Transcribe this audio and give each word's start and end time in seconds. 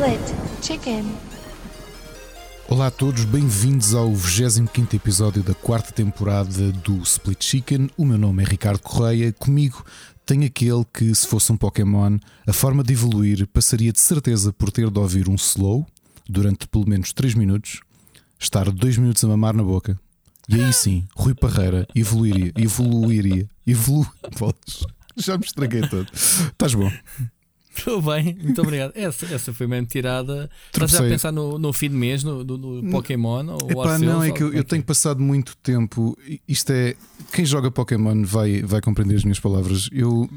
Split 0.00 0.62
Chicken. 0.62 1.04
Olá 2.66 2.86
a 2.86 2.90
todos, 2.90 3.26
bem-vindos 3.26 3.94
ao 3.94 4.10
25 4.14 4.96
episódio 4.96 5.42
da 5.42 5.52
quarta 5.52 5.92
temporada 5.92 6.72
do 6.72 7.02
Split 7.02 7.44
Chicken. 7.44 7.90
O 7.98 8.06
meu 8.06 8.16
nome 8.16 8.42
é 8.42 8.46
Ricardo 8.46 8.80
Correia. 8.80 9.30
Comigo 9.30 9.84
tem 10.24 10.46
aquele 10.46 10.86
que, 10.86 11.14
se 11.14 11.26
fosse 11.26 11.52
um 11.52 11.56
Pokémon, 11.58 12.16
a 12.46 12.52
forma 12.54 12.82
de 12.82 12.94
evoluir 12.94 13.46
passaria 13.48 13.92
de 13.92 14.00
certeza 14.00 14.54
por 14.54 14.72
ter 14.72 14.90
de 14.90 14.98
ouvir 14.98 15.28
um 15.28 15.34
slow 15.34 15.86
durante 16.26 16.66
pelo 16.66 16.88
menos 16.88 17.12
3 17.12 17.34
minutos, 17.34 17.80
estar 18.38 18.70
2 18.70 18.96
minutos 18.96 19.22
a 19.22 19.28
mamar 19.28 19.54
na 19.54 19.62
boca. 19.62 20.00
E 20.48 20.54
aí 20.54 20.72
sim, 20.72 21.06
Rui 21.14 21.34
Parreira 21.34 21.86
evoluiria, 21.94 22.52
evoluiria, 22.56 23.46
evolu. 23.66 24.06
Já 25.14 25.36
me 25.36 25.44
estraguei 25.44 25.82
todo. 25.82 26.08
Estás 26.14 26.72
bom? 26.72 26.90
Estou 27.76 28.02
bem, 28.02 28.36
muito 28.42 28.60
obrigado. 28.60 28.92
Essa, 28.94 29.26
essa 29.32 29.52
foi 29.52 29.66
mesmo 29.66 29.86
tirada. 29.86 30.50
Estás 30.72 30.90
já 30.90 30.98
a 30.98 31.02
pensar 31.02 31.32
no, 31.32 31.58
no 31.58 31.72
fim 31.72 31.88
de 31.88 31.94
mês, 31.94 32.24
no, 32.24 32.44
no 32.44 32.90
Pokémon? 32.90 33.46
Ou 33.48 33.70
Epá, 33.70 33.92
Arceus, 33.92 34.02
não, 34.02 34.22
é 34.22 34.30
que 34.30 34.42
eu, 34.42 34.52
eu 34.52 34.64
tenho 34.64 34.82
passado 34.82 35.20
muito 35.20 35.56
tempo. 35.58 36.16
Isto 36.46 36.72
é. 36.72 36.96
Quem 37.32 37.44
joga 37.44 37.70
Pokémon 37.70 38.24
vai, 38.24 38.62
vai 38.62 38.80
compreender 38.80 39.16
as 39.16 39.24
minhas 39.24 39.38
palavras. 39.38 39.88
Eu, 39.92 40.28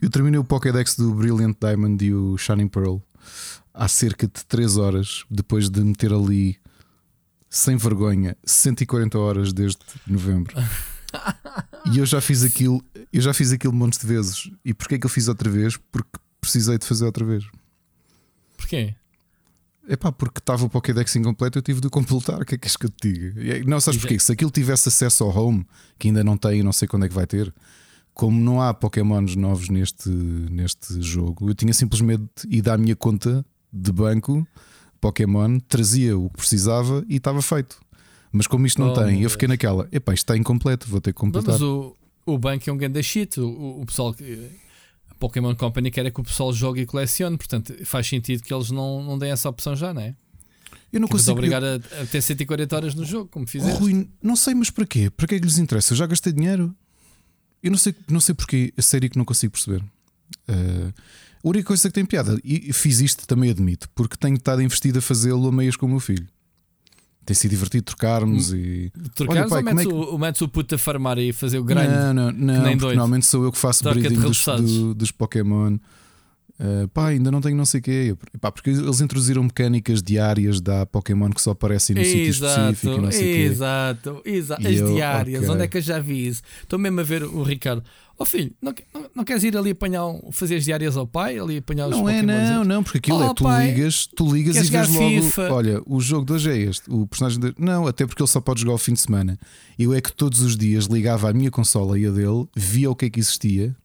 eu 0.00 0.10
terminei 0.10 0.38
o 0.38 0.44
Pokédex 0.44 0.94
do 0.96 1.12
Brilliant 1.14 1.56
Diamond 1.60 2.04
e 2.04 2.12
o 2.12 2.36
Shining 2.36 2.68
Pearl 2.68 2.98
há 3.72 3.88
cerca 3.88 4.26
de 4.26 4.44
3 4.44 4.76
horas, 4.76 5.24
depois 5.30 5.70
de 5.70 5.80
meter 5.80 6.12
ali, 6.12 6.58
sem 7.48 7.76
vergonha, 7.76 8.36
140 8.44 9.18
horas 9.18 9.52
desde 9.52 9.78
novembro. 10.06 10.54
e 11.92 11.98
eu 11.98 12.04
já 12.04 12.20
fiz 12.20 12.42
aquilo, 12.42 12.82
eu 13.12 13.22
já 13.22 13.32
fiz 13.32 13.52
aquilo 13.52 13.72
montes 13.72 13.98
de 13.98 14.06
vezes. 14.06 14.50
E 14.64 14.74
porquê 14.74 14.96
é 14.96 14.98
que 14.98 15.06
eu 15.06 15.10
fiz 15.10 15.28
outra 15.28 15.48
vez? 15.48 15.76
Porque 15.90 16.18
precisei 16.40 16.78
de 16.78 16.86
fazer 16.86 17.04
outra 17.04 17.24
vez. 17.24 17.44
Porquê? 18.56 18.94
Epá, 19.88 20.12
porque 20.12 20.38
estava 20.38 20.66
o 20.66 20.68
Pokédex 20.70 21.16
incompleto, 21.16 21.58
eu 21.58 21.62
tive 21.62 21.80
de 21.80 21.88
completar. 21.88 22.42
O 22.42 22.44
que 22.44 22.54
é 22.54 22.58
que 22.58 22.66
és 22.66 22.76
que 22.76 22.86
eu 22.86 22.90
te 22.90 23.10
diga? 23.12 23.42
É- 23.56 23.64
Não, 23.64 23.80
sabes 23.80 23.98
porquê? 24.00 24.18
Se 24.18 24.30
aquilo 24.32 24.50
tivesse 24.50 24.88
acesso 24.88 25.24
ao 25.24 25.34
home, 25.34 25.66
que 25.98 26.08
ainda 26.08 26.22
não 26.22 26.36
tem 26.36 26.60
e 26.60 26.62
não 26.62 26.72
sei 26.72 26.86
quando 26.86 27.06
é 27.06 27.08
que 27.08 27.14
vai 27.14 27.26
ter, 27.26 27.52
como 28.12 28.38
não 28.38 28.60
há 28.60 28.74
Pokémons 28.74 29.34
novos 29.34 29.68
neste, 29.70 30.08
neste 30.10 31.00
jogo, 31.00 31.48
eu 31.48 31.54
tinha 31.54 31.72
simplesmente 31.72 32.30
ido 32.50 32.68
à 32.70 32.76
minha 32.76 32.94
conta 32.94 33.44
de 33.72 33.90
banco 33.92 34.46
Pokémon, 35.00 35.58
trazia 35.60 36.18
o 36.18 36.28
que 36.28 36.36
precisava 36.38 37.04
e 37.08 37.16
estava 37.16 37.40
feito. 37.40 37.80
Mas 38.32 38.46
como 38.46 38.66
isto 38.66 38.80
não 38.82 38.90
Oh, 38.90 38.94
tem, 38.94 39.22
eu 39.22 39.30
fiquei 39.30 39.48
naquela, 39.48 39.88
epá, 39.90 40.12
isto 40.12 40.24
está 40.24 40.36
incompleto, 40.36 40.86
vou 40.88 41.00
ter 41.00 41.12
que 41.14 41.18
completar. 41.18 41.52
Mas 41.52 41.62
o, 41.62 41.96
o 42.26 42.36
banco 42.36 42.68
é 42.68 42.72
um 42.72 42.76
grande 42.76 43.02
shit. 43.02 43.40
O, 43.40 43.80
o 43.80 43.86
pessoal. 43.86 44.12
que- 44.12 44.50
Pokémon 45.18 45.54
Company 45.54 45.90
quer 45.90 46.06
é 46.06 46.10
que 46.10 46.20
o 46.20 46.24
pessoal 46.24 46.52
jogue 46.52 46.82
e 46.82 46.86
colecione, 46.86 47.36
portanto 47.36 47.74
faz 47.84 48.06
sentido 48.06 48.42
que 48.42 48.52
eles 48.52 48.70
não, 48.70 49.02
não 49.02 49.18
deem 49.18 49.32
essa 49.32 49.48
opção 49.48 49.74
já, 49.74 49.92
não 49.92 50.02
é? 50.02 50.14
eu 50.92 51.00
não 51.00 51.06
de 51.06 51.12
consigo. 51.12 51.32
obrigar 51.32 51.62
a, 51.62 51.76
a 51.76 52.06
ter 52.06 52.20
140 52.22 52.76
horas 52.76 52.94
no 52.94 53.04
jogo, 53.04 53.28
como 53.30 53.46
fizeste. 53.46 53.78
Rui, 53.78 54.08
não 54.22 54.36
sei, 54.36 54.54
mas 54.54 54.70
para 54.70 54.86
quê? 54.86 55.10
Para 55.10 55.26
que 55.26 55.34
é 55.34 55.38
que 55.38 55.44
lhes 55.44 55.58
interessa? 55.58 55.92
Eu 55.92 55.96
já 55.96 56.06
gastei 56.06 56.32
dinheiro. 56.32 56.74
Eu 57.62 57.70
não 57.70 57.78
sei, 57.78 57.94
não 58.08 58.20
sei 58.20 58.34
porquê, 58.34 58.72
a 58.76 58.82
sério 58.82 59.10
que 59.10 59.18
não 59.18 59.24
consigo 59.24 59.52
perceber. 59.52 59.84
Eh, 60.46 60.92
a 61.44 61.48
única 61.48 61.66
coisa 61.66 61.88
que 61.88 61.94
tem 61.94 62.04
piada, 62.04 62.38
e 62.42 62.72
fiz 62.72 63.00
isto 63.00 63.26
também 63.26 63.50
admito, 63.50 63.88
porque 63.94 64.16
tenho 64.16 64.36
estado 64.36 64.62
investido 64.62 64.98
a 64.98 65.02
fazê-lo 65.02 65.48
a 65.48 65.52
meias 65.52 65.76
com 65.76 65.86
o 65.86 65.88
meu 65.88 66.00
filho. 66.00 66.26
Tem 67.28 67.34
sido 67.34 67.50
divertido 67.50 67.82
trocarmos 67.84 68.54
e. 68.54 68.90
Trocares 69.14 69.50
pai, 69.50 69.62
ou 69.62 69.68
é 69.68 69.74
metes, 69.74 69.86
que- 69.86 69.92
o, 70.14 70.18
metes 70.18 70.40
o 70.40 70.48
puto 70.48 70.74
a 70.74 70.78
farmar 70.78 71.18
e 71.18 71.30
fazer 71.30 71.58
o 71.58 71.62
grind? 71.64 71.86
Não, 71.86 72.14
não, 72.14 72.32
não. 72.32 72.54
Normalmente 72.96 73.26
sou 73.26 73.44
eu 73.44 73.52
que 73.52 73.58
faço 73.58 73.84
breeding 74.00 74.14
dos, 74.30 74.42
do- 74.62 74.94
dos 74.94 75.10
Pokémon. 75.10 75.76
Eh, 76.60 76.88
pá, 76.92 77.08
ainda 77.08 77.30
não 77.30 77.40
tenho 77.40 77.56
não 77.56 77.64
sei 77.64 77.78
o 77.78 77.82
quê. 77.82 78.16
Pá, 78.40 78.50
porque 78.50 78.70
eles 78.70 79.00
introduziram 79.00 79.44
mecânicas 79.44 80.02
diárias 80.02 80.60
da 80.60 80.84
Pokémon 80.84 81.30
que 81.30 81.40
só 81.40 81.52
aparecem 81.52 81.94
no 81.94 82.04
sítio 82.04 82.30
específico 82.30 82.94
e 82.94 83.00
não 83.00 83.12
sei 83.12 83.20
o 83.20 83.36
quê. 83.36 83.42
exato, 83.52 84.22
exato. 84.24 84.62
E 84.62 84.66
As 84.66 84.80
eu, 84.80 84.92
diárias, 84.94 85.42
ok. 85.44 85.54
onde 85.54 85.62
é 85.64 85.68
que 85.68 85.76
eu 85.78 85.82
já 85.82 86.00
vi 86.00 86.26
isso? 86.26 86.42
Estou 86.62 86.76
mesmo 86.78 86.98
a 86.98 87.04
ver 87.04 87.22
o 87.22 87.42
Ricardo. 87.44 87.84
Ó 88.20 88.24
filho, 88.24 88.50
não, 88.60 88.74
não, 88.92 89.06
não 89.14 89.24
queres 89.24 89.44
ir 89.44 89.56
ali 89.56 89.70
apanhar, 89.70 90.02
fazer 90.32 90.56
as 90.56 90.64
diárias 90.64 90.96
ao 90.96 91.06
pai? 91.06 91.38
Ali 91.38 91.58
apanhar 91.58 91.86
os 91.86 91.96
Não 91.96 92.08
é, 92.08 92.20
não, 92.20 92.64
não, 92.64 92.82
porque 92.82 92.98
aquilo 92.98 93.18
Oh, 93.18 93.30
é 93.30 93.34
tu 93.34 93.44
pai, 93.44 93.68
ligas, 93.70 94.08
tu 94.08 94.34
ligas 94.34 94.56
e 94.56 94.62
vês 94.62 94.88
logo. 94.88 95.08
FIFA? 95.08 95.52
Olha, 95.52 95.82
o 95.86 96.00
jogo 96.00 96.26
de 96.26 96.32
hoje 96.32 96.50
é 96.50 96.56
este. 96.56 96.90
O 96.90 97.06
personagem 97.06 97.38
de... 97.38 97.54
Não, 97.56 97.86
até 97.86 98.04
porque 98.04 98.20
ele 98.20 98.28
só 98.28 98.40
pode 98.40 98.62
jogar 98.62 98.72
ao 98.72 98.78
fim 98.78 98.94
de 98.94 99.00
semana. 99.00 99.38
Eu 99.78 99.94
é 99.94 100.00
que 100.00 100.12
todos 100.12 100.40
os 100.40 100.56
dias 100.56 100.86
ligava 100.86 101.30
à 101.30 101.32
minha 101.32 101.52
consola 101.52 101.96
e 101.96 102.06
a 102.06 102.10
dele, 102.10 102.48
via 102.56 102.90
o 102.90 102.96
que 102.96 103.04
é 103.06 103.10
que 103.10 103.20
existia. 103.20 103.76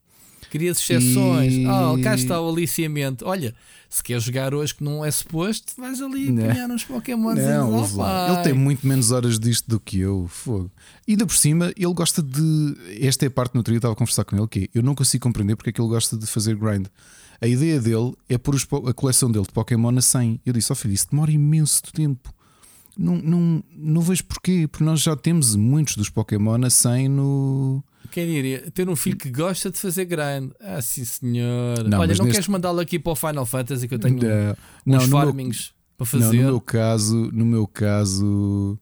Querias 0.53 0.77
exceções. 0.77 1.51
E- 1.51 1.65
Oh, 1.65 1.99
cá 2.03 2.13
está 2.13 2.39
o 2.39 2.47
aliciamento. 2.47 3.25
Olha, 3.25 3.55
se 3.89 4.03
queres 4.03 4.21
jogar 4.23 4.53
hoje 4.53 4.75
que 4.75 4.83
não 4.83 5.03
é 5.03 5.09
suposto, 5.09 5.73
vais 5.79 5.99
ali 5.99 6.31
Não. 6.31 6.43
apanhar 6.45 6.69
uns 6.69 6.83
Pokémons. 6.83 7.39
Não, 7.39 7.73
oh, 7.73 8.31
ele 8.33 8.43
tem 8.43 8.53
muito 8.53 8.85
menos 8.85 9.09
horas 9.09 9.39
disto 9.39 9.67
do 9.67 9.79
que 9.79 9.97
eu. 9.99 10.27
Fogo. 10.29 10.69
E 11.07 11.13
ainda 11.13 11.25
por 11.25 11.35
cima, 11.35 11.73
ele 11.75 11.93
gosta 11.95 12.21
de. 12.21 12.75
Esta 13.01 13.25
é 13.25 13.29
a 13.29 13.31
parte 13.31 13.55
no 13.55 13.63
dia, 13.63 13.73
eu 13.73 13.77
estava 13.77 13.93
a 13.95 13.97
conversar 13.97 14.23
com 14.25 14.37
ele, 14.37 14.47
que 14.47 14.59
é, 14.65 14.69
eu 14.75 14.83
não 14.83 14.93
consigo 14.93 15.23
compreender 15.23 15.55
porque 15.55 15.71
é 15.71 15.73
que 15.73 15.81
ele 15.81 15.89
gosta 15.89 16.15
de 16.15 16.27
fazer 16.27 16.55
grind. 16.55 16.85
A 17.41 17.47
ideia 17.47 17.81
dele 17.81 18.13
é 18.29 18.37
pôr 18.37 18.53
os 18.53 18.67
a 18.87 18.93
coleção 18.93 19.31
dele 19.31 19.45
de 19.45 19.51
Pokémon 19.51 19.97
a 19.97 20.01
100. 20.03 20.39
Eu 20.45 20.53
disse, 20.53 20.71
ó 20.71 20.75
filho, 20.75 20.93
isso 20.93 21.07
demora 21.09 21.31
imenso 21.31 21.81
tempo. 21.91 22.31
Não, 22.95 23.15
não, 23.17 23.63
não 23.75 24.01
vejo 24.01 24.23
porquê, 24.25 24.67
porque 24.67 24.83
nós 24.83 25.01
já 25.01 25.15
temos 25.15 25.55
muitos 25.55 25.97
dos 25.97 26.09
Pokémon 26.11 26.63
a 26.63 26.69
100 26.69 27.09
no. 27.09 27.83
Quem 28.13 28.27
diria? 28.27 28.69
Ter 28.71 28.87
um 28.87 28.95
filho 28.95 29.17
que 29.17 29.31
gosta 29.31 29.71
de 29.71 29.77
fazer 29.79 30.05
grind. 30.05 30.51
Ah, 30.61 30.79
sim 30.81 31.03
senhor. 31.03 31.79
Não, 31.83 31.99
Olha, 31.99 32.13
não 32.15 32.25
neste- 32.25 32.31
queres 32.31 32.47
mandá-lo 32.47 32.79
aqui 32.79 32.99
para 32.99 33.11
o 33.11 33.15
Final 33.15 33.43
Fantasy 33.45 33.87
que 33.87 33.95
eu 33.95 33.99
tenho 33.99 34.19
Não, 34.19 34.51
uns 34.51 34.55
não, 34.85 34.99
no 35.01 35.07
meu- 35.07 35.25
farmings 35.25 35.73
para 35.97 36.05
Não, 36.19 36.25
fazer. 36.27 36.37
no 36.37 36.43
meu 36.43 36.61
caso, 36.61 37.15
no 37.33 37.45
meu 37.45 37.65
caso, 37.67 38.79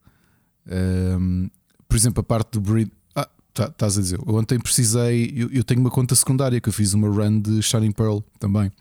hum, 0.69 1.49
por 1.87 1.95
exemplo, 1.97 2.19
a 2.21 2.23
parte 2.23 2.51
do 2.53 2.61
breed. 2.61 2.89
Ah, 3.15 3.27
tá- 3.53 3.67
estás 3.67 3.97
a 3.97 4.01
dizer. 4.01 4.19
Eu 4.25 4.35
ontem 4.35 4.59
precisei. 4.59 5.31
Eu, 5.35 5.49
eu 5.51 5.63
tenho 5.63 5.79
uma 5.79 5.89
conta 5.91 6.13
secundária 6.15 6.59
que 6.59 6.69
eu 6.69 6.73
fiz 6.73 6.93
uma 6.93 7.07
run 7.07 7.39
de 7.39 7.61
Shining 7.61 7.91
Pearl 7.91 8.19
também. 8.39 8.71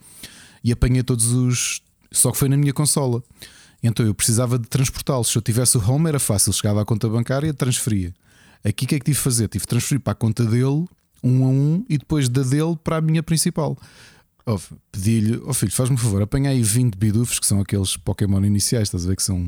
E 0.65 0.73
apanhei 0.73 1.03
todos 1.03 1.33
os. 1.33 1.81
Só 2.13 2.33
que 2.33 2.39
foi 2.39 2.49
na 2.49 2.57
minha 2.57 2.73
consola. 2.73 3.23
Então 3.83 4.05
eu 4.05 4.15
precisava 4.15 4.59
de 4.59 4.69
transportá-los. 4.69 5.29
Se 5.29 5.39
eu 5.39 5.43
tivesse 5.43 5.79
o 5.79 5.91
home, 5.91 6.09
era 6.09 6.19
fácil. 6.19 6.53
Chegava 6.53 6.83
à 6.83 6.85
conta 6.85 7.09
bancária, 7.09 7.55
transferia. 7.55 8.13
Aqui 8.65 8.85
o 8.85 8.89
que 8.89 8.95
é 8.95 8.99
que 8.99 9.05
tive 9.05 9.17
de 9.17 9.23
fazer? 9.23 9.49
Tive 9.49 9.63
de 9.63 9.69
transferir 9.69 10.01
para 10.01 10.13
a 10.13 10.17
conta 10.17 10.45
dele, 10.45 10.87
um 11.23 11.45
a 11.45 11.49
um, 11.49 11.85
e 11.89 11.97
depois 11.99 12.29
da 12.29 12.43
dele 12.43 12.77
para 12.83 12.97
a 12.97 13.01
minha 13.01 13.23
principal. 13.23 13.77
Oh, 14.47 14.59
Pedi-lhe, 14.91 15.41
ó 15.45 15.53
filho, 15.53 15.71
faz-me 15.71 15.95
um 15.95 15.99
favor, 15.99 16.23
apanha 16.23 16.51
aí 16.51 16.63
20 16.63 16.97
bidufos 16.97 17.39
que 17.39 17.47
são 17.47 17.61
aqueles 17.61 17.97
Pokémon 17.97 18.43
iniciais, 18.45 18.85
estás 18.89 19.05
a 19.05 19.09
ver 19.09 19.17
que 19.17 19.23
são. 19.23 19.39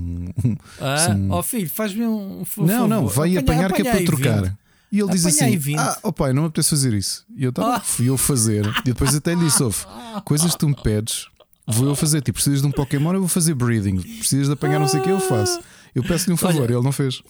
Ah, 0.81 0.97
São- 0.99 1.31
ó 1.31 1.43
filho, 1.43 1.69
faz-me 1.69 2.07
um 2.07 2.45
fa- 2.45 2.63
não, 2.63 2.87
não, 2.87 3.09
favor. 3.09 3.13
vai 3.15 3.37
Apanha- 3.37 3.41
apanhar 3.41 3.73
que 3.73 3.83
é 3.83 3.89
apanha 3.91 4.05
para 4.07 4.17
trocar. 4.17 4.43
20. 4.45 4.57
E 4.93 5.01
ele 5.01 5.11
diz 5.11 5.25
Apanha 5.27 5.47
assim: 5.49 5.57
20. 5.59 5.79
Ah, 5.79 5.99
ó 6.03 6.13
pai, 6.13 6.33
não 6.35 6.43
me 6.43 6.49
apetece 6.49 6.69
fazer 6.71 6.93
isso. 6.93 7.25
E 7.35 7.43
eu 7.45 7.53
tá, 7.53 7.81
fui 7.81 8.11
eu 8.11 8.19
fazer. 8.19 8.67
E 8.67 8.83
depois 8.85 9.15
até 9.15 9.35
lhe 9.35 9.45
disse: 9.45 9.63
ouve, 9.63 9.79
coisas 10.27 10.53
que 10.53 10.59
tu 10.59 10.69
me 10.69 10.77
pedes, 10.83 11.29
vou 11.67 11.89
eu 11.89 11.95
fazer. 11.97 12.21
Tipo, 12.21 12.35
precisas 12.35 12.61
de 12.61 12.67
um 12.67 12.71
Pokémon, 12.71 13.15
eu 13.15 13.21
vou 13.21 13.29
fazer 13.29 13.55
breeding. 13.55 13.97
Precisas 14.19 14.47
de 14.49 14.53
apanhar 14.53 14.79
não 14.79 14.87
sei 14.89 15.01
o 15.01 15.03
que, 15.03 15.09
eu 15.11 15.21
faço. 15.21 15.59
Eu 15.95 16.03
peço-lhe 16.05 16.35
um 16.35 16.37
favor, 16.37 16.63
Olha. 16.65 16.75
ele 16.75 16.83
não 16.85 16.93
fez. 16.93 17.23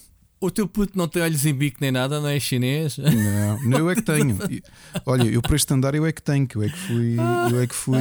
O 0.42 0.50
teu 0.50 0.66
puto 0.66 0.98
não 0.98 1.06
tem 1.06 1.22
olhos 1.22 1.46
em 1.46 1.54
bico 1.54 1.78
nem 1.80 1.92
nada, 1.92 2.20
não 2.20 2.28
é 2.28 2.40
chinês? 2.40 2.98
Não, 2.98 3.62
não, 3.62 3.78
eu 3.78 3.90
é 3.90 3.94
que 3.94 4.02
tenho. 4.02 4.36
Olha, 5.06 5.28
eu 5.28 5.40
para 5.40 5.54
este 5.54 5.72
andar 5.72 5.94
eu 5.94 6.04
é 6.04 6.10
que 6.10 6.20
tenho, 6.20 6.48
que 6.48 6.56
eu 6.56 6.64
é 6.64 6.68
que 6.68 6.76
fui. 6.76 7.16
Eu 7.50 7.60
é 7.60 7.66
que 7.68 7.74
fui. 7.74 7.96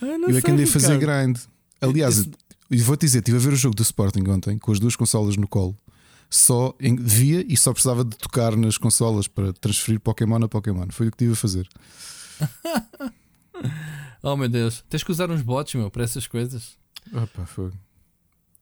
Ah, 0.00 0.18
não 0.18 0.30
Eu 0.30 0.38
é 0.38 0.40
que 0.40 0.50
andei 0.50 0.64
a 0.64 0.68
fazer 0.68 0.98
grind. 0.98 1.38
Aliás, 1.82 2.26
vou-te 2.70 3.02
dizer, 3.02 3.18
estive 3.18 3.36
a 3.36 3.40
ver 3.40 3.52
o 3.52 3.56
jogo 3.56 3.76
do 3.76 3.82
Sporting 3.82 4.26
ontem, 4.28 4.58
com 4.58 4.72
as 4.72 4.80
duas 4.80 4.96
consolas 4.96 5.36
no 5.36 5.46
colo. 5.46 5.76
Só 6.30 6.74
via 6.80 7.44
e 7.46 7.56
só 7.58 7.72
precisava 7.72 8.04
de 8.04 8.16
tocar 8.16 8.56
nas 8.56 8.78
consolas 8.78 9.28
para 9.28 9.52
transferir 9.52 10.00
Pokémon 10.00 10.42
a 10.42 10.48
Pokémon. 10.48 10.86
Foi 10.90 11.08
o 11.08 11.10
que 11.10 11.16
estive 11.16 11.34
a 11.34 11.36
fazer. 11.36 11.68
Oh 14.26 14.38
meu 14.38 14.48
Deus, 14.48 14.82
tens 14.88 15.04
que 15.04 15.10
usar 15.12 15.30
uns 15.30 15.42
bots, 15.42 15.74
meu, 15.74 15.90
para 15.90 16.02
essas 16.02 16.26
coisas. 16.26 16.78
Opa, 17.12 17.44
foi. 17.44 17.70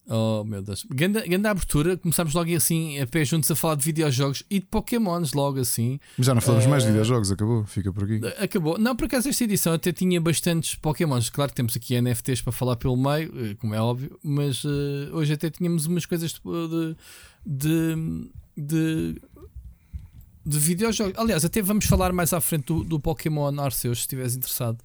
Oh 0.09 0.43
meu 0.45 0.61
Deus, 0.61 0.85
grande, 0.91 1.21
grande 1.29 1.47
abertura. 1.47 1.97
Começámos 1.97 2.35
logo 2.35 2.53
assim 2.55 2.99
a 2.99 3.07
pé 3.07 3.25
juntos 3.25 3.49
a 3.51 3.55
falar 3.57 3.77
de 3.77 3.85
videojogos 3.85 4.43
e 4.51 4.59
de 4.59 4.67
Pokémons, 4.67 5.33
logo 5.33 5.61
assim. 5.61 6.01
Mas 6.19 6.27
já 6.27 6.35
não 6.35 6.41
falamos 6.41 6.67
mais 6.67 6.83
de 6.83 6.89
Eh, 6.89 6.93
videojogos, 6.93 7.31
acabou, 7.31 7.65
fica 7.67 7.93
por 7.93 8.05
aqui. 8.05 8.21
Acabou. 8.43 8.77
Não, 8.79 8.97
por 8.97 9.05
acaso 9.05 9.29
esta 9.29 9.45
edição 9.45 9.73
até 9.73 9.93
tinha 9.93 10.21
bastantes 10.21 10.75
Pokémons. 10.75 11.31
Claro 11.31 11.51
que 11.53 11.57
temos 11.57 11.77
aqui 11.77 12.01
NFTs 12.01 12.43
para 12.43 12.53
falar 12.53 12.75
pelo 12.77 12.97
meio, 12.97 13.33
eh, 13.51 13.55
como 13.55 13.75
é 13.75 13.81
óbvio, 13.81 14.19
mas 14.25 14.65
eh, 14.65 15.11
hoje 15.13 15.35
até 15.35 15.49
tínhamos 15.51 15.87
umas 15.87 16.05
coisas 16.05 16.33
de, 16.33 16.97
de, 17.47 18.31
de, 18.57 19.23
de 20.45 20.59
videojogos. 20.59 21.17
Aliás, 21.17 21.45
até 21.45 21.63
vamos 21.63 21.85
falar 21.87 22.13
mais 22.13 22.33
à 22.33 22.41
frente 22.41 22.67
do, 22.67 22.83
do 22.83 22.99
Pokémon 22.99 23.57
Arceus, 23.61 23.99
se 23.99 24.03
estiveres 24.03 24.35
interessado, 24.35 24.79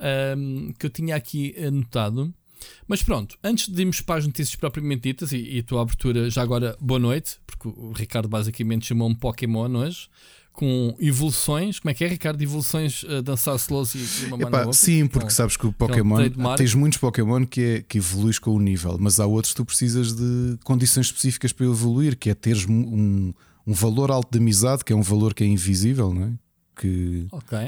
ahm, 0.00 0.72
que 0.76 0.86
eu 0.86 0.90
tinha 0.90 1.14
aqui 1.14 1.54
anotado. 1.64 2.34
Mas 2.86 3.02
pronto, 3.02 3.36
antes 3.42 3.68
de 3.68 3.80
irmos 3.80 4.00
para 4.00 4.18
as 4.18 4.26
notícias 4.26 4.56
propriamente 4.56 5.02
ditas, 5.02 5.32
e, 5.32 5.38
e 5.38 5.58
a 5.60 5.62
tua 5.62 5.82
abertura, 5.82 6.30
já 6.30 6.42
agora, 6.42 6.76
boa 6.80 7.00
noite, 7.00 7.38
porque 7.46 7.68
o 7.68 7.92
Ricardo 7.92 8.28
basicamente 8.28 8.86
chamou-me 8.86 9.14
Pokémon 9.16 9.70
hoje, 9.76 10.08
com 10.56 10.96
evoluções. 10.98 11.78
Como 11.78 11.90
é 11.90 11.94
que 11.94 12.02
é, 12.02 12.08
Ricardo? 12.08 12.40
Evoluções 12.42 13.04
a 13.04 13.20
dançar 13.20 13.54
slows 13.56 13.94
e, 13.94 13.98
e 13.98 14.26
uma 14.26 14.38
Epá, 14.38 14.60
mano 14.60 14.72
Sim, 14.72 15.06
porque 15.06 15.30
sabes 15.30 15.56
que 15.56 15.66
o 15.66 15.72
Pokémon. 15.72 16.18
tens 16.56 16.74
muitos 16.74 16.98
Pokémon 16.98 17.44
que, 17.46 17.60
é, 17.60 17.82
que 17.82 17.98
evoluís 17.98 18.38
com 18.38 18.52
o 18.52 18.58
nível, 18.58 18.96
mas 18.98 19.20
há 19.20 19.26
outros 19.26 19.52
que 19.52 19.56
tu 19.56 19.64
precisas 19.64 20.14
de 20.14 20.58
condições 20.64 21.06
específicas 21.06 21.52
para 21.52 21.66
evoluir, 21.66 22.16
que 22.16 22.30
é 22.30 22.34
teres 22.34 22.66
um, 22.66 23.32
um 23.66 23.72
valor 23.72 24.10
alto 24.10 24.30
de 24.32 24.38
amizade, 24.38 24.84
que 24.84 24.92
é 24.92 24.96
um 24.96 25.02
valor 25.02 25.34
que 25.34 25.44
é 25.44 25.46
invisível, 25.46 26.14
não 26.14 26.24
é? 26.24 26.32
Que... 26.80 27.26
Ok. 27.30 27.58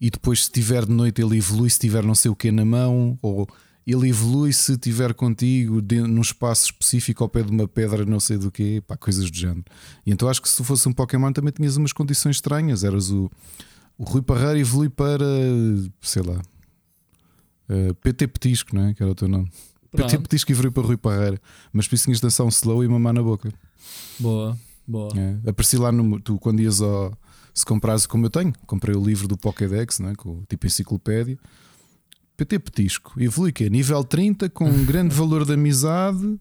E 0.00 0.10
depois, 0.10 0.44
se 0.44 0.50
tiver 0.50 0.84
de 0.84 0.92
noite, 0.92 1.22
ele 1.22 1.36
evolui, 1.36 1.70
se 1.70 1.78
tiver 1.78 2.02
não 2.02 2.14
sei 2.14 2.30
o 2.30 2.36
que 2.36 2.50
na 2.50 2.64
mão, 2.64 3.18
ou 3.22 3.48
ele 3.86 4.08
evolui 4.08 4.52
se 4.52 4.72
estiver 4.72 5.12
contigo 5.12 5.82
de, 5.82 6.00
num 6.00 6.22
espaço 6.22 6.66
específico 6.66 7.22
ao 7.22 7.28
pé 7.28 7.42
de 7.42 7.50
uma 7.50 7.68
pedra, 7.68 8.04
não 8.04 8.18
sei 8.18 8.38
do 8.38 8.50
que, 8.50 8.80
pá, 8.82 8.96
coisas 8.96 9.30
do 9.30 9.36
género. 9.36 9.64
E 10.06 10.10
então 10.10 10.28
acho 10.28 10.40
que 10.40 10.48
se 10.48 10.64
fosse 10.64 10.88
um 10.88 10.92
Pokémon 10.92 11.32
também 11.32 11.52
tinhas 11.52 11.76
umas 11.76 11.92
condições 11.92 12.36
estranhas. 12.36 12.82
Eras 12.82 13.10
o, 13.10 13.30
o 13.98 14.04
Rui 14.04 14.22
Parreira 14.22 14.58
evolui 14.58 14.88
para, 14.88 15.26
sei 16.00 16.22
lá, 16.22 16.36
uh, 16.36 16.42
eh, 17.68 17.92
PT 18.02 18.26
Petisco, 18.28 18.74
não 18.74 18.86
é? 18.86 18.94
Que 18.94 19.02
era 19.02 19.12
o 19.12 19.14
teu 19.14 19.28
nome. 19.28 19.50
Pronto. 19.90 20.10
PT 20.10 20.18
Petisco 20.22 20.52
evolui 20.52 20.70
para 20.70 20.82
Rui 20.82 20.96
Parreira, 20.96 21.40
mas 21.70 21.86
por 21.86 21.94
isso 21.94 22.04
tinhas 22.04 22.18
de 22.18 22.22
dançar 22.22 22.46
um 22.46 22.50
slow 22.50 22.82
e 22.82 22.88
mamar 22.88 23.12
na 23.12 23.22
boca. 23.22 23.52
Boa, 24.18 24.56
boa. 24.86 25.12
É, 25.14 25.50
apareci 25.50 25.76
lá 25.76 25.92
no, 25.92 26.18
tu 26.20 26.38
quando 26.38 26.60
ias 26.60 26.80
ao. 26.80 27.12
Se 27.52 27.64
comprares 27.64 28.04
como 28.04 28.26
eu 28.26 28.30
tenho, 28.30 28.52
comprei 28.66 28.96
o 28.96 29.04
livro 29.04 29.28
do 29.28 29.36
Pokédex, 29.36 30.00
não 30.00 30.08
é? 30.08 30.14
com 30.16 30.42
tipo 30.48 30.66
enciclopédia. 30.66 31.38
PT 32.36 32.58
Petisco. 32.58 33.14
Evolui 33.20 33.52
que 33.52 33.64
é 33.64 33.70
nível 33.70 34.02
30 34.02 34.48
com 34.50 34.68
um 34.68 34.84
grande 34.84 35.14
valor 35.16 35.44
de 35.44 35.52
amizade. 35.52 36.38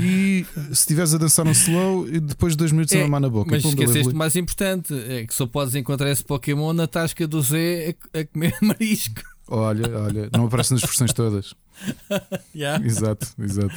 E 0.00 0.46
se 0.54 0.72
estiveres 0.72 1.12
a 1.14 1.18
dançar 1.18 1.46
um 1.46 1.50
slow, 1.50 2.08
e 2.08 2.20
depois 2.20 2.52
de 2.54 2.58
dois 2.58 2.72
minutos 2.72 2.94
é, 2.94 3.00
a 3.00 3.02
mamar 3.02 3.20
na 3.20 3.28
boca. 3.28 3.50
Mas 3.50 3.64
esqueceste 3.64 4.14
o 4.14 4.16
mais 4.16 4.34
importante: 4.36 4.94
é 4.94 5.26
que 5.26 5.34
só 5.34 5.46
podes 5.46 5.74
encontrar 5.74 6.10
esse 6.10 6.24
Pokémon 6.24 6.72
na 6.72 6.86
tasca 6.86 7.26
do 7.26 7.42
Zé 7.42 7.94
a, 8.14 8.20
a 8.20 8.24
comer 8.24 8.56
marisco. 8.62 9.22
Olha, 9.48 9.98
olha, 9.98 10.30
não 10.32 10.46
aparece 10.46 10.72
nas 10.72 10.80
versões 10.80 11.12
todas. 11.12 11.54
yeah. 12.54 12.84
Exato, 12.84 13.26
exato. 13.38 13.74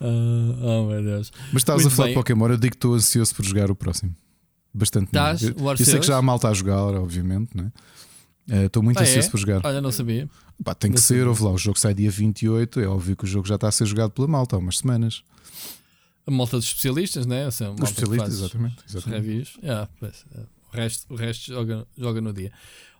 Uh, 0.00 0.64
oh 0.64 0.86
meu 0.88 1.02
Deus. 1.02 1.30
Mas 1.52 1.62
estás 1.62 1.86
a 1.86 1.90
falar 1.90 2.06
bem. 2.06 2.14
de 2.14 2.20
Pokémon, 2.20 2.48
eu 2.48 2.56
digo 2.56 2.72
que 2.72 2.76
estou 2.76 2.94
ansioso 2.94 3.34
por 3.34 3.44
jogar 3.44 3.70
o 3.70 3.76
próximo. 3.76 4.16
Bastante. 4.74 5.06
Estás? 5.06 5.42
Eu, 5.42 5.54
eu 5.56 5.76
sei 5.76 6.00
que 6.00 6.06
já 6.06 6.16
há 6.16 6.22
malta 6.22 6.48
a 6.48 6.54
jogar, 6.54 6.94
obviamente, 6.94 7.56
né? 7.56 7.70
Eh, 8.48 8.66
estou 8.66 8.82
muito 8.82 8.98
ah, 8.98 9.02
ansioso 9.02 9.28
é? 9.28 9.30
por 9.30 9.38
jogar. 9.38 9.60
Olha, 9.64 9.80
não 9.80 9.90
sabia. 9.90 10.28
Pá, 10.62 10.74
tem 10.74 10.90
não 10.90 10.96
que 10.96 11.02
sabia. 11.02 11.22
ser, 11.22 11.28
ouve 11.28 11.42
lá, 11.42 11.50
o 11.50 11.58
jogo 11.58 11.78
sai 11.78 11.94
dia 11.94 12.10
28, 12.10 12.80
é 12.80 12.86
óbvio 12.86 13.16
que 13.16 13.24
o 13.24 13.26
jogo 13.26 13.46
já 13.46 13.56
está 13.56 13.68
a 13.68 13.72
ser 13.72 13.86
jogado 13.86 14.10
pela 14.10 14.28
malta 14.28 14.56
há 14.56 14.58
umas 14.58 14.78
semanas. 14.78 15.22
A 16.26 16.30
malta 16.30 16.56
dos 16.56 16.66
especialistas, 16.66 17.26
né? 17.26 17.46
Assim, 17.46 17.64
Os 17.68 17.90
especialistas, 17.90 18.34
exatamente. 18.34 18.76
exatamente. 18.88 19.20
Reviews. 19.20 19.58
Yeah, 19.62 19.88
pois, 19.98 20.24
é, 20.34 20.40
o 20.40 20.76
resto, 20.76 21.14
o 21.14 21.16
resto 21.16 21.52
joga, 21.52 21.86
joga 21.96 22.20
no 22.20 22.32
dia. 22.32 22.52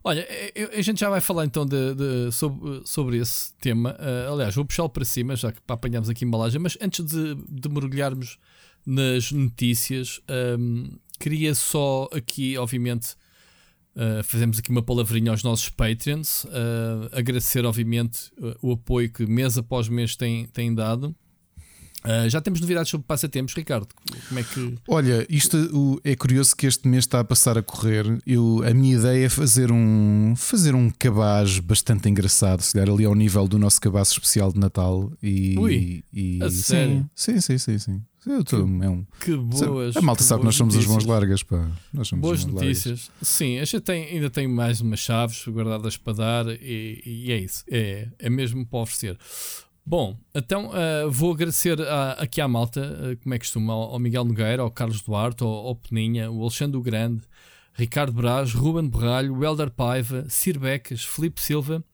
Olha, 0.04 0.24
a 0.72 0.82
gente 0.82 1.00
já 1.00 1.10
vai 1.10 1.20
falar 1.20 1.44
então 1.44 1.66
de, 1.66 1.94
de 1.96 2.30
sobre, 2.30 2.82
sobre 2.84 3.16
esse 3.16 3.52
tema. 3.54 3.96
Uh, 3.98 4.34
aliás, 4.34 4.54
vou 4.54 4.64
puxá-lo 4.64 4.88
para 4.88 5.04
cima, 5.04 5.34
já 5.34 5.50
que 5.50 5.60
para 5.60 5.74
apanharmos 5.74 6.08
aqui 6.08 6.24
a 6.24 6.28
embalagem, 6.28 6.60
mas 6.60 6.78
antes 6.80 7.04
de, 7.04 7.34
de 7.34 7.68
mergulharmos 7.68 8.38
nas 8.86 9.32
notícias, 9.32 10.20
um, 10.30 10.84
ehm, 10.84 10.98
queria 11.18 11.56
só 11.56 12.08
aqui, 12.12 12.56
obviamente, 12.56 13.16
Uh, 13.96 14.22
fazemos 14.22 14.58
aqui 14.58 14.70
uma 14.70 14.82
palavrinha 14.82 15.30
aos 15.30 15.42
nossos 15.42 15.70
Patreons, 15.70 16.44
uh, 16.44 17.08
agradecer, 17.12 17.64
obviamente, 17.64 18.30
uh, 18.36 18.54
o 18.60 18.72
apoio 18.72 19.10
que 19.10 19.24
mês 19.24 19.56
após 19.56 19.88
mês 19.88 20.14
têm, 20.14 20.46
têm 20.48 20.74
dado. 20.74 21.16
Já 22.28 22.40
temos 22.40 22.60
novidades 22.60 22.90
sobre 22.90 23.06
passatempos, 23.06 23.54
Ricardo. 23.54 23.88
Como 24.28 24.40
é 24.40 24.42
que. 24.42 24.74
Olha, 24.88 25.26
isto 25.28 25.56
o, 25.76 26.00
é 26.04 26.14
curioso 26.14 26.54
que 26.56 26.66
este 26.66 26.86
mês 26.88 27.04
está 27.04 27.20
a 27.20 27.24
passar 27.24 27.58
a 27.58 27.62
correr. 27.62 28.04
Eu, 28.26 28.62
a 28.66 28.72
minha 28.72 28.96
ideia 28.96 29.26
é 29.26 29.28
fazer 29.28 29.72
um, 29.72 30.34
fazer 30.36 30.74
um 30.74 30.90
cabaz 30.90 31.58
bastante 31.58 32.08
engraçado, 32.08 32.60
se 32.62 32.74
der 32.74 32.88
ali 32.88 33.04
ao 33.04 33.14
nível 33.14 33.46
do 33.48 33.58
nosso 33.58 33.80
cabaz 33.80 34.10
especial 34.10 34.52
de 34.52 34.58
Natal. 34.58 35.12
E, 35.22 35.58
Ui, 35.58 36.04
e, 36.12 36.42
a 36.42 36.50
sim, 36.50 36.56
sério? 36.56 37.10
sim, 37.14 37.40
sim, 37.40 37.58
sim, 37.58 37.78
sim. 37.78 38.02
Eu 38.26 38.42
tô, 38.42 38.56
que, 38.56 38.84
é 38.84 38.88
um, 38.88 39.06
que 39.20 39.36
boas. 39.36 39.96
A 39.96 40.00
malta 40.00 40.24
sabe 40.24 40.40
que 40.40 40.46
nós 40.46 40.56
somos 40.56 40.74
notícias. 40.74 40.96
as 40.96 41.04
mãos 41.04 41.14
largas, 41.14 41.44
pá. 41.44 41.70
Nós 41.92 42.08
somos 42.08 42.22
boas 42.22 42.44
notícias. 42.44 43.08
Largas. 43.08 43.10
Sim, 43.22 43.58
a 43.60 43.64
gente 43.64 43.80
tem, 43.82 44.04
ainda 44.04 44.28
tem 44.28 44.48
mais 44.48 44.80
umas 44.80 44.98
chaves 44.98 45.46
guardadas 45.46 45.96
para 45.96 46.12
dar 46.12 46.46
e, 46.48 47.02
e 47.06 47.32
é 47.32 47.38
isso. 47.38 47.62
É, 47.70 48.08
é 48.18 48.28
mesmo 48.28 48.66
para 48.66 48.80
oferecer. 48.80 49.16
Bom, 49.88 50.18
então 50.34 50.70
uh, 50.70 51.08
vou 51.08 51.32
agradecer 51.32 51.80
a, 51.80 52.14
aqui 52.14 52.40
à 52.40 52.48
malta, 52.48 52.80
uh, 52.80 53.16
como 53.22 53.32
é 53.32 53.38
que 53.38 53.44
costuma, 53.44 53.72
ao, 53.72 53.82
ao, 53.92 53.98
Miguel 54.00 54.24
Nogueira, 54.24 54.60
ao 54.60 54.68
Carlos 54.68 55.00
Duarte, 55.00 55.44
ao, 55.44 55.48
ao 55.48 55.76
Peninha, 55.76 56.28
o 56.28 56.42
Alexandre 56.42 56.80
Grande, 56.80 57.22
Ricardo 57.72 58.12
Braz, 58.12 58.52
Ruben 58.52 58.88
Berralho, 58.88 59.32
o 59.32 59.44
Helder 59.44 59.70
Paiva, 59.70 60.26
Sir 60.28 60.58
Becas, 60.58 61.04
Felipe 61.04 61.40
Silva, 61.40 61.84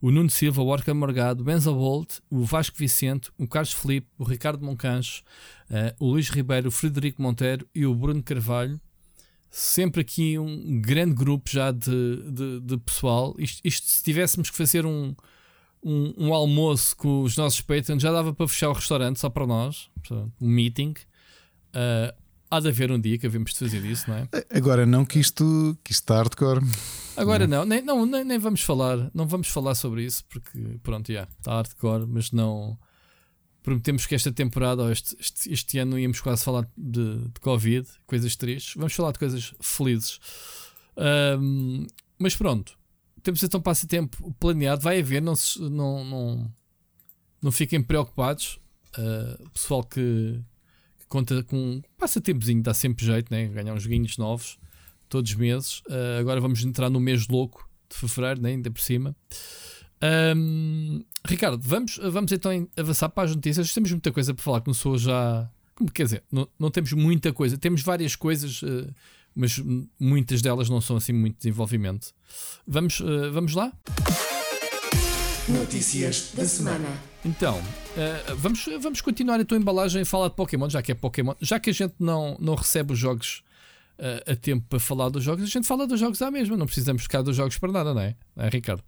o 0.00 0.10
Nuno 0.10 0.30
Silva, 0.30 0.62
o 0.62 0.66
Orca 0.68 0.94
Morgado, 0.94 1.44
Benza 1.44 1.70
Bolt, 1.70 2.20
o 2.30 2.42
Vasco 2.42 2.78
Vicente, 2.78 3.30
o 3.36 3.46
Carlos 3.46 3.74
Felipe, 3.74 4.08
o 4.18 4.24
Ricardo 4.24 4.64
Moncancho, 4.64 5.22
uh, 5.70 5.94
o 6.02 6.08
Luís 6.12 6.30
Ribeiro, 6.30 6.68
o 6.68 6.72
Frederico 6.72 7.20
Monteiro 7.20 7.68
e 7.74 7.84
o 7.84 7.94
Bruno 7.94 8.22
Carvalho. 8.22 8.80
Sempre 9.50 10.00
aqui 10.00 10.38
um 10.38 10.80
grande 10.80 11.14
grupo 11.14 11.50
já 11.50 11.70
de, 11.70 12.30
de, 12.32 12.60
de 12.60 12.78
pessoal. 12.78 13.34
Isto, 13.38 13.60
isto, 13.62 13.86
se 13.86 14.02
tivéssemos 14.02 14.48
que 14.48 14.56
fazer 14.56 14.86
um, 14.86 15.14
um, 15.82 16.14
um, 16.16 16.34
almoço 16.34 16.96
com 16.96 17.22
os 17.22 17.36
nossos 17.36 17.60
patrons, 17.60 18.02
já 18.02 18.12
dava 18.12 18.32
para 18.32 18.48
fechar 18.48 18.68
o 18.70 18.72
restaurante 18.72 19.18
só 19.18 19.28
para 19.28 19.46
nós, 19.46 19.90
um 20.40 20.48
meeting. 20.48 20.94
Uh, 21.74 22.14
há 22.50 22.60
de 22.60 22.68
haver 22.68 22.92
um 22.92 23.00
dia 23.00 23.18
que 23.18 23.26
havemos 23.26 23.52
de 23.52 23.58
fazer 23.58 23.84
isso, 23.84 24.08
não 24.08 24.16
é? 24.16 24.28
Agora 24.50 24.84
não 24.84 25.04
que 25.04 25.18
isto, 25.18 25.76
que 25.82 25.92
isto 25.92 26.02
está 26.02 26.16
hardcore. 26.16 26.60
Agora 27.16 27.46
não, 27.46 27.64
nem, 27.64 27.82
não 27.82 28.04
nem, 28.04 28.24
nem, 28.24 28.38
vamos 28.38 28.62
falar, 28.62 29.10
não 29.14 29.26
vamos 29.26 29.48
falar 29.48 29.74
sobre 29.74 30.04
isso 30.04 30.24
porque 30.26 30.78
pronto, 30.82 31.12
já 31.12 31.26
está 31.38 31.54
hardcore, 31.54 32.06
mas 32.06 32.30
não 32.30 32.78
prometemos 33.62 34.06
que 34.06 34.14
esta 34.14 34.30
temporada 34.30 34.82
ou 34.82 34.92
este, 34.92 35.16
este, 35.18 35.52
este 35.52 35.78
ano 35.78 35.98
íamos 35.98 36.20
quase 36.20 36.44
falar 36.44 36.68
de, 36.76 37.18
de, 37.28 37.40
Covid, 37.40 37.88
coisas 38.06 38.36
tristes. 38.36 38.74
Vamos 38.76 38.92
falar 38.92 39.12
de 39.12 39.18
coisas 39.18 39.54
felizes. 39.60 40.20
Um, 41.38 41.86
mas 42.18 42.36
pronto, 42.36 42.76
temos 43.22 43.42
então 43.42 43.60
passatempo 43.60 44.34
planeado, 44.38 44.82
vai 44.82 45.00
haver, 45.00 45.22
não, 45.22 45.34
não, 45.60 46.04
não, 46.04 46.52
não 47.40 47.52
fiquem 47.52 47.82
preocupados. 47.82 48.58
Uh, 48.98 49.48
pessoal 49.50 49.82
que, 49.82 50.38
que, 50.98 51.06
conta 51.08 51.42
com 51.44 51.80
passatempozinho 51.96 52.62
dá 52.62 52.74
sempre 52.74 53.06
jeito, 53.06 53.32
né? 53.32 53.46
ganhar 53.46 53.72
uns 53.72 53.84
joguinhos 53.84 54.18
novos 54.18 54.58
todos 55.08 55.30
os 55.30 55.36
meses. 55.36 55.80
Uh, 55.80 56.20
agora 56.20 56.40
vamos 56.40 56.64
entrar 56.64 56.90
no 56.90 57.00
mês 57.00 57.28
louco 57.28 57.68
de 57.90 57.96
fevereiro, 57.96 58.40
né? 58.40 58.50
ainda 58.50 58.70
por 58.70 58.80
cima. 58.80 59.16
Um, 60.36 61.04
Ricardo, 61.24 61.60
vamos, 61.62 61.98
vamos 62.02 62.32
então 62.32 62.68
avançar 62.76 63.08
para 63.08 63.28
as 63.28 63.36
notícias. 63.36 63.72
Temos 63.72 63.92
muita 63.92 64.10
coisa 64.10 64.34
para 64.34 64.42
falar, 64.42 64.60
começou 64.60 64.98
já. 64.98 65.48
Como 65.74 65.90
quer 65.90 66.04
dizer, 66.04 66.24
não, 66.30 66.48
não 66.58 66.70
temos 66.70 66.92
muita 66.92 67.32
coisa, 67.32 67.56
temos 67.56 67.82
várias 67.82 68.16
coisas, 68.16 68.62
uh, 68.62 68.92
mas 69.34 69.60
muitas 69.98 70.42
delas 70.42 70.68
não 70.68 70.80
são 70.80 70.96
assim 70.96 71.12
muito 71.12 71.36
desenvolvimento. 71.36 72.12
Vamos, 72.66 73.00
uh, 73.00 73.32
vamos 73.32 73.54
lá? 73.54 73.72
Notícias 75.48 76.32
da 76.34 76.44
semana. 76.44 76.88
Então, 77.24 77.58
uh, 77.58 78.36
vamos, 78.36 78.64
vamos 78.80 79.00
continuar 79.00 79.40
a 79.40 79.44
tua 79.44 79.58
embalagem 79.58 80.02
a 80.02 80.06
falar 80.06 80.28
de 80.28 80.36
Pokémon, 80.36 80.68
já 80.68 80.82
que 80.82 80.92
é 80.92 80.94
Pokémon, 80.94 81.34
já 81.40 81.58
que 81.58 81.70
a 81.70 81.72
gente 81.72 81.94
não, 81.98 82.36
não 82.40 82.54
recebe 82.54 82.92
os 82.92 82.98
jogos 82.98 83.42
a 84.26 84.34
tempo 84.34 84.66
para 84.68 84.80
falar 84.80 85.10
dos 85.10 85.22
jogos, 85.22 85.44
a 85.44 85.46
gente 85.46 85.64
fala 85.64 85.86
dos 85.86 86.00
jogos 86.00 86.20
à 86.22 86.28
mesma, 86.28 86.56
não 86.56 86.66
precisamos 86.66 87.02
ficar 87.02 87.22
dos 87.22 87.36
jogos 87.36 87.56
para 87.58 87.70
nada, 87.70 87.94
não 87.94 88.00
é? 88.00 88.16
Não 88.34 88.44
é 88.44 88.48
Ricardo? 88.48 88.82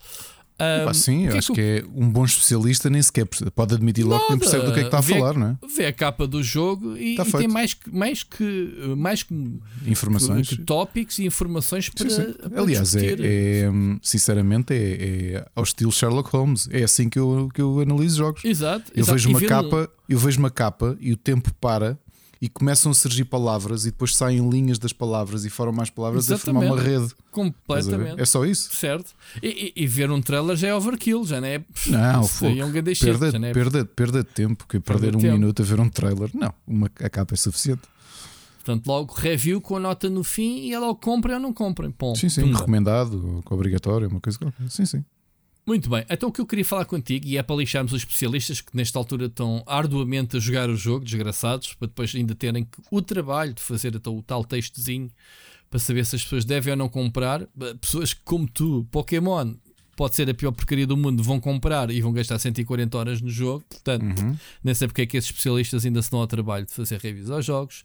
Um, 0.60 0.88
ah, 0.88 0.94
sim, 0.94 1.24
eu 1.24 1.32
que 1.32 1.38
acho 1.38 1.52
é 1.52 1.54
que, 1.54 1.60
que, 1.60 1.84
é 1.84 2.00
um 2.00 2.08
bom 2.08 2.24
especialista, 2.24 2.88
nem 2.88 3.02
sequer 3.02 3.26
pode 3.56 3.74
admitir 3.74 4.04
logo 4.04 4.24
que 4.24 4.30
nem 4.30 4.38
percebe 4.38 4.66
do 4.66 4.72
que 4.72 4.78
é 4.78 4.82
que 4.82 4.86
está 4.86 4.98
a 4.98 5.00
vê, 5.00 5.14
falar, 5.14 5.34
não 5.34 5.48
é? 5.48 5.66
Vê 5.76 5.86
a 5.86 5.92
capa 5.92 6.28
do 6.28 6.44
jogo 6.44 6.96
e, 6.96 7.16
e 7.18 7.32
tem 7.32 7.48
mais 7.48 7.74
que, 7.74 7.90
mais 7.92 8.22
que, 8.22 8.94
mais 8.96 9.22
que 9.24 9.34
informações, 9.84 10.48
que, 10.48 10.56
que 10.56 10.62
tópicos 10.62 11.18
e 11.18 11.26
informações 11.26 11.88
para. 11.88 12.08
Sim, 12.08 12.26
sim. 12.26 12.32
para 12.34 12.60
Aliás, 12.60 12.94
é, 12.94 13.16
é, 13.18 13.70
sinceramente, 14.00 14.72
é, 14.72 14.76
é, 14.76 15.46
ao 15.56 15.64
estilo 15.64 15.90
Sherlock 15.90 16.30
Holmes. 16.30 16.68
É 16.70 16.84
assim 16.84 17.08
que 17.08 17.18
eu, 17.18 17.48
que 17.52 17.60
eu 17.60 17.80
analiso 17.80 18.18
jogos. 18.18 18.44
Exato. 18.44 18.92
Eu 18.94 19.02
exato. 19.02 19.18
vejo 19.18 19.30
uma 19.30 19.40
capa, 19.40 19.90
eu 20.08 20.18
vejo 20.20 20.38
uma 20.38 20.50
capa 20.50 20.96
e 21.00 21.12
o 21.12 21.16
tempo 21.16 21.52
para 21.54 21.98
e 22.40 22.48
começam 22.48 22.90
a 22.90 22.94
surgir 22.94 23.24
palavras 23.24 23.86
e 23.86 23.90
depois 23.90 24.14
saem 24.14 24.48
linhas 24.48 24.78
das 24.78 24.92
palavras 24.92 25.44
e 25.44 25.50
formam 25.50 25.76
mais 25.76 25.90
palavras 25.90 26.26
Exatamente. 26.30 26.66
a 26.66 26.68
formar 26.68 26.82
uma 26.82 26.82
rede. 26.82 27.14
Completamente. 27.30 28.20
É 28.20 28.24
só 28.24 28.44
isso. 28.44 28.74
Certo. 28.74 29.12
E, 29.42 29.72
e, 29.76 29.82
e, 29.84 29.86
ver 29.86 30.10
um 30.10 30.20
trailer 30.20 30.56
já 30.56 30.68
é 30.68 30.74
overkill, 30.74 31.24
já 31.24 31.40
não 31.40 31.48
é. 31.48 31.64
Não, 31.86 32.24
fogo. 32.26 32.58
É 32.58 32.64
um 32.64 32.72
perda, 32.72 32.94
shit, 32.94 33.44
é... 33.44 33.52
perda, 33.52 33.84
perda 33.84 34.22
de 34.22 34.30
tempo, 34.30 34.66
que 34.68 34.78
perder 34.78 35.16
um 35.16 35.20
tempo. 35.20 35.32
minuto 35.34 35.62
a 35.62 35.64
ver 35.64 35.80
um 35.80 35.88
trailer. 35.88 36.30
Não, 36.34 36.52
uma, 36.66 36.90
a 37.00 37.10
capa 37.10 37.34
é 37.34 37.36
suficiente. 37.36 37.82
Portanto, 38.64 38.86
logo 38.86 39.12
review 39.12 39.60
com 39.60 39.76
a 39.76 39.80
nota 39.80 40.08
no 40.08 40.24
fim 40.24 40.60
e 40.60 40.72
é 40.72 40.78
logo 40.78 40.96
comprem 40.96 41.34
ou 41.34 41.40
não 41.40 41.52
comprem. 41.52 41.90
Pum, 41.90 42.14
sim, 42.14 42.30
sim, 42.30 42.42
tumba. 42.42 42.58
recomendado, 42.60 43.42
obrigatório, 43.50 44.08
uma 44.08 44.20
coisa 44.20 44.38
qualquer. 44.38 44.70
Sim, 44.70 44.86
sim. 44.86 45.04
Muito 45.66 45.88
bem, 45.88 46.04
então 46.10 46.28
o 46.28 46.32
que 46.32 46.40
eu 46.40 46.46
queria 46.46 46.64
falar 46.64 46.84
contigo, 46.84 47.26
e 47.26 47.38
é 47.38 47.42
para 47.42 47.56
lixarmos 47.56 47.92
os 47.92 48.02
especialistas 48.02 48.60
que 48.60 48.76
nesta 48.76 48.98
altura 48.98 49.26
estão 49.26 49.62
arduamente 49.66 50.36
a 50.36 50.40
jogar 50.40 50.68
o 50.68 50.76
jogo, 50.76 51.04
desgraçados, 51.04 51.72
para 51.72 51.88
depois 51.88 52.14
ainda 52.14 52.34
terem 52.34 52.68
o 52.90 53.00
trabalho 53.00 53.54
de 53.54 53.62
fazer 53.62 53.96
o 53.96 54.22
tal 54.22 54.44
textozinho 54.44 55.10
para 55.70 55.80
saber 55.80 56.04
se 56.04 56.16
as 56.16 56.22
pessoas 56.22 56.44
devem 56.44 56.72
ou 56.72 56.76
não 56.76 56.88
comprar. 56.88 57.46
Pessoas 57.80 58.12
como 58.12 58.46
tu, 58.46 58.86
Pokémon, 58.92 59.54
pode 59.96 60.14
ser 60.14 60.28
a 60.28 60.34
pior 60.34 60.52
porcaria 60.52 60.86
do 60.86 60.96
mundo, 60.96 61.22
vão 61.22 61.40
comprar 61.40 61.90
e 61.90 62.00
vão 62.00 62.12
gastar 62.12 62.38
140 62.38 62.96
horas 62.96 63.20
no 63.20 63.30
jogo. 63.30 63.64
Portanto, 63.68 64.20
uhum. 64.20 64.36
nem 64.62 64.74
sei 64.74 64.86
porque 64.86 65.02
é 65.02 65.06
que 65.06 65.16
esses 65.16 65.30
especialistas 65.30 65.84
ainda 65.84 66.02
se 66.02 66.10
dão 66.10 66.20
ao 66.20 66.26
trabalho 66.26 66.66
de 66.66 66.72
fazer 66.72 67.00
reviews 67.00 67.30
aos 67.30 67.44
jogos. 67.44 67.84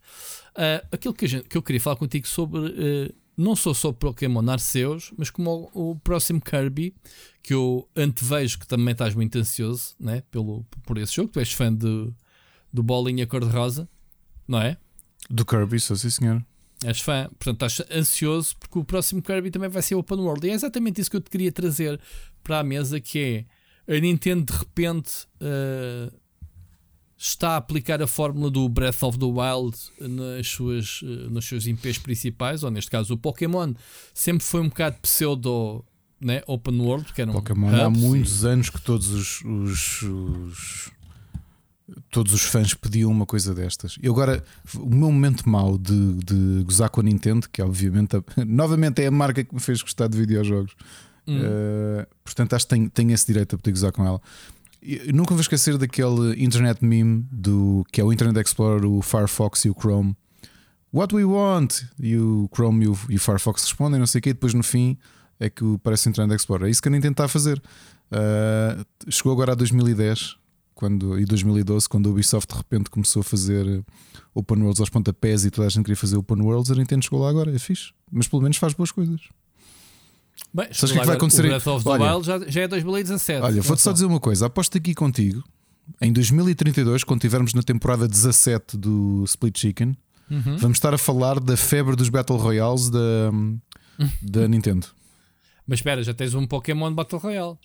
Uh, 0.51 0.85
aquilo 0.91 1.13
que, 1.13 1.27
gente, 1.27 1.47
que, 1.47 1.57
eu 1.57 1.61
queria 1.61 1.79
falar 1.79 1.95
contigo 1.95 2.27
sobre, 2.27 2.59
uh, 2.59 3.13
não 3.39 3.55
só 3.55 3.73
sobre 3.73 3.99
Pokémon 3.99 4.47
Arceus, 4.49 5.13
mas 5.17 5.29
como 5.29 5.71
o, 5.73 5.91
o, 5.91 5.95
próximo 5.99 6.41
Kirby, 6.41 6.93
que 7.41 7.53
eu 7.53 7.87
antevejo 7.95 8.59
que 8.59 8.67
também 8.67 8.91
estás 8.91 9.15
muito 9.15 9.37
ansioso 9.37 9.95
né, 9.97 10.21
pelo, 10.29 10.65
por 10.83 10.97
esse 10.97 11.15
jogo. 11.15 11.29
Tu 11.29 11.39
és 11.39 11.53
fã 11.53 11.73
de, 11.73 12.11
do 12.71 12.83
Bolinha 12.83 13.25
Cor-de-Rosa, 13.25 13.87
não 14.45 14.61
é? 14.61 14.75
Do 15.29 15.45
Kirby, 15.45 15.79
sou 15.79 15.95
sim, 15.95 16.09
senhor. 16.09 16.45
És 16.83 16.99
fã, 16.99 17.29
portanto 17.39 17.65
estás 17.65 17.89
ansioso 17.89 18.57
porque 18.57 18.77
o 18.77 18.83
próximo 18.83 19.21
Kirby 19.21 19.51
também 19.51 19.69
vai 19.69 19.81
ser 19.81 19.95
Open 19.95 20.19
World. 20.19 20.45
E 20.45 20.49
é 20.49 20.53
exatamente 20.53 20.99
isso 20.99 21.09
que 21.09 21.15
eu 21.15 21.21
te 21.21 21.29
queria 21.29 21.51
trazer 21.51 21.97
para 22.43 22.59
a 22.59 22.63
mesa, 22.63 22.99
que 22.99 23.45
é 23.87 23.95
a 23.95 23.99
Nintendo 24.01 24.51
de 24.51 24.59
repente 24.59 25.25
uh, 25.41 26.13
está 27.19 27.49
a 27.49 27.57
aplicar 27.57 28.01
a 28.01 28.07
fórmula 28.07 28.49
do 28.49 28.67
Breath 28.69 29.03
of 29.03 29.19
the 29.19 29.25
Wild 29.25 29.77
nas 29.99 30.47
suas, 30.47 31.01
uh, 31.01 31.29
nos 31.29 31.45
seus 31.45 31.67
IPs 31.67 31.97
principais, 31.97 32.63
ou 32.63 32.71
neste 32.71 32.89
caso 32.89 33.13
o 33.13 33.17
Pokémon 33.17 33.73
sempre 34.13 34.45
foi 34.45 34.61
um 34.61 34.69
bocado 34.69 34.95
pseudo 35.01 35.83
né, 36.21 36.41
Open 36.47 36.79
World, 36.79 37.13
que 37.13 37.21
era 37.21 37.29
um 37.29 37.33
Pokémon 37.33 37.75
há 37.75 37.89
muitos 37.89 38.43
e... 38.43 38.47
anos 38.47 38.69
que 38.69 38.81
todos 38.81 39.09
os, 39.09 39.41
os, 39.43 40.01
os 40.01 40.91
todos 42.09 42.33
os 42.33 42.43
fãs 42.43 42.73
pediam 42.73 43.11
uma 43.11 43.25
coisa 43.25 43.53
destas. 43.53 43.97
E 44.01 44.07
agora, 44.07 44.43
o 44.75 44.89
meu 44.89 45.11
momento 45.11 45.49
mau 45.49 45.77
de, 45.77 46.13
de 46.23 46.63
gozar 46.63 46.89
com 46.89 47.01
a 47.01 47.03
Nintendo, 47.03 47.49
que 47.49 47.61
obviamente 47.61 48.15
novamente 48.47 49.01
é 49.01 49.07
a 49.07 49.11
marca 49.11 49.43
que 49.43 49.53
me 49.53 49.59
fez 49.59 49.81
gostar 49.81 50.07
de 50.07 50.17
videojogos, 50.17 50.73
hum. 51.27 51.39
uh, 51.39 52.07
portanto 52.23 52.53
acho 52.53 52.65
que 52.65 52.75
tenho, 52.75 52.89
tenho 52.89 53.11
esse 53.11 53.27
direito 53.27 53.55
a 53.55 53.57
poder 53.57 53.71
gozar 53.71 53.91
com 53.91 54.05
ela. 54.05 54.21
Eu 54.81 55.13
nunca 55.13 55.33
vou 55.33 55.41
esquecer 55.41 55.77
daquele 55.77 56.41
internet 56.41 56.83
meme 56.83 57.25
do 57.31 57.85
que 57.91 57.99
é 57.99 58.03
o 58.03 58.13
Internet 58.13 58.47
Explorer, 58.47 58.85
o 58.85 59.01
Firefox 59.01 59.65
e 59.65 59.69
o 59.69 59.75
Chrome. 59.77 60.15
What 60.93 61.13
we 61.13 61.23
want? 61.25 61.81
E 61.99 62.17
o 62.17 62.49
Chrome 62.53 62.85
e 62.85 62.87
o, 62.87 62.97
e 63.09 63.15
o 63.17 63.19
Firefox 63.19 63.63
respondem, 63.63 63.99
não 63.99 64.07
sei 64.07 64.19
o 64.19 64.21
que, 64.21 64.29
e 64.29 64.33
depois 64.33 64.53
no 64.53 64.63
fim 64.63 64.97
é 65.39 65.49
que 65.49 65.77
parece 65.83 66.07
o 66.07 66.09
Internet 66.09 66.39
Explorer. 66.39 66.67
É 66.67 66.71
isso 66.71 66.81
que 66.81 66.87
a 66.87 66.91
Nintendo 66.91 67.13
está 67.13 67.25
a 67.25 67.27
fazer. 67.27 67.61
Uh, 68.11 69.11
chegou 69.11 69.31
agora 69.31 69.51
a 69.51 69.55
2010 69.55 70.37
quando, 70.79 71.19
e 71.19 71.25
2012, 71.25 71.89
quando 71.89 72.07
a 72.07 72.11
Ubisoft 72.13 72.53
de 72.53 72.57
repente 72.57 72.89
começou 72.89 73.19
a 73.19 73.23
fazer 73.23 73.83
open 74.33 74.59
worlds 74.59 74.79
aos 74.79 74.89
pontapés 74.89 75.43
e 75.43 75.51
toda 75.51 75.67
a 75.67 75.69
gente 75.69 75.83
queria 75.83 75.97
fazer 75.97 76.15
open 76.15 76.41
worlds, 76.41 76.71
a 76.71 76.75
Nintendo 76.75 77.03
chegou 77.03 77.19
lá 77.19 77.29
agora, 77.29 77.53
é 77.53 77.59
fixe, 77.59 77.91
mas 78.09 78.29
pelo 78.29 78.41
menos 78.41 78.55
faz 78.55 78.73
boas 78.73 78.89
coisas. 78.89 79.19
Bem, 80.53 80.67
Sabes 80.71 80.83
o 80.83 80.93
que, 80.93 80.97
é 80.97 81.01
que 81.01 81.07
vai 81.07 81.15
acontecer? 81.15 81.45
O 81.45 81.47
Breath 81.47 81.67
of 81.67 81.83
the 81.83 81.91
Wild 81.91 82.25
já, 82.25 82.39
já 82.47 82.61
é 82.61 82.67
2017. 82.67 83.41
Olha, 83.41 83.61
vou-te 83.61 83.81
só 83.81 83.91
dizer 83.91 84.05
uma 84.05 84.19
coisa: 84.19 84.47
aposto 84.47 84.77
aqui 84.77 84.95
contigo, 84.95 85.43
em 86.01 86.11
2032, 86.11 87.03
quando 87.03 87.19
estivermos 87.19 87.53
na 87.53 87.61
temporada 87.61 88.07
17 88.07 88.77
do 88.77 89.23
Split 89.25 89.59
Chicken, 89.59 89.95
uhum. 90.29 90.57
vamos 90.57 90.77
estar 90.77 90.93
a 90.93 90.97
falar 90.97 91.39
da 91.39 91.55
febre 91.55 91.95
dos 91.95 92.09
Battle 92.09 92.37
Royales 92.37 92.89
da, 92.89 93.31
da 94.21 94.47
Nintendo. 94.49 94.87
Mas 95.67 95.79
espera, 95.79 96.01
já 96.01 96.13
tens 96.13 96.33
um 96.33 96.47
Pokémon 96.47 96.91
Battle 96.91 97.19
Royale. 97.19 97.57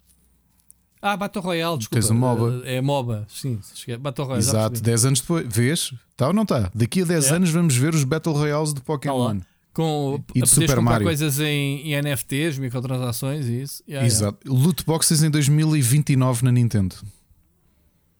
Ah, 1.00 1.16
Battle 1.16 1.42
Royale, 1.42 1.78
desculpa. 1.78 2.00
Tens 2.00 2.10
um 2.10 2.18
MOBA. 2.18 2.62
É 2.64 2.80
MOBA, 2.80 3.26
sim. 3.28 3.60
Battle 4.00 4.26
Royale. 4.26 4.44
Exato, 4.44 4.80
10 4.80 5.04
anos 5.04 5.20
depois. 5.20 5.46
Vês? 5.48 5.94
Está 6.10 6.28
ou 6.28 6.32
não 6.32 6.44
está? 6.44 6.70
Daqui 6.74 7.02
a 7.02 7.04
10 7.04 7.26
é. 7.26 7.34
anos 7.36 7.50
vamos 7.50 7.76
ver 7.76 7.94
os 7.94 8.04
Battle 8.04 8.34
Royales 8.34 8.72
de 8.72 8.80
Pokémon. 8.80 9.38
Tá 9.38 9.46
com, 9.74 10.22
e 10.34 10.40
de 10.40 10.48
Super 10.48 10.80
Mario. 10.80 11.04
coisas 11.04 11.40
em, 11.40 11.92
em, 11.92 12.00
NFTs, 12.00 12.58
microtransações 12.58 13.46
e 13.46 13.62
isso. 13.62 13.82
Yeah, 13.88 14.06
Exato. 14.06 14.38
Yeah. 14.46 14.64
Loot 14.64 14.84
boxes 14.84 15.22
em 15.22 15.30
2029 15.30 16.44
na 16.44 16.52
Nintendo. 16.52 16.94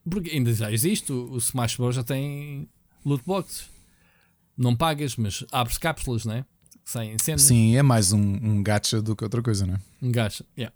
Porque 0.09 0.31
ainda 0.31 0.53
já 0.53 0.71
existe. 0.71 1.13
O 1.13 1.39
Smash 1.39 1.77
Bros. 1.77 1.95
já 1.95 2.03
tem 2.03 2.69
loot 3.07 3.23
boxes. 3.25 3.71
Não 4.59 4.75
pagas, 4.75 5.17
mas 5.17 5.45
abres 5.51 5.79
cápsulas, 5.79 6.25
não 6.25 6.35
é? 6.35 6.45
Sem 6.85 7.17
cenas. 7.19 7.43
Sim, 7.43 7.77
é 7.77 7.83
mais 7.83 8.13
um, 8.13 8.21
um 8.21 8.63
gacha 8.63 9.01
do 9.01 9.17
que 9.17 9.25
outra 9.25 9.41
coisa, 9.41 9.65
não 9.65 9.75
é? 9.75 9.81
Um 10.03 10.13
gacha, 10.13 10.45
yeah. 10.59 10.75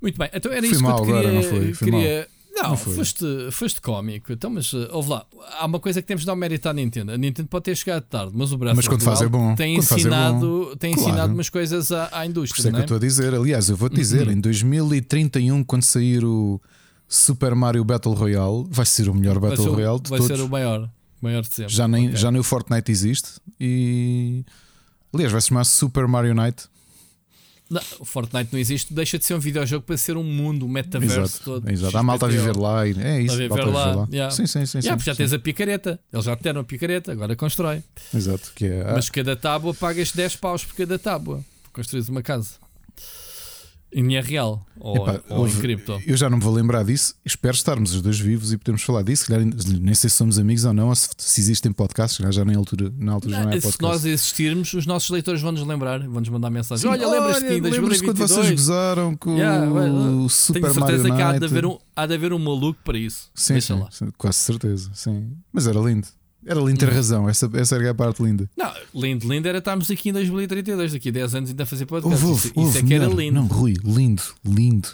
Muito 0.00 0.18
bem, 0.18 0.28
então 0.34 0.50
era 0.50 0.66
isso 0.66 0.82
que 0.82 0.90
eu 0.90 0.96
te 0.96 1.02
queria. 1.02 1.18
Agora, 1.18 1.32
não 1.32 1.42
foi? 1.42 1.72
queria... 1.72 2.28
Não, 2.54 2.70
não 2.70 2.76
foste, 2.76 3.24
foste 3.50 3.80
cómico. 3.80 4.30
Então, 4.30 4.50
mas 4.50 4.72
uh, 4.74 4.86
ouve 4.92 5.10
lá, 5.10 5.24
há 5.58 5.64
uma 5.64 5.80
coisa 5.80 6.02
que 6.02 6.06
temos 6.06 6.20
de 6.20 6.26
dar 6.26 6.36
mérito 6.36 6.68
à 6.68 6.72
Nintendo. 6.72 7.12
A 7.12 7.16
Nintendo 7.16 7.48
pode 7.48 7.64
ter 7.64 7.76
chegado 7.76 8.02
tarde, 8.02 8.32
mas 8.34 8.52
o 8.52 8.58
Breath 8.58 8.76
mas 8.76 8.86
quando 8.86 9.02
faz 9.02 9.22
é 9.22 9.28
bom. 9.28 9.54
tem 9.54 9.76
quando 9.76 9.98
ensinado, 9.98 10.36
é 10.36 10.70
bom. 10.70 10.76
tem 10.76 10.92
claro. 10.92 11.08
ensinado 11.08 11.32
umas 11.32 11.48
coisas 11.48 11.90
à, 11.90 12.10
à 12.12 12.26
indústria. 12.26 12.54
Por 12.54 12.60
isso 12.60 12.68
é 12.68 12.70
que 12.70 12.76
eu 12.76 12.80
é? 12.80 12.84
estou 12.84 12.96
a 12.96 13.00
dizer. 13.00 13.34
Aliás, 13.34 13.68
eu 13.70 13.76
vou-te 13.76 13.96
dizer, 13.96 14.26
uhum. 14.26 14.34
em 14.34 14.40
2031, 14.40 15.64
quando 15.64 15.82
sair 15.82 16.24
o 16.24 16.60
Super 17.08 17.54
Mario 17.54 17.84
Battle 17.84 18.14
Royale, 18.14 18.66
vai 18.68 18.84
ser 18.84 19.08
o 19.08 19.14
melhor 19.14 19.38
Battle 19.38 19.68
o, 19.68 19.74
Royale 19.74 20.00
de 20.00 20.10
vai 20.10 20.18
todos. 20.18 20.28
Vai 20.28 20.36
ser 20.36 20.42
o 20.44 20.48
maior, 20.48 20.90
maior 21.22 21.42
de 21.42 21.54
sempre. 21.54 21.74
Já 21.74 21.88
nem, 21.88 22.08
okay. 22.08 22.16
já 22.16 22.30
nem 22.30 22.40
o 22.40 22.44
Fortnite 22.44 22.92
existe 22.92 23.30
e. 23.58 24.44
Aliás, 25.14 25.32
vai 25.32 25.40
se 25.40 25.48
chamar 25.48 25.64
Super 25.64 26.06
Mario 26.06 26.34
Night. 26.34 26.64
Não, 27.72 27.80
o 28.00 28.04
Fortnite 28.04 28.50
não 28.52 28.58
existe, 28.58 28.92
deixa 28.92 29.18
de 29.18 29.24
ser 29.24 29.34
um 29.34 29.38
videojogo 29.38 29.84
para 29.84 29.96
ser 29.96 30.16
um 30.16 30.22
mundo, 30.22 30.66
um 30.66 30.68
metaverso 30.68 31.20
exato, 31.20 31.44
todo. 31.44 31.70
Exato, 31.70 31.96
há 31.96 32.02
malta 32.02 32.26
a 32.26 32.28
viver 32.28 32.56
lá. 32.56 32.86
E 32.86 32.94
é 33.00 33.22
isso, 33.22 33.34
a 33.34 33.38
viver 33.38 33.64
lá. 33.64 33.94
lá. 33.94 34.08
Yeah. 34.12 34.30
Sim, 34.30 34.46
sim, 34.46 34.66
sim. 34.66 34.78
Yeah, 34.78 34.98
sim, 35.00 35.06
já 35.06 35.14
sim. 35.14 35.18
tens 35.18 35.32
a 35.32 35.38
picareta, 35.38 35.98
eles 36.12 36.24
já 36.24 36.34
deram 36.34 36.60
a 36.60 36.64
picareta, 36.64 37.12
agora 37.12 37.34
constrói. 37.34 37.82
Exato, 38.14 38.52
que 38.54 38.66
é. 38.66 38.92
Mas 38.92 39.08
cada 39.08 39.34
tábua 39.34 39.72
pagas 39.72 40.12
10 40.12 40.36
paus 40.36 40.64
por 40.64 40.74
cada 40.74 40.98
tábua 40.98 41.42
para 41.62 41.72
construir 41.72 42.04
uma 42.10 42.22
casa. 42.22 42.61
Em 43.94 44.20
real 44.20 44.66
ou, 44.80 44.96
Epá, 44.96 45.20
ou 45.28 45.40
houve, 45.40 45.56
em 45.56 45.60
cripto. 45.60 46.02
Eu 46.06 46.16
já 46.16 46.28
não 46.28 46.38
me 46.38 46.42
vou 46.42 46.52
lembrar 46.52 46.84
disso. 46.84 47.14
Espero 47.24 47.54
estarmos 47.54 47.94
os 47.94 48.02
dois 48.02 48.18
vivos 48.18 48.52
e 48.52 48.56
podemos 48.56 48.82
falar 48.82 49.02
disso. 49.02 49.26
Nem 49.80 49.94
sei 49.94 50.10
se 50.10 50.16
somos 50.16 50.38
amigos 50.38 50.64
ou 50.64 50.72
não, 50.72 50.88
ou 50.88 50.94
se, 50.94 51.08
se 51.16 51.40
existem 51.40 51.70
podcasts. 51.70 52.18
Já 52.34 52.44
na 52.44 52.56
altura, 52.56 52.92
na 52.98 53.12
altura 53.12 53.32
não, 53.32 53.38
já 53.38 53.44
não 53.44 53.52
é 53.52 53.60
podcast. 53.60 53.76
Se 53.76 53.82
nós 53.82 54.04
existirmos, 54.04 54.72
os 54.72 54.86
nossos 54.86 55.10
leitores 55.10 55.40
vão 55.40 55.52
nos 55.52 55.64
lembrar, 55.64 56.00
vão 56.00 56.20
nos 56.20 56.28
mandar 56.28 56.50
mensagem. 56.50 56.90
Olha, 56.90 57.06
lembras-te 57.06 57.60
2022? 57.60 58.02
quando 58.02 58.18
vocês 58.18 58.50
gozaram 58.50 59.14
com 59.14 59.36
yeah, 59.36 59.70
o 59.70 60.28
Super 60.28 60.62
Tenho 60.62 60.74
certeza 60.74 61.08
Mario 61.08 61.16
que 61.16 61.22
há 61.22 61.38
de, 61.38 61.44
haver 61.44 61.66
um, 61.66 61.78
há 61.94 62.06
de 62.06 62.14
haver 62.14 62.32
um 62.32 62.38
maluco 62.38 62.80
para 62.84 62.98
isso. 62.98 63.30
Sim, 63.34 63.60
sim, 63.60 63.84
sim, 63.90 64.08
quase 64.18 64.38
certeza. 64.38 64.90
Sim. 64.94 65.32
Mas 65.52 65.66
era 65.66 65.78
lindo. 65.78 66.08
Era 66.44 66.60
lindo 66.60 66.78
ter 66.78 66.92
razão, 66.92 67.28
essa, 67.28 67.48
essa 67.54 67.76
era 67.76 67.90
a 67.90 67.94
parte 67.94 68.22
linda. 68.22 68.50
Não, 68.56 68.72
lindo, 68.94 69.28
lindo 69.28 69.46
era 69.46 69.58
estarmos 69.58 69.90
aqui 69.90 70.08
em 70.08 70.12
2032, 70.12 70.92
daqui 70.92 71.08
a 71.08 71.12
10 71.12 71.34
anos 71.36 71.50
ainda 71.50 71.62
a 71.62 71.66
fazer 71.66 71.86
podcast. 71.86 72.24
Ouve, 72.24 72.48
isso, 72.48 72.60
isso 72.60 72.78
é 72.78 72.82
que 72.82 72.94
era 72.94 73.06
lindo. 73.06 73.34
Não, 73.34 73.46
Rui, 73.46 73.74
lindo, 73.84 74.22
lindo. 74.44 74.88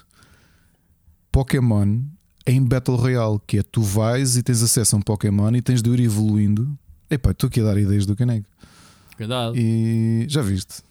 Pokémon 1.32 2.00
em 2.46 2.62
Battle 2.62 2.96
Royale, 2.96 3.38
que 3.46 3.58
é 3.58 3.62
tu 3.62 3.82
vais 3.82 4.36
e 4.36 4.42
tens 4.42 4.62
acesso 4.62 4.96
a 4.96 4.98
um 4.98 5.02
Pokémon 5.02 5.54
e 5.54 5.62
tens 5.62 5.82
de 5.82 5.90
ir 5.90 6.00
evoluindo. 6.00 6.78
Epá, 7.10 7.30
estou 7.30 7.48
aqui 7.48 7.60
a 7.60 7.64
dar 7.64 7.78
ideias 7.78 8.04
do 8.06 8.16
caneco. 8.16 8.48
Cuidado. 9.16 9.54
E 9.56 10.26
já 10.28 10.42
viste? 10.42 10.82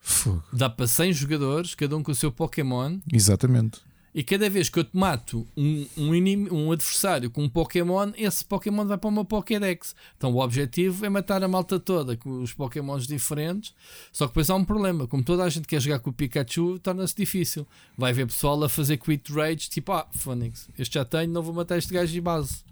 Fogo. 0.00 0.42
Dá 0.52 0.70
para 0.70 0.86
100 0.86 1.12
jogadores, 1.12 1.74
cada 1.74 1.96
um 1.96 2.02
com 2.02 2.12
o 2.12 2.14
seu 2.14 2.32
Pokémon. 2.32 2.98
Exatamente. 3.12 3.80
E 4.14 4.22
cada 4.22 4.48
vez 4.48 4.68
que 4.68 4.78
eu 4.78 4.84
te 4.84 4.96
mato 4.96 5.46
um, 5.56 5.86
um, 5.96 6.54
um 6.54 6.72
adversário 6.72 7.30
com 7.30 7.44
um 7.44 7.48
Pokémon, 7.48 8.10
esse 8.16 8.44
Pokémon 8.44 8.84
vai 8.86 8.98
para 8.98 9.08
uma 9.08 9.24
Pokédex. 9.24 9.94
Então 10.16 10.32
o 10.32 10.42
objetivo 10.42 11.04
é 11.04 11.08
matar 11.08 11.42
a 11.42 11.48
malta 11.48 11.78
toda 11.78 12.16
com 12.16 12.42
os 12.42 12.52
Pokémons 12.52 13.06
diferentes. 13.06 13.74
Só 14.12 14.26
que 14.26 14.30
depois 14.30 14.50
há 14.50 14.54
um 14.54 14.64
problema. 14.64 15.06
Como 15.06 15.22
toda 15.22 15.44
a 15.44 15.48
gente 15.48 15.68
quer 15.68 15.80
jogar 15.80 15.98
com 15.98 16.10
o 16.10 16.12
Pikachu, 16.12 16.78
torna-se 16.78 17.14
difícil. 17.14 17.66
Vai 17.96 18.12
ver 18.12 18.26
pessoal 18.26 18.62
a 18.64 18.68
fazer 18.68 18.96
Quit 18.96 19.32
Rage, 19.32 19.68
tipo, 19.68 19.92
ah, 19.92 20.06
Phoenix, 20.10 20.68
este 20.78 20.94
já 20.94 21.04
tenho, 21.04 21.32
não 21.32 21.42
vou 21.42 21.54
matar 21.54 21.78
este 21.78 21.92
gajo 21.92 22.12
de 22.12 22.20
base. 22.20 22.64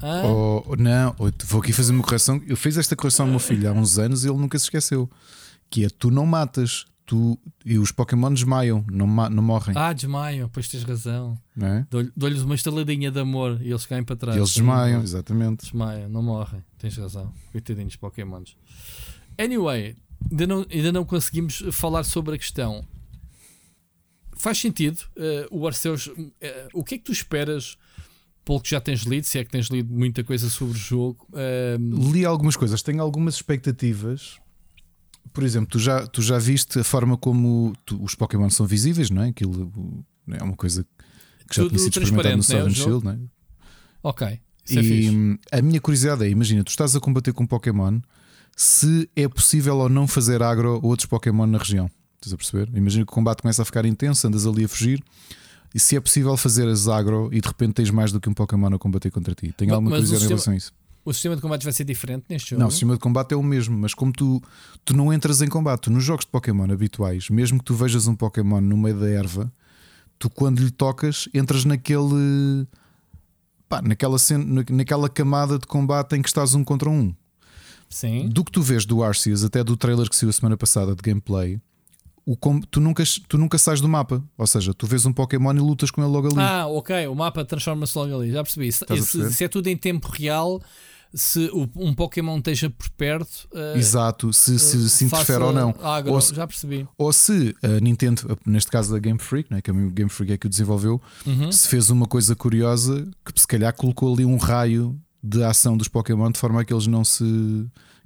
Ah? 0.00 0.22
Oh, 0.26 0.76
não, 0.76 1.14
vou 1.46 1.60
aqui 1.60 1.72
fazer 1.72 1.92
uma 1.92 2.02
correção. 2.02 2.40
Eu 2.46 2.56
fiz 2.56 2.76
esta 2.76 2.94
correção 2.94 3.26
ao 3.26 3.30
meu 3.30 3.40
filho 3.40 3.68
há 3.68 3.72
uns 3.72 3.98
anos 3.98 4.24
e 4.24 4.28
ele 4.28 4.38
nunca 4.38 4.58
se 4.58 4.66
esqueceu. 4.66 5.08
Que 5.70 5.84
é 5.84 5.88
tu 5.88 6.10
não 6.10 6.26
matas, 6.26 6.86
tu 7.06 7.38
e 7.64 7.78
os 7.78 7.92
Pokémon 7.92 8.32
desmaiam, 8.34 8.84
não, 8.90 9.06
não 9.06 9.42
morrem. 9.42 9.74
Ah, 9.78 9.92
desmaiam, 9.92 10.48
pois 10.48 10.68
tens 10.68 10.82
razão. 10.82 11.38
É? 11.58 11.86
Dou-lhes 12.14 12.42
uma 12.42 12.54
estaladinha 12.54 13.10
de 13.10 13.20
amor 13.20 13.58
e 13.62 13.70
eles 13.70 13.86
caem 13.86 14.02
para 14.02 14.16
trás. 14.16 14.36
E 14.36 14.40
eles 14.40 14.52
desmaiam, 14.52 15.02
exatamente. 15.02 15.62
Desmaiam, 15.62 16.08
não 16.08 16.22
morrem, 16.22 16.62
tens 16.76 16.96
razão. 16.96 17.32
Coitadinhos 17.52 17.96
Pokémons. 17.96 18.56
Anyway, 19.38 19.96
ainda 20.30 20.46
não, 20.46 20.66
ainda 20.70 20.92
não 20.92 21.04
conseguimos 21.04 21.62
falar 21.70 22.02
sobre 22.02 22.34
a 22.34 22.38
questão. 22.38 22.84
Faz 24.36 24.58
sentido 24.58 24.98
uh, 25.16 25.58
o 25.58 25.66
Arceus. 25.66 26.08
Uh, 26.08 26.24
o 26.74 26.84
que 26.84 26.96
é 26.96 26.98
que 26.98 27.04
tu 27.04 27.12
esperas? 27.12 27.78
Pelo 28.44 28.60
que 28.60 28.70
já 28.70 28.80
tens 28.80 29.00
lido, 29.00 29.24
se 29.24 29.40
é 29.40 29.44
que 29.44 29.50
tens 29.50 29.66
lido 29.66 29.92
muita 29.92 30.22
coisa 30.22 30.48
sobre 30.48 30.74
o 30.74 30.78
jogo. 30.78 31.26
Uh... 31.32 32.12
Li 32.12 32.24
algumas 32.24 32.54
coisas, 32.54 32.80
tenho 32.80 33.02
algumas 33.02 33.34
expectativas 33.34 34.38
por 35.32 35.42
exemplo, 35.44 35.68
tu 35.70 35.78
já, 35.78 36.06
tu 36.06 36.22
já 36.22 36.38
viste 36.38 36.78
a 36.78 36.84
forma 36.84 37.16
como 37.16 37.72
tu, 37.84 38.02
os 38.02 38.14
Pokémon 38.14 38.48
são 38.50 38.66
visíveis, 38.66 39.10
não 39.10 39.22
é? 39.22 39.28
Aquilo 39.28 40.04
é 40.30 40.42
uma 40.42 40.56
coisa 40.56 40.84
que 41.48 41.56
já 41.56 41.62
Tudo 41.62 41.68
tinha 41.76 41.78
sido 41.80 42.02
experimentado 42.02 42.36
no 42.38 42.42
Sword 42.42 42.68
né? 42.68 42.74
Shield, 42.74 43.04
não 43.04 43.12
é? 43.12 43.18
Ok. 44.02 44.26
É 44.26 44.40
e 44.74 45.38
é 45.52 45.58
a 45.58 45.62
minha 45.62 45.80
curiosidade 45.80 46.24
é: 46.24 46.28
imagina, 46.28 46.64
tu 46.64 46.70
estás 46.70 46.96
a 46.96 47.00
combater 47.00 47.32
com 47.32 47.44
um 47.44 47.46
Pokémon, 47.46 48.00
se 48.56 49.08
é 49.14 49.28
possível 49.28 49.76
ou 49.78 49.88
não 49.88 50.08
fazer 50.08 50.42
agro 50.42 50.80
a 50.82 50.86
outros 50.86 51.06
Pokémon 51.06 51.46
na 51.46 51.58
região. 51.58 51.88
Estás 52.16 52.32
a 52.32 52.36
perceber? 52.36 52.68
Imagina 52.76 53.04
que 53.04 53.12
o 53.12 53.14
combate 53.14 53.42
começa 53.42 53.62
a 53.62 53.64
ficar 53.64 53.84
intenso, 53.84 54.26
andas 54.26 54.46
ali 54.46 54.64
a 54.64 54.68
fugir. 54.68 55.02
E 55.74 55.78
se 55.78 55.94
é 55.94 56.00
possível 56.00 56.36
fazer 56.36 56.66
as 56.66 56.88
agro 56.88 57.28
e 57.32 57.40
de 57.40 57.46
repente 57.46 57.74
tens 57.74 57.90
mais 57.90 58.10
do 58.10 58.18
que 58.20 58.28
um 58.28 58.34
Pokémon 58.34 58.74
a 58.74 58.78
combater 58.78 59.10
contra 59.10 59.34
ti. 59.34 59.52
Tem 59.56 59.70
alguma 59.70 59.90
Mas 59.90 59.98
o 59.98 60.02
coisa 60.02 60.14
em 60.14 60.18
sistema- 60.18 60.28
relação 60.30 60.52
a 60.54 60.56
isso? 60.56 60.72
O 61.06 61.12
sistema 61.14 61.36
de 61.36 61.40
combate 61.40 61.62
vai 61.64 61.72
ser 61.72 61.84
diferente 61.84 62.24
neste 62.28 62.50
jogo. 62.50 62.60
Não, 62.60 62.66
o 62.68 62.70
sistema 62.70 62.94
de 62.94 62.98
combate 63.00 63.32
é 63.32 63.36
o 63.36 63.42
mesmo, 63.42 63.78
mas 63.78 63.94
como 63.94 64.12
tu, 64.12 64.42
tu 64.84 64.94
não 64.94 65.12
entras 65.12 65.40
em 65.40 65.48
combate, 65.48 65.88
nos 65.88 66.02
jogos 66.04 66.24
de 66.26 66.30
Pokémon 66.32 66.64
habituais, 66.70 67.30
mesmo 67.30 67.58
que 67.60 67.64
tu 67.64 67.74
vejas 67.74 68.06
um 68.08 68.14
Pokémon 68.16 68.60
no 68.60 68.76
meio 68.76 68.98
da 68.98 69.08
erva, 69.08 69.50
tu 70.18 70.28
quando 70.28 70.58
lhe 70.58 70.70
tocas 70.70 71.28
entras 71.32 71.64
naquele 71.64 72.66
pá, 73.68 73.80
naquela, 73.82 74.18
cena- 74.18 74.44
na- 74.44 74.64
naquela 74.76 75.08
camada 75.08 75.58
de 75.58 75.66
combate 75.66 76.16
em 76.16 76.22
que 76.22 76.28
estás 76.28 76.54
um 76.54 76.62
contra 76.64 76.90
um. 76.90 77.14
Sim. 77.88 78.28
Do 78.28 78.44
que 78.44 78.50
tu 78.50 78.60
vês 78.62 78.84
do 78.84 79.02
Arceus, 79.02 79.44
até 79.44 79.62
do 79.62 79.76
trailer 79.76 80.08
que 80.08 80.16
saiu 80.16 80.30
a 80.30 80.32
semana 80.32 80.56
passada 80.56 80.94
de 80.94 81.02
gameplay, 81.02 81.60
o 82.24 82.36
tu, 82.68 82.80
nunca, 82.80 83.04
tu 83.28 83.38
nunca 83.38 83.56
sais 83.58 83.80
do 83.80 83.88
mapa. 83.88 84.20
Ou 84.36 84.46
seja, 84.48 84.74
tu 84.74 84.84
vês 84.86 85.06
um 85.06 85.12
Pokémon 85.12 85.52
e 85.54 85.60
lutas 85.60 85.92
com 85.92 86.02
ele 86.02 86.10
logo 86.10 86.26
ali. 86.26 86.40
Ah, 86.40 86.66
ok. 86.66 87.06
O 87.06 87.14
mapa 87.14 87.44
transforma-se 87.44 87.96
logo 87.96 88.12
ali. 88.16 88.32
Já 88.32 88.42
percebi. 88.42 88.68
A 88.68 88.96
se- 89.00 89.32
se 89.32 89.44
é 89.44 89.48
tudo 89.48 89.68
em 89.68 89.76
tempo 89.76 90.08
real, 90.08 90.60
se 91.14 91.50
um 91.74 91.94
Pokémon 91.94 92.38
esteja 92.38 92.68
por 92.70 92.88
perto, 92.90 93.48
eh, 93.54 93.78
Exato, 93.78 94.32
se, 94.32 94.58
se, 94.58 94.88
se 94.90 95.08
faça 95.08 95.22
interfere 95.22 95.44
ou 95.44 95.52
não. 95.52 95.74
agro. 95.82 96.12
Ou 96.12 96.20
se- 96.20 96.34
Já 96.34 96.46
percebi. 96.46 96.86
Ou 96.98 97.12
se 97.12 97.54
a 97.62 97.80
Nintendo, 97.80 98.38
neste 98.46 98.70
caso 98.70 98.92
da 98.92 98.98
Game 98.98 99.18
Freak, 99.18 99.50
né, 99.50 99.60
que 99.62 99.70
a 99.70 99.74
Game 99.74 100.10
Freak 100.10 100.32
é 100.32 100.36
que 100.38 100.46
o 100.46 100.50
desenvolveu, 100.50 101.00
Uhum. 101.26 101.50
se 101.52 101.68
fez 101.68 101.90
uma 101.90 102.06
coisa 102.06 102.34
curiosa 102.36 103.08
que 103.24 103.40
se 103.40 103.46
calhar 103.46 103.72
colocou 103.74 104.12
ali 104.14 104.24
um 104.24 104.36
raio 104.36 104.98
de 105.22 105.42
ação 105.42 105.76
dos 105.76 105.88
Pokémon 105.88 106.30
de 106.30 106.38
forma 106.38 106.60
a 106.60 106.64
que 106.64 106.72
eles 106.72 106.86
não 106.86 107.04
se. 107.04 107.24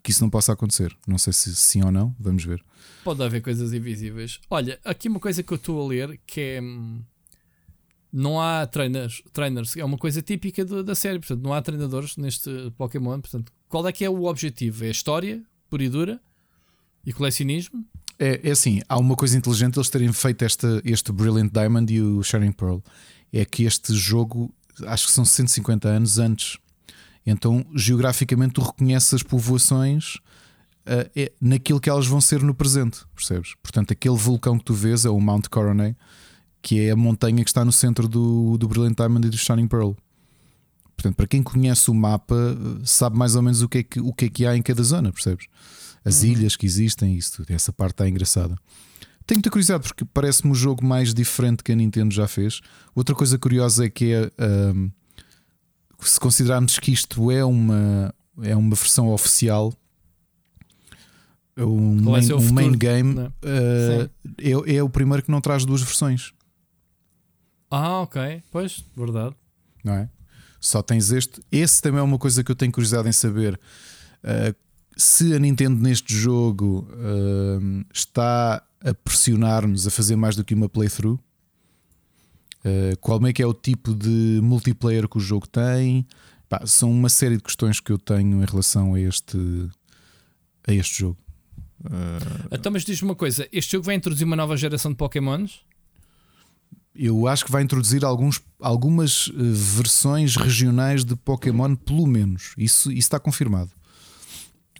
que 0.03 0.11
isso 0.11 0.23
não 0.23 0.31
possa 0.31 0.53
acontecer. 0.55 0.97
Não 1.07 1.19
sei 1.19 1.31
se 1.33 1.55
sim 1.55 1.83
ou 1.85 1.93
não, 1.93 2.17
vamos 2.19 2.43
ver. 2.45 2.63
Pode 3.05 3.23
haver 3.23 3.43
coisas 3.43 3.73
invisíveis. 3.75 4.41
Olha, 4.49 4.79
aqui 4.85 5.09
uma 5.09 5.21
coisa 5.21 5.43
que 5.43 5.53
eu 5.53 5.57
estou 5.57 5.83
a 5.85 5.87
ler 5.89 6.19
que 6.27 6.41
é. 6.41 6.61
hum, 6.63 7.03
Não 8.13 8.41
há 8.41 8.67
trainers, 8.67 9.23
trainers, 9.33 9.77
é 9.77 9.85
uma 9.85 9.97
coisa 9.97 10.21
típica 10.21 10.65
do- 10.65 10.83
da 10.83 10.95
série, 10.95 11.19
portanto, 11.19 11.43
não 11.43 11.53
há 11.53 11.63
treinadores 11.63 12.17
neste 12.17 12.51
Pokémon. 12.77 13.21
Portanto, 13.21 13.53
qual 13.69 13.87
é 13.87 13.93
que 13.93 14.05
é 14.05 14.11
o 14.11 14.25
objetivo? 14.25 14.85
É 14.85 14.89
a 14.89 14.91
história, 14.91 15.43
pura 15.69 15.85
e 15.85 15.89
dura, 15.89 16.21
e 17.07 17.13
colecionismo? 17.13 17.85
É, 18.19 18.49
é 18.49 18.51
assim, 18.51 18.83
há 18.89 18.99
uma 18.99 19.15
coisa 19.17 19.39
inteligente 19.39 19.77
eles 19.79 19.89
terem 19.89 20.13
feito 20.13 20.45
esta, 20.45 20.83
este 20.85 21.13
Brilliant 21.13 21.53
Diamond 21.53 21.93
e 21.93 22.03
o 22.03 22.23
Shining 22.23 22.53
Pearl. 22.53 22.79
É 23.33 23.45
que 23.45 23.63
este 23.65 23.95
jogo, 23.95 24.53
acho 24.87 25.07
que 25.07 25.13
são 25.13 25.25
150 25.25 25.89
anos 25.89 26.19
antes. 26.19 26.59
Então, 27.25 27.65
geograficamente, 27.75 28.55
tu 28.55 28.63
reconheces 28.63 29.15
as 29.15 29.23
povoações 29.23 30.19
ah, 30.85 31.09
é, 31.15 31.31
naquilo 31.41 31.81
que 31.81 31.89
elas 31.89 32.07
vão 32.07 32.21
ser 32.21 32.43
no 32.43 32.55
presente, 32.55 33.01
percebes? 33.15 33.55
Portanto, 33.63 33.93
aquele 33.93 34.17
vulcão 34.17 34.59
que 34.59 34.65
tu 34.65 34.75
vês 34.75 35.05
é 35.05 35.11
o 35.11 35.21
Mount 35.21 35.47
Coronet, 35.49 35.97
que 36.63 36.81
é 36.81 36.91
a 36.91 36.97
montanha 36.97 37.43
que 37.43 37.51
está 37.51 37.65
no 37.65 37.73
centro 37.73 38.09
do, 38.09 38.57
do 38.59 38.69
Brilliant 38.69 38.97
Diamond 38.97 39.27
e 39.27 39.31
do 39.31 39.37
Shining 39.37 39.69
Pearl. 39.69 39.93
Portanto, 40.97 41.17
para 41.17 41.27
quem 41.27 41.43
conhece 41.43 41.91
o 41.91 41.95
mapa, 41.95 42.37
sabe 42.85 43.17
mais 43.17 43.35
ou 43.35 43.43
menos 43.43 43.63
o 43.63 43.69
que 43.69 43.79
é 43.79 43.83
que, 43.83 44.01
o 44.01 44.13
que, 44.13 44.27
é 44.27 44.29
que 44.29 44.47
há 44.47 44.57
em 44.57 44.63
cada 44.63 44.83
zona, 44.83 45.11
percebes? 45.11 45.47
As 46.05 46.23
ilhas 46.23 46.57
que 46.57 46.67
existem, 46.67 47.17
isso 47.17 47.37
tudo. 47.37 47.51
Essa 47.51 47.73
parte 47.73 47.93
está 47.93 48.09
engraçada. 48.09 48.57
Tenho 49.27 49.39
muita 49.39 49.51
curiosidade 49.51 49.85
porque 49.85 50.05
parece-me 50.05 50.53
o 50.53 50.55
jogo 50.55 50.85
mais 50.85 51.15
diferente 51.15 51.63
que 51.63 51.73
a 51.73 51.75
Nintendo 51.75 52.13
já 52.13 52.27
fez. 52.27 52.61
Outra 52.95 53.15
coisa 53.15 53.39
curiosa 53.39 53.87
é 53.87 53.91
que 53.91 54.13
é. 54.13 54.31
ahm, 54.39 54.91
se 56.01 56.19
considerarmos 56.19 56.79
que 56.79 56.93
isto 56.93 57.31
é 57.31 57.45
uma, 57.45 58.15
é 58.43 58.57
uma 58.57 58.75
versão 58.75 59.09
oficial, 59.09 59.73
é 61.57 61.65
um, 61.65 62.03
vai 62.03 62.23
main, 62.23 62.33
um 62.33 62.53
main 62.53 62.73
game, 62.73 63.19
ah, 63.21 64.11
é, 64.39 64.77
é 64.77 64.83
o 64.83 64.89
primeiro 64.89 65.23
que 65.23 65.31
não 65.31 65.41
traz 65.41 65.65
duas 65.65 65.83
versões, 65.83 66.33
Ah, 67.71 68.01
ok. 68.03 68.43
Pois, 68.51 68.85
verdade. 68.97 69.35
não 69.85 69.95
é? 69.95 70.09
Só 70.61 70.83
tens 70.83 71.11
este. 71.11 71.41
Esse 71.51 71.81
também 71.81 72.01
é 72.01 72.03
uma 72.03 72.19
coisa 72.19 72.45
que 72.45 72.51
eu 72.51 72.57
tenho 72.57 72.73
curiosidade 72.73 73.09
em 73.09 73.13
saber. 73.13 73.59
ah, 74.25 74.55
se 74.97 75.35
a 75.35 75.39
Nintendo 75.39 75.81
neste 75.81 76.15
jogo 76.15 76.87
ah, 76.93 77.85
está 77.95 78.63
a 78.83 78.95
pressionar-nos 78.95 79.87
a 79.87 79.91
fazer 79.91 80.17
mais 80.17 80.37
do 80.37 80.45
que 80.45 80.55
uma 80.55 80.69
playthrough, 80.69 81.19
ah, 82.65 82.97
qual 83.01 83.25
é 83.27 83.33
que 83.33 83.43
é 83.43 83.47
o 83.47 83.55
tipo 83.55 83.95
de 83.95 84.41
multiplayer 84.43 85.09
que 85.09 85.17
o 85.17 85.21
jogo 85.21 85.47
tem? 85.47 86.07
Pá, 86.49 86.67
são 86.67 86.91
uma 86.91 87.09
série 87.09 87.37
de 87.37 87.43
questões 87.43 87.81
que 87.81 87.93
eu 87.93 87.99
tenho 87.99 88.43
em 88.43 88.45
relação 88.45 88.95
a 88.95 89.01
este, 89.01 89.39
a 90.67 90.73
este 90.73 90.99
jogo. 90.99 91.17
Então, 92.51 92.71
mas 92.71 92.85
diz-me 92.85 93.09
uma 93.09 93.15
coisa: 93.15 93.49
este 93.51 93.73
jogo 93.73 93.87
vai 93.87 93.95
introduzir 93.95 94.27
uma 94.27 94.37
nova 94.37 94.57
geração 94.57 94.91
de 94.91 94.97
Pokémons? 94.99 95.61
Eu 97.03 97.27
acho 97.27 97.47
que 97.47 97.51
vai 97.51 97.63
introduzir 97.63 98.05
alguns, 98.05 98.43
algumas 98.61 99.33
eh, 99.33 99.43
versões 99.43 100.37
regionais 100.37 101.03
de 101.03 101.17
Pokémon, 101.17 101.75
pelo 101.75 102.07
menos. 102.07 102.53
Isso, 102.59 102.91
isso 102.91 102.99
está 102.99 103.19
confirmado. 103.19 103.71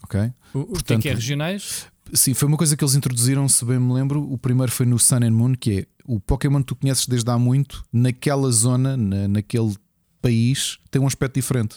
Ok? 0.03 0.21
O, 0.53 0.59
o 0.59 0.65
que 0.65 0.69
é 0.69 0.73
Portanto, 0.73 1.03
que 1.03 1.09
é 1.09 1.15
regionais? 1.15 1.87
Sim, 2.13 2.35
foi 2.35 2.47
uma 2.47 2.59
coisa 2.59 2.77
que 2.77 2.85
eles 2.85 2.95
introduziram, 2.95 3.49
se 3.49 3.65
bem 3.65 3.79
me 3.79 3.95
lembro. 3.95 4.23
O 4.31 4.37
primeiro 4.37 4.71
foi 4.71 4.85
no 4.85 4.99
Sun 4.99 5.21
and 5.23 5.31
Moon, 5.31 5.55
que 5.55 5.81
é 5.81 5.87
o 6.05 6.21
Pokémon 6.21 6.59
que 6.61 6.67
tu 6.67 6.77
conheces 6.77 7.07
desde 7.07 7.31
há 7.31 7.39
muito, 7.39 7.83
naquela 7.91 8.51
zona, 8.51 8.99
na, 8.99 9.27
naquele 9.27 9.75
país, 10.21 10.79
tem 10.91 11.01
um 11.01 11.07
aspecto 11.07 11.37
diferente. 11.37 11.77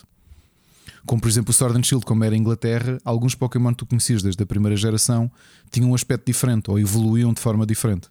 Como 1.05 1.21
por 1.21 1.29
exemplo 1.29 1.51
o 1.51 1.53
Sword 1.53 1.77
and 1.77 1.83
Shield, 1.83 2.05
como 2.05 2.21
era 2.23 2.35
a 2.35 2.37
Inglaterra, 2.37 2.97
alguns 3.05 3.33
Pokémon 3.33 3.71
que 3.71 3.77
tu 3.77 3.85
conhecias 3.85 4.21
desde 4.21 4.43
a 4.43 4.45
primeira 4.45 4.75
geração 4.75 5.31
tinham 5.71 5.91
um 5.91 5.95
aspecto 5.95 6.25
diferente 6.25 6.69
ou 6.69 6.77
evoluíam 6.77 7.33
de 7.33 7.39
forma 7.39 7.65
diferente. 7.65 8.09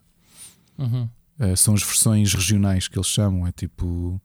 Uhum. 0.79 1.09
Uh, 1.43 1.57
são 1.57 1.75
as 1.75 1.83
versões 1.83 2.33
regionais 2.35 2.87
que 2.89 2.97
eles 2.97 3.09
chamam. 3.09 3.47
É 3.47 3.53
tipo 3.53 4.21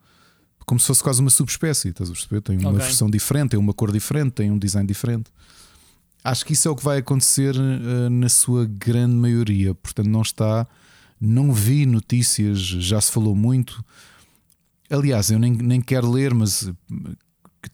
como 0.66 0.80
se 0.80 0.86
fosse 0.88 1.02
quase 1.02 1.22
uma 1.22 1.30
subespécie. 1.30 1.88
Estás 1.90 2.10
a 2.10 2.14
perceber? 2.14 2.42
Tem 2.42 2.58
uma 2.58 2.70
Ok. 2.70 2.82
versão 2.82 3.10
diferente, 3.10 3.52
tem 3.52 3.60
uma 3.60 3.74
cor 3.74 3.92
diferente, 3.92 4.32
tem 4.34 4.52
um 4.52 4.60
design 4.60 4.86
diferente. 4.88 5.32
Acho 6.24 6.46
que 6.46 6.52
isso 6.54 6.68
é 6.68 6.72
o 6.72 6.76
que 6.76 6.84
vai 6.84 6.98
acontecer 6.98 7.56
uh, 7.56 8.10
na 8.10 8.28
sua 8.28 8.66
grande 8.66 9.16
maioria. 9.16 9.74
Portanto, 9.74 10.08
não 10.10 10.22
está. 10.22 10.68
Não 11.20 11.52
vi 11.54 11.86
notícias, 11.86 12.60
já 12.60 13.00
se 13.02 13.12
falou 13.12 13.36
muito. 13.36 13.84
Aliás, 14.90 15.32
eu 15.32 15.40
nem, 15.40 15.52
nem 15.54 15.82
quero 15.82 16.10
ler, 16.12 16.34
mas 16.34 16.68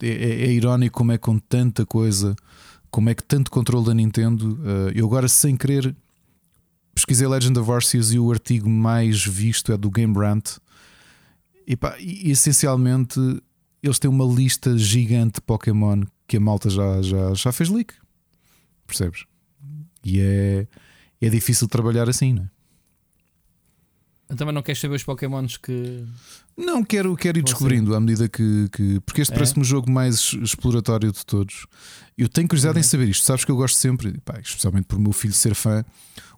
é, 0.01 0.07
é- 0.07 0.45
é 0.45 0.51
irónico 0.53 0.97
como 0.97 1.11
é 1.11 1.17
com 1.17 1.37
tanta 1.37 1.85
coisa, 1.85 2.35
como 2.89 3.09
é 3.09 3.15
que 3.15 3.23
tanto 3.23 3.51
controle 3.51 3.85
da 3.87 3.93
Nintendo. 3.93 4.53
uh, 4.61 4.91
eu 4.95 5.05
agora, 5.05 5.27
sem 5.27 5.57
querer, 5.57 5.95
pesquisei 7.05 7.27
Legend 7.27 7.59
of 7.59 7.69
Arceus 7.69 8.13
e 8.13 8.19
o 8.19 8.31
artigo 8.31 8.69
mais 8.69 9.25
visto 9.25 9.71
é 9.73 9.77
do 9.77 9.91
Game 9.91 10.13
Rant. 10.15 10.57
E, 11.67 11.75
pá, 11.75 11.97
e- 11.99 12.31
essencialmente 12.31 13.19
eles 13.81 13.99
têm 13.99 14.09
uma 14.09 14.25
lista 14.25 14.77
gigante 14.77 15.35
de 15.35 15.41
Pokémon 15.41 16.03
que 16.25 16.37
a 16.37 16.39
malta 16.39 16.69
já, 16.69 17.01
já, 17.01 17.33
já 17.33 17.51
fez 17.51 17.69
leak. 17.69 17.93
Percebes? 18.87 19.25
E 20.05 20.19
é, 20.21 20.67
é 21.21 21.29
difícil 21.29 21.67
trabalhar 21.67 22.07
assim, 22.09 22.33
não 22.33 22.43
é? 22.43 22.49
Também 24.35 24.53
não 24.55 24.63
queres 24.63 24.79
saber 24.81 24.95
os 24.95 25.03
Pokémons 25.03 25.57
que. 25.57 26.03
Não, 26.57 26.83
quero, 26.83 27.15
quero 27.15 27.37
ir 27.37 27.43
descobrindo 27.43 27.93
à 27.93 27.99
medida 27.99 28.27
que. 28.27 28.67
que- 28.71 28.99
porque 29.01 29.21
este 29.21 29.31
É? 29.33 29.35
parece-me 29.35 29.61
o 29.61 29.65
jogo 29.65 29.91
mais 29.91 30.33
exploratório 30.41 31.11
de 31.11 31.23
todos. 31.25 31.67
Eu 32.17 32.29
tenho 32.29 32.47
curiosidade 32.47 32.77
em 32.77 32.81
Uhum. 32.81 32.87
saber 32.87 33.09
isto. 33.09 33.23
Sabes 33.25 33.43
que 33.43 33.51
eu 33.51 33.55
gosto 33.55 33.75
sempre, 33.75 34.19
pá, 34.23 34.39
especialmente 34.39 34.85
por 34.85 34.99
meu 34.99 35.11
filho 35.11 35.33
ser 35.33 35.55
fã. 35.55 35.83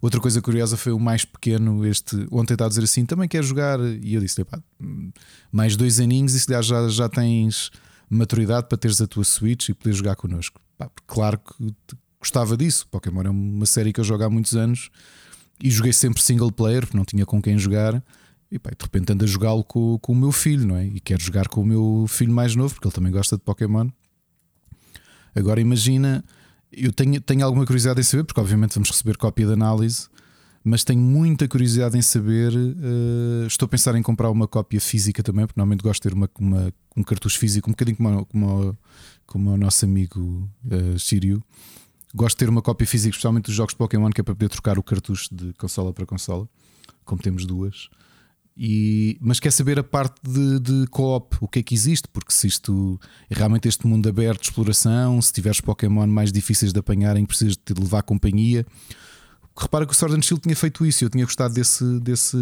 Outra 0.02 0.22
coisa 0.22 0.42
curiosa 0.42 0.78
foi 0.78 0.94
o 0.94 1.00
mais 1.00 1.26
pequeno. 1.26 1.86
Este 1.86 2.28
ontem 2.32 2.54
está 2.54 2.66
a 2.66 2.70
dizer 2.70 2.84
assim: 2.84 3.06
também 3.06 3.28
quer 3.28 3.44
jogar. 3.44 3.80
E 3.80 4.14
eu 4.14 4.22
disse-lhe: 4.22 4.46
pá, 4.46 4.62
mais 5.52 5.76
dois 5.76 6.00
aninhos. 6.00 6.34
E 6.34 6.40
se 6.40 6.48
já, 6.64 6.88
já 6.88 7.10
tens 7.10 7.72
maturidade 8.10 8.68
para 8.68 8.78
teres 8.78 9.02
a 9.02 9.08
tua 9.08 9.24
Switch 9.24 9.70
e 9.70 9.74
poder 9.74 9.94
jogar 9.94 10.16
connosco. 10.16 10.62
Pá, 10.78 10.90
claro 11.06 11.40
que 11.40 11.74
gostava 12.20 12.56
disso. 12.56 12.88
Pokémon 12.90 13.22
é 13.24 13.30
uma 13.30 13.66
série 13.66 13.92
que 13.92 14.00
eu 14.00 14.04
jogo 14.04 14.24
há 14.24 14.30
muitos 14.30 14.56
anos 14.56 14.90
e 15.62 15.70
joguei 15.70 15.92
sempre 15.94 16.22
single 16.22 16.52
player, 16.52 16.82
porque 16.86 16.98
não 16.98 17.06
tinha 17.06 17.26
com 17.26 17.42
quem 17.42 17.58
jogar. 17.58 18.02
E 18.52 18.60
pá, 18.60 18.70
de 18.70 18.82
repente 18.82 19.12
ando 19.12 19.26
a 19.26 19.28
jogá-lo 19.28 19.64
com, 19.64 19.98
com 20.00 20.14
o 20.14 20.16
meu 20.16 20.32
filho, 20.32 20.66
não 20.68 20.78
é? 20.78 20.86
E 20.86 21.00
quero 21.02 21.22
jogar 21.22 21.48
com 21.50 21.62
o 21.62 21.66
meu 21.66 22.06
filho 22.08 22.32
mais 22.32 22.56
novo, 22.56 22.74
porque 22.76 22.88
ele 22.88 22.94
também 22.96 23.12
gosta 23.12 23.36
de 23.36 23.44
Pokémon. 23.44 23.90
Agora 25.36 25.60
imagina, 25.60 26.24
eu 26.72 26.92
tenho, 26.92 27.20
tenho 27.22 27.46
alguma 27.46 27.66
curiosidade 27.66 28.00
em 28.00 28.04
saber, 28.04 28.24
porque 28.24 28.40
obviamente 28.40 28.74
vamos 28.76 28.90
receber 28.90 29.18
cópia 29.18 29.46
de 29.46 29.54
análise, 29.54 30.08
mas 30.64 30.84
tenho 30.84 31.00
muita 31.02 31.48
curiosidade 31.48 31.98
em 31.98 32.02
saber. 32.02 32.54
eh, 32.56 33.46
estou 33.48 33.66
a 33.66 33.70
pensar 33.70 33.96
em 33.96 34.02
comprar 34.02 34.30
uma 34.32 34.48
cópia 34.48 34.80
física 34.82 35.22
também, 35.22 35.46
porque 35.46 35.60
normalmente 35.60 35.84
gosto 35.84 36.02
de 36.04 36.10
ter 36.10 36.16
uma, 36.16 36.30
uma- 36.40 36.74
um 36.98 37.04
cartucho 37.04 37.38
físico, 37.38 37.70
um 37.70 37.74
bocadinho 37.74 37.98
como, 37.98 38.26
como, 38.26 38.78
como 39.28 39.52
o 39.52 39.58
nosso 39.58 39.84
amigo 39.86 40.50
uh. 40.66 41.44
Gosto 42.16 42.38
de 42.38 42.40
ter 42.46 42.50
uma 42.50 42.62
cópia 42.62 42.88
física, 42.88 43.10
especialmente 43.10 43.46
dos 43.48 43.56
jogos 43.56 43.74
de 43.74 43.78
Pokémon, 43.78 44.10
que 44.10 44.22
é 44.22 44.24
para 44.24 44.34
poder 44.34 44.48
trocar 44.50 44.80
o 44.80 44.84
cartucho 44.84 45.36
de 45.36 45.52
consola 45.54 45.92
para 45.94 46.06
consola, 46.06 46.48
como 47.04 47.22
temos 47.22 47.46
duas. 47.46 47.90
E, 48.58 49.18
mas 49.20 49.40
quer 49.40 49.52
saber 49.52 49.78
a 49.78 49.84
parte 49.84 50.16
de, 50.24 50.60
de 50.60 50.88
co-op, 50.88 51.36
o 51.42 51.48
que 51.48 51.60
é 51.60 51.64
que 51.64 51.74
existe, 51.74 52.08
porque 52.08 52.32
se 52.32 52.48
isto 52.48 53.00
realmente 53.30 53.68
este 53.68 53.86
mundo 53.86 54.08
aberto 54.08 54.42
de 54.42 54.48
exploração, 54.48 55.22
se 55.22 55.34
tiveres 55.34 55.60
Pokémon 55.60 56.08
mais 56.08 56.32
difíceis 56.32 56.72
de 56.72 56.80
apanhar 56.80 57.18
em 57.18 57.24
que 57.24 57.28
precisas 57.28 57.58
de 57.58 57.74
levar 57.74 58.04
companhia. 58.04 58.66
Repara 59.58 59.86
que 59.86 59.92
o 59.92 59.96
Sword 59.96 60.18
and 60.18 60.22
Shield 60.22 60.42
tinha 60.42 60.56
feito 60.56 60.86
isso 60.86 61.04
eu 61.04 61.10
tinha 61.10 61.26
gostado 61.26 61.54
desse, 61.54 61.84
desse, 62.00 62.38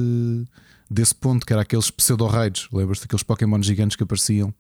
desse 0.90 1.16
ponto, 1.16 1.46
que 1.46 1.54
era 1.54 1.64
aqueles 1.64 1.90
pseudo-raids. 1.90 2.68
Lembras-te 2.72 3.02
daqueles 3.02 3.24
Pokémon 3.24 3.62
gigantes 3.64 3.96
que 3.96 4.04
apareciam 4.04 4.54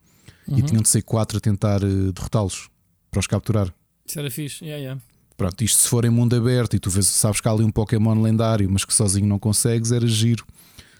uhum. 0.47 0.57
e 0.57 0.61
tinham 0.63 0.81
de 0.81 0.89
ser 0.89 1.03
quatro 1.03 1.37
a 1.37 1.39
tentar 1.39 1.83
uh, 1.83 2.11
derrotá-los 2.11 2.67
para 3.11 3.19
os 3.19 3.27
capturar. 3.27 3.71
Isso 4.07 4.19
era 4.19 4.29
fixe, 4.31 4.65
yeah, 4.65 4.81
yeah. 4.81 5.01
Pronto, 5.37 5.63
isto 5.63 5.81
se 5.81 5.87
for 5.87 6.03
em 6.03 6.09
mundo 6.09 6.35
aberto 6.35 6.75
e 6.75 6.79
tu 6.79 6.89
vês, 6.89 7.07
sabes 7.07 7.41
que 7.41 7.47
há 7.47 7.51
ali 7.51 7.63
um 7.63 7.71
Pokémon 7.71 8.19
lendário, 8.21 8.69
mas 8.69 8.85
que 8.85 8.93
sozinho 8.93 9.27
não 9.27 9.37
consegues, 9.37 9.91
era 9.91 10.07
giro 10.07 10.45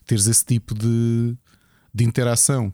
teres 0.04 0.28
esse 0.28 0.46
tipo 0.46 0.74
de, 0.74 1.36
de 1.94 2.04
interação. 2.04 2.72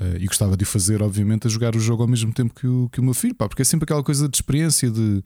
Uh, 0.00 0.16
e 0.18 0.26
gostava 0.26 0.56
de 0.56 0.64
fazer, 0.64 1.02
obviamente, 1.02 1.46
a 1.46 1.50
jogar 1.50 1.76
o 1.76 1.80
jogo 1.80 2.02
ao 2.02 2.08
mesmo 2.08 2.32
tempo 2.32 2.54
que 2.54 2.66
o, 2.66 2.88
que 2.90 3.00
o 3.00 3.04
meu 3.04 3.12
filho, 3.12 3.34
pá, 3.34 3.46
porque 3.46 3.60
é 3.60 3.64
sempre 3.64 3.84
aquela 3.84 4.02
coisa 4.02 4.28
de 4.28 4.36
experiência 4.36 4.90
de 4.90 5.22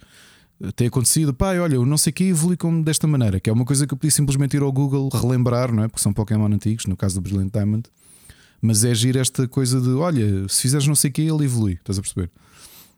eh, 0.61 0.73
ter 0.73 0.87
acontecido, 0.87 1.33
pai, 1.33 1.61
olha, 1.61 1.77
eu 1.77 1.87
não 1.87 1.97
sei 1.97 2.13
que 2.13 2.25
evolui 2.25 2.57
como 2.57 2.83
desta 2.83 3.07
maneira, 3.07 3.39
que 3.39 3.49
é 3.49 3.53
uma 3.53 3.65
coisa 3.65 3.87
que 3.87 3.95
eu 3.95 3.99
podia 3.99 4.11
simplesmente 4.11 4.57
ir 4.57 4.63
ao 4.63 4.73
Google 4.73 5.09
relembrar, 5.13 5.73
não 5.73 5.85
é? 5.85 5.89
Porque 5.89 6.03
são 6.03 6.13
Pokémon 6.13 6.47
antigos, 6.47 6.87
no 6.87 6.97
caso 6.97 7.17
do 7.17 7.21
Brilliant 7.21 7.53
Diamond, 7.53 7.89
mas 8.61 8.85
é 8.85 8.91
agir 8.91 9.17
esta 9.17 9.47
coisa 9.47 9.81
de 9.81 9.91
olha, 9.91 10.49
se 10.49 10.63
fizeres 10.63 10.87
não 10.87 10.95
sei 10.95 11.11
o 11.11 11.13
que, 11.13 11.23
ele 11.23 11.45
evolui, 11.45 11.75
estás 11.75 11.99
a 11.99 12.03
perceber? 12.03 12.31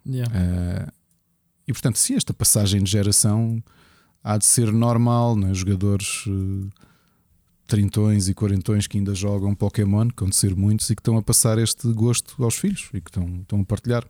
Yeah. 0.06 0.32
Uh, 0.32 0.92
e 1.66 1.72
portanto, 1.72 1.98
sim, 1.98 2.14
esta 2.14 2.32
passagem 2.32 2.82
de 2.82 2.90
geração 2.90 3.62
há 4.22 4.38
de 4.38 4.44
ser 4.44 4.72
normal, 4.72 5.34
não 5.34 5.48
é? 5.48 5.54
jogadores. 5.54 6.24
Uh, 6.26 6.70
trintões 7.66 8.28
e 8.28 8.34
quarentões 8.34 8.86
que 8.86 8.98
ainda 8.98 9.14
jogam 9.14 9.54
Pokémon, 9.54 10.08
que 10.08 10.22
vão 10.22 10.32
ser 10.32 10.54
muitos, 10.54 10.88
e 10.90 10.94
que 10.94 11.00
estão 11.00 11.16
a 11.16 11.22
passar 11.22 11.58
este 11.58 11.92
gosto 11.92 12.42
aos 12.42 12.56
filhos 12.56 12.88
e 12.94 13.00
que 13.00 13.10
estão, 13.10 13.40
estão 13.40 13.60
a 13.60 13.64
partilhar. 13.64 14.06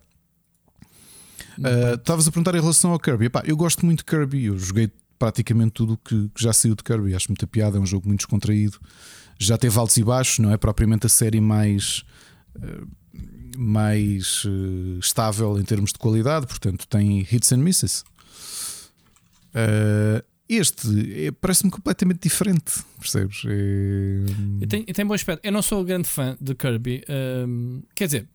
Ah, 1.62 1.94
estavas 1.94 2.26
uh, 2.26 2.28
a 2.28 2.32
perguntar 2.32 2.54
em 2.54 2.60
relação 2.60 2.92
ao 2.92 2.98
Kirby. 2.98 3.26
Epá, 3.26 3.42
eu 3.46 3.56
gosto 3.56 3.84
muito 3.84 4.00
de 4.00 4.04
Kirby, 4.04 4.44
eu 4.46 4.58
joguei 4.58 4.90
praticamente 5.18 5.72
tudo 5.72 5.96
que, 5.96 6.28
que 6.34 6.42
já 6.42 6.52
saiu 6.52 6.74
de 6.74 6.82
Kirby. 6.82 7.14
Acho 7.14 7.28
muita 7.28 7.46
piada, 7.46 7.78
é 7.78 7.80
um 7.80 7.86
jogo 7.86 8.06
muito 8.06 8.20
descontraído. 8.20 8.78
Já 9.38 9.56
teve 9.56 9.78
altos 9.78 9.96
e 9.96 10.04
baixos, 10.04 10.38
não 10.38 10.52
é 10.52 10.56
propriamente 10.56 11.06
a 11.06 11.08
série 11.08 11.40
mais. 11.40 12.04
Uh, 12.56 12.86
mais 13.58 14.44
uh, 14.44 14.98
estável 14.98 15.58
em 15.58 15.64
termos 15.64 15.90
de 15.90 15.98
qualidade, 15.98 16.46
portanto 16.46 16.86
tem 16.86 17.20
hits 17.20 17.52
and 17.52 17.58
misses. 17.58 18.04
Uh, 19.54 20.22
este 20.48 21.26
é, 21.26 21.30
parece-me 21.32 21.70
completamente 21.70 22.20
diferente, 22.20 22.82
percebes? 22.98 23.42
É... 23.46 24.62
E, 24.62 24.66
tem, 24.66 24.84
e 24.86 24.92
tem 24.92 25.04
bom 25.04 25.14
aspecto. 25.14 25.44
Eu 25.44 25.52
não 25.52 25.62
sou 25.62 25.84
grande 25.84 26.08
fã 26.08 26.36
de 26.40 26.54
Kirby, 26.54 27.04
um, 27.48 27.82
quer 27.94 28.06
dizer, 28.06 28.28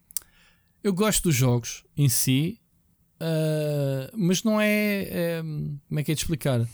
eu 0.84 0.94
gosto 0.94 1.24
dos 1.24 1.36
jogos 1.36 1.84
em 1.96 2.10
si, 2.10 2.60
uh, 3.22 4.12
mas 4.18 4.44
não 4.44 4.60
é, 4.60 5.04
é, 5.04 5.42
Como 5.42 6.00
é 6.00 6.04
que 6.04 6.12
é 6.12 6.16
de 6.16 6.22
explicar? 6.22 6.62
Uh, 6.62 6.68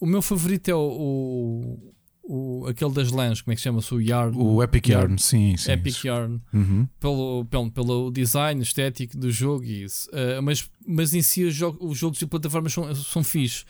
o 0.00 0.06
meu 0.06 0.20
favorito 0.20 0.68
é 0.68 0.74
o, 0.74 0.78
o, 0.78 1.94
o, 2.26 2.66
aquele 2.66 2.92
das 2.92 3.10
lãs, 3.10 3.42
como 3.42 3.52
é 3.52 3.56
que 3.56 3.62
chama-se? 3.62 3.94
O 3.94 4.00
Yarn. 4.00 4.34
O 4.36 4.62
Epic 4.62 4.88
Yarn, 4.88 5.02
Yarn 5.02 5.18
sim, 5.18 5.56
sim. 5.56 5.72
Epic 5.72 5.94
isso. 5.94 6.06
Yarn. 6.06 6.40
Uhum. 6.52 6.88
Pelo, 6.98 7.44
pelo, 7.46 7.70
pelo 7.70 8.10
design 8.10 8.62
estético 8.62 9.16
do 9.16 9.30
jogo 9.30 9.64
e 9.64 9.84
isso. 9.84 10.08
Uh, 10.10 10.42
mas, 10.42 10.68
mas 10.86 11.14
em 11.14 11.22
si 11.22 11.44
os, 11.44 11.54
jogos, 11.54 11.78
os 11.80 11.98
jogos 11.98 12.20
e 12.22 12.26
plataformas 12.26 12.72
são, 12.72 12.94
são 12.94 13.22
fixos. 13.22 13.64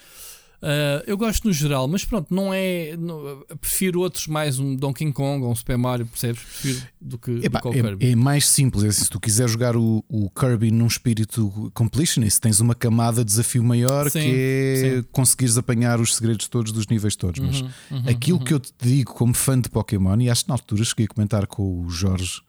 Uh, 0.65 1.05
eu 1.07 1.19
gosto 1.19 1.47
no 1.47 1.53
geral, 1.53 1.87
mas 1.87 2.07
pronto, 2.07 2.35
não 2.35 2.51
é. 2.51 2.97
Não, 2.97 3.45
prefiro 3.61 4.01
outros 4.01 4.27
mais 4.27 4.59
um 4.59 4.75
Donkey 4.75 5.13
Kong 5.13 5.45
ou 5.45 5.53
um 5.53 5.55
Super 5.55 5.77
Mario, 5.77 6.07
percebes? 6.07 6.41
Prefiro 6.41 6.83
do 6.99 7.19
que, 7.19 7.33
Epá, 7.45 7.59
do 7.59 7.63
que 7.65 7.69
o 7.69 7.79
é, 7.79 7.83
Kirby. 7.83 8.11
É 8.13 8.17
mais 8.17 8.49
simples. 8.49 8.83
É 8.83 8.89
assim, 8.89 9.05
se 9.05 9.11
tu 9.11 9.21
quiser 9.21 9.47
jogar 9.47 9.77
o, 9.77 10.03
o 10.09 10.31
Kirby 10.31 10.71
num 10.71 10.87
espírito 10.87 11.71
completionist, 11.75 12.41
tens 12.41 12.61
uma 12.61 12.75
camada 12.75 13.23
de 13.23 13.27
desafio 13.27 13.63
maior 13.63 14.11
sim, 14.11 14.21
que 14.21 14.27
é 14.27 14.97
sim. 15.03 15.09
conseguires 15.13 15.59
apanhar 15.59 16.01
os 16.01 16.15
segredos 16.15 16.49
todos 16.49 16.73
dos 16.73 16.87
níveis 16.87 17.15
todos. 17.15 17.41
Mas 17.41 17.61
uhum, 17.61 17.69
uhum, 17.91 18.03
aquilo 18.09 18.39
uhum. 18.39 18.45
que 18.45 18.55
eu 18.55 18.61
te 18.61 18.73
digo 18.81 19.13
como 19.13 19.35
fã 19.35 19.61
de 19.61 19.69
Pokémon, 19.69 20.19
e 20.19 20.31
acho 20.31 20.45
que 20.45 20.49
na 20.49 20.55
altura 20.55 20.83
cheguei 20.83 21.05
a 21.05 21.09
comentar 21.09 21.47
com 21.47 21.85
o 21.85 21.91
Jorge 21.91 22.41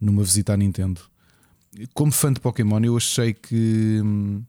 numa 0.00 0.22
visita 0.22 0.54
à 0.54 0.56
Nintendo. 0.56 1.02
Como 1.92 2.10
fã 2.10 2.32
de 2.32 2.40
Pokémon, 2.40 2.80
eu 2.82 2.96
achei 2.96 3.34
que. 3.34 4.00
Hum, 4.02 4.42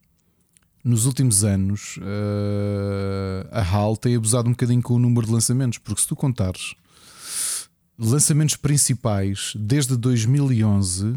nos 0.90 1.06
últimos 1.06 1.44
anos 1.44 1.98
uh, 1.98 3.48
a 3.52 3.62
HAL 3.62 3.96
tem 3.96 4.16
abusado 4.16 4.50
um 4.50 4.54
bocadinho 4.54 4.82
com 4.82 4.96
o 4.96 5.00
número 5.00 5.28
de 5.28 5.32
lançamentos, 5.32 5.78
porque 5.78 6.02
se 6.02 6.08
tu 6.08 6.16
contares 6.16 6.74
lançamentos 7.98 8.56
principais 8.56 9.54
desde 9.56 9.96
2011, 9.96 11.16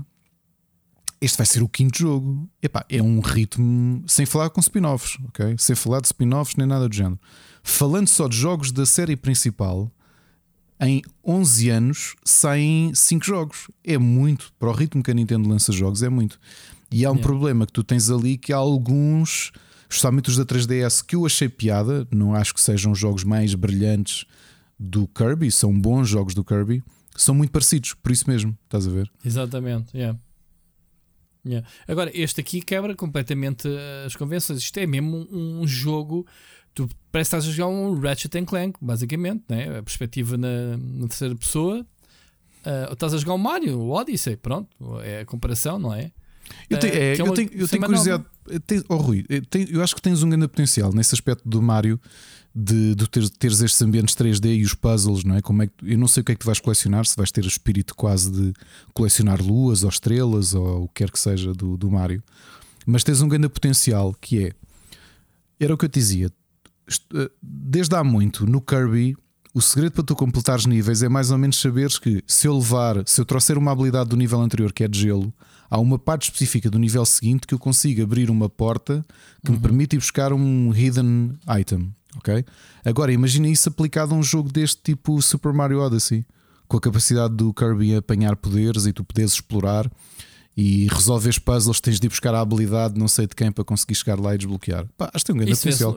este 1.20 1.38
vai 1.38 1.46
ser 1.46 1.62
o 1.62 1.68
quinto 1.68 1.98
jogo. 1.98 2.48
Epá, 2.60 2.84
é 2.88 3.00
um 3.00 3.20
ritmo 3.20 4.02
sem 4.06 4.26
falar 4.26 4.50
com 4.50 4.60
spin-offs, 4.60 5.18
ok? 5.28 5.56
Sem 5.58 5.74
falar 5.74 6.00
de 6.00 6.08
spin-offs 6.08 6.56
nem 6.56 6.66
nada 6.66 6.88
do 6.88 6.94
género. 6.94 7.18
Falando 7.62 8.08
só 8.08 8.28
de 8.28 8.36
jogos 8.36 8.72
da 8.72 8.84
série 8.84 9.16
principal, 9.16 9.90
em 10.80 11.00
11 11.24 11.70
anos 11.70 12.16
saem 12.24 12.92
5 12.94 13.24
jogos. 13.24 13.68
É 13.84 13.96
muito. 13.96 14.52
Para 14.58 14.68
o 14.68 14.72
ritmo 14.72 15.02
que 15.02 15.12
a 15.12 15.14
Nintendo 15.14 15.48
lança 15.48 15.72
jogos, 15.72 16.02
é 16.02 16.08
muito. 16.08 16.38
E 16.92 17.04
há 17.04 17.10
um 17.10 17.14
yeah. 17.14 17.22
problema 17.22 17.66
que 17.66 17.72
tu 17.72 17.82
tens 17.82 18.10
ali 18.10 18.36
que 18.36 18.52
há 18.52 18.56
alguns, 18.56 19.52
especialmente 19.88 20.28
os 20.28 20.36
da 20.36 20.44
3DS, 20.44 21.04
que 21.04 21.16
eu 21.16 21.24
achei 21.24 21.48
piada. 21.48 22.06
Não 22.10 22.34
acho 22.34 22.54
que 22.54 22.60
sejam 22.60 22.92
os 22.92 22.98
jogos 22.98 23.24
mais 23.24 23.54
brilhantes 23.54 24.26
do 24.78 25.06
Kirby, 25.08 25.50
são 25.50 25.78
bons 25.78 26.08
jogos 26.08 26.34
do 26.34 26.44
Kirby, 26.44 26.82
são 27.16 27.34
muito 27.34 27.52
parecidos, 27.52 27.94
por 27.94 28.10
isso 28.10 28.28
mesmo, 28.28 28.56
estás 28.64 28.86
a 28.86 28.90
ver? 28.90 29.10
Exatamente, 29.24 29.96
yeah. 29.96 30.18
Yeah. 31.44 31.66
Agora, 31.88 32.10
este 32.14 32.40
aqui 32.40 32.60
quebra 32.60 32.94
completamente 32.94 33.68
as 34.06 34.14
convenções. 34.14 34.60
Isto 34.60 34.78
é 34.78 34.86
mesmo 34.86 35.26
um, 35.30 35.62
um 35.62 35.66
jogo. 35.66 36.26
Tu 36.72 36.88
parece 37.10 37.30
que 37.30 37.36
estás 37.36 37.46
a 37.46 37.50
jogar 37.50 37.68
um 37.68 37.98
Ratchet 37.98 38.44
Clank, 38.46 38.78
basicamente, 38.80 39.44
né? 39.48 39.78
a 39.78 39.82
perspectiva 39.82 40.36
na, 40.36 40.76
na 40.76 41.08
terceira 41.08 41.34
pessoa. 41.34 41.84
Uh, 42.64 42.92
estás 42.92 43.12
a 43.12 43.18
jogar 43.18 43.34
um 43.34 43.38
Mario, 43.38 43.78
o 43.78 43.90
Odyssey, 43.90 44.36
pronto, 44.36 44.70
é 45.00 45.20
a 45.20 45.26
comparação, 45.26 45.80
não 45.80 45.92
é? 45.92 46.12
Eu 46.68 46.78
tenho, 46.78 46.94
é, 46.94 46.98
é 46.98 47.20
eu 47.20 47.32
tenho, 47.32 47.50
eu 47.52 47.68
tenho 47.68 47.82
curiosidade. 47.82 48.24
Tem, 48.66 48.82
oh, 48.88 48.96
Rui, 48.96 49.24
eu, 49.70 49.82
acho 49.82 49.94
que 49.94 50.02
tens 50.02 50.22
um 50.22 50.28
grande 50.28 50.48
potencial 50.48 50.92
nesse 50.92 51.14
aspecto 51.14 51.48
do 51.48 51.62
Mario 51.62 52.00
de, 52.54 52.94
de 52.94 53.08
ter, 53.08 53.28
teres 53.30 53.60
estes 53.60 53.80
ambientes 53.80 54.14
3D 54.14 54.58
e 54.58 54.64
os 54.64 54.74
puzzles, 54.74 55.24
não 55.24 55.36
é? 55.36 55.42
Como 55.42 55.62
é 55.62 55.66
que, 55.66 55.72
eu 55.82 55.98
não 55.98 56.08
sei 56.08 56.20
o 56.20 56.24
que 56.24 56.32
é 56.32 56.34
que 56.34 56.40
tu 56.40 56.46
vais 56.46 56.60
colecionar, 56.60 57.06
se 57.06 57.16
vais 57.16 57.30
ter 57.30 57.44
o 57.44 57.48
espírito 57.48 57.94
quase 57.94 58.30
de 58.30 58.52
colecionar 58.92 59.40
luas 59.40 59.84
ou 59.84 59.88
estrelas 59.88 60.54
ou 60.54 60.84
o 60.84 60.88
que 60.88 61.04
quer 61.04 61.10
que 61.10 61.18
seja 61.18 61.52
do, 61.52 61.76
do 61.76 61.90
Mario, 61.90 62.22
mas 62.84 63.04
tens 63.04 63.22
um 63.22 63.28
grande 63.28 63.48
potencial 63.48 64.14
que 64.20 64.46
é 64.46 64.52
era 65.60 65.74
o 65.74 65.78
que 65.78 65.84
eu 65.84 65.88
te 65.88 65.98
dizia. 66.00 66.30
Eh, 67.14 67.30
desde 67.40 67.94
há 67.94 68.02
muito 68.02 68.44
no 68.44 68.60
Kirby, 68.60 69.16
o 69.54 69.60
segredo 69.60 69.92
para 69.92 70.04
tu 70.04 70.16
completares 70.16 70.66
níveis 70.66 71.02
é 71.02 71.08
mais 71.08 71.30
ou 71.30 71.38
menos 71.38 71.60
saberes 71.60 71.98
que 71.98 72.22
se 72.26 72.48
eu 72.48 72.56
levar, 72.56 73.02
se 73.06 73.20
eu 73.20 73.24
trouxer 73.24 73.58
uma 73.58 73.70
habilidade 73.70 74.10
do 74.10 74.16
nível 74.16 74.40
anterior 74.40 74.72
que 74.72 74.82
é 74.82 74.88
de 74.88 74.98
gelo, 74.98 75.32
há 75.72 75.78
uma 75.78 75.98
parte 75.98 76.24
específica 76.24 76.68
do 76.68 76.78
nível 76.78 77.04
seguinte 77.06 77.46
que 77.46 77.54
eu 77.54 77.58
consigo 77.58 78.02
abrir 78.02 78.28
uma 78.28 78.46
porta 78.46 79.02
que 79.42 79.50
uhum. 79.50 79.56
me 79.56 79.62
permite 79.62 79.96
ir 79.96 79.98
buscar 79.98 80.30
um 80.30 80.70
hidden 80.70 81.32
item. 81.58 81.94
Ok? 82.18 82.44
Agora 82.84 83.10
imagina 83.10 83.48
isso 83.48 83.70
aplicado 83.70 84.14
a 84.14 84.18
um 84.18 84.22
jogo 84.22 84.52
deste 84.52 84.82
tipo 84.82 85.20
Super 85.22 85.50
Mario 85.50 85.80
Odyssey, 85.80 86.26
com 86.68 86.76
a 86.76 86.80
capacidade 86.80 87.34
do 87.34 87.54
Kirby 87.54 87.96
apanhar 87.96 88.36
poderes 88.36 88.84
e 88.84 88.92
tu 88.92 89.02
poderes 89.02 89.32
explorar 89.32 89.90
e 90.54 90.88
resolves 90.88 91.38
puzzles, 91.38 91.80
tens 91.80 91.98
de 91.98 92.06
ir 92.06 92.10
buscar 92.10 92.34
a 92.34 92.40
habilidade 92.42 92.98
não 92.98 93.08
sei 93.08 93.26
de 93.26 93.34
quem 93.34 93.50
para 93.50 93.64
conseguir 93.64 93.94
chegar 93.94 94.20
lá 94.20 94.34
e 94.34 94.38
desbloquear. 94.38 94.86
Pá, 94.98 95.10
acho 95.14 95.24
que 95.24 95.32
tem 95.32 95.34
um 95.34 95.38
grande 95.38 95.56
potencial. 95.56 95.96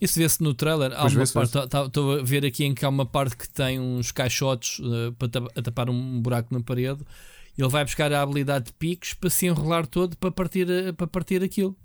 Isso 0.00 0.18
vê-se 0.18 0.40
no 0.40 0.54
trailer. 0.54 0.92
Há 0.92 1.06
uma 1.06 1.26
parte, 1.26 1.58
estou 1.58 2.16
tá, 2.16 2.20
a 2.20 2.22
ver 2.22 2.44
aqui 2.44 2.64
em 2.64 2.74
que 2.74 2.84
há 2.84 2.88
uma 2.88 3.06
parte 3.06 3.36
que 3.36 3.48
tem 3.48 3.80
uns 3.80 4.12
caixotes 4.12 4.78
uh, 4.78 5.12
para 5.18 5.62
tapar 5.62 5.90
um 5.90 6.20
buraco 6.20 6.54
na 6.54 6.60
parede 6.60 7.00
ele 7.56 7.68
vai 7.68 7.84
buscar 7.84 8.12
a 8.12 8.22
habilidade 8.22 8.66
de 8.66 8.72
picos 8.72 9.14
para 9.14 9.30
se 9.30 9.46
enrolar 9.46 9.86
todo 9.86 10.16
para 10.16 10.30
partir, 10.30 10.66
para 10.96 11.06
partir 11.06 11.42
aquilo. 11.42 11.76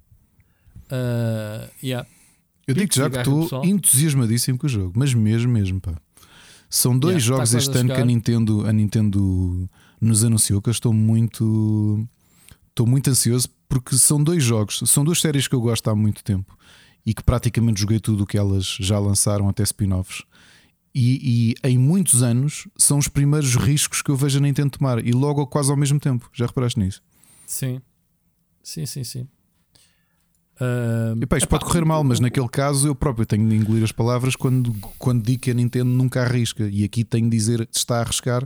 Uh, 0.85 1.69
yeah. 1.83 2.07
Eu 2.67 2.73
digo 2.73 2.93
já 2.93 3.09
que 3.09 3.17
estou 3.17 3.63
entusiasmadíssimo 3.63 4.57
com 4.57 4.67
o 4.67 4.69
jogo, 4.69 4.93
mas 4.95 5.13
mesmo, 5.13 5.51
mesmo, 5.51 5.79
pá. 5.79 5.93
São 6.69 6.97
dois 6.97 7.23
yeah, 7.23 7.37
jogos 7.43 7.53
este 7.53 7.75
ano 7.77 7.93
que 7.93 7.99
a 7.99 8.05
Nintendo, 8.05 8.65
a 8.67 8.73
Nintendo 8.73 9.67
nos 9.99 10.23
anunciou 10.23 10.61
que 10.61 10.69
eu 10.69 10.71
estou 10.71 10.93
muito 10.93 12.07
estou 12.69 12.85
muito 12.85 13.09
ansioso 13.09 13.49
porque 13.67 13.95
são 13.97 14.23
dois 14.23 14.43
jogos, 14.43 14.81
são 14.85 15.03
duas 15.03 15.19
séries 15.19 15.47
que 15.47 15.55
eu 15.55 15.61
gosto 15.61 15.89
há 15.89 15.95
muito 15.95 16.23
tempo 16.23 16.57
e 17.05 17.13
que 17.13 17.23
praticamente 17.23 17.81
joguei 17.81 17.99
tudo 17.99 18.23
o 18.23 18.25
que 18.25 18.37
elas 18.37 18.77
já 18.79 18.99
lançaram 18.99 19.49
até 19.49 19.63
spin-offs. 19.63 20.23
E, 20.93 21.55
e, 21.63 21.67
em 21.67 21.77
muitos 21.77 22.23
anos 22.23 22.67
são 22.77 22.97
os 22.97 23.07
primeiros 23.07 23.55
riscos 23.55 24.01
que 24.01 24.09
eu 24.09 24.15
vejo 24.15 24.39
a 24.39 24.41
Nintendo 24.41 24.71
tomar 24.71 25.05
e 25.05 25.11
logo 25.11 25.45
quase 25.47 25.69
ao 25.69 25.77
mesmo 25.77 25.99
tempo. 25.99 26.29
Já 26.33 26.47
reparaste 26.47 26.79
nisso? 26.79 27.01
Sim, 27.45 27.81
sim, 28.63 28.85
sim, 28.85 29.03
sim. 29.03 29.27
Uh, 30.59 31.15
e 31.21 31.25
pá, 31.25 31.37
isto 31.37 31.47
pode 31.47 31.63
correr 31.63 31.85
mal, 31.85 32.03
mas 32.03 32.19
naquele 32.19 32.49
caso 32.49 32.89
eu 32.89 32.93
próprio 32.93 33.25
tenho 33.25 33.47
de 33.47 33.55
engolir 33.55 33.81
as 33.81 33.93
palavras 33.93 34.35
quando, 34.35 34.75
quando 34.97 35.23
digo 35.23 35.41
que 35.43 35.51
a 35.51 35.53
Nintendo 35.53 35.89
nunca 35.89 36.21
arrisca. 36.21 36.67
E 36.67 36.83
aqui 36.83 37.05
tenho 37.05 37.29
de 37.29 37.37
dizer 37.37 37.67
está 37.71 37.97
a 37.97 38.01
arriscar. 38.01 38.45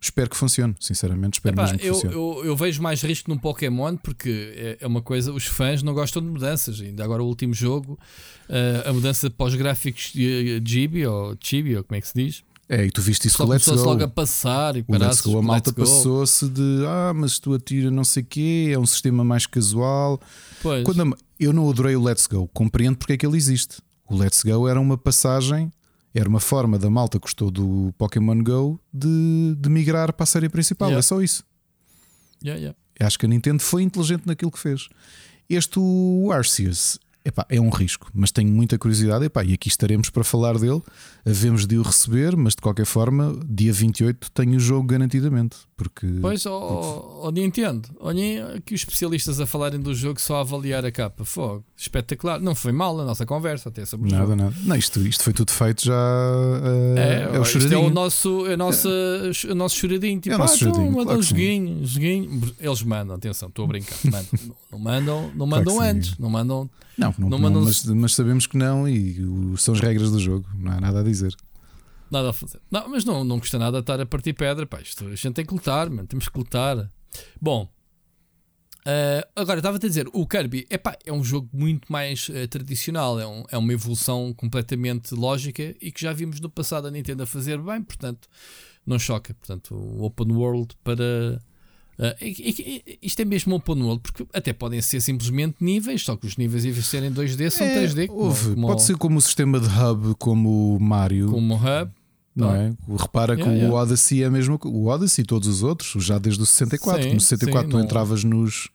Espero 0.00 0.30
que 0.30 0.36
funcione, 0.36 0.76
sinceramente. 0.78 1.34
Espero 1.34 1.54
Epá, 1.54 1.62
mesmo 1.62 1.78
que 1.78 1.86
eu, 1.86 1.94
funcione. 1.94 2.14
Eu, 2.14 2.44
eu, 2.44 2.56
vejo 2.56 2.80
mais 2.80 3.02
risco 3.02 3.28
num 3.28 3.36
Pokémon 3.36 3.96
porque 3.96 4.52
é, 4.54 4.78
é, 4.80 4.86
uma 4.86 5.02
coisa, 5.02 5.32
os 5.32 5.44
fãs 5.44 5.82
não 5.82 5.92
gostam 5.92 6.22
de 6.22 6.28
mudanças. 6.28 6.80
Ainda 6.80 7.02
agora 7.02 7.22
o 7.22 7.26
último 7.26 7.52
jogo, 7.52 7.98
uh, 8.48 8.88
a 8.88 8.92
mudança 8.92 9.28
pós-gráficos 9.28 10.12
de 10.12 10.62
Chibi 10.64 11.04
ou 11.04 11.36
Chibi, 11.40 11.76
ou 11.76 11.82
como 11.82 11.96
é 11.96 12.00
que 12.00 12.08
se 12.08 12.14
diz? 12.14 12.44
É, 12.68 12.84
e 12.84 12.90
tu 12.90 13.00
viste 13.00 13.26
isso 13.26 13.38
Só 13.38 13.44
com 13.44 13.50
o 13.50 13.52
Let's 13.52 13.66
Go. 13.66 13.82
logo 13.82 14.04
a 14.04 14.08
passar 14.08 14.76
e 14.76 14.84
o 14.86 14.92
Let's 14.92 15.22
Go, 15.22 15.38
a 15.38 15.42
malta 15.42 15.72
passou-se 15.72 16.46
de 16.48 16.84
ah, 16.86 17.12
mas 17.14 17.38
tu 17.38 17.54
atira 17.54 17.90
não 17.90 18.04
sei 18.04 18.22
o 18.22 18.26
quê, 18.26 18.70
é 18.70 18.78
um 18.78 18.84
sistema 18.84 19.24
mais 19.24 19.46
casual. 19.46 20.20
Pois. 20.62 20.84
Quando 20.84 21.16
eu 21.40 21.52
não 21.52 21.68
adorei 21.68 21.96
o 21.96 22.02
Let's 22.02 22.26
Go, 22.26 22.46
compreendo 22.52 22.98
porque 22.98 23.14
é 23.14 23.16
que 23.16 23.26
ele 23.26 23.38
existe. 23.38 23.78
O 24.06 24.14
Let's 24.14 24.42
Go 24.42 24.68
era 24.68 24.78
uma 24.78 24.98
passagem, 24.98 25.72
era 26.14 26.28
uma 26.28 26.40
forma 26.40 26.78
da 26.78 26.90
malta 26.90 27.18
que 27.18 27.22
gostou 27.22 27.50
do 27.50 27.92
Pokémon 27.98 28.42
Go 28.42 28.80
de, 28.92 29.54
de 29.58 29.68
migrar 29.68 30.12
para 30.12 30.24
a 30.24 30.26
série 30.26 30.48
principal. 30.48 30.88
Yeah. 30.88 30.98
É 30.98 31.02
só 31.02 31.20
isso. 31.20 31.44
Yeah, 32.42 32.60
yeah. 32.60 32.78
Acho 33.00 33.18
que 33.18 33.26
a 33.26 33.28
Nintendo 33.28 33.62
foi 33.62 33.82
inteligente 33.82 34.26
naquilo 34.26 34.50
que 34.50 34.58
fez. 34.58 34.88
Este 35.48 35.78
o 35.78 36.30
Arceus 36.32 36.98
Epá, 37.28 37.44
é 37.50 37.60
um 37.60 37.68
risco, 37.68 38.10
mas 38.14 38.32
tenho 38.32 38.48
muita 38.50 38.78
curiosidade 38.78 39.26
epá, 39.26 39.44
e 39.44 39.52
aqui 39.52 39.68
estaremos 39.68 40.08
para 40.08 40.24
falar 40.24 40.56
dele. 40.58 40.80
Havemos 41.26 41.66
de 41.66 41.76
o 41.76 41.82
receber, 41.82 42.34
mas 42.34 42.54
de 42.54 42.62
qualquer 42.62 42.86
forma, 42.86 43.38
dia 43.46 43.70
28 43.70 44.30
tenho 44.30 44.56
o 44.56 44.58
jogo 44.58 44.86
garantidamente. 44.86 45.58
Porque, 45.76 46.06
pois, 46.22 46.46
oh, 46.46 47.30
Nintendo, 47.30 47.86
olhem 48.00 48.40
aqui 48.40 48.74
os 48.74 48.80
especialistas 48.80 49.38
a 49.40 49.46
falarem 49.46 49.78
do 49.78 49.94
jogo 49.94 50.18
só 50.18 50.36
a 50.36 50.40
avaliar 50.40 50.86
a 50.86 50.90
capa. 50.90 51.22
Fogo, 51.22 51.62
espetacular. 51.76 52.40
Não 52.40 52.54
foi 52.54 52.72
mal 52.72 52.98
a 52.98 53.04
nossa 53.04 53.26
conversa 53.26 53.68
até 53.68 53.84
sobre 53.84 54.10
Nada, 54.10 54.24
jogo. 54.24 54.36
nada. 54.36 54.56
Não, 54.64 54.74
isto, 54.74 54.98
isto 55.06 55.22
foi 55.22 55.34
tudo 55.34 55.52
feito 55.52 55.84
já. 55.84 55.92
Uh, 55.92 56.98
é, 56.98 57.36
é 57.36 57.38
o 57.38 57.42
isto 57.42 57.74
é 57.74 57.76
o 57.76 57.90
nosso, 57.90 58.46
é 58.46 58.54
a 58.54 58.56
nossa, 58.56 58.88
é. 58.88 59.52
o 59.52 59.54
nosso 59.54 59.76
choradinho. 59.76 60.18
Tipo, 60.18 60.32
é 60.32 60.36
o 60.36 60.38
nosso 60.38 60.54
ah, 60.54 60.58
choradinho, 60.58 60.92
então, 60.92 61.04
claro 61.04 61.18
um 61.18 61.22
joguinho, 61.22 61.86
joguinho. 61.86 62.54
Eles 62.58 62.82
mandam, 62.82 63.16
atenção, 63.16 63.50
estou 63.50 63.66
a 63.66 63.68
brincar. 63.68 63.98
Mandam, 64.04 64.56
não 64.72 64.78
mandam, 64.78 65.32
não 65.34 65.46
mandam 65.46 65.74
claro 65.76 65.90
antes, 65.90 66.16
não 66.16 66.30
mandam. 66.30 66.70
Não, 66.98 67.14
não, 67.16 67.28
não, 67.28 67.50
não 67.50 67.64
mas, 67.64 67.84
mas, 67.84 68.14
sabemos 68.14 68.46
que 68.46 68.56
não 68.56 68.88
e 68.88 69.16
são 69.56 69.72
as 69.72 69.80
regras 69.80 70.10
do 70.10 70.18
jogo, 70.18 70.48
não 70.56 70.72
há 70.72 70.80
nada 70.80 70.98
a 70.98 71.02
dizer. 71.04 71.32
Nada 72.10 72.30
a 72.30 72.32
fazer. 72.32 72.60
Não, 72.68 72.88
mas 72.88 73.04
não, 73.04 73.22
não 73.22 73.38
custa 73.38 73.56
nada 73.56 73.78
estar 73.78 74.00
a 74.00 74.06
partir 74.06 74.32
pedra. 74.32 74.66
Pá, 74.66 74.80
isto, 74.80 75.06
a 75.06 75.14
gente 75.14 75.34
tem 75.34 75.46
que 75.46 75.54
lutar, 75.54 75.88
mano, 75.88 76.08
temos 76.08 76.28
que 76.28 76.36
lutar. 76.36 76.90
Bom, 77.40 77.70
uh, 78.80 79.28
agora 79.36 79.60
estava-te 79.60 79.86
a 79.86 79.88
dizer: 79.88 80.08
o 80.12 80.26
Kirby 80.26 80.66
epá, 80.68 80.98
é 81.06 81.12
um 81.12 81.22
jogo 81.22 81.48
muito 81.52 81.92
mais 81.92 82.28
uh, 82.30 82.48
tradicional, 82.48 83.20
é, 83.20 83.26
um, 83.26 83.44
é 83.48 83.56
uma 83.56 83.72
evolução 83.72 84.34
completamente 84.34 85.14
lógica 85.14 85.76
e 85.80 85.92
que 85.92 86.02
já 86.02 86.12
vimos 86.12 86.40
no 86.40 86.50
passado 86.50 86.88
a 86.88 86.90
Nintendo 86.90 87.22
a 87.22 87.26
fazer 87.26 87.58
bem, 87.58 87.80
portanto, 87.80 88.28
não 88.84 88.98
choca. 88.98 89.34
Portanto, 89.34 89.72
o 89.72 90.02
Open 90.02 90.32
World 90.32 90.74
para 90.82 91.40
Uh, 91.98 92.14
isto 93.02 93.20
é 93.20 93.24
mesmo 93.24 93.56
open 93.56 93.82
world, 93.82 94.00
porque 94.00 94.24
até 94.32 94.52
podem 94.52 94.80
ser 94.80 95.00
simplesmente 95.00 95.56
níveis, 95.60 96.02
só 96.02 96.16
que 96.16 96.28
os 96.28 96.36
níveis 96.36 96.64
em 96.64 96.70
vez 96.70 96.84
de 96.84 96.90
serem 96.90 97.10
2D 97.10 97.50
são 97.50 97.66
é, 97.66 97.84
3D. 97.84 98.08
Houve, 98.08 98.54
como 98.54 98.68
pode 98.68 98.82
ser 98.82 98.96
como 98.96 99.18
o 99.18 99.20
sistema 99.20 99.58
de 99.58 99.66
hub, 99.66 100.14
como 100.16 100.76
o 100.76 100.80
Mario. 100.80 101.32
Como 101.32 101.54
o 101.54 101.56
hub. 101.56 101.90
Não 102.36 102.54
é? 102.54 102.72
Repara 102.96 103.34
que 103.34 103.42
yeah, 103.42 103.58
o 103.58 103.62
yeah. 103.64 103.82
Odyssey 103.82 104.22
é 104.22 104.30
mesmo 104.30 104.60
o 104.64 104.86
Odyssey 104.86 105.24
e 105.24 105.26
todos 105.26 105.48
os 105.48 105.64
outros, 105.64 106.04
já 106.04 106.18
desde 106.18 106.40
o 106.40 106.46
64. 106.46 107.02
Sim, 107.02 107.14
no 107.14 107.20
64 107.20 107.62
sim, 107.62 107.70
tu 107.70 107.76
não... 107.76 107.84
entravas 107.84 108.22
nos. 108.22 108.68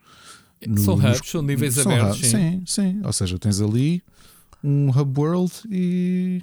No, 0.67 0.77
são 0.79 0.95
hubs, 0.95 1.19
nos, 1.19 1.29
são 1.29 1.41
níveis 1.41 1.75
são 1.75 1.89
abertos. 1.89 2.19
Hub, 2.19 2.27
sim, 2.27 2.63
sim. 2.65 3.01
Ou 3.01 3.13
seja, 3.13 3.39
tens 3.39 3.62
ali 3.62 4.03
um 4.62 4.89
hub 4.89 5.17
world 5.17 5.53
e. 5.71 6.41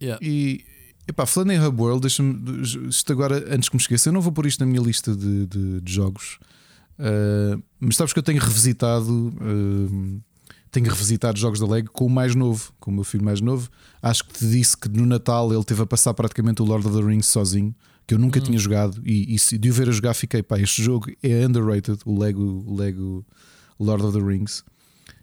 Yeah. 0.00 0.24
E 0.24 0.64
Epá, 1.08 1.24
falando 1.24 1.52
em 1.52 1.58
Hub 1.58 1.80
World, 1.80 2.02
deixa-me. 2.02 2.62
Isto 2.62 3.12
agora, 3.12 3.42
antes 3.52 3.70
que 3.70 3.76
me 3.76 3.80
esqueça, 3.80 4.10
eu 4.10 4.12
não 4.12 4.20
vou 4.20 4.30
pôr 4.30 4.44
isto 4.44 4.60
na 4.60 4.66
minha 4.66 4.82
lista 4.82 5.16
de, 5.16 5.46
de, 5.46 5.80
de 5.80 5.92
jogos. 5.92 6.38
Uh, 6.98 7.62
mas 7.80 7.96
sabes 7.96 8.12
que 8.12 8.18
eu 8.18 8.22
tenho 8.22 8.38
revisitado. 8.38 9.10
Uh, 9.10 10.20
tenho 10.70 10.86
revisitado 10.86 11.38
jogos 11.38 11.60
da 11.60 11.66
Lego 11.66 11.90
com 11.92 12.04
o 12.04 12.10
mais 12.10 12.34
novo, 12.34 12.74
com 12.78 12.90
o 12.90 12.94
meu 12.94 13.04
filho 13.04 13.24
mais 13.24 13.40
novo. 13.40 13.70
Acho 14.02 14.22
que 14.22 14.34
te 14.34 14.46
disse 14.46 14.76
que 14.76 14.86
no 14.86 15.06
Natal 15.06 15.50
ele 15.50 15.64
teve 15.64 15.80
a 15.80 15.86
passar 15.86 16.12
praticamente 16.12 16.60
o 16.60 16.64
Lord 16.66 16.86
of 16.86 16.94
the 16.94 17.02
Rings 17.02 17.26
sozinho, 17.26 17.74
que 18.06 18.12
eu 18.12 18.18
nunca 18.18 18.38
hum. 18.38 18.42
tinha 18.42 18.58
jogado. 18.58 19.00
E, 19.02 19.34
e 19.34 19.58
de 19.58 19.70
o 19.70 19.72
ver 19.72 19.88
a 19.88 19.92
jogar, 19.92 20.12
fiquei, 20.12 20.42
pá, 20.42 20.60
este 20.60 20.82
jogo 20.82 21.10
é 21.22 21.46
underrated, 21.46 22.00
o 22.04 22.18
Lego, 22.18 22.64
o 22.66 22.76
Lego 22.76 23.24
Lord 23.80 24.04
of 24.04 24.18
the 24.18 24.22
Rings. 24.22 24.62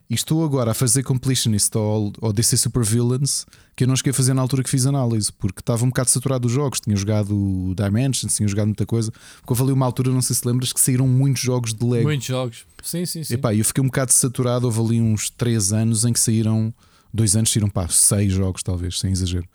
E 0.10 0.14
estou 0.14 0.44
agora 0.44 0.72
a 0.72 0.74
fazer 0.74 1.04
completionist 1.04 1.76
ao, 1.76 2.14
ao 2.22 2.32
DC 2.32 2.58
Super 2.58 2.84
Villains 2.84 3.46
que 3.76 3.84
eu 3.84 3.88
não 3.88 3.96
cheguei 3.96 4.12
a 4.12 4.14
fazer 4.14 4.34
na 4.34 4.42
altura 4.42 4.64
que 4.64 4.70
fiz 4.70 4.86
análise, 4.86 5.32
porque 5.34 5.60
estava 5.60 5.84
um 5.84 5.90
bocado 5.90 6.10
saturado 6.10 6.44
dos 6.44 6.52
jogos. 6.52 6.80
Tinha 6.80 6.96
jogado 6.96 7.76
Dimensions, 7.76 8.36
tinha 8.36 8.48
jogado 8.48 8.68
muita 8.68 8.86
coisa. 8.86 9.12
Porque 9.12 9.52
houve 9.52 9.64
ali 9.64 9.72
uma 9.74 9.86
altura, 9.86 10.12
não 10.12 10.22
sei 10.22 10.36
se 10.36 10.48
lembras, 10.48 10.72
que 10.72 10.80
saíram 10.80 11.08
muitos 11.08 11.42
jogos 11.42 11.74
de 11.74 11.86
Lego. 11.86 12.06
Muitos 12.06 12.26
jogos, 12.26 12.66
sim, 12.82 13.06
sim, 13.06 13.24
sim. 13.24 13.34
Epá, 13.34 13.54
eu 13.54 13.66
fiquei 13.66 13.84
um 13.84 13.88
bocado 13.88 14.14
saturado. 14.14 14.66
Houve 14.66 14.80
ali 14.80 15.02
uns 15.02 15.30
3 15.30 15.74
anos 15.74 16.06
em 16.06 16.14
que 16.14 16.20
saíram, 16.20 16.74
dois 17.14 17.36
anos 17.36 17.52
saíram 17.52 17.70
pá, 17.70 17.88
6 17.90 18.32
jogos, 18.32 18.64
talvez, 18.64 18.98
sem 18.98 19.12
exagero. 19.12 19.48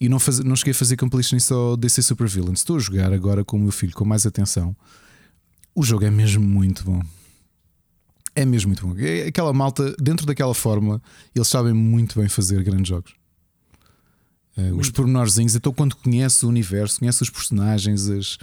E 0.00 0.08
não, 0.08 0.18
faz, 0.18 0.40
não 0.40 0.56
cheguei 0.56 0.72
a 0.72 0.74
fazer 0.74 0.96
completionist 0.96 1.52
ao 1.52 1.76
DC 1.76 2.02
Super 2.02 2.26
Villains. 2.26 2.58
Estou 2.58 2.76
a 2.76 2.80
jogar 2.80 3.12
agora 3.12 3.44
com 3.44 3.56
o 3.56 3.60
meu 3.60 3.72
filho 3.72 3.92
com 3.92 4.04
mais 4.04 4.26
atenção. 4.26 4.74
O 5.72 5.84
jogo 5.84 6.04
é 6.04 6.10
mesmo 6.10 6.44
muito 6.44 6.84
bom. 6.84 7.00
É 8.34 8.44
mesmo 8.44 8.68
muito 8.68 8.86
bom. 8.86 8.94
É 8.98 9.28
aquela 9.28 9.52
malta, 9.52 9.94
dentro 10.00 10.26
daquela 10.26 10.54
fórmula, 10.54 11.00
eles 11.34 11.48
sabem 11.48 11.72
muito 11.72 12.18
bem 12.18 12.28
fazer 12.28 12.62
grandes 12.62 12.88
jogos. 12.88 13.12
Uh, 14.56 14.76
os 14.76 14.90
pormenorzinhos, 14.90 15.56
então 15.56 15.72
quando 15.72 15.96
conhece 15.96 16.46
o 16.46 16.48
universo, 16.48 17.00
conhece 17.00 17.22
os 17.22 17.30
personagens, 17.30 18.08
as, 18.08 18.38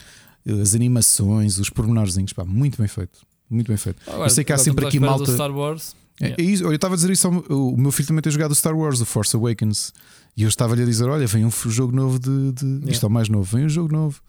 as 0.62 0.75
animações, 0.75 1.58
os 1.58 1.69
pormenorzinhos, 1.69 2.34
pá, 2.34 2.43
muito 2.43 2.77
bem 2.77 2.88
feito. 2.88 3.19
Muito 3.49 3.67
bem 3.67 3.77
feito. 3.77 4.01
Agora, 4.08 4.25
eu 4.25 4.30
sei 4.30 4.43
que 4.43 4.54
há 4.54 4.58
sempre 4.58 4.86
aqui 4.86 4.99
malta. 4.99 5.32
Star 5.32 5.51
Wars. 5.51 5.95
É, 6.21 6.36
é 6.38 6.41
isso, 6.41 6.63
eu 6.63 6.73
estava 6.73 6.93
a 6.93 6.97
dizer 6.97 7.12
isso 7.12 7.27
ao, 7.27 7.34
o 7.34 7.77
meu 7.77 7.91
filho 7.91 8.08
também 8.08 8.21
tem 8.21 8.32
jogado 8.32 8.51
o 8.51 8.56
Star 8.56 8.77
Wars, 8.77 9.01
o 9.01 9.06
Force 9.06 9.36
Awakens, 9.36 9.93
e 10.38 10.43
eu 10.43 10.49
estava-lhe 10.49 10.84
a 10.84 10.86
dizer: 10.86 11.10
Olha, 11.10 11.27
vem 11.27 11.45
um 11.45 11.51
jogo 11.51 11.93
novo 11.93 12.19
de. 12.19 12.51
de... 12.54 12.65
Yeah. 12.65 12.91
Isto 12.91 13.06
é 13.06 13.10
o 13.10 13.12
mais 13.12 13.27
novo, 13.27 13.43
vem 13.43 13.65
um 13.65 13.69
jogo 13.69 13.91
novo. 13.91 14.21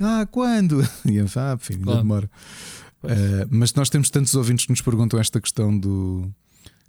Ah, 0.00 0.26
quando? 0.30 0.86
E 1.04 1.16
eu, 1.16 1.26
ah, 1.36 1.54
enfim, 1.54 1.74
ainda 1.74 1.96
demora. 1.96 2.30
Uh, 3.02 3.46
mas 3.50 3.74
nós 3.74 3.90
temos 3.90 4.10
tantos 4.10 4.34
ouvintes 4.34 4.66
que 4.66 4.72
nos 4.72 4.80
perguntam 4.80 5.18
esta 5.18 5.40
questão 5.40 5.76
do 5.76 6.32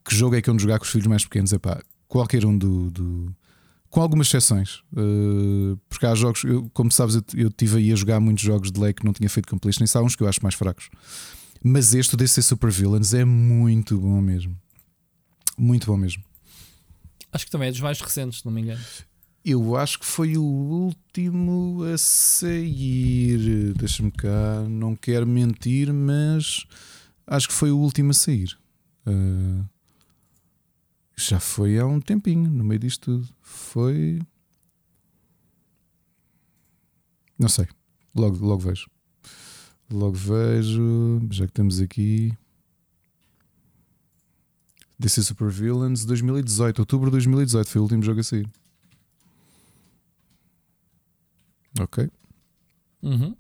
que 0.06 0.16
jogo 0.16 0.36
é 0.36 0.42
que 0.42 0.50
eu 0.50 0.60
jogar 0.60 0.78
com 0.80 0.86
os 0.86 0.92
filhos 0.92 1.08
mais 1.08 1.24
pequenos. 1.24 1.54
É 1.54 1.60
pá, 1.60 1.82
qualquer 2.08 2.46
um 2.46 2.58
do, 2.58 2.92
do. 2.92 3.36
com 3.90 4.02
algumas 4.02 4.28
exceções, 4.28 4.84
uh, 4.94 5.78
porque 5.90 6.06
há 6.06 6.14
jogos, 6.14 6.44
eu, 6.44 6.70
como 6.74 6.92
sabes, 6.92 7.16
eu, 7.16 7.24
eu 7.36 7.50
tive 7.50 7.78
aí 7.78 7.92
a 7.92 7.96
jogar 7.96 8.20
muitos 8.20 8.44
jogos 8.44 8.72
de 8.72 8.80
lei 8.80 8.94
que 8.94 9.06
não 9.06 9.14
tinha 9.14 9.30
feito 9.30 9.50
completion, 9.50 9.84
e 9.84 9.98
há 9.98 10.02
uns 10.02 10.16
que 10.16 10.24
eu 10.24 10.28
acho 10.28 10.42
mais 10.44 10.56
fracos. 10.56 10.90
Mas 11.64 11.94
este, 11.94 12.14
o 12.14 12.18
DC 12.18 12.42
Super 12.42 12.70
Villains, 12.70 13.14
é 13.14 13.24
muito 13.24 13.98
bom 13.98 14.20
mesmo. 14.22 14.56
Muito 15.58 15.88
bom 15.88 15.96
mesmo. 15.96 16.24
Acho 17.32 17.46
que 17.46 17.52
também 17.52 17.70
é 17.70 17.72
dos 17.72 17.80
mais 17.80 18.00
recentes, 18.00 18.40
se 18.40 18.46
não 18.46 18.52
me 18.52 18.62
engano. 18.62 18.82
Eu 19.46 19.76
acho 19.76 20.00
que 20.00 20.06
foi 20.06 20.38
o 20.38 20.44
último 20.44 21.84
a 21.84 21.98
sair. 21.98 23.74
Deixa-me 23.74 24.10
cá, 24.10 24.64
não 24.70 24.96
quero 24.96 25.28
mentir, 25.28 25.92
mas 25.92 26.66
acho 27.28 27.50
que 27.50 27.54
foi 27.54 27.70
o 27.70 27.78
último 27.78 28.12
a 28.12 28.14
sair. 28.14 28.58
Uh, 29.06 29.66
já 31.18 31.42
foi 31.42 31.78
há 31.78 31.86
um 31.86 32.00
tempinho, 32.00 32.50
no 32.50 32.64
meio 32.64 32.80
disto 32.80 33.20
tudo. 33.20 33.36
Foi. 33.42 34.22
Não 37.38 37.50
sei. 37.50 37.68
Logo, 38.16 38.46
logo 38.46 38.62
vejo. 38.62 38.90
Logo 39.92 40.16
vejo. 40.16 41.20
Já 41.32 41.46
que 41.46 41.52
estamos 41.52 41.82
aqui. 41.82 42.32
DC 44.98 45.22
Super 45.22 45.50
Villains 45.50 46.06
2018, 46.06 46.80
outubro 46.80 47.10
de 47.10 47.12
2018 47.14 47.70
foi 47.70 47.80
o 47.80 47.84
último 47.84 48.04
jogo 48.04 48.22
a 48.22 48.24
sair. 48.24 48.50
Ok. 51.80 52.10
Uhum. 53.02 53.36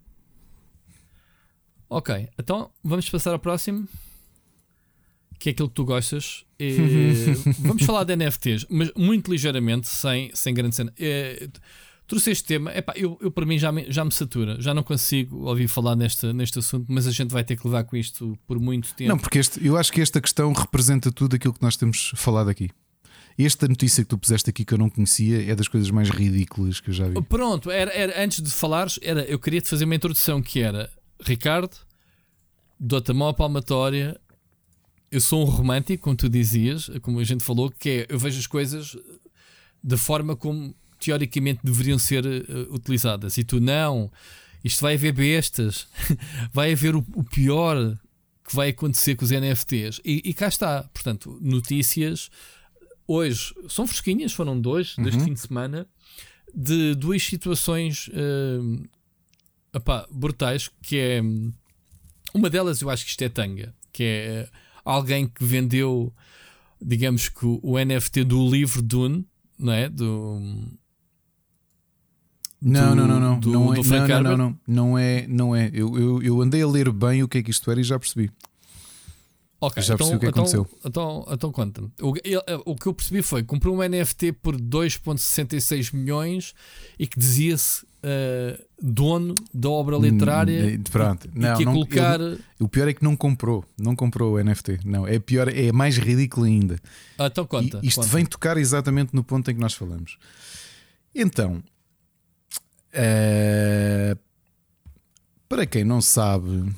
Ok, 1.90 2.28
então 2.40 2.72
vamos 2.84 3.10
passar 3.10 3.32
ao 3.34 3.40
próximo. 3.40 3.88
Que 5.38 5.50
é 5.50 5.52
aquilo 5.52 5.70
que 5.70 5.76
tu 5.76 5.86
gostas. 5.86 6.46
E 6.60 6.76
vamos 7.60 7.84
falar 7.84 8.04
de 8.04 8.16
NFTs, 8.16 8.66
mas 8.70 8.92
muito 8.96 9.32
ligeiramente, 9.32 9.88
sem, 9.88 10.32
sem 10.34 10.54
grande 10.54 10.76
cena. 10.76 10.94
É, 10.98 11.48
trouxe 12.08 12.32
este 12.32 12.46
tema, 12.46 12.72
epá, 12.76 12.94
eu, 12.96 13.18
eu 13.22 13.30
para 13.30 13.46
mim 13.46 13.58
já 13.58 13.72
me, 13.72 13.92
já 13.92 14.04
me 14.04 14.12
satura, 14.12 14.60
já 14.62 14.74
não 14.74 14.84
consigo 14.84 15.46
ouvir 15.48 15.68
falar 15.68 15.96
neste, 15.96 16.32
neste 16.34 16.60
assunto, 16.60 16.86
mas 16.90 17.08
a 17.08 17.12
gente 17.12 17.32
vai 17.32 17.44
ter 17.44 17.58
que 17.58 17.66
levar 17.68 17.84
com 17.84 17.96
isto 17.96 18.38
por 18.48 18.60
muito 18.60 18.94
tempo. 18.96 19.10
Não, 19.10 19.18
porque 19.18 19.40
este, 19.40 19.66
eu 19.66 19.78
acho 19.78 19.92
que 19.92 20.02
esta 20.02 20.22
questão 20.22 20.52
representa 20.54 21.12
tudo 21.12 21.36
aquilo 21.36 21.54
que 21.54 21.62
nós 21.62 21.76
temos 21.76 22.12
falado 22.16 22.50
aqui. 22.50 22.70
Esta 23.38 23.68
notícia 23.68 24.04
que 24.04 24.10
tu 24.10 24.18
puseste 24.18 24.50
aqui 24.50 24.64
que 24.64 24.74
eu 24.74 24.78
não 24.78 24.90
conhecia 24.90 25.52
é 25.52 25.56
das 25.56 25.68
coisas 25.68 25.90
mais 25.90 26.10
ridículas 26.10 26.80
que 26.80 26.90
eu 26.90 26.94
já 26.94 27.08
vi. 27.08 27.22
Pronto, 27.24 27.72
era, 27.72 27.92
era 27.92 28.24
antes 28.24 28.42
de 28.42 28.52
falares, 28.52 29.00
era, 29.02 29.24
eu 29.24 29.40
queria 29.40 29.62
te 29.62 29.70
fazer 29.70 29.86
uma 29.86 29.96
introdução 29.96 30.42
que 30.42 30.62
era 30.62 30.90
Ricardo, 31.20 31.76
dou-te 32.80 33.12
a 33.12 33.14
mão 33.14 33.34
palmatória. 33.34 34.20
eu 35.12 35.20
sou 35.20 35.42
um 35.42 35.46
romântico, 35.46 36.04
como 36.04 36.16
tu 36.16 36.30
dizias, 36.30 36.90
como 37.02 37.20
a 37.20 37.24
gente 37.24 37.44
falou, 37.44 37.72
que 37.72 37.90
é 37.90 38.06
eu 38.10 38.20
vejo 38.20 38.40
as 38.40 38.48
coisas 38.48 38.96
da 39.84 39.98
forma 39.98 40.36
como 40.36 40.76
teoricamente 41.00 41.60
deveriam 41.64 42.00
ser 42.00 42.26
uh, 42.26 42.74
utilizadas. 42.74 43.38
E 43.38 43.44
tu 43.44 43.60
não, 43.60 44.12
isto 44.64 44.82
vai 44.82 44.94
haver 44.94 45.12
bestas, 45.12 45.88
vai 46.54 46.72
haver 46.72 46.96
o, 46.96 47.06
o, 47.16 47.24
pior 47.24 47.98
que 48.48 48.56
vai 48.56 48.70
acontecer 48.70 49.16
com 49.16 49.26
os 49.26 49.32
NFTs. 49.32 50.00
E, 50.06 50.22
e, 50.24 50.34
cá 50.34 50.48
está, 50.48 50.84
portanto, 50.94 51.38
notícias 51.42 52.30
hoje 53.08 53.54
são 53.68 53.88
fresquinhas, 53.88 54.34
foram 54.34 54.60
dois 54.60 54.98
uhum. 54.98 55.04
deste 55.04 55.24
fim 55.24 55.34
de 55.34 55.40
semana, 55.40 55.88
de 56.54 56.96
duas 56.96 57.24
situações 57.24 58.08
uh, 58.10 58.84
epá, 59.74 60.08
brutais, 60.12 60.70
que 60.82 60.98
é 60.98 61.22
uma 62.34 62.50
delas 62.50 62.82
eu 62.82 62.90
acho 62.90 63.04
que 63.04 63.12
isto 63.12 63.22
é 63.24 63.30
tanga, 63.30 63.74
que 63.92 64.04
é 64.04 64.50
alguém 64.84 65.28
que 65.28 65.44
vendeu 65.44 66.14
digamos 66.82 67.30
que 67.30 67.46
o 67.46 67.78
NFT 67.78 68.26
do 68.26 68.50
livro 68.50 68.82
Dune, 68.82 69.26
não 69.58 69.74
é? 69.74 69.90
Do 69.90 70.40
não, 72.66 72.96
não, 72.96 73.08
não, 73.08 73.20
não. 73.20 73.40
Do, 73.40 73.52
não, 73.52 73.74
é, 73.74 73.76
do 73.76 73.84
não, 73.84 74.08
não, 74.08 74.24
não, 74.24 74.38
não, 74.38 74.60
não 74.68 74.98
é, 74.98 75.28
não 75.28 75.56
é. 75.56 75.70
Eu, 75.74 75.98
eu, 75.98 76.24
eu 76.24 76.42
andei 76.42 76.62
a 76.62 76.68
ler 76.68 76.90
bem 76.92 77.22
o 77.22 77.28
que 77.28 77.40
é 77.40 77.44
que 77.44 77.52
isto 77.52 77.70
era 77.70 77.82
e 77.82 77.84
já 77.84 78.00
percebi. 78.00 78.32
Ok, 79.66 79.82
já 79.82 79.96
percebi 79.96 80.18
então, 80.18 80.18
o 80.18 80.20
que 80.20 80.26
então, 80.26 80.44
aconteceu. 80.44 80.80
Então, 80.86 81.26
então 81.32 81.52
conta-me. 81.54 81.90
O, 82.02 82.14
o 82.66 82.76
que 82.76 82.86
eu 82.86 82.94
percebi 82.94 83.22
foi: 83.22 83.44
comprou 83.44 83.74
um 83.74 83.82
NFT 83.82 84.34
por 84.34 84.58
2,66 84.58 85.96
milhões 85.96 86.54
e 87.00 87.08
que 87.08 87.18
dizia-se 87.18 87.86
uh, 87.86 88.62
dono 88.82 89.34
da 89.54 89.70
obra 89.70 89.96
literária. 89.96 90.78
Pronto, 90.92 91.30
e, 91.34 91.40
não, 91.40 91.54
e 91.54 91.58
que 91.58 91.64
não, 91.64 91.74
colocar. 91.76 92.20
Eu, 92.20 92.40
o 92.60 92.68
pior 92.68 92.90
é 92.90 92.94
que 92.94 93.02
não 93.06 93.16
comprou, 93.16 93.64
não 93.80 93.96
comprou 93.96 94.34
o 94.34 94.44
NFT. 94.44 94.82
Não, 94.84 95.08
é 95.08 95.18
pior, 95.18 95.48
é 95.48 95.72
mais 95.72 95.98
ridículo 95.98 96.46
ainda. 96.46 96.78
Ah, 97.18 97.28
então 97.28 97.46
conta. 97.46 97.80
E 97.82 97.88
isto 97.88 98.02
conta. 98.02 98.10
vem 98.14 98.26
tocar 98.26 98.58
exatamente 98.58 99.16
no 99.16 99.24
ponto 99.24 99.50
em 99.50 99.56
que 99.56 99.62
nós 99.62 99.74
falamos. 99.74 100.18
Então, 101.16 101.64
uh, 102.94 104.20
para 105.48 105.66
quem 105.66 105.86
não 105.86 106.02
sabe, 106.02 106.70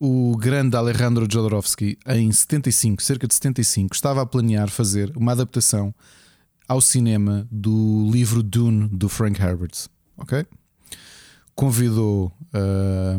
o 0.00 0.34
grande 0.34 0.74
Alejandro 0.76 1.28
Jodorowsky, 1.30 1.98
em 2.06 2.32
75, 2.32 3.02
cerca 3.02 3.28
de 3.28 3.34
75, 3.34 3.94
estava 3.94 4.22
a 4.22 4.26
planear 4.26 4.70
fazer 4.70 5.12
uma 5.14 5.32
adaptação 5.32 5.94
ao 6.66 6.80
cinema 6.80 7.46
do 7.50 8.08
livro 8.10 8.42
Dune 8.42 8.88
do 8.88 9.10
Frank 9.10 9.38
Herbert. 9.40 9.88
Ok? 10.16 10.46
Convidou, 11.54 12.32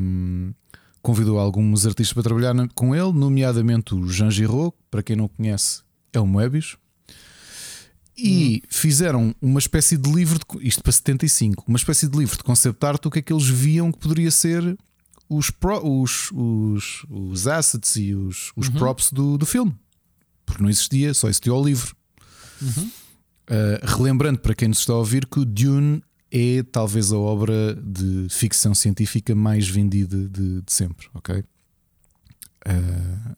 um, 0.02 0.52
convidou 1.04 1.38
alguns 1.38 1.86
artistas 1.86 2.14
para 2.14 2.24
trabalhar 2.24 2.56
com 2.74 2.96
ele, 2.96 3.12
nomeadamente 3.12 3.94
o 3.94 4.08
Jean 4.08 4.32
Giraud, 4.32 4.74
para 4.90 5.04
quem 5.04 5.16
não 5.16 5.28
conhece, 5.28 5.84
é 6.12 6.20
o 6.20 6.26
Moebius. 6.26 6.78
E 8.18 8.56
uhum. 8.56 8.62
fizeram 8.70 9.36
uma 9.40 9.60
espécie 9.60 9.98
de 9.98 10.12
livro, 10.12 10.40
de, 10.40 10.68
isto 10.68 10.82
para 10.82 10.92
75, 10.92 11.64
uma 11.68 11.78
espécie 11.78 12.08
de 12.08 12.18
livro 12.18 12.36
de 12.36 12.44
concept 12.44 12.84
art, 12.84 13.06
o 13.06 13.12
que 13.12 13.20
é 13.20 13.22
que 13.22 13.32
eles 13.32 13.48
viam 13.48 13.92
que 13.92 14.00
poderia 14.00 14.32
ser 14.32 14.76
os, 15.32 15.50
pro, 15.50 15.80
os, 15.88 16.30
os, 16.34 17.06
os 17.10 17.48
assets 17.48 17.96
e 17.96 18.14
os, 18.14 18.52
os 18.54 18.68
uhum. 18.68 18.74
props 18.74 19.14
do, 19.14 19.38
do 19.38 19.46
filme. 19.46 19.74
Porque 20.46 20.62
não 20.62 20.70
existia, 20.70 21.14
só 21.14 21.30
existia 21.30 21.54
o 21.54 21.64
livro. 21.64 21.96
Uhum. 22.62 22.92
Uh, 23.50 23.86
relembrando 23.86 24.40
para 24.40 24.54
quem 24.54 24.68
nos 24.68 24.80
está 24.80 24.92
a 24.92 24.98
ouvir 24.98 25.26
que 25.26 25.40
o 25.40 25.46
Dune 25.46 26.04
é 26.30 26.64
talvez 26.64 27.14
a 27.14 27.18
obra 27.18 27.76
de 27.76 28.28
ficção 28.30 28.76
científica 28.76 29.34
mais 29.34 29.68
vendida 29.68 30.18
de, 30.18 30.62
de 30.62 30.72
sempre, 30.72 31.08
ok? 31.14 31.40
Uh, 32.68 33.36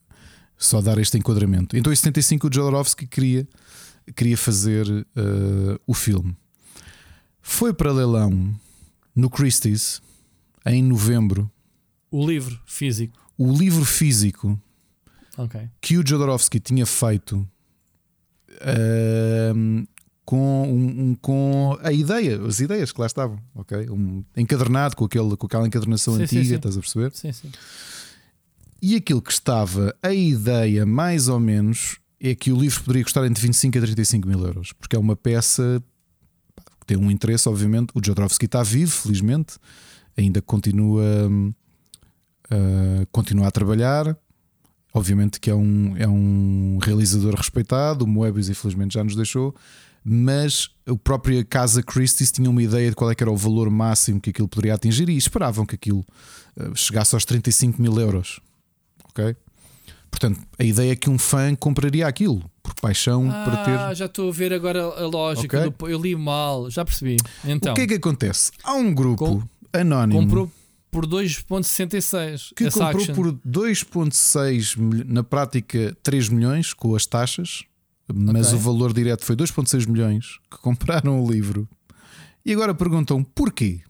só 0.57 0.81
dar 0.81 0.97
este 0.97 1.17
enquadramento. 1.17 1.77
Então, 1.77 1.93
em 1.93 1.95
75, 1.95 2.47
o 2.47 2.53
Jodorowsky 2.53 3.05
queria, 3.05 3.47
queria 4.15 4.37
fazer 4.37 4.87
uh, 4.89 5.79
o 5.85 5.93
filme. 5.93 6.35
Foi 7.39 7.71
para 7.71 7.91
leilão 7.91 8.59
no 9.15 9.29
Christie's 9.29 10.01
em 10.65 10.81
novembro. 10.81 11.51
O 12.13 12.27
livro 12.27 12.59
físico. 12.67 13.17
O 13.35 13.51
livro 13.51 13.83
físico 13.83 14.61
okay. 15.35 15.67
que 15.81 15.97
o 15.97 16.07
Jodorowsky 16.07 16.59
tinha 16.59 16.85
feito 16.85 17.37
uh, 18.51 19.87
com, 20.23 20.63
um, 20.63 21.15
com 21.15 21.75
a 21.81 21.91
ideia, 21.91 22.39
as 22.45 22.59
ideias 22.59 22.91
que 22.91 23.01
lá 23.01 23.07
estavam, 23.07 23.39
ok? 23.55 23.89
Um 23.89 24.23
encadernado 24.37 24.95
com, 24.95 25.05
aquele, 25.05 25.35
com 25.35 25.47
aquela 25.47 25.65
encadernação 25.65 26.15
sim, 26.15 26.21
antiga, 26.21 26.43
sim, 26.43 26.49
sim. 26.49 26.55
estás 26.55 26.77
a 26.77 26.79
perceber? 26.81 27.11
Sim, 27.15 27.31
sim. 27.31 27.51
E 28.79 28.95
aquilo 28.95 29.19
que 29.19 29.31
estava, 29.31 29.95
a 30.03 30.13
ideia 30.13 30.85
mais 30.85 31.27
ou 31.27 31.39
menos, 31.39 31.97
é 32.21 32.35
que 32.35 32.51
o 32.51 32.59
livro 32.59 32.79
poderia 32.83 33.03
custar 33.03 33.25
entre 33.25 33.41
25 33.41 33.75
a 33.75 33.81
35 33.81 34.27
mil 34.27 34.45
euros, 34.45 34.71
porque 34.73 34.95
é 34.95 34.99
uma 34.99 35.15
peça 35.15 35.83
que 36.79 36.85
tem 36.85 36.95
um 36.95 37.09
interesse, 37.09 37.49
obviamente. 37.49 37.89
O 37.95 38.05
Jodorowsky 38.05 38.45
está 38.45 38.61
vivo, 38.61 38.91
felizmente, 38.91 39.55
ainda 40.15 40.43
continua, 40.43 41.03
uh, 42.53 43.07
continua 43.11 43.47
a 43.47 43.51
trabalhar. 43.51 44.15
Obviamente 44.93 45.39
que 45.39 45.49
é 45.49 45.55
um, 45.55 45.95
é 45.97 46.07
um 46.07 46.77
realizador 46.81 47.33
respeitado. 47.35 48.05
O 48.05 48.07
Moebius, 48.07 48.49
infelizmente, 48.49 48.93
já 48.93 49.03
nos 49.03 49.15
deixou 49.15 49.55
mas 50.03 50.69
a 50.85 50.95
própria 50.95 51.43
Casa 51.45 51.81
Christie's 51.81 52.31
tinha 52.31 52.49
uma 52.49 52.61
ideia 52.61 52.89
de 52.89 52.95
qual 52.95 53.09
é 53.09 53.15
era 53.17 53.31
o 53.31 53.37
valor 53.37 53.69
máximo 53.69 54.19
que 54.19 54.31
aquilo 54.31 54.49
poderia 54.49 54.73
atingir 54.73 55.07
e 55.07 55.15
esperavam 55.15 55.65
que 55.65 55.75
aquilo 55.75 56.05
eh, 56.59 56.71
chegasse 56.75 57.15
aos 57.15 57.23
35 57.23 57.81
mil 57.81 57.97
euros. 57.97 58.41
Ok? 59.09 59.33
Portanto, 60.11 60.41
a 60.59 60.63
ideia 60.63 60.91
é 60.91 60.95
que 60.95 61.09
um 61.09 61.17
fã 61.17 61.55
compraria 61.55 62.05
aquilo 62.05 62.43
por 62.61 62.75
paixão 62.75 63.29
ah, 63.31 63.43
para 63.45 63.63
ter. 63.63 63.79
Ah, 63.79 63.93
já 63.93 64.05
estou 64.05 64.29
a 64.29 64.31
ver 64.31 64.51
agora 64.51 64.83
a 64.83 65.07
lógica. 65.07 65.59
Okay? 65.59 65.71
Do... 65.71 65.89
Eu 65.89 66.01
li 66.01 66.15
mal, 66.15 66.69
já 66.69 66.83
percebi. 66.83 67.15
Então, 67.45 67.71
o 67.71 67.75
que 67.75 67.81
é 67.81 67.87
que 67.87 67.93
acontece? 67.93 68.51
Há 68.61 68.73
um 68.73 68.93
grupo 68.93 69.25
Com... 69.25 69.43
anónimo. 69.71 70.21
Comprou 70.21 70.51
por 70.93 71.05
2,66 71.05 72.53
que 72.55 72.69
comprou 72.69 73.01
action. 73.01 73.15
por 73.15 73.31
2,6 73.33 74.77
na 75.05 75.23
prática 75.23 75.97
3 76.01 76.29
milhões 76.29 76.73
com 76.73 76.95
as 76.95 77.05
taxas 77.05 77.65
mas 78.11 78.47
okay. 78.47 78.59
o 78.59 78.61
valor 78.61 78.93
direto 78.93 79.23
foi 79.23 79.35
2,6 79.35 79.87
milhões 79.87 80.39
que 80.51 80.57
compraram 80.57 81.23
o 81.23 81.31
livro. 81.31 81.67
E 82.45 82.51
agora 82.51 82.75
perguntam 82.75 83.23
porquê? 83.23 83.81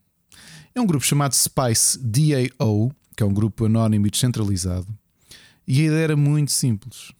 É 0.76 0.82
um 0.82 0.86
grupo 0.86 1.06
chamado 1.06 1.34
Spice 1.34 2.00
DAO, 2.00 2.92
que 3.16 3.24
é 3.24 3.26
um 3.26 3.34
grupo 3.34 3.66
anónimo 3.66 4.08
e 4.08 4.10
descentralizado. 4.10 4.88
E 5.68 5.82
a 5.82 5.86
ideia 5.86 6.04
era 6.04 6.16
muito 6.16 6.52
simples. 6.52 7.12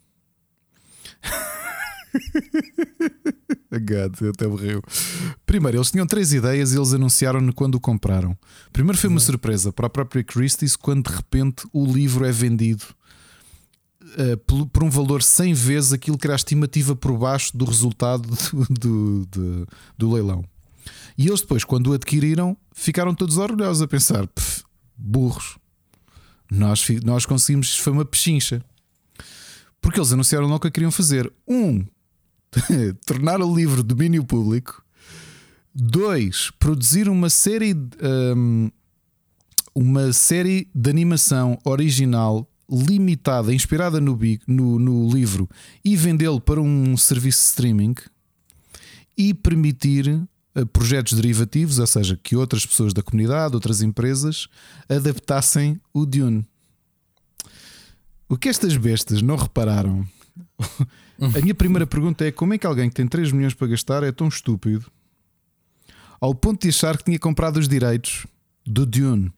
Eu 4.22 4.30
até 4.30 4.48
morreu. 4.48 4.82
Primeiro, 5.46 5.78
eles 5.78 5.92
tinham 5.92 6.06
três 6.06 6.32
ideias 6.32 6.74
e 6.74 6.78
eles 6.78 6.94
anunciaram-no 6.94 7.54
quando 7.54 7.76
o 7.76 7.80
compraram. 7.80 8.38
Primeiro 8.72 8.98
foi 8.98 9.10
uma 9.10 9.20
surpresa 9.20 9.74
para 9.74 9.88
a 9.88 9.90
própria 9.90 10.24
Christie's 10.24 10.76
quando 10.76 11.10
de 11.10 11.16
repente 11.16 11.68
o 11.74 11.86
livro 11.86 12.26
é 12.26 12.32
vendido 12.32 12.84
uh, 14.04 14.38
por, 14.46 14.68
por, 14.68 14.84
um 14.84 14.90
valor 14.90 15.24
100 15.24 15.54
vezes 15.54 15.94
aquilo 15.94 16.18
que 16.18 16.28
era 16.28 16.34
a 16.34 16.36
estimativa 16.36 16.96
por 16.96 17.18
baixo 17.18 17.56
do 17.58 17.66
resultado 17.66 18.28
do, 18.70 19.26
do, 19.26 19.68
do 19.98 20.12
leilão. 20.12 20.46
E 21.18 21.28
eles 21.28 21.42
depois, 21.42 21.64
quando 21.64 21.88
o 21.88 21.94
adquiriram, 21.94 22.58
ficaram 22.74 23.14
todos 23.14 23.38
orgulhosos 23.38 23.82
a 23.82 23.88
pensar: 23.88 24.28
burros, 24.98 25.58
nós, 26.50 26.86
nós 27.04 27.26
conseguimos, 27.26 27.78
foi 27.78 27.94
uma 27.94 28.06
pechincha. 28.06 28.64
Porque 29.82 30.00
eles 30.00 30.14
anunciaram 30.14 30.46
logo 30.46 30.58
o 30.58 30.60
que 30.62 30.72
queriam 30.72 30.92
fazer: 30.92 31.32
um, 31.48 31.86
tornar 33.06 33.42
o 33.42 33.56
livro 33.56 33.84
domínio 33.84 34.24
público, 34.24 34.84
dois, 35.74 36.52
produzir 36.60 37.10
uma 37.10 37.30
série, 37.30 37.76
um, 38.36 38.70
uma 39.74 40.14
série 40.14 40.68
de 40.74 40.90
animação 40.90 41.58
original 41.64 42.48
limitada, 42.70 43.54
inspirada 43.54 44.00
no, 44.00 44.18
no, 44.48 44.80
no 44.80 45.12
livro, 45.12 45.50
e 45.84 45.96
vendê-lo 45.96 46.40
para 46.40 46.62
um 46.62 46.96
serviço 46.98 47.40
de 47.40 47.46
streaming 47.46 47.96
e 49.18 49.34
permitir 49.34 50.08
uh, 50.08 50.66
projetos 50.68 51.14
derivativos, 51.14 51.80
ou 51.80 51.88
seja, 51.88 52.20
que 52.22 52.36
outras 52.36 52.66
pessoas 52.66 52.94
da 52.94 53.04
comunidade, 53.04 53.56
outras 53.56 53.82
empresas, 53.82 54.48
adaptassem 54.90 55.80
o 55.94 56.06
Dune. 56.06 56.46
O 58.28 58.38
que 58.38 58.50
estas 58.50 58.76
bestas 58.78 59.22
não 59.22 59.36
repararam? 59.36 60.08
A 61.20 61.40
minha 61.42 61.54
primeira 61.54 61.86
pergunta 61.86 62.26
é: 62.26 62.32
como 62.32 62.54
é 62.54 62.58
que 62.58 62.66
alguém 62.66 62.90
que 62.90 62.96
tem 62.96 63.08
3 63.08 63.32
milhões 63.32 63.54
para 63.54 63.68
gastar 63.68 64.04
é 64.04 64.12
tão 64.12 64.28
estúpido 64.28 64.92
ao 66.20 66.34
ponto 66.34 66.62
de 66.62 66.70
achar 66.70 66.98
que 66.98 67.04
tinha 67.04 67.20
comprado 67.20 67.58
os 67.58 67.68
direitos 67.68 68.26
do 68.66 68.86
Dune? 68.86 69.32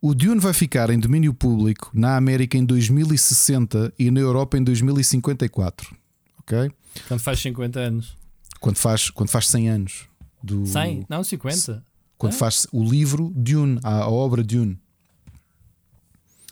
O 0.00 0.14
Dune 0.14 0.40
vai 0.40 0.54
ficar 0.54 0.88
em 0.90 0.98
domínio 0.98 1.34
público 1.34 1.90
na 1.92 2.16
América 2.16 2.56
em 2.56 2.64
2060 2.64 3.92
e 3.98 4.10
na 4.10 4.20
Europa 4.20 4.56
em 4.56 4.64
2054. 4.64 5.94
Ok? 6.38 6.70
Quando 7.06 7.20
faz 7.20 7.38
50 7.40 7.78
anos. 7.80 8.16
Quando 8.60 8.76
faz, 8.76 9.10
quando 9.10 9.28
faz 9.28 9.48
100 9.48 9.68
anos. 9.68 10.08
Do, 10.42 10.66
100? 10.66 11.04
Não, 11.08 11.22
50. 11.22 11.84
Quando 12.16 12.32
é? 12.32 12.36
faz 12.36 12.66
o 12.72 12.82
livro 12.82 13.30
Dune, 13.34 13.78
a, 13.82 14.04
a 14.04 14.08
obra 14.10 14.42
Dune. 14.42 14.78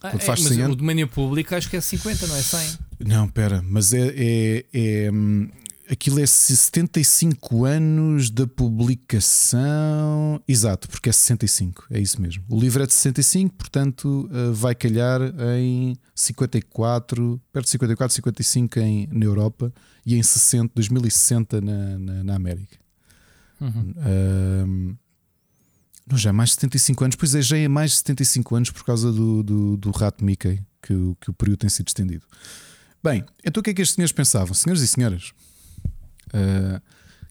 Ah, 0.03 0.11
Quando 0.11 0.23
é, 0.23 0.25
faz 0.25 0.41
mas 0.41 0.49
100 0.51 0.61
o 0.61 0.65
anos. 0.65 0.77
domínio 0.77 1.09
público 1.09 1.55
acho 1.55 1.69
que 1.69 1.77
é 1.77 1.81
50, 1.81 2.27
não 2.27 2.37
é 2.37 2.43
100. 2.43 2.79
Não, 3.05 3.29
pera, 3.29 3.63
mas 3.67 3.93
é. 3.93 4.13
é, 4.17 4.65
é, 4.73 5.11
hum, 5.13 5.49
aquilo 5.91 6.21
é 6.21 6.27
75 6.27 7.65
anos 7.65 8.29
da 8.31 8.47
publicação. 8.47 10.43
Exato, 10.47 10.89
porque 10.89 11.09
é 11.09 11.13
65, 11.13 11.87
é 11.91 12.01
isso 12.01 12.21
mesmo. 12.21 12.45
O 12.49 12.59
livro 12.59 12.83
é 12.83 12.87
de 12.87 12.93
65, 12.93 13.55
portanto 13.55 14.29
uh, 14.33 14.53
vai 14.53 14.75
calhar 14.75 15.21
em 15.59 15.97
54, 16.15 17.41
perto 17.53 17.65
de 17.67 17.71
54, 17.71 18.15
55 18.15 18.79
em, 18.81 19.09
na 19.13 19.25
Europa 19.25 19.73
e 20.05 20.15
em 20.17 20.23
60, 20.23 20.73
2060 20.75 21.61
na, 21.61 21.99
na, 21.99 22.25
na 22.25 22.35
América. 22.35 22.77
Uhum. 23.61 23.95
Hum, 24.67 24.97
não, 26.11 26.17
já 26.17 26.31
é 26.31 26.33
mais 26.33 26.51
de 26.51 26.55
75 26.57 27.05
anos, 27.05 27.17
pois 27.17 27.35
é, 27.35 27.43
já 27.43 27.57
é 27.59 27.69
mais 27.69 27.91
de 27.93 27.97
75 27.99 28.57
anos 28.57 28.71
por 28.71 28.85
causa 28.85 29.13
do, 29.13 29.43
do, 29.43 29.77
do 29.77 29.91
rato 29.91 30.25
Mickey, 30.25 30.61
que, 30.83 30.93
o- 30.95 31.17
que 31.21 31.31
o 31.31 31.35
período 31.35 31.59
tem 31.61 31.69
sido 31.71 31.89
estendido. 31.89 32.25
Bem, 33.03 33.25
então 33.45 33.61
o 33.61 33.65
que 33.65 33.71
é 33.71 33.75
que 33.75 33.83
estes 33.83 33.95
senhores 33.95 34.13
pensavam? 34.13 34.55
Senhores 34.55 34.83
e 34.83 34.89
senhoras, 34.89 35.33
uh, 36.29 36.81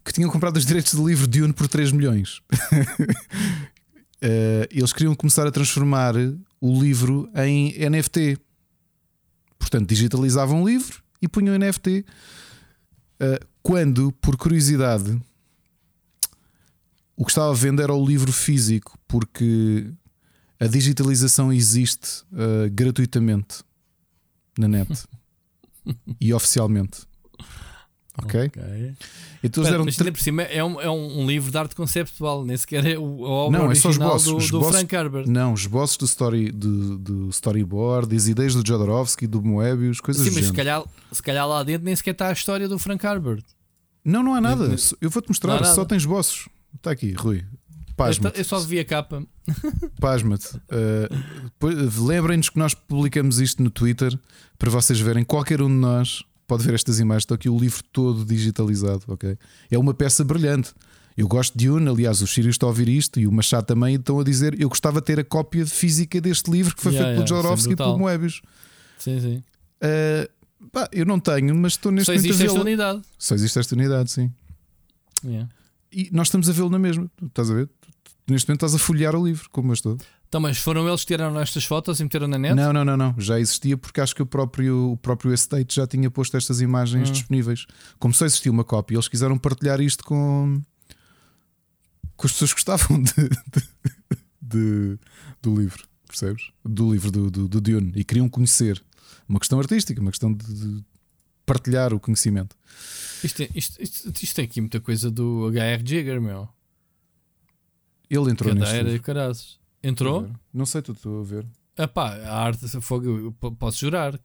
que 0.03 0.13
tinham 0.13 0.29
comprado 0.29 0.57
os 0.57 0.65
direitos 0.65 0.93
do 0.93 1.07
livro 1.07 1.27
Dune 1.27 1.51
por 1.51 1.67
3 1.67 1.91
milhões. 1.91 2.37
Uh, 4.21 4.67
eles 4.71 4.93
queriam 4.93 5.13
começar 5.13 5.45
a 5.45 5.51
transformar 5.51 6.15
o 6.61 6.81
livro 6.81 7.29
em 7.35 7.89
NFT. 7.89 8.37
Portanto, 9.59 9.89
digitalizavam 9.89 10.63
o 10.63 10.67
livro 10.67 11.03
e 11.21 11.27
punham 11.27 11.57
NFT. 11.57 12.05
Uh, 13.19 13.45
quando, 13.61 14.13
por 14.13 14.37
curiosidade, 14.37 15.19
o 17.17 17.25
que 17.25 17.31
estava 17.31 17.51
a 17.51 17.53
vender 17.53 17.83
era 17.83 17.93
o 17.93 18.07
livro 18.07 18.31
físico, 18.31 18.97
porque 19.07 19.91
a 20.59 20.67
digitalização 20.67 21.51
existe 21.51 22.21
uh, 22.31 22.69
gratuitamente 22.71 23.63
na 24.57 24.67
net 24.67 24.87
e 26.19 26.33
oficialmente. 26.33 27.01
Ok? 28.23 28.45
Ok. 28.47 28.63
Então 29.43 29.63
deram 29.63 29.85
mas 29.85 29.99
ainda 29.99 30.11
por 30.11 30.19
cima 30.19 30.41
é 30.41 30.63
um, 30.63 30.81
é 30.81 30.89
um, 30.89 31.27
livro 31.27 31.51
de 31.51 31.57
arte 31.57 31.75
conceptual, 31.75 32.43
nem 32.43 32.57
sequer 32.57 32.83
é 32.83 32.97
o- 32.97 33.23
a 33.25 33.29
obra 33.29 33.59
Não, 33.59 33.71
é 33.71 33.75
só 33.75 33.89
os 33.89 33.97
bosses. 33.97 34.27
do, 34.27 34.37
Os 34.37 34.49
do 34.49 34.59
bosses- 34.59 34.75
Frank 34.75 34.95
Herbert. 34.95 35.27
Não, 35.27 35.53
os 35.53 35.67
bosses 35.67 35.97
do, 35.97 36.05
story, 36.05 36.51
do, 36.51 36.97
do 36.97 37.29
storyboard, 37.29 38.15
as 38.15 38.27
ideias 38.27 38.55
do 38.55 38.67
Jodorowsky, 38.67 39.27
do 39.27 39.43
Moebius, 39.43 40.01
coisas 40.01 40.23
Sim, 40.23 40.31
do 40.31 40.35
mas 40.35 40.45
se 40.47 40.53
calhar, 40.53 40.83
se 41.11 41.21
calhar 41.21 41.47
lá 41.47 41.61
dentro 41.61 41.85
nem 41.85 41.95
sequer 41.95 42.11
está 42.11 42.29
a 42.29 42.33
história 42.33 42.67
do 42.67 42.79
Frank 42.79 43.05
Herbert. 43.05 43.43
Não, 44.03 44.23
não 44.23 44.33
há 44.33 44.41
nada. 44.41 44.75
Eu 44.99 45.11
vou-te 45.11 45.27
mostrar, 45.27 45.63
só 45.65 45.85
tens 45.85 46.03
bosses. 46.05 46.49
Está 46.75 46.91
aqui, 46.91 47.11
Rui. 47.13 47.43
Eu, 47.97 48.05
Pasma-te. 48.05 48.37
eu 48.37 48.43
só 48.45 48.59
vi 48.59 48.79
a 48.79 48.85
capa. 48.85 49.23
Pasma-te. 49.99 50.55
Uh, 50.57 52.05
Lembrem-nos 52.05 52.49
que 52.49 52.59
nós 52.59 52.73
publicamos 52.75 53.39
isto 53.39 53.63
no 53.63 53.69
Twitter 53.71 54.17
para 54.59 54.69
vocês 54.69 54.99
verem. 54.99 55.23
Qualquer 55.23 55.61
um 55.61 55.67
de 55.67 55.73
nós 55.73 56.23
pode 56.47 56.63
ver 56.63 56.75
estas 56.75 56.99
imagens. 56.99 57.23
Está 57.23 57.35
aqui 57.35 57.49
o 57.49 57.57
livro 57.57 57.83
todo 57.91 58.23
digitalizado. 58.23 59.01
ok? 59.07 59.37
É 59.71 59.77
uma 59.79 59.93
peça 59.93 60.23
brilhante. 60.23 60.73
Eu 61.17 61.27
gosto 61.27 61.57
de 61.57 61.67
Dune, 61.67 61.89
aliás, 61.89 62.21
o 62.21 62.27
Sirius 62.27 62.53
está 62.53 62.67
a 62.67 62.69
ouvir 62.69 62.87
isto 62.87 63.19
e 63.19 63.25
o 63.25 63.31
Machado 63.31 63.65
também 63.65 63.95
estão 63.95 64.19
a 64.19 64.23
dizer 64.23 64.55
eu 64.61 64.69
gostava 64.69 64.99
de 65.01 65.07
ter 65.07 65.19
a 65.19 65.23
cópia 65.23 65.65
física 65.65 66.21
deste 66.21 66.51
livro 66.51 66.75
que 66.75 66.83
foi 66.83 66.91
Yeah, 66.91 67.15
feito 67.15 67.27
yeah, 67.27 67.27
pelo 67.27 67.41
Jodorowsky 67.41 67.69
é 67.71 67.73
e 67.73 67.75
pelo. 67.75 67.97
Moebius. 67.97 68.41
Sim, 68.99 69.19
sim. 69.19 69.43
Uh, 69.81 70.67
pá, 70.71 70.87
eu 70.91 71.07
não 71.07 71.19
tenho, 71.19 71.55
mas 71.55 71.73
estou 71.73 71.91
neste 71.91 72.05
Só 72.05 72.11
momento 72.11 72.25
existe 72.29 72.43
a 72.43 72.45
esta 72.45 72.61
unidade. 72.61 73.01
Só 73.17 73.33
existe 73.33 73.57
esta 73.59 73.73
unidade, 73.73 74.11
sim. 74.11 74.31
Yeah. 75.25 75.49
E 75.99 76.09
nós 76.11 76.27
estamos 76.27 76.47
a 76.47 76.51
vê-lo 76.53 76.69
na 76.69 76.77
mesma. 76.77 77.09
Estás 77.25 77.49
a 77.49 77.55
ver? 77.55 77.67
Neste 78.29 78.47
momento 78.47 78.65
estás 78.65 78.75
a 78.75 78.77
folhear 78.85 79.15
o 79.15 79.25
livro, 79.25 79.49
como 79.51 79.69
eu 79.69 79.73
estou. 79.73 79.97
Então, 80.27 80.39
mas 80.41 80.57
foram 80.59 80.87
eles 80.87 81.01
que 81.01 81.07
tiraram 81.13 81.39
estas 81.39 81.63
fotos 81.63 81.99
e 81.99 82.03
meteram 82.03 82.27
na 82.27 82.37
net? 82.37 82.53
Não, 82.53 82.71
não, 82.73 82.83
não, 82.85 82.97
não. 82.97 83.15
Já 83.17 83.39
existia 83.39 83.77
porque 83.77 83.99
acho 84.01 84.13
que 84.13 84.21
o 84.21 84.25
próprio, 84.25 84.91
o 84.91 84.97
próprio 84.97 85.33
Estate 85.33 85.73
já 85.75 85.87
tinha 85.87 86.11
posto 86.11 86.35
estas 86.37 86.59
imagens 86.61 87.09
Hum. 87.09 87.13
disponíveis. 87.13 87.65
Como 87.97 88.13
só 88.13 88.25
existia 88.25 88.51
uma 88.51 88.63
cópia, 88.65 88.95
eles 88.95 89.07
quiseram 89.07 89.37
partilhar 89.39 89.79
isto 89.81 90.03
com, 90.03 90.61
com 92.15 92.27
as 92.27 92.33
pessoas 92.33 92.53
que 92.53 92.57
gostavam 92.59 93.01
de, 93.01 93.11
de- 93.13 93.67
de- 94.41 94.99
do 95.41 95.55
livro, 95.59 95.83
percebes? 96.05 96.51
Do 96.63 96.91
livro 96.91 97.09
do, 97.09 97.31
do, 97.31 97.47
do 97.47 97.61
Dune 97.61 97.93
e 97.95 98.03
queriam 98.03 98.27
conhecer. 98.29 98.83
Uma 99.27 99.39
questão 99.39 99.57
artística, 99.59 99.99
uma 100.01 100.11
questão 100.11 100.33
de 100.33 100.83
partilhar 101.47 101.91
o 101.93 101.99
conhecimento. 101.99 102.55
Isto, 103.23 103.41
é- 103.41 103.49
isto, 103.55 103.81
isto, 103.81 104.11
isto 104.23 104.35
tem 104.35 104.45
aqui 104.45 104.61
muita 104.61 104.79
coisa 104.79 105.09
do 105.09 105.47
HR 105.49 105.81
Jigger, 105.83 106.21
meu. 106.21 106.47
Ele 108.09 108.31
entrou 108.31 108.53
Cadeira 108.55 108.89
livro. 108.89 109.03
carazes. 109.03 109.59
Entrou? 109.83 110.29
Não 110.53 110.65
sei, 110.65 110.81
tu 110.81 110.91
estou 110.91 111.21
a 111.21 111.23
ver. 111.23 111.45
Epá, 111.77 112.15
a 112.15 112.37
arte 112.43 112.65
essa 112.65 112.81
fogo, 112.81 113.31
posso 113.59 113.79
jurar 113.79 114.19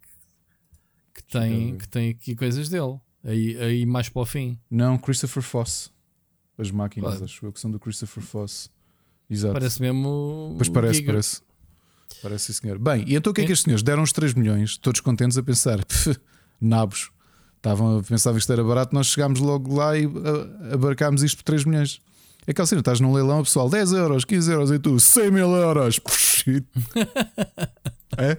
que 1.14 1.22
tem, 1.24 1.76
que 1.76 1.88
tem 1.88 2.10
aqui 2.10 2.34
coisas 2.34 2.68
dele. 2.68 2.98
Aí, 3.24 3.56
aí 3.60 3.86
mais 3.86 4.08
para 4.08 4.22
o 4.22 4.26
fim. 4.26 4.58
Não, 4.70 4.98
Christopher 4.98 5.42
Foss. 5.42 5.90
As 6.58 6.70
máquinas, 6.70 7.10
Claro. 7.12 7.24
acho 7.24 7.46
eu 7.46 7.52
que 7.52 7.60
são 7.60 7.70
do 7.70 7.78
Christopher 7.80 8.22
Foss. 8.22 8.70
Exato. 9.28 9.54
Parece 9.54 9.80
mesmo. 9.80 10.54
Pois 10.56 10.68
o 10.68 10.72
parece, 10.72 10.94
Giger. 10.98 11.06
parece. 11.12 11.42
Parece, 12.22 12.52
sim, 12.52 12.60
senhor. 12.60 12.78
Bem, 12.78 13.04
e 13.06 13.14
então 13.16 13.30
o 13.30 13.34
que 13.34 13.40
é 13.40 13.46
que 13.46 13.52
estes 13.52 13.64
senhores 13.64 13.82
deram 13.82 14.02
os 14.02 14.12
3 14.12 14.34
milhões, 14.34 14.76
todos 14.76 15.00
contentes 15.00 15.38
a 15.38 15.42
pensar, 15.42 15.82
"Pff, 15.86 16.18
nabos. 16.64 17.10
Estavam 17.56 17.98
a 17.98 18.02
pensar 18.02 18.32
que 18.32 18.38
isto 18.38 18.52
era 18.52 18.64
barato, 18.64 18.94
nós 18.94 19.06
chegámos 19.06 19.38
logo 19.38 19.76
lá 19.76 19.96
e 19.96 20.08
abarcámos 20.72 21.22
isto 21.22 21.36
por 21.38 21.44
3 21.44 21.64
milhões. 21.64 22.00
É 22.46 22.50
aquela 22.50 22.66
cena, 22.66 22.80
estás 22.80 22.98
num 22.98 23.12
leilão, 23.12 23.44
pessoal, 23.44 23.70
10 23.70 23.92
euros, 23.92 24.24
15 24.24 24.50
euros 24.50 24.70
e 24.72 24.78
tu, 24.78 24.98
100 24.98 25.30
mil 25.30 25.50
euros. 25.50 26.00
É? 28.18 28.36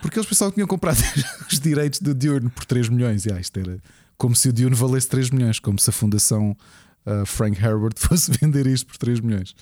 Porque 0.00 0.18
eles 0.18 0.26
pensavam 0.26 0.50
que 0.50 0.54
tinham 0.54 0.66
comprado 0.66 0.96
os 1.50 1.60
direitos 1.60 2.00
do 2.00 2.14
Dune 2.14 2.48
por 2.48 2.64
3 2.64 2.88
milhões. 2.88 3.26
E 3.26 3.32
ah, 3.32 3.38
isto 3.38 3.58
era 3.58 3.78
como 4.16 4.34
se 4.34 4.48
o 4.48 4.52
Dune 4.52 4.74
valesse 4.74 5.08
3 5.08 5.28
milhões, 5.28 5.58
como 5.58 5.78
se 5.78 5.90
a 5.90 5.92
fundação 5.92 6.56
ah, 7.04 7.26
Frank 7.26 7.60
Herbert 7.62 7.94
fosse 8.00 8.30
vender 8.30 8.66
isto 8.66 8.86
por 8.86 8.96
3 8.96 9.20
milhões. 9.20 9.54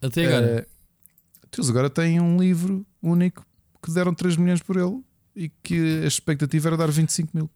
Até 0.00 0.26
agora. 0.26 0.46
Eh, 0.46 0.66
eles 1.56 1.68
agora 1.68 1.90
têm 1.90 2.20
um 2.20 2.38
livro 2.38 2.86
único 3.02 3.44
que 3.82 3.92
deram 3.92 4.14
3 4.14 4.36
milhões 4.36 4.62
por 4.62 4.76
ele 4.76 5.02
e 5.38 5.48
que 5.62 6.02
a 6.02 6.06
expectativa 6.06 6.68
era 6.68 6.76
dar 6.76 6.90
25 6.90 7.30
mil. 7.32 7.48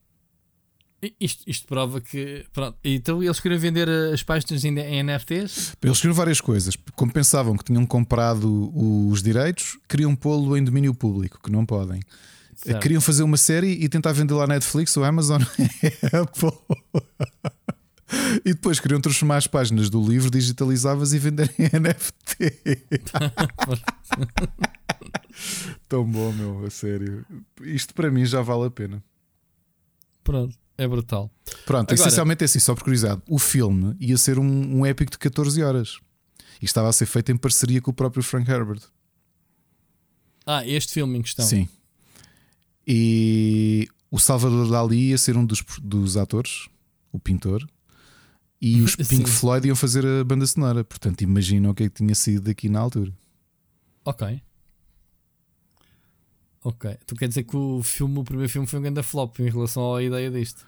Isto, 1.18 1.42
isto 1.48 1.66
prova 1.66 2.00
que. 2.00 2.44
Pronto. 2.52 2.78
Então 2.84 3.20
eles 3.20 3.40
queriam 3.40 3.58
vender 3.58 3.88
as 3.88 4.22
páginas 4.22 4.64
em 4.64 4.78
em 4.78 5.02
NFTs? 5.02 5.72
Eles 5.82 6.00
queriam 6.00 6.14
várias 6.14 6.40
coisas. 6.40 6.76
Como 6.94 7.12
pensavam 7.12 7.56
que 7.56 7.64
tinham 7.64 7.84
comprado 7.84 8.72
os 9.10 9.20
direitos, 9.20 9.76
queriam 9.88 10.14
pô-lo 10.14 10.56
em 10.56 10.62
domínio 10.62 10.94
público, 10.94 11.40
que 11.42 11.50
não 11.50 11.66
podem. 11.66 12.00
Certo. 12.54 12.80
Queriam 12.80 13.00
fazer 13.00 13.24
uma 13.24 13.36
série 13.36 13.72
e 13.72 13.88
tentar 13.88 14.12
vender 14.12 14.34
lá 14.34 14.46
Netflix 14.46 14.96
ou 14.96 15.02
Amazon. 15.04 15.42
E 18.44 18.52
depois 18.52 18.78
queriam 18.78 19.00
transformar 19.00 19.38
as 19.38 19.46
páginas 19.46 19.88
do 19.88 20.06
livro 20.06 20.30
digitalizavas 20.30 21.14
e 21.14 21.18
vender 21.18 21.50
em 21.58 21.64
NFT. 21.80 22.52
Tão 25.88 26.04
bom, 26.04 26.32
meu, 26.32 26.64
a 26.66 26.70
sério. 26.70 27.24
Isto 27.62 27.94
para 27.94 28.10
mim 28.10 28.24
já 28.24 28.42
vale 28.42 28.66
a 28.66 28.70
pena. 28.70 29.02
Pronto. 30.24 30.56
É 30.78 30.88
brutal. 30.88 31.30
Pronto, 31.66 31.92
Agora- 31.92 31.94
essencialmente 32.08 32.42
é 32.42 32.46
assim, 32.46 32.58
só 32.58 32.74
por 32.74 32.82
curiosidade. 32.84 33.20
O 33.28 33.38
filme 33.38 33.94
ia 34.00 34.16
ser 34.16 34.38
um, 34.38 34.78
um 34.78 34.86
épico 34.86 35.10
de 35.12 35.18
14 35.18 35.62
horas 35.62 35.98
e 36.60 36.64
estava 36.64 36.88
a 36.88 36.92
ser 36.92 37.06
feito 37.06 37.30
em 37.30 37.36
parceria 37.36 37.80
com 37.80 37.90
o 37.90 37.94
próprio 37.94 38.22
Frank 38.22 38.50
Herbert. 38.50 38.82
Ah, 40.46 40.66
este 40.66 40.94
filme 40.94 41.18
em 41.18 41.22
questão. 41.22 41.44
Sim. 41.44 41.68
E 42.86 43.86
o 44.10 44.18
Salvador 44.18 44.68
Dali 44.68 45.10
ia 45.10 45.18
ser 45.18 45.36
um 45.36 45.44
dos, 45.44 45.62
dos 45.80 46.16
atores, 46.16 46.68
o 47.12 47.18
pintor, 47.18 47.66
e 48.60 48.80
os. 48.82 48.96
Pink 48.96 49.28
Floyd 49.28 49.66
iam 49.68 49.76
fazer 49.76 50.04
a 50.04 50.24
banda 50.24 50.46
sonora. 50.46 50.82
Portanto, 50.82 51.22
imaginam 51.22 51.70
o 51.70 51.74
que 51.74 51.84
é 51.84 51.88
que 51.88 51.94
tinha 51.96 52.14
sido 52.14 52.42
daqui 52.44 52.68
na 52.68 52.80
altura. 52.80 53.12
Ok. 54.04 54.42
Ok. 56.64 56.96
Tu 57.06 57.14
quer 57.16 57.28
dizer 57.28 57.42
que 57.44 57.56
o 57.56 57.82
filme, 57.82 58.18
o 58.18 58.24
primeiro 58.24 58.50
filme 58.50 58.66
foi 58.68 58.78
um 58.78 58.82
grande 58.82 59.02
flop 59.02 59.38
em 59.40 59.50
relação 59.50 59.94
à 59.94 60.02
ideia 60.02 60.30
disto. 60.30 60.64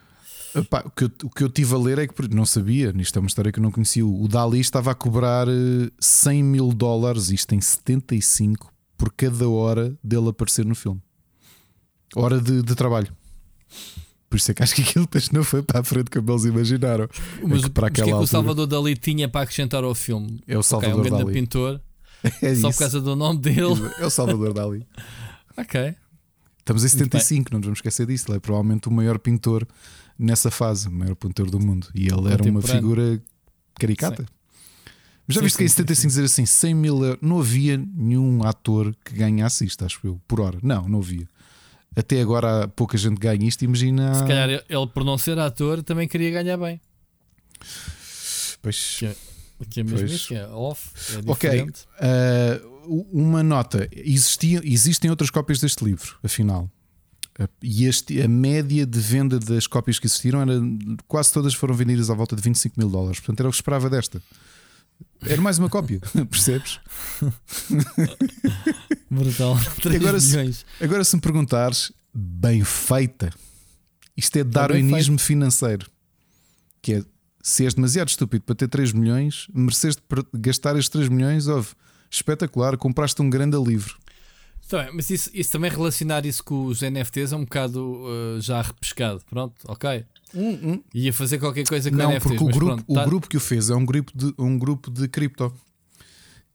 Epá, 0.55 0.83
o, 0.87 0.91
que 0.91 1.05
eu, 1.05 1.11
o 1.25 1.31
que 1.31 1.43
eu 1.45 1.49
tive 1.49 1.75
a 1.75 1.79
ler 1.79 1.99
é 1.99 2.07
que 2.07 2.15
por- 2.15 2.29
não 2.29 2.47
sabia, 2.47 2.93
isto 2.97 3.17
é 3.17 3.21
uma 3.21 3.27
história 3.29 3.51
que 3.51 3.59
eu 3.59 3.63
não 3.63 3.71
conhecia. 3.73 4.07
O 4.07 4.27
Dali 4.29 4.61
estava 4.61 4.91
a 4.91 4.95
cobrar 4.95 5.49
eh, 5.49 5.91
100 5.99 6.43
mil 6.45 6.73
dólares, 6.73 7.31
isto 7.31 7.55
em 7.55 7.61
75, 7.61 8.73
por 8.97 9.13
cada 9.13 9.49
hora 9.49 9.97
dele 10.03 10.29
aparecer 10.29 10.65
no 10.65 10.75
filme. 10.75 11.01
Hora 12.15 12.41
de, 12.41 12.63
de 12.63 12.75
trabalho. 12.75 13.13
Por 14.31 14.37
isso 14.37 14.51
é 14.51 14.55
que 14.55 14.63
acho 14.63 14.75
que 14.75 14.83
aquilo 14.83 15.05
depois 15.05 15.31
não 15.31 15.45
foi 15.45 15.63
para 15.63 15.81
a 15.81 15.85
frente 15.85 16.11
como 16.11 16.31
eles 16.33 16.45
imaginaram. 16.45 17.09
Mas, 17.43 17.63
que 17.65 17.71
para 17.71 17.89
mas 17.89 17.91
o 17.91 17.95
que 17.95 18.01
é 18.03 18.05
que 18.05 18.13
o 18.13 18.27
Salvador 18.27 18.67
Dali 18.67 18.97
tinha 18.97 19.29
para 19.29 19.43
acrescentar 19.43 19.83
ao 19.85 19.95
filme? 19.95 20.41
É 20.47 20.57
o 20.57 20.61
é 20.61 20.63
Salvador 20.63 20.99
um 20.99 21.03
grande 21.03 21.25
Dali. 21.25 21.33
pintor, 21.33 21.81
É 22.43 22.55
só 22.55 22.63
por 22.69 22.71
isso. 22.71 22.79
causa 22.79 23.01
do 23.01 23.15
nome 23.17 23.41
dele. 23.41 23.91
É 23.99 24.07
o 24.07 24.11
Salvador 24.11 24.53
Dali. 24.53 24.87
ok. 25.57 25.95
Estamos 26.59 26.83
em 26.83 26.87
Muito 26.97 27.11
bem. 27.11 27.21
75, 27.21 27.53
não 27.53 27.59
nos 27.59 27.67
vamos 27.67 27.79
esquecer 27.79 28.07
disso. 28.07 28.27
Ele 28.31 28.37
é 28.39 28.41
provavelmente 28.41 28.89
o 28.89 28.91
maior 28.91 29.19
pintor 29.19 29.67
nessa 30.19 30.51
fase, 30.51 30.89
o 30.89 30.93
maior 30.93 31.15
pintor 31.15 31.51
do 31.51 31.61
mundo. 31.61 31.89
E 31.95 32.07
ele 32.09 32.33
era 32.33 32.43
uma 32.45 32.63
figura 32.63 33.21
caricata. 33.79 34.25
Mas 35.27 35.35
já 35.37 35.41
Sim, 35.41 35.45
viste 35.45 35.57
que 35.59 35.65
em 35.65 35.69
sim, 35.69 35.73
sim, 35.77 35.83
75 35.83 36.09
dizer 36.09 36.25
assim 36.25 36.47
100 36.47 36.75
mil 36.75 37.05
euros? 37.05 37.19
Não 37.23 37.39
havia 37.41 37.77
nenhum 37.79 38.43
ator 38.45 38.95
que 39.05 39.15
ganhasse 39.15 39.65
isto, 39.65 39.85
acho 39.85 40.01
eu, 40.05 40.21
por 40.29 40.41
hora. 40.41 40.59
Não, 40.63 40.87
não 40.89 40.99
havia. 41.01 41.29
Até 41.97 42.21
agora 42.21 42.67
pouca 42.69 42.97
gente 42.99 43.19
ganha 43.19 43.47
isto. 43.47 43.63
Imagina. 43.65 44.15
Se 44.15 44.27
calhar 44.27 44.49
ele, 44.51 44.87
por 44.93 45.05
não 45.05 45.17
ser 45.19 45.39
ator, 45.39 45.83
também 45.83 46.09
queria 46.09 46.31
ganhar 46.31 46.57
bem. 46.57 46.81
Pois. 48.63 48.97
Que 48.99 49.07
é, 49.07 49.17
que 49.71 49.81
é 49.81 49.83
mesmo 49.83 49.99
Pois. 49.99 50.11
isso, 50.13 50.29
que 50.29 50.35
é 50.35 50.47
off, 50.49 50.91
é 51.15 51.31
Ok, 51.31 51.51
diferente. 51.51 51.83
uh, 52.01 52.74
uma 52.87 53.43
nota: 53.43 53.89
existiam, 53.93 54.63
existem 54.65 55.11
outras 55.11 55.31
cópias 55.31 55.61
deste 55.61 55.85
livro, 55.85 56.17
afinal. 56.23 56.71
E 57.61 57.87
este, 57.87 58.23
a 58.23 58.29
média 58.29 58.87
de 58.87 59.01
venda 59.01 59.41
das 59.41 59.67
cópias 59.67 59.99
que 59.99 60.07
existiram 60.07 60.41
era 60.41 60.53
quase 61.09 61.33
todas 61.33 61.53
foram 61.53 61.75
vendidas 61.75 62.09
à 62.09 62.15
volta 62.15 62.37
de 62.37 62.43
25 62.43 62.79
mil 62.79 62.89
dólares. 62.89 63.19
Portanto, 63.19 63.41
era 63.41 63.49
o 63.49 63.51
que 63.51 63.57
esperava 63.57 63.91
desta. 63.91 64.23
Era 65.21 65.43
mais 65.43 65.59
uma 65.59 65.69
cópia, 65.69 66.01
percebes? 66.31 66.79
Brutal. 69.11 69.59
3 69.83 69.97
agora 69.97 70.21
se-. 70.21 70.65
Agora, 70.81 71.03
se 71.03 71.17
me 71.17 71.23
perguntares, 71.23 71.93
bem 72.15 72.63
feita, 72.63 73.33
isto 74.17 74.37
é 74.37 74.45
darwinismo 74.45 75.19
financeiro. 75.19 75.91
Que 76.81 76.95
é 76.95 77.05
se 77.45 77.67
és 77.67 77.75
demasiado 77.75 78.09
estúpido 78.09 78.43
para 78.45 78.55
ter 78.55 78.69
3 78.69 78.93
milhões, 78.93 79.49
mereces 79.53 79.99
gastar 80.33 80.77
estes 80.77 80.89
3 80.89 81.11
milhões, 81.11 81.47
ouve, 81.47 81.75
espetacular, 82.15 82.77
compraste 82.77 83.21
um 83.23 83.29
grande 83.31 83.57
livro. 83.59 83.97
Tá 84.69 84.83
bem, 84.85 84.93
mas 84.95 85.11
isso, 85.11 85.31
isso 85.35 85.53
também 85.53 85.71
relacionar 85.71 86.25
isso 86.25 86.43
com 86.43 86.65
os 86.67 86.81
NFTs 86.81 87.33
é 87.33 87.37
um 87.37 87.45
bocado 87.45 87.81
uh, 87.85 88.41
já 88.41 88.63
repescado. 88.63 89.21
Pronto, 89.29 89.55
ok. 89.69 90.05
Ia 90.95 91.13
fazer 91.13 91.39
qualquer 91.39 91.67
coisa 91.69 91.91
com 91.91 91.97
Não, 91.97 92.11
NFTs. 92.11 92.23
porque 92.39 92.43
o 92.45 92.47
grupo, 92.49 92.67
pronto, 92.67 92.85
o 92.89 92.95
tá- 92.95 93.05
grupo 93.05 93.29
que 93.29 93.37
o 93.37 93.41
fez 93.41 93.69
é 93.71 93.75
um 93.75 93.85
grupo 93.85 94.11
de, 94.15 94.35
um 94.39 94.59
grupo 94.59 94.91
de 94.91 95.07
cripto 95.07 95.53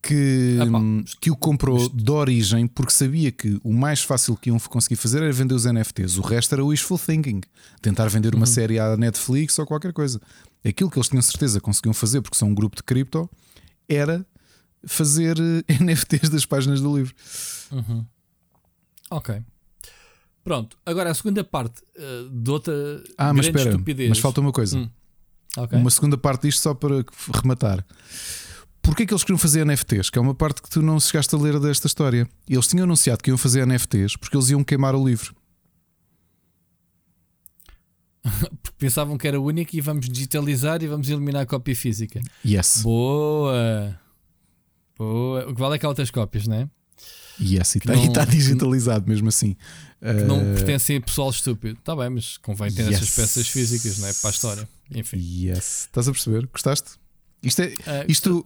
que, 0.01 0.57
Ah, 0.61 0.65
hum, 0.65 1.03
que 1.19 1.29
o 1.29 1.35
comprou 1.35 1.89
de 1.89 2.11
origem 2.11 2.65
porque 2.67 2.91
sabia 2.91 3.31
que 3.31 3.59
o 3.63 3.71
mais 3.73 4.01
fácil 4.01 4.35
que 4.35 4.49
iam 4.49 4.57
conseguir 4.59 4.95
fazer 4.95 5.21
era 5.21 5.31
vender 5.31 5.53
os 5.53 5.65
NFTs. 5.65 6.17
O 6.17 6.21
resto 6.21 6.53
era 6.55 6.63
wishful 6.63 6.97
thinking. 6.97 7.41
Tentar 7.81 8.07
vender 8.07 8.33
Uhum. 8.33 8.39
uma 8.39 8.45
série 8.47 8.79
à 8.79 8.95
Netflix 8.97 9.59
ou 9.59 9.65
qualquer 9.65 9.93
coisa. 9.93 10.19
Aquilo 10.65 10.89
que 10.89 10.97
eles 10.97 11.09
tinham 11.09 11.21
certeza 11.21 11.59
conseguiam 11.61 11.93
fazer, 11.93 12.21
porque 12.21 12.37
são 12.37 12.49
um 12.49 12.53
grupo 12.55 12.75
de 12.77 12.83
cripto, 12.83 13.29
era 13.87 14.25
fazer 14.85 15.37
eh, 15.39 15.73
NFTs 15.83 16.29
das 16.29 16.45
páginas 16.45 16.81
do 16.81 16.95
livro. 16.97 17.13
Uhum. 17.71 18.05
Ok. 19.11 19.41
Pronto, 20.43 20.77
agora 20.85 21.11
a 21.11 21.13
segunda 21.13 21.43
parte 21.43 21.81
uh, 21.97 22.29
de 22.29 22.49
outra 22.49 22.73
Ah, 23.17 23.33
mas 23.33 23.47
espera, 23.47 23.69
estupidez. 23.69 24.09
mas 24.09 24.19
falta 24.19 24.41
uma 24.41 24.51
coisa. 24.51 24.77
Hum. 24.77 24.89
Ok. 25.57 25.77
Uma 25.77 25.89
segunda 25.89 26.17
parte 26.17 26.43
disto 26.43 26.61
só 26.61 26.73
para 26.73 27.03
rematar. 27.41 27.85
Porquê 28.81 29.05
que 29.05 29.13
eles 29.13 29.23
queriam 29.23 29.37
fazer 29.37 29.65
NFTs? 29.65 30.09
Que 30.09 30.17
é 30.17 30.21
uma 30.21 30.33
parte 30.33 30.61
que 30.61 30.69
tu 30.69 30.81
não 30.81 30.99
chegaste 30.99 31.35
a 31.35 31.37
ler 31.37 31.59
desta 31.59 31.87
história. 31.87 32.27
Eles 32.47 32.67
tinham 32.67 32.85
anunciado 32.85 33.21
que 33.21 33.29
iam 33.29 33.37
fazer 33.37 33.65
NFTs 33.65 34.15
porque 34.15 34.35
eles 34.37 34.49
iam 34.49 34.63
queimar 34.63 34.95
o 34.95 35.05
livro. 35.05 35.35
Porque 38.61 38.77
pensavam 38.77 39.17
que 39.17 39.27
era 39.27 39.39
único 39.39 39.75
e 39.75 39.81
vamos 39.81 40.07
digitalizar 40.09 40.83
e 40.83 40.87
vamos 40.87 41.09
eliminar 41.09 41.43
a 41.43 41.45
cópia 41.45 41.75
física. 41.75 42.21
Yes. 42.45 42.81
Boa! 42.83 43.97
Boa! 44.99 45.49
O 45.49 45.55
que 45.55 45.59
vale 45.61 45.75
é 45.75 45.79
que 45.79 45.85
há 45.85 45.89
outras 45.89 46.11
cópias, 46.11 46.45
não 46.45 46.57
é? 46.57 46.69
Yes. 47.41 47.75
E 47.75 47.79
Que 47.79 47.89
está 47.91 48.25
digitalizado 48.25 49.07
mesmo 49.09 49.29
assim. 49.29 49.55
Que 50.01 50.23
não 50.25 50.39
Uh, 50.39 50.55
pertencem 50.55 50.97
a 50.97 51.01
pessoal 51.01 51.29
estúpido. 51.29 51.79
Está 51.79 51.95
bem, 51.95 52.09
mas 52.09 52.37
convém 52.37 52.69
ter 52.71 52.81
essas 52.83 53.07
Yes. 53.07 53.15
peças 53.15 53.47
físicas, 53.47 53.97
não 53.97 54.07
é? 54.09 54.13
Para 54.13 54.29
a 54.29 54.31
história. 54.31 54.69
Enfim. 54.93 55.17
Yes. 55.17 55.83
Estás 55.85 56.07
a 56.09 56.11
perceber? 56.11 56.47
Gostaste? 56.51 56.91
Isto, 57.41 57.61
é, 57.61 57.73
Ah, 57.87 58.05
isto 58.09 58.45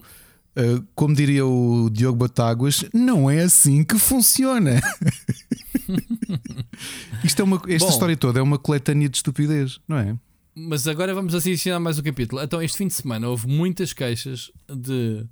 uh, 0.56 0.86
como 0.94 1.16
diria 1.16 1.44
o 1.46 1.90
Diogo 1.90 2.18
Batáguas, 2.20 2.86
não 2.94 3.30
é 3.32 3.42
assim 3.42 3.84
que 3.84 3.98
funciona. 3.98 4.80
isto 7.24 7.42
é 7.42 7.44
uma, 7.44 7.60
esta 7.68 7.88
Bom. 7.88 7.92
história 7.92 8.16
toda 8.18 8.40
é 8.40 8.44
uma 8.44 8.60
coletânea 8.60 9.10
de 9.10 9.18
estupidez, 9.18 9.80
não 9.88 9.98
é? 9.98 10.16
Mas 10.56 10.88
agora 10.88 11.16
vamos 11.16 11.34
assassinar 11.34 11.80
mais 11.80 11.98
um 11.98 12.04
capítulo. 12.04 12.40
Então, 12.42 12.62
este 12.62 12.78
fim 12.78 12.88
de 12.88 12.94
semana 12.94 13.28
houve 13.28 13.48
muitas 13.48 13.92
queixas 13.92 14.52
de 14.72 15.26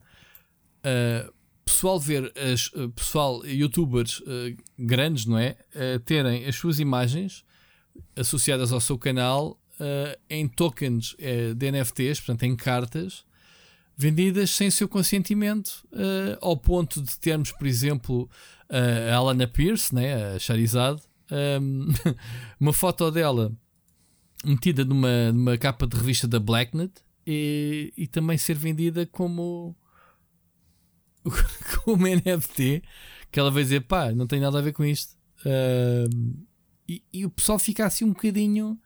uh, 0.85 1.31
pessoal 1.63 1.99
ver 1.99 2.31
as 2.37 2.67
uh, 2.67 2.89
pessoal, 2.89 3.45
youtubers 3.45 4.19
uh, 4.19 4.55
grandes, 4.77 5.25
não 5.25 5.37
é? 5.37 5.55
Terem 6.05 6.45
as 6.45 6.55
suas 6.55 6.79
imagens 6.79 7.43
associadas 8.15 8.71
ao 8.71 8.79
seu 8.79 8.97
canal 8.97 9.59
em 10.29 10.47
tokens 10.47 11.15
de 11.55 11.71
NFTs, 11.71 12.19
portanto, 12.19 12.43
em 12.43 12.55
cartas 12.55 13.25
vendidas 13.97 14.51
sem 14.51 14.69
seu 14.69 14.87
consentimento, 14.87 15.83
ao 16.39 16.55
ponto 16.55 17.01
de 17.01 17.19
termos, 17.19 17.51
por 17.51 17.65
exemplo, 17.65 18.29
a 18.69 19.15
Alana 19.15 19.47
Pierce, 19.47 19.93
né, 19.93 20.35
a 20.35 20.39
Charizard, 20.39 21.01
um, 21.31 21.87
uma 22.59 22.73
foto 22.73 23.09
dela 23.09 23.51
metida 24.45 24.83
numa, 24.85 25.31
numa 25.31 25.57
capa 25.57 25.87
de 25.87 25.97
revista 25.97 26.27
da 26.27 26.39
Blacknet 26.39 26.91
e, 27.25 27.93
e 27.97 28.07
também 28.07 28.37
ser 28.37 28.55
vendida 28.55 29.05
como 29.05 29.75
como 31.83 32.07
NFT 32.07 32.83
que 33.31 33.39
ela 33.39 33.51
vai 33.51 33.63
dizer 33.63 33.81
pá, 33.81 34.11
não 34.11 34.27
tem 34.27 34.39
nada 34.39 34.59
a 34.59 34.61
ver 34.61 34.73
com 34.73 34.83
isto 34.83 35.15
Ahm, 35.45 36.45
e, 36.87 37.03
e 37.11 37.25
o 37.25 37.29
pessoal 37.29 37.57
fica 37.57 37.85
assim 37.85 38.05
um 38.05 38.13
bocadinho 38.13 38.79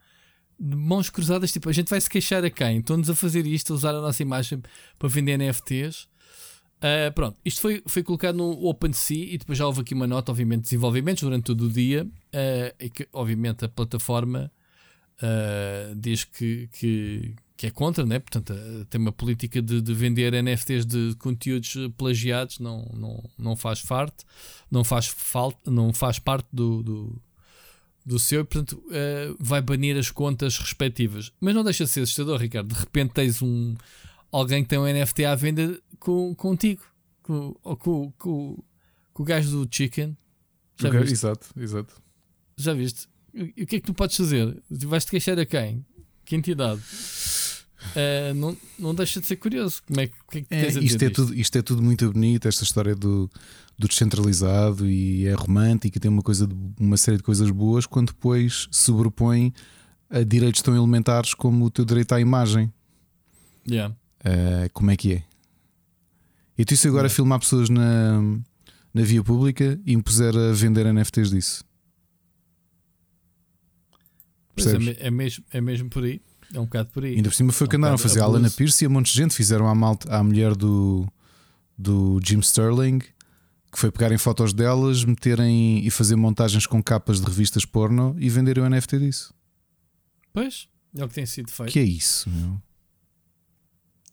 de 0.57 0.75
mãos 0.75 1.09
cruzadas 1.09 1.51
tipo, 1.51 1.67
a 1.67 1.73
gente 1.73 1.89
vai 1.89 1.99
se 1.99 2.09
queixar 2.09 2.45
a 2.45 2.49
quem? 2.49 2.79
Estão-nos 2.79 3.09
a 3.09 3.15
fazer 3.15 3.45
isto, 3.45 3.73
a 3.73 3.75
usar 3.75 3.93
a 3.93 3.99
nossa 3.99 4.21
imagem 4.21 4.61
para 4.97 5.09
vender 5.09 5.37
NFTs 5.37 6.07
Ah, 6.81 7.11
pronto, 7.13 7.37
isto 7.43 7.59
foi, 7.61 7.83
foi 7.85 8.03
colocado 8.03 8.37
no 8.37 8.65
OpenSea 8.67 9.33
e 9.33 9.37
depois 9.37 9.57
já 9.57 9.65
houve 9.65 9.81
aqui 9.81 9.93
uma 9.93 10.07
nota, 10.07 10.31
obviamente, 10.31 10.59
de 10.59 10.65
desenvolvimentos 10.65 11.23
durante 11.23 11.43
todo 11.43 11.65
o 11.65 11.69
dia 11.69 12.07
ah, 12.33 12.73
e 12.79 12.89
que 12.89 13.07
obviamente 13.11 13.65
a 13.65 13.69
plataforma 13.69 14.51
Uh, 15.15 15.95
diz 15.95 16.25
que, 16.25 16.67
que, 16.73 17.35
que 17.57 17.67
é 17.67 17.71
contra, 17.71 18.05
né? 18.05 18.19
portanto, 18.19 18.53
uh, 18.53 18.85
tem 18.85 18.99
uma 18.99 19.11
política 19.11 19.61
de, 19.61 19.81
de 19.81 19.93
vender 19.93 20.33
NFTs 20.43 20.85
de 20.85 21.15
conteúdos 21.17 21.75
uh, 21.75 21.89
plagiados, 21.91 22.59
não, 22.59 22.85
não, 22.93 23.23
não 23.37 23.55
faz 23.55 23.81
parte, 23.81 24.25
não 24.69 24.83
faz, 24.83 25.07
falta, 25.07 25.71
não 25.71 25.93
faz 25.93 26.19
parte 26.19 26.47
do, 26.51 26.83
do, 26.83 27.21
do 28.05 28.19
seu, 28.19 28.41
e, 28.41 28.43
portanto, 28.43 28.83
uh, 28.87 29.35
vai 29.39 29.61
banir 29.61 29.97
as 29.97 30.11
contas 30.11 30.57
respectivas. 30.57 31.31
Mas 31.39 31.55
não 31.55 31.63
deixa 31.63 31.85
de 31.85 31.89
ser 31.89 32.01
assustador, 32.01 32.39
Ricardo. 32.39 32.73
De 32.73 32.79
repente 32.79 33.13
tens 33.13 33.41
um 33.41 33.75
alguém 34.31 34.63
que 34.63 34.69
tem 34.69 34.77
um 34.77 34.85
NFT 34.85 35.23
à 35.23 35.33
venda 35.33 35.79
com, 35.97 36.35
contigo, 36.35 36.83
com, 37.23 37.53
com, 37.53 38.11
com, 38.17 38.63
com 39.13 39.23
o 39.23 39.25
gajo 39.25 39.49
do 39.49 39.67
Chicken. 39.73 40.17
Já 40.77 40.89
Ok, 40.89 40.99
viste? 40.99 41.13
Exato, 41.13 41.47
exato. 41.57 41.93
Já 42.57 42.73
viste? 42.73 43.07
E 43.33 43.63
o 43.63 43.65
que 43.65 43.77
é 43.77 43.79
que 43.79 43.85
tu 43.85 43.93
podes 43.93 44.17
fazer? 44.17 44.61
Vais-te 44.69 45.11
queixar 45.11 45.39
a 45.39 45.45
quem? 45.45 45.85
Que 46.25 46.35
entidade? 46.35 46.81
Eh, 47.95 48.33
não, 48.33 48.55
não 48.79 48.95
deixa 48.95 49.19
de 49.19 49.27
ser 49.27 49.35
curioso. 49.37 49.81
Como 49.87 49.99
é, 50.01 50.07
que- 50.07 50.13
que 50.31 50.37
é 50.37 50.41
que 50.41 50.77
É, 50.79 50.83
isto, 50.83 51.03
é 51.03 51.09
tudo, 51.09 51.33
isto 51.33 51.57
é 51.57 51.61
tudo 51.61 51.81
muito 51.83 52.11
bonito, 52.11 52.47
esta 52.47 52.63
história 52.63 52.95
do, 52.95 53.29
do 53.77 53.87
descentralizado 53.87 54.89
e 54.89 55.25
é 55.27 55.33
romântico 55.33 55.97
e 55.97 55.99
tem 55.99 56.09
uma, 56.09 56.21
coisa 56.21 56.47
de- 56.47 56.55
uma 56.79 56.97
série 56.97 57.17
de 57.17 57.23
coisas 57.23 57.49
boas 57.51 57.85
quando 57.85 58.07
depois 58.07 58.67
sobrepõe 58.71 59.53
a 60.09 60.23
direitos 60.23 60.61
tão 60.61 60.75
elementares 60.75 61.33
como 61.33 61.65
o 61.65 61.69
teu 61.69 61.83
direito 61.85 62.13
à 62.13 62.19
imagem. 62.21 62.71
Yeah. 63.69 63.93
Uh, 64.21 64.69
como 64.73 64.91
é 64.91 64.95
que 64.97 65.13
é? 65.13 65.23
E 66.57 66.63
tu 66.63 66.75
se 66.77 66.87
agora 66.87 67.03
Yeah. 67.07 67.15
filmar 67.15 67.39
pessoas 67.39 67.69
na, 67.69 68.21
na 68.93 69.01
via 69.01 69.23
pública 69.23 69.79
e 69.85 69.95
me 69.95 70.01
puser 70.01 70.35
a 70.37 70.53
vender 70.53 70.85
NFTs 70.85 71.29
disso. 71.31 71.63
É, 74.57 75.07
é, 75.07 75.11
mesmo, 75.11 75.43
é 75.51 75.59
mesmo 75.61 75.89
por 75.89 76.03
aí. 76.05 76.21
É 76.53 76.59
um 76.59 76.65
bocado 76.65 76.89
por 76.89 77.03
aí. 77.03 77.15
Ainda 77.15 77.29
por 77.29 77.35
cima 77.35 77.51
foi 77.51 77.67
o 77.67 77.69
que 77.69 77.75
É 77.75 77.79
um 77.79 77.81
andaram 77.81 77.95
a 77.95 77.97
fazer. 77.97 78.21
A 78.21 78.23
Alana. 78.23 78.49
Pierce 78.49 78.83
e 78.83 78.87
a 78.87 78.89
monte 78.89 79.11
de 79.11 79.17
gente 79.17 79.33
fizeram 79.33 79.67
à, 79.67 79.75
malta, 79.75 80.13
à 80.13 80.23
mulher 80.23 80.55
do, 80.55 81.07
do 81.77 82.19
Jim 82.23 82.39
Sterling, 82.39 82.99
que 82.99 83.79
foi 83.79 83.91
pegarem 83.91 84.17
fotos 84.17 84.53
delas, 84.53 85.03
meterem 85.03 85.85
e 85.85 85.89
fazer 85.89 86.15
montagens 86.15 86.65
com 86.65 86.81
capas 86.81 87.19
de 87.19 87.25
revistas 87.25 87.65
porno 87.65 88.15
e 88.19 88.29
venderem 88.29 88.63
o 88.63 88.69
NFT 88.69 88.99
disso. 88.99 89.33
Pois, 90.31 90.67
é 90.95 91.03
o 91.03 91.07
que 91.07 91.15
tem 91.15 91.25
sido 91.25 91.51
feito. 91.51 91.71
Que 91.71 91.79
é 91.79 91.83
isso? 91.83 92.29
meu? 92.29 92.61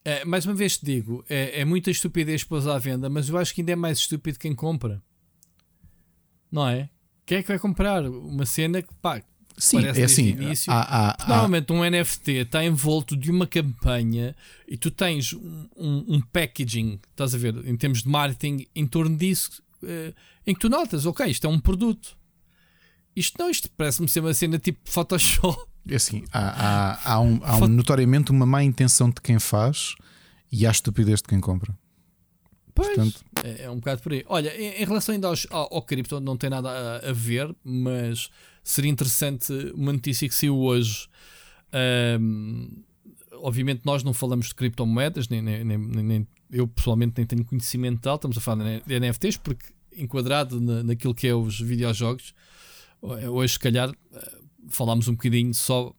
É, 0.05 0.25
mais 0.25 0.45
uma 0.45 0.55
vez 0.55 0.79
te 0.79 0.85
digo, 0.85 1.25
é, 1.29 1.61
é 1.61 1.65
muita 1.65 1.91
estupidez 1.91 2.43
pôs 2.43 2.67
à 2.67 2.77
venda, 2.77 3.09
mas 3.09 3.29
eu 3.29 3.39
acho 3.39 3.55
que 3.55 3.61
ainda 3.61 3.73
é 3.73 3.77
mais 3.77 3.99
estúpido 3.99 4.39
quem 4.39 4.55
compra. 4.55 5.01
Não 6.51 6.69
é? 6.69 6.91
Quem 7.25 7.39
é 7.39 7.43
que 7.43 7.49
vai 7.49 7.59
comprar 7.59 8.05
uma 8.05 8.45
cena 8.45 8.83
que 8.83 8.93
pá, 9.01 9.23
Sim, 9.59 9.81
Parece 9.83 10.01
é 10.01 10.05
assim. 10.05 10.29
início. 10.31 10.73
há- 10.73 10.81
há- 10.81 11.17
há- 11.25 11.29
Normalmente 11.29 11.73
um 11.73 11.85
NFT 11.85 12.33
está 12.43 12.65
envolto 12.65 13.17
de 13.17 13.31
uma 13.31 13.47
campanha 13.47 14.35
e 14.67 14.77
tu 14.77 14.91
tens 14.91 15.33
um, 15.35 15.69
um- 15.77 16.05
um 16.17 16.21
packaging, 16.21 16.99
estás 17.11 17.35
a 17.35 17.39
ver, 17.39 17.55
em 17.67 17.77
termos 17.77 18.03
de 18.03 18.09
marketing, 18.09 18.67
em 18.75 18.87
torno 18.87 19.17
disso, 19.17 19.63
eh, 19.85 20.13
em 20.47 20.55
que 20.55 20.61
tu 20.61 20.69
notas, 20.69 21.05
ok, 21.07 21.27
isto 21.27 21.47
é 21.47 21.51
um 21.51 21.61
produto. 21.61 22.17
Isto 23.15 23.37
não, 23.39 23.51
isto 23.51 23.69
parece-me 23.77 24.09
ser 24.09 24.21
uma 24.21 24.33
cena 24.35 24.59
tipo 24.59 24.81
Photoshop. 24.85 25.61
É 25.89 25.97
assim, 25.97 26.25
há, 26.33 26.39
há, 27.03 27.13
há, 27.15 27.21
um, 27.21 27.41
há 27.43 27.57
um- 27.57 27.67
notoriamente 27.67 28.31
uma 28.31 28.47
má 28.47 28.63
intenção 28.63 29.11
de 29.11 29.21
quem 29.21 29.39
faz 29.39 29.95
e 30.51 30.67
há 30.67 30.71
estupidez 30.71 31.19
de 31.21 31.25
quem 31.29 31.41
compra. 31.41 31.77
Pois, 32.75 32.89
Portanto... 32.89 33.21
é, 33.45 33.65
é, 33.65 33.71
um 33.71 33.77
bocado 33.77 34.01
por 34.01 34.13
aí. 34.13 34.25
Olha, 34.29 34.49
em, 34.57 34.81
em 34.81 34.85
relação 34.87 35.13
ainda 35.15 35.27
aos, 35.29 35.47
ao, 35.51 35.75
ao 35.75 35.83
cripto, 35.83 36.19
não 36.21 36.37
tem 36.39 36.49
nada 36.49 36.71
a, 36.71 37.11
a, 37.11 37.13
ver, 37.13 37.55
mas 37.63 38.31
seria 38.63 38.91
interessante 38.91 39.53
uma 39.75 39.93
notícia 39.93 40.29
que 40.29 40.35
saiu 40.35 40.59
hoje. 40.59 41.09
Um, 42.21 42.83
obviamente, 43.35 43.83
nós 43.85 44.03
não 44.03 44.13
falamos 44.13 44.49
de 44.49 44.55
criptomoedas, 44.55 45.29
nem, 45.29 45.43
nem, 45.43 45.65
nem, 45.65 45.79
nem, 45.79 46.27
eu 46.51 46.67
pessoalmente 46.69 47.15
nem 47.17 47.27
tenho 47.27 47.45
conhecimento 47.45 48.01
tal. 48.01 48.17
Estamos 48.17 48.39
a 48.39 48.41
falar 48.41 48.83
de 48.87 49.01
NFTs, 49.01 49.37
porque 49.37 49.67
enquadrado 49.97 50.61
na, 50.61 50.83
naquilo 50.83 51.15
que 51.15 51.27
é 51.27 51.35
os 51.35 51.61
videojogos, 51.61 52.35
hoje, 53.01 53.55
se 53.55 53.59
calhar, 53.59 53.93
falámos 54.69 55.09
um 55.09 55.13
bocadinho 55.13 55.53
só 55.53 55.95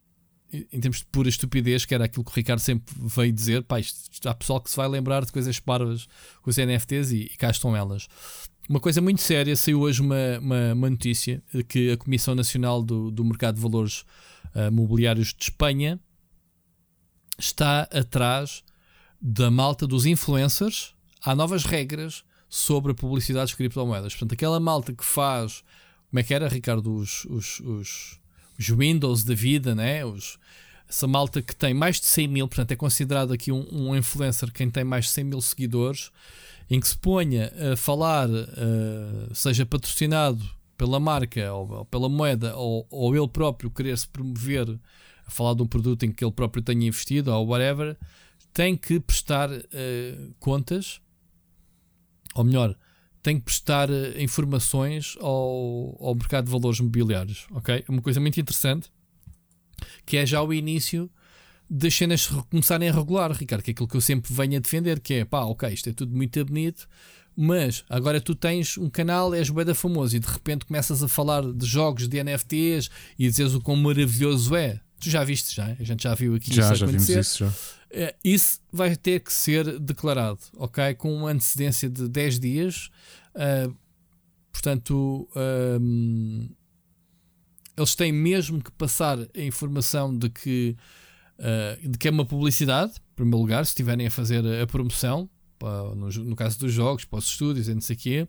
em 0.72 0.80
termos 0.80 1.00
de 1.00 1.06
pura 1.06 1.28
estupidez, 1.28 1.86
que 1.86 1.96
era 1.96 2.06
aquilo 2.06 2.24
que 2.24 2.32
o 2.32 2.34
Ricardo 2.34 2.60
sempre 2.60 2.94
veio 3.00 3.34
dizer, 3.34 3.64
pá, 3.64 3.80
isto, 3.80 4.30
há 4.30 4.34
pessoal 4.34 4.62
que 4.62 4.70
se 4.70 4.78
vai 4.78 4.88
lembrar 4.88 5.26
de 5.26 5.32
coisas 5.32 5.60
parvas 5.60 6.08
com 6.42 6.50
os 6.50 6.58
NFTs 6.58 7.12
e, 7.12 7.22
e 7.24 7.30
cá 7.30 7.50
estão 7.50 7.76
elas. 7.76 8.08
Uma 8.70 8.80
coisa 8.80 9.02
muito 9.02 9.22
séria, 9.22 9.56
saiu 9.56 9.82
hoje 9.82 10.02
uma, 10.02 10.40
uma, 10.40 10.74
uma 10.74 10.90
notícia 10.90 11.44
que 11.68 11.92
a 11.92 11.98
Comissão 11.98 12.34
Nacional 12.34 12.82
do, 12.82 13.12
do 13.12 13.24
Mercado 13.24 13.56
de 13.56 13.62
Valores 13.62 14.06
uh, 14.56 14.72
Mobiliários 14.72 15.34
de 15.34 15.44
Espanha 15.44 16.00
está 17.38 17.82
atrás 17.92 18.64
da 19.22 19.52
malta 19.52 19.86
dos 19.86 20.06
influencers. 20.06 20.96
Há 21.22 21.36
novas 21.36 21.66
regras 21.66 22.24
sobre 22.48 22.94
a 22.94 22.96
publicidade 22.96 23.52
de 23.52 23.58
criptomoedas. 23.58 24.14
Portanto, 24.14 24.34
aquela 24.34 24.60
malta 24.60 24.94
que 24.94 25.04
faz, 25.04 25.64
como 26.10 26.20
é 26.20 26.24
que 26.24 26.34
era, 26.34 26.48
Ricardo, 26.48 26.96
os, 26.96 27.26
os, 27.26 27.60
os 27.60 28.24
os 28.58 28.70
Windows 28.70 29.24
da 29.24 29.34
vida, 29.34 29.76
né? 29.76 30.06
Os, 30.06 30.38
essa 30.94 31.08
malta 31.08 31.42
que 31.42 31.56
tem 31.56 31.74
mais 31.74 32.00
de 32.00 32.06
100 32.06 32.28
mil, 32.28 32.48
portanto 32.48 32.72
é 32.72 32.76
considerado 32.76 33.34
aqui 33.34 33.52
um, 33.52 33.66
um 33.72 33.96
influencer 33.96 34.52
quem 34.52 34.70
tem 34.70 34.84
mais 34.84 35.06
de 35.06 35.12
100 35.12 35.24
mil 35.24 35.42
seguidores, 35.42 36.12
em 36.70 36.80
que 36.80 36.88
se 36.88 36.96
ponha 36.96 37.52
a 37.74 37.76
falar, 37.76 38.30
uh, 38.30 39.34
seja 39.34 39.66
patrocinado 39.66 40.48
pela 40.78 41.00
marca 41.00 41.52
ou, 41.52 41.72
ou 41.72 41.86
pela 41.86 42.08
moeda, 42.08 42.56
ou, 42.56 42.86
ou, 42.92 43.16
ele 43.16 43.28
próprio 43.28 43.72
querer 43.72 43.98
se 43.98 44.08
promover 44.08 44.70
a 45.26 45.32
falar 45.32 45.56
de 45.56 45.64
um 45.64 45.68
produto 45.68 46.04
em 46.04 46.12
que 46.12 46.24
ele 46.24 46.32
próprio 46.32 46.62
tenha 46.62 46.88
investido 46.88 47.34
ou 47.34 47.48
whatever, 47.48 47.98
tem 48.54 48.78
que 48.78 49.00
prestar 49.00 49.50
uh, 49.52 50.36
contas, 50.40 51.02
ou 52.36 52.44
melhor, 52.44 52.78
tem 53.24 53.40
que 53.40 53.46
prestar 53.46 53.90
uh, 53.90 54.22
informações 54.22 55.18
ao, 55.20 55.98
ao 56.00 56.14
mercado 56.14 56.46
de 56.46 56.52
valores 56.52 56.80
mobiliários, 56.80 57.48
ok? 57.50 57.84
É 57.88 57.92
uma 57.92 58.02
coisa 58.02 58.20
muito 58.20 58.40
interessante, 58.40 58.92
que 60.06 60.18
é 60.18 60.26
já 60.26 60.42
o 60.42 60.54
início 60.54 61.10
das 61.70 61.94
cenas 61.96 62.28
começarem 62.50 62.90
a 62.90 62.94
regular, 62.94 63.32
Ricardo, 63.32 63.64
que 63.64 63.72
é 63.72 63.74
aquilo 63.74 63.88
que 63.88 63.98
eu 63.98 64.02
sempre 64.02 64.34
venho 64.34 64.58
a 64.58 64.60
defender, 64.60 65.00
que 65.00 65.16
é, 65.16 65.26
pá, 65.26 65.42
ok, 65.42 65.70
isto 65.70 65.90
é 65.90 65.94
tudo 65.94 66.16
muito 66.16 66.44
bonito, 66.46 66.88
mas 67.36 67.84
agora 67.90 68.22
tu 68.22 68.36
tens 68.36 68.78
um 68.78 68.90
canal, 68.90 69.34
és 69.34 69.50
da 69.50 69.74
famoso 69.74 70.16
e 70.16 70.20
de 70.20 70.28
repente 70.28 70.66
começas 70.66 71.02
a 71.02 71.08
falar 71.08 71.42
de 71.42 71.66
jogos 71.66 72.08
de 72.08 72.24
NFTs 72.24 72.90
e 73.18 73.28
dizes 73.28 73.54
o 73.54 73.62
quão 73.62 73.76
maravilhoso 73.76 74.56
é. 74.56 74.80
Tu 75.00 75.10
já 75.10 75.24
viste, 75.24 75.56
já? 75.56 75.76
A 75.80 75.84
gente 75.84 76.04
já 76.04 76.14
viu 76.14 76.36
aqui 76.36 76.54
já, 76.54 76.64
isso 76.64 76.76
já 76.76 76.86
acontecer. 76.86 77.14
Vimos 77.14 77.28
isso 77.28 77.46
já. 77.46 77.54
É, 77.90 78.16
isso 78.24 78.60
vai 78.72 78.96
ter 78.96 79.20
que 79.20 79.32
ser 79.32 79.80
declarado, 79.80 80.40
ok? 80.58 80.94
Com 80.96 81.14
uma 81.14 81.32
antecedência 81.32 81.90
de 81.90 82.08
10 82.08 82.40
dias. 82.40 82.90
Uh, 83.36 83.76
portanto, 84.52 85.28
um, 85.80 86.50
eles 87.76 87.96
têm 87.96 88.12
mesmo 88.12 88.62
que 88.62 88.72
passar 88.72 89.18
a 89.20 89.42
informação 89.42 90.16
de 90.16 90.30
que, 90.30 90.76
uh, 91.40 91.90
de 91.90 91.98
que 91.98 92.08
é 92.08 92.12
uma 92.12 92.26
publicidade, 92.26 92.94
em 92.94 93.16
primeiro 93.16 93.40
lugar, 93.40 93.66
se 93.66 93.72
estiverem 93.72 94.08
a 94.08 94.12
fazer 94.12 94.44
a 94.62 94.68
promoção, 94.68 95.30
para, 95.58 95.96
no, 95.96 96.10
no, 96.10 96.36
caso 96.36 96.60
dos 96.60 96.72
jogos, 96.72 97.06
para 97.06 97.20
os 97.20 97.26
estúdios 97.26 97.68
e 97.68 97.74
não 97.74 97.82
sei 97.82 97.96
o 97.96 98.00
quê. 98.00 98.28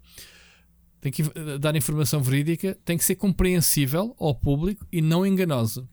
Tem 1.00 1.12
que 1.12 1.22
dar 1.60 1.76
informação 1.76 2.22
verídica, 2.22 2.78
tem 2.84 2.96
que 2.96 3.04
ser 3.04 3.16
compreensível 3.16 4.16
ao 4.18 4.34
público 4.34 4.86
e 4.90 5.02
não 5.02 5.26
enganosa. 5.26 5.86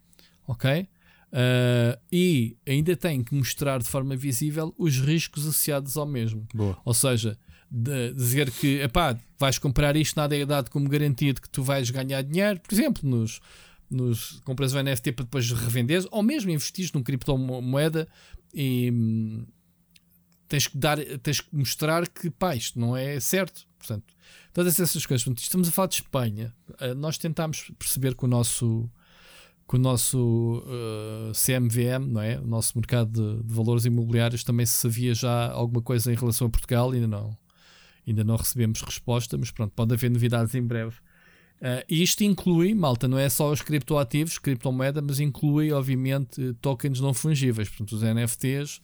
Ok? 0.47 0.88
Uh, 1.32 1.99
e 2.12 2.58
ainda 2.68 2.95
tem 2.95 3.24
que 3.24 3.34
mostrar 3.34 3.80
de 3.80 3.88
forma 3.88 4.16
visível 4.16 4.74
os 4.78 4.99
riscos 4.99 5.47
associados 5.47 5.97
ao 5.97 6.06
mesmo. 6.06 6.45
Boa. 6.54 6.78
Ou 6.86 6.93
seja, 6.93 7.38
de 7.72 8.13
dizer 8.13 8.51
que 8.51 8.82
epá, 8.82 9.17
vais 9.39 9.57
comprar 9.57 9.95
isto, 9.95 10.17
nada 10.17 10.36
é 10.36 10.45
dado 10.45 10.69
como 10.69 10.89
garantido 10.89 11.41
que 11.41 11.49
tu 11.49 11.63
vais 11.63 11.89
ganhar 11.89 12.22
dinheiro, 12.22 12.59
por 12.59 12.74
exemplo, 12.74 13.09
nos, 13.09 13.39
nos 13.89 14.41
compras 14.43 14.74
o 14.74 14.84
NFT 14.84 15.13
para 15.13 15.24
depois 15.24 15.49
revender, 15.51 16.05
ou 16.11 16.22
mesmo 16.22 16.51
investir 16.51 16.89
num 16.93 17.01
criptomoeda 17.01 18.07
e 18.53 18.91
hum, 18.91 19.45
tens 20.49 20.67
que 20.67 20.78
dar, 20.78 20.97
tens 21.24 21.39
que 21.39 21.55
mostrar 21.55 22.05
que 22.09 22.30
pá, 22.30 22.53
isto 22.55 22.78
não 22.78 22.95
é 22.95 23.17
certo. 23.22 23.65
Portanto, 23.78 24.13
todas 24.53 24.80
essas 24.80 25.05
coisas. 25.05 25.24
Portanto, 25.24 25.41
estamos 25.41 25.69
a 25.69 25.72
falar 25.72 25.88
de 25.88 25.95
Espanha. 25.95 26.53
Uh, 26.72 26.93
nós 26.93 27.17
tentámos 27.17 27.72
perceber 27.80 28.15
que 28.15 28.26
o 28.26 28.28
nosso 28.28 28.89
que 29.67 29.78
o 29.78 29.80
nosso 29.80 30.61
uh, 30.65 31.32
CMVM, 31.32 32.11
não 32.11 32.22
é? 32.22 32.38
o 32.38 32.45
nosso 32.45 32.78
mercado 32.78 33.38
de, 33.38 33.43
de, 33.43 33.53
valores 33.53 33.86
imobiliários, 33.86 34.43
também 34.43 34.65
se 34.65 34.74
sabia 34.74 35.13
já 35.13 35.49
alguma 35.49 35.82
coisa 35.82 36.11
em 36.11 36.15
relação 36.15 36.47
a 36.47 36.49
Portugal, 36.49 36.91
ainda 36.91 37.07
não, 37.07 37.38
ainda 38.08 38.24
não 38.24 38.36
recebemos 38.36 38.82
resposta, 38.82 39.38
mas 39.38 39.52
pronto, 39.52 39.72
pode 39.76 39.93
haver 39.93 40.10
novidades 40.10 40.56
em 40.56 40.62
breve. 40.62 40.95
Uh, 41.62 41.86
isto 41.88 42.24
inclui, 42.24 42.74
malta, 42.74 43.08
não 43.08 43.20
é 43.20 43.30
só 43.30 43.52
os 43.52 43.62
criptoativos, 43.62 44.39
criptomoeda, 44.39 45.02
mas 45.02 45.20
inclui, 45.20 45.72
obviamente, 45.72 46.54
tokens 46.60 46.99
não 46.99 47.14
fungíveis, 47.14 47.70
portanto, 47.70 47.91
os 47.91 48.02
NFTs, 48.02 48.78
uh, 48.78 48.82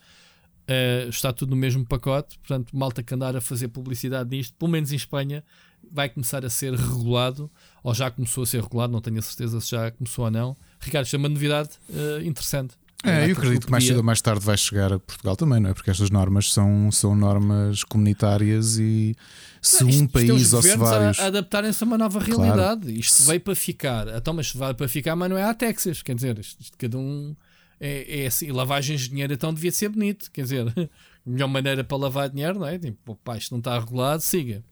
eh, 0.67 1.07
está 1.09 1.33
tudo 1.33 1.49
no 1.49 1.55
mesmo 1.55 1.83
pacote, 1.83 2.37
portanto, 2.37 2.77
malta 2.77 3.01
que 3.01 3.15
andar 3.15 3.35
a 3.35 3.41
fazer 3.41 3.69
publicidade 3.69 4.29
disto, 4.29 4.55
pelo 4.55 4.69
menos 4.69 4.91
em 4.91 4.95
Espanha, 4.95 5.43
vai 5.91 6.07
começar 6.07 6.45
a 6.45 6.49
ser 6.51 6.73
regulado, 6.75 7.49
ou 7.83 7.95
já 7.95 8.11
começou 8.11 8.43
a 8.43 8.45
ser 8.45 8.61
regulado, 8.61 8.93
não 8.93 9.01
tenho 9.01 9.17
a 9.17 9.23
certeza 9.23 9.59
se 9.59 9.71
já 9.71 9.89
começou 9.89 10.25
ou 10.25 10.31
não. 10.31 10.55
Ricardo, 10.79 11.05
isto 11.05 11.15
é 11.15 11.19
uma 11.19 11.29
novidade 11.29 11.71
uh, 11.89 12.23
interessante. 12.23 12.75
É, 13.07 13.29
eu 13.29 13.33
acredito 13.33 13.65
que 13.65 13.71
mais 13.71 13.85
cedo 13.85 13.97
ou 13.97 14.03
mais 14.03 14.21
tarde 14.21 14.45
vai 14.45 14.57
chegar 14.57 14.91
a 14.91 14.99
Portugal 14.99 15.35
também, 15.35 15.59
não 15.59 15.69
é? 15.69 15.73
Porque 15.73 15.89
estas 15.89 16.09
normas 16.09 16.51
são, 16.51 16.91
são 16.91 17.15
normas 17.15 17.83
comunitárias 17.83 18.77
e 18.77 19.15
se 19.61 19.83
não, 19.83 19.89
isto, 19.89 20.03
um 20.03 20.07
país 20.07 20.53
ou 20.53 20.61
se 20.61 20.75
vários. 20.75 21.19
Adaptarem-se 21.19 21.83
a 21.83 21.87
uma 21.87 21.97
nova 21.97 22.19
realidade. 22.19 22.81
Claro. 22.81 22.99
Isto 22.99 23.23
veio 23.23 23.41
para 23.41 23.55
ficar. 23.55 24.07
Então, 24.09 24.33
mas 24.33 24.51
vai 24.53 24.73
para 24.73 24.87
ficar, 24.87 25.15
mas 25.15 25.29
não 25.29 25.37
é 25.37 25.43
a 25.43 25.53
Texas. 25.53 26.01
Quer 26.01 26.15
dizer, 26.15 26.37
isto, 26.39 26.61
isto 26.61 26.77
cada 26.77 26.97
um 26.97 27.35
é, 27.79 28.23
é 28.23 28.27
assim. 28.27 28.51
Lavagem 28.51 28.97
de 28.97 29.09
dinheiro 29.09 29.33
então 29.33 29.53
devia 29.53 29.71
ser 29.71 29.89
bonito. 29.89 30.31
Quer 30.31 30.43
dizer, 30.43 30.67
a 30.77 30.89
melhor 31.29 31.47
maneira 31.47 31.83
para 31.83 31.97
lavar 31.97 32.29
dinheiro, 32.29 32.59
não 32.59 32.67
é? 32.67 32.77
Tipo, 32.77 33.15
pá, 33.23 33.37
isto 33.37 33.51
não 33.51 33.59
está 33.59 33.77
regulado, 33.79 34.21
siga. 34.21 34.63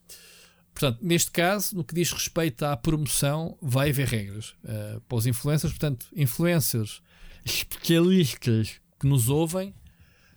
Portanto, 0.74 1.00
neste 1.02 1.32
caso, 1.32 1.76
no 1.76 1.86
que 1.86 1.96
diz 1.96 2.12
respeito 2.12 2.64
à 2.66 2.76
promoção, 2.76 3.58
vai 3.62 3.92
haver 3.92 4.08
regras 4.08 4.54
uh, 4.66 5.00
para 5.08 5.18
os 5.18 5.26
influencers. 5.26 5.72
Portanto, 5.72 6.08
influencers 6.14 7.02
especialistas 7.46 8.82
que 9.00 9.08
nos 9.08 9.30
ouvem, 9.30 9.74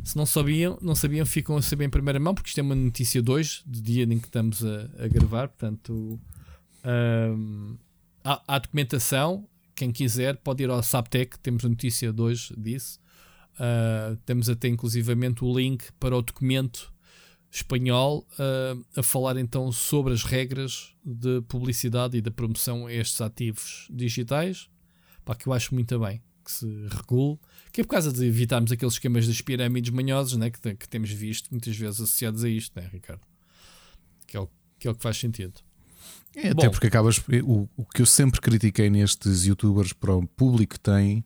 se 0.05 0.17
não 0.17 0.27
sabiam, 0.27 0.79
não 0.81 0.95
sabiam, 0.95 1.27
ficam 1.27 1.57
a 1.57 1.63
saber 1.63 1.87
em 1.87 1.91
primeira 1.91 2.21
mão, 2.21 2.35
porque 2.35 2.51
isto 2.51 2.59
é 2.59 2.63
uma 2.63 2.75
notícia 2.75 3.21
2 3.21 3.63
do 3.67 3.81
dia 3.81 4.05
em 4.05 4.19
que 4.19 4.27
estamos 4.27 4.65
a, 4.65 5.05
a 5.05 5.09
gravar. 5.09 5.49
Portanto, 5.49 6.21
um, 6.85 7.77
há, 8.23 8.43
há, 8.47 8.59
documentação. 8.59 9.49
Quem 9.75 9.91
quiser 9.91 10.37
pode 10.37 10.63
ir 10.63 10.71
ao 10.71 10.83
Saptec, 10.83 11.39
temos 11.39 11.65
a 11.65 11.69
notícia 11.69 12.13
2 12.13 12.53
disso. 12.57 13.01
Uh, 13.55 14.17
temos 14.25 14.49
até 14.49 14.69
inclusivamente 14.69 15.45
o 15.45 15.59
link 15.59 15.91
para 15.99 16.17
o 16.17 16.23
documento 16.23 16.93
espanhol 17.51 18.27
uh, 18.35 18.85
a 18.97 19.03
falar 19.03 19.37
então 19.37 19.73
sobre 19.73 20.13
as 20.13 20.23
regras 20.23 20.95
de 21.05 21.41
publicidade 21.49 22.17
e 22.17 22.21
da 22.21 22.31
promoção 22.31 22.87
a 22.87 22.93
estes 22.93 23.21
ativos 23.21 23.89
digitais, 23.91 24.69
pá, 25.25 25.35
que 25.35 25.49
eu 25.49 25.53
acho 25.53 25.75
muito 25.75 25.99
bem 25.99 26.23
que 26.49 26.55
se 26.55 26.67
regule, 26.89 27.39
que 27.71 27.83
é 27.83 27.85
por 27.85 27.91
causa 27.91 28.11
de 28.11 28.25
evitarmos 28.25 28.73
aqueles 28.73 28.95
esquemas 28.95 29.27
das 29.27 29.43
pirâmides 29.43 29.91
manhosos 29.91 30.39
né, 30.39 30.51
que, 30.51 30.75
que 30.75 30.89
temos 30.89 31.11
visto 31.11 31.51
muitas 31.51 31.77
vezes 31.77 32.01
associados 32.01 32.43
a 32.43 32.49
isto, 32.49 32.81
né, 32.81 32.89
Ricardo? 32.91 33.21
Que 34.27 34.37
é 34.37 34.41
o 34.41 34.49
que, 34.79 34.89
é 34.89 34.91
o 34.91 34.95
que 34.95 35.03
faz 35.03 35.19
sentido. 35.19 35.55
É, 36.35 36.49
até 36.51 36.71
porque 36.71 36.87
acabas. 36.87 37.19
O, 37.45 37.69
o 37.77 37.85
que 37.85 38.01
eu 38.01 38.07
sempre 38.07 38.41
critiquei 38.41 38.89
nestes 38.89 39.45
youtubers 39.45 39.93
para 39.93 40.15
o 40.15 40.27
público 40.27 40.75
que 40.75 40.81
tem 40.81 41.25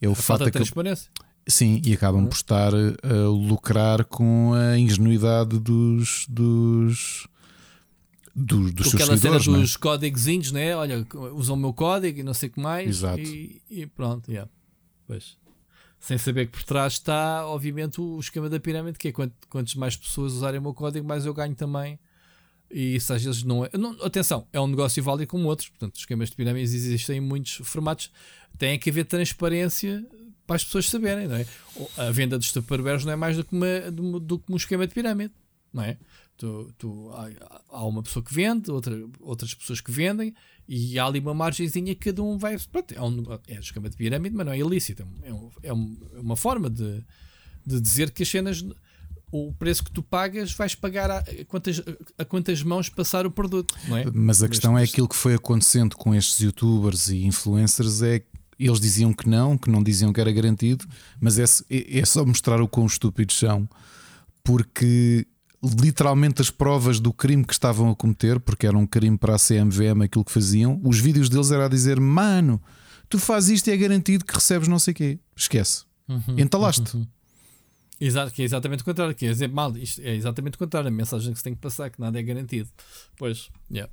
é 0.00 0.08
o 0.08 0.14
fato 0.14 0.44
de 0.44 0.50
transparência. 0.50 1.10
Sim, 1.48 1.80
e 1.84 1.92
acabam 1.92 2.22
uhum. 2.22 2.28
por 2.28 2.36
estar 2.36 2.72
a 2.74 3.28
lucrar 3.28 4.04
com 4.04 4.52
a 4.54 4.78
ingenuidade 4.78 5.58
dos. 5.58 6.26
dos 6.28 7.28
dos, 8.38 8.90
seus 8.90 8.94
Aquela 8.94 9.16
cena 9.16 9.38
dos 9.38 9.74
é? 9.74 9.78
códigozinhos, 9.78 10.52
né? 10.52 10.76
Olha, 10.76 11.06
usam 11.32 11.56
o 11.56 11.58
meu 11.58 11.72
código 11.72 12.20
e 12.20 12.22
não 12.22 12.34
sei 12.34 12.50
o 12.50 12.52
que 12.52 12.60
mais. 12.60 12.88
Exato. 12.88 13.18
E, 13.20 13.62
e 13.70 13.86
pronto, 13.86 14.30
yeah. 14.30 14.50
pois. 15.06 15.38
Sem 15.98 16.18
saber 16.18 16.46
que 16.46 16.52
por 16.52 16.62
trás 16.62 16.92
está, 16.92 17.46
obviamente, 17.46 17.98
o 17.98 18.20
esquema 18.20 18.50
da 18.50 18.60
pirâmide, 18.60 18.98
que 18.98 19.08
é 19.08 19.12
quanto, 19.12 19.34
quantas 19.48 19.74
mais 19.74 19.96
pessoas 19.96 20.34
usarem 20.34 20.60
o 20.60 20.62
meu 20.62 20.74
código, 20.74 21.06
mais 21.06 21.24
eu 21.24 21.32
ganho 21.32 21.54
também. 21.54 21.98
E 22.70 22.96
isso 22.96 23.10
às 23.12 23.24
vezes 23.24 23.42
não 23.42 23.64
é. 23.64 23.70
Não, 23.72 23.92
atenção, 24.04 24.46
é 24.52 24.60
um 24.60 24.66
negócio 24.66 25.02
válido 25.02 25.30
como 25.30 25.48
outros. 25.48 25.70
Portanto, 25.70 25.94
os 25.94 26.00
esquemas 26.00 26.28
de 26.28 26.36
pirâmides 26.36 26.74
existem 26.74 27.16
em 27.16 27.20
muitos 27.20 27.60
formatos. 27.64 28.12
Tem 28.58 28.78
que 28.78 28.90
haver 28.90 29.06
transparência 29.06 30.04
para 30.46 30.56
as 30.56 30.64
pessoas 30.64 30.90
saberem, 30.90 31.26
não 31.26 31.36
é? 31.36 31.46
A 31.96 32.10
venda 32.10 32.36
dos 32.36 32.52
tupperwares 32.52 33.04
não 33.04 33.12
é 33.12 33.16
mais 33.16 33.36
do 33.36 33.44
que, 33.44 33.54
uma, 33.54 33.90
do, 33.90 34.20
do 34.20 34.38
que 34.38 34.52
um 34.52 34.56
esquema 34.56 34.86
de 34.86 34.92
pirâmide, 34.92 35.32
não 35.72 35.82
é? 35.82 35.96
Tu, 36.36 36.72
tu, 36.76 37.10
há, 37.12 37.30
há, 37.70 37.86
uma 37.86 38.02
pessoa 38.02 38.22
que 38.22 38.32
vende, 38.32 38.70
outra, 38.70 38.94
outras 39.20 39.54
pessoas 39.54 39.80
que 39.80 39.90
vendem, 39.90 40.34
e 40.68 40.98
há 40.98 41.06
ali 41.06 41.18
uma 41.18 41.32
margenzinha 41.32 41.94
que 41.94 42.10
cada 42.10 42.22
um 42.22 42.36
vai. 42.36 42.58
Pronto, 42.70 42.94
é, 42.94 43.02
um, 43.02 43.24
é 43.48 43.54
esquema 43.54 43.88
de 43.88 43.96
pirâmide, 43.96 44.36
mas 44.36 44.44
não 44.44 44.52
é 44.52 44.58
ilícito. 44.58 45.06
É, 45.22 45.32
um, 45.32 45.50
é, 45.62 45.68
é 45.68 46.20
uma 46.20 46.36
forma 46.36 46.68
de, 46.68 47.02
de 47.64 47.80
dizer 47.80 48.10
que 48.10 48.22
as 48.22 48.28
cenas 48.28 48.64
o 49.30 49.52
preço 49.52 49.82
que 49.82 49.90
tu 49.90 50.02
pagas 50.02 50.52
vais 50.52 50.74
pagar 50.74 51.10
a 51.10 51.24
quantas, 51.48 51.82
a 52.16 52.24
quantas 52.24 52.62
mãos 52.62 52.88
passar 52.88 53.26
o 53.26 53.30
produto, 53.30 53.74
não 53.88 53.96
é? 53.96 54.04
Mas 54.12 54.42
a 54.42 54.48
questão 54.48 54.78
é 54.78 54.84
aquilo 54.84 55.08
que 55.08 55.16
foi 55.16 55.34
acontecendo 55.34 55.96
com 55.96 56.14
estes 56.14 56.38
youtubers 56.38 57.08
e 57.08 57.24
influencers 57.24 58.02
é 58.02 58.22
eles 58.58 58.80
diziam 58.80 59.12
que 59.12 59.28
não, 59.28 59.58
que 59.58 59.70
não 59.70 59.82
diziam 59.82 60.12
que 60.12 60.20
era 60.20 60.32
garantido, 60.32 60.86
mas 61.20 61.38
é, 61.38 61.44
é, 61.70 61.98
é 61.98 62.04
só 62.04 62.24
mostrar 62.24 62.60
o 62.60 62.68
quão 62.68 62.86
estúpidos 62.86 63.38
são, 63.38 63.68
porque 64.42 65.26
literalmente 65.62 66.42
as 66.42 66.50
provas 66.50 67.00
do 67.00 67.12
crime 67.12 67.44
que 67.44 67.52
estavam 67.52 67.90
a 67.90 67.96
cometer, 67.96 68.38
porque 68.40 68.66
era 68.66 68.76
um 68.76 68.86
crime 68.86 69.16
para 69.16 69.34
a 69.34 69.38
CMVM 69.38 70.02
aquilo 70.04 70.24
que 70.24 70.32
faziam, 70.32 70.80
os 70.84 70.98
vídeos 70.98 71.28
deles 71.28 71.50
era 71.50 71.66
a 71.66 71.68
dizer: 71.68 72.00
Mano, 72.00 72.62
tu 73.08 73.18
fazes 73.18 73.50
isto 73.50 73.68
e 73.68 73.72
é 73.72 73.76
garantido 73.76 74.24
que 74.24 74.34
recebes 74.34 74.68
não 74.68 74.78
sei 74.78 74.92
o 74.92 74.94
quê. 74.94 75.18
Esquece. 75.34 75.84
Uhum, 76.08 76.38
Entalaste. 76.38 76.96
Uhum. 76.96 77.06
Exato, 77.98 78.32
que 78.32 78.42
é 78.42 78.44
exatamente 78.44 78.82
o 78.82 78.84
contrário. 78.84 79.14
Quer 79.14 79.32
dizer, 79.32 79.48
mal, 79.48 79.74
isto 79.76 80.00
é 80.02 80.14
exatamente 80.14 80.54
o 80.54 80.58
contrário. 80.58 80.88
A 80.88 80.90
mensagem 80.90 81.32
que 81.32 81.38
se 81.38 81.44
tem 81.44 81.54
que 81.54 81.60
passar, 81.60 81.90
que 81.90 82.00
nada 82.00 82.18
é 82.18 82.22
garantido. 82.22 82.68
Pois, 83.16 83.50
yeah. 83.70 83.90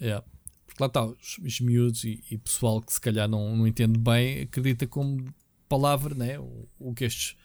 Yeah. 0.00 0.24
Porque 0.64 0.82
lá 0.82 0.86
está, 0.86 1.04
os, 1.04 1.38
os 1.42 1.60
miúdos 1.60 2.04
e, 2.04 2.22
e, 2.30 2.38
pessoal 2.38 2.80
que 2.80 2.92
se 2.92 3.00
calhar 3.00 3.28
não, 3.28 3.56
não 3.56 3.66
entende 3.66 3.98
bem, 3.98 4.42
acredita 4.42 4.86
como 4.86 5.24
palavra 5.68 6.14
né? 6.14 6.38
o, 6.38 6.68
o 6.78 6.94
que 6.94 7.04
estes 7.04 7.36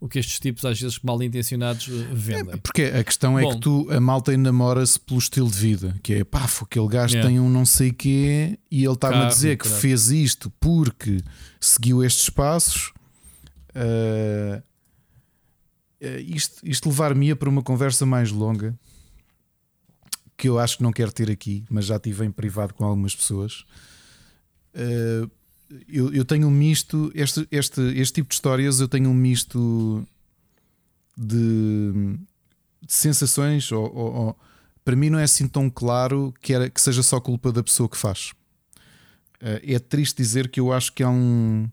o 0.00 0.08
que 0.08 0.18
estes 0.18 0.38
tipos, 0.38 0.64
às 0.64 0.80
vezes 0.80 0.98
mal 1.00 1.20
intencionados, 1.22 1.88
eh, 1.88 2.08
vendem. 2.12 2.54
É, 2.54 2.56
porque 2.56 2.82
a 2.82 3.02
questão 3.02 3.38
é 3.38 3.42
Bom, 3.42 3.54
que 3.54 3.60
tu, 3.60 3.88
a 3.90 4.00
malta 4.00 4.32
enamora-se 4.32 4.98
pelo 5.00 5.18
estilo 5.18 5.50
de 5.50 5.58
vida, 5.58 5.96
que 6.02 6.14
é 6.14 6.24
pá, 6.24 6.48
aquele 6.62 6.88
gajo 6.88 7.14
yeah. 7.14 7.28
tem 7.28 7.40
um 7.40 7.48
não 7.48 7.66
sei 7.66 7.92
quê 7.92 8.58
e 8.70 8.84
ele 8.84 8.94
está-me 8.94 9.16
a 9.16 9.28
dizer 9.28 9.56
que 9.56 9.64
claro. 9.64 9.80
fez 9.80 10.10
isto 10.10 10.52
porque 10.60 11.22
seguiu 11.60 12.04
estes 12.04 12.30
passos. 12.30 12.92
Uh, 13.70 14.62
isto, 16.26 16.60
isto 16.62 16.88
levar-me-ia 16.88 17.34
para 17.34 17.48
uma 17.48 17.62
conversa 17.62 18.06
mais 18.06 18.30
longa 18.30 18.78
que 20.38 20.48
eu 20.48 20.58
acho 20.60 20.76
que 20.76 20.84
não 20.84 20.92
quero 20.92 21.10
ter 21.10 21.28
aqui, 21.28 21.64
mas 21.68 21.86
já 21.86 21.98
tive 21.98 22.24
em 22.24 22.30
privado 22.30 22.72
com 22.72 22.84
algumas 22.84 23.14
pessoas. 23.14 23.64
Uh, 24.72 25.28
eu, 25.88 26.12
eu, 26.12 26.24
tenho 26.24 26.48
um 26.48 26.50
misto, 26.50 27.10
este, 27.14 27.46
este, 27.50 27.80
este 27.98 28.14
tipo 28.14 28.28
de 28.28 28.34
histórias, 28.34 28.80
eu 28.80 28.88
tenho 28.88 29.10
um 29.10 29.14
misto 29.14 30.06
de, 31.16 32.16
de 32.80 32.92
sensações. 32.92 33.70
Ou, 33.70 33.84
ou, 33.94 34.14
ou, 34.14 34.38
para 34.84 34.96
mim, 34.96 35.10
não 35.10 35.18
é 35.18 35.24
assim 35.24 35.46
tão 35.46 35.68
claro 35.68 36.32
que, 36.40 36.54
era, 36.54 36.70
que 36.70 36.80
seja 36.80 37.02
só 37.02 37.20
culpa 37.20 37.52
da 37.52 37.62
pessoa 37.62 37.88
que 37.88 37.96
faz. 37.96 38.32
Uh, 39.42 39.60
é 39.62 39.78
triste 39.78 40.16
dizer 40.16 40.48
que 40.48 40.58
eu 40.58 40.72
acho 40.72 40.92
que 40.92 41.02
há 41.02 41.10
um. 41.10 41.68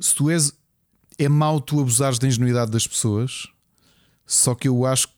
Se 0.00 0.14
tu 0.14 0.30
és. 0.30 0.52
É 1.20 1.28
mau 1.28 1.60
tu 1.60 1.80
abusares 1.80 2.16
da 2.16 2.28
ingenuidade 2.28 2.70
das 2.70 2.86
pessoas, 2.86 3.48
só 4.24 4.54
que 4.54 4.68
eu 4.68 4.86
acho 4.86 5.08
que, 5.08 5.14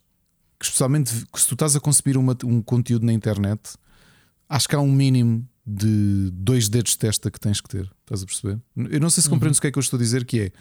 especialmente 0.62 1.10
se 1.10 1.46
tu 1.46 1.52
estás 1.52 1.76
a 1.76 1.80
consumir 1.80 2.16
uma, 2.16 2.34
um 2.42 2.62
conteúdo 2.62 3.04
na 3.04 3.12
internet, 3.12 3.76
acho 4.48 4.66
que 4.66 4.74
há 4.74 4.80
um 4.80 4.90
mínimo 4.90 5.46
de 5.72 6.30
dois 6.32 6.68
dedos 6.68 6.92
de 6.92 6.98
testa 6.98 7.30
que 7.30 7.38
tens 7.38 7.60
que 7.60 7.68
ter. 7.68 7.90
Estás 8.00 8.22
a 8.22 8.26
perceber? 8.26 8.60
Eu 8.90 9.00
não 9.00 9.08
sei 9.08 9.22
se 9.22 9.28
uhum. 9.28 9.36
compreendes 9.36 9.58
uhum. 9.58 9.60
o 9.60 9.62
que 9.62 9.66
é 9.68 9.72
que 9.72 9.78
eu 9.78 9.82
estou 9.82 9.96
a 9.96 10.02
dizer, 10.02 10.24
que 10.24 10.40
é 10.40 10.52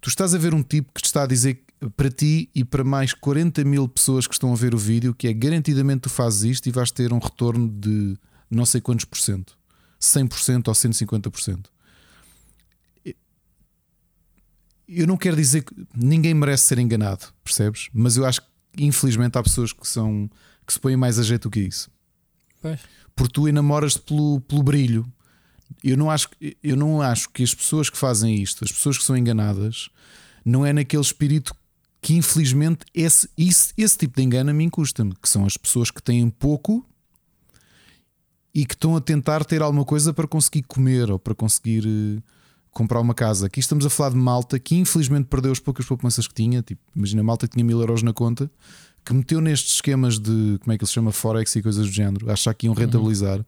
tu 0.00 0.08
estás 0.08 0.34
a 0.34 0.38
ver 0.38 0.52
um 0.52 0.62
tipo 0.62 0.90
que 0.92 1.00
te 1.00 1.06
está 1.06 1.22
a 1.22 1.26
dizer 1.26 1.62
para 1.96 2.10
ti 2.10 2.50
e 2.54 2.64
para 2.64 2.84
mais 2.84 3.12
40 3.14 3.64
mil 3.64 3.88
pessoas 3.88 4.26
que 4.26 4.34
estão 4.34 4.52
a 4.52 4.56
ver 4.56 4.74
o 4.74 4.78
vídeo 4.78 5.14
que 5.14 5.28
é 5.28 5.32
garantidamente 5.32 6.02
tu 6.02 6.10
fazes 6.10 6.42
isto 6.42 6.68
e 6.68 6.72
vais 6.72 6.90
ter 6.90 7.12
um 7.12 7.18
retorno 7.18 7.68
de 7.68 8.16
não 8.50 8.66
sei 8.66 8.80
quantos 8.80 9.04
por 9.04 9.18
cento, 9.18 9.56
100% 10.00 10.68
ou 10.68 10.74
150%. 10.74 11.66
Eu 14.88 15.06
não 15.06 15.16
quero 15.16 15.36
dizer 15.36 15.62
que 15.62 15.74
ninguém 15.94 16.34
merece 16.34 16.64
ser 16.64 16.78
enganado, 16.78 17.32
percebes? 17.42 17.88
Mas 17.94 18.16
eu 18.16 18.26
acho 18.26 18.42
que 18.42 18.84
infelizmente 18.84 19.38
há 19.38 19.42
pessoas 19.42 19.72
que 19.72 19.86
são 19.88 20.28
que 20.66 20.72
se 20.72 20.78
põem 20.78 20.96
mais 20.96 21.18
a 21.18 21.22
jeito 21.22 21.44
do 21.44 21.50
que 21.50 21.60
isso. 21.60 21.90
Pois. 22.60 22.80
Porque 23.14 23.32
tu 23.32 23.48
enamoras-te 23.48 24.00
pelo, 24.00 24.40
pelo 24.40 24.62
brilho. 24.62 25.06
Eu 25.82 25.96
não, 25.96 26.10
acho, 26.10 26.28
eu 26.62 26.76
não 26.76 27.00
acho 27.00 27.30
que 27.30 27.42
as 27.42 27.54
pessoas 27.54 27.88
que 27.88 27.96
fazem 27.96 28.40
isto, 28.40 28.64
as 28.64 28.70
pessoas 28.70 28.98
que 28.98 29.04
são 29.04 29.16
enganadas, 29.16 29.88
não 30.44 30.64
é 30.64 30.72
naquele 30.72 31.02
espírito 31.02 31.54
que 32.00 32.16
infelizmente 32.16 32.84
esse, 32.92 33.28
esse, 33.38 33.72
esse 33.78 33.96
tipo 33.96 34.16
de 34.16 34.22
engano 34.22 34.50
a 34.50 34.52
mim 34.52 34.68
custa-me, 34.68 35.14
que 35.14 35.28
são 35.28 35.46
as 35.46 35.56
pessoas 35.56 35.90
que 35.90 36.02
têm 36.02 36.28
pouco 36.28 36.84
e 38.52 38.66
que 38.66 38.74
estão 38.74 38.96
a 38.96 39.00
tentar 39.00 39.44
ter 39.44 39.62
alguma 39.62 39.84
coisa 39.84 40.12
para 40.12 40.26
conseguir 40.26 40.64
comer 40.64 41.10
ou 41.10 41.18
para 41.18 41.34
conseguir 41.34 41.86
uh, 41.86 42.22
comprar 42.72 43.00
uma 43.00 43.14
casa. 43.14 43.46
Aqui 43.46 43.60
estamos 43.60 43.86
a 43.86 43.90
falar 43.90 44.10
de 44.10 44.16
malta 44.16 44.58
que 44.58 44.74
infelizmente 44.76 45.26
perdeu 45.26 45.52
as 45.52 45.60
poucas 45.60 45.86
poupanças 45.86 46.26
que 46.26 46.34
tinha. 46.34 46.60
Tipo, 46.60 46.82
imagina 46.94 47.22
malta 47.22 47.46
que 47.46 47.54
tinha 47.54 47.64
mil 47.64 47.80
euros 47.80 48.02
na 48.02 48.12
conta, 48.12 48.50
que 49.04 49.12
meteu 49.12 49.40
nestes 49.40 49.74
esquemas 49.74 50.18
de 50.18 50.58
como 50.60 50.72
é 50.72 50.78
que 50.78 50.84
ele 50.84 50.88
se 50.88 50.94
chama, 50.94 51.12
Forex 51.12 51.54
e 51.56 51.62
coisas 51.62 51.86
do 51.86 51.92
género, 51.92 52.30
achar 52.30 52.54
que 52.54 52.66
iam 52.66 52.74
rentabilizar. 52.74 53.38
Uhum. 53.38 53.44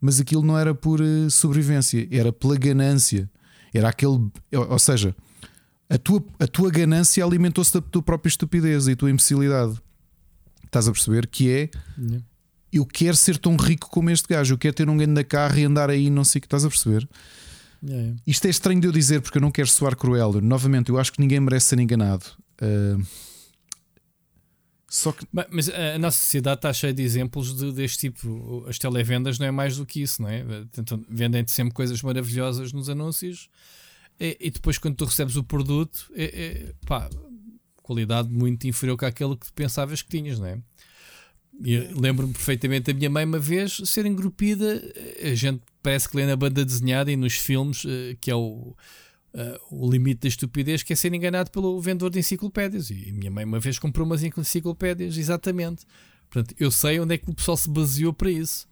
Mas 0.00 0.20
aquilo 0.20 0.42
não 0.42 0.58
era 0.58 0.74
por 0.74 1.00
uh, 1.00 1.30
sobrevivência, 1.30 2.08
era 2.10 2.32
pela 2.32 2.56
ganância. 2.56 3.30
Era 3.72 3.88
aquele. 3.88 4.18
Ou 4.52 4.78
seja, 4.78 5.14
a 5.88 5.96
tua, 5.96 6.24
a 6.40 6.46
tua 6.46 6.70
ganância 6.70 7.24
alimentou-se 7.24 7.72
da 7.72 7.80
tua 7.80 8.02
própria 8.02 8.28
estupidez 8.28 8.88
e 8.88 8.96
tua 8.96 9.10
imbecilidade. 9.10 9.80
Estás 10.64 10.88
a 10.88 10.92
perceber? 10.92 11.26
Que 11.28 11.50
é. 11.50 11.70
Uhum. 11.96 12.22
Eu 12.72 12.86
quero 12.86 13.14
ser 13.16 13.36
tão 13.38 13.54
rico 13.56 13.88
como 13.90 14.10
este 14.10 14.26
gajo, 14.26 14.54
eu 14.54 14.58
quero 14.58 14.74
ter 14.74 14.88
um 14.88 14.96
ganho 14.96 15.14
da 15.14 15.22
carro 15.22 15.58
e 15.58 15.64
andar 15.64 15.90
aí, 15.90 16.08
não 16.08 16.24
sei 16.24 16.38
o 16.38 16.40
que 16.40 16.46
estás 16.46 16.64
a 16.64 16.68
perceber. 16.68 17.06
Yeah. 17.84 18.16
Isto 18.26 18.46
é 18.46 18.50
estranho 18.50 18.80
de 18.80 18.86
eu 18.86 18.92
dizer 18.92 19.20
porque 19.20 19.36
eu 19.36 19.42
não 19.42 19.50
quero 19.50 19.68
soar 19.68 19.94
cruel. 19.94 20.40
Novamente, 20.40 20.88
eu 20.88 20.98
acho 20.98 21.12
que 21.12 21.20
ninguém 21.20 21.38
merece 21.38 21.66
ser 21.66 21.78
enganado. 21.78 22.24
Uh... 22.62 23.04
Só 24.92 25.10
que... 25.10 25.26
Mas 25.50 25.70
a 25.70 25.98
nossa 25.98 26.18
sociedade 26.18 26.58
está 26.58 26.70
cheia 26.70 26.92
de 26.92 27.02
exemplos 27.02 27.56
de, 27.56 27.72
deste 27.72 28.10
tipo. 28.10 28.62
As 28.68 28.78
televendas 28.78 29.38
não 29.38 29.46
é 29.46 29.50
mais 29.50 29.78
do 29.78 29.86
que 29.86 30.02
isso, 30.02 30.20
não 30.20 30.28
é? 30.28 30.44
Vendem-te 31.08 31.50
sempre 31.50 31.72
coisas 31.72 32.02
maravilhosas 32.02 32.74
nos 32.74 32.90
anúncios 32.90 33.48
e, 34.20 34.36
e, 34.38 34.50
depois, 34.50 34.76
quando 34.76 34.96
tu 34.96 35.06
recebes 35.06 35.34
o 35.36 35.42
produto, 35.42 36.12
é, 36.14 36.24
é 36.24 36.74
pá, 36.86 37.08
qualidade 37.82 38.28
muito 38.28 38.66
inferior 38.66 38.98
que 38.98 39.06
aquela 39.06 39.34
que 39.34 39.50
pensavas 39.52 40.02
que 40.02 40.10
tinhas, 40.10 40.38
não 40.38 40.46
é? 40.46 40.58
lembro-me 41.98 42.32
perfeitamente 42.32 42.92
da 42.92 42.98
minha 42.98 43.08
mãe 43.08 43.24
uma 43.24 43.38
vez 43.38 43.80
ser 43.86 44.04
engrupida. 44.04 44.82
A 45.22 45.34
gente 45.34 45.62
parece 45.82 46.06
que 46.06 46.16
lê 46.16 46.26
na 46.26 46.36
banda 46.36 46.64
desenhada 46.66 47.10
e 47.10 47.16
nos 47.16 47.34
filmes, 47.34 47.84
eh, 47.86 48.16
que 48.20 48.30
é 48.30 48.34
o, 48.34 48.76
uh, 49.34 49.58
o 49.70 49.90
limite 49.90 50.22
da 50.22 50.28
estupidez, 50.28 50.82
que 50.82 50.92
é 50.92 50.96
ser 50.96 51.12
enganado 51.12 51.50
pelo 51.50 51.80
vendedor 51.80 52.10
de 52.10 52.18
enciclopédias. 52.18 52.90
E 52.90 53.08
a 53.10 53.12
minha 53.12 53.30
mãe 53.30 53.44
uma 53.44 53.60
vez 53.60 53.78
comprou 53.78 54.06
umas 54.06 54.22
enciclopédias, 54.22 55.16
exatamente. 55.16 55.84
Portanto, 56.30 56.54
eu 56.58 56.70
sei 56.70 57.00
onde 57.00 57.14
é 57.14 57.18
que 57.18 57.30
o 57.30 57.34
pessoal 57.34 57.56
se 57.56 57.68
baseou 57.68 58.12
para 58.12 58.30
isso. 58.30 58.66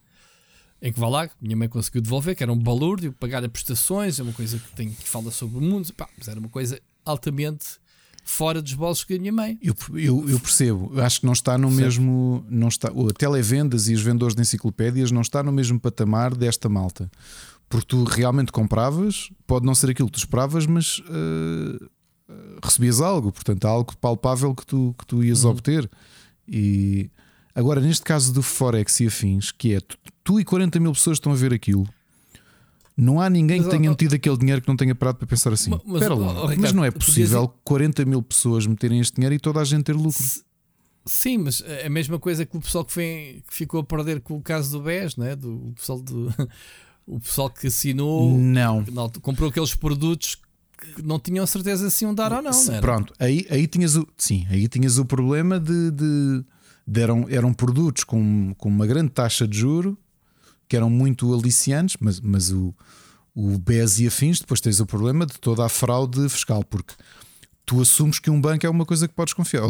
Em 0.82 0.92
que 0.92 0.98
vá 0.98 1.08
lá, 1.08 1.30
minha 1.40 1.56
mãe 1.56 1.68
conseguiu 1.68 2.00
devolver, 2.00 2.34
que 2.34 2.42
era 2.42 2.50
um 2.50 2.58
balúrdio, 2.58 3.12
pagar 3.12 3.44
a 3.44 3.48
prestações, 3.48 4.18
é 4.18 4.22
uma 4.22 4.32
coisa 4.32 4.58
que, 4.58 4.72
tem, 4.74 4.90
que 4.90 5.08
fala 5.08 5.30
sobre 5.30 5.58
o 5.58 5.60
mundo, 5.60 5.92
pá, 5.92 6.08
mas 6.16 6.26
era 6.26 6.40
uma 6.40 6.48
coisa 6.48 6.80
altamente 7.04 7.78
fora 8.24 8.62
dos 8.62 8.72
bolsos 8.72 9.04
que 9.04 9.14
a 9.14 9.18
minha 9.18 9.32
mãe. 9.32 9.58
Eu, 9.60 9.74
eu, 9.94 10.30
eu 10.30 10.40
percebo, 10.40 10.90
eu 10.94 11.02
acho 11.02 11.20
que 11.20 11.26
não 11.26 11.32
está 11.32 11.58
no 11.58 11.70
mesmo. 11.70 12.44
Não 12.48 12.68
está, 12.68 12.88
a 12.88 13.12
televendas 13.12 13.88
e 13.88 13.94
os 13.94 14.00
vendedores 14.00 14.34
de 14.34 14.40
enciclopédias 14.40 15.10
não 15.10 15.20
está 15.20 15.42
no 15.42 15.52
mesmo 15.52 15.78
patamar 15.78 16.34
desta 16.34 16.68
malta. 16.68 17.10
Porque 17.70 17.86
tu 17.86 18.04
realmente 18.04 18.52
compravas, 18.52 19.30
pode 19.46 19.64
não 19.64 19.74
ser 19.74 19.90
aquilo 19.90 20.08
que 20.08 20.14
tu 20.14 20.18
esperavas, 20.18 20.66
mas 20.66 20.98
uh, 20.98 21.90
recebias 22.62 23.00
algo, 23.00 23.32
portanto, 23.32 23.64
há 23.64 23.70
algo 23.70 23.96
palpável 23.96 24.54
que 24.54 24.66
tu, 24.66 24.94
que 24.98 25.06
tu 25.06 25.24
ias 25.24 25.44
uhum. 25.44 25.52
obter. 25.52 25.90
E 26.46 27.08
agora, 27.54 27.80
neste 27.80 28.02
caso 28.02 28.32
do 28.34 28.42
Forex 28.42 29.00
e 29.00 29.06
afins, 29.06 29.52
que 29.52 29.72
é 29.74 29.80
tu, 29.80 29.96
tu 30.22 30.40
e 30.40 30.44
40 30.44 30.78
mil 30.80 30.92
pessoas 30.92 31.16
estão 31.16 31.32
a 31.32 31.36
ver 31.36 31.54
aquilo 31.54 31.88
não 33.00 33.20
há 33.20 33.30
ninguém 33.30 33.58
mas, 33.58 33.68
que 33.68 33.76
tenha 33.76 33.88
metido 33.88 34.14
aquele 34.14 34.36
dinheiro 34.36 34.60
que 34.60 34.68
não 34.68 34.76
tenha 34.76 34.94
parado 34.94 35.18
para 35.18 35.26
pensar 35.26 35.52
assim. 35.52 35.70
Mas, 35.70 35.80
Espera 35.80 36.14
lá, 36.14 36.32
Ricardo, 36.42 36.60
mas 36.60 36.72
não 36.72 36.84
é 36.84 36.90
possível 36.90 37.46
dizer... 37.46 37.60
40 37.64 38.04
mil 38.04 38.22
pessoas 38.22 38.66
meterem 38.66 39.00
este 39.00 39.14
dinheiro 39.14 39.34
e 39.34 39.38
toda 39.38 39.60
a 39.60 39.64
gente 39.64 39.84
ter 39.84 39.94
lucro. 39.94 40.22
Sim, 41.06 41.38
mas 41.38 41.62
é 41.62 41.86
a 41.86 41.90
mesma 41.90 42.18
coisa 42.18 42.44
que 42.44 42.56
o 42.56 42.60
pessoal 42.60 42.84
que, 42.84 42.94
vem, 42.94 43.42
que 43.48 43.54
ficou 43.54 43.80
a 43.80 43.84
perder 43.84 44.20
com 44.20 44.36
o 44.36 44.42
caso 44.42 44.78
do 44.78 44.84
BES, 44.84 45.16
né? 45.16 45.34
do 45.34 45.68
o 45.68 45.72
pessoal, 45.72 46.00
do, 46.00 46.32
o 47.10 47.18
pessoal 47.18 47.50
que 47.50 47.66
assinou, 47.66 48.38
não. 48.38 48.84
não. 48.90 49.10
comprou 49.20 49.50
aqueles 49.50 49.74
produtos 49.74 50.36
que 50.78 51.02
não 51.02 51.18
tinham 51.18 51.44
certeza 51.44 51.90
se 51.90 52.04
iam 52.04 52.14
dar 52.14 52.32
ou 52.32 52.40
não. 52.40 52.52
não 52.52 52.80
Pronto, 52.80 53.12
aí, 53.18 53.46
aí 53.50 53.66
tinhas 53.66 53.96
o, 53.96 54.06
sim, 54.16 54.46
aí 54.48 54.68
tinhas 54.68 54.96
o 54.96 55.04
problema 55.04 55.58
de, 55.58 55.90
de, 55.90 56.44
de 56.86 57.00
eram, 57.00 57.26
eram 57.28 57.52
produtos 57.52 58.04
com, 58.04 58.54
com 58.56 58.68
uma 58.68 58.86
grande 58.86 59.10
taxa 59.10 59.46
de 59.46 59.58
juro 59.58 59.98
que 60.68 60.76
eram 60.76 60.88
muito 60.88 61.34
aliciantes, 61.34 61.96
mas, 61.98 62.20
mas 62.20 62.52
o, 62.52 62.72
o 63.34 63.58
BES 63.58 63.98
e 63.98 64.06
afins, 64.06 64.38
depois 64.38 64.60
tens 64.60 64.78
o 64.78 64.86
problema 64.86 65.26
de 65.26 65.34
toda 65.40 65.66
a 65.66 65.68
fraude 65.68 66.28
fiscal, 66.28 66.62
porque 66.62 66.94
tu 67.70 67.80
assumes 67.80 68.18
que 68.18 68.28
um 68.28 68.40
banco 68.40 68.66
é 68.66 68.68
uma 68.68 68.84
coisa 68.84 69.06
que 69.06 69.14
podes 69.14 69.32
confiar. 69.32 69.62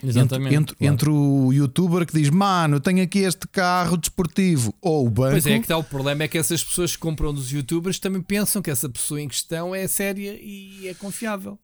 Exatamente. 0.00 0.54
Entre, 0.54 0.76
claro. 0.76 0.94
entre, 0.94 1.10
o 1.10 1.52
youtuber 1.52 2.06
que 2.06 2.12
diz, 2.12 2.30
mano, 2.30 2.78
tenho 2.78 3.02
aqui 3.02 3.18
este 3.18 3.48
carro 3.48 3.96
desportivo, 3.96 4.72
ou 4.80 5.08
o 5.08 5.10
banco. 5.10 5.32
Pois 5.32 5.44
é, 5.44 5.56
que 5.56 5.64
está 5.64 5.76
o 5.76 5.82
problema 5.82 6.22
é 6.22 6.28
que 6.28 6.38
essas 6.38 6.62
pessoas 6.62 6.94
que 6.94 6.98
compram 6.98 7.34
dos 7.34 7.50
youtubers 7.50 7.98
também 7.98 8.22
pensam 8.22 8.62
que 8.62 8.70
essa 8.70 8.88
pessoa 8.88 9.20
em 9.20 9.26
questão 9.26 9.74
é 9.74 9.88
séria 9.88 10.38
e 10.40 10.86
é 10.86 10.94
confiável. 10.94 11.58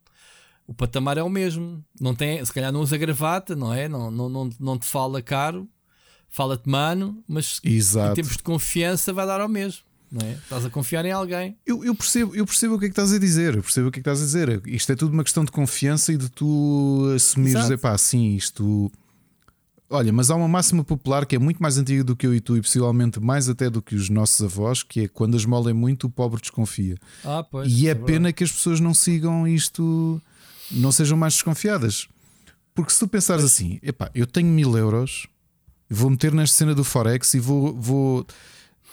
O 0.66 0.74
patamar 0.74 1.16
é 1.16 1.22
o 1.22 1.30
mesmo. 1.30 1.84
Não 2.00 2.12
tem, 2.12 2.44
se 2.44 2.52
calhar 2.52 2.72
não 2.72 2.80
usa 2.80 2.98
gravata, 2.98 3.54
não 3.54 3.72
é? 3.72 3.88
Não, 3.88 4.10
não, 4.10 4.28
não, 4.28 4.50
não 4.58 4.76
te 4.76 4.86
fala 4.86 5.22
caro, 5.22 5.68
fala-te 6.28 6.68
mano, 6.68 7.22
mas 7.28 7.60
Exato. 7.62 8.10
em 8.10 8.14
termos 8.16 8.36
de 8.36 8.42
confiança 8.42 9.12
vai 9.12 9.26
dar 9.26 9.40
ao 9.40 9.48
mesmo. 9.48 9.84
Não 10.14 10.24
é? 10.24 10.34
Estás 10.34 10.64
a 10.64 10.70
confiar 10.70 11.04
em 11.04 11.10
alguém. 11.10 11.56
Eu, 11.66 11.84
eu, 11.84 11.92
percebo, 11.92 12.36
eu 12.36 12.46
percebo 12.46 12.76
o 12.76 12.78
que 12.78 12.84
é 12.84 12.88
que 12.88 12.92
estás 12.92 13.12
a 13.12 13.18
dizer. 13.18 13.56
Eu 13.56 13.62
percebo 13.62 13.88
o 13.88 13.90
que 13.90 13.98
é 13.98 14.02
que 14.02 14.08
estás 14.08 14.22
a 14.22 14.24
dizer. 14.24 14.62
Isto 14.64 14.92
é 14.92 14.94
tudo 14.94 15.12
uma 15.12 15.24
questão 15.24 15.44
de 15.44 15.50
confiança 15.50 16.12
e 16.12 16.16
de 16.16 16.28
tu 16.28 17.12
assumires, 17.16 17.68
epá, 17.68 17.98
sim, 17.98 18.36
isto. 18.36 18.92
Olha, 19.90 20.12
mas 20.12 20.30
há 20.30 20.36
uma 20.36 20.46
máxima 20.46 20.84
popular 20.84 21.26
que 21.26 21.34
é 21.34 21.38
muito 21.38 21.60
mais 21.60 21.78
antiga 21.78 22.04
do 22.04 22.14
que 22.14 22.28
eu 22.28 22.32
e 22.32 22.40
tu, 22.40 22.56
e 22.56 22.62
possivelmente 22.62 23.18
mais 23.18 23.48
até 23.48 23.68
do 23.68 23.82
que 23.82 23.96
os 23.96 24.08
nossos 24.08 24.40
avós, 24.40 24.84
que 24.84 25.00
é 25.00 25.08
quando 25.08 25.36
as 25.36 25.44
molem 25.44 25.74
muito, 25.74 26.06
o 26.06 26.10
pobre 26.10 26.40
desconfia. 26.40 26.96
Ah, 27.24 27.42
pois, 27.42 27.72
e 27.72 27.88
é, 27.88 27.90
é 27.90 27.94
pena 27.96 28.32
que 28.32 28.44
as 28.44 28.52
pessoas 28.52 28.78
não 28.78 28.94
sigam 28.94 29.48
isto, 29.48 30.22
não 30.70 30.92
sejam 30.92 31.18
mais 31.18 31.34
desconfiadas. 31.34 32.06
Porque 32.72 32.92
se 32.92 33.00
tu 33.00 33.08
pensares 33.08 33.42
pois. 33.42 33.52
assim, 33.52 33.80
epá, 33.82 34.12
eu 34.14 34.28
tenho 34.28 34.48
mil 34.48 34.78
euros, 34.78 35.26
vou 35.90 36.08
meter 36.08 36.32
nesta 36.32 36.56
cena 36.56 36.72
do 36.72 36.84
Forex 36.84 37.34
e 37.34 37.40
vou, 37.40 37.74
vou 37.74 38.24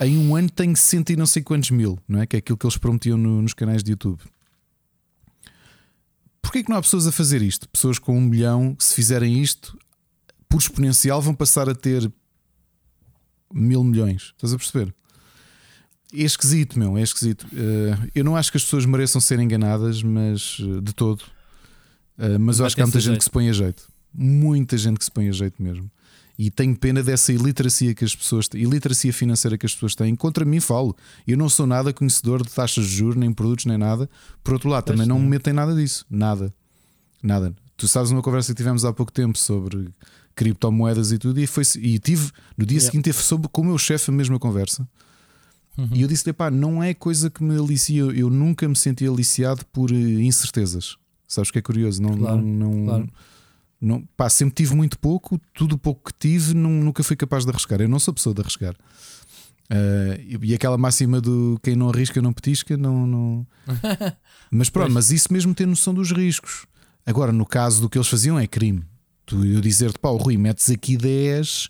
em 0.01 0.17
um 0.17 0.35
ano 0.35 0.49
tenho 0.49 0.75
cento 0.75 1.11
e 1.11 1.15
não 1.15 1.25
sei 1.25 1.43
quantos 1.43 1.71
mil, 1.71 1.99
não 2.07 2.21
é? 2.21 2.25
Que 2.25 2.35
é 2.35 2.39
aquilo 2.39 2.57
que 2.57 2.65
eles 2.65 2.77
prometiam 2.77 3.17
no, 3.17 3.41
nos 3.41 3.53
canais 3.53 3.83
de 3.83 3.91
YouTube. 3.91 4.19
Porquê 6.41 6.63
que 6.63 6.69
não 6.69 6.77
há 6.77 6.81
pessoas 6.81 7.05
a 7.07 7.11
fazer 7.11 7.41
isto? 7.41 7.69
Pessoas 7.69 7.99
com 7.99 8.17
um 8.17 8.21
milhão, 8.21 8.75
se 8.79 8.95
fizerem 8.95 9.41
isto, 9.41 9.77
por 10.49 10.57
exponencial, 10.57 11.21
vão 11.21 11.33
passar 11.33 11.69
a 11.69 11.75
ter 11.75 12.11
mil 13.53 13.83
milhões. 13.83 14.33
Estás 14.35 14.53
a 14.53 14.57
perceber? 14.57 14.93
É 16.13 16.23
esquisito, 16.23 16.77
meu, 16.77 16.97
é 16.97 17.01
esquisito. 17.01 17.47
Eh, 17.53 18.09
eu 18.15 18.23
não 18.23 18.35
acho 18.35 18.51
que 18.51 18.57
as 18.57 18.63
pessoas 18.63 18.85
mereçam 18.85 19.21
ser 19.21 19.39
enganadas, 19.39 20.03
mas 20.03 20.57
eh, 20.59 20.81
de 20.81 20.93
todo. 20.93 21.23
Eh, 22.17 22.37
mas 22.37 22.59
eu 22.59 22.65
acho 22.65 22.75
que 22.75 22.81
há 22.81 22.85
muita 22.85 22.99
gente 22.99 23.07
jeito. 23.11 23.19
que 23.19 23.23
se 23.23 23.29
põe 23.29 23.49
a 23.49 23.53
jeito. 23.53 23.87
Muita 24.13 24.77
gente 24.77 24.97
que 24.97 25.05
se 25.05 25.11
põe 25.11 25.29
a 25.29 25.31
jeito 25.31 25.61
mesmo. 25.61 25.89
E 26.43 26.49
tenho 26.49 26.75
pena 26.75 27.03
dessa 27.03 27.31
iliteracia 27.31 27.93
que 27.93 28.03
as 28.03 28.15
pessoas 28.15 28.47
têm, 28.47 28.63
iliteracia 28.63 29.13
financeira 29.13 29.59
que 29.59 29.65
as 29.67 29.75
pessoas 29.75 29.93
têm. 29.93 30.15
Contra 30.15 30.43
mim 30.43 30.59
falo. 30.59 30.97
Eu 31.27 31.37
não 31.37 31.47
sou 31.47 31.67
nada 31.67 31.93
conhecedor 31.93 32.41
de 32.41 32.49
taxas 32.49 32.87
de 32.87 32.95
juros, 32.95 33.15
nem 33.15 33.31
produtos, 33.31 33.65
nem 33.65 33.77
nada. 33.77 34.09
Por 34.43 34.55
outro 34.55 34.67
lado, 34.67 34.85
pois 34.85 34.97
também 34.97 35.07
não 35.07 35.19
me 35.19 35.27
metem 35.27 35.53
nada 35.53 35.75
disso. 35.75 36.03
Nada. 36.09 36.51
Nada. 37.21 37.53
Tu 37.77 37.87
sabes 37.87 38.09
uma 38.09 38.23
conversa 38.23 38.53
que 38.53 38.57
tivemos 38.57 38.83
há 38.83 38.91
pouco 38.91 39.11
tempo 39.11 39.37
sobre 39.37 39.87
criptomoedas 40.33 41.11
e 41.11 41.19
tudo, 41.19 41.39
e, 41.39 41.45
foi, 41.45 41.63
e 41.77 41.99
tive 41.99 42.31
no 42.57 42.65
dia 42.65 42.77
yeah. 42.77 42.89
seguinte 42.89 43.03
teve 43.03 43.19
sobre 43.19 43.47
com 43.47 43.61
o 43.61 43.65
meu 43.65 43.77
chefe 43.77 44.09
a 44.09 44.13
mesma 44.13 44.39
conversa. 44.39 44.89
Uhum. 45.77 45.89
E 45.93 46.01
eu 46.01 46.07
disse-lhe: 46.07 46.33
pá, 46.33 46.49
não 46.49 46.81
é 46.81 46.95
coisa 46.95 47.29
que 47.29 47.43
me 47.43 47.55
alicia. 47.55 48.01
Eu 48.01 48.31
nunca 48.31 48.67
me 48.67 48.75
senti 48.75 49.05
aliciado 49.05 49.63
por 49.67 49.91
eh, 49.91 49.95
incertezas. 49.95 50.97
Sabes 51.27 51.51
que 51.51 51.59
é 51.59 51.61
curioso? 51.61 52.01
Não, 52.01 52.17
claro, 52.17 52.41
não, 52.41 52.73
não, 52.73 52.85
claro. 52.85 53.09
Não, 53.81 54.07
pá, 54.15 54.29
sempre 54.29 54.53
tive 54.53 54.75
muito 54.75 54.99
pouco, 54.99 55.41
tudo 55.55 55.73
o 55.73 55.77
pouco 55.77 56.11
que 56.11 56.19
tive 56.19 56.53
nunca 56.53 57.01
fui 57.03 57.15
capaz 57.15 57.43
de 57.43 57.49
arriscar. 57.49 57.81
Eu 57.81 57.89
não 57.89 57.97
sou 57.99 58.13
pessoa 58.13 58.33
de 58.33 58.41
arriscar. 58.41 58.75
Uh, 59.71 60.43
e 60.43 60.53
aquela 60.53 60.77
máxima 60.77 61.21
do 61.21 61.57
quem 61.63 61.75
não 61.75 61.89
arrisca 61.89 62.21
não 62.21 62.31
petisca, 62.31 62.77
não. 62.77 63.07
não... 63.07 63.47
mas 64.51 64.69
pronto, 64.69 64.91
mas 64.91 65.11
isso 65.11 65.33
mesmo 65.33 65.55
ter 65.55 65.65
noção 65.65 65.93
dos 65.93 66.11
riscos. 66.11 66.67
Agora, 67.05 67.31
no 67.31 67.45
caso 67.45 67.81
do 67.81 67.89
que 67.89 67.97
eles 67.97 68.07
faziam, 68.07 68.37
é 68.37 68.45
crime. 68.45 68.83
Tu 69.25 69.43
eu 69.45 69.61
dizer-te, 69.61 69.97
pá, 69.97 70.09
o 70.09 70.17
Rui, 70.17 70.37
metes 70.37 70.69
aqui 70.69 70.97
10, 70.97 71.69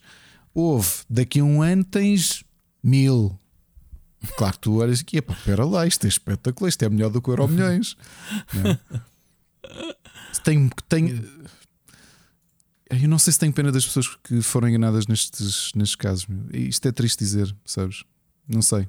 houve, 0.53 0.89
daqui 1.09 1.39
a 1.39 1.43
um 1.43 1.61
ano 1.61 1.83
tens 1.83 2.43
mil. 2.83 3.39
Claro 4.35 4.53
que 4.53 4.59
tu 4.59 4.75
olhas 4.77 4.99
aqui, 5.01 5.21
pá, 5.21 5.33
espera 5.33 5.63
lá, 5.63 5.85
isto 5.87 6.05
é 6.05 6.09
espetacular, 6.09 6.69
isto 6.69 6.83
é 6.83 6.89
melhor 6.89 7.09
do 7.09 7.21
que 7.21 7.29
o 7.29 7.31
Euro 7.31 7.47
Milhões. 7.47 7.95
Tenho, 10.43 10.69
tenho, 10.89 11.23
eu 12.91 13.07
não 13.07 13.19
sei 13.19 13.33
se 13.33 13.39
tenho 13.39 13.53
pena 13.53 13.71
das 13.71 13.85
pessoas 13.85 14.07
que 14.23 14.41
foram 14.41 14.67
enganadas 14.67 15.07
nestes, 15.07 15.71
nestes 15.75 15.95
casos. 15.95 16.27
Isto 16.53 16.87
é 16.87 16.91
triste 16.91 17.19
dizer, 17.19 17.55
sabes? 17.65 18.03
Não 18.47 18.61
sei. 18.61 18.87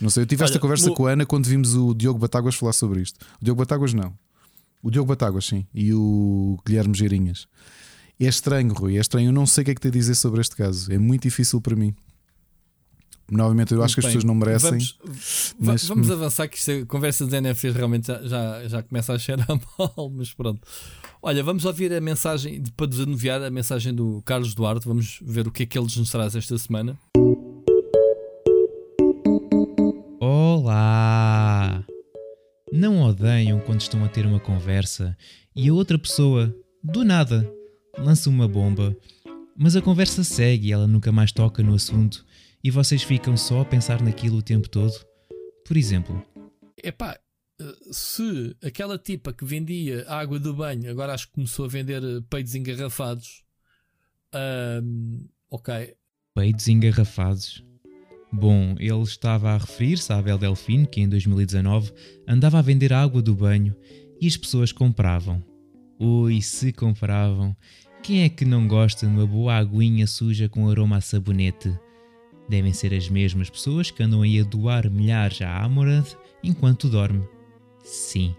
Não 0.00 0.10
sei. 0.10 0.22
Eu 0.22 0.26
tive 0.26 0.42
Olha, 0.42 0.48
esta 0.48 0.58
conversa 0.58 0.90
com 0.90 1.06
a 1.06 1.12
Ana 1.12 1.26
quando 1.26 1.46
vimos 1.46 1.74
o 1.74 1.94
Diogo 1.94 2.18
Batáguas 2.18 2.54
falar 2.54 2.72
sobre 2.72 3.00
isto. 3.00 3.18
O 3.40 3.44
Diogo 3.44 3.60
Batáguas 3.60 3.92
não. 3.94 4.12
O 4.82 4.90
Diogo 4.90 5.08
Batáguas, 5.08 5.46
sim. 5.46 5.66
E 5.72 5.92
o 5.94 6.58
Guilherme 6.66 6.94
Geirinhas. 6.96 7.46
É 8.18 8.26
estranho, 8.26 8.72
Rui. 8.72 8.96
É 8.96 9.00
estranho. 9.00 9.28
Eu 9.28 9.32
não 9.32 9.46
sei 9.46 9.62
o 9.62 9.64
que 9.66 9.70
é 9.70 9.74
que 9.74 9.80
te 9.80 9.88
a 9.88 9.90
dizer 9.90 10.14
sobre 10.14 10.40
este 10.40 10.56
caso. 10.56 10.92
É 10.92 10.98
muito 10.98 11.22
difícil 11.22 11.60
para 11.60 11.76
mim. 11.76 11.94
Novamente, 13.34 13.72
eu 13.72 13.82
acho 13.82 13.94
que 13.94 14.00
as 14.00 14.06
pessoas 14.06 14.24
não 14.24 14.34
merecem. 14.34 14.72
Vamos, 14.72 15.54
mas... 15.58 15.88
vamos 15.88 16.10
avançar, 16.10 16.46
que 16.48 16.70
a 16.70 16.84
conversa 16.84 17.24
dos 17.24 17.32
NFTs 17.32 17.74
realmente 17.74 18.06
já, 18.06 18.22
já, 18.22 18.68
já 18.68 18.82
começa 18.82 19.14
a 19.14 19.18
cheirar 19.18 19.48
mal, 19.78 20.12
mas 20.14 20.34
pronto. 20.34 20.60
Olha, 21.22 21.42
vamos 21.42 21.64
ouvir 21.64 21.94
a 21.94 22.00
mensagem, 22.00 22.62
para 22.76 22.86
desanuviar 22.86 23.42
a 23.42 23.50
mensagem 23.50 23.94
do 23.94 24.20
Carlos 24.26 24.54
Duarte. 24.54 24.86
Vamos 24.86 25.18
ver 25.22 25.48
o 25.48 25.50
que 25.50 25.62
é 25.62 25.66
que 25.66 25.78
ele 25.78 25.86
nos 25.96 26.10
traz 26.10 26.36
esta 26.36 26.58
semana. 26.58 26.98
Olá! 30.20 31.82
Não 32.70 33.02
odeiam 33.02 33.60
quando 33.60 33.80
estão 33.80 34.04
a 34.04 34.08
ter 34.08 34.26
uma 34.26 34.40
conversa 34.40 35.16
e 35.56 35.70
a 35.70 35.72
outra 35.72 35.98
pessoa, 35.98 36.54
do 36.84 37.02
nada, 37.02 37.50
lança 37.96 38.28
uma 38.28 38.46
bomba, 38.46 38.94
mas 39.56 39.74
a 39.74 39.80
conversa 39.80 40.22
segue 40.22 40.68
e 40.68 40.72
ela 40.72 40.86
nunca 40.86 41.10
mais 41.10 41.32
toca 41.32 41.62
no 41.62 41.74
assunto 41.74 42.26
e 42.62 42.70
vocês 42.70 43.02
ficam 43.02 43.36
só 43.36 43.60
a 43.60 43.64
pensar 43.64 44.02
naquilo 44.02 44.38
o 44.38 44.42
tempo 44.42 44.68
todo? 44.68 44.94
Por 45.66 45.76
exemplo. 45.76 46.24
Epá, 46.82 47.18
se 47.90 48.56
aquela 48.62 48.98
tipa 48.98 49.32
que 49.32 49.44
vendia 49.44 50.04
água 50.08 50.38
do 50.38 50.54
banho 50.54 50.90
agora 50.90 51.14
acho 51.14 51.28
que 51.28 51.34
começou 51.34 51.64
a 51.64 51.68
vender 51.68 52.02
eh, 52.02 52.20
peitos 52.28 52.54
engarrafados. 52.54 53.44
Um, 54.34 55.28
ok. 55.50 55.94
Peitos 56.34 56.68
engarrafados? 56.68 57.64
Bom, 58.32 58.74
ele 58.78 59.02
estava 59.02 59.50
a 59.50 59.58
referir-se 59.58 60.10
à 60.10 60.16
Abel 60.16 60.38
Delfino, 60.38 60.86
que 60.86 61.02
em 61.02 61.08
2019 61.08 61.92
andava 62.26 62.58
a 62.58 62.62
vender 62.62 62.92
água 62.92 63.20
do 63.20 63.34
banho 63.34 63.76
e 64.18 64.26
as 64.26 64.36
pessoas 64.36 64.72
compravam. 64.72 65.44
Oi, 65.98 66.40
se 66.40 66.72
compravam. 66.72 67.54
Quem 68.02 68.22
é 68.22 68.28
que 68.30 68.46
não 68.46 68.66
gosta 68.66 69.06
de 69.06 69.12
uma 69.12 69.26
boa 69.26 69.54
aguinha 69.54 70.06
suja 70.06 70.48
com 70.48 70.68
aroma 70.68 70.96
a 70.96 71.00
sabonete? 71.00 71.78
Devem 72.52 72.74
ser 72.74 72.92
as 72.92 73.08
mesmas 73.08 73.48
pessoas 73.48 73.90
que 73.90 74.02
andam 74.02 74.20
aí 74.20 74.38
a 74.38 74.44
doar 74.44 74.90
milhares 74.90 75.40
à 75.40 75.64
Amorad 75.64 76.06
enquanto 76.44 76.86
dorme. 76.86 77.26
Sim, 77.82 78.36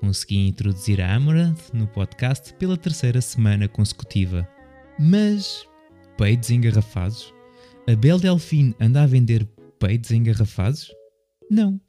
consegui 0.00 0.48
introduzir 0.48 1.00
a 1.00 1.14
Amorad 1.14 1.56
no 1.72 1.86
podcast 1.86 2.52
pela 2.54 2.76
terceira 2.76 3.20
semana 3.20 3.68
consecutiva. 3.68 4.48
Mas, 4.98 5.64
peidos 6.18 6.50
engarrafados? 6.50 7.32
A 7.86 7.94
Bel 7.94 8.18
Delfim 8.18 8.74
anda 8.80 9.04
a 9.04 9.06
vender 9.06 9.46
peidos 9.78 10.10
engarrafados? 10.10 10.90
Não, 11.48 11.80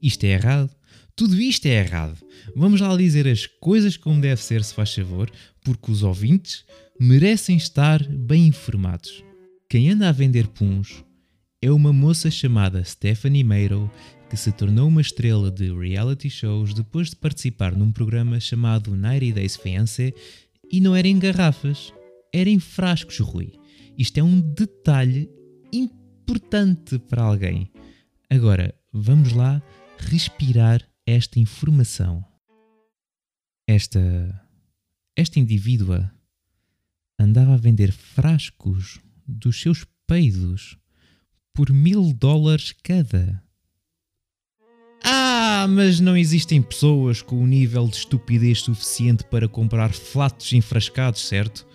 isto 0.00 0.22
é 0.22 0.28
errado. 0.28 0.70
Tudo 1.16 1.40
isto 1.40 1.66
é 1.66 1.80
errado. 1.80 2.24
Vamos 2.54 2.80
lá 2.80 2.96
dizer 2.96 3.26
as 3.26 3.48
coisas 3.48 3.96
como 3.96 4.20
deve 4.20 4.40
ser, 4.40 4.62
se 4.62 4.72
faz 4.72 4.94
favor, 4.94 5.28
porque 5.64 5.90
os 5.90 6.04
ouvintes 6.04 6.64
merecem 7.00 7.56
estar 7.56 8.00
bem 8.06 8.46
informados. 8.46 9.24
Quem 9.70 9.88
anda 9.88 10.08
a 10.08 10.12
vender 10.12 10.48
puns 10.48 11.04
é 11.62 11.70
uma 11.70 11.92
moça 11.92 12.28
chamada 12.28 12.82
Stephanie 12.82 13.44
Meiro 13.44 13.88
que 14.28 14.36
se 14.36 14.50
tornou 14.50 14.88
uma 14.88 15.00
estrela 15.00 15.48
de 15.48 15.72
reality 15.72 16.28
shows 16.28 16.74
depois 16.74 17.10
de 17.10 17.14
participar 17.14 17.76
num 17.76 17.92
programa 17.92 18.40
chamado 18.40 18.90
90 18.96 19.32
Days 19.32 19.54
Fiancé 19.54 20.12
e 20.72 20.80
não 20.80 20.96
era 20.96 21.06
em 21.06 21.16
garrafas, 21.20 21.94
era 22.34 22.50
em 22.50 22.58
frascos, 22.58 23.20
Rui. 23.20 23.52
Isto 23.96 24.18
é 24.18 24.24
um 24.24 24.40
detalhe 24.40 25.30
importante 25.72 26.98
para 26.98 27.22
alguém. 27.22 27.70
Agora, 28.28 28.74
vamos 28.92 29.32
lá 29.32 29.62
respirar 29.98 30.82
esta 31.06 31.38
informação. 31.38 32.24
Esta. 33.68 34.00
Esta 35.14 35.38
indivídua 35.38 36.12
andava 37.16 37.54
a 37.54 37.56
vender 37.56 37.92
frascos 37.92 38.98
dos 39.30 39.60
seus 39.60 39.86
peidos 40.06 40.76
por 41.54 41.70
mil 41.72 42.12
dólares 42.12 42.74
cada. 42.82 43.42
Ah, 45.04 45.66
mas 45.68 46.00
não 46.00 46.16
existem 46.16 46.60
pessoas 46.60 47.22
com 47.22 47.42
o 47.42 47.46
nível 47.46 47.88
de 47.88 47.96
estupidez 47.96 48.60
suficiente 48.60 49.24
para 49.24 49.48
comprar 49.48 49.92
flatos 49.92 50.52
enfrascados, 50.52 51.26
certo? 51.26 51.66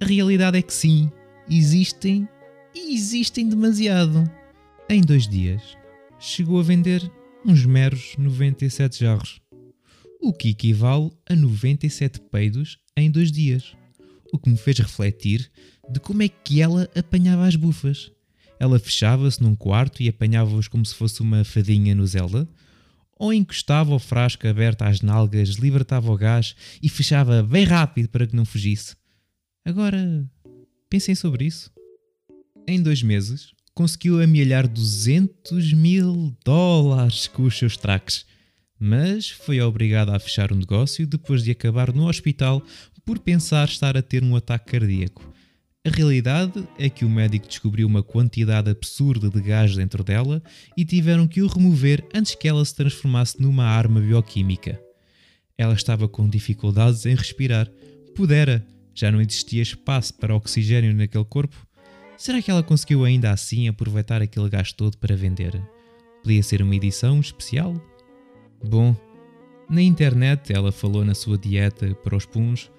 A 0.00 0.04
realidade 0.04 0.58
é 0.58 0.62
que 0.62 0.72
sim, 0.72 1.10
existem 1.48 2.28
e 2.74 2.94
existem 2.94 3.48
demasiado. 3.48 4.24
Em 4.88 5.00
dois 5.00 5.28
dias, 5.28 5.62
chegou 6.18 6.58
a 6.58 6.62
vender 6.62 7.10
uns 7.44 7.64
meros 7.64 8.14
97 8.18 9.00
jarros. 9.00 9.40
o 10.22 10.32
que 10.34 10.50
equivale 10.50 11.10
a 11.28 11.34
97 11.34 12.20
peidos 12.30 12.78
em 12.96 13.10
dois 13.10 13.32
dias. 13.32 13.74
O 14.32 14.38
que 14.38 14.50
me 14.50 14.56
fez 14.56 14.78
refletir 14.78 15.50
de 15.90 15.98
como 15.98 16.22
é 16.22 16.28
que 16.28 16.62
ela 16.62 16.88
apanhava 16.94 17.46
as 17.46 17.56
bufas. 17.56 18.12
Ela 18.58 18.78
fechava-se 18.78 19.42
num 19.42 19.54
quarto 19.54 20.02
e 20.02 20.08
apanhava-os 20.08 20.68
como 20.68 20.84
se 20.86 20.94
fosse 20.94 21.20
uma 21.20 21.44
fadinha 21.44 21.94
no 21.94 22.06
Zelda, 22.06 22.48
ou 23.18 23.32
encostava 23.32 23.94
o 23.94 23.98
frasco 23.98 24.46
aberto 24.46 24.82
às 24.82 25.00
nalgas, 25.00 25.50
libertava 25.50 26.10
o 26.10 26.16
gás 26.16 26.54
e 26.82 26.88
fechava 26.88 27.42
bem 27.42 27.64
rápido 27.64 28.08
para 28.08 28.26
que 28.26 28.36
não 28.36 28.44
fugisse. 28.44 28.94
Agora, 29.64 30.24
pensem 30.88 31.14
sobre 31.14 31.44
isso. 31.44 31.70
Em 32.66 32.82
dois 32.82 33.02
meses, 33.02 33.52
conseguiu 33.74 34.22
amealhar 34.22 34.68
200 34.68 35.72
mil 35.72 36.36
dólares 36.44 37.26
com 37.26 37.42
os 37.42 37.58
seus 37.58 37.76
traques, 37.76 38.24
mas 38.78 39.28
foi 39.28 39.60
obrigada 39.60 40.14
a 40.14 40.18
fechar 40.18 40.52
o 40.52 40.56
negócio 40.56 41.06
depois 41.06 41.42
de 41.42 41.50
acabar 41.50 41.92
no 41.92 42.08
hospital 42.08 42.62
por 43.04 43.18
pensar 43.18 43.68
estar 43.68 43.96
a 43.96 44.02
ter 44.02 44.22
um 44.22 44.36
ataque 44.36 44.70
cardíaco. 44.70 45.30
A 45.82 45.88
realidade 45.88 46.68
é 46.78 46.90
que 46.90 47.06
o 47.06 47.08
médico 47.08 47.48
descobriu 47.48 47.86
uma 47.86 48.02
quantidade 48.02 48.68
absurda 48.68 49.30
de 49.30 49.40
gás 49.40 49.74
dentro 49.74 50.04
dela 50.04 50.42
e 50.76 50.84
tiveram 50.84 51.26
que 51.26 51.40
o 51.40 51.46
remover 51.46 52.06
antes 52.14 52.34
que 52.34 52.46
ela 52.46 52.62
se 52.62 52.74
transformasse 52.74 53.40
numa 53.40 53.64
arma 53.64 53.98
bioquímica. 53.98 54.78
Ela 55.56 55.72
estava 55.72 56.06
com 56.06 56.28
dificuldades 56.28 57.06
em 57.06 57.14
respirar. 57.14 57.66
Pudera, 58.14 58.66
já 58.94 59.10
não 59.10 59.22
existia 59.22 59.62
espaço 59.62 60.12
para 60.12 60.36
oxigênio 60.36 60.94
naquele 60.94 61.24
corpo. 61.24 61.56
Será 62.14 62.42
que 62.42 62.50
ela 62.50 62.62
conseguiu 62.62 63.02
ainda 63.02 63.30
assim 63.30 63.66
aproveitar 63.66 64.20
aquele 64.20 64.50
gás 64.50 64.74
todo 64.74 64.98
para 64.98 65.16
vender? 65.16 65.58
Podia 66.22 66.42
ser 66.42 66.60
uma 66.60 66.76
edição 66.76 67.18
especial? 67.20 67.74
Bom, 68.62 68.94
na 69.66 69.80
internet 69.80 70.52
ela 70.52 70.70
falou 70.70 71.06
na 71.06 71.14
sua 71.14 71.38
dieta 71.38 71.94
para 72.04 72.14
os 72.14 72.26
puns 72.26 72.70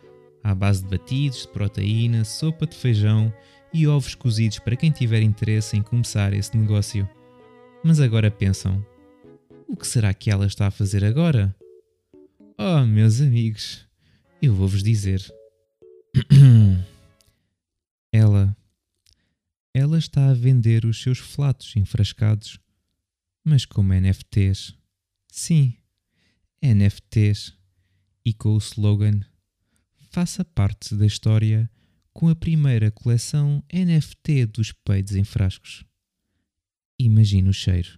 à 0.43 0.55
base 0.55 0.83
de 0.83 0.89
batidos, 0.89 1.41
de 1.41 1.47
proteína, 1.49 2.23
sopa 2.23 2.65
de 2.65 2.75
feijão 2.75 3.33
e 3.73 3.87
ovos 3.87 4.15
cozidos 4.15 4.59
para 4.59 4.75
quem 4.75 4.91
tiver 4.91 5.21
interesse 5.21 5.77
em 5.77 5.81
começar 5.81 6.33
esse 6.33 6.55
negócio. 6.57 7.07
Mas 7.83 7.99
agora 7.99 8.29
pensam: 8.29 8.85
o 9.67 9.75
que 9.75 9.87
será 9.87 10.13
que 10.13 10.29
ela 10.29 10.45
está 10.45 10.67
a 10.67 10.71
fazer 10.71 11.03
agora? 11.03 11.55
Oh, 12.57 12.85
meus 12.85 13.21
amigos, 13.21 13.87
eu 14.41 14.53
vou-vos 14.53 14.83
dizer. 14.83 15.21
ela. 18.11 18.55
Ela 19.73 19.97
está 19.97 20.29
a 20.29 20.33
vender 20.33 20.83
os 20.83 21.01
seus 21.01 21.17
flatos 21.17 21.73
enfrascados, 21.77 22.59
mas 23.43 23.63
como 23.63 23.93
NFTs. 23.93 24.75
Sim, 25.31 25.77
NFTs. 26.61 27.53
E 28.23 28.33
com 28.33 28.49
o 28.49 28.57
slogan 28.57 29.21
faça 30.12 30.43
parte 30.43 30.93
da 30.93 31.05
história 31.05 31.70
com 32.14 32.28
a 32.28 32.36
primeira 32.36 32.91
coleção 32.91 33.64
NFT 33.74 34.45
dos 34.47 34.74
peidos 34.74 35.16
em 35.16 35.24
frascos. 35.24 35.86
Imagina 36.99 37.49
o 37.49 37.53
cheiro. 37.53 37.97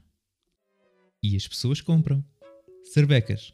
E 1.21 1.35
as 1.35 1.47
pessoas 1.47 1.81
compram. 1.81 2.23
Cerbecas, 2.83 3.51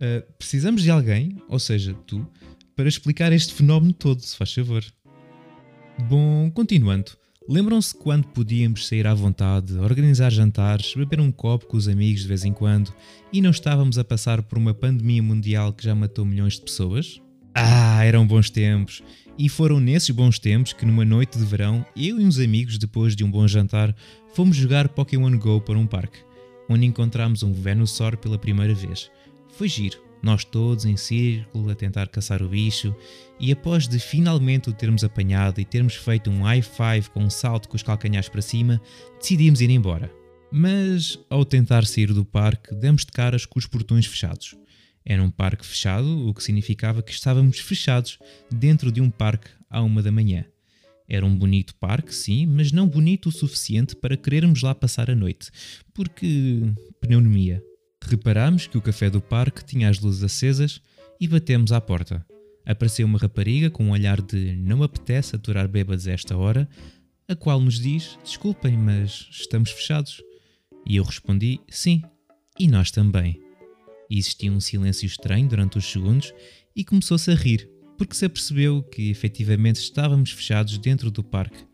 uh, 0.00 0.32
precisamos 0.38 0.82
de 0.82 0.90
alguém, 0.90 1.36
ou 1.48 1.58
seja, 1.58 1.92
tu, 2.06 2.26
para 2.74 2.88
explicar 2.88 3.30
este 3.32 3.52
fenómeno 3.52 3.92
todo, 3.92 4.22
se 4.22 4.36
faz 4.36 4.54
favor. 4.54 4.82
Bom, 6.08 6.50
continuando. 6.50 7.12
Lembram-se 7.46 7.94
quando 7.94 8.28
podíamos 8.28 8.86
sair 8.86 9.06
à 9.06 9.12
vontade, 9.12 9.76
organizar 9.76 10.30
jantares, 10.30 10.94
beber 10.94 11.20
um 11.20 11.30
copo 11.30 11.66
com 11.66 11.76
os 11.76 11.88
amigos 11.88 12.22
de 12.22 12.28
vez 12.28 12.44
em 12.44 12.52
quando 12.52 12.94
e 13.32 13.42
não 13.42 13.50
estávamos 13.50 13.98
a 13.98 14.04
passar 14.04 14.40
por 14.42 14.56
uma 14.56 14.72
pandemia 14.72 15.22
mundial 15.22 15.72
que 15.74 15.84
já 15.84 15.94
matou 15.94 16.24
milhões 16.24 16.54
de 16.54 16.62
pessoas? 16.62 17.20
Ah, 17.54 18.04
eram 18.04 18.26
bons 18.26 18.48
tempos. 18.50 19.02
E 19.38 19.48
foram 19.48 19.80
nesses 19.80 20.10
bons 20.10 20.38
tempos 20.38 20.72
que, 20.72 20.86
numa 20.86 21.04
noite 21.04 21.38
de 21.38 21.44
verão, 21.44 21.84
eu 21.96 22.20
e 22.20 22.24
uns 22.24 22.38
amigos, 22.38 22.78
depois 22.78 23.16
de 23.16 23.24
um 23.24 23.30
bom 23.30 23.46
jantar, 23.46 23.94
fomos 24.34 24.56
jogar 24.56 24.88
Pokémon 24.88 25.36
Go 25.38 25.60
para 25.60 25.78
um 25.78 25.86
parque, 25.86 26.18
onde 26.68 26.86
encontramos 26.86 27.42
um 27.42 27.52
Venusaur 27.52 28.16
pela 28.16 28.38
primeira 28.38 28.74
vez. 28.74 29.10
Foi 29.56 29.68
giro, 29.68 30.02
nós 30.22 30.44
todos 30.44 30.84
em 30.84 30.96
círculo 30.96 31.70
a 31.70 31.74
tentar 31.74 32.08
caçar 32.08 32.42
o 32.42 32.48
bicho, 32.48 32.94
e 33.40 33.50
após 33.50 33.88
de 33.88 33.98
finalmente 33.98 34.70
o 34.70 34.72
termos 34.72 35.02
apanhado 35.02 35.60
e 35.60 35.64
termos 35.64 35.94
feito 35.94 36.30
um 36.30 36.42
high 36.42 36.62
five 36.62 37.10
com 37.10 37.24
um 37.24 37.30
salto 37.30 37.68
com 37.68 37.76
os 37.76 37.82
calcanhares 37.82 38.28
para 38.28 38.42
cima, 38.42 38.80
decidimos 39.18 39.60
ir 39.60 39.70
embora. 39.70 40.10
Mas, 40.50 41.18
ao 41.30 41.44
tentar 41.44 41.86
sair 41.86 42.12
do 42.12 42.24
parque, 42.24 42.74
demos 42.74 43.06
de 43.06 43.12
caras 43.12 43.46
com 43.46 43.58
os 43.58 43.66
portões 43.66 44.04
fechados. 44.06 44.54
Era 45.04 45.22
um 45.22 45.30
parque 45.30 45.66
fechado, 45.66 46.28
o 46.28 46.34
que 46.34 46.42
significava 46.42 47.02
que 47.02 47.12
estávamos 47.12 47.58
fechados 47.58 48.18
dentro 48.50 48.92
de 48.92 49.00
um 49.00 49.10
parque 49.10 49.50
à 49.68 49.82
uma 49.82 50.02
da 50.02 50.12
manhã. 50.12 50.44
Era 51.08 51.26
um 51.26 51.36
bonito 51.36 51.74
parque, 51.74 52.14
sim, 52.14 52.46
mas 52.46 52.72
não 52.72 52.88
bonito 52.88 53.28
o 53.28 53.32
suficiente 53.32 53.96
para 53.96 54.16
querermos 54.16 54.62
lá 54.62 54.74
passar 54.74 55.10
a 55.10 55.14
noite, 55.14 55.50
porque. 55.92 56.62
pneumonia. 57.00 57.62
Reparámos 58.04 58.66
que 58.66 58.78
o 58.78 58.82
café 58.82 59.10
do 59.10 59.20
parque 59.20 59.64
tinha 59.64 59.88
as 59.88 60.00
luzes 60.00 60.22
acesas 60.22 60.80
e 61.20 61.28
batemos 61.28 61.70
à 61.70 61.80
porta. 61.80 62.24
Apareceu 62.64 63.06
uma 63.06 63.18
rapariga 63.18 63.70
com 63.70 63.84
um 63.84 63.90
olhar 63.90 64.20
de 64.20 64.56
não 64.56 64.82
apetece 64.82 65.36
aturar 65.36 65.68
bêbados 65.68 66.06
a 66.06 66.12
esta 66.12 66.36
hora, 66.36 66.68
a 67.28 67.34
qual 67.34 67.60
nos 67.60 67.78
diz: 67.78 68.18
Desculpem, 68.24 68.76
mas 68.76 69.28
estamos 69.30 69.70
fechados. 69.70 70.22
E 70.86 70.96
eu 70.96 71.04
respondi: 71.04 71.60
Sim, 71.68 72.02
e 72.58 72.68
nós 72.68 72.90
também. 72.90 73.41
Existia 74.14 74.52
um 74.52 74.60
silêncio 74.60 75.06
estranho 75.06 75.48
durante 75.48 75.78
os 75.78 75.90
segundos 75.90 76.34
e 76.76 76.84
começou-se 76.84 77.30
a 77.30 77.34
rir, 77.34 77.66
porque 77.96 78.14
se 78.14 78.26
apercebeu 78.26 78.82
que 78.82 79.08
efetivamente 79.08 79.76
estávamos 79.76 80.32
fechados 80.32 80.76
dentro 80.76 81.10
do 81.10 81.24
parque 81.24 81.64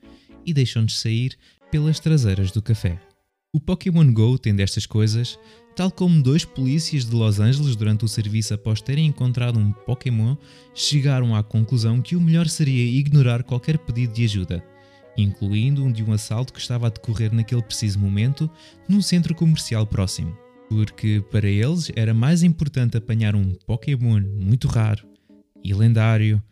e 0.47 0.55
deixou-nos 0.55 1.01
sair 1.01 1.37
pelas 1.69 1.99
traseiras 1.99 2.53
do 2.53 2.63
café. 2.63 3.01
O 3.53 3.61
Pokémon 3.61 4.13
Go 4.13 4.39
tem 4.39 4.55
destas 4.55 4.87
coisas, 4.87 5.37
tal 5.75 5.91
como 5.91 6.23
dois 6.23 6.45
polícias 6.45 7.05
de 7.05 7.17
Los 7.17 7.41
Angeles 7.41 7.75
durante 7.75 8.05
o 8.05 8.09
serviço 8.09 8.55
após 8.55 8.81
terem 8.81 9.07
encontrado 9.07 9.59
um 9.59 9.73
Pokémon, 9.73 10.37
chegaram 10.73 11.35
à 11.35 11.43
conclusão 11.43 12.01
que 12.01 12.15
o 12.15 12.21
melhor 12.21 12.47
seria 12.47 12.85
ignorar 12.85 13.43
qualquer 13.43 13.79
pedido 13.79 14.13
de 14.13 14.25
ajuda, 14.25 14.65
incluindo 15.17 15.83
um 15.83 15.91
de 15.91 16.05
um 16.05 16.13
assalto 16.13 16.53
que 16.53 16.61
estava 16.61 16.87
a 16.87 16.91
decorrer 16.91 17.35
naquele 17.35 17.63
preciso 17.63 17.99
momento 17.99 18.49
num 18.89 19.03
centro 19.03 19.35
comercial 19.35 19.85
próximo 19.85 20.39
porque 20.69 21.25
para 21.31 21.49
eles 21.49 21.91
era 21.97 22.13
mais 22.13 22.43
importante 22.43 22.97
apanhar 22.97 23.35
um 23.35 23.55
Pokémon 23.67 24.21
muito 24.21 24.69
raro 24.69 25.07
e 25.65 25.73
lendário 25.73 26.43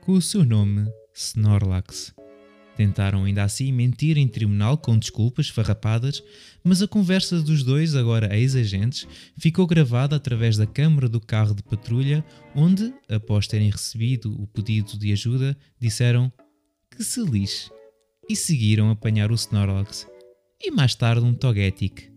com 0.00 0.12
o 0.12 0.22
seu 0.22 0.44
nome 0.44 0.90
Snorlax. 1.14 2.14
Tentaram 2.76 3.24
ainda 3.24 3.44
assim 3.44 3.70
mentir 3.70 4.16
em 4.16 4.26
tribunal 4.26 4.78
com 4.78 4.98
desculpas 4.98 5.48
farrapadas, 5.48 6.22
mas 6.64 6.82
a 6.82 6.88
conversa 6.88 7.40
dos 7.40 7.62
dois, 7.62 7.94
agora 7.94 8.34
ex-agentes, 8.36 9.06
ficou 9.36 9.66
gravada 9.66 10.16
através 10.16 10.56
da 10.56 10.66
câmara 10.66 11.08
do 11.08 11.20
carro 11.20 11.54
de 11.54 11.62
patrulha, 11.62 12.24
onde, 12.54 12.92
após 13.08 13.46
terem 13.46 13.70
recebido 13.70 14.34
o 14.40 14.46
pedido 14.46 14.98
de 14.98 15.12
ajuda, 15.12 15.56
disseram 15.78 16.32
que 16.90 17.04
se 17.04 17.22
lixe 17.22 17.70
e 18.28 18.34
seguiram 18.34 18.88
a 18.88 18.92
apanhar 18.92 19.30
o 19.30 19.34
Snorlax 19.34 20.06
e 20.60 20.70
mais 20.70 20.94
tarde 20.94 21.24
um 21.24 21.34
Togetic 21.34 22.11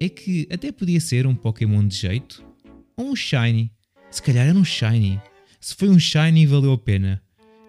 é 0.00 0.08
que 0.08 0.48
até 0.50 0.72
podia 0.72 0.98
ser 0.98 1.26
um 1.26 1.34
Pokémon 1.34 1.86
de 1.86 1.94
jeito 1.94 2.42
ou 2.96 3.10
um 3.10 3.16
Shiny. 3.16 3.70
Se 4.10 4.22
calhar 4.22 4.48
era 4.48 4.58
um 4.58 4.64
Shiny. 4.64 5.20
Se 5.60 5.74
foi 5.74 5.90
um 5.90 5.98
Shiny, 5.98 6.46
valeu 6.46 6.72
a 6.72 6.78
pena. 6.78 7.22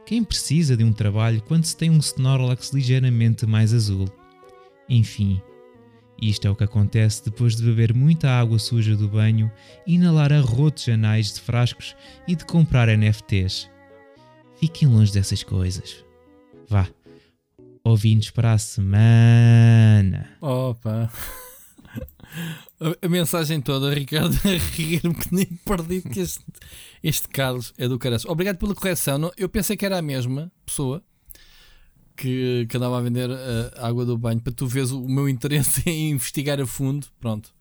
Quem 0.05 0.23
precisa 0.23 0.77
de 0.77 0.83
um 0.83 0.93
trabalho 0.93 1.41
quando 1.41 1.65
se 1.65 1.75
tem 1.75 1.89
um 1.89 1.97
Snorlax 1.97 2.71
ligeiramente 2.71 3.45
mais 3.45 3.73
azul? 3.73 4.07
Enfim, 4.89 5.41
isto 6.21 6.47
é 6.47 6.51
o 6.51 6.55
que 6.55 6.63
acontece 6.63 7.25
depois 7.25 7.55
de 7.55 7.63
beber 7.63 7.93
muita 7.93 8.29
água 8.29 8.59
suja 8.59 8.95
do 8.95 9.09
banho, 9.09 9.51
inalar 9.85 10.31
arrotos 10.31 10.87
anais 10.87 11.33
de 11.33 11.41
frascos 11.41 11.95
e 12.27 12.35
de 12.35 12.45
comprar 12.45 12.87
NFTs. 12.87 13.69
Fiquem 14.55 14.87
longe 14.87 15.11
dessas 15.11 15.43
coisas. 15.43 16.05
Vá. 16.67 16.87
Ouvintes 17.83 18.29
para 18.29 18.53
a 18.53 18.57
semana. 18.57 20.29
Opa! 20.39 21.11
A, 22.79 23.05
a, 23.05 23.09
mensagem 23.09 23.61
toda, 23.61 23.93
Ricardo, 23.93 24.35
a 24.47 24.75
rir-me 24.75 25.13
que 25.13 25.33
nem 25.33 25.45
perdido 25.45 26.09
que 26.09 26.19
este, 26.19 26.43
este 27.03 27.27
Carlos 27.27 27.73
é 27.77 27.87
do 27.87 27.99
caralho. 27.99 28.23
Obrigado 28.27 28.57
pela 28.57 28.73
correção. 28.73 29.31
Eu 29.37 29.49
pensei 29.49 29.75
que 29.75 29.85
era 29.85 29.97
a 29.97 30.01
mesma 30.01 30.51
pessoa 30.65 31.03
que, 32.15 32.65
que 32.69 32.77
andava 32.77 32.97
a 32.97 33.01
vender 33.01 33.29
a 33.31 33.87
água 33.87 34.05
do 34.05 34.17
banho 34.17 34.39
para 34.39 34.53
tu 34.53 34.67
veres 34.67 34.91
o 34.91 35.07
meu 35.07 35.27
interesse 35.27 35.81
em 35.89 36.11
investigar 36.11 36.59
a 36.59 36.65
fundo. 36.65 37.07
Pronto. 37.19 37.53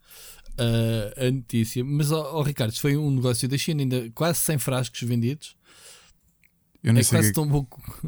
Uh, 0.51 1.27
a 1.27 1.31
notícia, 1.31 1.83
mas 1.83 2.11
oh, 2.11 2.37
oh, 2.37 2.43
Ricardo, 2.43 2.71
isto 2.71 2.81
foi 2.81 2.95
um 2.95 3.09
negócio 3.09 3.47
da 3.47 3.57
China, 3.57 3.81
ainda 3.81 4.11
quase 4.13 4.39
100 4.39 4.59
frascos 4.59 5.01
vendidos. 5.01 5.55
Eu 6.83 6.95
é 6.95 7.03
quase 7.03 7.29
que... 7.29 7.33
tão 7.33 7.47
bom 7.47 7.65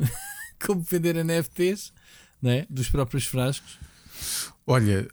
como 0.64 0.82
vender 0.82 1.24
NFTs 1.24 1.94
né? 2.42 2.66
dos 2.70 2.90
próprios 2.90 3.26
frascos. 3.26 3.80
Olha, 4.68 5.08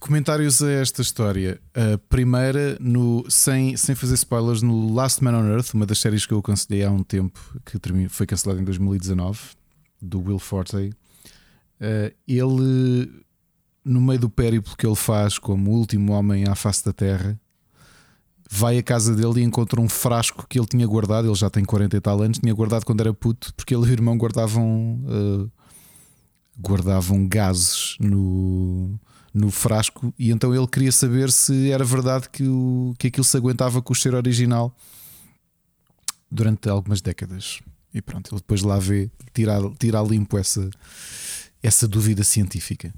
comentários 0.00 0.62
a 0.62 0.70
esta 0.70 1.02
história. 1.02 1.60
A 1.74 1.98
primeira, 2.08 2.76
no, 2.80 3.24
sem, 3.28 3.76
sem 3.76 3.94
fazer 3.94 4.14
spoilers, 4.14 4.62
no 4.62 4.92
Last 4.92 5.22
Man 5.22 5.38
on 5.38 5.46
Earth, 5.48 5.74
uma 5.74 5.86
das 5.86 5.98
séries 5.98 6.24
que 6.26 6.32
eu 6.32 6.38
aconselhei 6.38 6.84
há 6.84 6.90
um 6.90 7.02
tempo, 7.02 7.40
que 7.64 7.78
foi 8.08 8.26
cancelada 8.26 8.60
em 8.60 8.64
2019, 8.64 9.38
do 10.00 10.20
Will 10.20 10.38
Forte. 10.38 10.76
Uh, 10.76 12.14
ele, 12.26 13.24
no 13.84 14.00
meio 14.00 14.20
do 14.20 14.30
périplo 14.30 14.76
que 14.76 14.86
ele 14.86 14.96
faz 14.96 15.38
como 15.38 15.72
último 15.72 16.12
homem 16.12 16.46
à 16.48 16.54
face 16.54 16.84
da 16.84 16.92
Terra, 16.92 17.38
vai 18.50 18.78
à 18.78 18.82
casa 18.82 19.14
dele 19.14 19.40
e 19.40 19.44
encontra 19.44 19.80
um 19.80 19.88
frasco 19.88 20.46
que 20.48 20.58
ele 20.58 20.66
tinha 20.66 20.86
guardado. 20.86 21.28
Ele 21.28 21.34
já 21.34 21.50
tem 21.50 21.64
40 21.64 21.96
e 21.96 22.00
tal 22.00 22.22
anos, 22.22 22.38
tinha 22.38 22.54
guardado 22.54 22.84
quando 22.84 23.00
era 23.00 23.12
puto, 23.12 23.52
porque 23.54 23.74
ele 23.74 23.86
e 23.86 23.90
o 23.90 23.92
irmão 23.92 24.16
guardavam. 24.16 25.00
Uh, 25.04 25.50
guardavam 26.58 27.28
gases 27.28 27.96
no, 28.00 28.98
no 29.36 29.50
frasco 29.50 30.14
e 30.18 30.30
então 30.30 30.54
ele 30.54 30.66
queria 30.66 30.90
saber 30.90 31.30
se 31.30 31.70
era 31.70 31.84
verdade 31.84 32.26
que, 32.30 32.42
o, 32.42 32.94
que 32.98 33.08
aquilo 33.08 33.24
se 33.24 33.36
aguentava 33.36 33.82
com 33.82 33.92
o 33.92 33.96
cheiro 33.96 34.16
original 34.16 34.74
durante 36.30 36.70
algumas 36.70 37.02
décadas. 37.02 37.60
E 37.92 38.00
pronto, 38.00 38.30
ele 38.32 38.40
depois 38.40 38.62
lá 38.62 38.78
vê, 38.78 39.10
tira, 39.34 39.58
tira 39.78 40.00
a 40.00 40.02
limpo 40.02 40.38
essa, 40.38 40.70
essa 41.62 41.86
dúvida 41.86 42.24
científica. 42.24 42.94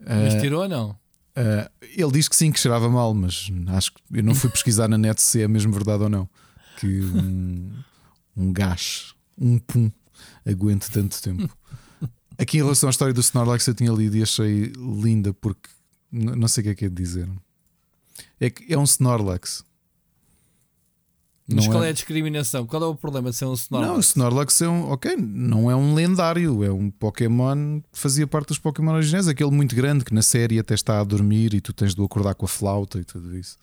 Mas 0.00 0.34
uh, 0.34 0.40
tirou 0.40 0.62
ou 0.62 0.68
não? 0.68 0.90
Uh, 0.90 1.70
ele 1.82 2.12
diz 2.12 2.26
que 2.26 2.36
sim, 2.36 2.50
que 2.50 2.58
cheirava 2.58 2.88
mal, 2.88 3.12
mas 3.12 3.50
acho 3.68 3.92
que 3.92 4.00
eu 4.14 4.22
não 4.22 4.34
fui 4.34 4.48
pesquisar 4.48 4.88
na 4.88 4.96
net 4.96 5.20
se 5.20 5.42
é 5.42 5.48
mesmo 5.48 5.72
verdade 5.72 6.02
ou 6.04 6.08
não. 6.08 6.28
Que 6.78 6.86
um, 6.86 7.70
um 8.34 8.52
gás, 8.52 9.14
um 9.38 9.58
pum, 9.58 9.90
aguente 10.46 10.90
tanto 10.90 11.20
tempo. 11.20 11.54
Aqui 12.38 12.58
em 12.58 12.62
relação 12.62 12.88
à 12.88 12.90
história 12.90 13.14
do 13.14 13.20
Snorlax, 13.20 13.66
eu 13.66 13.74
tinha 13.74 13.92
lido 13.92 14.16
e 14.16 14.22
achei 14.22 14.72
linda 14.76 15.32
porque 15.32 15.70
não 16.12 16.48
sei 16.48 16.62
o 16.62 16.64
que 16.64 16.70
é 16.70 16.74
que 16.74 16.84
é 16.84 16.88
de 16.88 16.94
dizer. 16.94 17.28
É 18.40 18.50
que 18.50 18.72
é 18.72 18.78
um 18.78 18.84
Snorlax. 18.84 19.64
Mas 21.48 21.66
não 21.66 21.72
qual 21.72 21.84
é... 21.84 21.88
é 21.88 21.90
a 21.90 21.92
discriminação? 21.92 22.66
Qual 22.66 22.82
é 22.82 22.86
o 22.86 22.94
problema 22.94 23.30
de 23.30 23.36
ser 23.36 23.44
um 23.44 23.54
Snorlax? 23.54 23.90
Não, 23.90 23.96
o 23.96 24.00
Snorlax 24.00 24.60
é 24.60 24.68
um. 24.68 24.90
Ok, 24.90 25.16
não 25.16 25.70
é 25.70 25.76
um 25.76 25.94
lendário, 25.94 26.64
é 26.64 26.72
um 26.72 26.90
Pokémon 26.90 27.80
que 27.80 27.98
fazia 27.98 28.26
parte 28.26 28.48
dos 28.48 28.58
Pokémon 28.58 28.92
originais, 28.92 29.28
aquele 29.28 29.50
muito 29.50 29.74
grande 29.74 30.04
que 30.04 30.12
na 30.12 30.22
série 30.22 30.58
até 30.58 30.74
está 30.74 31.00
a 31.00 31.04
dormir 31.04 31.54
e 31.54 31.60
tu 31.60 31.72
tens 31.72 31.94
de 31.94 32.00
o 32.00 32.04
acordar 32.04 32.34
com 32.34 32.46
a 32.46 32.48
flauta 32.48 32.98
e 32.98 33.04
tudo 33.04 33.36
isso. 33.36 33.56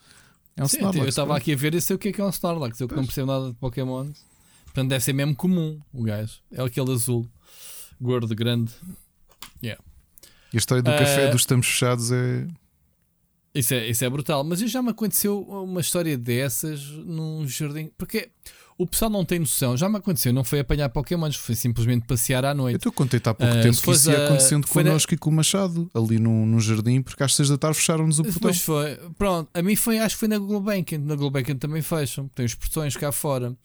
É 0.55 0.63
um 0.63 0.67
Sim, 0.67 0.77
Snorlax. 0.77 1.03
Eu 1.03 1.09
estava 1.09 1.35
aqui 1.35 1.51
a 1.53 1.55
ver 1.55 1.73
e 1.73 1.81
sei 1.81 1.95
o 1.95 1.99
que 1.99 2.09
é 2.09 2.11
que 2.13 2.21
é 2.21 2.25
um 2.25 2.29
Snorlax. 2.29 2.79
Eu 2.79 2.87
que 2.87 2.95
não 2.95 3.05
percebo 3.05 3.27
nada 3.27 3.49
de 3.49 3.55
Pokémon. 3.55 4.07
Portanto, 4.65 4.89
deve 4.89 5.03
ser 5.03 5.13
mesmo 5.13 5.35
comum 5.35 5.79
o 5.91 6.03
gajo. 6.03 6.39
É 6.51 6.63
aquele 6.63 6.91
azul 6.91 7.27
gordo, 8.03 8.35
grande. 8.35 8.71
Yeah. 9.63 9.81
E 10.51 10.57
a 10.57 10.59
história 10.59 10.83
do 10.83 10.91
uh, 10.91 10.97
café 10.97 11.31
dos 11.31 11.41
estamos 11.41 11.65
fechados 11.65 12.11
é. 12.11 12.45
Isso 13.55 13.73
é, 13.73 13.87
isso 13.87 14.03
é 14.03 14.09
brutal. 14.09 14.43
Mas 14.43 14.59
já 14.59 14.81
me 14.81 14.89
aconteceu 14.89 15.41
uma 15.41 15.81
história 15.81 16.17
dessas 16.17 16.81
num 16.81 17.47
jardim. 17.47 17.89
Porque 17.97 18.29
o 18.77 18.85
pessoal 18.85 19.09
não 19.09 19.23
tem 19.23 19.39
noção. 19.39 19.77
Já 19.77 19.87
me 19.87 19.97
aconteceu. 19.97 20.33
Não 20.33 20.43
foi 20.43 20.59
apanhar 20.59 20.89
Pokémons, 20.89 21.35
foi 21.35 21.55
simplesmente 21.55 22.05
passear 22.05 22.45
à 22.45 22.53
noite. 22.53 22.73
Eu 22.73 22.77
estou 22.77 22.91
contente 22.91 23.29
há 23.29 23.33
pouco 23.33 23.53
uh, 23.53 23.61
tempo 23.61 23.81
que 23.81 23.91
isso 23.91 24.11
ia 24.11 24.25
acontecendo 24.25 24.67
connosco 24.67 25.11
na... 25.11 25.15
e 25.15 25.17
com 25.17 25.29
o 25.29 25.33
Machado, 25.33 25.89
ali 25.93 26.19
num, 26.19 26.45
num 26.45 26.59
jardim, 26.59 27.01
porque 27.01 27.23
às 27.23 27.35
seis 27.35 27.49
da 27.49 27.57
tarde 27.57 27.77
fecharam-nos 27.77 28.19
o 28.19 28.23
portão. 28.23 28.41
Pois 28.41 28.61
foi. 28.61 28.97
Pronto, 29.17 29.49
a 29.53 29.61
mim 29.61 29.75
foi, 29.75 29.99
acho 29.99 30.15
que 30.15 30.19
foi 30.19 30.27
na 30.27 30.37
Gulbenkian. 30.37 30.99
Na 30.99 31.15
Gulbenkian 31.15 31.57
também 31.57 31.81
fecham. 31.81 32.27
Tem 32.29 32.45
os 32.45 32.55
portões 32.55 32.97
cá 32.97 33.11
fora. 33.11 33.55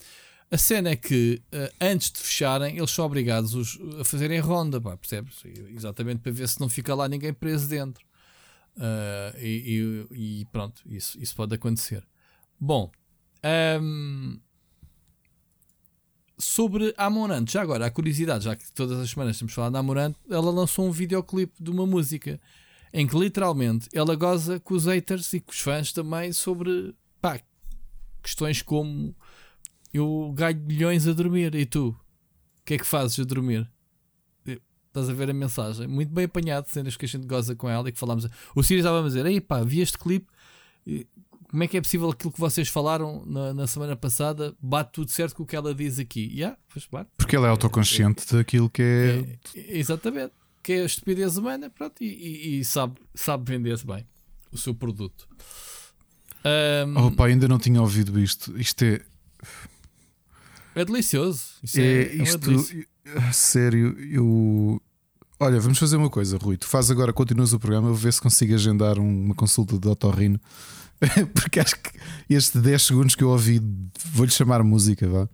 A 0.51 0.57
cena 0.57 0.91
é 0.91 0.97
que 0.97 1.43
uh, 1.53 1.75
antes 1.81 2.11
de 2.11 2.21
fecharem, 2.21 2.79
eles 2.79 2.91
são 2.91 3.05
obrigados 3.05 3.55
os, 3.55 3.79
a 4.01 4.05
fazerem 4.05 4.41
ronda, 4.41 4.81
pá, 4.81 4.97
percebes? 4.97 5.43
Exatamente 5.45 6.21
para 6.21 6.33
ver 6.33 6.49
se 6.49 6.59
não 6.59 6.69
fica 6.69 6.95
lá 6.95 7.07
ninguém 7.07 7.35
preso 7.35 7.69
dentro. 7.69 8.07
Uh, 8.77 9.37
e, 9.39 10.07
e, 10.11 10.41
e, 10.41 10.45
pronto, 10.47 10.83
isso, 10.87 11.21
isso 11.21 11.35
pode 11.37 11.55
acontecer. 11.55 12.07
Bom, 12.59 12.91
um, 13.45 13.49
ehm, 13.49 14.41
sobre 16.39 16.95
a 16.97 17.07
Amorante, 17.07 17.53
já 17.53 17.61
agora, 17.61 17.87
a 17.87 17.91
curiosidade, 17.91 18.45
já 18.45 18.57
que 18.57 18.73
todas 18.73 18.99
as 19.01 19.11
semanas 19.11 19.37
estamos 19.37 19.53
falando 19.53 19.75
da 19.75 19.81
Amorante, 19.81 20.19
ela 20.31 20.51
lançou 20.51 20.87
um 20.87 20.93
videoclipe 20.93 21.63
de 21.63 21.71
uma 21.71 21.87
música 21.87 22.41
em 22.93 23.07
que 23.07 23.19
literalmente 23.19 23.89
ela 23.93 24.15
goza 24.15 24.59
com 24.61 24.75
os 24.75 24.87
haters 24.87 25.33
e 25.33 25.41
com 25.41 25.51
os 25.51 25.61
fãs 25.61 25.93
também 25.93 26.33
sobre 26.33 26.95
pá, 27.21 27.41
questões 28.23 28.63
como 28.63 29.15
eu 29.93 30.33
ganho 30.35 30.61
milhões 30.61 31.07
a 31.07 31.13
dormir. 31.13 31.55
E 31.55 31.67
tu? 31.67 31.89
O 31.89 32.65
que 32.65 32.75
é 32.75 32.79
que 32.79 32.87
fazes 32.87 33.19
a 33.19 33.25
dormir? 33.25 33.69
Estás 34.89 35.09
a 35.09 35.13
ver 35.13 35.31
a 35.31 35.35
mensagem? 35.35 35.87
Muito 35.87 36.13
bem 36.13 36.25
apanhado, 36.25 36.67
cenas 36.69 36.97
que 36.97 37.05
a 37.05 37.09
gente 37.09 37.27
goza 37.27 37.55
com 37.55 37.69
ela 37.69 37.89
e 37.89 37.93
que 37.93 37.99
falamos. 37.99 38.27
O 38.55 38.63
Sirius 38.63 38.85
estava 38.85 39.01
a 39.01 39.07
dizer: 39.07 39.27
Ei 39.27 39.41
pá, 39.41 39.63
vi 39.63 39.81
este 39.81 39.99
clipe. 39.99 40.27
Como 41.51 41.63
é 41.63 41.67
que 41.67 41.77
é 41.77 41.81
possível 41.81 42.11
aquilo 42.11 42.33
que 42.33 42.41
vocês 42.41 42.69
falaram 42.69 43.25
na, 43.25 43.55
na 43.55 43.67
semana 43.67 43.97
passada 43.97 44.55
bate 44.61 44.93
tudo 44.93 45.11
certo 45.11 45.35
com 45.35 45.45
o 45.45 45.47
que 45.47 45.57
ela 45.57 45.75
diz 45.75 45.99
aqui? 45.99 46.31
Yeah, 46.33 46.59
pois 46.73 46.87
bate. 46.87 47.11
Porque 47.17 47.37
ela 47.37 47.47
é 47.47 47.51
autoconsciente 47.51 48.25
é, 48.35 48.39
daquilo 48.39 48.69
que 48.69 48.83
é... 48.83 49.59
é... 49.59 49.79
Exatamente. 49.79 50.33
Que 50.63 50.75
é 50.75 50.83
a 50.83 50.85
estupidez 50.85 51.39
humana 51.39 51.71
pronto, 51.71 52.03
e, 52.03 52.07
e, 52.07 52.59
e 52.59 52.65
sabe, 52.65 53.01
sabe 53.15 53.51
vender 53.51 53.83
bem 53.85 54.07
o 54.53 54.59
seu 54.59 54.75
produto. 54.75 55.27
Um... 56.45 57.07
Oh, 57.07 57.11
pá, 57.13 57.27
ainda 57.27 57.49
não 57.49 57.59
tinha 57.59 57.81
ouvido 57.81 58.19
isto. 58.19 58.59
Isto 58.59 58.85
é. 58.85 59.01
É 60.79 60.85
delicioso. 60.85 61.43
Isso 61.63 61.81
é, 61.81 61.83
é, 61.83 62.03
é 62.03 62.23
isto, 62.23 62.87
sério, 63.33 63.99
eu. 64.01 64.81
Olha, 65.41 65.61
vamos 65.61 65.79
fazer 65.79 65.97
uma 65.97 66.11
coisa, 66.11 66.37
Rui. 66.37 66.57
Tu 66.57 66.67
faz 66.67 66.91
agora, 66.91 67.13
continuas 67.13 67.53
o 67.53 67.59
programa, 67.59 67.89
eu 67.89 67.95
vou 67.95 68.03
ver 68.03 68.13
se 68.13 68.21
consigo 68.21 68.55
agendar 68.55 68.99
uma 68.99 69.35
consulta 69.35 69.79
de 69.79 69.89
otorrino. 69.89 70.41
Porque 71.33 71.61
acho 71.61 71.77
que 71.77 71.91
estes 72.29 72.61
10 72.61 72.83
segundos 72.83 73.15
que 73.15 73.23
eu 73.23 73.29
ouvi, 73.29 73.61
vou-lhe 74.13 74.33
chamar 74.33 74.63
música, 74.65 75.09
vá. 75.09 75.29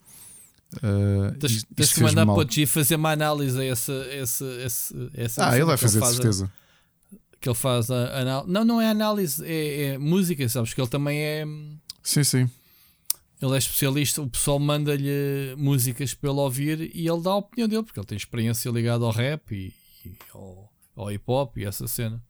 Uh, 0.77 1.39
tens, 1.39 1.93
que 1.93 2.01
mandar 2.01 2.27
para 2.27 2.35
o 2.35 2.51
G 2.51 2.67
fazer 2.67 2.97
uma 2.97 3.13
análise 3.13 3.59
a 3.59 3.65
essa, 3.65 3.93
essa, 4.11 4.45
essa, 4.61 5.11
essa 5.15 5.49
Ah, 5.49 5.57
ele 5.57 5.67
vai 5.67 5.77
fazer, 5.77 6.01
de 6.01 6.07
certeza. 6.07 6.51
A, 6.51 6.65
que 7.41 7.49
ele 7.49 7.55
faz 7.55 7.91
a 7.91 8.21
análise. 8.21 8.51
Não, 8.51 8.65
não 8.65 8.81
é 8.81 8.91
análise, 8.91 9.45
é, 9.45 9.83
é 9.83 9.99
música, 9.99 10.49
sabes? 10.49 10.75
Que 10.75 10.81
ele 10.81 10.89
também 10.89 11.19
é. 11.21 11.45
Sim, 12.03 12.25
sim. 12.25 12.51
Ele 13.45 13.57
é 13.57 13.59
especialista, 13.59 14.23
o 14.23 14.27
pessoal 14.27 14.59
manda-lhe 14.59 15.55
músicas 15.59 16.15
para 16.15 16.31
ele 16.31 16.41
ouvir 16.41 16.91
e 16.95 17.07
ele 17.07 17.21
dá 17.21 17.33
a 17.33 17.37
opinião 17.37 17.69
dele, 17.69 17.83
porque 17.83 18.01
ele 18.01 18.07
tem 18.07 18.17
experiência 18.17 18.71
ligada 18.71 19.05
ao 19.05 19.11
rap 19.11 19.53
e, 19.53 19.75
e 20.07 20.17
ao, 20.33 20.73
ao, 20.97 21.13
hip 21.13 21.25
hop 21.27 21.59
e 21.59 21.67
essa 21.67 21.87
cena. 21.87 22.23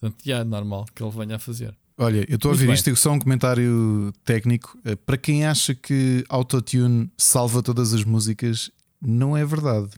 Portanto, 0.00 0.20
já 0.24 0.38
é 0.38 0.44
normal 0.44 0.86
que 0.92 1.04
ele 1.04 1.12
venha 1.12 1.36
a 1.36 1.38
fazer. 1.38 1.72
Olha, 1.96 2.26
eu 2.28 2.34
estou 2.34 2.48
a 2.48 2.52
ouvir 2.52 2.68
isto 2.70 2.90
e 2.90 2.96
só 2.96 3.12
um 3.12 3.18
comentário 3.20 4.12
técnico. 4.24 4.76
Eh, 4.84 4.96
para 4.96 5.16
quem 5.16 5.46
acha 5.46 5.72
que 5.72 6.24
Autotune 6.28 7.08
salva 7.16 7.62
todas 7.62 7.94
as 7.94 8.02
músicas, 8.02 8.72
não 9.00 9.36
é 9.36 9.44
verdade. 9.44 9.90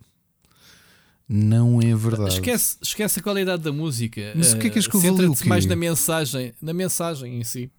Não 1.27 1.81
é 1.81 1.95
verdade. 1.95 2.35
Esquece, 2.35 2.77
esquece 2.83 3.21
a 3.21 3.23
qualidade 3.23 3.63
da 3.63 3.73
música. 3.73 4.35
Mas 4.37 4.53
o 4.53 4.59
que 4.59 4.67
é 4.67 4.71
que 4.71 4.79
és 4.79 4.87
que 4.87 4.97
eu 4.97 5.35
mais 5.47 5.65
na 5.65 5.75
mensagem, 5.75 6.53
na 6.61 6.75
mensagem 6.75 7.41
em 7.41 7.43
si 7.45 7.71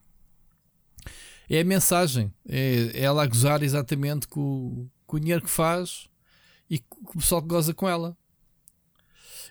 é 1.50 1.62
a 1.62 1.66
mensagem. 1.66 2.32
É, 2.48 2.92
é 2.94 3.02
ela 3.02 3.24
a 3.24 3.28
gozar 3.28 3.64
exatamente 3.64 4.28
com, 4.28 4.88
com 5.06 5.18
o 5.18 5.20
dinheiro 5.20 5.42
que 5.42 5.50
faz 5.50 6.08
e 6.70 6.80
com 6.80 7.12
o 7.18 7.20
pessoal 7.20 7.42
que 7.42 7.48
goza 7.48 7.74
com 7.74 7.88
ela. 7.88 8.18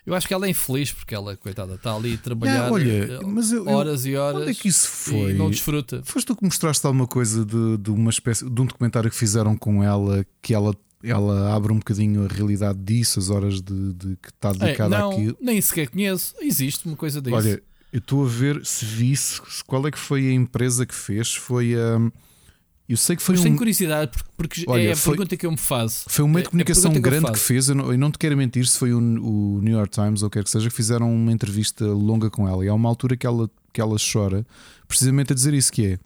Eu 0.05 0.15
acho 0.15 0.25
que 0.25 0.33
ela 0.33 0.47
é 0.47 0.49
infeliz 0.49 0.93
porque 0.93 1.13
ela, 1.13 1.35
coitada, 1.35 1.75
está 1.75 1.93
ali 1.93 2.13
a 2.13 2.17
trabalhar 2.17 2.71
olha, 2.71 2.89
eh, 2.89 3.19
eu, 3.21 3.67
horas 3.67 4.05
eu, 4.05 4.13
e 4.13 4.15
horas. 4.15 4.41
Onde 4.43 4.51
é 4.51 4.53
que 4.53 4.69
isso 4.69 4.87
foi? 4.87 5.31
E 5.31 5.33
não 5.33 5.49
desfruta. 5.49 6.01
Foste 6.05 6.27
tu 6.27 6.35
que 6.35 6.45
mostraste 6.45 6.85
alguma 6.87 7.05
coisa 7.05 7.45
de, 7.45 7.77
de 7.77 7.91
uma 7.91 8.09
espécie 8.09 8.49
de 8.49 8.61
um 8.61 8.65
documentário 8.65 9.09
que 9.09 9.17
fizeram 9.17 9.57
com 9.57 9.83
ela 9.83 10.25
que 10.41 10.53
ela 10.53 10.73
ela 11.03 11.53
abre 11.53 11.71
um 11.71 11.77
bocadinho 11.77 12.25
a 12.25 12.27
realidade 12.27 12.79
disso, 12.79 13.19
as 13.19 13.29
horas 13.29 13.61
de, 13.61 13.93
de 13.93 14.15
que 14.15 14.29
está 14.29 14.51
dedicada 14.51 14.95
é, 14.95 14.99
não, 14.99 15.11
àquilo. 15.11 15.37
Nem 15.41 15.61
sequer 15.61 15.89
conheço. 15.89 16.33
Existe 16.41 16.87
uma 16.87 16.95
coisa 16.95 17.21
disso. 17.21 17.35
Olha, 17.35 17.61
eu 17.91 17.99
estou 17.99 18.25
a 18.25 18.27
ver 18.27 18.65
se 18.65 18.85
vi 18.85 19.13
qual 19.65 19.87
é 19.87 19.91
que 19.91 19.99
foi 19.99 20.27
a 20.27 20.31
empresa 20.31 20.85
que 20.85 20.95
fez. 20.95 21.33
Foi 21.33 21.75
a. 21.75 21.97
Um, 21.97 22.11
eu 22.87 22.95
sei 22.95 23.17
que 23.17 23.21
foi 23.21 23.33
Mas 23.33 23.41
um. 23.41 23.43
tenho 23.43 23.57
curiosidade, 23.57 24.11
porque 24.37 24.63
Olha, 24.65 24.89
é 24.89 24.91
a 24.93 24.95
foi, 24.95 25.13
pergunta 25.13 25.35
que 25.35 25.45
eu 25.45 25.51
me 25.51 25.57
faço. 25.57 26.05
Foi 26.07 26.23
um 26.23 26.27
meio 26.29 26.43
de 26.43 26.47
é 26.47 26.51
comunicação 26.51 26.91
é 26.91 26.99
grande 26.99 27.25
que, 27.25 27.33
que, 27.33 27.39
fez. 27.39 27.67
Eu 27.67 27.75
não, 27.75 27.91
eu 27.91 27.97
não, 27.97 28.09
te 28.09 28.17
quero 28.17 28.37
mentir 28.37 28.65
se 28.65 28.77
foi 28.77 28.93
o, 28.93 28.97
o, 28.97 29.61
New 29.61 29.75
York 29.75 29.89
Times 29.89 30.23
ou 30.23 30.29
quer 30.29 30.43
que 30.43 30.49
seja, 30.49 30.69
que 30.69 30.75
fizeram 30.75 31.13
uma 31.13 31.31
entrevista 31.31 31.85
longa 31.85 32.29
com 32.29 32.47
ela. 32.47 32.63
E 32.63 32.69
há 32.69 32.73
uma 32.73 32.87
altura 32.87 33.17
que 33.17 33.27
ela, 33.27 33.49
que 33.73 33.81
ela 33.81 33.97
chora, 33.99 34.45
precisamente 34.87 35.33
a 35.33 35.35
dizer 35.35 35.53
isso: 35.53 35.71
que 35.71 35.85
é. 35.85 35.99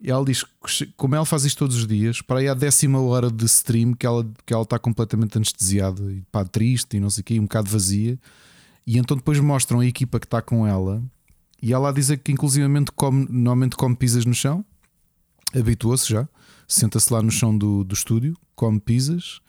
E 0.00 0.10
ela 0.10 0.24
diz 0.24 0.44
que, 0.44 0.86
como 0.96 1.16
ela 1.16 1.24
faz 1.24 1.44
isto 1.44 1.58
todos 1.58 1.76
os 1.76 1.86
dias, 1.86 2.20
para 2.20 2.38
aí 2.38 2.48
à 2.48 2.54
décima 2.54 3.00
hora 3.00 3.30
de 3.30 3.44
stream, 3.46 3.94
que 3.94 4.06
ela, 4.06 4.24
que 4.44 4.52
ela 4.52 4.62
está 4.62 4.78
completamente 4.78 5.36
anestesiada 5.36 6.02
e 6.12 6.22
pá, 6.30 6.44
triste 6.44 6.96
e 6.96 7.00
não 7.00 7.10
sei 7.10 7.22
o 7.22 7.24
quê, 7.24 7.40
um 7.40 7.44
bocado 7.44 7.68
vazia. 7.68 8.18
E 8.86 8.98
então 8.98 9.16
depois 9.16 9.40
mostram 9.40 9.80
a 9.80 9.86
equipa 9.86 10.20
que 10.20 10.26
está 10.26 10.40
com 10.40 10.66
ela 10.66 11.02
e 11.62 11.72
ela 11.72 11.88
a 11.88 11.92
dizer 11.92 12.18
que 12.18 12.30
inclusivamente 12.30 12.92
come, 12.92 13.26
normalmente 13.28 13.76
come 13.76 13.96
pizzas 13.96 14.24
no 14.24 14.34
chão, 14.34 14.64
habituou-se 15.54 16.08
já, 16.08 16.28
senta-se 16.68 17.12
lá 17.12 17.22
no 17.22 17.30
chão 17.30 17.56
do, 17.56 17.82
do 17.82 17.94
estúdio, 17.94 18.36
come 18.54 18.78
pizzas. 18.78 19.40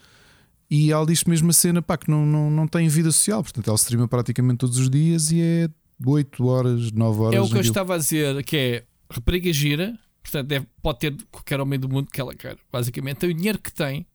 E 0.69 0.91
ela 0.91 1.05
diz 1.05 1.23
mesmo 1.23 1.49
a 1.49 1.53
cena 1.53 1.81
pá, 1.81 1.97
que 1.97 2.09
não, 2.09 2.25
não, 2.25 2.49
não 2.49 2.67
tem 2.67 2.87
vida 2.87 3.11
social, 3.11 3.43
portanto 3.43 3.67
ela 3.67 3.77
streama 3.77 4.07
praticamente 4.07 4.59
todos 4.59 4.77
os 4.77 4.89
dias 4.89 5.31
e 5.31 5.41
é 5.41 5.69
8 6.05 6.45
horas, 6.45 6.91
9 6.91 7.21
horas. 7.21 7.35
É 7.35 7.41
o 7.41 7.47
que 7.47 7.57
eu 7.57 7.61
estava 7.61 7.95
a 7.95 7.97
dizer, 7.97 8.43
que 8.43 8.57
é 8.57 8.83
rapariga 9.09 9.51
gira, 9.53 9.97
portanto 10.21 10.47
deve, 10.47 10.67
pode 10.81 10.99
ter 10.99 11.15
qualquer 11.31 11.61
homem 11.61 11.79
do 11.79 11.87
mundo 11.87 12.09
que 12.11 12.19
ela 12.19 12.35
quer, 12.35 12.57
basicamente. 12.71 13.17
Tem 13.17 13.29
o 13.29 13.33
dinheiro 13.33 13.59
que 13.59 13.71
tem 13.71 14.05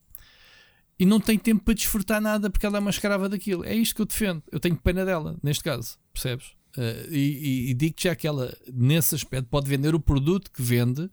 e 1.03 1.05
não 1.05 1.19
tem 1.19 1.37
tempo 1.37 1.65
para 1.65 1.75
desfrutar 1.75 2.21
nada 2.21 2.49
porque 2.49 2.65
ela 2.65 2.79
é 2.79 2.81
uma 2.81 2.91
escrava 2.91 3.29
daquilo. 3.29 3.65
É 3.65 3.75
isto 3.75 3.97
que 3.97 4.03
eu 4.03 4.07
defendo. 4.07 4.41
Eu 4.53 4.61
tenho 4.61 4.77
pena 4.77 5.05
dela, 5.05 5.37
neste 5.43 5.65
caso, 5.65 5.99
percebes? 6.13 6.53
Uh, 6.77 7.11
e, 7.11 7.17
e, 7.19 7.71
e 7.71 7.75
digo 7.75 7.97
já 7.99 8.15
que 8.15 8.25
ela, 8.25 8.57
nesse 8.73 9.13
aspecto, 9.17 9.49
pode 9.51 9.69
vender 9.69 9.97
o 9.97 10.01
produto 10.01 10.49
que 10.53 10.63
vende. 10.63 11.11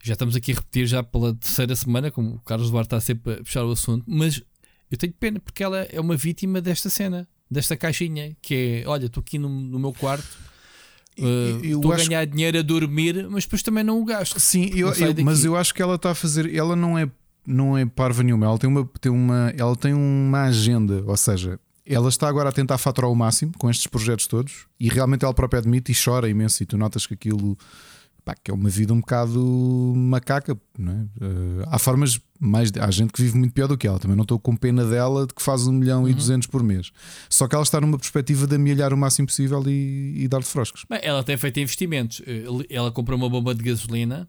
Já 0.00 0.12
estamos 0.12 0.36
aqui 0.36 0.52
a 0.52 0.54
repetir 0.54 0.86
já 0.86 1.02
pela 1.02 1.34
terceira 1.34 1.74
semana, 1.74 2.12
como 2.12 2.36
o 2.36 2.40
Carlos 2.42 2.70
Duarte 2.70 2.86
está 2.86 3.00
sempre 3.00 3.32
a 3.32 3.36
puxar 3.38 3.64
o 3.64 3.72
assunto, 3.72 4.04
mas 4.06 4.40
eu 4.88 4.96
tenho 4.96 5.12
pena 5.12 5.40
porque 5.40 5.64
ela 5.64 5.80
é 5.90 6.00
uma 6.00 6.16
vítima 6.16 6.60
desta 6.60 6.88
cena, 6.88 7.28
desta 7.50 7.76
caixinha, 7.76 8.36
que 8.40 8.54
é: 8.84 8.88
olha, 8.88 9.06
estou 9.06 9.22
aqui 9.22 9.40
no, 9.40 9.48
no 9.48 9.80
meu 9.80 9.92
quarto. 9.92 10.38
Uh, 11.18 11.64
estou 11.64 11.92
a 11.92 11.96
ganhar 11.96 12.24
dinheiro 12.26 12.60
a 12.60 12.62
dormir, 12.62 13.28
mas 13.28 13.42
depois 13.42 13.60
também 13.60 13.82
não 13.82 14.00
o 14.00 14.04
gasto. 14.04 14.38
Sim, 14.38 14.70
eu, 14.72 14.92
eu, 14.94 15.24
mas 15.24 15.44
eu 15.44 15.56
acho 15.56 15.74
que 15.74 15.82
ela 15.82 15.96
está 15.96 16.12
a 16.12 16.14
fazer. 16.14 16.54
Ela 16.54 16.76
não 16.76 16.96
é, 16.96 17.10
não 17.50 17.76
é 17.76 17.84
parva 17.84 18.22
nenhuma. 18.22 18.46
Ela 18.46 18.58
tem 18.58 18.70
uma, 18.70 18.88
tem 19.00 19.12
uma, 19.12 19.52
ela 19.56 19.76
tem 19.76 19.92
uma 19.92 20.44
agenda, 20.44 21.02
ou 21.06 21.16
seja, 21.16 21.58
ela 21.86 22.08
está 22.08 22.28
agora 22.28 22.48
a 22.48 22.52
tentar 22.52 22.78
faturar 22.78 23.10
o 23.10 23.14
máximo 23.14 23.52
com 23.58 23.68
estes 23.68 23.86
projetos 23.86 24.26
todos 24.26 24.66
e 24.78 24.88
realmente 24.88 25.24
ela 25.24 25.34
própria 25.34 25.58
admite 25.58 25.90
e 25.90 25.94
chora 25.94 26.28
imenso. 26.28 26.62
E 26.62 26.66
tu 26.66 26.78
notas 26.78 27.06
que 27.06 27.14
aquilo 27.14 27.58
pá, 28.24 28.34
que 28.34 28.50
é 28.50 28.54
uma 28.54 28.68
vida 28.68 28.92
um 28.92 29.00
bocado 29.00 29.92
macaca. 29.96 30.56
Não 30.78 30.92
é? 30.92 31.24
Uh, 31.24 31.64
há 31.66 31.78
formas 31.78 32.20
mais. 32.38 32.70
Há 32.78 32.90
gente 32.90 33.12
que 33.12 33.20
vive 33.20 33.36
muito 33.36 33.52
pior 33.52 33.66
do 33.66 33.76
que 33.76 33.86
ela. 33.86 33.98
Também 33.98 34.16
não 34.16 34.22
estou 34.22 34.38
com 34.38 34.54
pena 34.54 34.84
dela 34.84 35.26
de 35.26 35.34
que 35.34 35.42
faz 35.42 35.66
um 35.66 35.72
milhão 35.72 36.02
uhum. 36.02 36.08
e 36.08 36.14
duzentos 36.14 36.46
por 36.46 36.62
mês. 36.62 36.92
Só 37.28 37.48
que 37.48 37.54
ela 37.54 37.64
está 37.64 37.80
numa 37.80 37.98
perspectiva 37.98 38.46
de 38.46 38.54
amelhar 38.54 38.92
o 38.92 38.96
máximo 38.96 39.26
possível 39.26 39.62
e, 39.66 40.24
e 40.24 40.28
dar-lhe 40.28 40.44
froscos. 40.44 40.84
Bem, 40.88 41.00
ela 41.02 41.24
tem 41.24 41.36
feito 41.36 41.58
investimentos. 41.58 42.22
Eh, 42.26 42.44
ela 42.70 42.92
comprou 42.92 43.18
uma 43.18 43.28
bomba 43.28 43.54
de 43.54 43.64
gasolina. 43.64 44.28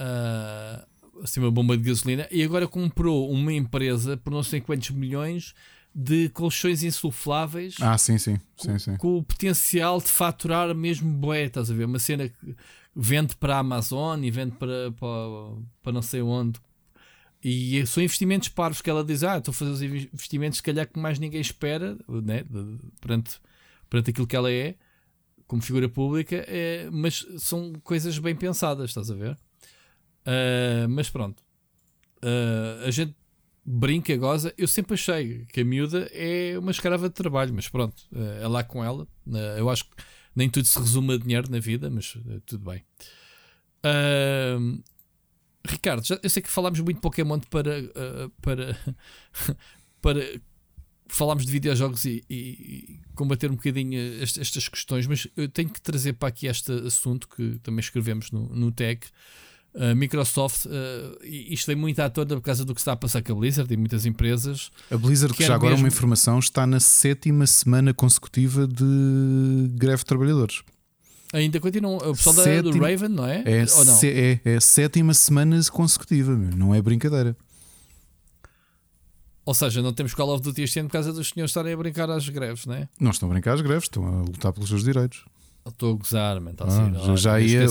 Uh, 0.00 0.86
assim, 1.22 1.40
uma 1.40 1.50
bomba 1.50 1.76
de 1.76 1.82
gasolina. 1.82 2.26
E 2.30 2.42
agora 2.42 2.66
comprou 2.66 3.30
uma 3.30 3.52
empresa 3.52 4.16
por 4.16 4.32
não 4.32 4.42
sei 4.42 4.60
quantos 4.60 4.90
milhões 4.90 5.54
de 5.94 6.28
colchões 6.28 6.82
insufláveis. 6.82 7.76
Ah, 7.80 7.98
sim, 7.98 8.18
sim. 8.18 8.38
sim, 8.56 8.68
com, 8.68 8.78
sim. 8.78 8.96
com 8.96 9.18
o 9.18 9.22
potencial 9.22 9.98
de 9.98 10.08
faturar 10.08 10.74
mesmo 10.74 11.12
bué, 11.12 11.44
estás 11.44 11.70
a 11.70 11.74
ver? 11.74 11.86
Uma 11.86 11.98
cena 11.98 12.28
que 12.28 12.56
vende 12.94 13.36
para 13.36 13.56
a 13.56 13.58
Amazon 13.58 14.22
e 14.22 14.30
vende 14.30 14.52
para, 14.52 14.92
para, 14.92 15.08
para 15.82 15.92
não 15.92 16.02
sei 16.02 16.22
onde. 16.22 16.60
E 17.42 17.86
são 17.86 18.02
investimentos 18.02 18.48
parvos 18.48 18.82
que 18.82 18.90
ela 18.90 19.04
diz: 19.04 19.22
Ah, 19.22 19.38
estou 19.38 19.52
a 19.52 19.54
fazer 19.54 19.70
os 19.70 19.82
investimentos, 19.82 20.58
se 20.58 20.62
calhar 20.62 20.86
que 20.86 20.98
mais 20.98 21.18
ninguém 21.18 21.40
espera, 21.40 21.96
né? 22.08 22.44
perante, 23.00 23.40
perante 23.88 24.10
aquilo 24.10 24.26
que 24.26 24.36
ela 24.36 24.50
é, 24.50 24.74
como 25.46 25.62
figura 25.62 25.88
pública, 25.88 26.44
é, 26.48 26.88
mas 26.90 27.26
são 27.38 27.72
coisas 27.82 28.18
bem 28.18 28.34
pensadas, 28.34 28.90
estás 28.90 29.10
a 29.10 29.14
ver? 29.14 29.38
Uh, 30.28 30.86
mas 30.90 31.08
pronto, 31.08 31.42
uh, 32.22 32.86
a 32.86 32.90
gente 32.90 33.14
brinca, 33.64 34.14
goza. 34.16 34.52
Eu 34.58 34.68
sempre 34.68 34.92
achei 34.94 35.46
que 35.46 35.62
a 35.62 35.64
miúda 35.64 36.10
é 36.12 36.58
uma 36.58 36.70
escrava 36.70 37.08
de 37.08 37.14
trabalho, 37.14 37.54
mas 37.54 37.68
pronto, 37.68 38.02
eh, 38.14 38.40
é 38.42 38.48
lá 38.48 38.64
com 38.64 38.82
ela. 38.82 39.06
Eu 39.58 39.68
acho 39.68 39.84
que 39.84 39.90
nem 40.34 40.48
tudo 40.48 40.66
se 40.66 40.78
resume 40.78 41.12
a 41.14 41.18
dinheiro 41.18 41.50
na 41.50 41.58
vida, 41.58 41.90
mas 41.90 42.16
tudo 42.46 42.64
bem. 42.64 42.82
Uh, 43.84 44.82
Ricardo, 45.66 46.02
já, 46.06 46.18
eu 46.22 46.30
sei 46.30 46.42
que 46.42 46.48
falámos 46.48 46.80
muito 46.80 46.98
Pokémon 47.00 47.38
para, 47.40 47.80
uh, 47.80 48.30
para, 48.40 48.78
para 50.00 50.40
falarmos 51.08 51.44
de 51.44 51.52
videojogos 51.52 52.06
e, 52.06 52.24
e, 52.28 53.00
combater 53.14 53.50
um 53.50 53.56
bocadinho 53.56 54.22
estas, 54.22 54.38
estas 54.38 54.68
questões, 54.68 55.06
mas 55.06 55.28
eu 55.36 55.48
tenho 55.48 55.68
que 55.68 55.80
trazer 55.80 56.14
para 56.14 56.28
aqui 56.28 56.46
este 56.46 56.72
assunto 56.86 57.28
que 57.28 57.58
também 57.58 57.80
escrevemos 57.80 58.30
no, 58.30 58.48
no 58.48 58.72
tag 58.72 59.06
a 59.78 59.94
Microsoft, 59.94 60.66
uh, 60.66 60.70
isto 61.24 61.66
vem 61.68 61.76
muito 61.76 62.00
à 62.00 62.10
tona 62.10 62.34
por 62.34 62.40
causa 62.40 62.64
do 62.64 62.74
que 62.74 62.80
está 62.80 62.92
a 62.92 62.96
passar 62.96 63.22
com 63.22 63.32
a 63.32 63.34
Blizzard 63.36 63.72
e 63.72 63.76
muitas 63.76 64.04
empresas. 64.04 64.72
A 64.90 64.96
Blizzard, 64.96 65.32
que 65.36 65.44
já 65.44 65.54
agora 65.54 65.70
mesmo... 65.70 65.84
uma 65.84 65.88
informação, 65.88 66.38
está 66.40 66.66
na 66.66 66.80
sétima 66.80 67.46
semana 67.46 67.94
consecutiva 67.94 68.66
de 68.66 69.68
greve 69.76 69.98
de 69.98 70.04
trabalhadores. 70.04 70.62
Ainda 71.32 71.60
continuam. 71.60 71.98
O 71.98 72.16
pessoal 72.16 72.34
Sétima... 72.36 72.72
do 72.72 72.78
Raven, 72.78 73.08
não 73.10 73.26
é? 73.26 73.42
É, 73.44 73.66
Ou 73.76 73.84
não? 73.84 74.00
é, 74.02 74.40
é 74.44 74.56
a 74.56 74.60
sétima 74.60 75.14
semana 75.14 75.60
consecutiva, 75.70 76.34
não 76.34 76.74
é 76.74 76.80
brincadeira. 76.80 77.36
Ou 79.44 79.54
seja, 79.54 79.80
não 79.80 79.92
temos 79.92 80.12
Call 80.12 80.34
of 80.34 80.42
Duty 80.42 80.62
este 80.62 80.80
ano 80.80 80.88
por 80.88 80.94
causa 80.94 81.12
dos 81.12 81.30
senhores 81.30 81.50
estarem 81.50 81.72
a 81.72 81.76
brincar 81.76 82.10
às 82.10 82.28
greves, 82.28 82.66
não 82.66 82.74
é? 82.74 82.88
Não 82.98 83.10
estão 83.10 83.28
a 83.28 83.32
brincar 83.32 83.54
às 83.54 83.60
greves, 83.60 83.84
estão 83.84 84.06
a 84.06 84.22
lutar 84.22 84.52
pelos 84.52 84.68
seus 84.68 84.82
direitos. 84.82 85.24
Estou 85.66 85.94
a 85.94 85.96
gozar, 85.96 86.40
man, 86.40 86.54
tá 86.54 86.64
ah, 86.64 86.68
assim, 86.68 87.06
já, 87.06 87.16
já 87.16 87.40
ia. 87.40 87.66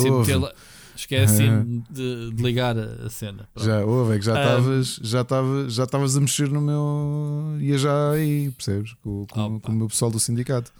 Esqueci 0.98 1.44
de, 1.90 2.32
de, 2.32 2.44
ligar 2.44 2.78
a 2.78 3.10
cena. 3.10 3.48
Pronto. 3.54 3.66
Já, 3.66 3.86
ouve, 3.86 4.16
é 4.16 4.20
que 4.20 4.26
já 4.26 4.34
estavas 4.34 5.00
um, 5.00 5.04
já 5.04 5.24
tava, 5.24 5.70
já 5.70 5.84
a 6.18 6.20
mexer 6.20 6.50
no 6.50 6.60
meu. 6.60 7.58
ia 7.62 7.78
já 7.78 8.12
aí, 8.12 8.52
percebes? 8.52 8.94
Com, 9.04 9.26
com, 9.28 9.60
com 9.60 9.72
o 9.72 9.76
meu 9.76 9.88
pessoal 9.88 10.10
do 10.10 10.20
sindicato. 10.20 10.74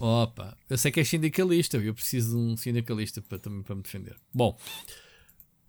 Opa, 0.00 0.56
eu 0.68 0.76
sei 0.76 0.90
que 0.90 0.98
és 0.98 1.08
sindicalista, 1.08 1.76
eu 1.76 1.94
preciso 1.94 2.36
de 2.36 2.36
um 2.36 2.56
sindicalista 2.56 3.22
para, 3.22 3.38
também 3.38 3.62
para 3.62 3.74
me 3.74 3.82
defender. 3.82 4.16
Bom, 4.32 4.58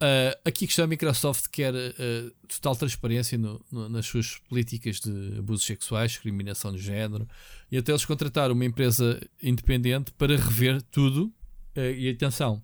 uh, 0.02 0.40
aqui 0.44 0.66
que 0.66 0.72
está 0.74 0.84
a 0.84 0.88
Microsoft 0.88 1.48
quer 1.52 1.74
uh, 1.76 2.32
total 2.48 2.76
transparência 2.76 3.38
no, 3.38 3.64
no, 3.72 3.88
nas 3.88 4.08
suas 4.08 4.38
políticas 4.50 5.00
de 5.00 5.38
abusos 5.38 5.66
sexuais, 5.66 6.12
discriminação 6.12 6.72
de 6.72 6.82
género, 6.82 7.28
e 7.72 7.78
até 7.78 7.92
eles 7.92 8.06
contratar 8.06 8.52
uma 8.52 8.66
empresa 8.66 9.22
independente 9.42 10.12
para 10.14 10.36
rever 10.36 10.82
tudo. 10.82 11.32
Uh, 11.78 11.92
e 11.96 12.10
atenção, 12.10 12.64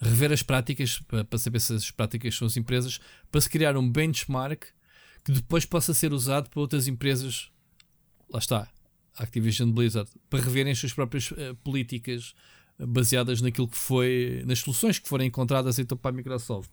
rever 0.00 0.32
as 0.32 0.42
práticas, 0.42 1.00
para 1.28 1.38
saber 1.38 1.60
se 1.60 1.74
as 1.74 1.90
práticas 1.90 2.34
são 2.34 2.46
as 2.46 2.56
empresas, 2.56 2.98
para 3.30 3.40
se 3.40 3.50
criar 3.50 3.76
um 3.76 3.90
benchmark 3.90 4.64
que 5.24 5.32
depois 5.32 5.64
possa 5.64 5.92
ser 5.92 6.12
usado 6.12 6.48
para 6.48 6.60
outras 6.60 6.88
empresas. 6.88 7.50
Lá 8.30 8.38
está, 8.38 8.68
Activision 9.16 9.70
Blizzard, 9.70 10.10
para 10.28 10.40
reverem 10.40 10.72
as 10.72 10.78
suas 10.78 10.92
próprias 10.92 11.30
uh, 11.32 11.54
políticas 11.62 12.34
eh, 12.78 12.86
baseadas 12.86 13.40
naquilo 13.42 13.68
que 13.68 13.76
foi, 13.76 14.42
nas 14.46 14.60
soluções 14.60 14.98
que 14.98 15.08
forem 15.08 15.28
encontradas 15.28 15.78
então 15.78 15.98
para 15.98 16.10
a 16.10 16.14
Microsoft. 16.14 16.70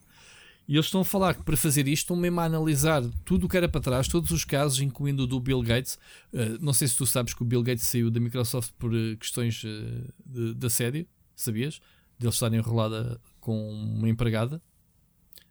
E 0.67 0.75
eles 0.75 0.87
estão 0.87 1.01
a 1.01 1.05
falar 1.05 1.33
que 1.33 1.43
para 1.43 1.55
fazer 1.55 1.87
isto 1.87 2.03
estão 2.03 2.15
mesmo 2.15 2.39
a 2.41 2.43
analisar 2.43 3.01
tudo 3.23 3.45
o 3.45 3.49
que 3.49 3.55
era 3.55 3.69
para 3.69 3.79
trás, 3.79 4.07
todos 4.07 4.31
os 4.31 4.43
casos, 4.43 4.81
incluindo 4.81 5.23
o 5.23 5.27
do 5.27 5.39
Bill 5.39 5.61
Gates. 5.61 5.97
Uh, 6.33 6.57
não 6.61 6.73
sei 6.73 6.87
se 6.87 6.95
tu 6.95 7.05
sabes 7.05 7.33
que 7.33 7.41
o 7.41 7.45
Bill 7.45 7.63
Gates 7.63 7.87
saiu 7.87 8.11
da 8.11 8.19
Microsoft 8.19 8.71
por 8.77 8.93
uh, 8.93 9.17
questões 9.17 9.63
uh, 9.63 10.13
de, 10.25 10.53
de 10.53 10.67
assédio, 10.67 11.07
sabias? 11.35 11.79
Dele 12.17 12.31
estar 12.31 12.53
enrolada 12.53 13.19
com 13.39 13.69
uma 13.71 14.09
empregada. 14.09 14.61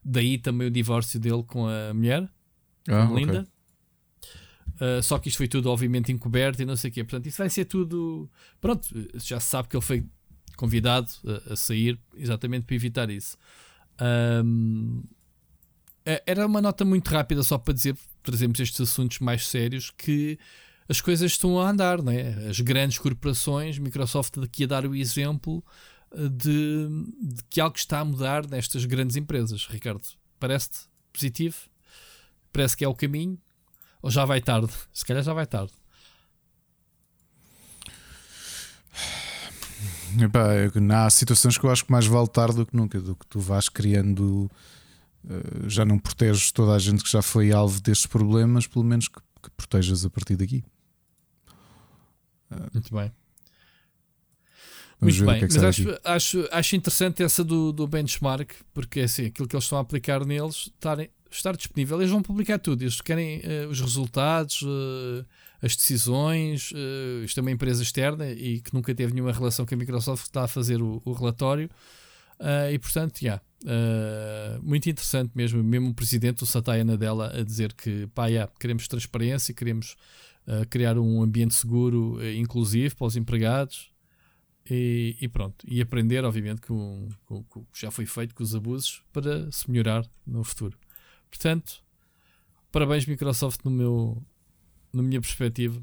Daí 0.05 0.39
também 0.39 0.69
o 0.69 0.71
divórcio 0.71 1.19
dele 1.19 1.43
com 1.43 1.67
a 1.67 1.93
mulher, 1.93 2.29
ah, 2.89 3.09
Linda. 3.13 3.41
Okay. 3.41 4.99
Uh, 4.99 5.03
só 5.03 5.19
que 5.19 5.29
isto 5.29 5.39
foi 5.39 5.49
tudo, 5.49 5.71
obviamente, 5.71 6.13
encoberto 6.13 6.61
e 6.61 6.65
não 6.65 6.77
sei 6.77 6.91
o 6.91 6.93
quê. 6.93 7.03
Portanto, 7.03 7.27
isso 7.27 7.39
vai 7.39 7.49
ser 7.49 7.65
tudo. 7.65 8.31
Pronto, 8.61 8.89
já 9.15 9.41
se 9.41 9.47
sabe 9.47 9.69
que 9.69 9.77
ele 9.77 9.85
foi 9.85 10.07
convidado 10.57 11.11
a, 11.49 11.55
a 11.55 11.57
sair 11.57 11.99
exatamente 12.15 12.65
para 12.65 12.77
evitar 12.77 13.11
isso. 13.11 13.37
Um, 14.45 15.03
é, 16.05 16.23
era 16.27 16.47
uma 16.47 16.61
nota 16.61 16.85
muito 16.85 17.09
rápida, 17.09 17.43
só 17.43 17.59
para 17.59 17.75
dizer, 17.75 17.97
trazemos 18.23 18.61
estes 18.61 18.81
assuntos 18.81 19.19
mais 19.19 19.47
sérios, 19.47 19.91
que 19.91 20.39
as 20.89 21.01
coisas 21.01 21.33
estão 21.33 21.59
a 21.59 21.69
andar, 21.69 22.03
não 22.03 22.13
é? 22.13 22.49
As 22.49 22.61
grandes 22.61 22.99
corporações, 22.99 23.79
Microsoft 23.79 24.39
daqui 24.39 24.65
a 24.65 24.67
dar 24.69 24.87
o 24.87 24.95
exemplo, 24.95 25.65
de, 26.15 26.89
de, 27.21 27.43
que 27.51 27.61
algo 27.61 27.77
está 27.77 28.01
a 28.01 28.05
mudar 28.05 28.47
nestas 28.47 28.85
grandes 28.85 29.17
empresas, 29.17 29.67
Ricardo. 29.67 30.07
Parece-te 30.39 30.79
positivo? 31.13 31.57
Parece 32.53 32.77
que 32.77 32.85
é 32.85 32.89
o 32.89 32.95
caminho? 32.95 33.39
Ou 34.03 34.11
já 34.11 34.25
vai 34.25 34.41
tarde? 34.41 34.73
Se 34.93 35.05
calhar 35.05 35.23
já 35.23 35.33
vai 35.33 35.47
tarde. 35.47 35.73
Epá, 40.19 41.05
há 41.05 41.11
situações 41.11 41.59
que 41.59 41.65
eu 41.65 41.71
acho 41.71 41.85
que 41.85 41.93
mais 41.93 42.07
vale 42.07 42.29
tarde 42.29 42.57
do 42.57 42.67
que 42.67 42.77
nunca, 42.77 43.01
do 43.01 43.15
que 43.15 43.27
tu 43.27 43.41
vais 43.41 43.69
criando. 43.69 44.51
Uh, 45.25 45.69
já 45.69 45.85
não 45.85 45.99
proteges 45.99 46.53
toda 46.53 46.73
a 46.73 46.79
gente 46.79 47.03
que 47.03 47.11
já 47.11 47.21
foi 47.21 47.53
alvo 47.53 47.81
destes 47.81 48.07
problemas, 48.07 48.67
pelo 48.67 48.85
menos 48.85 49.09
que, 49.09 49.21
que 49.43 49.51
protejas 49.57 50.05
a 50.05 50.11
partir 50.11 50.37
daqui. 50.37 50.65
Muito 52.73 52.95
bem. 52.95 53.13
Vamos 55.01 55.21
Muito 55.21 55.31
bem, 55.31 55.43
é 55.43 55.43
mas 55.43 55.57
acho, 55.57 56.01
acho, 56.03 56.49
acho 56.51 56.77
interessante 56.77 57.23
essa 57.23 57.45
do, 57.45 57.71
do 57.71 57.87
benchmark, 57.87 58.51
porque 58.73 59.01
é 59.01 59.05
assim, 59.05 59.27
aquilo 59.27 59.47
que 59.47 59.55
eles 59.55 59.65
estão 59.65 59.79
a 59.79 59.83
aplicar 59.83 60.25
neles 60.25 60.71
estarem, 60.75 61.11
estar 61.31 61.55
disponível, 61.55 62.01
eles 62.01 62.11
vão 62.11 62.23
publicar 62.23 62.59
tudo, 62.59 62.83
eles 62.83 63.01
querem 63.01 63.41
uh, 63.41 63.69
os 63.69 63.81
resultados, 63.81 64.63
uh, 64.63 65.27
as 65.63 65.77
decisões. 65.77 66.73
Uh, 66.73 67.25
isto 67.25 67.39
é 67.39 67.43
uma 67.43 67.51
empresa 67.51 67.83
externa 67.83 68.31
e 68.31 68.61
que 68.61 68.73
nunca 68.75 68.95
teve 68.95 69.13
nenhuma 69.13 69.33
relação 69.33 69.67
com 69.67 69.75
a 69.75 69.79
Microsoft, 69.79 70.23
que 70.23 70.29
está 70.29 70.45
a 70.45 70.49
fazer 70.49 70.81
o, 70.81 71.03
o 71.05 71.13
relatório. 71.13 71.69
Uh, 72.39 72.73
e 72.73 72.79
portanto, 72.79 73.21
yeah, 73.23 73.43
uh, 73.65 74.63
muito 74.63 74.89
interessante 74.89 75.33
mesmo. 75.35 75.63
Mesmo 75.63 75.91
o 75.91 75.95
presidente, 75.95 76.43
o 76.43 76.47
Satya 76.47 76.85
Nadella, 76.85 77.33
a 77.39 77.43
dizer 77.43 77.73
que 77.73 78.07
pá, 78.09 78.27
yeah, 78.27 78.51
queremos 78.59 78.89
transparência, 78.89 79.55
queremos 79.55 79.97
criar 80.71 80.97
um 80.97 81.21
ambiente 81.21 81.55
seguro, 81.55 82.21
inclusivo 82.37 82.95
para 82.95 83.09
os 83.09 83.17
empregados. 83.17 83.91
E, 84.69 85.17
e, 85.21 85.29
pronto, 85.29 85.65
e 85.69 85.81
aprender, 85.81 86.25
obviamente, 86.25 86.61
com, 86.63 87.09
o 87.31 87.45
que 87.45 87.81
já 87.81 87.91
foi 87.91 88.05
feito 88.05 88.35
com 88.35 88.43
os 88.43 88.55
abusos 88.55 89.03
para 89.13 89.51
se 89.53 89.71
melhorar 89.71 90.05
no 90.27 90.43
futuro. 90.43 90.77
Portanto, 91.31 91.85
parabéns, 92.73 93.07
Microsoft, 93.07 93.61
no 93.65 93.71
meu, 93.71 94.23
na 94.93 95.03
minha 95.03 95.21
perspectiva. 95.21 95.81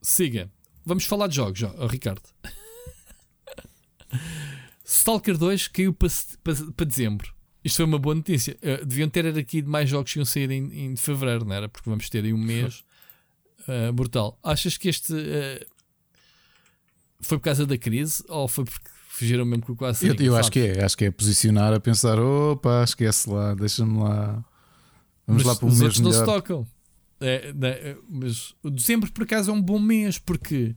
Siga. 0.00 0.50
Vamos 0.84 1.06
falar 1.06 1.26
de 1.26 1.36
jogos, 1.36 1.62
oh, 1.62 1.86
Ricardo. 1.86 2.22
Stalker 4.84 5.36
2 5.36 5.68
caiu 5.68 5.94
para, 5.94 6.10
para, 6.42 6.72
para 6.72 6.86
dezembro. 6.86 7.34
Isto 7.64 7.76
foi 7.76 7.84
uma 7.86 7.98
boa 7.98 8.14
notícia. 8.14 8.56
Uh, 8.62 8.84
deviam 8.84 9.08
ter 9.08 9.26
aqui 9.38 9.62
mais 9.62 9.88
jogos 9.88 10.12
que 10.12 10.18
iam 10.18 10.26
sair 10.26 10.50
em, 10.50 10.84
em 10.84 10.96
fevereiro, 10.96 11.46
não 11.46 11.54
era? 11.54 11.68
Porque 11.68 11.88
vamos 11.88 12.10
ter 12.10 12.22
aí 12.22 12.32
um 12.32 12.38
mês 12.38 12.84
uh, 13.66 13.92
brutal. 13.92 14.38
Achas 14.42 14.76
que 14.76 14.88
este 14.88 15.14
uh, 15.14 15.73
foi 17.24 17.38
por 17.38 17.44
causa 17.44 17.66
da 17.66 17.76
crise 17.78 18.22
ou 18.28 18.46
foi 18.46 18.64
porque 18.64 18.88
fugiram 19.08 19.44
mesmo 19.44 19.64
com 19.64 19.72
o 19.72 19.76
quase? 19.76 20.06
Eu, 20.06 20.14
eu 20.14 20.36
acho 20.36 20.50
que 20.50 20.60
é, 20.60 20.84
acho 20.84 20.96
que 20.96 21.04
é 21.04 21.10
posicionar 21.10 21.72
a 21.72 21.80
pensar: 21.80 22.18
opa, 22.18 22.82
esquece 22.84 23.30
lá, 23.30 23.54
deixa-me 23.54 23.98
lá. 23.98 24.44
Vamos 25.26 25.42
mas 25.42 25.44
lá 25.44 25.56
para 25.56 25.68
um 25.68 25.74
mês 25.74 25.98
não 26.00 26.12
se 26.12 26.24
tocam. 26.24 26.66
É, 27.20 27.54
é, 27.62 27.96
mas 28.08 28.54
o 28.62 28.68
dezembro 28.70 29.10
por 29.12 29.22
acaso 29.22 29.50
é 29.50 29.54
um 29.54 29.62
bom 29.62 29.78
mês 29.78 30.18
porque 30.18 30.74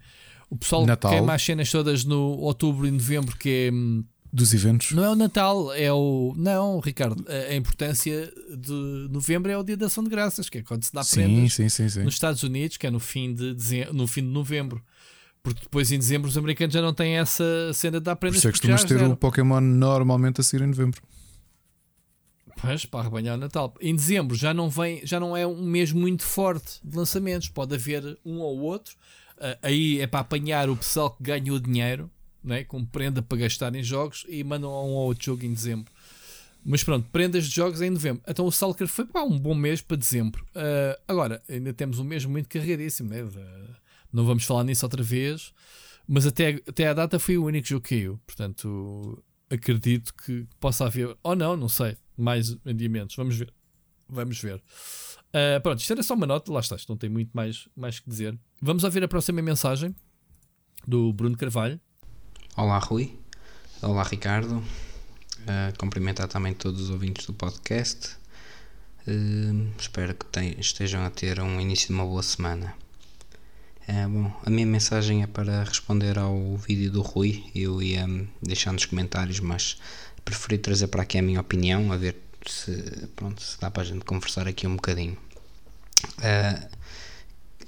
o 0.49 0.55
pessoal 0.55 0.85
Natal. 0.85 1.11
queima 1.11 1.33
as 1.33 1.41
cenas 1.41 1.69
todas 1.69 2.05
no 2.05 2.37
outubro 2.39 2.87
e 2.87 2.91
novembro, 2.91 3.35
que 3.35 3.67
é. 3.67 3.71
Hum, 3.73 4.03
Dos 4.31 4.53
eventos? 4.53 4.91
Não 4.91 5.03
é 5.03 5.09
o 5.09 5.15
Natal, 5.15 5.73
é 5.73 5.91
o. 5.91 6.33
Não, 6.37 6.79
Ricardo, 6.79 7.25
a, 7.27 7.55
importância 7.55 8.31
de 8.57 9.07
novembro 9.09 9.49
é 9.51 9.57
o 9.57 9.63
dia 9.63 9.77
da 9.77 9.85
ação 9.85 10.03
de 10.03 10.09
graças, 10.09 10.49
que 10.49 10.57
é 10.57 10.63
quando 10.63 10.83
se 10.83 10.93
dá 10.93 11.03
prendas 11.03 11.53
sim, 11.53 11.69
sim, 11.69 11.89
sim. 11.89 12.03
nos 12.03 12.13
Estados 12.13 12.43
Unidos, 12.43 12.77
que 12.77 12.85
é 12.85 12.91
no 12.91 12.99
fim 12.99 13.33
de, 13.33 13.55
no 13.93 14.05
fim 14.05 14.21
de 14.21 14.27
novembro. 14.27 14.83
Porque 15.43 15.61
depois 15.61 15.91
em 15.91 15.97
dezembro 15.97 16.27
os 16.30 16.38
americanos 16.38 16.73
já 16.73 16.81
não 16.81 16.93
têm 16.93 17.18
essa 17.18 17.72
cena 17.73 17.99
de 17.99 18.03
dar 18.03 18.15
prendas. 18.15 18.35
Por 18.35 18.39
isso 18.39 18.47
é 18.47 18.51
que 18.51 18.59
costumas 18.59 18.84
ter 18.84 19.01
o 19.01 19.15
Pokémon 19.15 19.61
normalmente 19.61 20.41
a 20.41 20.43
sair 20.43 20.61
em 20.61 20.68
novembro. 20.68 21.01
Pois, 22.59 22.85
para 22.85 23.01
arrebanhar 23.01 23.35
o 23.35 23.39
Natal. 23.39 23.73
Em 23.80 23.95
dezembro 23.95 24.35
já 24.35 24.53
não 24.53 24.69
vem, 24.69 25.05
já 25.05 25.19
não 25.19 25.38
é 25.38 25.45
um 25.45 25.64
mês 25.64 25.91
muito 25.91 26.23
forte 26.23 26.80
de 26.84 26.97
lançamentos. 26.97 27.47
Pode 27.49 27.76
haver 27.76 28.18
um 28.26 28.39
ou 28.39 28.59
outro, 28.59 28.95
Uh, 29.38 29.53
aí 29.61 30.01
é 30.01 30.07
para 30.07 30.22
apanhar 30.22 30.68
o 30.68 30.76
pessoal 30.76 31.11
que 31.11 31.22
ganhou 31.22 31.59
dinheiro, 31.59 32.09
né, 32.43 32.64
com 32.64 32.84
prenda 32.84 33.22
para 33.22 33.38
gastar 33.38 33.76
em 33.76 33.84
jogos 33.84 34.26
e 34.27 34.43
mandam 34.43 34.69
um 34.69 34.93
ou 34.93 35.07
outro 35.07 35.26
jogo 35.26 35.45
em 35.45 35.53
dezembro. 35.53 35.93
Mas 36.65 36.84
pronto, 36.84 37.07
prendas 37.11 37.45
de 37.47 37.55
jogos 37.55 37.81
em 37.81 37.89
novembro. 37.89 38.22
Então 38.27 38.45
o 38.45 38.49
Stalker 38.49 38.88
foi 38.88 39.05
pá, 39.05 39.22
um 39.22 39.38
bom 39.38 39.53
mês 39.53 39.80
para 39.80 39.95
dezembro. 39.95 40.43
Uh, 40.55 40.99
agora, 41.07 41.41
ainda 41.47 41.72
temos 41.72 41.99
um 41.99 42.03
mês 42.03 42.26
muito 42.26 42.49
carregadíssimo, 42.49 43.09
né? 43.09 43.23
Não 44.18 44.26
vamos 44.26 44.44
falar 44.45 44.64
nisso 44.64 44.84
outra 44.84 45.03
vez. 45.03 45.53
Mas 46.07 46.26
até, 46.26 46.61
até 46.68 46.88
a 46.88 46.94
data 46.94 47.19
foi 47.19 47.38
o 47.38 47.45
único 47.45 47.68
jogo 47.68 47.84
que 47.84 47.95
caiu. 47.95 48.19
Portanto, 48.26 49.23
acredito 49.48 50.11
que 50.14 50.48
possa 50.60 50.85
haver, 50.85 51.15
ou 51.22 51.35
não, 51.35 51.56
não 51.56 51.69
sei, 51.69 51.95
mais 52.18 52.57
adiamentos. 52.65 53.15
Vamos 53.15 53.35
ver. 53.35 53.53
Vamos 54.10 54.39
ver. 54.39 54.56
Uh, 54.56 55.61
pronto, 55.61 55.80
isto 55.80 55.94
era 55.94 56.02
só 56.02 56.15
uma 56.15 56.26
nota, 56.26 56.52
lá 56.52 56.61
está, 56.61 56.77
não 56.89 56.98
tem 56.98 57.10
muito 57.10 57.30
mais, 57.34 57.68
mais 57.76 57.99
que 57.99 58.10
dizer. 58.10 58.38
Vamos 58.60 58.84
ouvir 58.84 59.03
a 59.03 59.07
próxima 59.07 59.41
mensagem 59.41 59.94
do 60.88 61.14
Bruno 61.14 61.38
Carvalho. 61.38 61.80
Olá, 62.56 62.80
Rui. 62.80 63.19
Olá, 63.84 64.02
Ricardo. 64.02 64.57
Uh, 64.57 65.77
cumprimentar 65.77 66.27
também 66.27 66.53
todos 66.53 66.81
os 66.81 66.89
ouvintes 66.89 67.27
do 67.27 67.34
podcast. 67.34 68.15
Uh, 69.06 69.69
espero 69.77 70.15
que 70.15 70.39
estejam 70.60 71.06
a 71.06 71.10
ter 71.11 71.39
um 71.39 71.61
início 71.61 71.88
de 71.89 71.94
uma 71.94 72.06
boa 72.06 72.23
semana. 72.23 72.73
Uh, 73.88 74.09
bom, 74.09 74.31
a 74.45 74.49
minha 74.49 74.65
mensagem 74.65 75.23
é 75.23 75.27
para 75.27 75.64
responder 75.64 76.18
ao 76.18 76.57
vídeo 76.57 76.91
do 76.91 77.01
Rui. 77.01 77.45
Eu 77.55 77.81
ia 77.81 78.05
deixar 78.41 78.73
nos 78.73 78.84
comentários, 78.84 79.39
mas 79.39 79.77
preferi 80.26 80.57
trazer 80.57 80.88
para 80.88 81.03
aqui 81.03 81.18
a 81.18 81.22
minha 81.22 81.39
opinião, 81.39 81.93
a 81.93 81.95
ver 81.95 82.18
se, 82.45 83.07
pronto, 83.15 83.41
se 83.41 83.57
dá 83.61 83.72
para 83.72 83.84
a 83.84 83.85
gente 83.85 84.03
conversar 84.03 84.45
aqui 84.45 84.68
um 84.68 84.76
bocadinho. 84.76 85.18
Uh, 86.18 86.68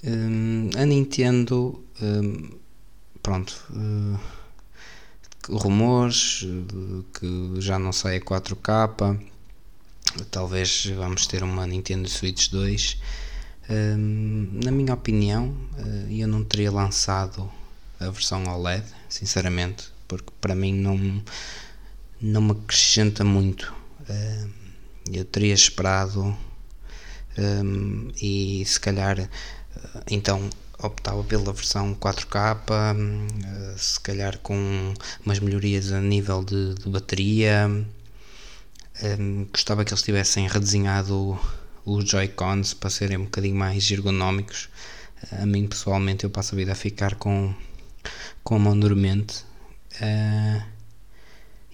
um, 0.04 0.70
a 0.78 0.86
Nintendo, 0.86 1.82
um, 2.02 2.50
pronto, 3.24 3.56
rumores 5.48 6.46
que 7.14 7.62
já 7.62 7.80
não 7.80 7.94
sai 7.94 8.18
a 8.18 8.22
4K, 8.22 9.20
talvez 10.30 10.86
vamos 10.98 11.28
ter 11.28 11.44
uma 11.44 11.66
Nintendo 11.66 12.10
Switch 12.10 12.50
2. 12.50 12.98
Na 13.70 14.72
minha 14.72 14.94
opinião, 14.94 15.56
uh, 15.78 16.12
eu 16.12 16.28
não 16.28 16.44
teria 16.44 16.72
lançado 16.72 17.50
a 18.00 18.10
versão 18.10 18.44
OLED, 18.46 18.84
sinceramente, 19.08 19.90
porque 20.08 20.32
para 20.42 20.56
mim 20.56 20.74
não, 20.74 21.24
não 22.20 22.42
me 22.42 22.52
acrescenta 22.52 23.24
muito. 23.24 23.74
Eu 25.12 25.24
teria 25.26 25.54
esperado 25.54 26.36
e 28.20 28.64
se 28.66 28.80
calhar 28.80 29.30
então 30.10 30.50
optava 30.82 31.24
pela 31.24 31.52
versão 31.54 31.94
4K, 31.94 32.58
eh, 33.44 33.76
se 33.78 34.00
calhar 34.00 34.38
com 34.40 34.94
umas 35.26 35.40
melhorias 35.40 35.92
a 35.92 36.00
nível 36.00 36.44
de, 36.44 36.76
de 36.76 36.90
bateria. 36.90 37.70
Gostava 39.52 39.86
que 39.86 39.94
eles 39.94 40.04
tivessem 40.04 40.48
redesenhado 40.48 41.40
os 41.96 42.10
Joy-Cons 42.10 42.74
para 42.74 42.90
serem 42.90 43.18
um 43.18 43.24
bocadinho 43.24 43.56
mais 43.56 43.90
ergonómicos. 43.90 44.70
A 45.32 45.46
mim 45.46 45.68
pessoalmente 45.68 46.24
eu 46.24 46.30
passo 46.30 46.56
a 46.56 46.58
vida 46.58 46.72
a 46.72 46.76
ficar 46.76 47.16
com, 47.16 47.54
com 48.44 48.56
a 48.56 48.60
mão 48.60 48.80
dormente. 48.80 49.44
Uh, 49.96 50.64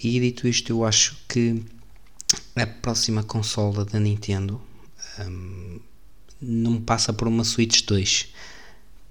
e 0.01 0.19
dito 0.19 0.47
isto, 0.47 0.71
eu 0.71 0.85
acho 0.85 1.17
que 1.27 1.63
a 2.55 2.65
próxima 2.65 3.23
consola 3.23 3.85
da 3.85 3.99
Nintendo 3.99 4.61
um, 5.19 5.79
não 6.41 6.81
passa 6.81 7.13
por 7.13 7.27
uma 7.27 7.43
Switch 7.43 7.83
2 7.83 8.33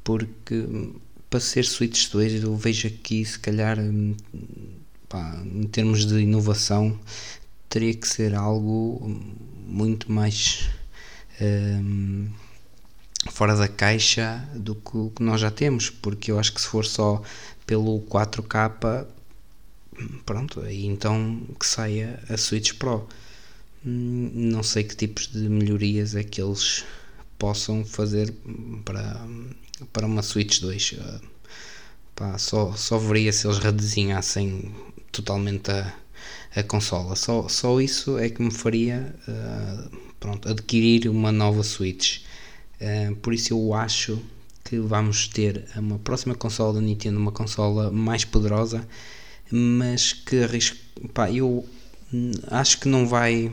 porque 0.02 0.68
para 1.30 1.40
ser 1.40 1.64
Switch 1.64 2.10
2 2.10 2.44
eu 2.44 2.54
vejo 2.56 2.86
aqui 2.86 3.24
se 3.24 3.38
calhar 3.38 3.78
pá, 5.08 5.42
em 5.44 5.66
termos 5.66 6.04
de 6.04 6.20
inovação 6.20 6.98
teria 7.68 7.94
que 7.94 8.06
ser 8.06 8.34
algo 8.34 9.00
muito 9.66 10.12
mais 10.12 10.68
um, 11.40 12.28
fora 13.30 13.56
da 13.56 13.68
caixa 13.68 14.46
do 14.54 14.74
que 14.74 15.10
que 15.16 15.22
nós 15.22 15.40
já 15.40 15.50
temos 15.50 15.90
porque 15.90 16.30
eu 16.30 16.38
acho 16.38 16.52
que 16.52 16.60
se 16.60 16.68
for 16.68 16.84
só 16.84 17.22
pelo 17.66 18.00
4K 18.02 19.06
pronto, 20.26 20.60
aí 20.60 20.84
então 20.86 21.40
que 21.58 21.66
saia 21.66 22.22
a 22.28 22.36
Switch 22.36 22.74
Pro 22.74 23.08
hum, 23.84 24.30
não 24.34 24.62
sei 24.62 24.84
que 24.84 24.96
tipos 24.96 25.28
de 25.28 25.48
melhorias 25.48 26.14
é 26.14 26.22
que 26.22 26.40
eles 26.40 26.84
possam 27.38 27.84
fazer 27.84 28.34
para, 28.84 29.20
para 29.92 30.06
uma 30.06 30.22
Switch 30.22 30.60
2. 30.60 30.92
Uh, 30.92 31.20
pá, 32.14 32.38
só, 32.38 32.72
só 32.72 32.98
veria 32.98 33.32
se 33.32 33.46
eles 33.46 33.58
redesenhassem 33.58 34.74
totalmente 35.12 35.70
a, 35.70 35.94
a 36.54 36.62
consola. 36.62 37.16
Só, 37.16 37.48
só 37.48 37.80
isso 37.80 38.18
é 38.18 38.28
que 38.28 38.42
me 38.42 38.50
faria 38.50 39.14
uh, 39.28 39.98
pronto, 40.20 40.48
adquirir 40.48 41.08
uma 41.08 41.32
nova 41.32 41.62
Switch. 41.62 42.20
Uh, 42.80 43.14
por 43.16 43.34
isso 43.34 43.52
eu 43.52 43.74
acho 43.74 44.20
que 44.64 44.78
vamos 44.78 45.28
ter 45.28 45.66
uma 45.76 45.98
próxima 45.98 46.34
consola 46.34 46.74
da 46.74 46.80
Nintendo, 46.80 47.18
uma 47.18 47.32
consola 47.32 47.90
mais 47.90 48.24
poderosa, 48.24 48.86
mas 49.50 50.12
que 50.12 50.42
arrisco, 50.42 50.76
pá, 51.12 51.30
eu 51.30 51.66
acho 52.50 52.80
que 52.80 52.88
não 52.88 53.06
vai 53.06 53.52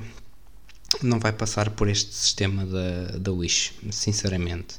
não 1.01 1.19
vai 1.19 1.31
passar 1.31 1.69
por 1.69 1.87
este 1.87 2.13
sistema 2.13 2.65
da, 2.65 3.17
da 3.17 3.31
Wish, 3.31 3.73
sinceramente. 3.91 4.75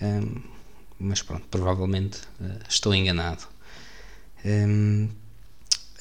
Um, 0.00 0.42
mas 0.98 1.22
pronto, 1.22 1.46
provavelmente 1.50 2.18
uh, 2.40 2.58
estou 2.68 2.94
enganado. 2.94 3.44
Um, 4.44 5.08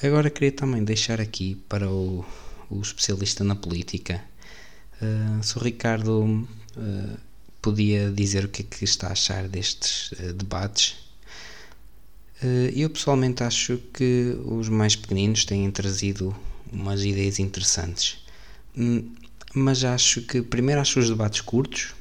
agora 0.04 0.30
queria 0.30 0.52
também 0.52 0.84
deixar 0.84 1.22
aqui 1.22 1.56
para 1.70 1.90
o, 1.90 2.26
o 2.70 2.82
especialista 2.82 3.44
na 3.44 3.56
política. 3.56 4.24
Uh, 5.02 5.44
se 5.44 5.58
o 5.58 5.62
Ricardo 5.62 6.48
uh, 6.78 7.18
podia 7.62 8.12
dizer 8.12 8.46
o 8.46 8.50
que 8.50 8.62
é 8.62 8.66
que 8.66 8.84
está 8.84 9.08
a 9.08 9.12
achar 9.12 9.48
destes 9.48 10.12
debates. 10.36 10.96
eu 12.76 12.90
pessoalmente 12.92 13.44
acho 13.44 13.78
que 13.92 14.38
os 14.46 14.70
mais 14.70 14.96
pequeninos 14.96 15.46
têm 15.46 15.72
trazido 15.72 16.36
umas 16.72 17.04
ideias 17.04 17.40
interessantes. 17.40 18.18
Hum, 18.78 19.10
mas 19.54 19.84
acho 19.84 20.22
que 20.22 20.42
primeiro 20.42 20.82
acho 20.82 21.00
os 21.00 21.10
debates 21.10 21.42
curtos 21.42 21.96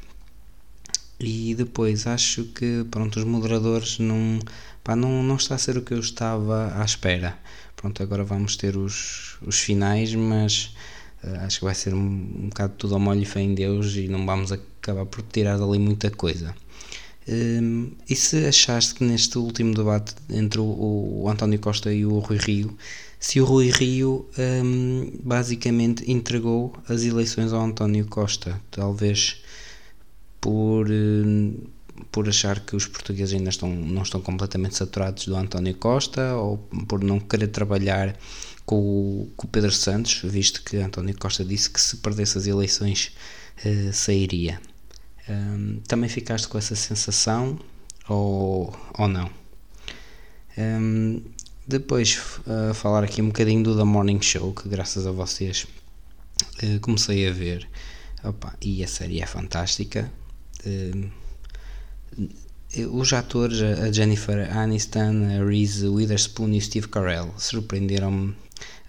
e 1.21 1.55
depois 1.55 2.07
acho 2.07 2.45
que 2.47 2.85
pronto, 2.91 3.19
os 3.19 3.25
moderadores 3.25 3.99
não, 3.99 4.41
pá, 4.83 4.97
não, 4.97 5.23
não 5.23 5.37
está 5.37 5.55
a 5.55 5.59
ser 5.59 5.79
o 5.79 5.83
que 5.83 5.95
eu 5.95 6.01
estava 6.01 6.73
à 6.77 6.85
espera. 6.85 7.39
Pronto, 7.85 8.02
agora 8.02 8.24
vamos 8.24 8.56
ter 8.56 8.78
os, 8.78 9.36
os 9.43 9.61
finais, 9.61 10.15
mas 10.15 10.74
uh, 11.23 11.40
acho 11.40 11.59
que 11.59 11.66
vai 11.66 11.74
ser 11.74 11.93
um, 11.93 11.98
um 11.98 12.48
bocado 12.48 12.73
tudo 12.78 12.94
ao 12.94 13.01
molho 13.01 13.20
e 13.20 13.27
fé 13.27 13.43
em 13.43 13.55
Deus 13.55 13.94
e 13.97 14.09
não 14.09 14.24
vamos 14.24 14.51
acabar 14.51 15.05
por 15.05 15.20
tirar 15.20 15.59
dali 15.59 15.78
muita 15.78 16.11
coisa. 16.11 16.55
Um, 17.28 17.90
e 18.09 18.16
se 18.16 18.47
achaste 18.47 18.94
que 18.94 19.05
neste 19.05 19.36
último 19.36 19.74
debate 19.74 20.15
entre 20.31 20.61
o, 20.61 20.65
o, 21.24 21.28
António 21.28 21.59
Costa 21.59 21.93
e 21.93 22.06
o 22.06 22.20
Rui 22.20 22.39
Rio, 22.39 22.74
se 23.20 23.39
o 23.39 23.44
Rui 23.44 23.70
Rio 23.70 24.31
um, 24.65 25.12
basicamente 25.23 26.11
entregou 26.11 26.73
as 26.89 27.05
eleições 27.05 27.52
ao 27.52 27.61
António 27.61 28.06
Costa, 28.06 28.59
talvez 28.70 29.43
por, 30.40 30.90
um, 30.90 31.55
por 32.11 32.29
achar 32.29 32.61
que 32.61 32.75
os 32.77 32.87
portugueses 32.87 33.35
ainda 33.35 33.51
estão, 33.51 33.69
não 33.69 34.03
estão 34.03 34.21
completamente 34.21 34.77
saturados 34.77 35.27
do 35.27 35.37
António 35.37 35.75
Costa 35.75 36.35
ou 36.35 36.59
por 36.89 37.03
não 37.03 37.21
querer 37.21 37.49
trabalhar 37.49 38.16
com 38.66 38.77
o, 38.77 39.33
com 39.37 39.47
o 39.47 39.51
Pedro 39.51 39.71
Santos, 39.71 40.21
visto 40.25 40.62
que 40.62 40.77
António 40.79 41.16
Costa 41.19 41.45
disse 41.45 41.71
que 41.71 41.81
se 41.81 41.99
perdesse 41.99 42.39
as 42.39 42.47
eleições 42.47 43.12
uh, 43.65 43.93
sairia. 43.93 44.61
Um, 45.29 45.81
também 45.87 46.09
ficaste 46.09 46.49
com 46.49 46.59
essa 46.59 46.75
sensação 46.75 47.59
ou, 48.09 48.75
ou 48.99 49.09
não? 49.09 49.31
Um, 50.57 51.23
depois 51.66 52.21
uh, 52.47 52.75
falar 52.75 53.05
aqui 53.05 53.23
um 53.23 53.29
bocadinho 53.29 53.62
do 53.62 53.77
The 53.77 53.85
Morning 53.85 54.21
Show, 54.21 54.53
que 54.53 54.69
graças 54.69 55.07
a 55.07 55.12
vocês 55.12 55.66
uh, 56.62 56.81
comecei 56.81 57.27
a 57.29 57.33
ver. 57.33 57.69
Opa, 58.23 58.57
e 58.61 58.83
a 58.83 58.89
série 58.89 59.21
é 59.21 59.27
fantástica. 59.27 60.11
Uh, 60.65 61.24
os 62.91 63.12
atores, 63.12 63.62
a 63.62 63.91
Jennifer 63.93 64.57
Aniston, 64.57 65.41
a 65.41 65.45
Reese 65.45 65.86
Witherspoon 65.86 66.53
e 66.53 66.59
o 66.59 66.62
Steve 66.62 66.89
Carell, 66.89 67.35
surpreenderam-me 67.39 68.35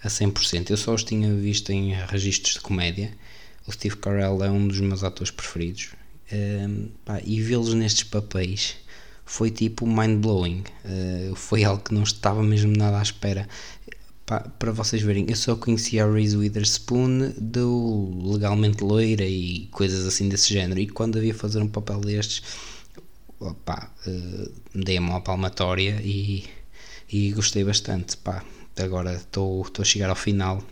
a 0.02 0.08
100%. 0.08 0.70
Eu 0.70 0.76
só 0.76 0.94
os 0.94 1.04
tinha 1.04 1.32
visto 1.34 1.70
em 1.70 1.94
registros 2.08 2.54
de 2.54 2.60
comédia. 2.60 3.12
O 3.66 3.72
Steve 3.72 3.96
Carell 3.96 4.42
é 4.42 4.50
um 4.50 4.66
dos 4.68 4.80
meus 4.80 5.02
atores 5.02 5.30
preferidos 5.30 5.90
um, 6.32 6.88
pá, 7.04 7.20
e 7.24 7.40
vê-los 7.40 7.74
nestes 7.74 8.04
papéis 8.04 8.76
foi 9.24 9.50
tipo 9.50 9.86
mind 9.86 10.20
blowing. 10.20 10.64
Uh, 10.84 11.34
foi 11.34 11.64
algo 11.64 11.82
que 11.82 11.94
não 11.94 12.02
estava 12.02 12.42
mesmo 12.42 12.76
nada 12.76 12.98
à 12.98 13.02
espera. 13.02 13.48
Pá, 14.24 14.40
para 14.40 14.72
vocês 14.72 15.02
verem, 15.02 15.26
eu 15.28 15.36
só 15.36 15.54
conhecia 15.54 16.04
a 16.04 16.12
Reese 16.12 16.36
Witherspoon 16.36 17.32
do 17.38 18.32
Legalmente 18.32 18.82
Loira 18.82 19.24
e 19.24 19.68
coisas 19.70 20.06
assim 20.06 20.28
desse 20.28 20.52
género. 20.52 20.80
E 20.80 20.88
quando 20.88 21.18
havia 21.18 21.34
fazer 21.34 21.60
um 21.60 21.68
papel 21.68 22.00
destes, 22.00 22.42
pá, 23.64 23.90
uh, 24.06 24.52
dei 24.74 24.96
a 24.96 25.00
mão 25.00 25.16
à 25.16 25.20
palmatória 25.20 26.00
e, 26.02 26.44
e 27.10 27.32
gostei 27.32 27.64
bastante. 27.64 28.16
Pá, 28.16 28.44
agora 28.78 29.14
estou 29.14 29.64
a 29.78 29.84
chegar 29.84 30.10
ao 30.10 30.16
final 30.16 30.62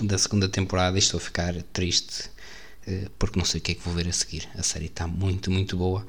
da 0.00 0.16
segunda 0.18 0.48
temporada 0.48 0.96
e 0.96 1.00
estou 1.00 1.18
a 1.18 1.20
ficar 1.20 1.54
triste 1.72 2.30
eh, 2.86 3.08
porque 3.18 3.38
não 3.38 3.44
sei 3.44 3.60
o 3.60 3.62
que 3.62 3.72
é 3.72 3.74
que 3.74 3.82
vou 3.82 3.94
ver 3.94 4.08
a 4.08 4.12
seguir. 4.12 4.48
A 4.54 4.62
série 4.62 4.86
está 4.86 5.06
muito, 5.06 5.50
muito 5.50 5.76
boa. 5.76 6.06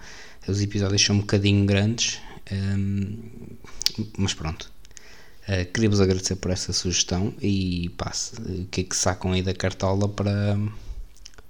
Os 0.48 0.62
episódios 0.62 1.04
são 1.04 1.18
um 1.18 1.20
bocadinho 1.20 1.66
grandes, 1.66 2.20
ehm, 2.50 3.20
mas 4.18 4.34
pronto. 4.34 4.72
Uh, 5.48 5.66
Queria-vos 5.74 6.00
agradecer 6.00 6.36
por 6.36 6.52
essa 6.52 6.72
sugestão 6.72 7.34
e 7.42 7.90
passe 7.98 8.36
o 8.42 8.68
que 8.68 8.82
é 8.82 8.84
que 8.84 8.96
sacam 8.96 9.34
aí 9.34 9.42
da 9.42 9.54
cartola 9.54 10.08
para, 10.08 10.58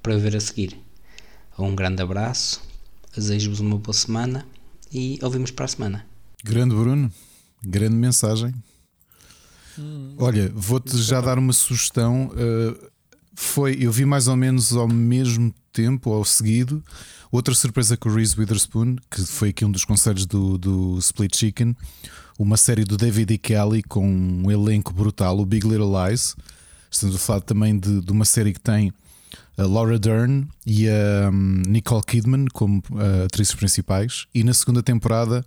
para 0.02 0.18
ver 0.18 0.35
a 0.35 0.39
seguir. 0.39 0.77
Um 1.60 1.76
grande 1.76 2.02
abraço, 2.02 2.61
desejo-vos 3.13 3.59
uma 3.59 3.77
boa 3.77 3.93
semana 3.93 4.45
e 4.91 5.19
ouvimos 5.21 5.51
para 5.51 5.65
a 5.65 5.67
semana. 5.67 6.05
Grande 6.43 6.75
Bruno, 6.75 7.11
grande 7.63 7.95
mensagem. 7.95 8.53
Hum, 9.77 10.15
Olha, 10.17 10.51
vou-te 10.53 10.97
já 10.97 11.21
dar 11.21 11.38
uma 11.38 11.53
sugestão. 11.53 12.27
Uh, 12.27 12.89
foi, 13.33 13.77
eu 13.79 13.91
vi 13.91 14.05
mais 14.05 14.27
ou 14.27 14.35
menos 14.35 14.73
ao 14.73 14.88
mesmo 14.88 15.53
tempo, 15.71 16.11
ao 16.11 16.25
seguido, 16.25 16.83
outra 17.31 17.53
surpresa 17.53 17.95
com 17.95 18.09
o 18.09 18.13
Reese 18.13 18.38
Witherspoon, 18.38 18.97
que 19.09 19.21
foi 19.23 19.49
aqui 19.49 19.63
um 19.63 19.71
dos 19.71 19.85
conselhos 19.85 20.25
do, 20.25 20.57
do 20.57 20.97
Split 20.99 21.35
Chicken, 21.35 21.75
uma 22.38 22.57
série 22.57 22.83
do 22.83 22.97
David 22.97 23.33
E. 23.33 23.38
Kelly 23.38 23.83
com 23.83 24.05
um 24.05 24.51
elenco 24.51 24.93
brutal, 24.93 25.39
o 25.39 25.45
Big 25.45 25.65
Little 25.67 25.91
Lies. 26.07 26.35
Estamos 26.89 27.15
a 27.15 27.19
falar 27.19 27.41
também 27.41 27.77
de, 27.79 28.01
de 28.01 28.11
uma 28.11 28.25
série 28.25 28.51
que 28.51 28.59
tem 28.59 28.91
a 29.61 29.67
Laura 29.67 29.99
Dern 29.99 30.47
e 30.65 30.88
a 30.89 31.29
um, 31.29 31.61
Nicole 31.67 32.03
Kidman 32.03 32.45
como 32.51 32.79
uh, 32.91 33.25
atrizes 33.25 33.53
principais. 33.53 34.25
E 34.33 34.43
na 34.43 34.53
segunda 34.53 34.81
temporada, 34.81 35.45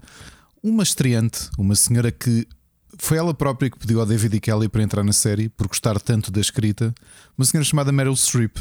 uma 0.63 0.83
estreante, 0.83 1.51
uma 1.59 1.75
senhora 1.75 2.11
que 2.13 2.47
foi 2.97 3.19
ela 3.19 3.35
própria 3.35 3.69
que 3.69 3.79
pediu 3.79 4.01
ao 4.01 4.07
David 4.07 4.37
e 4.37 4.41
Kelly 4.41 4.69
para 4.69 4.83
entrar 4.83 5.03
na 5.03 5.13
série 5.13 5.49
por 5.49 5.67
gostar 5.67 6.01
tanto 6.01 6.31
da 6.31 6.41
escrita. 6.41 6.95
Uma 7.37 7.45
senhora 7.45 7.65
chamada 7.65 7.91
Meryl 7.91 8.15
Streep. 8.15 8.57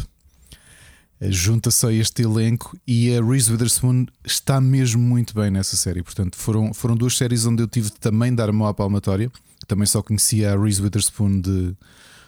Eh, 1.21 1.31
junta-se 1.31 1.85
a 1.85 1.91
este 1.91 2.23
elenco 2.23 2.75
e 2.87 3.15
a 3.15 3.23
Reese 3.23 3.51
Witherspoon 3.51 4.07
está 4.25 4.59
mesmo 4.59 5.01
muito 5.01 5.35
bem 5.35 5.51
nessa 5.51 5.75
série. 5.75 6.01
Portanto, 6.01 6.35
foram, 6.35 6.73
foram 6.73 6.95
duas 6.95 7.15
séries 7.15 7.45
onde 7.45 7.61
eu 7.61 7.67
tive 7.67 7.91
também 7.91 8.31
de 8.31 8.37
dar 8.37 8.49
a 8.49 8.53
mão 8.53 8.67
à 8.67 8.73
palmatória. 8.73 9.31
Também 9.67 9.85
só 9.85 10.01
conhecia 10.01 10.51
a 10.51 10.57
Reese 10.59 10.81
Witherspoon 10.81 11.39
de 11.39 11.75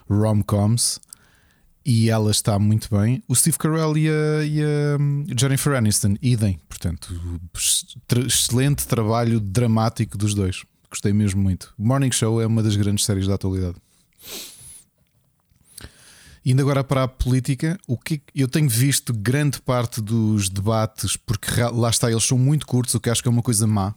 rom-coms 0.07 0.99
e 1.85 2.09
ela 2.09 2.31
está 2.31 2.57
muito 2.57 2.89
bem. 2.89 3.21
O 3.27 3.35
Steve 3.35 3.57
Carell 3.57 3.95
e 3.95 4.09
a, 4.09 4.43
e 4.43 4.61
a 4.61 4.97
hum, 4.99 5.25
Jennifer 5.37 5.73
Aniston, 5.73 6.15
idem. 6.21 6.59
Portanto, 6.67 7.13
excelente 8.25 8.87
trabalho 8.87 9.39
dramático 9.39 10.17
dos 10.17 10.33
dois. 10.33 10.63
Gostei 10.89 11.13
mesmo 11.13 11.41
muito. 11.41 11.73
Morning 11.77 12.11
Show 12.11 12.41
é 12.41 12.47
uma 12.47 12.63
das 12.63 12.75
grandes 12.75 13.05
séries 13.05 13.27
da 13.27 13.35
atualidade. 13.35 13.75
Indo 16.43 16.61
agora 16.61 16.83
para 16.83 17.03
a 17.03 17.07
política, 17.07 17.77
o 17.87 17.97
que 17.97 18.21
eu 18.33 18.47
tenho 18.47 18.69
visto 18.69 19.13
grande 19.13 19.59
parte 19.61 19.99
dos 20.01 20.47
debates, 20.47 21.17
porque 21.17 21.49
lá 21.73 21.89
está, 21.89 22.09
eles 22.09 22.23
são 22.23 22.37
muito 22.37 22.67
curtos, 22.67 22.93
o 22.93 22.99
que 22.99 23.09
acho 23.09 23.21
que 23.21 23.27
é 23.27 23.31
uma 23.31 23.41
coisa 23.41 23.65
má. 23.65 23.93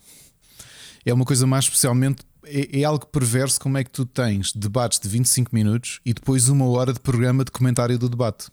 É 1.05 1.13
uma 1.13 1.25
coisa 1.25 1.47
má, 1.47 1.59
especialmente 1.59 2.23
é, 2.45 2.81
é, 2.81 2.85
algo 2.85 3.07
perverso 3.07 3.61
como 3.61 3.79
é 3.79 3.85
que 3.85 3.91
tu 3.91 4.05
tens 4.05 4.53
debates 4.53 4.99
de 4.99 5.09
25 5.09 5.55
minutos 5.55 6.01
e 6.05 6.13
depois 6.13 6.49
uma 6.49 6.67
hora 6.67 6.93
de 6.93 7.01
programa 7.01 7.45
de 7.45 7.51
comentário 7.51 7.99
do 7.99 8.09
debate. 8.09 8.49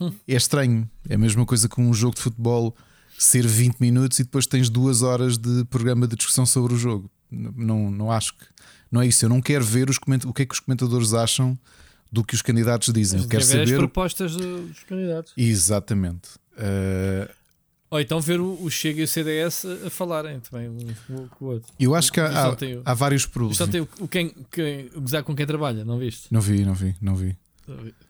Hum. 0.00 0.12
É 0.26 0.34
estranho. 0.34 0.88
É 1.08 1.14
a 1.14 1.18
mesma 1.18 1.44
coisa 1.44 1.68
com 1.68 1.82
um 1.82 1.94
jogo 1.94 2.14
de 2.14 2.22
futebol 2.22 2.74
ser 3.18 3.46
20 3.46 3.78
minutos 3.78 4.18
e 4.18 4.24
depois 4.24 4.46
tens 4.46 4.70
duas 4.70 5.02
horas 5.02 5.36
de 5.36 5.64
programa 5.66 6.06
de 6.06 6.16
discussão 6.16 6.46
sobre 6.46 6.74
o 6.74 6.76
jogo. 6.76 7.10
Não, 7.30 7.90
não 7.90 8.10
acho 8.10 8.34
que. 8.34 8.44
Não 8.90 9.00
é 9.02 9.06
isso. 9.06 9.24
Eu 9.24 9.28
não 9.28 9.40
quero 9.40 9.64
ver 9.64 9.88
os 9.88 9.98
coment... 9.98 10.24
o 10.24 10.32
que 10.32 10.42
é 10.42 10.46
que 10.46 10.54
os 10.54 10.60
comentadores 10.60 11.14
acham 11.14 11.56
do 12.10 12.24
que 12.24 12.34
os 12.34 12.42
candidatos 12.42 12.92
dizem. 12.92 13.18
Mas 13.18 13.24
eu 13.24 13.30
quero 13.30 13.44
saber. 13.44 13.62
as 13.62 13.72
propostas 13.72 14.34
dos 14.34 14.82
candidatos. 14.84 15.32
Exatamente. 15.36 16.30
Uh... 16.56 17.39
Ou 17.90 18.00
então 18.00 18.20
ver 18.20 18.40
o, 18.40 18.70
Chega 18.70 19.00
e 19.00 19.04
o 19.04 19.08
CDS 19.08 19.64
a 19.86 19.90
falarem 19.90 20.38
também 20.40 20.68
um 20.68 21.26
com 21.28 21.44
o 21.44 21.48
outro. 21.48 21.72
Eu 21.78 21.94
acho 21.94 22.12
que 22.12 22.20
há, 22.20 22.26
há, 22.26 22.56
há 22.84 22.94
vários 22.94 23.26
problemas. 23.26 23.56
Só 23.56 23.66
tem 23.66 23.80
o, 23.80 24.08
quem, 24.08 24.32
quem, 24.50 24.88
gozar 24.90 25.24
com 25.24 25.34
quem 25.34 25.44
trabalha, 25.44 25.84
não 25.84 25.98
viste? 25.98 26.28
Não 26.30 26.40
vi, 26.40 26.64
não 26.64 26.74
vi, 26.74 26.94
não 27.00 27.16
vi. 27.16 27.36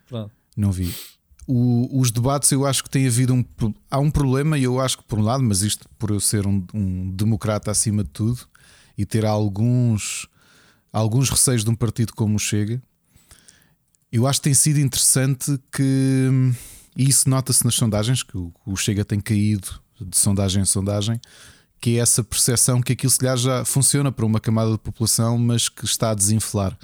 Pronto. 0.06 0.30
Não 0.56 0.70
vi 0.70 0.92
o, 1.50 2.00
os 2.00 2.12
debates 2.12 2.52
eu 2.52 2.64
acho 2.64 2.84
que 2.84 2.90
tem 2.90 3.08
havido 3.08 3.34
um 3.34 3.44
há 3.90 3.98
um 3.98 4.10
problema 4.10 4.56
e 4.56 4.62
eu 4.62 4.78
acho 4.80 4.98
que 4.98 5.04
por 5.04 5.18
um 5.18 5.22
lado, 5.22 5.42
mas 5.42 5.62
isto 5.62 5.88
por 5.98 6.10
eu 6.10 6.20
ser 6.20 6.46
um, 6.46 6.64
um 6.72 7.10
democrata 7.10 7.72
acima 7.72 8.04
de 8.04 8.10
tudo 8.10 8.40
e 8.96 9.04
ter 9.04 9.26
alguns 9.26 10.28
alguns 10.92 11.28
receios 11.28 11.64
de 11.64 11.70
um 11.70 11.74
partido 11.74 12.12
como 12.14 12.36
o 12.36 12.38
Chega, 12.38 12.80
eu 14.12 14.26
acho 14.26 14.40
que 14.40 14.44
tem 14.44 14.54
sido 14.54 14.78
interessante 14.78 15.58
que 15.72 16.28
e 17.00 17.08
isso 17.08 17.30
nota-se 17.30 17.64
nas 17.64 17.76
sondagens 17.76 18.22
que 18.22 18.36
o, 18.36 18.76
Chega 18.76 19.06
tem 19.06 19.18
caído 19.18 19.80
de 19.98 20.18
sondagem 20.18 20.60
em 20.60 20.66
sondagem, 20.66 21.18
que 21.80 21.96
é 21.96 22.00
essa 22.00 22.22
percepção 22.22 22.82
que 22.82 22.92
aquilo 22.92 23.10
se 23.10 23.18
calhar 23.18 23.38
já 23.38 23.64
funciona 23.64 24.12
para 24.12 24.26
uma 24.26 24.38
camada 24.38 24.72
de 24.72 24.78
população, 24.78 25.38
mas 25.38 25.66
que 25.66 25.86
está 25.86 26.10
a 26.10 26.14
desinflar. 26.14 26.78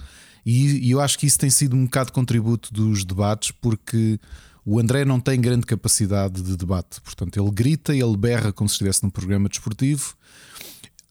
E, 0.45 0.89
e 0.89 0.91
eu 0.91 1.03
acho 1.03 1.19
que 1.19 1.27
isso 1.27 1.39
tem 1.39 1.51
sido 1.51 1.77
um 1.77 1.85
bocado 1.85 2.15
contributo 2.15 2.73
dos 2.73 3.05
debates, 3.05 3.51
porque 3.51 4.19
o 4.65 4.81
André 4.81 5.05
não 5.05 5.21
tem 5.21 5.39
grande 5.39 5.67
capacidade 5.67 6.41
de 6.41 6.57
debate, 6.57 6.99
portanto, 7.03 7.39
ele 7.39 7.51
grita, 7.51 7.95
ele 7.95 8.17
berra 8.17 8.55
como 8.55 8.71
se 8.71 8.77
estivesse 8.77 9.03
num 9.03 9.11
programa 9.11 9.51
desportivo. 9.51 10.17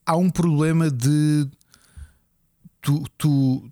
Há 0.03 0.17
um 0.17 0.31
problema 0.31 0.89
de. 0.89 1.47
Tu, 2.81 3.03
tu, 3.19 3.71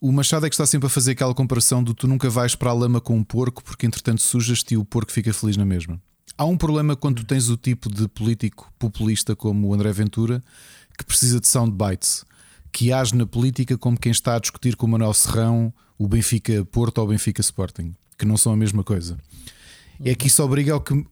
o 0.00 0.12
Machado 0.12 0.46
é 0.46 0.48
que 0.48 0.54
está 0.54 0.66
sempre 0.66 0.86
a 0.86 0.90
fazer 0.90 1.12
aquela 1.12 1.34
comparação 1.34 1.82
do 1.82 1.92
tu 1.92 2.06
nunca 2.06 2.30
vais 2.30 2.54
para 2.54 2.70
a 2.70 2.72
lama 2.72 3.00
com 3.00 3.16
um 3.16 3.24
porco 3.24 3.62
porque 3.62 3.86
entretanto 3.86 4.22
sujas-te 4.22 4.74
e 4.74 4.76
o 4.76 4.84
porco 4.84 5.10
fica 5.12 5.32
feliz 5.32 5.56
na 5.56 5.64
mesma. 5.64 6.00
Há 6.36 6.44
um 6.44 6.56
problema 6.56 6.94
quando 6.94 7.24
tens 7.24 7.48
o 7.48 7.56
tipo 7.56 7.92
de 7.92 8.06
político 8.06 8.72
populista 8.78 9.34
como 9.34 9.68
o 9.68 9.74
André 9.74 9.92
Ventura 9.92 10.42
que 10.96 11.04
precisa 11.04 11.40
de 11.40 11.48
soundbites, 11.48 12.24
que 12.72 12.92
age 12.92 13.14
na 13.14 13.26
política 13.26 13.76
como 13.76 13.98
quem 13.98 14.12
está 14.12 14.36
a 14.36 14.38
discutir 14.38 14.76
com 14.76 14.86
o 14.86 14.88
Manuel 14.88 15.14
Serrão 15.14 15.72
o 15.98 16.06
Benfica 16.06 16.64
Porto 16.66 16.98
ou 16.98 17.04
o 17.04 17.08
Benfica 17.08 17.40
Sporting 17.40 17.94
que 18.16 18.24
não 18.24 18.36
são 18.36 18.52
a 18.52 18.56
mesma 18.56 18.84
coisa. 18.84 19.18
É 20.04 20.14
que 20.14 20.28
isso 20.28 20.42
obriga 20.42 20.74
ao 20.74 20.80
que 20.80 21.04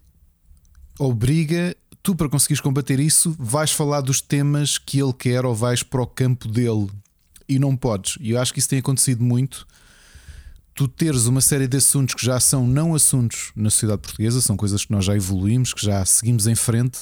obriga, 0.99 1.77
tu 2.03 2.15
para 2.15 2.29
conseguires 2.29 2.61
combater 2.61 3.01
isso, 3.01 3.35
vais 3.39 3.73
falar 3.73 4.01
dos 4.01 4.21
temas 4.21 4.79
que 4.79 5.01
ele 5.01 5.13
quer 5.13 5.45
ou 5.45 5.55
vais 5.55 5.83
para 5.83 6.03
o 6.03 6.07
campo 6.07 6.49
dele 6.49 6.89
e 7.49 7.59
não 7.59 7.77
podes. 7.77 8.19
E 8.21 8.31
eu 8.31 8.41
acho 8.41 8.53
que 8.53 8.59
isso 8.59 8.69
tem 8.69 8.79
acontecido 8.79 9.23
muito. 9.23 9.67
Tu 10.75 10.87
teres 10.89 11.27
uma 11.27 11.41
série 11.41 11.67
de 11.67 11.77
assuntos 11.77 12.15
que 12.15 12.25
já 12.25 12.39
são 12.39 12.67
não 12.67 12.95
assuntos 12.95 13.51
na 13.57 13.71
sociedade 13.71 14.03
portuguesa, 14.03 14.41
são 14.41 14.57
coisas 14.57 14.85
que 14.85 14.93
nós 14.93 15.05
já 15.05 15.17
evoluímos, 15.17 15.73
que 15.73 15.85
já 15.85 16.05
seguimos 16.05 16.47
em 16.47 16.55
frente. 16.55 17.01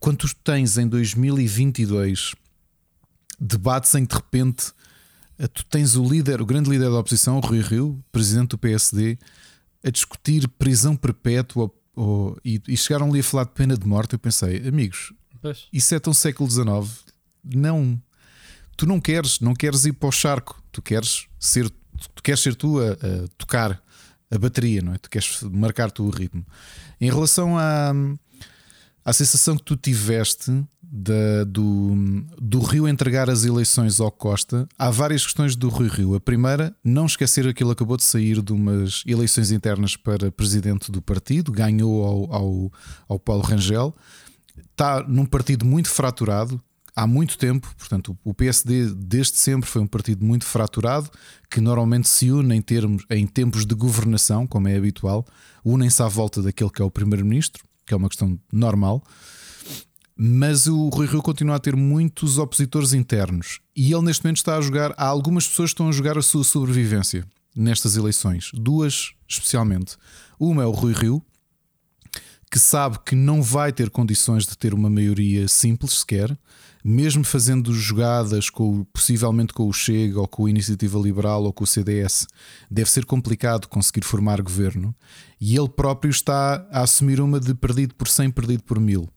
Quando 0.00 0.18
tu 0.18 0.34
tens 0.42 0.76
em 0.76 0.88
2022 0.88 2.34
debates 3.38 3.94
em 3.94 4.04
que 4.04 4.14
de 4.14 4.20
repente 4.20 4.72
eh, 5.38 5.46
tu 5.46 5.64
tens 5.66 5.94
o 5.94 6.04
líder, 6.04 6.40
o 6.40 6.46
grande 6.46 6.70
líder 6.70 6.90
da 6.90 6.98
oposição, 6.98 7.36
o 7.36 7.40
Rui 7.40 7.60
Rio, 7.60 8.02
presidente 8.10 8.50
do 8.50 8.58
PSD, 8.58 9.18
a 9.84 9.90
discutir 9.90 10.48
prisão 10.48 10.96
perpétua 10.96 11.70
ou, 11.94 12.36
e, 12.44 12.60
e, 12.68 12.76
chegaram 12.76 13.08
ali 13.08 13.20
a 13.20 13.24
falar 13.24 13.44
de 13.44 13.52
pena 13.52 13.76
de 13.76 13.86
morte. 13.86 14.14
Eu 14.14 14.18
pensei, 14.18 14.66
amigos, 14.66 15.12
pois. 15.40 15.66
isso 15.72 15.94
é 15.94 15.98
tão 15.98 16.12
século 16.12 16.50
XIX. 16.50 16.66
Não, 17.44 18.00
tu 18.76 18.86
não 18.86 19.00
queres, 19.00 19.40
não 19.40 19.54
queres 19.54 19.84
ir 19.84 19.92
para 19.92 20.08
o 20.08 20.12
charco, 20.12 20.62
tu 20.70 20.82
queres 20.82 21.26
ser, 21.38 21.70
tu 22.14 22.22
queres 22.22 22.40
ser 22.40 22.54
tu 22.54 22.78
a, 22.80 22.92
a 22.92 23.28
tocar 23.38 23.80
a 24.30 24.38
bateria, 24.38 24.82
não 24.82 24.94
é? 24.94 24.98
Tu 24.98 25.08
queres 25.08 25.42
marcar 25.42 25.90
tu 25.90 26.04
o 26.04 26.10
ritmo. 26.10 26.44
Em 27.00 27.10
relação 27.10 27.56
à, 27.58 27.92
à 29.04 29.12
sensação 29.12 29.56
que 29.56 29.62
tu 29.62 29.76
tiveste 29.76 30.52
da, 30.82 31.44
do, 31.44 31.94
do 32.40 32.60
Rio 32.60 32.88
entregar 32.88 33.28
as 33.28 33.44
eleições 33.44 34.00
ao 34.00 34.10
Costa, 34.10 34.68
há 34.78 34.90
várias 34.90 35.24
questões 35.24 35.56
do 35.56 35.68
Rui 35.68 35.88
Rio. 35.88 36.14
A 36.14 36.20
primeira, 36.20 36.74
não 36.82 37.06
esquecer 37.06 37.52
que 37.52 37.62
ele 37.62 37.72
acabou 37.72 37.96
de 37.96 38.04
sair 38.04 38.40
de 38.40 38.52
umas 38.52 39.02
eleições 39.06 39.50
internas 39.50 39.96
para 39.96 40.30
presidente 40.30 40.90
do 40.90 41.02
partido, 41.02 41.52
ganhou 41.52 42.04
ao, 42.04 42.34
ao, 42.34 42.72
ao 43.08 43.18
Paulo 43.18 43.42
Rangel, 43.42 43.94
está 44.70 45.02
num 45.02 45.26
partido 45.26 45.64
muito 45.64 45.88
fraturado. 45.88 46.60
Há 46.98 47.06
muito 47.06 47.36
tempo, 47.36 47.70
portanto, 47.76 48.16
o 48.24 48.32
PSD 48.32 48.94
desde 48.94 49.36
sempre 49.36 49.68
foi 49.68 49.82
um 49.82 49.86
partido 49.86 50.24
muito 50.24 50.46
fraturado 50.46 51.10
que 51.50 51.60
normalmente 51.60 52.08
se 52.08 52.30
une 52.30 52.56
em, 52.56 52.62
termos, 52.62 53.04
em 53.10 53.26
tempos 53.26 53.66
de 53.66 53.74
governação, 53.74 54.46
como 54.46 54.66
é 54.66 54.76
habitual, 54.78 55.26
unem-se 55.62 56.02
à 56.02 56.08
volta 56.08 56.40
daquele 56.40 56.70
que 56.70 56.80
é 56.80 56.84
o 56.84 56.90
primeiro-ministro, 56.90 57.62
que 57.84 57.92
é 57.92 57.96
uma 57.98 58.08
questão 58.08 58.40
normal. 58.50 59.04
Mas 60.16 60.66
o 60.66 60.88
Rui 60.88 61.06
Rio 61.06 61.20
continua 61.20 61.56
a 61.56 61.60
ter 61.60 61.76
muitos 61.76 62.38
opositores 62.38 62.94
internos 62.94 63.60
e 63.76 63.92
ele 63.92 64.06
neste 64.06 64.24
momento 64.24 64.38
está 64.38 64.56
a 64.56 64.60
jogar. 64.62 64.94
Há 64.96 65.06
algumas 65.06 65.46
pessoas 65.46 65.68
que 65.68 65.74
estão 65.74 65.90
a 65.90 65.92
jogar 65.92 66.16
a 66.16 66.22
sua 66.22 66.44
sobrevivência 66.44 67.26
nestas 67.54 67.98
eleições, 67.98 68.50
duas 68.54 69.12
especialmente. 69.28 69.98
Uma 70.40 70.62
é 70.62 70.66
o 70.66 70.70
Rui 70.70 70.94
Rio, 70.94 71.22
que 72.50 72.58
sabe 72.58 72.98
que 73.04 73.14
não 73.14 73.42
vai 73.42 73.70
ter 73.70 73.90
condições 73.90 74.46
de 74.46 74.56
ter 74.56 74.72
uma 74.72 74.88
maioria 74.88 75.46
simples 75.48 75.98
sequer, 75.98 76.36
mesmo 76.88 77.24
fazendo 77.24 77.74
jogadas 77.74 78.48
com, 78.48 78.84
possivelmente 78.92 79.52
com 79.52 79.68
o 79.68 79.72
Chega 79.72 80.20
ou 80.20 80.28
com 80.28 80.46
a 80.46 80.50
Iniciativa 80.50 80.96
Liberal 80.98 81.42
ou 81.42 81.52
com 81.52 81.64
o 81.64 81.66
CDS, 81.66 82.28
deve 82.70 82.88
ser 82.88 83.04
complicado 83.04 83.66
conseguir 83.66 84.04
formar 84.04 84.40
governo. 84.40 84.94
E 85.40 85.56
ele 85.56 85.68
próprio 85.68 86.10
está 86.10 86.64
a 86.70 86.82
assumir 86.82 87.20
uma 87.20 87.40
de 87.40 87.54
perdido 87.54 87.94
por 87.94 88.06
100, 88.06 88.30
perdido 88.30 88.62
por 88.62 88.78
mil 88.78 89.08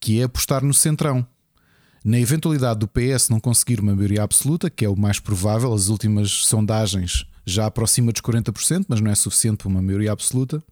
que 0.00 0.20
é 0.20 0.24
apostar 0.24 0.64
no 0.64 0.72
centrão. 0.72 1.26
Na 2.04 2.18
eventualidade 2.18 2.80
do 2.80 2.88
PS 2.88 3.28
não 3.28 3.40
conseguir 3.40 3.80
uma 3.80 3.94
maioria 3.94 4.22
absoluta, 4.22 4.70
que 4.70 4.84
é 4.84 4.88
o 4.88 4.96
mais 4.96 5.18
provável, 5.18 5.72
as 5.74 5.88
últimas 5.88 6.30
sondagens 6.30 7.26
já 7.44 7.66
aproxima 7.66 8.12
dos 8.12 8.22
40%, 8.22 8.86
mas 8.88 9.00
não 9.00 9.10
é 9.10 9.14
suficiente 9.14 9.58
para 9.58 9.68
uma 9.68 9.82
maioria 9.82 10.12
absoluta. 10.12 10.62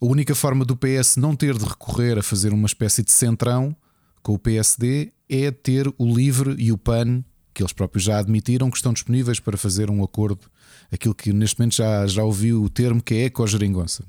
A 0.00 0.04
única 0.04 0.34
forma 0.34 0.64
do 0.64 0.76
PS 0.76 1.16
não 1.16 1.36
ter 1.36 1.56
de 1.56 1.64
recorrer 1.64 2.18
a 2.18 2.22
fazer 2.22 2.52
uma 2.52 2.66
espécie 2.66 3.02
de 3.02 3.12
centrão 3.12 3.76
com 4.22 4.34
o 4.34 4.38
PSD 4.38 5.12
é 5.28 5.50
ter 5.50 5.92
o 5.98 6.14
LIVRE 6.14 6.54
e 6.58 6.72
o 6.72 6.78
PAN, 6.78 7.24
que 7.52 7.62
eles 7.62 7.72
próprios 7.72 8.04
já 8.04 8.18
admitiram 8.18 8.70
que 8.70 8.76
estão 8.76 8.92
disponíveis 8.92 9.40
para 9.40 9.56
fazer 9.56 9.90
um 9.90 10.02
acordo, 10.02 10.46
aquilo 10.90 11.14
que 11.14 11.32
neste 11.32 11.58
momento 11.58 11.74
já, 11.74 12.06
já 12.06 12.22
ouviu 12.22 12.62
o 12.62 12.70
termo 12.70 13.02
que 13.02 13.14
é 13.14 13.24
eco-geringonça. 13.24 14.04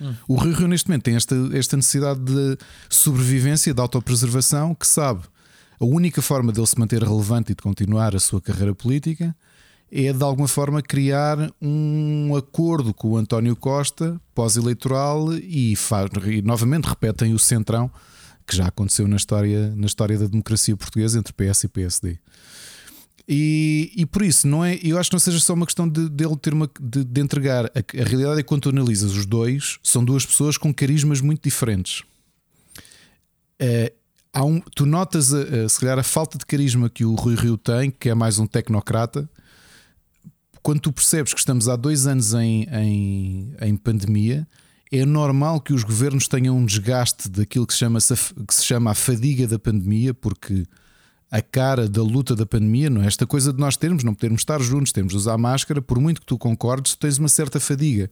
Hum. 0.00 0.14
O 0.26 0.36
Rio 0.36 0.54
Rio, 0.54 0.68
neste 0.68 0.88
momento, 0.88 1.04
tem 1.04 1.14
esta, 1.14 1.34
esta 1.52 1.76
necessidade 1.76 2.20
de 2.20 2.58
sobrevivência, 2.90 3.72
de 3.72 3.80
autopreservação, 3.80 4.74
que 4.74 4.86
sabe 4.86 5.22
a 5.78 5.84
única 5.84 6.22
forma 6.22 6.52
dele 6.52 6.66
se 6.66 6.78
manter 6.78 7.02
relevante 7.02 7.52
e 7.52 7.54
de 7.54 7.62
continuar 7.62 8.16
a 8.16 8.20
sua 8.20 8.40
carreira 8.40 8.74
política 8.74 9.34
é 9.90 10.12
de 10.12 10.22
alguma 10.22 10.48
forma 10.48 10.82
criar 10.82 11.50
um 11.62 12.34
acordo 12.34 12.92
com 12.92 13.10
o 13.10 13.16
António 13.16 13.54
Costa 13.54 14.20
pós-eleitoral 14.34 15.32
e, 15.34 15.74
e 15.74 16.42
novamente 16.42 16.86
repetem 16.86 17.32
o 17.32 17.38
centrão 17.38 17.90
que 18.46 18.56
já 18.56 18.66
aconteceu 18.66 19.08
na 19.08 19.16
história, 19.16 19.74
na 19.74 19.86
história 19.86 20.18
da 20.18 20.26
democracia 20.26 20.76
portuguesa 20.76 21.18
entre 21.18 21.32
PS 21.32 21.64
e 21.64 21.68
PSD. 21.68 22.18
E, 23.28 23.92
e 23.96 24.06
por 24.06 24.22
isso, 24.22 24.46
não 24.46 24.64
é, 24.64 24.78
eu 24.82 24.96
acho 24.98 25.10
que 25.10 25.14
não 25.14 25.20
seja 25.20 25.40
só 25.40 25.52
uma 25.54 25.66
questão 25.66 25.88
de, 25.88 26.08
de 26.08 26.24
ele 26.24 26.36
ter 26.36 26.54
uma, 26.54 26.70
de, 26.80 27.02
de 27.02 27.20
entregar. 27.20 27.66
A, 27.66 27.78
a, 27.78 28.04
realidade 28.04 28.38
é 28.38 28.42
que 28.42 28.48
quando 28.48 28.62
tu 28.62 28.68
analisas 28.68 29.16
os 29.16 29.26
dois, 29.26 29.78
são 29.82 30.04
duas 30.04 30.24
pessoas 30.24 30.56
com 30.56 30.72
carismas 30.72 31.20
muito 31.20 31.42
diferentes. 31.42 32.04
É, 33.58 33.92
há 34.32 34.44
um, 34.44 34.60
tu 34.60 34.86
notas, 34.86 35.34
a, 35.34 35.40
a, 35.40 35.68
se 35.68 35.80
calhar, 35.80 35.98
a 35.98 36.04
falta 36.04 36.38
de 36.38 36.46
carisma 36.46 36.88
que 36.88 37.04
o 37.04 37.14
Rui 37.14 37.34
Rio 37.34 37.58
tem, 37.58 37.90
que 37.90 38.08
é 38.08 38.14
mais 38.14 38.38
um 38.38 38.46
tecnocrata. 38.46 39.28
Quando 40.62 40.80
tu 40.80 40.92
percebes 40.92 41.34
que 41.34 41.40
estamos 41.40 41.68
há 41.68 41.74
dois 41.74 42.06
anos 42.06 42.32
em, 42.32 42.64
em, 42.70 43.54
em 43.60 43.76
pandemia, 43.76 44.46
é 44.92 45.04
normal 45.04 45.60
que 45.60 45.72
os 45.72 45.82
governos 45.82 46.28
tenham 46.28 46.56
um 46.56 46.64
desgaste 46.64 47.28
daquilo 47.28 47.66
que 47.66 47.72
se 47.72 47.80
chama, 47.80 47.98
que 48.00 48.54
se 48.54 48.64
chama 48.64 48.92
a 48.92 48.94
fadiga 48.94 49.46
da 49.46 49.58
pandemia, 49.58 50.14
porque 50.14 50.64
a 51.30 51.42
cara 51.42 51.88
da 51.88 52.02
luta 52.02 52.36
da 52.36 52.46
pandemia, 52.46 52.88
não 52.88 53.02
é? 53.02 53.06
Esta 53.06 53.26
coisa 53.26 53.52
de 53.52 53.58
nós 53.58 53.76
termos, 53.76 54.04
não 54.04 54.14
podermos 54.14 54.42
estar 54.42 54.60
juntos, 54.60 54.92
temos 54.92 55.12
de 55.12 55.16
usar 55.16 55.36
máscara, 55.36 55.82
por 55.82 55.98
muito 55.98 56.20
que 56.20 56.26
tu 56.26 56.38
concordes, 56.38 56.94
tens 56.94 57.18
uma 57.18 57.28
certa 57.28 57.58
fadiga. 57.58 58.08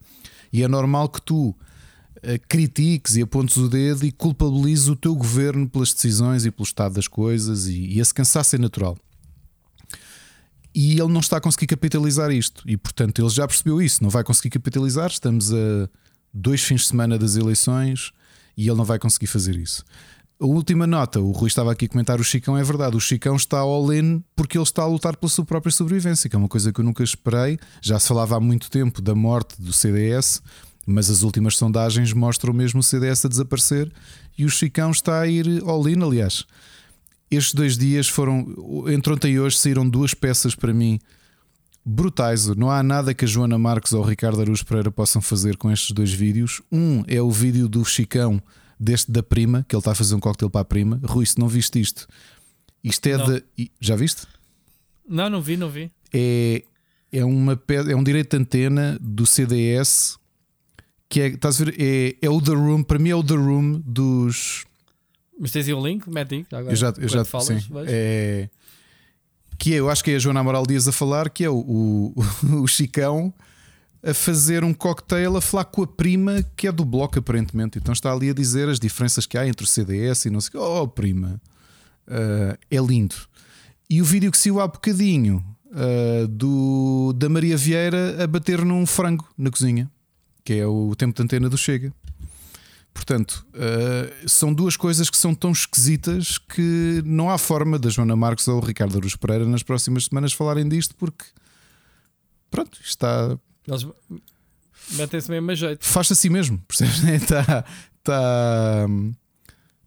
E 0.53 0.63
é 0.63 0.69
normal 0.69 1.09
que 1.09 1.23
tu 1.23 1.49
uh, 1.51 1.57
critiques 2.49 3.15
e 3.15 3.23
apontes 3.23 3.57
o 3.57 3.69
dedo 3.69 4.05
e 4.05 4.11
culpabilizes 4.11 4.89
o 4.89 4.97
teu 4.97 5.15
governo 5.15 5.69
pelas 5.69 5.95
decisões 5.95 6.45
e 6.45 6.51
pelo 6.51 6.65
estado 6.65 6.95
das 6.95 7.07
coisas, 7.07 7.67
e, 7.69 7.87
e 7.87 8.01
esse 8.01 8.13
cansaço 8.13 8.57
é 8.57 8.59
natural. 8.59 8.99
E 10.75 10.99
ele 10.99 11.13
não 11.13 11.21
está 11.21 11.37
a 11.37 11.41
conseguir 11.41 11.69
capitalizar 11.69 12.33
isto, 12.33 12.69
e 12.69 12.77
portanto 12.77 13.23
ele 13.23 13.29
já 13.29 13.47
percebeu 13.47 13.81
isso, 13.81 14.03
não 14.03 14.11
vai 14.11 14.25
conseguir 14.25 14.51
capitalizar. 14.51 15.09
Estamos 15.09 15.53
a 15.53 15.89
dois 16.35 16.63
fins 16.63 16.83
de 16.83 16.89
semana 16.89 17.17
das 17.17 17.37
eleições 17.37 18.11
e 18.57 18.67
ele 18.69 18.77
não 18.77 18.85
vai 18.85 18.99
conseguir 18.99 19.29
fazer 19.29 19.57
isso. 19.57 19.85
A 20.41 20.47
última 20.47 20.87
nota, 20.87 21.21
o 21.21 21.31
Rui 21.31 21.47
estava 21.47 21.71
aqui 21.71 21.85
a 21.85 21.89
comentar 21.89 22.21
o 22.21 22.25
Chicão, 22.25 22.59
é 22.59 22.63
verdade. 22.63 22.97
O 22.97 23.01
Chicão 23.01 23.37
está 23.37 23.59
all-in 23.59 24.23
porque 24.35 24.59
ele 24.59 24.65
está 24.65 24.83
a 24.83 24.87
lutar 24.87 25.17
pela 25.17 25.31
sua 25.31 25.45
própria 25.45 25.71
sobrevivência, 25.71 26.29
que 26.29 26.35
é 26.35 26.39
uma 26.39 26.49
coisa 26.49 26.73
que 26.73 26.81
eu 26.81 26.85
nunca 26.85 27.05
esperei. 27.05 27.59
Já 27.81 28.01
se 28.01 28.09
falava 28.09 28.37
há 28.37 28.41
muito 28.41 28.69
tempo 28.69 29.01
da 29.01 29.15
morte 29.15 29.55
do 29.63 29.73
CDS, 29.73 30.43
mas 30.85 31.09
as 31.09 31.23
últimas 31.23 31.57
sondagens 31.57 32.13
mostram 32.13 32.53
mesmo 32.53 32.81
o 32.81 32.83
CDS 32.83 33.25
a 33.25 33.29
desaparecer 33.29 33.91
e 34.37 34.45
o 34.45 34.51
Chicão 34.51 34.91
está 34.91 35.21
a 35.21 35.27
ir 35.27 35.63
all-in. 35.65 36.03
Aliás, 36.03 36.45
estes 37.31 37.55
dois 37.55 37.79
dias 37.79 38.09
foram, 38.09 38.85
entre 38.89 39.13
ontem 39.13 39.33
e 39.35 39.41
hoje, 39.41 39.57
saíram 39.57 39.89
duas 39.89 40.15
peças 40.15 40.55
para 40.55 40.75
mim 40.75 40.99
brutais. 41.85 42.47
Não 42.49 42.71
há 42.71 42.83
nada 42.83 43.13
que 43.13 43.25
a 43.25 43.29
Joana 43.29 43.59
Marques 43.59 43.93
ou 43.93 44.03
o 44.03 44.07
Ricardo 44.07 44.41
Aruz 44.41 44.63
Pereira 44.63 44.91
possam 44.91 45.21
fazer 45.21 45.57
com 45.57 45.71
estes 45.71 45.91
dois 45.91 46.13
vídeos. 46.13 46.63
Um 46.71 47.03
é 47.07 47.21
o 47.21 47.31
vídeo 47.31 47.69
do 47.69 47.85
Chicão 47.85 48.43
deste 48.79 49.11
da 49.11 49.23
prima, 49.23 49.65
que 49.69 49.75
ele 49.75 49.81
está 49.81 49.93
a 49.93 49.95
fazer 49.95 50.15
um 50.15 50.21
coquetel 50.21 50.51
para 50.51 50.63
a 50.63 50.65
prima. 50.65 51.01
Rui, 51.05 51.27
se 51.27 51.39
não 51.39 51.49
viste 51.49 51.81
isto, 51.81 52.07
isto 52.83 53.07
é 53.07 53.17
de. 53.19 53.71
Já 53.81 53.97
viste? 53.97 54.27
Não, 55.09 55.29
não 55.29 55.41
vi, 55.41 55.57
não 55.57 55.69
vi. 55.69 55.91
É, 56.13 56.65
é, 57.13 57.25
uma, 57.25 57.61
é 57.89 57.95
um 57.95 58.03
direito 58.03 58.37
de 58.37 58.43
antena 58.43 58.99
do 59.01 59.27
CDS 59.27 60.19
que 61.09 61.21
é, 61.21 61.27
estás 61.29 61.61
a 61.61 61.65
ver? 61.65 61.77
É, 61.79 62.17
é 62.21 62.31
o 62.31 62.41
The 62.41 62.53
Room, 62.53 62.83
para 62.83 62.99
mim 62.99 63.11
é 63.11 63.15
o 63.15 63.23
The 63.23 63.35
Room 63.35 63.81
dos. 63.85 64.65
Mas 65.39 65.51
tens 65.51 65.69
aí 65.69 65.75
o 65.75 65.85
link? 65.85 66.09
Mete 66.09 66.35
aí. 66.35 66.47
eu 66.69 66.77
já, 66.77 66.93
eu 66.99 67.09
já 67.09 67.25
falas, 67.25 67.47
sim, 67.47 67.59
é, 67.87 68.49
que 69.59 69.75
é, 69.75 69.81
eu 69.81 69.91
acho 69.91 70.03
que 70.03 70.11
é 70.11 70.17
a 70.17 70.19
Joana 70.19 70.41
Amaral 70.41 70.67
Dias 70.67 70.87
a 70.89 70.93
falar, 70.93 71.31
que 71.31 71.45
é 71.45 71.51
o, 71.51 71.57
o, 71.57 72.15
o 72.63 72.67
Chicão 72.67 73.33
a 74.05 74.13
fazer 74.13 74.63
um 74.63 74.75
cocktail 74.75 75.37
a 75.37 75.41
falar 75.41 75.65
com 75.65 75.83
a 75.83 75.87
prima 75.87 76.45
que 76.55 76.69
é 76.69 76.73
do 76.73 76.85
bloco, 76.85 77.19
aparentemente. 77.19 77.79
Então 77.79 77.93
está 77.93 78.13
ali 78.13 78.29
a 78.29 78.35
dizer 78.35 78.69
as 78.69 78.79
diferenças 78.79 79.25
que 79.25 79.39
há 79.39 79.49
entre 79.49 79.65
o 79.65 79.67
CDS 79.67 80.27
e 80.27 80.31
não 80.31 80.41
sei 80.41 80.49
o 80.49 80.53
que. 80.53 80.59
Oh, 80.59 80.87
prima, 80.87 81.41
uh, 82.07 82.59
é 82.71 82.77
lindo. 82.77 83.15
E 83.89 84.03
o 84.03 84.05
vídeo 84.05 84.31
que 84.31 84.37
saiu 84.37 84.61
há 84.61 84.69
bocadinho 84.69 85.43
uh, 85.69 86.29
do, 86.29 87.15
da 87.17 87.29
Maria 87.29 87.57
Vieira 87.57 88.23
a 88.23 88.27
bater 88.27 88.63
num 88.63 88.85
frango 88.85 89.27
na 89.39 89.51
cozinha, 89.51 89.91
que 90.45 90.53
é 90.53 90.67
o 90.67 90.95
tempo 90.95 91.17
de 91.17 91.23
antena 91.23 91.49
do 91.49 91.57
Chega. 91.57 91.93
Portanto, 92.95 93.45
uh, 93.51 94.29
são 94.29 94.55
duas 94.55 94.77
coisas 94.77 95.11
que 95.11 95.17
são 95.19 95.35
tão 95.35 95.51
esquisitas 95.51 96.39
que 96.39 97.03
não 97.05 97.29
há 97.29 97.37
forma 97.37 97.79
da 97.79 97.91
Joana 97.91 98.15
Marques 98.15 98.47
ou 98.47 98.57
o 98.57 98.65
Ricardo 98.65 98.97
Aruz 98.97 99.17
Pereira 99.17 99.45
nas 99.45 99.65
próximas 99.65 100.05
semanas 100.05 100.33
falarem 100.33 100.67
disto, 100.67 100.95
porque 100.95 101.25
pronto, 102.51 102.79
está 102.83 103.37
eles 103.67 103.87
Metem-se 104.93 105.31
mesmo 105.31 105.51
a 105.51 105.55
jeito. 105.55 105.85
Faz 105.85 106.13
assim 106.13 106.29
mesmo, 106.29 106.59
percebes? 106.69 107.03
Está. 107.23 107.65
Está. 107.99 108.87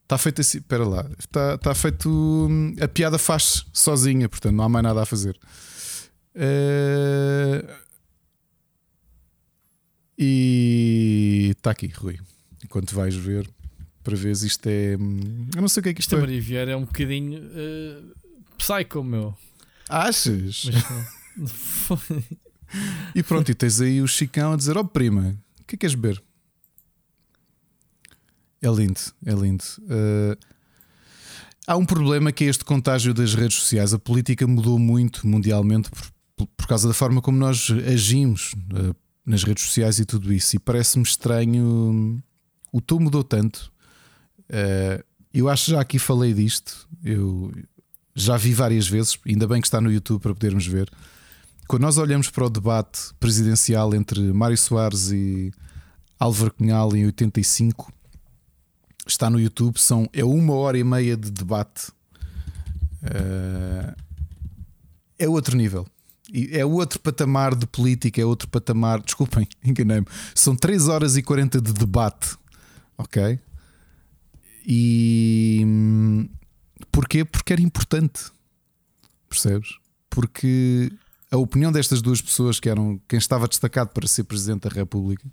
Está 0.04 0.18
feito 0.18 0.42
assim. 0.42 0.58
Espera 0.58 0.86
lá. 0.86 1.06
Está, 1.20 1.56
está 1.56 1.76
feito. 1.76 2.10
Hum, 2.10 2.76
a 2.82 2.88
piada 2.88 3.18
faz 3.18 3.66
sozinha, 3.72 4.28
portanto 4.28 4.56
não 4.56 4.64
há 4.64 4.70
mais 4.70 4.84
nada 4.84 5.04
a 5.04 5.06
fazer. 5.06 5.38
Uh, 6.36 7.68
e 10.18 11.54
está 11.56 11.72
aqui, 11.72 11.88
Rui. 11.88 12.20
Enquanto 12.64 12.96
vais 12.96 13.16
ver, 13.16 13.50
para 14.04 14.16
ver 14.16 14.32
isto 14.32 14.68
é. 14.68 14.98
Hum, 14.98 15.48
eu 15.56 15.62
não 15.62 15.68
sei 15.68 15.82
o 15.82 15.84
que 15.84 15.90
é 15.90 15.94
que 15.94 16.02
isto, 16.02 16.14
isto 16.14 16.18
é. 16.18 16.22
Maria 16.22 16.42
Vieira 16.42 16.72
é 16.72 16.76
um 16.76 16.86
bocadinho 16.86 17.42
uh, 17.42 18.16
psycho, 18.58 19.04
meu. 19.04 19.36
Achas? 19.90 20.66
e 23.16 23.24
pronto, 23.24 23.50
e 23.52 23.56
tens 23.56 23.80
aí 23.82 24.02
o 24.02 24.08
Chicão 24.08 24.54
a 24.54 24.58
dizer: 24.58 24.78
Ó 24.78 24.82
oh, 24.82 24.86
prima, 24.86 25.38
o 25.62 25.64
que 25.66 25.76
é 25.76 25.78
que 25.78 25.78
queres 25.78 25.96
beber? 25.96 26.22
É 28.62 28.70
lindo, 28.70 29.00
é 29.26 29.34
lindo. 29.34 29.64
Uh, 29.82 30.38
há 31.68 31.78
um 31.78 31.86
problema 31.86 32.32
que 32.32 32.44
é 32.44 32.48
este 32.48 32.66
contágio 32.66 33.14
das 33.14 33.36
redes 33.36 33.58
sociais. 33.58 33.94
A 33.94 34.00
política 34.00 34.48
mudou 34.48 34.80
muito 34.80 35.28
mundialmente 35.28 35.90
por, 35.90 36.48
por 36.48 36.68
causa 36.68 36.88
da 36.88 36.94
forma 36.94 37.22
como 37.22 37.38
nós 37.38 37.70
agimos 37.86 38.54
uh, 38.74 38.96
nas 39.26 39.44
redes 39.44 39.66
sociais 39.66 40.00
e 40.00 40.06
tudo 40.06 40.34
isso. 40.34 40.56
E 40.56 40.60
parece-me 40.60 41.04
estranho. 41.04 42.22
O 42.78 42.82
tom 42.82 43.00
mudou 43.00 43.24
tanto. 43.24 43.72
Uh, 44.42 45.04
eu 45.34 45.50
acho 45.50 45.72
já 45.72 45.82
aqui 45.82 45.98
falei 45.98 46.32
disto. 46.32 46.88
Eu 47.04 47.52
já 48.14 48.38
vi 48.38 48.54
várias 48.54 48.88
vezes. 48.88 49.18
Ainda 49.26 49.48
bem 49.48 49.60
que 49.60 49.66
está 49.66 49.82
no 49.82 49.92
YouTube 49.92 50.22
para 50.22 50.36
podermos 50.36 50.68
ver. 50.68 50.88
Quando 51.68 51.82
nós 51.82 51.98
olhamos 51.98 52.30
para 52.30 52.46
o 52.46 52.50
debate 52.52 53.00
presidencial 53.20 53.96
entre 53.96 54.22
Mário 54.32 54.56
Soares 54.56 55.10
e 55.10 55.52
Álvaro 56.20 56.54
Cunhal 56.54 56.96
em 56.96 57.08
85, 57.08 57.92
está 59.08 59.28
no 59.28 59.40
YouTube. 59.40 59.80
São, 59.80 60.08
é 60.14 60.24
uma 60.24 60.54
hora 60.54 60.78
e 60.78 60.84
meia 60.84 61.18
de 61.18 61.32
debate. 61.32 61.90
Uh, 63.02 63.92
é 65.18 65.28
outro 65.28 65.58
nível 65.58 65.88
é 66.52 66.66
outro 66.66 67.00
patamar 67.00 67.56
de 67.56 67.66
política, 67.66 68.22
é 68.22 68.26
outro 68.26 68.48
patamar. 68.48 69.02
Desculpem, 69.04 69.48
enganei-me. 69.64 70.08
São 70.36 70.56
3 70.56 70.88
horas 70.88 71.18
e 71.18 71.22
40 71.22 71.62
de 71.62 71.74
debate, 71.74 72.38
ok? 72.98 73.40
E 74.66 75.66
porquê? 76.92 77.24
Porque 77.24 77.54
era 77.54 77.62
importante, 77.62 78.32
percebes? 79.30 79.78
Porque 80.10 80.92
a 81.32 81.38
opinião 81.38 81.72
destas 81.72 82.02
duas 82.02 82.22
pessoas, 82.22 82.60
que 82.60 82.70
eram 82.70 83.00
quem 83.08 83.18
estava 83.18 83.48
destacado 83.48 83.90
para 83.90 84.08
ser 84.08 84.24
Presidente 84.24 84.68
da 84.68 84.76
República, 84.76 85.26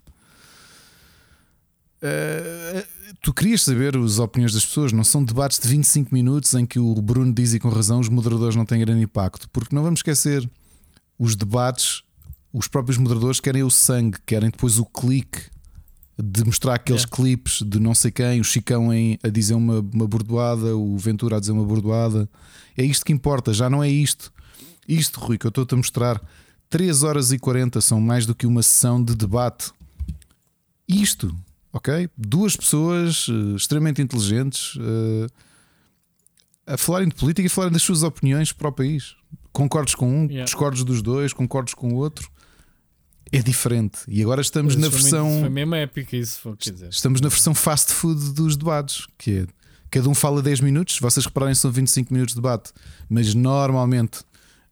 uh, 2.02 2.86
tu 3.22 3.32
querias 3.32 3.62
saber 3.62 3.96
as 3.96 4.18
opiniões 4.18 4.52
das 4.52 4.64
pessoas, 4.64 4.92
não 4.92 5.04
são 5.04 5.24
debates 5.24 5.58
de 5.58 5.66
25 5.68 6.14
minutos 6.14 6.54
em 6.54 6.66
que 6.66 6.78
o 6.78 6.94
Bruno 7.00 7.32
diz 7.32 7.54
e 7.54 7.58
com 7.58 7.68
razão 7.68 8.00
os 8.00 8.08
moderadores 8.08 8.54
não 8.54 8.64
têm 8.64 8.80
grande 8.80 9.02
impacto, 9.02 9.48
porque 9.50 9.74
não 9.74 9.82
vamos 9.82 9.98
esquecer 9.98 10.48
os 11.18 11.34
debates, 11.34 12.02
os 12.52 12.68
próprios 12.68 12.98
moderadores 12.98 13.40
querem 13.40 13.62
o 13.62 13.70
sangue, 13.70 14.18
querem 14.26 14.50
depois 14.50 14.78
o 14.78 14.84
clique 14.84 15.53
de 16.20 16.44
mostrar 16.44 16.74
aqueles 16.74 17.04
é. 17.04 17.06
clipes 17.06 17.62
de 17.62 17.80
não 17.80 17.94
sei 17.94 18.10
quem, 18.10 18.40
o 18.40 18.44
Chicão 18.44 18.92
em, 18.92 19.18
a 19.22 19.28
dizer 19.28 19.54
uma, 19.54 19.80
uma 19.92 20.06
bordoada, 20.06 20.76
o 20.76 20.96
Ventura 20.96 21.36
a 21.36 21.40
dizer 21.40 21.52
uma 21.52 21.64
bordoada. 21.64 22.28
É 22.76 22.84
isto 22.84 23.04
que 23.04 23.12
importa, 23.12 23.52
já 23.52 23.68
não 23.68 23.82
é 23.82 23.88
isto. 23.88 24.32
Isto, 24.86 25.20
Rui, 25.20 25.38
que 25.38 25.46
eu 25.46 25.48
estou-te 25.48 25.74
a 25.74 25.76
mostrar, 25.76 26.20
3 26.70 27.02
horas 27.02 27.32
e 27.32 27.38
40 27.38 27.80
são 27.80 28.00
mais 28.00 28.26
do 28.26 28.34
que 28.34 28.46
uma 28.46 28.62
sessão 28.62 29.02
de 29.02 29.14
debate. 29.14 29.72
Isto, 30.86 31.34
ok? 31.72 32.08
Duas 32.16 32.56
pessoas 32.56 33.26
uh, 33.28 33.56
extremamente 33.56 34.02
inteligentes 34.02 34.76
uh, 34.76 35.26
a 36.66 36.76
falarem 36.76 37.08
de 37.08 37.14
política 37.14 37.46
e 37.46 37.48
falarem 37.48 37.72
das 37.72 37.82
suas 37.82 38.02
opiniões 38.02 38.52
para 38.52 38.68
o 38.68 38.72
país 38.72 39.16
concordes 39.54 39.94
com 39.94 40.10
um, 40.10 40.24
yeah. 40.24 40.44
discordes 40.44 40.84
dos 40.84 41.00
dois, 41.00 41.32
concordes 41.32 41.72
com 41.72 41.94
o 41.94 41.94
outro. 41.94 42.28
É 43.32 43.42
diferente. 43.42 44.00
E 44.06 44.22
agora 44.22 44.40
estamos 44.40 44.76
na 44.76 44.88
versão. 44.88 45.26
Muito, 45.28 45.40
foi 45.40 45.48
mesmo 45.48 45.74
épica 45.74 46.16
isso. 46.16 46.56
Quer 46.58 46.72
dizer. 46.72 46.88
Estamos 46.88 47.20
na 47.20 47.28
versão 47.28 47.54
fast 47.54 47.92
food 47.92 48.32
dos 48.32 48.56
debates, 48.56 49.06
que 49.18 49.38
é 49.38 49.46
cada 49.90 50.08
um 50.08 50.14
fala 50.14 50.42
10 50.42 50.60
minutos. 50.60 50.98
Vocês 50.98 51.24
repararem, 51.24 51.54
são 51.54 51.70
25 51.70 52.12
minutos 52.12 52.34
de 52.34 52.40
debate, 52.40 52.72
mas 53.08 53.34
normalmente 53.34 54.20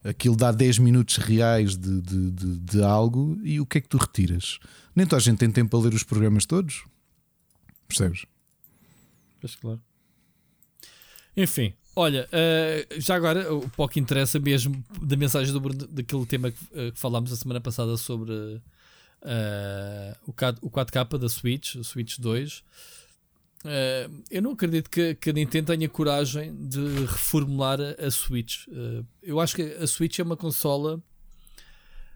aquilo 0.04 0.36
dá 0.36 0.50
10 0.50 0.78
minutos 0.78 1.16
reais 1.16 1.76
de, 1.76 2.00
de, 2.00 2.30
de, 2.30 2.58
de 2.58 2.82
algo. 2.82 3.38
E 3.42 3.60
o 3.60 3.66
que 3.66 3.78
é 3.78 3.80
que 3.80 3.88
tu 3.88 3.96
retiras? 3.98 4.58
Nem 4.94 5.06
toda 5.06 5.20
a 5.20 5.24
gente 5.24 5.38
tem 5.38 5.50
tempo 5.50 5.70
para 5.70 5.88
ler 5.88 5.94
os 5.94 6.02
programas 6.02 6.44
todos. 6.44 6.84
Percebes? 7.88 8.26
Pois 9.40 9.54
claro. 9.54 9.80
Enfim, 11.36 11.72
Olha, 11.94 12.26
uh, 12.32 13.00
já 13.00 13.14
agora, 13.14 13.52
o 13.52 13.68
pouco 13.68 13.98
interessa 13.98 14.38
mesmo 14.38 14.82
da 15.00 15.14
mensagem 15.14 15.52
do 15.52 15.60
Bruno, 15.60 15.86
daquele 15.86 16.24
tema 16.24 16.50
que, 16.50 16.64
uh, 16.64 16.92
que 16.92 16.98
falámos 16.98 17.30
a 17.30 17.36
semana 17.36 17.60
passada 17.60 17.96
sobre 17.98 18.32
uh, 18.32 18.62
o, 20.26 20.32
4, 20.32 20.66
o 20.66 20.70
4K 20.70 21.18
da 21.18 21.28
Switch, 21.28 21.74
o 21.74 21.84
Switch 21.84 22.18
2. 22.18 22.64
eu 24.30 24.40
não 24.40 24.52
acredito 24.52 24.88
que, 24.88 25.14
que, 25.16 25.30
a 25.30 25.32
Nintendo 25.34 25.66
tenha 25.66 25.88
coragem 25.88 26.54
de 26.56 27.04
reformular 27.04 27.78
a 27.80 28.10
Switch. 28.10 28.66
eu 29.22 29.38
acho 29.38 29.54
que 29.54 29.62
a 29.62 29.86
Switch 29.86 30.18
é 30.18 30.22
uma 30.22 30.36
consola 30.36 30.98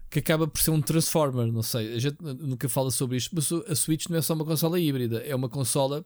que 0.09 0.19
acaba 0.19 0.47
por 0.47 0.59
ser 0.59 0.71
um 0.71 0.81
Transformer. 0.81 1.51
Não 1.51 1.61
sei, 1.61 1.93
a 1.93 1.99
gente 1.99 2.17
nunca 2.21 2.67
fala 2.67 2.89
sobre 2.89 3.17
isto, 3.17 3.35
mas 3.35 3.51
a 3.51 3.75
Switch 3.75 4.07
não 4.07 4.17
é 4.17 4.21
só 4.23 4.33
uma 4.33 4.45
consola 4.45 4.79
híbrida, 4.79 5.19
é 5.19 5.35
uma 5.35 5.49
consola 5.49 6.03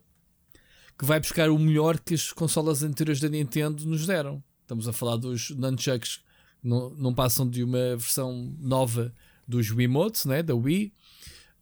que 0.98 1.06
vai 1.06 1.20
buscar 1.20 1.50
o 1.50 1.58
melhor 1.58 2.00
que 2.00 2.14
as 2.14 2.32
consolas 2.32 2.84
anteriores 2.84 3.22
da 3.22 3.30
Nintendo 3.30 3.86
nos 3.86 4.06
deram. 4.06 4.44
Estamos 4.62 4.88
a 4.88 4.94
falar 4.94 5.18
dos 5.18 5.50
nunchucks, 5.52 6.22
não, 6.64 6.90
não 6.92 7.14
passam 7.14 7.50
de 7.50 7.64
uma 7.64 7.96
versão 7.98 8.56
nova 8.60 9.14
dos 9.48 9.70
Wiimotes, 9.70 10.26
né, 10.26 10.42
da 10.42 10.56
Wii. 10.56 10.94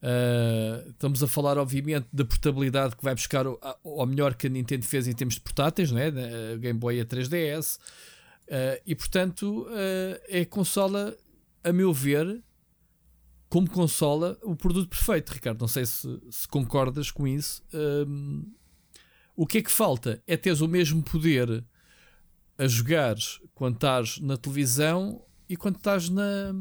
Uh, 0.01 0.89
estamos 0.91 1.21
a 1.21 1.27
falar, 1.27 1.57
obviamente, 1.57 2.07
da 2.13 2.23
portabilidade 2.23 2.95
que 2.95 3.03
vai 3.03 3.13
buscar 3.13 3.45
o, 3.47 3.59
o 3.83 4.05
melhor 4.05 4.35
que 4.35 4.47
a 4.47 4.49
Nintendo 4.49 4.85
fez 4.85 5.07
em 5.07 5.13
termos 5.13 5.35
de 5.35 5.41
portáteis, 5.41 5.91
né, 5.91 6.11
a 6.53 6.57
Game 6.57 6.79
Boy 6.79 6.99
a 6.99 7.05
3DS. 7.05 7.77
Uh, 7.77 8.81
e 8.85 8.95
portanto, 8.95 9.63
uh, 9.63 10.21
é 10.27 10.41
a 10.41 10.45
consola, 10.45 11.15
a 11.63 11.73
meu 11.73 11.91
ver, 11.91 12.41
como 13.49 13.69
consola, 13.69 14.37
o 14.43 14.55
produto 14.55 14.87
perfeito, 14.87 15.31
Ricardo. 15.31 15.59
Não 15.59 15.67
sei 15.67 15.85
se, 15.85 16.19
se 16.29 16.47
concordas 16.47 17.09
com 17.09 17.27
isso. 17.27 17.63
O 19.39 19.47
que 19.47 19.59
é 19.59 19.61
que 19.61 19.71
falta? 19.71 20.21
É 20.27 20.35
teres 20.35 20.59
o 20.59 20.67
mesmo 20.67 21.01
poder 21.01 21.63
a 22.57 22.67
jogar 22.67 23.15
quando 23.55 23.75
estás 23.75 24.19
na 24.19 24.35
televisão 24.35 25.25
e 25.47 25.55
quando 25.55 25.77
estás 25.77 26.09
na. 26.09 26.53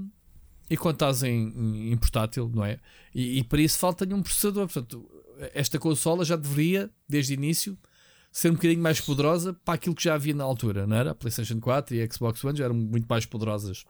E 0.71 0.77
quando 0.77 0.95
estás 0.95 1.25
em, 1.25 1.91
em 1.91 1.97
portátil, 1.97 2.49
não 2.55 2.65
é? 2.65 2.79
E, 3.13 3.41
e 3.41 3.43
para 3.43 3.61
isso 3.61 3.81
falta-lhe 3.81 4.15
um 4.15 4.23
processador. 4.23 4.69
Portanto, 4.69 5.11
esta 5.53 5.77
consola 5.77 6.25
já 6.25 6.37
deveria, 6.37 6.89
desde 7.09 7.33
o 7.33 7.35
início, 7.35 7.77
ser 8.31 8.51
um 8.51 8.55
bocadinho 8.55 8.81
mais 8.81 9.01
poderosa 9.01 9.55
para 9.65 9.75
aquilo 9.75 9.97
que 9.97 10.05
já 10.05 10.15
havia 10.15 10.35
na 10.35 10.45
altura, 10.45 10.87
não 10.87 10.97
era? 10.97 11.11
A 11.11 11.15
PlayStation 11.17 11.59
4 11.59 11.97
e 11.97 12.03
a 12.03 12.09
Xbox 12.09 12.45
One 12.45 12.57
já 12.57 12.67
eram 12.67 12.77
muito 12.77 13.09
mais 13.09 13.27
poderosas. 13.27 13.85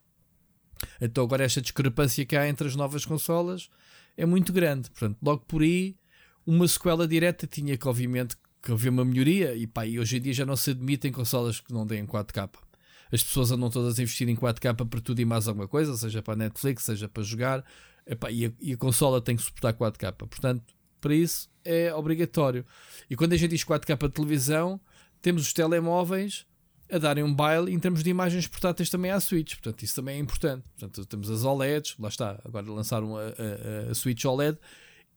Então 0.98 1.24
agora 1.24 1.44
esta 1.44 1.60
discrepância 1.60 2.24
que 2.24 2.34
há 2.34 2.48
entre 2.48 2.66
as 2.66 2.74
novas 2.74 3.04
consolas 3.04 3.68
é 4.16 4.24
muito 4.24 4.50
grande. 4.50 4.88
Portanto, 4.88 5.18
logo 5.20 5.44
por 5.44 5.60
aí, 5.60 5.94
uma 6.46 6.66
sequela 6.66 7.06
direta 7.06 7.46
tinha 7.46 7.76
que, 7.76 7.86
obviamente, 7.86 8.34
que 8.62 8.72
houve 8.72 8.88
uma 8.88 9.04
melhoria 9.04 9.54
e, 9.54 9.66
pá, 9.66 9.86
e 9.86 9.98
hoje 9.98 10.16
em 10.16 10.20
dia 10.20 10.32
já 10.32 10.46
não 10.46 10.56
se 10.56 10.70
admitem 10.70 11.12
consolas 11.12 11.60
que 11.60 11.72
não 11.72 11.86
deem 11.86 12.06
4K. 12.06 12.50
As 13.10 13.22
pessoas 13.22 13.50
andam 13.50 13.70
todas 13.70 13.98
a 13.98 14.02
investir 14.02 14.28
em 14.28 14.36
4K 14.36 14.86
para 14.86 15.00
tudo 15.00 15.20
e 15.20 15.24
mais 15.24 15.48
alguma 15.48 15.66
coisa, 15.66 15.96
seja 15.96 16.22
para 16.22 16.36
Netflix, 16.36 16.84
seja 16.84 17.08
para 17.08 17.22
jogar, 17.22 17.64
Epá, 18.06 18.30
e, 18.30 18.46
a, 18.46 18.52
e 18.60 18.72
a 18.72 18.76
consola 18.76 19.20
tem 19.20 19.36
que 19.36 19.42
suportar 19.42 19.74
4K. 19.74 20.12
Portanto, 20.12 20.64
para 21.00 21.14
isso 21.14 21.48
é 21.64 21.94
obrigatório. 21.94 22.64
E 23.08 23.14
quando 23.14 23.34
a 23.34 23.36
gente 23.36 23.50
diz 23.50 23.64
4K 23.64 24.08
de 24.08 24.08
televisão, 24.14 24.80
temos 25.20 25.42
os 25.42 25.52
telemóveis 25.52 26.46
a 26.90 26.96
darem 26.96 27.22
um 27.22 27.34
baile 27.34 27.70
em 27.70 27.78
termos 27.78 28.02
de 28.02 28.08
imagens 28.08 28.46
portáteis 28.46 28.88
também 28.88 29.10
à 29.10 29.20
Switch. 29.20 29.54
Portanto, 29.54 29.82
isso 29.82 29.94
também 29.94 30.16
é 30.16 30.18
importante. 30.18 30.64
Portanto, 30.78 31.04
temos 31.04 31.30
as 31.30 31.44
OLEDs, 31.44 31.96
lá 31.98 32.08
está, 32.08 32.40
agora 32.44 32.70
lançaram 32.70 33.16
a, 33.16 33.24
a, 33.24 33.90
a 33.90 33.94
Switch 33.94 34.24
OLED. 34.24 34.58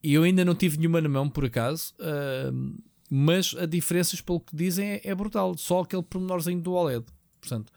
E 0.04 0.14
eu 0.14 0.24
ainda 0.24 0.44
não 0.44 0.56
tive 0.56 0.78
nenhuma 0.78 1.00
na 1.00 1.08
mão, 1.08 1.30
por 1.30 1.46
acaso. 1.46 1.94
Uh, 2.00 2.78
mas 3.14 3.54
a 3.60 3.66
diferenças, 3.66 4.22
pelo 4.22 4.40
que 4.40 4.56
dizem, 4.56 4.92
é, 4.92 5.02
é 5.04 5.14
brutal. 5.14 5.58
Só 5.58 5.82
aquele 5.82 6.02
pormenorzinho 6.02 6.62
do 6.62 6.72
OLED. 6.72 7.04
Portanto, 7.42 7.70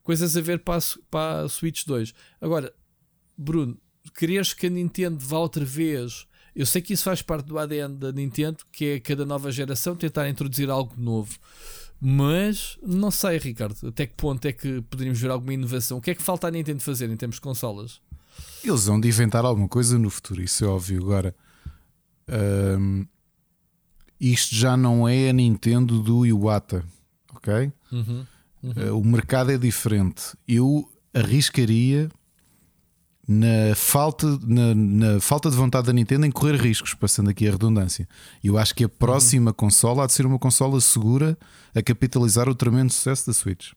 coisas 0.00 0.36
a 0.36 0.40
ver 0.40 0.60
para 0.60 0.78
a, 0.78 0.82
para 1.10 1.40
a 1.40 1.48
Switch 1.48 1.84
2. 1.84 2.14
Agora, 2.40 2.72
Bruno, 3.36 3.76
querias 4.16 4.54
que 4.54 4.68
a 4.68 4.70
Nintendo 4.70 5.18
vá 5.18 5.38
outra 5.38 5.64
vez? 5.64 6.28
Eu 6.54 6.64
sei 6.64 6.80
que 6.80 6.92
isso 6.92 7.02
faz 7.02 7.20
parte 7.20 7.46
do 7.46 7.58
ADN 7.58 7.96
da 7.96 8.12
Nintendo, 8.12 8.58
que 8.70 8.84
é 8.84 9.00
cada 9.00 9.26
nova 9.26 9.50
geração 9.50 9.96
tentar 9.96 10.28
introduzir 10.28 10.70
algo 10.70 10.94
novo. 10.96 11.36
Mas 12.00 12.78
não 12.80 13.10
sei, 13.10 13.38
Ricardo, 13.38 13.88
até 13.88 14.06
que 14.06 14.14
ponto 14.14 14.46
é 14.46 14.52
que 14.52 14.82
poderíamos 14.82 15.20
ver 15.20 15.32
alguma 15.32 15.52
inovação? 15.52 15.98
O 15.98 16.00
que 16.00 16.12
é 16.12 16.14
que 16.14 16.22
falta 16.22 16.46
a 16.46 16.50
Nintendo 16.52 16.80
fazer 16.80 17.10
em 17.10 17.16
termos 17.16 17.36
de 17.36 17.40
consolas? 17.40 18.00
Eles 18.62 18.84
vão 18.84 19.00
de 19.00 19.08
inventar 19.08 19.44
alguma 19.44 19.66
coisa 19.66 19.98
no 19.98 20.10
futuro, 20.10 20.40
isso 20.40 20.64
é 20.64 20.68
óbvio. 20.68 21.02
Agora, 21.02 21.34
um, 22.78 23.04
isto 24.20 24.54
já 24.54 24.76
não 24.76 25.08
é 25.08 25.30
a 25.30 25.32
Nintendo 25.32 26.02
do 26.02 26.24
Iwata, 26.24 26.84
ok? 27.34 27.72
Uhum, 27.92 28.26
uhum. 28.62 28.72
Uh, 28.76 28.98
o 28.98 29.04
mercado 29.04 29.52
é 29.52 29.58
diferente. 29.58 30.36
Eu 30.46 30.88
arriscaria 31.12 32.10
na 33.28 33.74
falta, 33.74 34.26
na, 34.42 34.74
na, 34.74 35.20
falta 35.20 35.50
de 35.50 35.56
vontade 35.56 35.86
da 35.88 35.92
Nintendo 35.92 36.26
em 36.26 36.30
correr 36.30 36.56
riscos, 36.56 36.94
passando 36.94 37.28
aqui 37.28 37.48
a 37.48 37.50
redundância. 37.50 38.08
Eu 38.42 38.56
acho 38.56 38.74
que 38.74 38.84
a 38.84 38.88
próxima 38.88 39.50
uhum. 39.50 39.54
consola 39.54 40.04
há 40.04 40.06
de 40.06 40.12
ser 40.12 40.26
uma 40.26 40.38
consola 40.38 40.80
segura 40.80 41.36
a 41.74 41.82
capitalizar 41.82 42.48
o 42.48 42.54
tremendo 42.54 42.92
sucesso 42.92 43.26
da 43.26 43.32
Switch. 43.32 43.72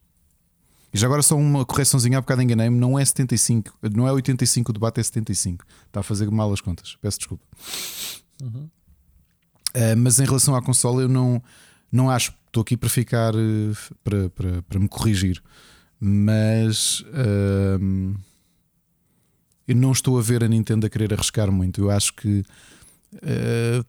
E 0.93 0.97
já 0.97 1.07
agora 1.07 1.21
só 1.21 1.35
uma 1.35 1.65
correçãozinha, 1.65 2.17
há 2.17 2.21
bocado 2.21 2.41
enganei-me, 2.41 2.77
não 2.77 2.97
é 2.97 3.05
75, 3.05 3.77
não 3.95 4.07
é 4.07 4.11
85, 4.11 4.71
o 4.71 4.73
debate 4.73 4.99
é 4.99 5.03
75. 5.03 5.65
Está 5.87 5.99
a 5.99 6.03
fazer 6.03 6.29
mal 6.29 6.51
as 6.51 6.61
contas, 6.61 6.97
peço 7.01 7.19
desculpa. 7.19 7.43
Uhum. 8.41 8.69
Uh, 9.75 9.97
mas 9.97 10.19
em 10.19 10.25
relação 10.25 10.55
à 10.55 10.61
consola, 10.61 11.01
eu 11.01 11.09
não, 11.09 11.41
não 11.91 12.09
acho, 12.09 12.33
estou 12.47 12.61
aqui 12.61 12.75
para 12.75 12.89
ficar, 12.89 13.35
uh, 13.35 13.77
para, 14.03 14.29
para, 14.29 14.61
para 14.63 14.79
me 14.79 14.87
corrigir, 14.87 15.41
mas 15.99 17.01
uh, 17.01 18.15
eu 19.67 19.75
não 19.75 19.91
estou 19.91 20.17
a 20.17 20.21
ver 20.21 20.43
a 20.43 20.47
Nintendo 20.47 20.87
a 20.87 20.89
querer 20.89 21.13
arriscar 21.13 21.51
muito. 21.51 21.81
Eu 21.81 21.91
acho 21.91 22.13
que 22.13 22.43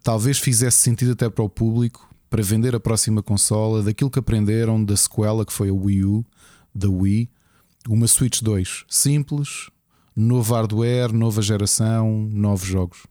talvez 0.03 0.39
fizesse 0.39 0.79
sentido 0.79 1.13
até 1.13 1.29
para 1.29 1.45
o 1.45 1.49
público 1.49 2.09
para 2.31 2.43
vender 2.43 2.75
a 2.75 2.81
próxima 2.81 3.23
consola 3.23 3.83
daquilo 3.83 4.11
que 4.11 4.19
aprenderam 4.19 4.83
da 4.83 4.97
sequela 4.97 5.45
que 5.45 5.53
foi 5.53 5.69
a 5.69 5.75
Wii 5.75 6.05
U 6.05 6.25
da 6.75 6.89
Wii, 6.89 7.29
uma 7.89 8.07
Switch 8.07 8.41
2 8.41 8.85
simples, 8.89 9.69
novo 10.15 10.55
hardware, 10.55 11.13
nova 11.13 11.43
geração, 11.43 12.29
novos 12.33 12.67
jogos. 12.67 13.07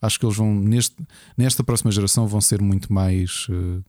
Acho 0.00 0.18
que 0.18 0.24
eles 0.24 0.36
vão, 0.36 0.54
neste, 0.54 0.96
nesta 1.36 1.62
próxima 1.62 1.90
geração, 1.90 2.26
vão 2.26 2.40
ser 2.40 2.62
muito 2.62 2.92
mais. 2.92 3.46
Uh, 3.48 3.84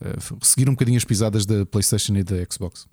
uh, 0.00 0.44
seguir 0.44 0.68
um 0.68 0.72
bocadinho 0.72 0.96
as 0.96 1.04
pisadas 1.04 1.44
da 1.44 1.66
PlayStation 1.66 2.14
e 2.16 2.22
da 2.22 2.36
Xbox. 2.50 2.86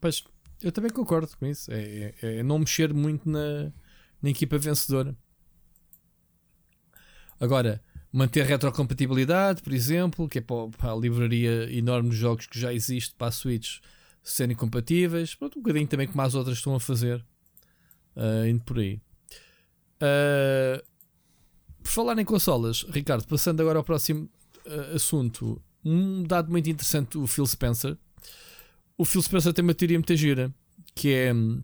Pois, 0.00 0.24
eu 0.62 0.72
também 0.72 0.90
concordo 0.90 1.28
com 1.38 1.46
isso. 1.46 1.70
É, 1.70 2.14
é, 2.22 2.38
é 2.38 2.42
não 2.42 2.58
mexer 2.58 2.92
muito 2.92 3.28
na, 3.28 3.72
na 4.20 4.30
equipa 4.30 4.58
vencedora. 4.58 5.16
Agora, 7.38 7.82
manter 8.12 8.44
retrocompatibilidade, 8.44 9.62
por 9.62 9.72
exemplo, 9.72 10.28
que 10.28 10.38
é 10.38 10.40
para 10.42 10.92
a 10.92 10.96
livraria 10.96 11.72
enorme 11.72 12.10
de 12.10 12.16
jogos 12.16 12.46
que 12.46 12.58
já 12.58 12.72
existe 12.72 13.14
para 13.14 13.28
a 13.28 13.32
Switch 13.32 13.78
serem 14.22 14.56
compatíveis. 14.56 15.34
Pronto, 15.34 15.58
um 15.58 15.62
bocadinho 15.62 15.86
também 15.86 16.06
como 16.06 16.20
as 16.22 16.34
outras 16.34 16.58
estão 16.58 16.74
a 16.74 16.80
fazer, 16.80 17.24
uh, 18.16 18.46
indo 18.46 18.62
por 18.64 18.78
aí. 18.78 19.00
Uh, 20.02 20.82
por 21.82 21.90
falar 21.90 22.18
em 22.18 22.24
consolas, 22.24 22.84
Ricardo, 22.90 23.26
passando 23.26 23.60
agora 23.60 23.78
ao 23.78 23.84
próximo 23.84 24.28
uh, 24.66 24.94
assunto, 24.94 25.60
um 25.84 26.22
dado 26.22 26.50
muito 26.50 26.68
interessante 26.68 27.18
do 27.18 27.26
Phil 27.26 27.46
Spencer. 27.46 27.96
O 28.96 29.04
Phil 29.04 29.22
Spencer 29.22 29.52
tem 29.52 29.62
uma 29.62 29.74
teoria 29.74 29.98
muito 29.98 30.14
gira 30.16 30.52
que 30.94 31.12
é 31.12 31.32
hum, 31.32 31.62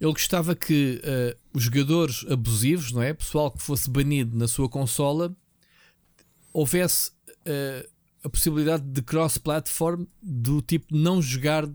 ele 0.00 0.12
gostava 0.12 0.54
que 0.54 1.00
uh, 1.02 1.38
os 1.54 1.62
jogadores 1.62 2.24
abusivos, 2.28 2.92
não 2.92 3.02
é? 3.02 3.14
Pessoal 3.14 3.50
que 3.50 3.62
fosse 3.62 3.88
banido 3.88 4.36
na 4.36 4.46
sua 4.46 4.68
consola, 4.68 5.34
houvesse 6.52 7.10
uh, 7.10 7.88
a 8.22 8.28
possibilidade 8.28 8.84
de 8.84 9.02
cross-platform 9.02 10.04
do 10.22 10.60
tipo 10.60 10.86
não 10.94 11.22
jogar 11.22 11.66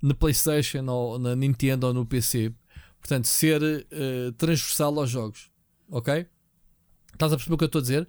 na 0.00 0.14
PlayStation 0.14 0.84
ou 0.86 1.18
na 1.18 1.34
Nintendo 1.34 1.88
ou 1.88 1.94
no 1.94 2.06
PC. 2.06 2.52
Portanto, 3.04 3.28
ser 3.28 3.60
uh, 3.62 4.32
transversal 4.32 4.98
aos 4.98 5.10
jogos. 5.10 5.50
Ok? 5.90 6.26
Estás 7.12 7.34
a 7.34 7.36
perceber 7.36 7.54
o 7.54 7.58
que 7.58 7.64
eu 7.64 7.66
estou 7.66 7.80
a 7.80 7.82
dizer? 7.82 8.08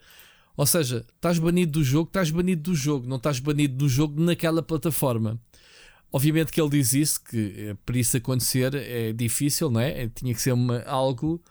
Ou 0.55 0.65
seja, 0.65 1.05
estás 1.13 1.37
banido 1.37 1.73
do 1.73 1.83
jogo, 1.83 2.07
estás 2.07 2.31
banido 2.31 2.61
do 2.61 2.73
jogo, 2.73 3.05
não 3.05 3.17
estás 3.17 3.39
banido 3.39 3.75
do 3.75 3.89
jogo 3.89 4.23
naquela 4.23 4.63
plataforma. 4.63 5.37
Obviamente 6.09 6.49
que 6.49 6.61
ele 6.61 6.69
diz 6.69 6.93
isso, 6.93 7.21
que 7.21 7.53
eh, 7.57 7.77
para 7.85 7.97
isso 7.97 8.15
acontecer 8.15 8.73
é 8.73 9.11
difícil, 9.11 9.69
não 9.69 9.81
é? 9.81 10.07
Tinha 10.07 10.33
que 10.33 10.41
ser 10.41 10.53
uma, 10.53 10.81
algo 10.83 11.43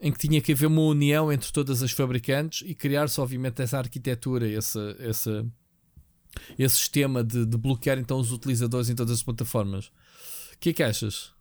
em 0.00 0.10
que 0.10 0.18
tinha 0.18 0.40
que 0.40 0.50
haver 0.50 0.66
uma 0.66 0.82
união 0.82 1.32
entre 1.32 1.52
todas 1.52 1.84
as 1.84 1.92
fabricantes 1.92 2.68
e 2.68 2.74
criar-se, 2.74 3.20
obviamente, 3.20 3.62
essa 3.62 3.78
arquitetura, 3.78 4.50
essa, 4.50 4.96
essa, 4.98 5.46
esse 6.58 6.74
sistema 6.74 7.22
de, 7.22 7.46
de, 7.46 7.56
bloquear 7.56 7.96
então 7.96 8.18
os 8.18 8.32
utilizadores 8.32 8.90
em 8.90 8.96
todas 8.96 9.18
as 9.18 9.22
plataformas. 9.22 9.86
O 10.52 10.58
que 10.58 10.70
é 10.70 10.72
que 10.72 10.82
achas? 10.82 11.37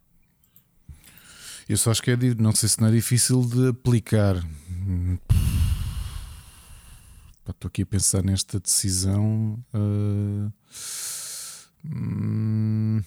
Eu 1.69 1.77
só 1.77 1.91
acho 1.91 2.01
que 2.01 2.11
é, 2.11 2.17
não 2.37 2.55
sei 2.55 2.69
se 2.69 2.79
não 2.79 2.87
é 2.87 2.91
difícil 2.91 3.43
de 3.43 3.69
aplicar. 3.69 4.35
Estou 7.49 7.67
aqui 7.67 7.81
a 7.81 7.85
pensar 7.85 8.23
nesta 8.23 8.59
decisão. 8.59 9.63
Uh... 9.73 10.51
Hum, 11.85 13.01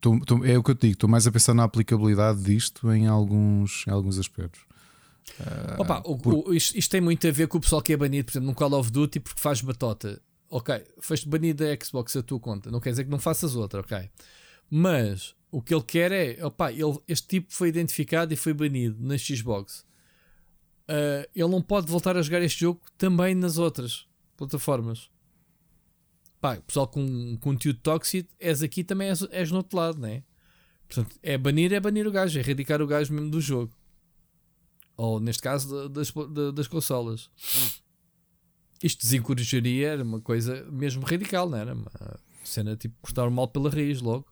tô, 0.00 0.18
tô, 0.20 0.44
é 0.44 0.56
o 0.56 0.62
que 0.62 0.70
eu 0.70 0.74
te 0.74 0.82
digo, 0.82 0.92
estou 0.94 1.08
mais 1.08 1.26
a 1.26 1.32
pensar 1.32 1.54
na 1.54 1.64
aplicabilidade 1.64 2.42
disto 2.42 2.90
em 2.92 3.06
alguns, 3.06 3.84
em 3.86 3.90
alguns 3.90 4.18
aspectos. 4.18 4.60
Uh, 5.40 5.82
Opa, 5.82 6.02
o, 6.04 6.16
por... 6.16 6.48
o, 6.48 6.54
isto, 6.54 6.76
isto, 6.78 6.90
tem 6.90 7.00
muito 7.00 7.26
a 7.26 7.30
ver 7.30 7.48
com 7.48 7.58
o 7.58 7.60
pessoal 7.60 7.82
que 7.82 7.92
é 7.92 7.96
banido, 7.96 8.24
por 8.24 8.32
exemplo, 8.32 8.46
num 8.46 8.54
Call 8.54 8.72
of 8.74 8.90
Duty 8.90 9.20
porque 9.20 9.40
faz 9.40 9.60
batota. 9.60 10.20
Ok, 10.50 10.82
foste 11.00 11.28
banido 11.28 11.62
da 11.64 11.84
Xbox 11.84 12.16
a 12.16 12.22
tua 12.22 12.40
conta, 12.40 12.70
não 12.70 12.80
quer 12.80 12.90
dizer 12.90 13.04
que 13.04 13.10
não 13.10 13.18
faças 13.18 13.54
outra, 13.54 13.80
ok. 13.80 14.08
Mas 14.70 15.34
o 15.50 15.62
que 15.62 15.74
ele 15.74 15.82
quer 15.82 16.12
é, 16.12 16.44
opa, 16.44 16.70
ele, 16.72 16.98
este 17.06 17.26
tipo 17.26 17.52
foi 17.52 17.68
identificado 17.68 18.32
e 18.32 18.36
foi 18.36 18.52
banido 18.52 18.96
na 19.00 19.16
Xbox. 19.16 19.86
Uh, 20.88 21.28
ele 21.34 21.48
não 21.48 21.62
pode 21.62 21.90
voltar 21.90 22.16
a 22.16 22.22
jogar 22.22 22.42
este 22.42 22.60
jogo 22.60 22.80
também 22.96 23.34
nas 23.34 23.58
outras 23.58 24.06
plataformas 24.36 25.10
pá, 26.40 26.56
pessoal 26.56 26.86
com 26.86 27.36
conteúdo 27.38 27.80
tóxico, 27.80 28.28
és 28.38 28.62
aqui 28.62 28.84
também 28.84 29.08
és, 29.08 29.22
és 29.30 29.50
no 29.50 29.58
outro 29.58 29.76
lado, 29.76 30.00
né? 30.00 30.22
Portanto, 30.88 31.18
é 31.22 31.36
banir, 31.36 31.72
é 31.72 31.80
banir 31.80 32.06
o 32.06 32.10
gajo, 32.10 32.38
é 32.38 32.40
erradicar 32.40 32.80
o 32.80 32.86
gajo 32.86 33.12
mesmo 33.12 33.30
do 33.30 33.40
jogo. 33.40 33.72
Ou 34.96 35.20
neste 35.20 35.42
caso 35.42 35.88
das, 35.88 36.12
das 36.54 36.66
consolas. 36.66 37.30
Isto 38.82 39.02
desencorajaria, 39.02 39.88
era 39.88 40.02
uma 40.02 40.20
coisa 40.20 40.64
mesmo 40.70 41.04
radical, 41.04 41.48
não 41.48 41.58
era? 41.58 41.74
Uma 41.74 41.90
cena 42.42 42.76
tipo 42.76 42.96
cortar 43.00 43.28
o 43.28 43.30
mal 43.30 43.48
pela 43.48 43.70
raiz 43.70 44.00
logo. 44.00 44.26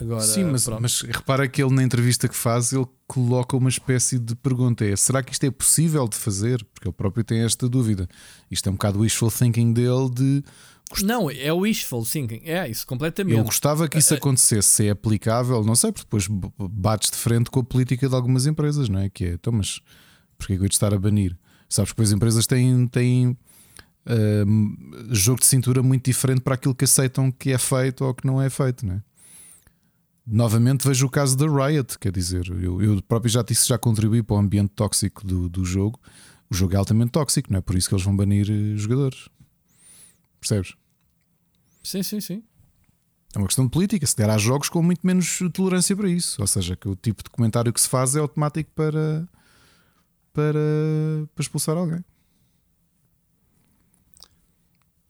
Agora, 0.00 0.20
Sim, 0.20 0.44
mas, 0.44 0.66
mas, 0.66 1.00
repara 1.00 1.48
que 1.48 1.62
ele 1.62 1.74
na 1.74 1.82
entrevista 1.82 2.28
que 2.28 2.36
faz 2.36 2.72
ele 2.72 2.86
coloca 3.06 3.56
uma 3.56 3.70
espécie 3.70 4.18
de 4.18 4.34
pergunta: 4.34 4.84
é 4.84 4.94
será 4.94 5.22
que 5.22 5.32
isto 5.32 5.44
é 5.44 5.50
possível 5.50 6.06
de 6.06 6.16
fazer? 6.16 6.62
Porque 6.74 6.86
ele 6.86 6.94
próprio 6.94 7.24
tem 7.24 7.40
esta 7.40 7.68
dúvida. 7.68 8.06
Isto 8.50 8.68
é 8.68 8.70
um 8.70 8.74
bocado 8.74 8.98
o 8.98 9.02
wishful 9.02 9.30
thinking 9.30 9.72
dele 9.72 10.10
de. 10.12 10.44
Não, 11.02 11.30
é 11.30 11.52
o 11.52 11.60
wishful 11.60 12.04
thinking, 12.04 12.42
é 12.44 12.68
isso, 12.68 12.86
completamente. 12.86 13.36
Eu 13.36 13.44
gostava 13.44 13.88
que 13.88 13.98
isso 13.98 14.12
é, 14.12 14.16
é. 14.16 14.18
acontecesse, 14.18 14.68
se 14.68 14.86
é 14.86 14.90
aplicável, 14.90 15.64
não 15.64 15.74
sei, 15.74 15.90
porque 15.90 16.04
depois 16.04 16.28
bates 16.70 17.10
de 17.10 17.16
frente 17.16 17.50
com 17.50 17.58
a 17.58 17.64
política 17.64 18.08
de 18.08 18.14
algumas 18.14 18.46
empresas, 18.46 18.88
não 18.88 19.00
é? 19.00 19.10
Que 19.10 19.24
é, 19.24 19.32
então, 19.32 19.52
mas 19.52 19.80
porquê 20.38 20.56
que 20.56 20.62
eu 20.62 20.68
de 20.68 20.74
estar 20.74 20.94
a 20.94 20.98
banir? 20.98 21.36
Sabes 21.68 21.92
que 21.92 22.02
as 22.02 22.12
empresas 22.12 22.46
têm, 22.46 22.86
têm 22.86 23.30
uh, 24.06 25.14
jogo 25.14 25.40
de 25.40 25.46
cintura 25.46 25.82
muito 25.82 26.04
diferente 26.04 26.40
para 26.40 26.54
aquilo 26.54 26.74
que 26.74 26.84
aceitam 26.84 27.32
que 27.32 27.50
é 27.50 27.58
feito 27.58 28.04
ou 28.04 28.14
que 28.14 28.24
não 28.24 28.40
é 28.40 28.48
feito, 28.48 28.86
não 28.86 28.94
é? 28.94 29.02
Novamente 30.26 30.86
vejo 30.86 31.06
o 31.06 31.10
caso 31.10 31.36
da 31.36 31.46
Riot, 31.46 31.98
quer 32.00 32.10
dizer, 32.10 32.48
eu, 32.48 32.82
eu 32.82 33.00
próprio 33.02 33.30
já 33.30 33.42
disse, 33.42 33.68
já 33.68 33.78
contribuí 33.78 34.24
para 34.24 34.34
o 34.34 34.38
ambiente 34.38 34.70
tóxico 34.74 35.24
do, 35.24 35.48
do 35.48 35.64
jogo. 35.64 36.00
O 36.50 36.54
jogo 36.54 36.74
é 36.74 36.76
altamente 36.76 37.12
tóxico, 37.12 37.52
não 37.52 37.58
é 37.58 37.60
por 37.60 37.76
isso 37.76 37.88
que 37.88 37.94
eles 37.94 38.04
vão 38.04 38.16
banir 38.16 38.50
eh, 38.50 38.76
jogadores. 38.76 39.28
Percebes? 40.40 40.74
Sim, 41.82 42.02
sim, 42.02 42.20
sim. 42.20 42.42
É 43.34 43.38
uma 43.38 43.46
questão 43.46 43.64
de 43.64 43.70
política. 43.70 44.04
Se 44.06 44.16
der 44.16 44.28
há 44.28 44.38
jogos 44.38 44.68
com 44.68 44.82
muito 44.82 45.06
menos 45.06 45.38
tolerância 45.52 45.94
para 45.94 46.08
isso. 46.08 46.40
Ou 46.40 46.46
seja, 46.46 46.74
que 46.74 46.88
o 46.88 46.96
tipo 46.96 47.22
de 47.22 47.30
comentário 47.30 47.72
que 47.72 47.80
se 47.80 47.88
faz 47.88 48.16
é 48.16 48.18
automático 48.18 48.70
para, 48.74 49.28
para, 50.32 50.58
para 51.34 51.42
expulsar 51.42 51.76
alguém. 51.76 52.04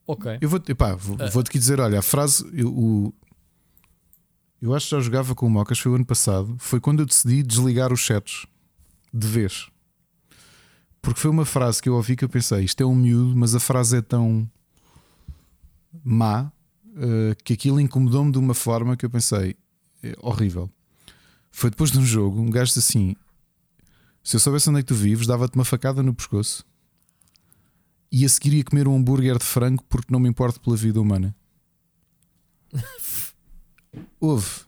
Ok. 0.05 0.37
Eu 0.39 0.49
vou, 0.49 0.61
epá, 0.67 0.93
vou, 0.95 1.15
uh. 1.15 1.31
vou-te 1.31 1.49
aqui 1.49 1.57
dizer: 1.57 1.79
olha, 1.79 1.99
a 1.99 2.01
frase, 2.01 2.47
eu, 2.53 2.69
o, 2.69 3.13
eu 4.61 4.73
acho 4.75 4.87
que 4.87 4.95
já 4.95 5.01
jogava 5.01 5.35
com 5.35 5.45
o 5.45 5.49
Mocas, 5.49 5.79
foi 5.79 5.91
o 5.91 5.95
ano 5.95 6.05
passado. 6.05 6.55
Foi 6.59 6.79
quando 6.79 7.01
eu 7.01 7.05
decidi 7.05 7.43
desligar 7.43 7.93
os 7.93 7.99
chats 7.99 8.45
de 9.13 9.27
vez. 9.27 9.67
Porque 11.01 11.19
foi 11.19 11.31
uma 11.31 11.45
frase 11.45 11.81
que 11.81 11.89
eu 11.89 11.95
ouvi 11.95 12.15
que 12.15 12.25
eu 12.25 12.29
pensei: 12.29 12.63
isto 12.63 12.81
é 12.81 12.85
um 12.85 12.95
miúdo, 12.95 13.35
mas 13.35 13.55
a 13.55 13.59
frase 13.59 13.97
é 13.97 14.01
tão 14.01 14.49
má 16.03 16.51
uh, 16.85 17.43
que 17.43 17.53
aquilo 17.53 17.79
incomodou-me 17.79 18.31
de 18.31 18.37
uma 18.37 18.53
forma 18.53 18.97
que 18.97 19.05
eu 19.05 19.09
pensei: 19.09 19.55
é 20.03 20.13
horrível. 20.19 20.69
Foi 21.51 21.69
depois 21.69 21.91
de 21.91 21.99
um 21.99 22.05
jogo, 22.05 22.41
um 22.41 22.49
gajo 22.49 22.73
disse 22.73 22.79
assim: 22.79 23.15
se 24.23 24.35
eu 24.35 24.39
soubesse 24.39 24.69
onde 24.69 24.79
é 24.79 24.81
que 24.81 24.87
tu 24.87 24.95
vives, 24.95 25.27
dava-te 25.27 25.55
uma 25.55 25.65
facada 25.65 26.03
no 26.03 26.13
pescoço 26.13 26.65
e 28.11 28.25
a 28.25 28.29
seguir 28.29 28.53
ia 28.53 28.63
comer 28.63 28.87
um 28.87 28.95
hambúrguer 28.95 29.37
de 29.37 29.43
frango 29.43 29.83
porque 29.89 30.11
não 30.11 30.19
me 30.19 30.29
importo 30.29 30.59
pela 30.59 30.75
vida 30.75 30.99
humana. 30.99 31.35
Houve. 34.19 34.61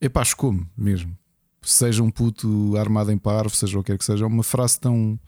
Epá, 0.00 0.22
como 0.36 0.68
mesmo. 0.76 1.16
Seja 1.62 2.02
um 2.02 2.10
puto 2.10 2.76
armado 2.76 3.10
em 3.10 3.18
parvo, 3.18 3.54
seja 3.54 3.78
o 3.78 3.82
que 3.82 3.92
quer 3.92 3.98
que 3.98 4.04
seja, 4.04 4.24
é 4.24 4.26
uma 4.26 4.42
frase 4.42 4.78
tão. 4.80 5.18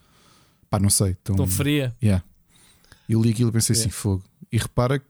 pá, 0.70 0.78
não 0.78 0.90
sei. 0.90 1.14
Tão, 1.24 1.36
Tão 1.36 1.46
fria. 1.46 1.96
Yeah. 2.02 2.24
Eu 3.08 3.20
li 3.22 3.30
aquilo 3.30 3.50
e 3.50 3.52
pensei 3.52 3.74
Yeah. 3.74 3.88
assim: 3.88 3.96
fogo. 4.00 4.24
E 4.50 4.56
repara 4.58 4.98
que 4.98 5.06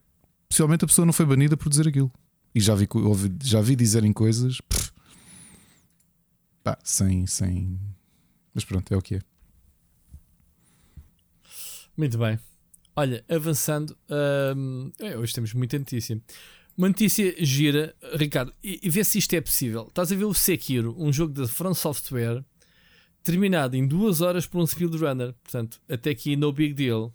possivelmente 0.48 0.84
a 0.84 0.88
pessoa 0.88 1.04
não 1.06 1.12
foi 1.12 1.26
banida 1.26 1.56
por 1.56 1.68
dizer 1.68 1.86
aquilo. 1.88 2.10
E 2.54 2.60
já 2.60 2.74
vi, 2.74 2.88
ouvi- 2.94 3.36
já 3.42 3.60
vi 3.60 3.76
dizerem 3.76 4.12
coisas. 4.12 4.60
pff, 4.62 4.90
pá, 6.64 6.78
sem, 6.82 7.26
sem. 7.26 7.78
Mas 8.54 8.64
pronto, 8.64 8.92
é 8.92 8.96
o 8.96 9.02
que 9.02 9.16
é. 9.16 9.20
Muito 11.96 12.16
bem. 12.18 12.38
Olha, 12.96 13.24
avançando, 13.28 13.96
hum, 14.56 14.90
é, 14.98 15.16
hoje 15.16 15.32
temos 15.34 15.52
muita 15.52 15.78
notícia. 15.78 16.20
Uma 16.78 16.86
notícia 16.86 17.34
gira, 17.44 17.92
Ricardo, 18.14 18.54
e, 18.62 18.78
e 18.80 18.88
vê 18.88 19.02
se 19.02 19.18
isto 19.18 19.34
é 19.34 19.40
possível. 19.40 19.88
Estás 19.88 20.12
a 20.12 20.14
ver 20.14 20.26
o 20.26 20.32
Sekiro, 20.32 20.94
um 20.96 21.12
jogo 21.12 21.32
da 21.32 21.48
From 21.48 21.74
Software, 21.74 22.44
terminado 23.20 23.74
em 23.74 23.84
duas 23.84 24.20
horas 24.20 24.46
por 24.46 24.62
um 24.62 24.66
speedrunner. 24.66 25.34
Portanto, 25.42 25.80
até 25.90 26.10
aqui 26.10 26.36
no 26.36 26.52
big 26.52 26.74
deal. 26.74 27.12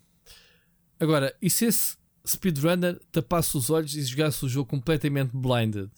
Agora, 0.99 1.34
e 1.41 1.49
se 1.49 1.64
esse 1.64 1.95
speedrunner 2.27 2.99
tapasse 3.10 3.56
os 3.56 3.69
olhos 3.69 3.95
e 3.95 4.03
jogasse 4.03 4.44
o 4.44 4.49
jogo 4.49 4.69
completamente 4.69 5.31
blinded? 5.34 5.90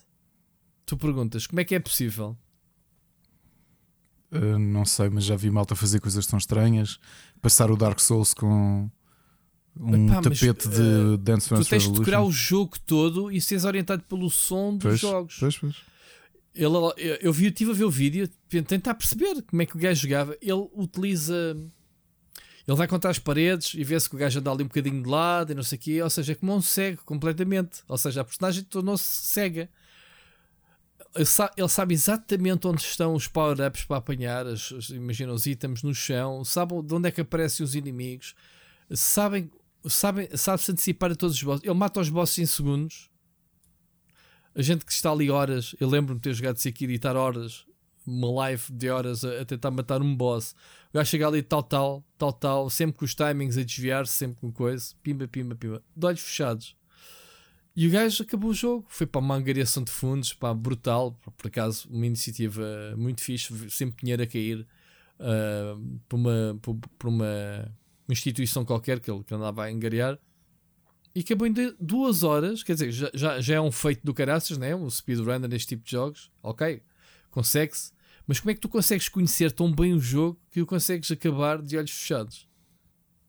Tu 0.85 0.95
perguntas, 0.95 1.47
como 1.47 1.59
é 1.59 1.63
que 1.63 1.73
é 1.73 1.79
possível? 1.79 2.37
Uh, 4.31 4.59
não 4.59 4.85
sei, 4.85 5.09
mas 5.09 5.23
já 5.23 5.35
vi 5.35 5.49
malta 5.49 5.75
fazer 5.75 5.99
coisas 5.99 6.27
tão 6.27 6.37
estranhas. 6.37 6.99
Passar 7.41 7.71
o 7.71 7.75
Dark 7.75 7.99
Souls 7.99 8.31
com 8.31 8.91
um 9.79 10.05
Epá, 10.05 10.21
mas, 10.23 10.39
tapete 10.39 10.67
uh, 10.67 10.71
de 11.17 11.17
Dance 11.23 11.49
Tu 11.49 11.55
Dance 11.55 11.69
tens 11.69 11.83
de 11.83 11.91
decorar 11.91 12.23
o 12.23 12.31
jogo 12.31 12.79
todo 12.85 13.31
e 13.31 13.41
seres 13.41 13.65
orientado 13.65 14.03
pelo 14.03 14.29
som 14.29 14.73
dos 14.77 14.83
Pois, 14.83 14.99
jogos. 14.99 15.37
pois, 15.39 15.57
pois. 15.57 15.75
Ele, 16.53 16.65
eu, 16.97 17.15
eu 17.21 17.33
vi, 17.33 17.47
estive 17.47 17.71
a 17.71 17.73
ver 17.73 17.83
o 17.83 17.91
vídeo, 17.91 18.29
tentar 18.65 18.93
perceber 18.93 19.41
como 19.41 19.61
é 19.61 19.65
que 19.65 19.75
o 19.75 19.79
gajo 19.79 20.01
jogava. 20.01 20.37
Ele 20.41 20.69
utiliza. 20.73 21.57
Ele 22.67 22.77
vai 22.77 22.87
contar 22.87 23.09
as 23.09 23.19
paredes 23.19 23.73
e 23.75 23.83
vê-se 23.83 24.09
que 24.09 24.15
o 24.15 24.17
gajo 24.17 24.39
anda 24.39 24.49
ali 24.51 24.63
um 24.63 24.67
bocadinho 24.67 25.03
de 25.03 25.09
lado 25.09 25.51
e 25.51 25.55
não 25.55 25.61
sei 25.63 25.77
o 25.77 25.81
quê. 25.81 26.01
Ou 26.01 26.09
seja, 26.09 26.31
é 26.31 26.35
como 26.35 26.55
um 26.55 26.61
cego 26.61 27.01
completamente. 27.05 27.81
Ou 27.89 27.97
seja, 27.97 28.21
a 28.21 28.23
personagem 28.23 28.63
tornou-se 28.63 29.03
cega. 29.03 29.69
Ele 31.13 31.25
sa- 31.25 31.51
ele 31.55 31.67
sabe 31.69 31.93
exatamente 31.93 32.65
onde 32.67 32.81
estão 32.81 33.13
os 33.13 33.27
power-ups 33.27 33.83
para 33.83 33.97
apanhar. 33.97 34.47
As, 34.47 34.71
as- 34.71 34.89
imagina 34.89 35.31
os 35.33 35.45
itens 35.45 35.83
no 35.83 35.93
chão, 35.93 36.43
sabe 36.45 36.81
de 36.81 36.93
onde 36.93 37.07
é 37.07 37.11
que 37.11 37.21
aparecem 37.21 37.63
os 37.63 37.75
inimigos, 37.75 38.33
sabem, 38.93 39.49
sabe-se 39.89 40.71
antecipar 40.71 41.11
a 41.11 41.15
todos 41.15 41.35
os 41.35 41.43
bosses. 41.43 41.63
Ele 41.63 41.73
mata 41.73 41.99
os 41.99 42.09
bosses 42.09 42.37
em 42.39 42.45
segundos. 42.45 43.09
A 44.53 44.61
gente 44.61 44.85
que 44.85 44.91
está 44.91 45.11
ali 45.11 45.29
horas, 45.29 45.75
eu 45.79 45.89
lembro-me 45.89 46.19
de 46.19 46.23
ter 46.23 46.33
jogado 46.33 46.57
Sekiro 46.57 46.91
e 46.91 46.95
estar 46.95 47.15
horas, 47.15 47.65
uma 48.05 48.31
live 48.31 48.71
de 48.71 48.89
horas 48.89 49.25
a, 49.25 49.41
a 49.41 49.45
tentar 49.45 49.71
matar 49.71 50.01
um 50.01 50.15
boss. 50.15 50.55
O 50.91 50.97
gajo 50.97 51.09
chega 51.09 51.27
ali 51.27 51.41
tal, 51.41 51.61
tal, 51.61 52.03
tal, 52.17 52.31
tal, 52.31 52.69
sempre 52.69 52.97
com 52.97 53.05
os 53.05 53.13
timings 53.13 53.57
a 53.57 53.63
desviar-se, 53.63 54.13
sempre 54.13 54.37
com 54.39 54.51
coisa, 54.51 54.93
pimba, 55.03 55.27
pimba, 55.27 55.55
pimba, 55.55 55.83
de 55.95 56.05
olhos 56.05 56.21
fechados. 56.21 56.75
E 57.75 57.85
o 57.87 57.91
gajo 57.91 58.23
acabou 58.23 58.51
o 58.51 58.53
jogo, 58.53 58.85
foi 58.87 59.05
para 59.05 59.19
uma 59.19 59.35
angariação 59.35 59.83
de 59.83 59.91
fundos, 59.91 60.31
pá, 60.31 60.53
brutal, 60.53 61.11
por, 61.37 61.47
acaso, 61.47 61.89
uma 61.89 62.05
iniciativa 62.05 62.63
muito 62.95 63.19
fixe, 63.19 63.69
sempre 63.69 63.97
dinheiro 63.97 64.23
a 64.23 64.27
cair 64.27 64.65
ah, 65.19 65.77
por, 66.07 66.15
uma, 66.15 66.57
por, 66.61 66.75
por 66.97 67.07
uma, 67.09 67.69
uma 68.07 68.13
instituição 68.13 68.63
qualquer 68.63 68.99
que 68.99 69.09
ele 69.09 69.23
que 69.23 69.33
andava 69.33 69.65
a 69.65 69.69
angariar. 69.69 70.19
E 71.13 71.21
acabou 71.21 71.47
em 71.47 71.53
duas 71.79 72.23
horas, 72.23 72.61
quer 72.61 72.73
dizer, 72.73 72.91
já, 72.91 73.09
já, 73.13 73.39
já 73.39 73.55
é 73.55 73.61
um 73.61 73.71
feito 73.71 74.03
do 74.03 74.13
caraças, 74.13 74.57
né? 74.57 74.75
um 74.75 74.89
speedrunner 74.89 75.49
neste 75.49 75.69
tipo 75.69 75.85
de 75.85 75.91
jogos, 75.91 76.29
ok, 76.43 76.83
consegue-se. 77.31 77.93
Mas 78.27 78.39
como 78.39 78.51
é 78.51 78.53
que 78.53 78.59
tu 78.59 78.67
consegues 78.67 79.07
conhecer 79.07 79.51
tão 79.51 79.71
bem 79.71 79.93
o 79.93 79.99
jogo 79.99 80.39
que 80.51 80.61
o 80.61 80.65
consegues 80.65 81.09
acabar 81.11 81.61
de 81.61 81.77
olhos 81.77 81.91
fechados? 81.91 82.47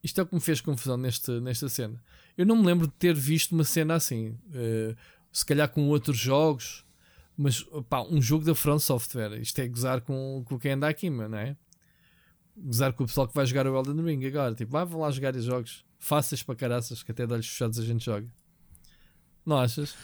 Isto 0.02 0.20
é 0.20 0.24
o 0.24 0.26
que 0.26 0.34
me 0.34 0.40
fez 0.40 0.60
confusão 0.60 0.96
neste, 0.96 1.30
nesta 1.40 1.68
cena. 1.68 2.02
Eu 2.36 2.46
não 2.46 2.56
me 2.56 2.66
lembro 2.66 2.86
de 2.86 2.92
ter 2.94 3.14
visto 3.14 3.52
uma 3.52 3.64
cena 3.64 3.94
assim, 3.94 4.38
eh, 4.54 4.94
se 5.32 5.44
calhar 5.44 5.68
com 5.68 5.88
outros 5.88 6.16
jogos, 6.16 6.84
mas 7.36 7.62
pá, 7.88 8.02
um 8.02 8.20
jogo 8.20 8.44
da 8.44 8.54
Front 8.54 8.80
Software. 8.80 9.38
Isto 9.40 9.60
é 9.60 9.68
gozar 9.68 10.00
com, 10.00 10.42
com 10.46 10.58
quem 10.58 10.72
anda 10.72 10.88
aqui, 10.88 11.10
não 11.10 11.36
é? 11.36 11.56
Gozar 12.58 12.92
com 12.94 13.04
o 13.04 13.06
pessoal 13.06 13.28
que 13.28 13.34
vai 13.34 13.44
jogar 13.46 13.66
o 13.66 13.76
Elden 13.76 14.02
Ring 14.04 14.26
agora. 14.26 14.54
Tipo, 14.54 14.76
ah, 14.76 14.84
vão 14.84 15.00
lá 15.00 15.10
jogar 15.10 15.34
os 15.36 15.44
jogos 15.44 15.84
fáceis 15.98 16.42
para 16.42 16.54
caraças 16.54 17.02
que 17.02 17.10
até 17.12 17.26
de 17.26 17.32
olhos 17.32 17.46
fechados 17.46 17.78
a 17.78 17.84
gente 17.84 18.04
joga. 18.04 18.26
Não 19.44 19.58
achas? 19.58 19.94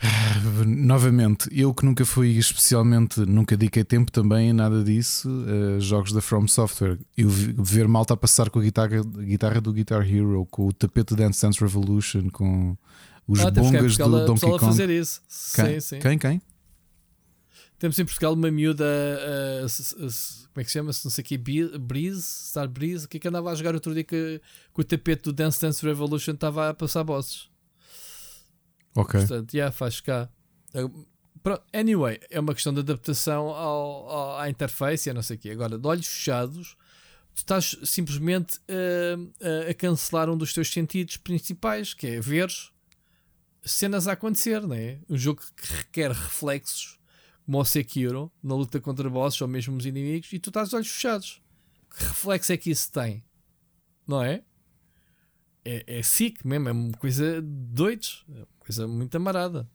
Novamente, 0.66 1.48
eu 1.52 1.72
que 1.72 1.84
nunca 1.84 2.04
fui 2.04 2.30
especialmente, 2.36 3.20
nunca 3.20 3.56
dediquei 3.56 3.84
tempo 3.84 4.10
também 4.12 4.50
a 4.50 4.54
nada 4.54 4.82
disso, 4.84 5.28
eh, 5.46 5.80
jogos 5.80 6.12
da 6.12 6.20
From 6.20 6.46
Software. 6.46 6.98
Eu 7.16 7.28
vi- 7.28 7.54
ver 7.58 7.88
malta 7.88 8.14
a 8.14 8.16
passar 8.16 8.50
com 8.50 8.58
a 8.58 8.62
guitarra, 8.62 9.02
guitarra 9.02 9.60
do 9.60 9.72
Guitar 9.72 10.02
Hero, 10.08 10.46
com 10.50 10.68
o 10.68 10.72
tapete 10.72 11.14
Dance 11.14 11.40
Dance 11.40 11.60
Revolution, 11.60 12.28
com 12.30 12.76
os 13.26 13.40
ah, 13.40 13.48
em 13.48 13.52
bongas 13.52 13.96
do 13.96 14.26
Donkey 14.26 14.40
Kong. 14.46 14.58
fazer 14.60 14.90
isso. 14.90 15.22
Quem? 15.54 15.64
Sim, 15.74 15.80
sim. 15.80 15.98
Quem? 16.00 16.18
Quem? 16.18 16.42
Temos 17.78 17.98
em 17.98 18.04
Portugal 18.04 18.32
uma 18.34 18.50
miúda, 18.50 18.84
uh, 18.84 19.66
como 20.52 20.60
é 20.60 20.64
que 20.64 20.70
se 20.70 20.72
chama-se? 20.78 21.04
Não 21.04 21.10
sei 21.10 21.22
o 21.22 21.26
que, 21.26 21.36
Breeze, 21.78 22.22
Star 22.22 22.68
Breeze, 22.68 23.06
que 23.08 23.16
é 23.16 23.20
que 23.20 23.28
andava 23.28 23.50
a 23.50 23.54
jogar 23.54 23.74
outro 23.74 23.92
dia 23.92 24.04
que, 24.04 24.40
com 24.72 24.80
o 24.80 24.84
tapete 24.84 25.24
do 25.24 25.32
Dance 25.32 25.60
Dance 25.60 25.84
Revolution 25.84 26.32
estava 26.32 26.70
a 26.70 26.74
passar 26.74 27.02
bosses. 27.04 27.48
Ok. 28.94 29.20
Portanto, 29.20 29.52
já 29.52 29.70
faz 29.72 30.00
cá. 30.00 30.28
Pronto, 31.42 31.62
Anyway, 31.74 32.20
é 32.30 32.40
uma 32.40 32.54
questão 32.54 32.72
de 32.72 32.80
adaptação 32.80 33.48
ao, 33.48 34.08
ao- 34.08 34.38
à 34.38 34.48
interface 34.48 35.08
e 35.08 35.10
a 35.10 35.14
não 35.14 35.22
sei 35.22 35.36
o 35.36 35.38
quê. 35.38 35.50
Agora, 35.50 35.76
de 35.76 35.86
olhos 35.86 36.06
fechados, 36.06 36.76
tu 37.34 37.38
estás 37.38 37.76
simplesmente 37.84 38.60
a- 38.68 39.70
a 39.70 39.74
cancelar 39.74 40.30
um 40.30 40.38
dos 40.38 40.54
teus 40.54 40.70
sentidos 40.72 41.16
principais, 41.18 41.92
que 41.92 42.06
é 42.06 42.20
ver 42.20 42.48
cenas 43.64 44.06
a 44.08 44.12
acontecer, 44.12 44.62
não 44.62 44.74
é? 44.74 44.98
Um 45.08 45.16
jogo 45.18 45.42
que 45.56 45.72
requer 45.74 46.12
reflexos, 46.12 46.98
como 47.44 47.58
o 47.60 47.64
Sekiro, 47.64 48.32
na 48.42 48.54
luta 48.54 48.80
contra 48.80 49.08
bosses 49.10 49.40
ou 49.40 49.48
mesmo 49.48 49.76
os 49.76 49.86
inimigos, 49.86 50.32
e 50.32 50.38
tu 50.38 50.50
estás 50.50 50.70
de 50.70 50.76
olhos 50.76 50.88
fechados. 50.88 51.42
Que 51.96 52.04
reflexo 52.04 52.52
é 52.52 52.56
que 52.56 52.70
isso 52.70 52.90
tem? 52.90 53.22
Não 54.06 54.22
é? 54.22 54.42
É, 55.64 55.98
é 55.98 56.02
sick 56.02 56.46
mesmo, 56.46 56.68
é 56.68 56.72
uma 56.72 56.92
coisa 56.92 57.40
de 57.40 57.48
doidos, 57.48 58.24
é 58.28 58.38
uma 58.38 58.46
coisa 58.58 58.86
muito 58.88 59.14
amarada. 59.16 59.68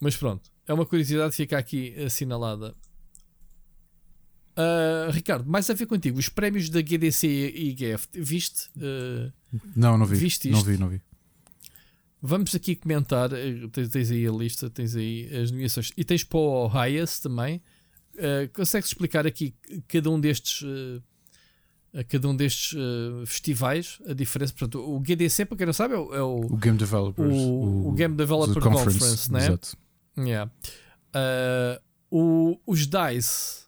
Mas 0.00 0.16
pronto, 0.16 0.50
é 0.66 0.72
uma 0.72 0.86
curiosidade 0.86 1.30
que 1.30 1.36
fica 1.36 1.58
aqui 1.58 1.94
assinalada. 2.02 2.74
Ah, 4.56 5.08
Ricardo, 5.12 5.48
mais 5.48 5.68
a 5.70 5.74
ver 5.74 5.86
contigo, 5.86 6.18
os 6.18 6.28
prémios 6.28 6.68
da 6.68 6.80
GDC 6.80 7.26
e 7.28 7.72
GF, 7.74 8.08
viste? 8.14 8.68
Ah, 8.80 9.32
Não, 9.76 9.96
não 9.98 10.06
vi. 10.06 10.16
Viste 10.16 10.48
Não 10.50 10.58
isto? 10.58 10.70
vi, 10.70 10.78
não 10.78 10.88
vi. 10.88 11.00
Vamos 12.20 12.54
aqui 12.54 12.74
comentar. 12.74 13.32
eh, 13.32 13.68
Tens, 13.72 13.88
tens 13.90 14.10
aí 14.10 14.26
a 14.26 14.30
lista, 14.32 14.68
tens 14.68 14.96
aí 14.96 15.28
as 15.36 15.50
nomeações 15.50 15.92
e 15.96 16.04
tens 16.04 16.24
para 16.24 16.38
o 16.38 16.66
Highest 16.66 17.22
também. 17.22 17.62
Uh, 18.16 18.48
consegues 18.52 18.88
explicar 18.88 19.24
aqui 19.28 19.54
cada 19.86 20.10
um 20.10 20.18
destes, 20.18 20.62
uh, 20.62 21.00
cada 22.08 22.28
um 22.28 22.34
destes 22.34 22.72
uh, 22.72 23.24
festivais 23.24 24.00
a 24.08 24.12
diferença? 24.12 24.52
Portanto, 24.52 24.80
o 24.80 24.98
GDC, 25.00 25.44
para 25.44 25.56
quem 25.56 25.66
não 25.66 25.72
sabe, 25.72 25.94
é 25.94 25.98
o, 25.98 26.14
é 26.14 26.22
o, 26.22 26.40
O 26.52 26.56
Game 26.56 26.76
Developers. 26.76 27.32
o- 27.32 27.88
o 27.88 27.92
Game 27.92 28.16
Developer 28.16 28.60
Conference, 28.60 29.32
né? 29.32 29.38
Exato. 29.46 29.76
yeah. 30.18 30.50
Uh, 31.14 31.80
o- 32.10 32.60
os 32.66 32.86
DICE. 32.88 33.67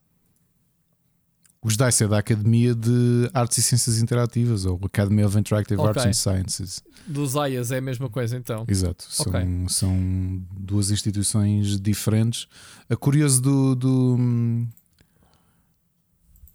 Os 1.62 1.76
DICE 1.76 2.04
é 2.04 2.08
da 2.08 2.18
Academia 2.18 2.74
de 2.74 3.28
Artes 3.34 3.58
e 3.58 3.62
Ciências 3.62 4.00
Interativas, 4.00 4.64
ou 4.64 4.80
Academy 4.82 5.22
of 5.22 5.38
Interactive 5.38 5.78
Ok. 5.78 5.90
Arts 5.90 6.06
and 6.06 6.12
Sciences. 6.14 6.82
Dos 7.06 7.34
IAS 7.34 7.70
é 7.70 7.76
a 7.78 7.80
mesma 7.82 8.08
coisa 8.08 8.34
então. 8.36 8.64
Exato. 8.66 9.04
São, 9.10 9.26
Ok. 9.26 9.40
são 9.68 10.42
duas 10.58 10.90
instituições 10.90 11.78
diferentes. 11.78 12.46
A 12.88 12.96
curioso 12.96 13.42
do. 13.42 13.74
do 13.74 14.16
hum, 14.18 14.66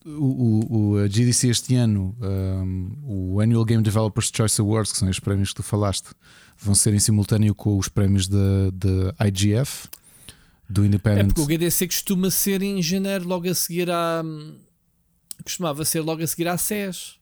o, 0.03 0.09
o, 0.11 0.77
o- 0.93 0.97
a 0.97 1.07
GDC 1.07 1.49
este 1.49 1.75
ano, 1.75 2.15
hum, 2.21 2.91
o 3.03 3.39
Annual 3.41 3.65
Game 3.65 3.83
Developers 3.83 4.31
Choice 4.35 4.59
Awards, 4.61 4.91
que 4.91 4.97
são 4.99 5.09
os 5.09 5.19
prémios 5.19 5.49
que 5.49 5.55
tu 5.55 5.63
falaste, 5.63 6.09
vão 6.57 6.73
ser 6.75 6.93
em 6.95 6.99
simultâneo 6.99 7.53
com 7.55 7.77
os 7.77 7.87
prémios 7.89 8.27
da 8.27 8.37
IGF, 9.27 9.87
do 10.69 10.83
É 10.83 10.87
Independent. 10.87 11.27
porque 11.33 11.41
o 11.41 11.45
GDC 11.45 11.87
costuma 11.87 12.29
ser 12.31 12.61
em 12.63 12.81
janeiro, 12.81 13.27
logo 13.27 13.47
a 13.49 13.53
seguir 13.53 13.89
à. 13.91 14.23
Costumava 15.43 15.85
ser 15.85 16.01
logo 16.01 16.23
a 16.23 16.27
seguir 16.27 16.47
à 16.47 16.57
SES. 16.57 17.19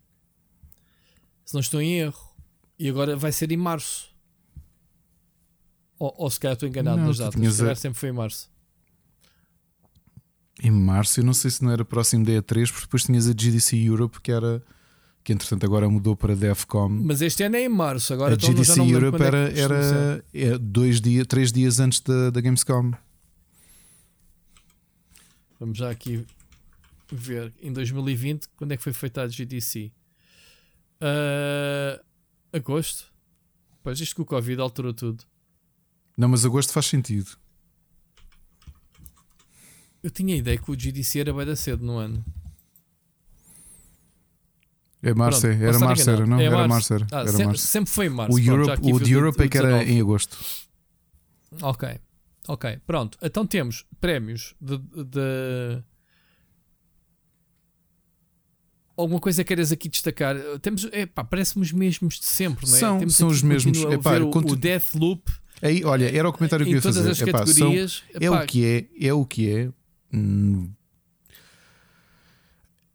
Se 1.45 1.53
não 1.53 1.61
estou 1.61 1.81
em 1.81 1.99
erro. 1.99 2.33
E 2.79 2.89
agora 2.89 3.15
vai 3.15 3.31
ser 3.31 3.51
em 3.51 3.57
março. 3.57 4.09
Ou, 5.99 6.13
ou 6.17 6.29
se 6.29 6.39
calhar 6.39 6.53
estou 6.53 6.67
enganado 6.67 6.97
Não, 6.97 7.07
nas 7.07 7.17
datas. 7.17 7.53
Se 7.53 7.57
calhar 7.57 7.73
a- 7.73 7.75
sempre 7.75 7.99
foi 7.99 8.09
em 8.09 8.13
março. 8.13 8.51
Em 10.61 10.71
março, 10.71 11.19
eu 11.19 11.23
não 11.23 11.33
sei 11.33 11.51
se 11.51 11.63
não 11.63 11.71
era 11.71 11.83
próximo 11.83 12.25
da 12.25 12.31
E3, 12.31 12.69
porque 12.69 12.85
depois 12.85 13.03
tinhas 13.03 13.27
a 13.27 13.31
GDC 13.33 13.75
Europe 13.75 14.21
que 14.21 14.31
era 14.31 14.63
que 15.23 15.31
entretanto 15.31 15.65
agora 15.65 15.89
mudou 15.89 16.15
para 16.17 16.35
Defcom. 16.35 16.89
Mas 16.89 17.21
este 17.21 17.43
ano 17.43 17.55
é 17.55 17.63
em 17.63 17.69
março, 17.69 18.13
agora 18.13 18.33
a 18.33 18.35
então 18.35 18.49
GDC 18.49 18.79
Europe 18.81 19.21
era, 19.23 19.49
é 19.51 19.59
era 19.59 20.25
é, 20.33 20.57
dois 20.57 20.99
dias, 20.99 21.25
três 21.27 21.51
dias 21.51 21.79
antes 21.79 22.01
da, 22.01 22.29
da 22.29 22.41
Gamescom. 22.41 22.91
Vamos 25.59 25.77
já 25.77 25.89
aqui 25.89 26.25
ver 27.15 27.53
em 27.61 27.71
2020 27.71 28.47
quando 28.55 28.71
é 28.71 28.77
que 28.77 28.83
foi 28.83 28.93
feita 28.93 29.21
a 29.21 29.27
GDC. 29.27 29.91
Ah, 31.01 32.01
agosto. 32.51 33.11
Pois 33.81 33.99
isto 33.99 34.15
com 34.15 34.21
o 34.21 34.25
Covid 34.25 34.61
alterou 34.61 34.93
tudo. 34.93 35.23
Não, 36.17 36.27
mas 36.29 36.45
agosto 36.45 36.71
faz 36.71 36.85
sentido. 36.85 37.31
Eu 40.01 40.09
tinha 40.11 40.35
a 40.35 40.37
ideia 40.37 40.57
que 40.57 40.69
o 40.71 40.75
GDC 40.75 41.19
era 41.19 41.33
bem 41.33 41.45
da 41.45 41.55
cedo 41.55 41.83
no 41.85 41.97
ano. 41.97 42.23
É 45.01 45.13
março, 45.13 45.41
Pronto, 45.41 45.61
é. 45.61 45.65
era 45.67 45.79
março, 45.79 46.09
era, 46.09 46.25
não? 46.25 46.39
É 46.39 46.45
era 46.45 46.67
março. 46.67 46.93
era. 46.93 47.07
Ah, 47.11 47.19
era 47.21 47.27
sempre, 47.31 47.45
março. 47.47 47.67
sempre 47.67 47.91
foi 47.91 48.05
em 48.05 48.09
março. 48.09 48.37
O, 48.37 48.41
Pronto, 48.43 48.49
Europe, 48.69 48.91
o 48.93 48.99
de 48.99 49.11
Europe 49.11 49.43
é 49.43 49.47
que 49.49 49.57
era 49.57 49.67
19. 49.79 49.91
em 49.91 49.99
agosto. 50.01 50.37
Ok. 51.61 51.99
Ok. 52.47 52.79
Pronto. 52.85 53.17
Então 53.21 53.45
temos 53.45 53.85
prémios 53.99 54.55
de. 54.61 54.77
de- 54.77 55.83
Alguma 58.95 59.19
coisa 59.19 59.43
queiras 59.43 59.71
aqui 59.71 59.89
destacar? 59.89 60.35
Temos, 60.61 60.85
epá, 60.91 61.23
parece-me 61.23 61.63
os 61.63 61.71
mesmos 61.71 62.19
de 62.19 62.25
sempre, 62.25 62.67
não 62.69 62.75
é? 62.75 62.79
São- 62.79 62.99
Temos 62.99 63.15
são 63.15 63.27
os 63.27 63.41
mesmos. 63.41 63.77
Epá, 63.93 64.17
o, 64.19 64.29
conto- 64.29 64.53
o 64.53 64.55
Deathloop 64.55 65.31
Aí, 65.61 65.83
olha, 65.85 66.15
era 66.15 66.27
o 66.27 66.33
comentário 66.33 66.65
que 66.65 66.71
eu 66.73 66.75
ia 66.75 66.81
fazer. 66.81 67.29
Epá, 67.29 67.39
são- 67.47 67.71
é 68.21 68.29
o 68.29 68.45
que 68.45 68.65
é, 68.65 68.85
é 69.07 69.13
o 69.13 69.25
que 69.25 69.49
é. 69.49 69.69
Hum, 70.13 70.69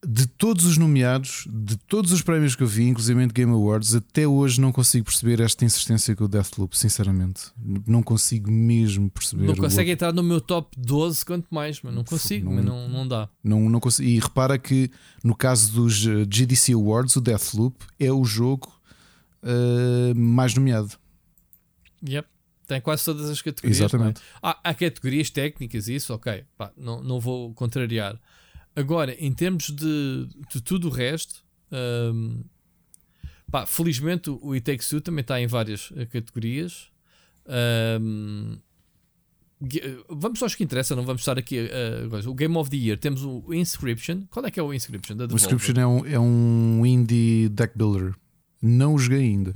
De 0.07 0.29
todos 0.29 0.65
os 0.65 0.79
nomeados, 0.79 1.49
de 1.51 1.77
todos 1.77 2.13
os 2.13 2.23
prémios 2.23 2.55
que 2.55 2.63
eu 2.63 2.69
vi, 2.69 2.85
inclusive 2.87 3.27
Game 3.29 3.51
Awards, 3.51 3.97
até 3.97 4.29
hoje 4.29 4.61
não 4.61 4.71
consigo 4.71 5.05
perceber 5.07 5.41
esta 5.41 5.65
insistência 5.65 6.15
com 6.15 6.23
o 6.25 6.29
Deathloop, 6.29 6.79
sinceramente. 6.79 7.51
Não 7.85 8.01
consigo 8.01 8.49
mesmo 8.49 9.11
perceber. 9.11 9.47
Não 9.47 9.57
consegue 9.57 9.91
entrar 9.91 10.13
no 10.13 10.23
meu 10.23 10.41
top 10.41 10.77
12, 10.81 11.25
quanto 11.25 11.49
mais, 11.53 11.83
mas 11.83 11.93
não 11.93 12.05
consigo, 12.05 12.45
Não- 12.47 12.55
mas 12.55 12.65
não, 12.65 12.89
não 12.89 13.09
dá. 13.09 13.29
Não, 13.43 13.69
não 13.69 13.81
consigo. 13.81 14.09
E 14.09 14.21
repara 14.21 14.57
que 14.57 14.89
no 15.25 15.35
caso 15.35 15.73
dos 15.73 16.07
eh, 16.07 16.25
GDC 16.31 16.75
Awards, 16.75 17.17
o 17.17 17.21
Deathloop 17.21 17.85
é 17.99 18.13
o 18.13 18.25
jogo 18.25 18.73
eh, 19.43 20.15
mais 20.15 20.55
nomeado. 20.55 20.93
Yep. 22.09 22.29
Tem 22.69 22.81
quase 22.81 23.05
todas 23.05 23.29
as 23.31 23.41
categorias. 23.43 23.79
não 23.79 23.85
é? 23.85 23.89
Exatamente. 23.89 24.21
Há, 24.43 24.59
há 24.63 24.75
categorias 24.75 25.31
técnicas, 25.31 25.89
isso, 25.89 26.13
ok. 26.15 26.45
Pá, 26.57 26.71
não, 26.77 27.03
não 27.03 27.19
vou 27.19 27.53
contrariar. 27.55 28.17
Agora, 28.75 29.15
em 29.19 29.33
termos 29.33 29.71
de, 29.71 30.29
de 30.53 30.61
tudo 30.61 30.89
o 30.89 30.91
resto, 30.91 31.45
hum, 31.73 32.45
pá, 33.51 33.67
felizmente 33.67 34.31
o 34.31 34.53
It 34.53 34.65
Takes 34.65 34.89
Two 34.89 35.01
também 35.01 35.23
está 35.23 35.41
em 35.41 35.47
várias 35.47 35.93
eh, 35.97 36.07
categorias. 36.07 36.91
Eh, 37.47 37.99
vamos 40.09 40.41
aos 40.43 40.55
que 40.55 40.63
interessa, 40.63 40.95
não 40.95 41.05
vamos 41.05 41.23
estar 41.23 41.37
aqui. 41.37 41.69
coisa. 42.09 42.31
o 42.31 42.35
Game 42.35 42.57
of 42.57 42.71
the 42.71 42.77
Year 42.77 42.97
temos 42.97 43.25
o 43.25 43.53
Inscription. 43.53 44.23
Qual 44.31 44.47
é 44.47 44.51
que 44.51 44.61
é 44.61 44.63
o 44.63 44.73
Inscription? 44.73 45.17
O? 45.17 45.35
Inscription 45.35 45.75
é 45.75 45.87
um, 45.87 46.07
é 46.07 46.19
um 46.19 46.87
indie 46.87 47.49
deck 47.49 47.77
builder. 47.77 48.15
Não 48.63 48.95
o 48.95 48.99
joguei 48.99 49.21
ainda. 49.21 49.55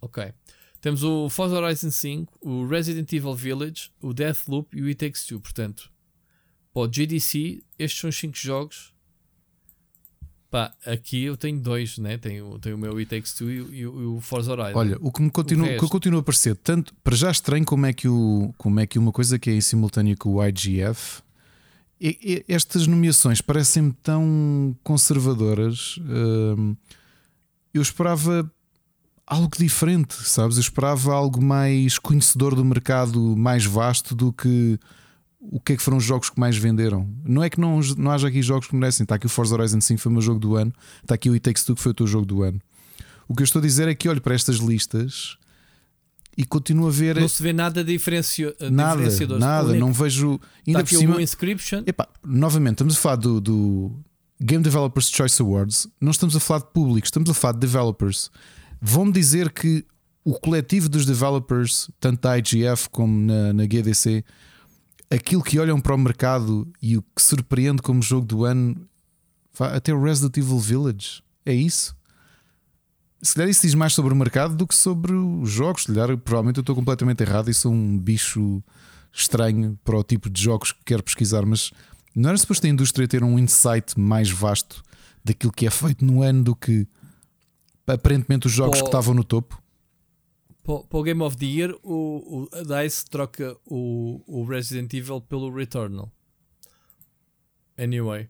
Ok. 0.00 0.32
Temos 0.80 1.02
o 1.02 1.28
Forza 1.28 1.56
Horizon 1.56 1.90
5, 1.90 2.38
o 2.40 2.66
Resident 2.66 3.12
Evil 3.12 3.34
Village, 3.34 3.90
o 4.00 4.14
Deathloop 4.14 4.74
e 4.76 4.82
o 4.82 4.86
It 4.86 4.96
Takes 4.96 5.26
Two. 5.26 5.40
Portanto, 5.40 5.89
para 6.82 6.90
o 6.90 6.92
GDC, 6.92 7.62
estes 7.78 8.00
são 8.00 8.10
os 8.10 8.16
5 8.18 8.36
jogos. 8.36 8.92
Pá, 10.50 10.72
aqui 10.84 11.22
eu 11.24 11.36
tenho 11.36 11.60
dois, 11.60 11.96
né? 11.98 12.18
Tenho, 12.18 12.58
tenho 12.58 12.74
o 12.74 12.78
meu 12.78 12.96
It 12.98 13.08
Takes 13.08 13.34
Two 13.34 13.50
e, 13.50 13.60
o- 13.62 13.72
e 13.72 13.78
e 13.82 13.86
o 13.86 14.20
Forza 14.20 14.50
Horizon. 14.50 14.76
Olha, 14.78 14.98
o 15.00 15.12
que 15.12 15.22
me 15.22 15.30
continua, 15.30 15.68
O 15.68 15.76
o 15.76 15.80
que 15.80 15.88
continua 15.88 16.20
a 16.20 16.22
parecer 16.24 16.56
tanto 16.56 16.92
para 17.04 17.14
já 17.14 17.30
estranho 17.30 17.64
como 17.64 17.86
é 17.86 17.92
que 17.92 18.08
o 18.08 18.52
como 18.58 18.80
é 18.80 18.86
que 18.86 18.98
uma 18.98 19.12
coisa 19.12 19.38
que 19.38 19.48
é 19.48 19.54
em 19.54 19.60
simultâneo 19.60 20.16
com 20.18 20.34
o 20.34 20.44
IGF 20.44 21.22
e- 22.00 22.18
e- 22.48 22.52
estas 22.52 22.88
nomeações 22.88 23.40
parecem-me 23.40 23.92
tão 24.02 24.76
conservadoras. 24.82 26.00
hum, 26.00 26.74
eu 27.72 27.80
esperava 27.82 28.50
algo 29.24 29.56
diferente, 29.56 30.14
sabes? 30.24 30.56
Eu 30.56 30.62
esperava 30.62 31.14
algo 31.14 31.40
mais 31.40 31.96
conhecedor 31.96 32.56
do 32.56 32.64
mercado, 32.64 33.36
mais 33.36 33.64
vasto 33.64 34.16
do 34.16 34.32
que 34.32 34.76
o 35.40 35.58
que 35.58 35.72
é 35.72 35.76
que 35.76 35.82
foram 35.82 35.96
os 35.96 36.04
jogos 36.04 36.28
que 36.28 36.38
mais 36.38 36.56
venderam. 36.56 37.08
Não 37.24 37.42
é 37.42 37.48
que 37.48 37.58
não, 37.58 37.80
não 37.96 38.10
haja 38.10 38.28
aqui 38.28 38.42
jogos 38.42 38.68
que 38.68 38.76
merecem. 38.76 39.04
Está 39.04 39.14
aqui 39.14 39.26
o 39.26 39.28
Forza 39.28 39.54
Horizon 39.54 39.80
5 39.80 40.00
foi 40.00 40.10
o 40.10 40.12
meu 40.12 40.22
jogo 40.22 40.38
do 40.38 40.54
ano, 40.54 40.72
está 41.02 41.14
aqui 41.14 41.30
o 41.30 41.32
It 41.32 41.42
Takes 41.42 41.64
Two 41.64 41.74
que 41.74 41.82
foi 41.82 41.92
o 41.92 41.94
teu 41.94 42.06
jogo 42.06 42.26
do 42.26 42.42
ano. 42.42 42.60
O 43.26 43.34
que 43.34 43.42
eu 43.42 43.44
estou 43.44 43.60
a 43.60 43.62
dizer 43.62 43.88
é 43.88 43.94
que 43.94 44.08
olho 44.08 44.20
para 44.20 44.34
estas 44.34 44.56
listas 44.56 45.38
e 46.36 46.44
continuo 46.44 46.88
a 46.88 46.90
ver 46.90 47.18
não 47.18 47.28
se 47.28 47.42
vê 47.42 47.52
nada 47.52 47.82
diferencio, 47.82 48.54
nada, 48.70 48.96
diferenciador. 48.96 49.38
nada, 49.38 49.74
não 49.74 49.92
vejo 49.92 50.40
ainda 50.66 50.80
Está 50.80 50.84
por 50.84 50.86
aqui 50.86 50.96
cima. 50.96 51.22
Inscription. 51.22 51.82
Epá, 51.86 52.08
novamente, 52.24 52.74
estamos 52.74 52.96
a 52.96 52.98
falar 52.98 53.16
do, 53.16 53.40
do 53.40 53.92
Game 54.40 54.62
Developers 54.62 55.10
Choice 55.10 55.40
Awards, 55.40 55.88
não 56.00 56.10
estamos 56.10 56.34
a 56.36 56.40
falar 56.40 56.60
de 56.60 56.72
público, 56.72 57.06
estamos 57.06 57.30
a 57.30 57.34
falar 57.34 57.52
de 57.52 57.60
developers. 57.60 58.30
Vão-me 58.80 59.12
dizer 59.12 59.50
que 59.50 59.84
o 60.24 60.34
coletivo 60.38 60.88
dos 60.88 61.06
developers, 61.06 61.90
tanto 61.98 62.22
da 62.22 62.38
IGF 62.38 62.88
como 62.90 63.26
na, 63.26 63.52
na 63.52 63.64
GDC, 63.64 64.24
aquilo 65.10 65.42
que 65.42 65.58
olham 65.58 65.80
para 65.80 65.94
o 65.94 65.98
mercado 65.98 66.70
e 66.80 66.96
o 66.96 67.02
que 67.02 67.20
surpreende 67.20 67.82
como 67.82 68.00
jogo 68.00 68.24
do 68.24 68.44
ano, 68.44 68.88
até 69.58 69.92
o 69.92 70.02
Resident 70.02 70.36
Evil 70.36 70.58
Village, 70.58 71.22
é 71.44 71.52
isso? 71.52 71.96
Se 73.20 73.34
calhar 73.34 73.50
isso 73.50 73.62
diz 73.62 73.74
mais 73.74 73.92
sobre 73.92 74.14
o 74.14 74.16
mercado 74.16 74.56
do 74.56 74.66
que 74.66 74.74
sobre 74.74 75.12
os 75.12 75.50
jogos. 75.50 75.82
Se 75.82 75.92
calhar, 75.92 76.16
provavelmente 76.16 76.56
eu 76.56 76.62
estou 76.62 76.74
completamente 76.74 77.22
errado 77.22 77.50
e 77.50 77.54
sou 77.54 77.70
um 77.70 77.98
bicho 77.98 78.62
estranho 79.12 79.78
para 79.84 79.98
o 79.98 80.04
tipo 80.04 80.30
de 80.30 80.42
jogos 80.42 80.72
que 80.72 80.78
quero 80.86 81.02
pesquisar, 81.02 81.44
mas 81.44 81.70
não 82.14 82.30
era 82.30 82.38
suposto 82.38 82.66
a 82.66 82.70
indústria 82.70 83.06
ter 83.06 83.22
um 83.22 83.38
insight 83.38 83.98
mais 83.98 84.30
vasto 84.30 84.82
daquilo 85.22 85.52
que 85.52 85.66
é 85.66 85.70
feito 85.70 86.04
no 86.04 86.22
ano 86.22 86.44
do 86.44 86.56
que 86.56 86.86
aparentemente 87.86 88.46
os 88.46 88.52
jogos 88.52 88.80
que 88.80 88.86
estavam 88.86 89.12
no 89.12 89.24
topo? 89.24 89.60
Para, 90.70 90.84
para 90.84 90.98
o 91.00 91.02
Game 91.02 91.22
of 91.22 91.36
the 91.36 91.46
Year, 91.46 91.74
o, 91.82 92.48
o 92.52 92.56
a 92.56 92.82
DICE 92.82 93.04
troca 93.10 93.56
o, 93.66 94.22
o 94.24 94.44
Resident 94.44 94.92
Evil 94.94 95.20
pelo 95.20 95.52
Returnal. 95.52 96.12
Anyway, 97.76 98.28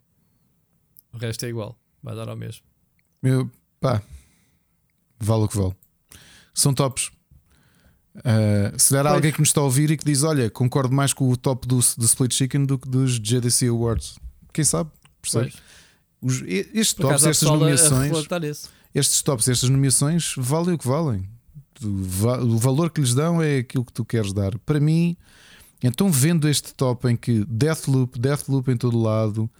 o 1.12 1.18
resto 1.18 1.44
é 1.44 1.50
igual, 1.50 1.78
vai 2.02 2.16
dar 2.16 2.30
ao 2.30 2.36
mesmo. 2.36 2.62
Eu, 3.22 3.50
pá, 3.78 4.02
vale 5.18 5.42
o 5.42 5.48
que 5.48 5.56
vale. 5.58 5.76
São 6.54 6.72
tops. 6.72 7.10
Ah, 8.24 8.72
se 8.78 8.92
der 8.94 9.02
Pois. 9.02 9.14
alguém 9.14 9.32
que 9.32 9.40
nos 9.40 9.50
está 9.50 9.60
a 9.60 9.64
ouvir 9.64 9.90
e 9.90 9.96
que 9.98 10.04
diz: 10.04 10.22
Olha, 10.22 10.48
concordo 10.48 10.94
mais 10.94 11.12
com 11.12 11.28
o 11.28 11.36
top 11.36 11.68
do, 11.68 11.76
do 11.76 12.04
Split 12.06 12.32
Chicken 12.32 12.64
do 12.64 12.78
que 12.78 12.88
dos 12.88 13.18
GDC 13.18 13.66
Awards, 13.66 14.18
quem 14.54 14.64
sabe? 14.64 14.90
Percebes? 15.20 15.56
Os, 16.22 16.40
estes 16.42 16.94
por 16.94 17.08
tops, 17.08 17.26
estas 17.26 17.50
nomeações, 17.50 18.12
estes 18.94 19.22
tops, 19.22 19.48
estas 19.48 19.68
nomeações 19.68 20.34
valem 20.38 20.74
o 20.74 20.78
que 20.78 20.88
valem. 20.88 21.28
O 21.82 22.02
va- 22.02 22.40
O 22.40 22.58
valor 22.58 22.90
que 22.90 23.00
lhes 23.00 23.14
dão 23.14 23.40
é 23.42 23.58
aquilo 23.58 23.84
que 23.84 23.92
tu 23.92 24.04
queres 24.04 24.32
dar. 24.32 24.58
Para 24.60 24.78
mim, 24.80 25.16
então 25.82 26.10
vendo 26.10 26.48
este 26.48 26.74
top 26.74 27.08
em 27.08 27.16
que 27.16 27.44
Deathloop, 27.46 28.18
Deathloop 28.18 28.70
em 28.70 28.76
todo 28.76 28.98
lado, 29.00 29.50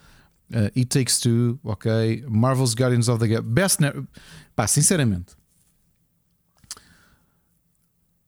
uh, 0.51 0.67
It 0.77 0.87
Takes 0.87 1.19
Two, 1.19 1.59
ok, 1.65 2.25
Marvel's 2.29 2.75
Guardians 2.75 3.09
of 3.09 3.19
the 3.21 3.29
Galaxy, 3.29 3.51
Best, 3.51 3.79
pá, 4.55 4.67
sinceramente, 4.67 5.35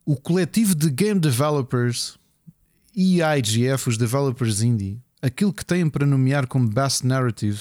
o 0.05 0.17
coletivo 0.17 0.75
de 0.75 0.91
game 0.91 1.21
developers 1.21 2.19
e 2.95 3.23
a 3.23 3.39
IGF, 3.39 3.89
os 3.89 3.97
developers 3.97 4.63
indie, 4.63 5.01
aquilo 5.21 5.53
que 5.53 5.65
têm 5.65 5.89
para 5.89 6.05
nomear 6.07 6.47
como 6.47 6.69
Best 6.69 7.07
Narrative 7.07 7.61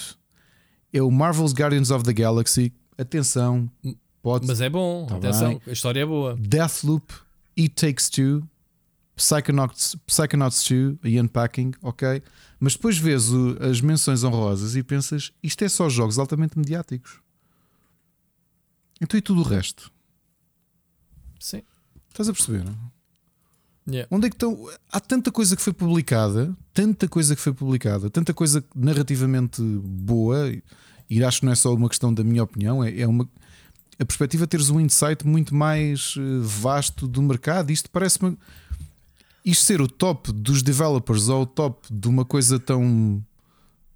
é 0.92 1.00
o 1.02 1.10
Marvel's 1.10 1.52
Guardians 1.54 1.90
of 1.90 2.04
the 2.04 2.12
Galaxy. 2.12 2.72
Atenção, 2.98 3.70
pode 4.22 4.46
Mas 4.46 4.60
é 4.60 4.70
bom, 4.70 5.06
Tá 5.06 5.16
atenção, 5.16 5.48
bem. 5.50 5.60
a 5.66 5.70
história 5.72 6.00
é 6.00 6.06
boa. 6.06 6.36
Deathloop, 6.38 7.12
It 7.58 7.74
Takes 7.74 8.08
Two, 8.08 8.42
Psychonauts, 9.16 9.96
Psychonauts 10.06 10.66
2 10.68 10.98
e 11.04 11.20
Unpacking, 11.20 11.72
ok? 11.82 12.22
Mas 12.58 12.74
depois 12.74 12.96
vês 12.96 13.30
o- 13.30 13.56
as 13.60 13.80
menções 13.80 14.24
honrosas 14.24 14.74
e 14.76 14.82
pensas 14.82 15.32
isto 15.42 15.62
é 15.64 15.68
só 15.68 15.88
jogos 15.88 16.18
altamente 16.18 16.56
mediáticos. 16.58 17.20
Então 19.00 19.18
e 19.18 19.20
tudo 19.20 19.40
o 19.40 19.44
resto? 19.44 19.90
Sim. 21.38 21.62
Estás 22.08 22.28
a 22.28 22.32
perceber? 22.32 22.64
não? 22.64 22.76
Yeah. 23.88 24.06
Onde 24.14 24.26
é 24.26 24.30
que 24.30 24.36
estão? 24.36 24.68
Há 24.92 25.00
tanta 25.00 25.32
coisa 25.32 25.56
que 25.56 25.62
foi 25.62 25.72
publicada, 25.72 26.56
tanta 26.72 27.08
coisa 27.08 27.34
que 27.34 27.42
foi 27.42 27.52
publicada, 27.52 28.08
tanta 28.08 28.32
coisa 28.32 28.64
narrativamente 28.76 29.60
boa, 29.60 30.52
e 31.10 31.24
acho 31.24 31.40
que 31.40 31.46
não 31.46 31.52
é 31.52 31.56
só 31.56 31.74
uma 31.74 31.88
questão 31.88 32.14
da 32.14 32.22
minha 32.22 32.44
opinião, 32.44 32.82
é, 32.84 33.00
é 33.00 33.06
uma. 33.08 33.28
A 34.02 34.04
perspectiva 34.04 34.46
de 34.46 34.50
teres 34.50 34.68
um 34.68 34.80
insight 34.80 35.24
muito 35.24 35.54
mais 35.54 36.16
eh, 36.18 36.20
vasto 36.40 37.06
do 37.06 37.22
mercado. 37.22 37.70
Isto 37.70 37.88
parece-me. 37.88 38.36
Isto 39.44 39.64
ser 39.64 39.80
o 39.80 39.86
top 39.86 40.32
dos 40.32 40.60
developers 40.60 41.28
ou 41.28 41.42
o 41.42 41.46
top 41.46 41.86
de 41.88 42.08
uma 42.08 42.24
coisa 42.24 42.58
tão. 42.58 43.24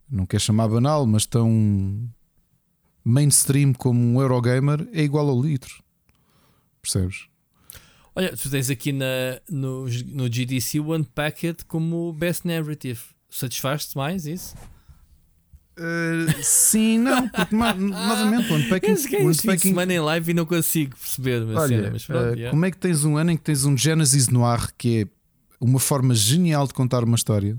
Não 0.08 0.24
quer 0.24 0.40
chamar 0.40 0.68
banal, 0.68 1.04
mas 1.06 1.26
tão. 1.26 2.08
mainstream 3.04 3.72
como 3.72 4.00
um 4.00 4.20
Eurogamer 4.20 4.88
é 4.92 5.02
igual 5.02 5.28
ao 5.28 5.42
litro. 5.42 5.82
Percebes? 6.80 7.26
Olha, 8.14 8.36
tu 8.36 8.48
tens 8.48 8.70
aqui 8.70 8.92
na, 8.92 9.40
no, 9.50 9.86
no 9.86 10.28
GDC 10.28 10.78
o 10.78 10.94
Unpacked 10.94 11.64
como 11.64 12.12
Best 12.12 12.46
Narrative. 12.46 13.00
Satisfaz-te 13.28 13.96
mais 13.96 14.24
isso? 14.24 14.54
Uh, 15.78 16.42
sim, 16.42 16.98
não, 16.98 17.28
porque 17.28 17.54
novamente 17.54 18.50
o 18.50 18.56
Unpacking. 18.56 18.92
O 18.92 19.30
unpacking... 19.30 19.68
semana 19.68 19.92
em 19.92 20.00
live 20.00 20.30
e 20.30 20.34
não 20.34 20.46
consigo 20.46 20.96
perceber. 20.96 21.42
Olha, 21.54 21.68
cena, 21.68 21.90
mas 21.92 22.06
pronto, 22.06 22.30
uh, 22.30 22.34
yeah. 22.34 22.50
como 22.50 22.64
é 22.64 22.70
que 22.70 22.78
tens 22.78 23.04
um 23.04 23.16
ano 23.18 23.32
em 23.32 23.36
que 23.36 23.42
tens 23.42 23.66
um 23.66 23.76
Genesis 23.76 24.28
Noir 24.28 24.70
que 24.78 25.02
é 25.02 25.06
uma 25.60 25.78
forma 25.78 26.14
genial 26.14 26.66
de 26.66 26.72
contar 26.72 27.04
uma 27.04 27.16
história? 27.16 27.56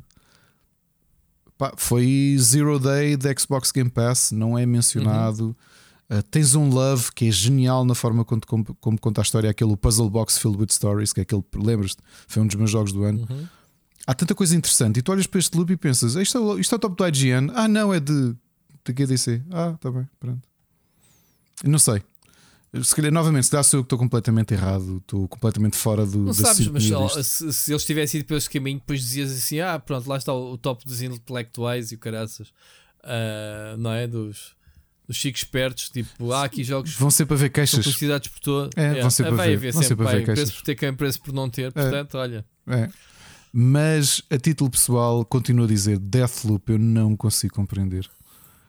Pá, 1.60 1.74
foi 1.78 2.36
Zero 2.40 2.80
Day 2.80 3.16
da 3.16 3.32
Xbox 3.38 3.72
Game 3.72 3.90
Pass, 3.90 4.32
não 4.32 4.58
é 4.58 4.66
mencionado. 4.66 5.56
Uhum. 6.10 6.18
Uh, 6.18 6.24
tens 6.24 6.56
um 6.56 6.70
Love 6.70 7.12
que 7.14 7.28
é 7.28 7.32
genial 7.32 7.86
na 7.86 7.94
forma 7.94 8.26
como, 8.26 8.42
como, 8.48 8.66
como 8.80 9.00
conta 9.00 9.22
a 9.22 9.24
história, 9.24 9.50
aquele 9.50 9.76
Puzzle 9.78 10.10
Box 10.10 10.40
Filled 10.40 10.60
with 10.60 10.70
Stories, 10.72 11.14
que 11.14 11.20
é 11.20 11.24
aquele, 11.24 11.44
lembras-te? 11.56 12.02
Foi 12.28 12.42
um 12.42 12.48
dos 12.48 12.56
meus 12.56 12.72
jogos 12.72 12.92
do 12.92 13.04
ano. 13.04 13.28
Uhum. 13.30 13.48
Há 14.08 14.14
tanta 14.14 14.34
coisa 14.34 14.56
interessante 14.56 15.00
e 15.00 15.02
tu 15.02 15.12
olhas 15.12 15.28
para 15.28 15.38
este 15.38 15.58
loop 15.58 15.74
e 15.74 15.76
pensas: 15.76 16.16
isto 16.16 16.58
é, 16.58 16.62
isto 16.62 16.74
é 16.74 16.76
o 16.78 16.80
top 16.80 16.96
do 16.96 17.06
IGN? 17.06 17.52
Ah, 17.54 17.68
não, 17.68 17.94
é 17.94 18.00
de, 18.00 18.34
de 18.86 18.94
GDC. 18.94 19.44
Ah, 19.52 19.76
tá 19.80 19.92
bem, 19.92 20.08
pronto. 20.18 20.42
Não 21.66 21.78
sei. 21.78 22.02
Se 22.84 22.96
calhar, 22.96 23.12
novamente, 23.12 23.46
se 23.46 23.52
dá 23.52 23.64
sou 23.64 23.80
eu 23.80 23.84
que 23.84 23.88
estou 23.88 24.00
completamente 24.00 24.54
errado, 24.54 24.98
estou 24.98 25.28
completamente 25.28 25.76
fora 25.76 26.06
do. 26.06 26.20
Não 26.20 26.34
sabes, 26.34 26.68
mas 26.68 26.84
se, 27.26 27.52
se, 27.52 27.72
eles 27.72 27.84
tivessem 27.84 28.20
ido 28.20 28.28
pelo 28.28 28.38
esse 28.38 28.50
caminho, 28.50 28.80
depois 28.80 29.02
dizias 29.02 29.32
assim: 29.32 29.60
ah, 29.60 29.78
pronto, 29.78 30.08
lá 30.08 30.18
está 30.18 30.34
o, 30.34 30.54
o 30.54 30.58
top 30.58 30.86
dos 30.86 31.02
intelectuais 31.02 31.92
e 31.92 31.96
o 31.96 31.98
caraças, 31.98 32.50
uh, 33.04 33.78
não 33.78 33.92
é? 33.92 34.08
Dos, 34.08 34.56
dos 35.08 35.18
chicos 35.18 35.42
espertos, 35.42 35.90
tipo, 35.90 36.32
ah, 36.32 36.44
aqui 36.44 36.64
jogos. 36.64 36.94
Vão 36.96 37.10
ser 37.10 37.26
para 37.26 37.38
ver 37.38 37.50
queixas. 37.50 37.86
Por 37.86 38.40
todo. 38.42 38.70
É, 38.76 39.00
é, 39.00 39.02
vão 39.02 39.10
ser 39.10 39.24
para 39.24 39.36
vai 39.36 39.48
ver. 39.50 39.56
Haver 39.56 39.74
vão 39.74 39.82
sempre, 39.82 39.88
ser 39.88 39.96
para 39.96 40.06
vai, 40.06 40.16
ver 40.20 40.26
queixas. 40.26 40.44
preço 40.44 40.58
por 40.58 40.66
ter 40.66 40.76
quem, 40.76 40.94
preço 40.94 41.22
por 41.22 41.34
não 41.34 41.50
ter, 41.50 41.68
É. 41.68 41.72
portanto, 41.72 42.18
olha. 42.18 42.46
É. 42.68 42.90
Mas 43.52 44.22
a 44.30 44.38
título 44.38 44.70
pessoal, 44.70 45.26
continuo 45.26 45.66
a 45.66 45.68
dizer: 45.68 45.98
Deathloop 45.98 46.72
eu 46.72 46.80
não 46.80 47.16
consigo 47.16 47.54
compreender. 47.56 48.10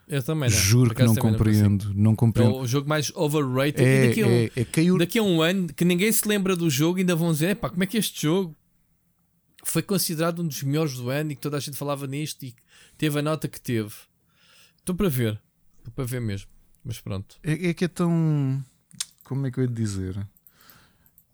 Eu 0.09 0.23
também 0.23 0.49
não. 0.49 0.57
Juro 0.57 0.95
que 0.95 1.03
não 1.03 1.15
compreendo. 1.15 1.93
Não, 1.95 2.13
É 2.13 2.17
compreendo. 2.17 2.57
o 2.57 2.67
jogo 2.67 2.89
mais 2.89 3.13
overrated. 3.15 3.85
É, 3.85 4.09
daqui 4.09 4.23
a, 4.23 4.27
um, 4.27 4.31
é, 4.31 4.51
é 4.57 4.65
caiu. 4.65 4.99
daqui 4.99 5.19
a 5.19 5.23
um 5.23 5.43
ano 5.43 5.69
que 5.69 5.85
ninguém 5.85 6.11
se 6.11 6.27
lembra 6.27 6.57
do 6.57 6.71
jogo, 6.71 6.99
ainda 6.99 7.15
vão 7.15 7.31
dizer: 7.33 7.57
pá, 7.57 7.69
como 7.69 7.83
é 7.85 7.87
que 7.87 7.99
este 7.99 8.23
jogo 8.23 8.57
foi 9.65 9.83
considerado 9.83 10.41
um 10.41 10.47
dos 10.47 10.63
melhores 10.63 10.95
do 10.95 11.11
ano 11.11 11.33
e 11.33 11.35
que 11.35 11.43
toda 11.43 11.59
a 11.59 11.61
gente 11.61 11.77
falava 11.77 12.07
nisto 12.07 12.43
e 12.45 12.55
teve 12.97 13.19
a 13.19 13.23
nota 13.23 13.47
que 13.49 13.61
teve. 13.61 13.93
Estou 14.79 14.95
para 14.95 15.11
ver. 15.11 15.39
Estou 15.79 15.93
para 15.93 16.05
ver 16.05 16.21
mesmo. 16.21 16.49
Mas 16.83 16.99
pronto. 17.01 17.37
É, 17.43 17.69
é 17.69 17.75
que 17.75 17.85
é 17.85 17.89
tão. 17.89 18.65
Como 19.25 19.47
é 19.47 19.51
que 19.51 19.61
eu 19.61 19.65
ia 19.65 19.71
dizer? 19.71 20.27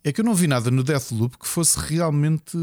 É 0.06 0.12
que 0.12 0.20
eu 0.20 0.24
não 0.24 0.34
vi 0.34 0.46
nada 0.46 0.70
no 0.70 0.84
Deathloop 0.84 1.38
que 1.38 1.48
fosse 1.48 1.78
realmente 1.80 2.58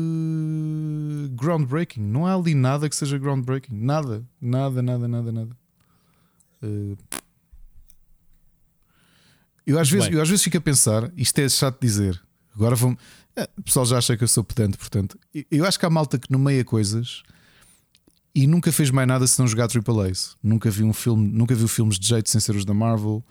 groundbreaking. 1.32 2.02
Não 2.02 2.26
há 2.28 2.36
ali 2.36 2.54
nada 2.54 2.88
que 2.88 2.96
seja 2.96 3.18
groundbreaking. 3.18 3.76
Nada, 3.76 4.24
nada, 4.40 4.82
nada, 4.82 5.08
nada, 5.08 5.32
nada. 5.32 5.58
Uh, 6.62 6.96
Eu 9.66 9.80
às, 9.80 9.90
vezes, 9.90 10.08
bem. 10.08 10.16
eu 10.18 10.22
às 10.22 10.30
vezes 10.30 10.44
fico 10.44 10.58
a 10.58 10.62
pensar, 10.62 11.12
isto 11.18 11.38
é 11.40 11.50
chato 11.50 11.80
de 11.82 11.88
dizer. 11.88 12.22
Agora 12.54 12.76
vão. 12.76 12.96
Eh, 13.36 13.50
O 13.58 13.64
pessoal 13.64 13.86
já 13.86 13.98
acha 13.98 14.16
que 14.18 14.24
eu 14.24 14.28
sou 14.28 14.44
pedante, 14.44 14.78
portanto. 14.78 15.18
eu- 15.50 15.66
acho 15.66 15.80
que 15.80 15.86
há 15.86 15.90
malta 15.90 16.20
que 16.20 16.32
nomeia 16.32 16.64
coisas 16.66 17.24
e 18.36 18.46
nunca 18.46 18.72
fez 18.72 18.92
mais 18.92 19.08
nada 19.08 19.26
se 19.26 19.40
não 19.40 19.48
jogar 19.48 19.68
AAAs. 19.70 20.36
Nunca 20.44 20.70
viu 20.70 20.86
um 20.86 20.94
filme, 20.94 21.28
nunca 21.28 21.56
viu 21.56 21.68
filmes 21.68 21.98
de 21.98 22.08
jeito 22.08 22.30
sem 22.30 22.40
ser 22.42 22.56
os 22.56 22.66
da 22.66 22.74
Marvel. 22.74 23.24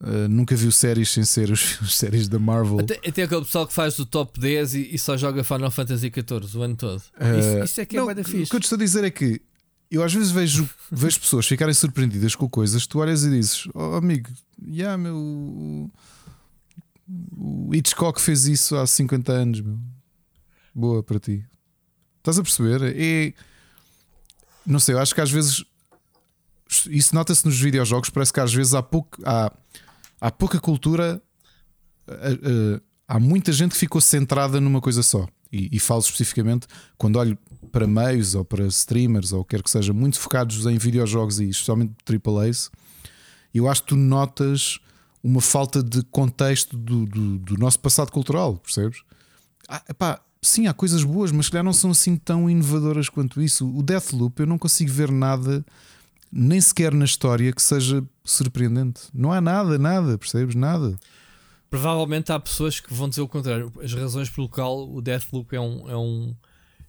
Uh, 0.00 0.28
nunca 0.28 0.54
viu 0.54 0.70
séries 0.70 1.10
sem 1.10 1.24
ser 1.24 1.50
os, 1.50 1.78
os 1.82 1.96
séries 1.96 2.28
da 2.28 2.38
Marvel. 2.38 2.78
Até, 2.80 2.94
até 3.08 3.22
aquele 3.24 3.40
pessoal 3.44 3.66
que 3.66 3.72
faz 3.72 3.96
do 3.96 4.06
top 4.06 4.38
10 4.38 4.74
e, 4.74 4.94
e 4.94 4.98
só 4.98 5.16
joga 5.16 5.42
Final 5.42 5.70
Fantasy 5.72 6.12
XIV 6.14 6.56
o 6.56 6.62
ano 6.62 6.76
todo. 6.76 7.00
Uh, 7.20 7.38
isso, 7.38 7.64
isso 7.64 7.80
é 7.80 7.86
que 7.86 7.96
é 7.96 8.00
não, 8.00 8.14
da 8.14 8.20
O 8.20 8.24
fixe. 8.24 8.48
que 8.50 8.54
eu 8.56 8.60
te 8.60 8.64
estou 8.64 8.76
a 8.76 8.78
dizer 8.78 9.02
é 9.02 9.10
que 9.10 9.40
eu 9.90 10.04
às 10.04 10.12
vezes 10.14 10.30
vejo, 10.30 10.68
vejo 10.92 11.18
pessoas 11.18 11.46
ficarem 11.46 11.74
surpreendidas 11.74 12.36
com 12.36 12.48
coisas, 12.48 12.86
tu 12.86 13.00
olhas 13.00 13.24
e 13.24 13.30
dizes, 13.30 13.66
oh 13.74 13.94
amigo, 13.96 14.30
yeah, 14.64 14.96
meu, 14.96 15.16
o- 15.16 15.90
o 17.36 17.74
Hitchcock 17.74 18.20
fez 18.20 18.46
isso 18.46 18.76
há 18.76 18.86
50 18.86 19.32
anos, 19.32 19.60
meu. 19.60 19.78
Boa 20.74 21.02
para 21.02 21.18
ti. 21.18 21.44
Estás 22.18 22.38
a 22.38 22.42
perceber? 22.42 22.94
É. 22.96 23.32
Não 24.64 24.78
sei, 24.78 24.94
eu 24.94 24.98
acho 25.00 25.14
que 25.14 25.20
às 25.20 25.30
vezes 25.30 25.64
isso 26.90 27.14
nota-se 27.14 27.44
nos 27.46 27.58
videojogos, 27.58 28.10
parece 28.10 28.32
que 28.32 28.40
às 28.40 28.52
vezes 28.52 28.74
há, 28.74 28.82
pouco, 28.82 29.18
há, 29.24 29.50
há 30.20 30.30
pouca 30.30 30.58
cultura, 30.58 31.22
eh, 32.06 32.38
eh, 32.42 32.80
há 33.06 33.18
muita 33.18 33.52
gente 33.52 33.72
que 33.72 33.78
ficou 33.78 34.00
centrada 34.00 34.60
numa 34.60 34.80
coisa 34.80 35.02
só. 35.02 35.26
E, 35.50 35.76
e 35.76 35.78
falo 35.78 36.00
especificamente 36.00 36.66
quando 36.98 37.16
olho 37.16 37.38
para 37.72 37.86
meios 37.86 38.34
ou 38.34 38.44
para 38.44 38.66
streamers 38.66 39.32
ou 39.32 39.44
quer 39.44 39.62
que 39.62 39.70
seja, 39.70 39.92
muito 39.92 40.18
focados 40.18 40.66
em 40.66 40.76
videojogos 40.76 41.40
e 41.40 41.48
especialmente 41.48 41.94
AAAs, 42.06 42.70
eu 43.54 43.68
acho 43.68 43.82
que 43.82 43.88
tu 43.88 43.96
notas 43.96 44.78
uma 45.22 45.40
falta 45.40 45.82
de 45.82 46.02
contexto 46.04 46.76
do, 46.76 47.06
do, 47.06 47.38
do 47.38 47.56
nosso 47.56 47.80
passado 47.80 48.12
cultural, 48.12 48.56
percebes? 48.56 49.02
Ah, 49.68 49.82
epá, 49.88 50.20
sim, 50.40 50.66
há 50.66 50.74
coisas 50.74 51.02
boas, 51.02 51.32
mas 51.32 51.48
calhar 51.48 51.64
não 51.64 51.72
são 51.72 51.90
assim 51.90 52.16
tão 52.16 52.48
inovadoras 52.48 53.08
quanto 53.08 53.42
isso. 53.42 53.68
O 53.68 53.82
Deathloop 53.82 54.40
eu 54.40 54.46
não 54.46 54.58
consigo 54.58 54.90
ver 54.90 55.10
nada, 55.10 55.64
nem 56.30 56.60
sequer 56.60 56.92
na 56.92 57.04
história, 57.04 57.52
que 57.52 57.62
seja 57.62 58.04
surpreendente. 58.24 59.02
Não 59.14 59.32
há 59.32 59.40
nada, 59.40 59.78
nada, 59.78 60.16
percebes? 60.18 60.54
Nada. 60.54 60.98
Provavelmente 61.70 62.32
há 62.32 62.38
pessoas 62.40 62.80
que 62.80 62.92
vão 62.94 63.08
dizer 63.08 63.20
o 63.20 63.28
contrário. 63.28 63.72
As 63.82 63.92
razões 63.92 64.30
pelo 64.30 64.48
qual 64.48 64.88
o 64.90 65.02
Deathloop 65.02 65.54
é 65.54 65.60
um, 65.60 65.88
é 65.90 65.96
um, 65.96 66.34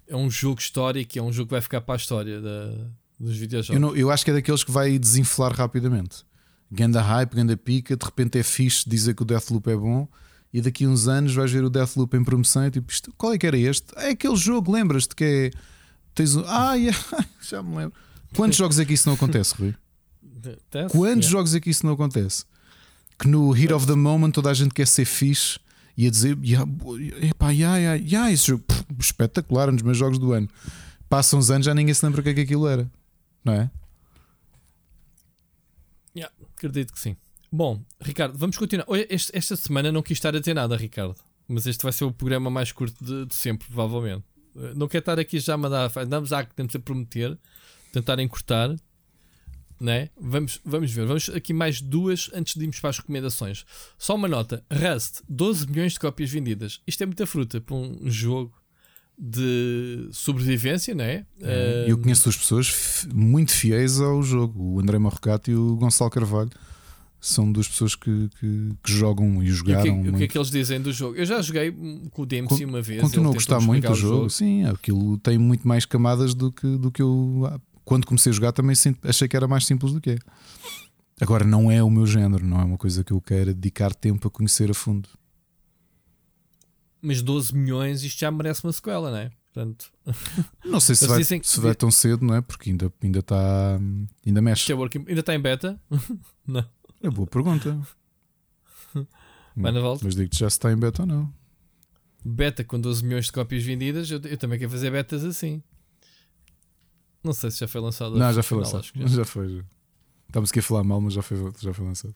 é 0.08 0.16
um 0.16 0.30
jogo 0.30 0.60
histórico, 0.62 1.18
é 1.20 1.22
um 1.22 1.32
jogo 1.34 1.48
que 1.48 1.54
vai 1.54 1.62
ficar 1.62 1.82
para 1.82 1.96
a 1.96 1.98
história 1.98 2.40
da, 2.42 2.72
dos 3.20 3.36
videojogos. 3.36 3.76
Eu, 3.76 3.80
não- 3.88 3.96
eu 3.96 4.10
acho 4.10 4.24
que 4.24 4.32
é 4.32 4.34
daqueles 4.34 4.64
que 4.64 4.72
vai 4.72 4.98
desinflar 4.98 5.54
rapidamente. 5.54 6.24
Ganda 6.72 7.02
hype, 7.02 7.36
ganda 7.36 7.58
pica, 7.58 7.98
de 7.98 8.06
repente 8.06 8.38
é 8.38 8.44
fixe 8.44 8.88
dizer 8.88 9.16
que 9.16 9.22
o 9.24 9.26
Deathloop 9.26 9.70
é 9.70 9.76
bom. 9.76 10.08
E 10.54 10.62
daqui 10.62 10.86
a 10.86 10.88
uns 10.88 11.08
anos 11.08 11.34
vais 11.36 11.52
ver 11.52 11.64
o 11.64 11.70
Deathloop 11.70 12.16
em 12.16 12.24
promoção 12.24 12.66
e 12.66 12.72
tipo, 12.72 12.92
isto, 12.92 13.14
qual 13.18 13.34
é 13.34 13.38
que 13.38 13.46
era 13.46 13.58
este? 13.58 13.88
É 13.98 14.10
aquele 14.10 14.36
jogo, 14.36 14.72
lembras-te 14.72 15.16
que 15.16 15.24
é. 15.24 15.52
Tens 16.16 16.36
um. 16.36 16.44
Ah, 16.48 16.74
yeah, 16.76 16.98
já 17.42 17.62
me 17.62 17.76
lembro. 17.76 17.94
Quantos 18.36 18.58
jogos 18.58 18.80
é 18.80 18.86
que 18.86 18.94
isso 18.94 19.08
não 19.08 19.16
acontece, 19.16 19.56
Rui? 19.56 19.76
Quantos 20.92 20.96
Yeah. 20.96 21.22
jogos 21.22 21.54
é 21.56 21.60
que 21.60 21.70
isso 21.70 21.86
não 21.86 21.94
acontece? 21.94 22.46
Que 23.18 23.28
no 23.28 23.56
Heat 23.56 23.74
of 23.74 23.86
the 23.86 23.96
Moment 23.96 24.32
toda 24.32 24.50
a 24.50 24.54
gente 24.54 24.74
quer 24.74 24.88
ser 24.88 25.06
fixe 25.06 25.60
e 25.98 26.08
a 26.08 26.10
dizer, 26.10 26.38
yeah, 26.44 26.70
epá, 27.22 27.50
yeah, 27.52 27.78
yeah, 27.78 27.96
yeah, 28.04 28.32
esse 28.32 28.48
jogo 28.48 28.64
pff, 28.64 28.86
espetacular, 29.00 29.70
um 29.70 29.74
dos 29.76 29.84
meus 29.84 29.98
jogos 29.98 30.18
do 30.18 30.32
ano. 30.32 30.48
Passam 31.10 31.40
uns 31.40 31.50
anos, 31.50 31.66
já 31.66 31.74
ninguém 31.74 31.94
se 31.94 32.06
lembra 32.06 32.22
o 32.22 32.24
que 32.24 32.30
é 32.30 32.34
que 32.34 32.42
aquilo 32.42 32.68
era, 32.68 32.90
não 33.44 33.54
é? 33.54 33.70
Yeah, 36.16 36.34
acredito 36.56 36.94
que 36.94 37.00
sim. 37.00 37.16
Bom, 37.52 37.82
Ricardo, 38.00 38.38
vamos 38.38 38.58
continuar. 38.58 38.86
Este- 39.10 39.36
esta 39.36 39.56
semana 39.56 39.92
não 39.92 40.02
quis 40.04 40.18
estar 40.18 40.36
a 40.36 40.42
ter 40.42 40.54
nada, 40.54 40.76
Ricardo. 40.78 41.16
Mas 41.48 41.66
este 41.66 41.82
vai 41.82 41.92
ser 41.92 42.04
o 42.06 42.12
programa 42.12 42.50
mais 42.50 42.72
curto 42.72 43.04
de, 43.04 43.26
de 43.26 43.36
sempre, 43.36 43.68
provavelmente. 43.68 44.24
Eh, 44.56 44.74
Não 44.76 44.88
quero 44.88 45.02
estar 45.02 45.18
aqui 45.20 45.40
já 45.40 45.56
a 45.56 45.58
mandar. 45.58 45.92
Andamos 45.98 46.32
a, 46.32 46.44
temos 46.44 46.76
a 46.76 46.80
prometer, 46.80 47.36
tentar 47.92 48.20
encurtar. 48.20 48.76
Né? 49.80 50.10
Vamos, 50.20 50.60
vamos 50.66 50.92
ver. 50.92 51.06
Vamos 51.06 51.30
aqui 51.30 51.54
mais 51.54 51.80
duas 51.82 52.30
antes 52.34 52.56
de 52.56 52.62
irmos 52.64 52.80
para 52.82 52.90
as 52.90 52.98
recomendações. 52.98 53.64
Só 53.98 54.16
uma 54.16 54.28
nota: 54.28 54.62
Rust, 54.72 55.22
12 55.30 55.68
milhões 55.68 55.94
de 55.94 56.00
cópias 56.00 56.30
vendidas. 56.30 56.82
Isto 56.86 57.04
é 57.04 57.06
muita 57.06 57.26
fruta 57.26 57.62
para 57.62 57.76
um 57.76 57.98
jogo 58.10 58.52
de 59.18 60.08
sobrevivência, 60.12 60.94
não 60.96 61.04
é? 61.04 61.26
Eh, 61.42 61.86
Eu 61.88 61.98
conheço 61.98 62.24
duas 62.24 62.38
pessoas 62.38 63.08
muito 63.14 63.52
fiéis 63.52 64.00
ao 64.00 64.22
jogo, 64.24 64.62
o 64.76 64.80
André 64.80 64.98
Marrocato 65.00 65.50
e 65.52 65.56
o 65.56 65.76
Gonçalo 65.76 66.10
Carvalho. 66.12 66.50
São 67.22 67.52
duas 67.52 67.68
pessoas 67.68 67.96
que, 67.96 68.30
que, 68.40 68.70
que 68.82 68.92
jogam 68.94 69.28
e 69.44 69.48
E 69.48 69.50
o 69.50 69.52
que, 69.52 69.52
jogaram. 69.52 70.06
é- 70.06 70.10
o 70.10 70.18
que 70.18 70.24
é 70.24 70.28
que 70.30 70.38
eles 70.38 70.50
dizem 70.50 70.82
do 70.82 70.94
jogo? 70.94 71.18
Eu 71.18 71.26
já 71.26 71.42
joguei 71.42 71.70
com 72.12 72.22
o 72.22 72.26
DMC 72.26 72.64
uma 72.64 72.82
vez. 72.82 73.02
Continuo 73.02 73.32
a 73.32 73.34
gostar 73.34 73.60
muito 73.60 73.86
do 73.88 73.92
explicar 73.92 73.94
o 73.94 73.96
jogo. 74.18 74.30
Sim, 74.30 74.64
aquilo 74.66 75.18
tem 75.18 75.38
muito 75.38 75.68
mais 75.68 75.84
camadas 75.86 76.34
do 76.34 76.50
que, 76.50 76.78
do 76.78 76.90
que 76.90 77.02
eu. 77.02 77.60
Quando 77.90 78.06
comecei 78.06 78.30
a 78.30 78.34
jogar, 78.34 78.52
também 78.52 78.76
achei 79.04 79.28
que 79.28 79.36
era 79.36 79.48
mais 79.48 79.66
simples 79.66 79.92
do 79.92 80.00
que 80.00 80.12
é. 80.12 80.20
Agora, 81.20 81.44
não 81.44 81.72
é 81.72 81.82
o 81.82 81.90
meu 81.90 82.06
género, 82.06 82.46
não 82.46 82.62
é 82.62 82.64
uma 82.64 82.78
coisa 82.78 83.04
que 83.04 83.12
eu 83.12 83.20
queira 83.20 83.52
dedicar 83.52 83.96
tempo 83.96 84.28
a 84.28 84.32
conhecer 84.32 84.70
a 84.70 84.76
fundo. 84.76 85.10
Mas 87.02 87.24
12 87.24 87.56
milhões, 87.56 88.04
isto 88.04 88.20
já 88.20 88.30
merece 88.30 88.64
uma 88.64 88.72
sequela, 88.72 89.10
não 89.10 89.18
é? 89.18 89.32
Portanto, 89.52 89.92
Não 90.64 90.80
sei 90.80 90.94
se 90.94 91.08
vai, 91.08 91.18
dizem 91.18 91.42
se 91.42 91.60
vai 91.60 91.74
tão 91.74 91.90
cedo, 91.90 92.24
não 92.24 92.36
é? 92.36 92.42
Porque 92.42 92.70
ainda, 92.70 92.94
ainda 93.02 93.20
está. 93.22 93.80
Ainda 94.24 94.40
mexe. 94.40 94.72
é. 94.72 94.76
Ainda 95.08 95.22
está 95.22 95.34
em 95.34 95.40
beta? 95.40 95.82
não. 96.46 96.64
É 97.02 97.10
boa 97.10 97.26
pergunta. 97.26 97.76
Volta. 99.56 100.06
Mas 100.06 100.16
digo-te 100.16 100.38
já 100.38 100.48
se 100.48 100.58
está 100.58 100.72
em 100.72 100.78
beta 100.78 101.02
ou 101.02 101.08
não. 101.08 101.34
Beta 102.24 102.64
com 102.64 102.80
12 102.80 103.04
milhões 103.04 103.26
de 103.26 103.32
cópias 103.32 103.64
vendidas, 103.64 104.12
eu, 104.12 104.22
eu 104.26 104.38
também 104.38 104.60
quero 104.60 104.70
fazer 104.70 104.92
betas 104.92 105.26
assim. 105.26 105.64
Não 107.24 107.34
sei 107.34 107.52
se 107.52 107.60
já 107.60 107.68
foi 107.68 107.82
lançado. 107.82 108.18
Não, 108.18 108.34
já 108.34 108.44
foi 108.44 108.58
Não, 108.58 108.64
lançado. 108.64 108.86
já. 108.96 109.08
Já 109.08 109.26
foi. 109.26 109.58
já. 109.58 109.64
Estávamos 110.28 110.52
aqui 110.52 110.60
a 110.60 110.64
falar 110.64 110.84
mal, 110.84 111.02
mas 111.02 111.14
já 111.14 111.22
foi, 111.22 111.38
já 111.60 111.74
foi 111.74 111.86
lançado. 111.86 112.16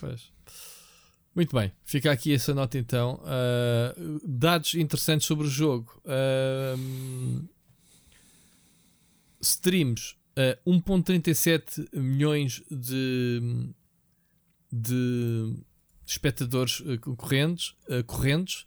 Pois. 0.00 0.32
Muito 1.34 1.54
bem, 1.54 1.70
fica 1.84 2.10
aqui 2.10 2.34
essa 2.34 2.52
nota 2.52 2.78
então. 2.78 3.22
Uh, 3.22 4.20
dados 4.26 4.74
interessantes 4.74 5.26
sobre 5.26 5.46
o 5.46 5.50
jogo. 5.50 6.02
Uh, 6.04 7.48
streams 9.40 10.16
uh, 10.36 10.70
1.37 10.70 11.96
milhões 11.96 12.62
de, 12.68 13.70
de 14.72 15.54
espectadores 16.04 16.82
correntes, 17.16 17.74
correntes, 18.06 18.66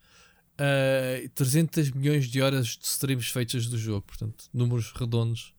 uh, 0.62 1.30
300 1.30 1.92
milhões 1.92 2.28
de 2.28 2.42
horas 2.42 2.68
de 2.68 2.86
streams 2.86 3.32
feitas 3.32 3.68
do 3.68 3.78
jogo. 3.78 4.04
Portanto, 4.06 4.46
números 4.54 4.92
redondos, 4.92 5.54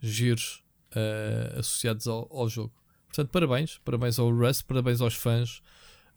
giros 0.00 0.62
uh, 0.92 1.58
associados 1.58 2.06
ao, 2.06 2.28
ao, 2.30 2.48
jogo. 2.48 2.72
Portanto, 3.06 3.30
parabéns, 3.30 3.78
parabéns 3.84 4.18
ao 4.18 4.30
Russ, 4.30 4.62
parabéns 4.62 5.00
aos 5.00 5.14
fãs. 5.14 5.60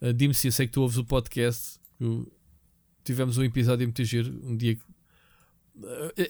Uh, 0.00 0.12
Dime 0.12 0.34
se 0.34 0.48
eu 0.48 0.52
sei 0.52 0.66
que 0.66 0.72
tu 0.72 0.82
ouves 0.82 0.96
o 0.96 1.04
podcast. 1.04 1.78
tivemos 3.04 3.38
um 3.38 3.44
episódio 3.44 3.86
muito 3.86 4.04
giro, 4.04 4.40
um 4.44 4.56
dia 4.56 4.76
que 4.76 4.82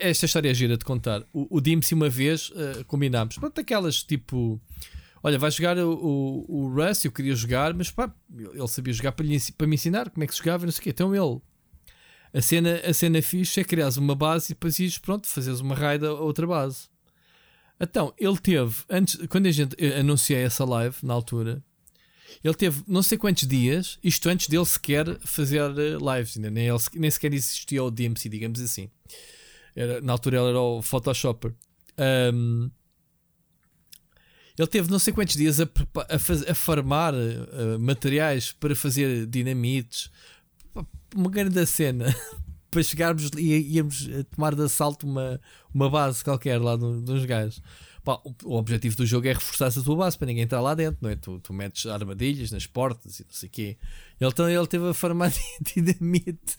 esta 0.00 0.26
história 0.26 0.50
é 0.50 0.54
gira 0.54 0.76
de 0.76 0.84
contar. 0.84 1.22
O, 1.32 1.56
o 1.56 1.60
Dimsy 1.60 1.94
uma 1.94 2.08
vez 2.08 2.50
uh, 2.50 2.84
combinámos, 2.86 3.38
pronto, 3.38 3.60
aquelas 3.60 4.02
tipo. 4.02 4.60
Olha, 5.24 5.38
vai 5.38 5.50
jogar 5.52 5.78
o, 5.78 5.92
o, 5.92 6.46
o 6.48 6.74
Russ, 6.74 7.04
eu 7.04 7.12
queria 7.12 7.34
jogar, 7.34 7.72
mas 7.74 7.90
pá, 7.92 8.12
ele 8.36 8.66
sabia 8.66 8.92
jogar 8.92 9.12
para, 9.12 9.24
lhe, 9.24 9.38
para 9.56 9.66
me 9.68 9.74
ensinar 9.76 10.10
como 10.10 10.24
é 10.24 10.26
que 10.26 10.32
se 10.32 10.38
jogava, 10.38 10.64
não 10.64 10.72
sei 10.72 10.80
o 10.80 10.82
quê. 10.82 10.90
Então 10.90 11.14
ele. 11.14 11.40
A 12.34 12.40
cena, 12.40 12.76
a 12.76 12.94
cena 12.94 13.20
fixe 13.20 13.60
é 13.60 13.64
criar 13.64 13.90
uma 13.98 14.14
base 14.14 14.46
e 14.46 14.54
depois 14.54 14.78
ires, 14.78 14.98
pronto, 14.98 15.26
fazeres 15.26 15.60
uma 15.60 15.74
raid 15.74 16.06
a 16.06 16.12
outra 16.12 16.46
base. 16.46 16.88
Então, 17.78 18.14
ele 18.16 18.38
teve, 18.38 18.74
antes, 18.88 19.18
quando 19.28 19.46
a 19.46 19.50
gente 19.50 19.76
anunciei 19.98 20.42
essa 20.42 20.64
live, 20.64 20.96
na 21.02 21.12
altura, 21.12 21.62
ele 22.42 22.54
teve 22.54 22.82
não 22.86 23.02
sei 23.02 23.18
quantos 23.18 23.46
dias, 23.46 23.98
isto 24.02 24.28
antes 24.28 24.48
dele 24.48 24.64
sequer 24.64 25.18
fazer 25.20 25.60
eh, 25.60 25.98
lives, 26.16 26.36
ainda 26.36 26.50
nem, 26.50 26.68
ele, 26.68 26.78
nem 26.94 27.10
sequer 27.10 27.34
existia 27.34 27.82
o 27.82 27.90
DMC, 27.90 28.28
digamos 28.28 28.60
assim. 28.60 28.88
Era, 29.74 30.00
na 30.00 30.12
altura 30.12 30.38
ele 30.38 30.48
era 30.50 30.60
o 30.60 30.80
Photoshopper. 30.80 31.52
Um, 32.32 32.70
ele 34.58 34.68
teve 34.68 34.90
não 34.90 34.98
sei 34.98 35.12
quantos 35.12 35.34
dias 35.34 35.60
a, 35.60 35.64
a, 35.64 36.50
a 36.50 36.54
farmar 36.54 37.14
uh, 37.14 37.78
materiais 37.78 38.52
para 38.52 38.74
fazer 38.74 39.26
dinamites. 39.26 40.10
Uma 41.14 41.30
grande 41.30 41.64
cena. 41.66 42.14
para 42.70 42.82
chegarmos 42.82 43.30
e 43.36 43.74
íamos 43.76 44.08
tomar 44.34 44.54
de 44.54 44.62
assalto 44.62 45.06
uma, 45.06 45.38
uma 45.74 45.90
base 45.90 46.24
qualquer 46.24 46.58
lá 46.58 46.74
dos 46.74 47.24
gajos. 47.26 47.62
Pá, 48.02 48.14
o, 48.24 48.34
o, 48.44 48.56
objetivo 48.56 48.96
do 48.96 49.04
jogo 49.04 49.28
é 49.28 49.34
reforçar 49.34 49.68
a 49.68 49.84
tua 49.84 49.94
base 49.94 50.16
para 50.16 50.26
ninguém 50.26 50.44
entrar 50.44 50.60
lá 50.62 50.74
dentro, 50.74 50.98
não 51.02 51.10
é? 51.10 51.14
Tu, 51.14 51.38
tu 51.40 51.52
metes 51.52 51.84
armadilhas 51.86 52.50
nas 52.50 52.66
portas 52.66 53.20
e 53.20 53.24
não 53.24 53.32
sei 53.32 53.48
o 53.48 53.52
quê. 53.52 53.78
Então 54.18 54.48
ele 54.48 54.66
teve 54.66 54.88
a 54.88 54.94
farmar 54.94 55.30
dinamite 55.60 56.56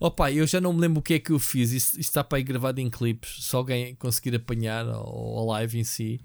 Opa, 0.00 0.30
eu 0.30 0.46
já 0.46 0.60
não 0.60 0.72
me 0.72 0.80
lembro 0.80 1.00
o 1.00 1.02
que 1.02 1.14
é 1.14 1.18
que 1.18 1.32
eu 1.32 1.38
fiz. 1.38 1.72
Isto, 1.72 1.98
está 1.98 2.22
para 2.22 2.38
aí 2.38 2.44
gravado 2.44 2.80
em 2.80 2.88
clipes. 2.88 3.44
Se 3.44 3.56
alguém 3.56 3.94
conseguir 3.96 4.34
apanhar 4.36 4.86
ou 4.86 5.40
a 5.40 5.52
live 5.54 5.78
em 5.78 5.84
si, 5.84 6.20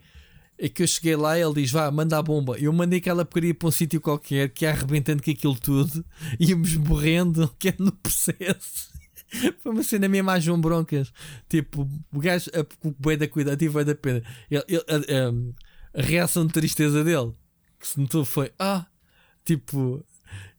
é 0.58 0.70
que 0.70 0.84
eu 0.84 0.88
cheguei 0.88 1.16
lá 1.16 1.38
e 1.38 1.42
ele 1.42 1.54
diz: 1.56 1.72
Vá, 1.72 1.90
manda 1.92 2.18
a 2.18 2.22
bomba. 2.22 2.58
Eu 2.58 2.72
mandei 2.72 3.00
aquela 3.00 3.26
porcaria 3.26 3.54
para 3.54 3.68
um 3.68 3.72
sítio 3.72 4.00
qualquer 4.00 4.50
que 4.50 4.66
ia 4.66 4.72
arrebentando 4.72 5.22
com 5.22 5.32
aquilo 5.32 5.60
tudo, 5.60 6.06
íamos 6.40 6.76
morrendo, 6.76 7.54
que 7.60 7.70
é 7.70 7.76
no 7.78 7.92
processo. 7.92 8.94
Foi 9.60 9.72
uma 9.72 9.84
cena 9.84 10.08
mesmo 10.08 10.30
às 10.30 10.44
João 10.44 10.62
Broncas. 10.62 11.12
Tipo, 11.50 11.90
o 12.12 12.20
gajo, 12.20 12.52
o 12.84 12.92
bem 13.00 13.18
da 13.18 13.28
cuidado, 13.28 13.58
tive 13.58 13.74
bem 13.74 13.86
da 13.86 13.96
pena. 13.96 14.24
Ele, 14.50 14.64
ele, 14.68 14.84
a, 14.88 15.98
a, 15.98 16.02
a, 16.02 16.06
reação 16.06 16.46
de 16.46 16.54
tristeza 16.54 17.04
dele, 17.04 17.34
que 17.80 17.88
se 17.88 18.00
notou, 18.00 18.24
foi: 18.24 18.52
Ah, 18.60 18.86
tipo, 19.44 20.06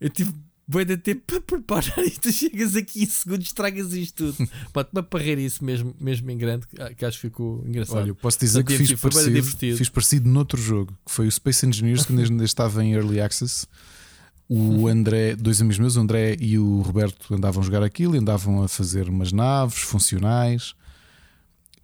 eu 0.00 0.10
tive 0.10 0.32
Boi 0.66 0.84
de 0.84 0.96
tempo 0.96 1.22
para 1.26 1.40
preparar 1.42 1.98
e 2.06 2.10
tu 2.10 2.32
chegas 2.32 2.74
aqui 2.74 3.02
em 3.02 3.06
segundos 3.06 3.46
estragas 3.46 3.92
isto 3.92 4.32
tudo. 4.32 4.50
Pode 4.72 4.88
para 4.90 5.02
parrer 5.02 5.38
isso 5.38 5.62
mesmo, 5.62 5.94
mesmo 6.00 6.30
em 6.30 6.38
grande, 6.38 6.66
que 6.96 7.04
acho 7.04 7.18
que 7.18 7.28
ficou 7.28 7.62
engraçado. 7.66 7.98
Olha, 7.98 8.08
eu 8.08 8.14
posso 8.14 8.38
dizer 8.38 8.64
que 8.64 8.76
fiz 8.76 8.98
parecido, 8.98 9.42
fiz 9.76 9.88
parecido 9.90 10.28
noutro 10.28 10.60
jogo, 10.60 10.96
que 11.04 11.12
foi 11.12 11.26
o 11.26 11.30
Space 11.30 11.66
Engineers, 11.66 12.06
quando 12.06 12.20
ainda 12.20 12.44
estava 12.44 12.82
em 12.82 12.94
Early 12.94 13.20
Access. 13.20 13.66
O 14.48 14.56
uhum. 14.56 14.88
André, 14.88 15.36
dois 15.36 15.60
amigos 15.60 15.78
meus, 15.78 15.96
o 15.96 16.00
André 16.00 16.36
e 16.38 16.58
o 16.58 16.80
Roberto, 16.80 17.34
andavam 17.34 17.62
a 17.62 17.64
jogar 17.64 17.82
aquilo, 17.82 18.18
andavam 18.18 18.62
a 18.62 18.68
fazer 18.68 19.08
umas 19.08 19.32
naves 19.32 19.78
funcionais. 19.78 20.74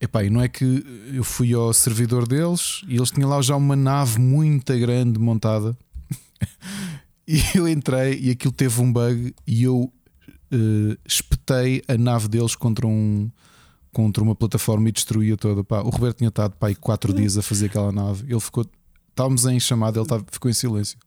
Epá, 0.01 0.25
e 0.25 0.31
não 0.31 0.41
é 0.41 0.49
que 0.49 0.85
eu 1.13 1.23
fui 1.23 1.53
ao 1.53 1.73
servidor 1.75 2.27
deles 2.27 2.83
e 2.89 2.97
eles 2.97 3.11
tinham 3.11 3.29
lá 3.29 3.41
já 3.43 3.55
uma 3.57 3.77
nave 3.77 4.19
muito 4.19 4.79
grande 4.79 5.19
montada. 5.19 5.77
E 7.31 7.41
eu 7.57 7.69
entrei 7.69 8.19
e 8.21 8.31
aquilo 8.31 8.53
teve 8.53 8.81
um 8.81 8.93
bug 8.93 9.33
e 9.47 9.63
eu 9.63 9.93
uh, 10.53 10.99
espetei 11.07 11.81
a 11.87 11.97
nave 11.97 12.27
deles 12.27 12.57
contra 12.57 12.87
um 12.87 13.31
contra 13.93 14.23
uma 14.23 14.35
plataforma 14.35 14.89
e 14.89 14.93
destruía 14.93 15.37
toda. 15.37 15.63
Pá, 15.63 15.81
o 15.81 15.91
Roberto 15.91 16.19
tinha 16.19 16.29
estado 16.29 16.57
pá, 16.57 16.75
4 16.75 17.13
dias 17.13 17.39
a 17.39 17.43
fazer 17.43 17.67
aquela 17.67 17.93
nave. 17.93 18.25
Ele 18.29 18.41
ficou. 18.41 18.67
Estávamos 19.11 19.45
em 19.45 19.61
chamada, 19.61 20.01
ele 20.01 20.07
ficou 20.31 20.51
em 20.51 20.55
silêncio. 20.55 20.99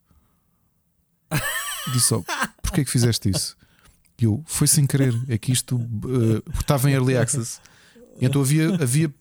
Disse 1.92 2.06
só: 2.06 2.22
porquê 2.62 2.80
é 2.80 2.84
que 2.84 2.90
fizeste 2.90 3.28
isso? 3.28 3.56
E 4.18 4.24
eu, 4.24 4.42
foi 4.46 4.66
sem 4.66 4.86
querer. 4.86 5.14
É 5.28 5.36
que 5.36 5.52
isto 5.52 5.76
uh, 5.76 6.42
estava 6.58 6.90
em 6.90 6.94
early 6.94 7.16
access. 7.16 7.60
E 8.18 8.24
então 8.24 8.40
havia, 8.40 8.74
havia 8.76 9.12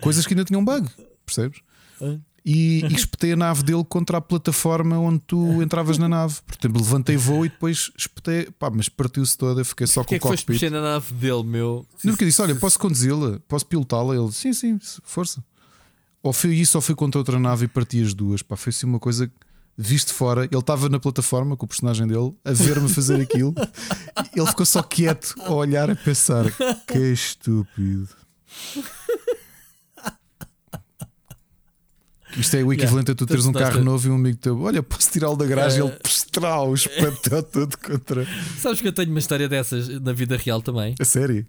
coisas 0.00 0.26
que 0.26 0.32
ainda 0.32 0.44
tinham 0.44 0.64
bug, 0.64 0.88
percebes? 1.26 1.60
E, 2.44 2.84
e 2.84 2.94
espetei 2.94 3.32
a 3.32 3.36
nave 3.36 3.62
dele 3.62 3.84
contra 3.84 4.18
a 4.18 4.20
plataforma 4.20 4.98
onde 4.98 5.20
tu 5.26 5.62
entravas 5.62 5.98
na 5.98 6.08
nave. 6.08 6.36
Portanto, 6.46 6.76
levantei 6.76 7.16
voo 7.16 7.44
e 7.44 7.48
depois 7.48 7.90
espetei, 7.96 8.50
pá, 8.58 8.70
mas 8.70 8.88
partiu-se 8.88 9.36
toda. 9.36 9.64
Fiquei 9.64 9.86
só 9.86 10.02
com 10.02 10.14
é 10.14 10.18
o 10.18 10.20
cockpit. 10.20 10.46
que 10.46 10.52
foste 10.52 10.70
na 10.70 10.80
nave 10.80 11.12
dele, 11.14 11.44
meu? 11.44 11.86
Não, 12.02 12.12
porque 12.12 12.24
disse: 12.24 12.40
Olha, 12.40 12.54
posso 12.54 12.78
conduzi-la, 12.78 13.38
posso 13.46 13.66
pilotá-la? 13.66 14.14
Ele, 14.16 14.32
sim, 14.32 14.52
sim, 14.52 14.78
força. 15.02 15.44
Ou 16.22 16.32
foi 16.32 16.54
isso, 16.54 16.76
ou 16.76 16.82
foi 16.82 16.94
contra 16.94 17.18
outra 17.18 17.38
nave 17.38 17.64
e 17.64 17.68
parti 17.68 18.02
as 18.02 18.14
duas. 18.14 18.42
Pá, 18.42 18.56
foi 18.56 18.70
assim 18.70 18.86
uma 18.86 18.98
coisa 18.98 19.30
visto 19.76 20.12
fora. 20.12 20.44
Ele 20.44 20.58
estava 20.58 20.88
na 20.88 21.00
plataforma 21.00 21.56
com 21.56 21.64
o 21.64 21.68
personagem 21.68 22.06
dele 22.06 22.34
a 22.44 22.52
ver-me 22.52 22.88
fazer 22.88 23.20
aquilo. 23.20 23.54
ele 24.36 24.46
ficou 24.46 24.66
só 24.66 24.82
quieto 24.82 25.34
a 25.38 25.52
olhar, 25.52 25.90
a 25.90 25.96
pensar: 25.96 26.44
Que 26.86 26.98
estúpido. 27.12 28.08
Isto 32.36 32.56
é 32.56 32.62
o 32.62 32.72
equivalente 32.72 33.08
yeah. 33.08 33.12
a 33.12 33.14
tu 33.14 33.26
teres 33.26 33.46
um 33.46 33.52
carro 33.52 33.82
novo 33.82 34.06
e 34.06 34.10
um 34.10 34.14
amigo 34.14 34.38
teu, 34.38 34.60
olha, 34.60 34.82
posso 34.82 35.10
tirá-lo 35.10 35.36
da 35.36 35.46
garagem, 35.46 35.82
uh... 35.82 35.88
ele 35.88 35.98
estrau, 36.04 36.74
espantou 36.74 37.42
tudo 37.44 37.78
contra. 37.78 38.26
Sabes 38.58 38.80
que 38.80 38.88
eu 38.88 38.92
tenho 38.92 39.10
uma 39.10 39.18
história 39.18 39.48
dessas 39.48 39.88
na 40.00 40.12
vida 40.12 40.36
real 40.36 40.62
também? 40.62 40.94
A 41.00 41.04
sério? 41.04 41.46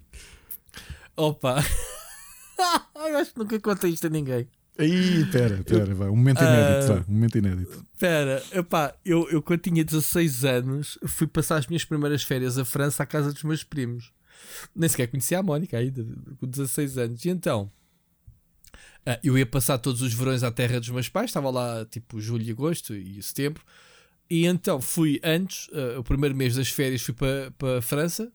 Opa! 1.16 1.64
eu 2.96 3.18
acho 3.18 3.32
que 3.32 3.38
nunca 3.38 3.60
contei 3.60 3.90
isto 3.90 4.06
a 4.06 4.10
ninguém. 4.10 4.48
Aí, 4.78 5.24
pera, 5.26 5.62
pera, 5.62 5.94
vai. 5.94 6.08
Um 6.08 6.16
momento 6.16 6.42
inédito, 6.42 6.92
uh, 6.92 7.04
Um 7.08 7.12
momento 7.12 7.38
inédito. 7.38 7.86
Pera, 7.98 8.42
epá, 8.52 8.94
eu, 9.04 9.28
eu 9.30 9.42
quando 9.42 9.60
tinha 9.60 9.84
16 9.84 10.44
anos 10.44 10.98
fui 11.06 11.26
passar 11.26 11.58
as 11.58 11.66
minhas 11.66 11.84
primeiras 11.84 12.22
férias 12.22 12.58
à 12.58 12.64
França 12.64 13.02
à 13.02 13.06
casa 13.06 13.32
dos 13.32 13.42
meus 13.42 13.62
primos. 13.62 14.10
Nem 14.74 14.88
sequer 14.88 15.08
conhecia 15.08 15.38
a 15.38 15.42
Mónica 15.42 15.76
ainda, 15.76 16.04
com 16.40 16.46
16 16.46 16.98
anos. 16.98 17.24
E 17.24 17.28
então 17.28 17.70
Uh, 19.06 19.18
eu 19.22 19.36
ia 19.36 19.44
passar 19.44 19.78
todos 19.78 20.00
os 20.00 20.14
verões 20.14 20.44
à 20.44 20.50
terra 20.50 20.78
dos 20.78 20.90
meus 20.90 21.08
pais, 21.08 21.30
estava 21.30 21.50
lá 21.50 21.84
tipo 21.86 22.20
julho, 22.20 22.50
agosto 22.52 22.94
e 22.94 23.20
setembro. 23.22 23.62
E 24.30 24.46
então 24.46 24.80
fui 24.80 25.20
antes, 25.24 25.68
uh, 25.68 25.98
o 25.98 26.04
primeiro 26.04 26.34
mês 26.34 26.54
das 26.54 26.68
férias, 26.68 27.02
fui 27.02 27.12
para, 27.12 27.50
para 27.58 27.78
a 27.78 27.82
França 27.82 28.32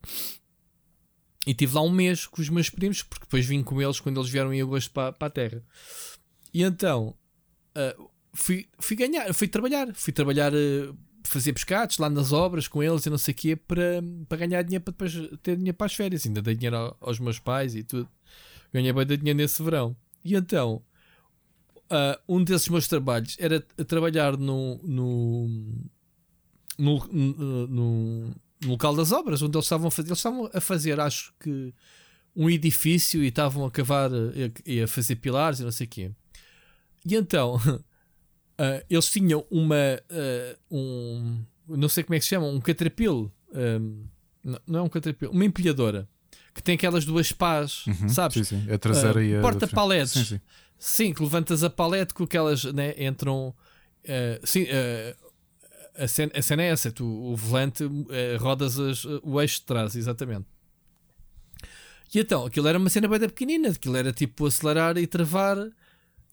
e 1.45 1.53
tive 1.53 1.73
lá 1.73 1.81
um 1.81 1.89
mês 1.89 2.27
com 2.27 2.41
os 2.41 2.49
meus 2.49 2.69
primos, 2.69 3.02
porque 3.02 3.26
depois 3.26 3.45
vim 3.45 3.64
com 3.64 3.81
eles 3.81 3.99
quando 4.02 4.19
eles 4.19 4.30
vieram 4.30 4.53
em 4.53 4.61
agosto 4.61 4.91
para, 4.91 5.15
a 5.18 5.30
terra. 5.30 5.64
E 6.53 6.61
então 6.61 7.15
uh, 7.76 8.10
fui, 8.34 8.68
fui 8.77 8.98
ganhar, 8.98 9.34
fui 9.34 9.48
trabalhar, 9.48 9.94
fui 9.95 10.11
trabalhar, 10.11 10.52
fazer 11.23 11.53
pescados 11.53 11.98
lá 11.98 12.10
nas 12.10 12.34
obras 12.34 12.68
com 12.68 12.84
eles 12.84 13.06
e 13.06 13.10
não 13.10 13.18
sei 13.18 13.34
o 13.34 13.35
quê 13.35 13.56
para, 13.56 14.03
para 14.27 14.38
ganhar 14.39 14.61
dinheiro 14.64 14.84
para 14.84 14.91
depois 14.91 15.14
ter 15.41 15.56
dinheiro 15.56 15.77
para 15.77 15.85
as 15.85 15.95
férias. 15.95 16.26
Ainda 16.26 16.41
dei 16.41 16.56
dinheiro 16.56 16.95
aos 16.99 17.19
meus 17.19 17.39
pais 17.39 17.73
e 17.73 17.84
tudo. 17.84 18.10
Ganhei 18.73 18.91
bem 18.91 19.06
de 19.06 19.15
dinheiro 19.15 19.38
nesse 19.38 19.64
verão. 19.64 19.95
E 20.28 20.36
então, 20.36 20.84
uh, 21.90 22.20
um 22.28 22.44
desses 22.44 22.68
meus 22.68 22.86
trabalhos 22.86 23.38
era 23.40 23.62
trabalhar 23.62 24.36
no, 24.36 24.78
no, 24.84 25.48
no, 26.78 27.08
no, 27.08 27.68
no, 27.68 28.36
local 28.66 28.94
das 28.94 29.14
obras, 29.14 29.41
onde 29.41 29.56
eles 29.56 29.66
estavam 29.66 29.88
a 29.88 29.91
fazer. 29.91 30.10
Eles 30.10 30.20
estavam 30.20 30.49
a 30.54 30.60
fazer, 30.60 30.99
acho 30.99 31.34
que, 31.40 31.74
um 32.36 32.49
edifício 32.49 33.24
e 33.24 33.28
estavam 33.28 33.66
a 33.66 33.72
cavar 33.72 34.12
e 34.66 34.82
a 34.82 34.88
fazer 34.88 35.16
pilares 35.16 35.62
e 35.62 35.64
não 35.64 35.72
sei 35.72 35.88
o 35.88 35.90
quê. 35.90 36.12
E 37.06 37.16
então, 37.16 37.56
uh, 37.56 38.84
eles 38.90 39.10
tinham 39.10 39.45
uma. 39.49 40.02
Uh, 40.12 40.76
um, 40.76 41.45
não 41.70 41.88
sei 41.88 42.04
como 42.04 42.16
é 42.16 42.20
que 42.20 42.26
se 42.26 42.30
chama, 42.32 42.48
um 42.48 42.60
catrapil. 42.60 43.32
Um, 43.54 44.04
não 44.68 44.80
é 44.80 44.82
um 44.82 44.90
catrapil, 44.90 45.32
uma 45.32 45.45
empilhadora 45.45 46.08
que 46.58 46.64
tem 46.64 46.76
aquelas 46.76 47.06
duas 47.06 47.32
pás, 47.32 47.86
uhum, 47.86 48.10
sabes? 48.10 48.48
Sim, 48.48 48.62
sim. 48.66 48.72
A 48.72 48.78
traseira 48.78 49.20
uh, 49.20 49.24
e 49.24 49.36
a 49.38 49.42
porta-paletes. 49.42 50.34
Sim, 50.80 51.14
que 51.14 51.22
levantas 51.22 51.64
a 51.64 51.70
palete 51.70 52.14
com 52.14 52.24
aquelas 52.24 52.64
né, 52.66 52.94
entram. 52.98 53.54
Uh, 54.04 54.46
sim, 54.46 54.64
uh, 54.64 55.16
a, 56.04 56.08
cena, 56.08 56.32
a 56.36 56.42
cena 56.42 56.64
é 56.64 56.70
essa: 56.70 56.92
tu, 56.92 57.06
o 57.06 57.36
volante 57.36 57.84
rodas 58.40 58.80
as, 58.80 59.06
o 59.06 59.40
eixo 59.40 59.60
de 59.60 59.66
trás, 59.66 59.96
exatamente. 59.96 60.46
E 62.14 62.20
então, 62.20 62.46
aquilo 62.46 62.68
era 62.68 62.80
uma 62.80 62.90
cena 62.90 63.08
bem 63.08 63.20
pequenina, 63.20 63.70
aquilo 63.70 63.96
era 63.96 64.12
tipo 64.12 64.48
acelerar 64.48 64.98
e 64.98 65.06
travar, 65.06 65.58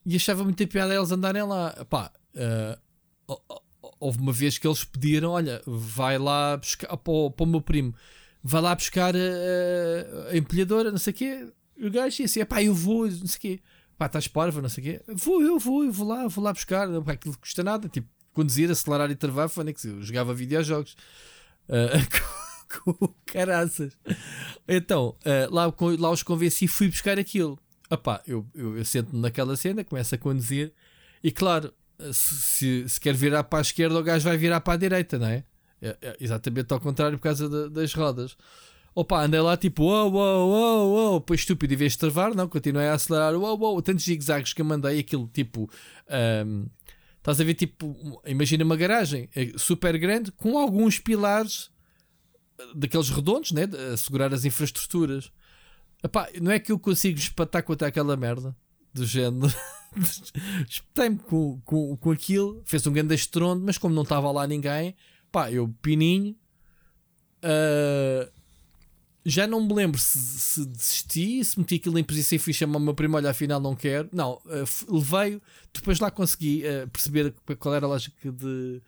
e 0.06 0.16
achava 0.16 0.42
muita 0.42 0.66
piada 0.66 0.94
eles 0.94 1.12
andarem 1.12 1.42
lá. 1.42 1.84
Pá, 1.90 2.10
houve 4.00 4.18
uma 4.18 4.32
vez 4.32 4.56
que 4.56 4.66
eles 4.66 4.84
pediram: 4.84 5.32
olha, 5.32 5.62
vai 5.66 6.16
lá 6.18 6.56
buscar 6.56 6.96
para 6.96 7.12
o, 7.12 7.30
para 7.30 7.44
o 7.44 7.46
meu 7.46 7.60
primo, 7.60 7.94
vai 8.44 8.62
lá 8.62 8.74
buscar 8.74 9.16
a, 9.16 10.30
a 10.30 10.36
empilhadora, 10.36 10.92
não 10.92 10.98
sei 10.98 11.12
o 11.12 11.16
quê. 11.16 11.48
O 11.80 11.90
gajo 11.90 12.16
disse: 12.18 12.40
é 12.40 12.44
pá, 12.44 12.62
eu 12.62 12.74
vou, 12.74 13.08
não 13.08 13.26
sei 13.26 13.38
o 13.38 13.40
quê 13.40 13.60
pá, 13.96 14.06
estás 14.06 14.28
parva, 14.28 14.60
não 14.60 14.68
sei 14.68 14.82
o 14.82 14.86
quê. 14.86 15.02
Vou, 15.14 15.42
eu 15.42 15.58
vou, 15.58 15.84
eu 15.84 15.92
vou 15.92 16.06
lá, 16.06 16.26
vou 16.28 16.44
lá 16.44 16.52
buscar. 16.52 16.88
Pá, 17.02 17.12
aquilo 17.12 17.36
custa 17.38 17.62
nada. 17.62 17.88
Tipo, 17.88 18.08
conduzir, 18.32 18.70
acelerar 18.70 19.10
e 19.10 19.14
travar, 19.14 19.48
foi 19.48 19.72
que 19.72 19.86
eu 19.86 20.02
jogava 20.02 20.34
videojogos. 20.34 20.96
Uh, 21.68 22.84
com, 22.84 23.14
caraças. 23.26 23.96
Então, 24.66 25.16
uh, 25.24 25.54
lá, 25.54 25.72
lá 25.98 26.10
os 26.10 26.22
convenci 26.22 26.66
e 26.66 26.68
fui 26.68 26.88
buscar 26.88 27.18
aquilo. 27.18 27.58
Epá, 27.90 28.22
eu, 28.26 28.46
eu, 28.54 28.76
eu 28.76 28.84
sento-me 28.84 29.20
naquela 29.20 29.56
cena, 29.56 29.84
começo 29.84 30.14
a 30.14 30.18
conduzir 30.18 30.72
e 31.22 31.30
claro, 31.30 31.72
se, 32.12 32.88
se, 32.88 33.00
quer 33.00 33.14
virar 33.14 33.44
para 33.44 33.60
a 33.60 33.62
esquerda, 33.62 33.98
o 33.98 34.02
gajo 34.02 34.24
vai 34.24 34.36
virar 34.36 34.60
para 34.60 34.74
a 34.74 34.76
direita, 34.76 35.18
não 35.18 35.26
é? 35.26 35.44
É, 35.80 35.96
é 36.00 36.16
exatamente 36.20 36.72
ao 36.72 36.80
contrário 36.80 37.18
por 37.18 37.24
causa 37.24 37.48
de, 37.48 37.70
das 37.70 37.92
rodas. 37.94 38.36
Opa, 38.94 39.24
andei 39.24 39.40
lá 39.40 39.56
tipo, 39.56 39.82
uou, 39.84 40.12
uou, 40.12 40.48
uou, 40.50 40.92
uou, 40.92 41.20
pois 41.20 41.40
estúpido, 41.40 41.74
em 41.74 41.76
vez 41.76 41.96
travar, 41.96 42.32
não, 42.34 42.48
continuei 42.48 42.86
a 42.86 42.94
acelerar, 42.94 43.34
uou, 43.34 43.58
uou, 43.58 43.82
tantos 43.82 44.04
zigzags 44.04 44.52
que 44.52 44.62
eu 44.62 44.66
mandei, 44.66 45.00
aquilo 45.00 45.28
tipo, 45.32 45.68
um, 46.46 46.66
estás 47.18 47.40
a 47.40 47.44
ver, 47.44 47.54
tipo, 47.54 48.22
imagina 48.24 48.64
uma 48.64 48.76
garagem 48.76 49.28
é 49.34 49.52
super 49.56 49.98
grande 49.98 50.30
com 50.30 50.56
alguns 50.56 51.00
pilares 51.00 51.70
daqueles 52.74 53.10
redondos, 53.10 53.52
né, 53.52 53.66
de 53.66 53.76
assegurar 53.76 54.32
as 54.32 54.44
infraestruturas. 54.44 55.32
Epá, 56.02 56.28
não 56.40 56.52
é 56.52 56.58
que 56.58 56.70
eu 56.70 56.78
consigo 56.78 57.18
espatar 57.18 57.62
contra 57.62 57.88
aquela 57.88 58.16
merda 58.16 58.54
do 58.92 59.04
género. 59.04 59.52
Espetei-me 60.68 61.18
com, 61.18 61.60
com, 61.64 61.96
com 61.96 62.10
aquilo, 62.10 62.62
fez 62.64 62.86
um 62.86 62.92
grande 62.92 63.14
estrondo, 63.14 63.64
mas 63.64 63.78
como 63.78 63.94
não 63.94 64.02
estava 64.02 64.30
lá 64.30 64.46
ninguém, 64.46 64.94
pá, 65.34 65.50
eu 65.50 65.68
pininho. 65.82 66.36
Uh, 67.42 68.30
já 69.26 69.48
não 69.48 69.66
me 69.66 69.74
lembro 69.74 69.98
se, 69.98 70.16
se, 70.16 70.64
desisti, 70.64 71.44
se 71.44 71.58
meti 71.58 71.74
aquilo 71.74 71.98
em 71.98 72.04
posição 72.04 72.36
e 72.36 72.38
fui 72.38 72.52
chamar 72.52 72.76
o 72.76 72.80
meu 72.80 72.94
primo, 72.94 73.16
olha, 73.16 73.30
afinal 73.30 73.58
não 73.58 73.74
quero. 73.74 74.08
Não, 74.12 74.34
uh, 74.34 74.94
levei, 74.94 75.42
depois 75.72 75.98
lá 75.98 76.08
consegui 76.08 76.62
uh, 76.62 76.88
perceber 76.88 77.34
qual 77.58 77.74
era 77.74 77.84
a 77.84 77.88
lógica 77.88 78.30
de, 78.30 78.80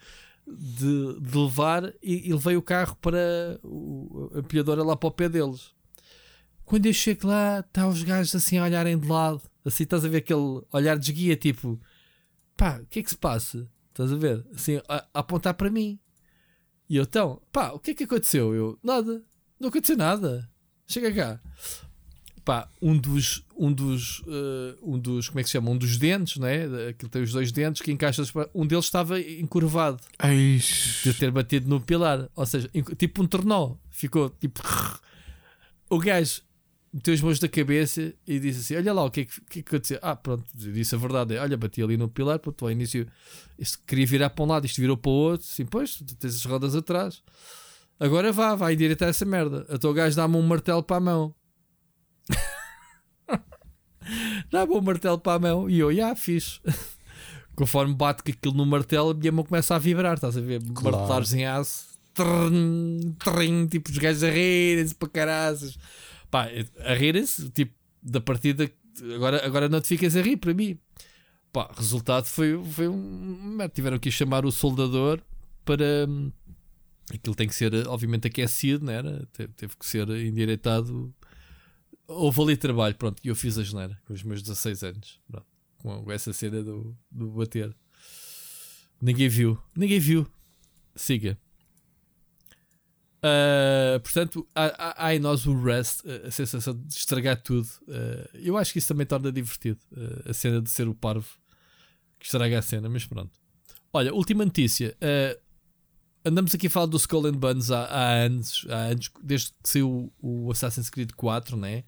de, 0.47 1.20
de 1.20 1.36
levar 1.36 1.93
e, 2.01 2.28
e, 2.28 2.32
levei 2.32 2.56
o 2.56 2.62
carro 2.62 2.94
para 3.01 3.59
o, 3.64 4.31
a 4.39 4.43
pilhadora 4.44 4.85
lá 4.85 4.97
para 4.97 5.09
o 5.09 5.12
pé 5.12 5.28
deles. 5.28 5.74
Quando 6.64 6.86
eu 6.86 6.93
chego 6.93 7.27
lá, 7.27 7.59
está 7.59 7.89
os 7.89 8.05
gajos 8.05 8.36
assim 8.36 8.59
a 8.59 8.64
olharem 8.64 8.97
de 8.97 9.09
lado, 9.09 9.43
assim 9.64 9.82
estás 9.82 10.05
a 10.05 10.09
ver 10.09 10.18
aquele 10.18 10.62
olhar 10.73 10.97
de 10.97 11.12
guia, 11.12 11.35
tipo 11.35 11.81
pá, 12.56 12.78
o 12.81 12.86
que 12.86 13.01
é 13.01 13.02
que 13.02 13.10
se 13.10 13.16
passa? 13.16 13.68
Estás 13.89 14.12
a 14.12 14.16
ver? 14.16 14.47
Assim, 14.55 14.77
a, 14.89 15.06
a 15.12 15.20
apontar 15.20 15.55
para 15.55 15.70
mim. 15.70 15.98
E 16.89 16.97
eu, 16.97 17.03
então, 17.03 17.41
pá, 17.53 17.71
o 17.71 17.79
que 17.79 17.91
é 17.91 17.95
que 17.95 18.05
aconteceu? 18.05 18.55
Eu, 18.55 18.79
nada 18.83 19.23
não 19.59 19.69
aconteceu 19.69 19.97
nada. 19.97 20.49
Chega 20.87 21.13
cá. 21.13 21.41
Pá, 22.45 22.69
um 22.81 22.97
dos, 22.97 23.45
um 23.57 23.73
dos, 23.73 24.21
uh, 24.21 24.79
um 24.81 24.99
dos, 24.99 25.29
como 25.29 25.41
é 25.41 25.43
que 25.43 25.49
se 25.49 25.55
chama? 25.55 25.71
Um 25.71 25.77
dos 25.77 25.99
dentes, 25.99 26.37
né? 26.37 26.89
Aquilo 26.91 27.11
tem 27.11 27.23
os 27.23 27.33
dois 27.33 27.51
dentes 27.51 27.83
que 27.83 27.91
encaixa. 27.91 28.23
Um 28.55 28.67
deles 28.67 28.85
estava 28.85 29.21
encurvado 29.21 30.01
Eish. 30.23 31.03
de 31.03 31.13
ter 31.15 31.33
batido 31.33 31.69
no 31.69 31.81
pilar. 31.81 32.29
Ou 32.37 32.47
seja, 32.47 32.71
tipo 32.97 33.23
um 33.23 33.27
tornó. 33.27 33.75
Ficou 33.91 34.31
tipo. 34.31 34.63
O 35.89 35.99
gajo 35.99 36.43
meteu 36.93 37.15
as 37.15 37.21
mãos 37.21 37.39
da 37.39 37.49
cabeça 37.49 38.13
e 38.27 38.39
disse 38.39 38.61
assim: 38.61 38.77
Olha 38.77 38.93
lá, 38.93 39.05
o 39.05 39.11
que 39.11 39.21
é 39.21 39.25
que, 39.25 39.41
que, 39.41 39.59
é 39.59 39.63
que 39.63 39.69
aconteceu? 39.69 39.99
Ah, 40.03 40.17
pronto, 40.17 40.45
disse 40.55 40.95
a 40.95 40.99
verdade. 40.99 41.37
Olha, 41.37 41.57
bati 41.57 41.83
ali 41.83 41.97
no 41.97 42.09
pilar, 42.09 42.39
pronto, 42.39 42.65
ao 42.65 42.71
início 42.71 43.07
isto 43.59 43.79
queria 43.87 44.07
virar 44.07 44.31
para 44.31 44.45
um 44.45 44.49
lado, 44.49 44.67
isto 44.67 44.81
virou 44.81 44.97
para 44.97 45.11
o 45.11 45.15
outro. 45.15 45.47
Sim, 45.47 45.67
pois, 45.67 46.03
tens 46.19 46.37
as 46.37 46.45
rodas 46.45 46.75
atrás. 46.75 47.23
Agora 47.99 48.31
vá, 48.31 48.55
vai 48.55 48.75
endireitar 48.75 49.09
essa 49.09 49.25
merda. 49.25 49.67
A 49.71 49.79
tua 49.79 49.95
gajo 49.95 50.17
dá-me 50.17 50.37
um 50.37 50.43
martelo 50.43 50.83
para 50.83 50.97
a 50.97 51.01
mão. 51.01 51.35
dá-me 54.51 54.75
um 54.75 54.83
martelo 54.83 55.19
para 55.19 55.35
a 55.35 55.39
mão 55.39 55.71
e 55.71 55.79
eu, 55.79 55.95
já, 55.95 56.15
fiz. 56.15 56.61
Conforme 57.57 57.95
bate 57.95 58.23
que 58.23 58.33
aquilo 58.33 58.55
no 58.55 58.67
martelo, 58.67 59.11
a 59.11 59.15
minha 59.15 59.33
mão 59.33 59.45
começa 59.45 59.75
a 59.75 59.79
vibrar. 59.79 60.15
Estás 60.15 60.37
a 60.37 60.41
ver? 60.43 60.63
Claro. 60.75 60.99
Martelares 60.99 61.33
em 61.33 61.47
aço, 61.47 61.87
trim, 62.13 63.17
trim, 63.19 63.67
tipo 63.67 63.91
os 63.91 63.97
gajos 63.97 64.23
a 64.23 64.31
rirem-se 64.31 64.95
para 64.95 65.09
caraças. 65.09 65.79
Pá, 66.37 66.51
a 66.85 66.93
rirem-se, 66.93 67.49
tipo, 67.49 67.73
da 68.03 68.21
partida. 68.21 68.71
Agora, 69.15 69.47
agora 69.47 69.69
não 69.71 69.81
te 69.81 69.89
ficas 69.89 70.15
a 70.15 70.21
rir 70.21 70.37
para 70.37 70.53
mim. 70.53 70.79
Pá, 71.51 71.73
resultado 71.75 72.27
foi, 72.27 72.63
foi 72.63 72.89
um. 72.89 73.57
Tiveram 73.73 73.99
que 73.99 74.11
chamar 74.11 74.45
o 74.45 74.53
soldador 74.53 75.23
para 75.65 76.07
aquilo 77.11 77.35
tem 77.35 77.49
que 77.49 77.55
ser, 77.55 77.73
obviamente, 77.89 78.27
aquecido, 78.27 78.85
né? 78.85 79.03
teve 79.33 79.77
que 79.79 79.87
ser 79.87 80.07
endireitado. 80.11 81.15
Houve 82.07 82.43
ali 82.43 82.57
trabalho, 82.59 82.95
pronto, 82.97 83.19
e 83.25 83.29
eu 83.29 83.35
fiz 83.35 83.57
a 83.57 83.63
geneira 83.63 83.99
com 84.05 84.13
os 84.13 84.23
meus 84.23 84.43
16 84.43 84.83
anos, 84.83 85.19
pronto, 85.27 85.47
com 85.79 86.13
essa 86.13 86.35
cena 86.35 86.63
do, 86.63 86.95
do 87.11 87.29
bater. 87.29 87.75
Ninguém 89.01 89.31
viu, 89.31 89.59
ninguém 89.75 89.99
viu. 89.99 90.27
Siga. 90.95 91.39
Uh, 93.27 93.98
portanto, 94.01 94.47
há, 94.55 95.07
há, 95.07 95.15
em 95.15 95.19
nós 95.19 95.47
o 95.47 95.61
rest, 95.61 96.05
a 96.24 96.31
sensação 96.31 96.74
de 96.74 96.94
estragar 96.94 97.40
tudo. 97.43 97.66
Uh, 97.89 98.28
eu 98.35 98.57
acho 98.57 98.73
que 98.73 98.78
isso 98.78 98.89
também 98.89 99.07
torna 99.07 99.32
divertido 99.32 99.81
uh, 99.93 100.31
a 100.31 100.35
cena 100.35 100.61
de 100.61 100.70
ser 100.70 100.86
o 100.86 100.94
parvo 100.94 101.28
que 102.19 102.27
estraga 102.27 102.59
a 102.59 102.62
cena, 102.62 102.89
mas 102.89 103.05
pronto. 103.05 103.32
Olha, 103.93 104.15
última 104.15 104.44
notícia 104.44 104.97
andamos 106.24 106.55
aqui 106.55 106.66
a 106.66 106.70
falar 106.70 106.86
do 106.86 106.97
Skull 106.97 107.27
and 107.27 107.35
Bones 107.35 107.70
há, 107.70 107.85
há, 107.85 108.12
anos, 108.24 108.66
há 108.69 108.77
anos, 108.77 109.11
desde 109.23 109.53
que 109.62 109.69
saiu 109.69 110.12
o, 110.20 110.51
Assassin's 110.51 110.90
Creed 110.90 111.12
4, 111.12 111.57
né? 111.57 111.85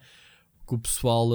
Que 0.66 0.74
o 0.74 0.78
pessoal 0.78 1.28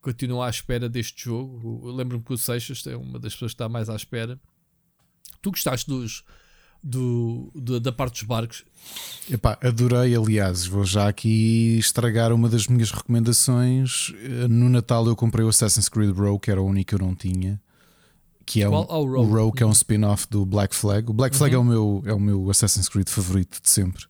continua 0.00 0.46
à 0.46 0.50
espera 0.50 0.88
deste 0.88 1.24
jogo. 1.24 1.90
Lembro-me 1.90 2.24
que 2.24 2.32
o 2.32 2.38
Seixas 2.38 2.86
é 2.86 2.96
uma 2.96 3.18
das 3.18 3.34
pessoas 3.34 3.52
que 3.52 3.56
está 3.56 3.68
mais 3.68 3.90
à 3.90 3.96
espera. 3.96 4.40
Tu 5.42 5.50
gostaste 5.50 5.86
dos, 5.88 6.24
do, 6.82 7.50
do, 7.54 7.80
da 7.80 7.92
parte 7.92 8.14
dos 8.14 8.22
barcos? 8.22 8.64
Epá, 9.30 9.58
adorei, 9.62 10.14
aliás, 10.16 10.66
vou 10.66 10.84
já 10.84 11.08
aqui 11.08 11.76
estragar 11.78 12.32
uma 12.32 12.48
das 12.48 12.66
minhas 12.66 12.90
recomendações. 12.90 14.12
No 14.48 14.68
Natal 14.68 15.06
eu 15.06 15.16
comprei 15.16 15.44
o 15.44 15.48
Assassin's 15.48 15.88
Creed 15.88 16.16
Rogue, 16.16 16.40
que 16.40 16.50
era 16.50 16.60
o 16.62 16.66
único 16.66 16.88
que 16.88 16.94
eu 16.94 17.06
não 17.06 17.14
tinha 17.14 17.60
que 18.48 18.62
é 18.62 18.68
um, 18.68 18.74
oh, 18.74 19.02
o 19.02 19.24
Rogue, 19.24 19.58
que 19.58 19.62
é 19.62 19.66
um 19.66 19.72
spin-off 19.72 20.26
do 20.30 20.46
Black 20.46 20.74
Flag. 20.74 21.10
O 21.10 21.12
Black 21.12 21.36
Flag 21.36 21.54
uhum. 21.54 21.60
é, 21.60 21.64
o 21.64 21.68
meu, 21.68 22.02
é 22.06 22.14
o 22.14 22.20
meu 22.20 22.50
Assassin's 22.50 22.88
Creed 22.88 23.08
favorito 23.08 23.60
de 23.62 23.68
sempre. 23.68 24.06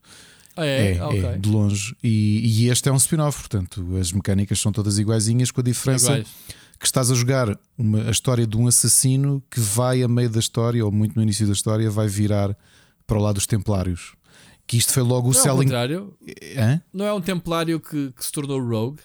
Ah, 0.57 0.65
é, 0.65 0.97
é, 0.97 1.05
okay. 1.05 1.25
é, 1.25 1.39
de 1.39 1.49
longe. 1.49 1.97
E, 2.03 2.41
e, 2.45 2.69
este 2.69 2.89
é 2.89 2.93
um 2.93 2.97
spin-off, 2.97 3.41
portanto, 3.41 3.97
as 3.97 4.13
mecânicas 4.13 4.61
são 4.61 4.71
todas 4.71 4.99
iguaizinhas, 4.99 5.51
com 5.51 5.61
a 5.61 5.65
diferença 5.65 6.13
Iguais. 6.13 6.29
Que 6.79 6.87
estás 6.87 7.11
a 7.11 7.15
jogar 7.15 7.59
uma, 7.77 8.05
a 8.05 8.11
história 8.11 8.47
de 8.47 8.57
um 8.57 8.67
assassino 8.67 9.43
que 9.51 9.61
vai 9.61 10.03
a 10.03 10.09
meio 10.09 10.31
da 10.31 10.39
história, 10.39 10.85
ou 10.85 10.93
muito 10.93 11.17
no 11.17 11.23
início 11.23 11.47
da 11.47 11.53
história, 11.53 11.91
vai 11.91 12.07
virar 12.07 12.57
para 13.07 13.19
o 13.19 13.23
lado 13.23 13.37
dos 13.37 13.47
Templários. 13.47 14.15
Que 14.67 14.77
isto 14.77 14.93
foi 14.93 15.03
logo 15.03 15.25
Não 15.25 15.31
o 15.31 15.35
selling. 15.35 15.51
É 15.51 15.55
o 15.55 15.65
contrário. 15.65 16.15
Hã? 16.57 16.81
Não 16.93 17.05
é 17.07 17.13
um 17.13 17.21
Templário 17.21 17.81
que, 17.81 18.13
que 18.13 18.25
se 18.25 18.31
tornou 18.31 18.61
Rogue? 18.61 19.01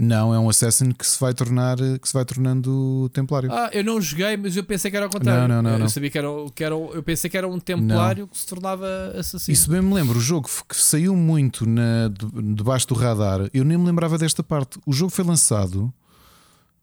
Não, 0.00 0.32
é 0.32 0.38
um 0.38 0.48
assassin 0.48 0.92
que 0.92 1.04
se 1.04 1.18
vai 1.18 1.34
tornar 1.34 1.76
que 1.76 2.06
se 2.06 2.14
vai 2.14 2.24
tornando 2.24 3.10
templário. 3.12 3.50
Ah, 3.52 3.68
eu 3.72 3.82
não 3.82 4.00
joguei, 4.00 4.36
mas 4.36 4.56
eu 4.56 4.62
pensei 4.62 4.92
que 4.92 4.96
era 4.96 5.06
ao 5.06 5.10
contrário. 5.10 5.48
Não, 5.48 5.56
não, 5.56 5.62
não. 5.62 5.70
Eu 5.72 5.78
não. 5.80 5.88
sabia 5.88 6.08
que 6.08 6.16
era, 6.16 6.28
que 6.54 6.62
era, 6.62 6.74
eu 6.76 7.02
pensei 7.02 7.28
que 7.28 7.36
era 7.36 7.48
um 7.48 7.58
templário 7.58 8.20
não. 8.20 8.28
que 8.28 8.38
se 8.38 8.46
tornava 8.46 8.86
assassino. 9.18 9.52
Isso 9.52 9.68
bem 9.68 9.82
me 9.82 9.92
lembro, 9.92 10.16
o 10.16 10.20
jogo 10.20 10.48
que 10.68 10.76
saiu 10.76 11.16
muito 11.16 11.68
na, 11.68 12.08
debaixo 12.54 12.86
do 12.86 12.94
radar, 12.94 13.50
eu 13.52 13.64
nem 13.64 13.76
me 13.76 13.86
lembrava 13.86 14.16
desta 14.16 14.40
parte. 14.40 14.78
O 14.86 14.92
jogo 14.92 15.10
foi 15.10 15.24
lançado 15.24 15.92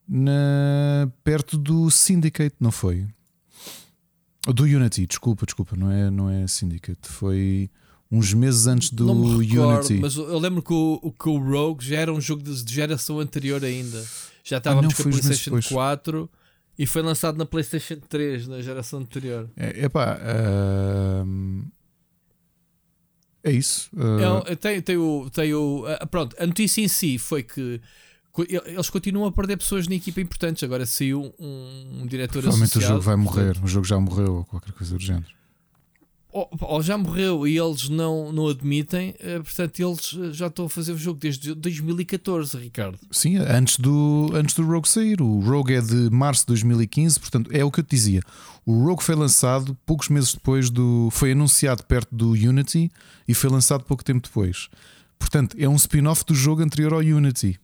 na, 0.07 1.09
perto 1.23 1.57
do 1.57 1.89
Syndicate, 1.89 2.55
não 2.59 2.71
foi? 2.71 3.05
Do 4.47 4.63
Unity, 4.63 5.07
desculpa, 5.07 5.45
desculpa, 5.45 5.75
não 5.75 5.91
é, 5.91 6.11
não 6.11 6.29
é 6.29 6.47
Syndicate, 6.47 7.07
foi 7.07 7.69
uns 8.11 8.33
meses 8.33 8.67
antes 8.67 8.91
do 8.91 9.05
não 9.05 9.15
me 9.15 9.45
recordo, 9.45 9.79
Unity. 9.79 9.95
Mas 9.95 10.15
eu 10.15 10.37
lembro 10.37 10.61
que 10.61 10.73
o, 10.73 11.11
que 11.11 11.29
o 11.29 11.37
Rogue 11.37 11.83
já 11.83 11.97
era 11.97 12.13
um 12.13 12.21
jogo 12.21 12.43
de, 12.43 12.71
geração 12.71 13.19
anterior 13.19 13.63
ainda. 13.63 14.05
Já 14.43 14.57
estávamos 14.57 14.93
ah, 14.93 15.03
com 15.03 15.09
a 15.09 15.11
PlayStation 15.11 15.59
4 15.73 16.29
e 16.77 16.85
foi 16.85 17.01
lançado 17.01 17.37
na 17.37 17.45
PlayStation 17.45 17.97
3 18.07 18.47
na 18.47 18.61
geração 18.61 18.99
anterior. 18.99 19.49
É, 19.57 19.85
epá, 19.85 20.19
uh... 20.19 21.65
é 23.43 23.51
isso. 23.51 23.89
Uh... 23.93 24.51
É, 24.51 24.55
tem, 24.55 24.81
tem 24.81 24.97
o, 24.97 25.29
tem 25.31 25.53
o, 25.55 25.85
uh, 25.85 26.07
pronto, 26.07 26.35
a 26.37 26.45
notícia 26.45 26.81
em 26.81 26.87
si 26.87 27.17
foi 27.17 27.41
que 27.41 27.81
eles 28.43 28.89
continuam 28.89 29.27
a 29.27 29.31
perder 29.31 29.57
pessoas 29.57 29.87
na 29.87 29.95
equipa 29.95 30.21
importantes. 30.21 30.63
Agora 30.63 30.85
saiu 30.85 31.33
um, 31.39 32.01
um 32.01 32.07
diretor 32.07 32.41
Provavelmente 32.41 32.77
o 32.77 32.81
jogo 32.81 33.01
vai 33.01 33.15
morrer, 33.15 33.57
o 33.63 33.67
jogo 33.67 33.85
já 33.85 33.99
morreu 33.99 34.35
ou 34.35 34.45
qualquer 34.45 34.73
coisa 34.73 34.95
do 34.95 35.01
género. 35.01 35.35
Ou, 36.35 36.49
ou 36.59 36.83
já 36.83 36.97
morreu 36.97 37.47
e 37.47 37.57
eles 37.57 37.87
não, 37.87 38.29
não 38.33 38.49
admitem, 38.49 39.15
eh, 39.19 39.39
portanto, 39.39 39.79
eles 39.79 40.17
eh, 40.19 40.33
já 40.33 40.47
estão 40.47 40.65
a 40.65 40.69
fazer 40.69 40.91
o 40.91 40.97
jogo 40.97 41.17
desde 41.17 41.55
2014, 41.55 42.57
Ricardo. 42.57 42.99
Sim, 43.09 43.37
antes 43.37 43.77
do, 43.77 44.29
antes 44.33 44.53
do 44.53 44.65
Rogue 44.65 44.89
sair. 44.89 45.21
O 45.21 45.39
Rogue 45.39 45.73
é 45.73 45.79
de 45.79 46.09
março 46.09 46.41
de 46.41 46.47
2015, 46.47 47.21
portanto, 47.21 47.49
é 47.53 47.63
o 47.63 47.71
que 47.71 47.79
eu 47.79 47.85
te 47.85 47.91
dizia. 47.91 48.21
O 48.65 48.83
Rogue 48.83 49.01
foi 49.01 49.15
lançado 49.15 49.77
poucos 49.85 50.09
meses 50.09 50.33
depois 50.33 50.69
do. 50.69 51.07
Foi 51.09 51.31
anunciado 51.31 51.85
perto 51.85 52.13
do 52.13 52.31
Unity 52.31 52.91
e 53.25 53.33
foi 53.33 53.49
lançado 53.49 53.85
pouco 53.85 54.03
tempo 54.03 54.27
depois. 54.27 54.67
Portanto, 55.17 55.55
é 55.57 55.69
um 55.69 55.75
spin-off 55.75 56.25
do 56.25 56.35
jogo 56.35 56.61
anterior 56.61 56.91
ao 56.91 56.99
Unity. 56.99 57.57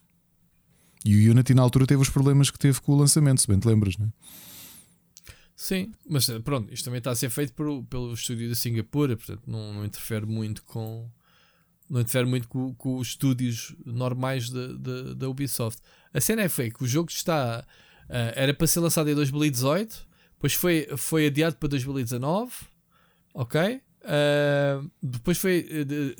E 1.05 1.27
o 1.27 1.31
Unity 1.31 1.53
na 1.53 1.61
altura 1.61 1.87
teve 1.87 2.01
os 2.01 2.09
problemas 2.09 2.51
que 2.51 2.59
teve 2.59 2.79
com 2.81 2.93
o 2.93 2.97
lançamento, 2.97 3.41
se 3.41 3.47
bem 3.47 3.59
te 3.59 3.67
lembras, 3.67 3.97
não 3.97 4.07
é? 4.07 4.09
Sim, 5.55 5.91
mas 6.09 6.27
eh, 6.27 6.39
pronto, 6.39 6.73
isto 6.73 6.85
também 6.85 6.97
está 6.97 7.11
a 7.11 7.15
ser 7.15 7.29
feito 7.29 7.53
por, 7.53 7.83
pelo 7.83 8.13
estúdio 8.13 8.49
da 8.49 8.55
Singapura, 8.55 9.15
portanto 9.15 9.43
não, 9.45 9.73
não 9.73 9.85
interfere 9.85 10.25
muito 10.25 10.63
com 10.63 11.07
não 11.87 12.01
interfere 12.01 12.25
muito 12.25 12.47
com, 12.47 12.73
com 12.73 12.97
os 12.97 13.09
estúdios 13.09 13.75
normais 13.85 14.49
da, 14.49 15.13
da, 15.13 15.29
Ubisoft. 15.29 15.79
A 16.13 16.21
cena 16.21 16.41
é 16.41 16.47
que 16.47 16.83
o 16.83 16.87
jogo 16.87 17.11
está 17.11 17.63
uh, 18.05 18.33
era 18.33 18.53
para 18.53 18.65
ser 18.65 18.79
lançado 18.79 19.09
em 19.09 19.13
2018, 19.13 20.07
depois 20.33 20.53
foi, 20.53 20.87
foi 20.97 21.27
adiado 21.27 21.57
para 21.57 21.69
2019, 21.69 22.51
ok? 23.35 23.81
Uh, 24.01 24.89
depois 25.03 25.37
foi 25.37 25.67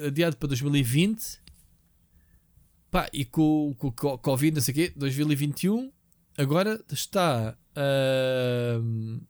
adiado 0.06 0.38
para 0.38 0.50
2020 0.50 1.41
pá, 2.92 3.10
e 3.14 3.26
com, 3.26 3.74
com 3.80 3.88
o 3.88 4.18
Covid, 4.18 4.56
não 4.56 4.62
sei 4.62 4.72
o 4.74 4.76
quê, 4.76 4.94
2021 4.96 5.92
agora 6.38 6.84
está 6.92 7.58
uh, 7.76 9.22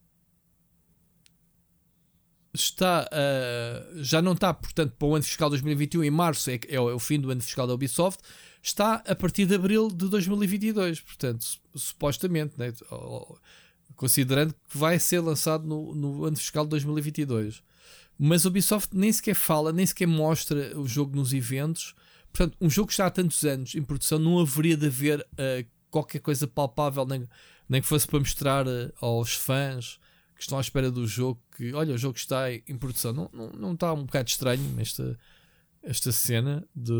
está 2.54 3.08
uh, 3.12 4.02
já 4.02 4.20
não 4.20 4.32
está, 4.32 4.52
portanto, 4.52 4.94
para 4.98 5.08
o 5.08 5.14
ano 5.14 5.24
fiscal 5.24 5.48
2021, 5.48 6.04
em 6.04 6.10
março 6.10 6.50
é, 6.50 6.60
é, 6.68 6.80
o 6.80 6.98
fim 6.98 7.18
do 7.18 7.30
ano 7.30 7.40
fiscal 7.40 7.66
da 7.66 7.74
Ubisoft, 7.74 8.22
está 8.62 8.96
a 9.06 9.14
partir 9.14 9.46
de 9.46 9.54
abril 9.54 9.88
de 9.88 10.08
2022, 10.08 11.00
portanto, 11.00 11.46
supostamente, 11.74 12.54
né? 12.58 12.72
considerando 13.96 14.52
que 14.52 14.76
vai 14.76 14.98
ser 14.98 15.20
lançado 15.20 15.66
no, 15.66 15.94
no 15.94 16.24
ano 16.24 16.36
fiscal 16.36 16.64
de 16.64 16.70
2022. 16.70 17.62
Mas 18.18 18.44
a 18.44 18.48
Ubisoft 18.48 18.96
nem 18.96 19.12
sequer 19.12 19.34
fala, 19.34 19.72
nem 19.72 19.86
sequer 19.86 20.06
mostra 20.06 20.78
o 20.78 20.86
jogo 20.86 21.16
nos 21.16 21.32
eventos. 21.32 21.94
Portanto, 22.32 22.56
um 22.60 22.70
jogo 22.70 22.88
que 22.88 22.94
está 22.94 23.06
há 23.06 23.10
tantos 23.10 23.44
anos 23.44 23.74
em 23.74 23.82
produção, 23.82 24.18
não 24.18 24.40
haveria 24.40 24.76
de 24.76 24.86
haver 24.86 25.20
uh, 25.20 25.68
qualquer 25.90 26.20
coisa 26.20 26.46
palpável, 26.46 27.04
nem, 27.04 27.28
nem 27.68 27.82
que 27.82 27.86
fosse 27.86 28.06
para 28.06 28.18
mostrar 28.18 28.66
uh, 28.66 28.92
aos 29.00 29.34
fãs 29.34 30.00
que 30.34 30.42
estão 30.42 30.58
à 30.58 30.60
espera 30.60 30.90
do 30.90 31.06
jogo, 31.06 31.40
que 31.56 31.72
olha, 31.72 31.94
o 31.94 31.98
jogo 31.98 32.16
está 32.16 32.52
em 32.52 32.76
produção. 32.76 33.12
Não, 33.12 33.30
não, 33.32 33.50
não 33.50 33.72
está 33.74 33.92
um 33.92 34.04
bocado 34.04 34.28
estranho 34.28 34.74
esta, 34.78 35.18
esta 35.82 36.10
cena 36.10 36.66
de. 36.74 36.92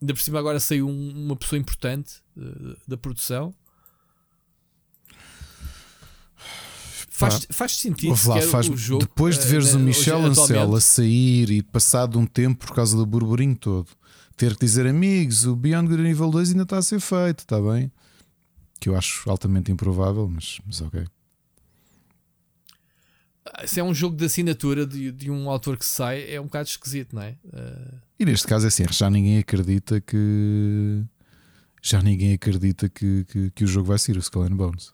Ainda 0.00 0.12
por 0.12 0.20
cima 0.20 0.38
agora 0.38 0.60
saiu 0.60 0.88
um, 0.88 1.24
uma 1.24 1.36
pessoa 1.36 1.58
importante 1.58 2.16
uh, 2.36 2.76
da 2.86 2.96
produção. 2.96 3.54
Faz, 7.08 7.46
faz 7.50 7.72
sentido 7.72 8.14
lá, 8.26 8.42
faz, 8.42 8.68
o 8.68 8.76
jogo, 8.76 9.00
depois 9.00 9.38
de 9.38 9.46
veres 9.46 9.72
o 9.72 9.78
Michel 9.78 10.22
Ancel 10.22 10.74
a 10.74 10.80
sair 10.82 11.50
e 11.50 11.62
passado 11.62 12.18
um 12.18 12.26
tempo 12.26 12.66
por 12.66 12.74
causa 12.74 12.94
do 12.94 13.06
burburinho 13.06 13.56
todo, 13.56 13.88
ter 14.36 14.54
que 14.54 14.64
dizer 14.66 14.86
amigos, 14.86 15.46
o 15.46 15.56
Beyond 15.56 15.88
Good 15.88 16.02
Nível 16.02 16.30
2 16.30 16.50
ainda 16.50 16.62
está 16.62 16.78
a 16.78 16.82
ser 16.82 17.00
feito, 17.00 17.40
está 17.40 17.60
bem? 17.60 17.90
Que 18.80 18.88
eu 18.88 18.96
acho 18.96 19.28
altamente 19.30 19.72
improvável, 19.72 20.28
mas, 20.28 20.60
mas 20.66 20.80
ok 20.80 21.06
se 23.66 23.80
é 23.80 23.84
um 23.84 23.94
jogo 23.94 24.16
de 24.16 24.24
assinatura 24.24 24.86
de, 24.86 25.12
de, 25.12 25.30
um 25.30 25.48
autor 25.48 25.76
que 25.76 25.84
sai, 25.84 26.30
é 26.30 26.40
um 26.40 26.44
bocado 26.44 26.68
esquisito, 26.68 27.14
não 27.14 27.22
é? 27.22 27.36
Uh... 27.44 27.98
E 28.18 28.24
neste 28.24 28.46
caso 28.46 28.66
é 28.66 28.68
assim, 28.68 28.84
já 28.90 29.08
ninguém 29.10 29.38
acredita 29.38 30.00
que 30.00 31.04
já 31.82 32.02
ninguém 32.02 32.32
acredita 32.32 32.88
que, 32.88 33.24
que, 33.24 33.50
que 33.50 33.64
o 33.64 33.66
jogo 33.66 33.86
vai 33.86 33.98
ser 33.98 34.16
o 34.16 34.20
Skull 34.20 34.44
and 34.44 34.56
Bones. 34.56 34.92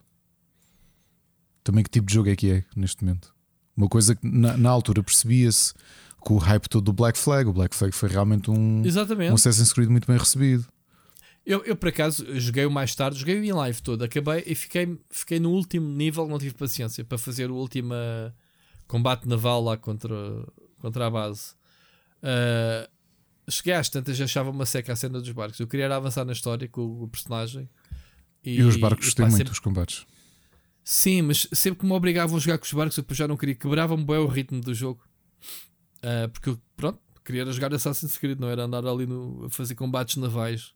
Também 1.64 1.82
que 1.82 1.90
tipo 1.90 2.06
de 2.06 2.14
jogo 2.14 2.28
é 2.28 2.36
que 2.36 2.50
é 2.50 2.64
neste 2.76 3.04
momento? 3.04 3.34
Uma 3.76 3.88
coisa 3.88 4.14
que 4.14 4.26
na, 4.26 4.56
na 4.56 4.68
altura 4.68 5.02
percebia-se 5.02 5.72
com 6.24 6.34
o 6.34 6.38
hype 6.38 6.68
todo 6.68 6.84
do 6.84 6.92
Black 6.92 7.18
Flag. 7.18 7.48
O 7.48 7.52
Black 7.52 7.74
Flag 7.74 7.94
foi 7.94 8.08
realmente 8.08 8.50
um, 8.50 8.82
Exatamente. 8.84 9.32
um 9.32 9.34
Assassin's 9.34 9.72
Creed 9.72 9.88
muito 9.88 10.06
bem 10.06 10.16
recebido. 10.16 10.66
Eu, 11.44 11.64
eu 11.64 11.74
por 11.74 11.88
acaso 11.88 12.24
joguei 12.38 12.64
o 12.64 12.70
mais 12.70 12.94
tarde, 12.94 13.18
joguei 13.18 13.38
o 13.40 13.44
em 13.44 13.52
live 13.52 13.82
todo, 13.82 14.04
acabei 14.04 14.44
e 14.46 14.54
fiquei, 14.54 14.96
fiquei 15.10 15.40
no 15.40 15.50
último 15.50 15.88
nível, 15.88 16.28
não 16.28 16.38
tive 16.38 16.54
paciência 16.54 17.04
para 17.04 17.18
fazer 17.18 17.50
o 17.50 17.56
último 17.56 17.94
combate 18.86 19.26
naval 19.26 19.62
lá 19.62 19.76
contra, 19.76 20.16
contra 20.80 21.06
a 21.06 21.10
base. 21.10 21.54
Uh, 22.22 22.88
cheguei 23.50 23.74
às 23.74 23.88
tantas 23.88 24.20
achava 24.20 24.50
uma 24.50 24.66
seca 24.66 24.92
a 24.92 24.96
cena 24.96 25.20
dos 25.20 25.32
barcos. 25.32 25.58
Eu 25.58 25.66
queria 25.66 25.94
avançar 25.94 26.24
na 26.24 26.32
história 26.32 26.68
com 26.68 27.02
o 27.02 27.08
personagem. 27.08 27.68
E, 28.44 28.56
e 28.58 28.62
os 28.62 28.76
barcos 28.76 29.12
têm 29.12 29.26
muito 29.26 29.38
sempre... 29.38 29.52
os 29.52 29.58
combates. 29.58 30.06
Sim, 30.84 31.22
mas 31.22 31.48
sempre 31.52 31.80
que 31.80 31.86
me 31.86 31.92
obrigavam 31.92 32.36
a 32.36 32.40
jogar 32.40 32.58
com 32.58 32.64
os 32.64 32.72
barcos, 32.72 32.96
eu 32.96 33.04
já 33.10 33.26
não 33.26 33.36
queria. 33.36 33.54
Quebrava-me 33.54 34.04
bem 34.04 34.18
o 34.18 34.26
ritmo 34.26 34.60
do 34.60 34.74
jogo. 34.74 35.02
Uh, 36.02 36.28
porque 36.30 36.50
eu, 36.50 36.58
pronto, 36.76 36.98
queria 37.24 37.50
jogar 37.52 37.72
Assassin's 37.72 38.18
Creed, 38.18 38.38
não 38.38 38.48
era 38.48 38.64
andar 38.64 38.84
ali 38.84 39.06
no, 39.06 39.46
a 39.46 39.50
fazer 39.50 39.74
combates 39.74 40.16
navais. 40.16 40.74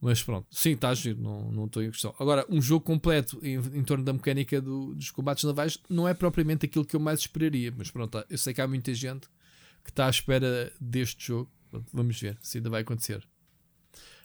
Mas 0.00 0.22
pronto, 0.22 0.46
sim, 0.50 0.72
está 0.72 0.88
a 0.88 0.94
giro, 0.94 1.20
não, 1.20 1.52
não 1.52 1.66
estou 1.66 1.82
em 1.82 1.90
questão. 1.90 2.14
Agora, 2.18 2.46
um 2.48 2.60
jogo 2.60 2.84
completo 2.84 3.38
em, 3.42 3.56
em 3.56 3.84
torno 3.84 4.02
da 4.02 4.14
mecânica 4.14 4.60
do, 4.60 4.94
dos 4.94 5.10
combates 5.10 5.44
navais 5.44 5.78
não 5.90 6.08
é 6.08 6.14
propriamente 6.14 6.64
aquilo 6.64 6.86
que 6.86 6.96
eu 6.96 7.00
mais 7.00 7.20
esperaria. 7.20 7.72
Mas 7.76 7.90
pronto, 7.90 8.24
eu 8.30 8.38
sei 8.38 8.54
que 8.54 8.62
há 8.62 8.66
muita 8.66 8.94
gente 8.94 9.28
que 9.84 9.90
está 9.90 10.06
à 10.06 10.10
espera 10.10 10.72
deste 10.80 11.26
jogo. 11.26 11.50
Vamos 11.92 12.18
ver 12.18 12.38
se 12.40 12.58
ainda 12.58 12.70
vai 12.70 12.80
acontecer. 12.80 13.22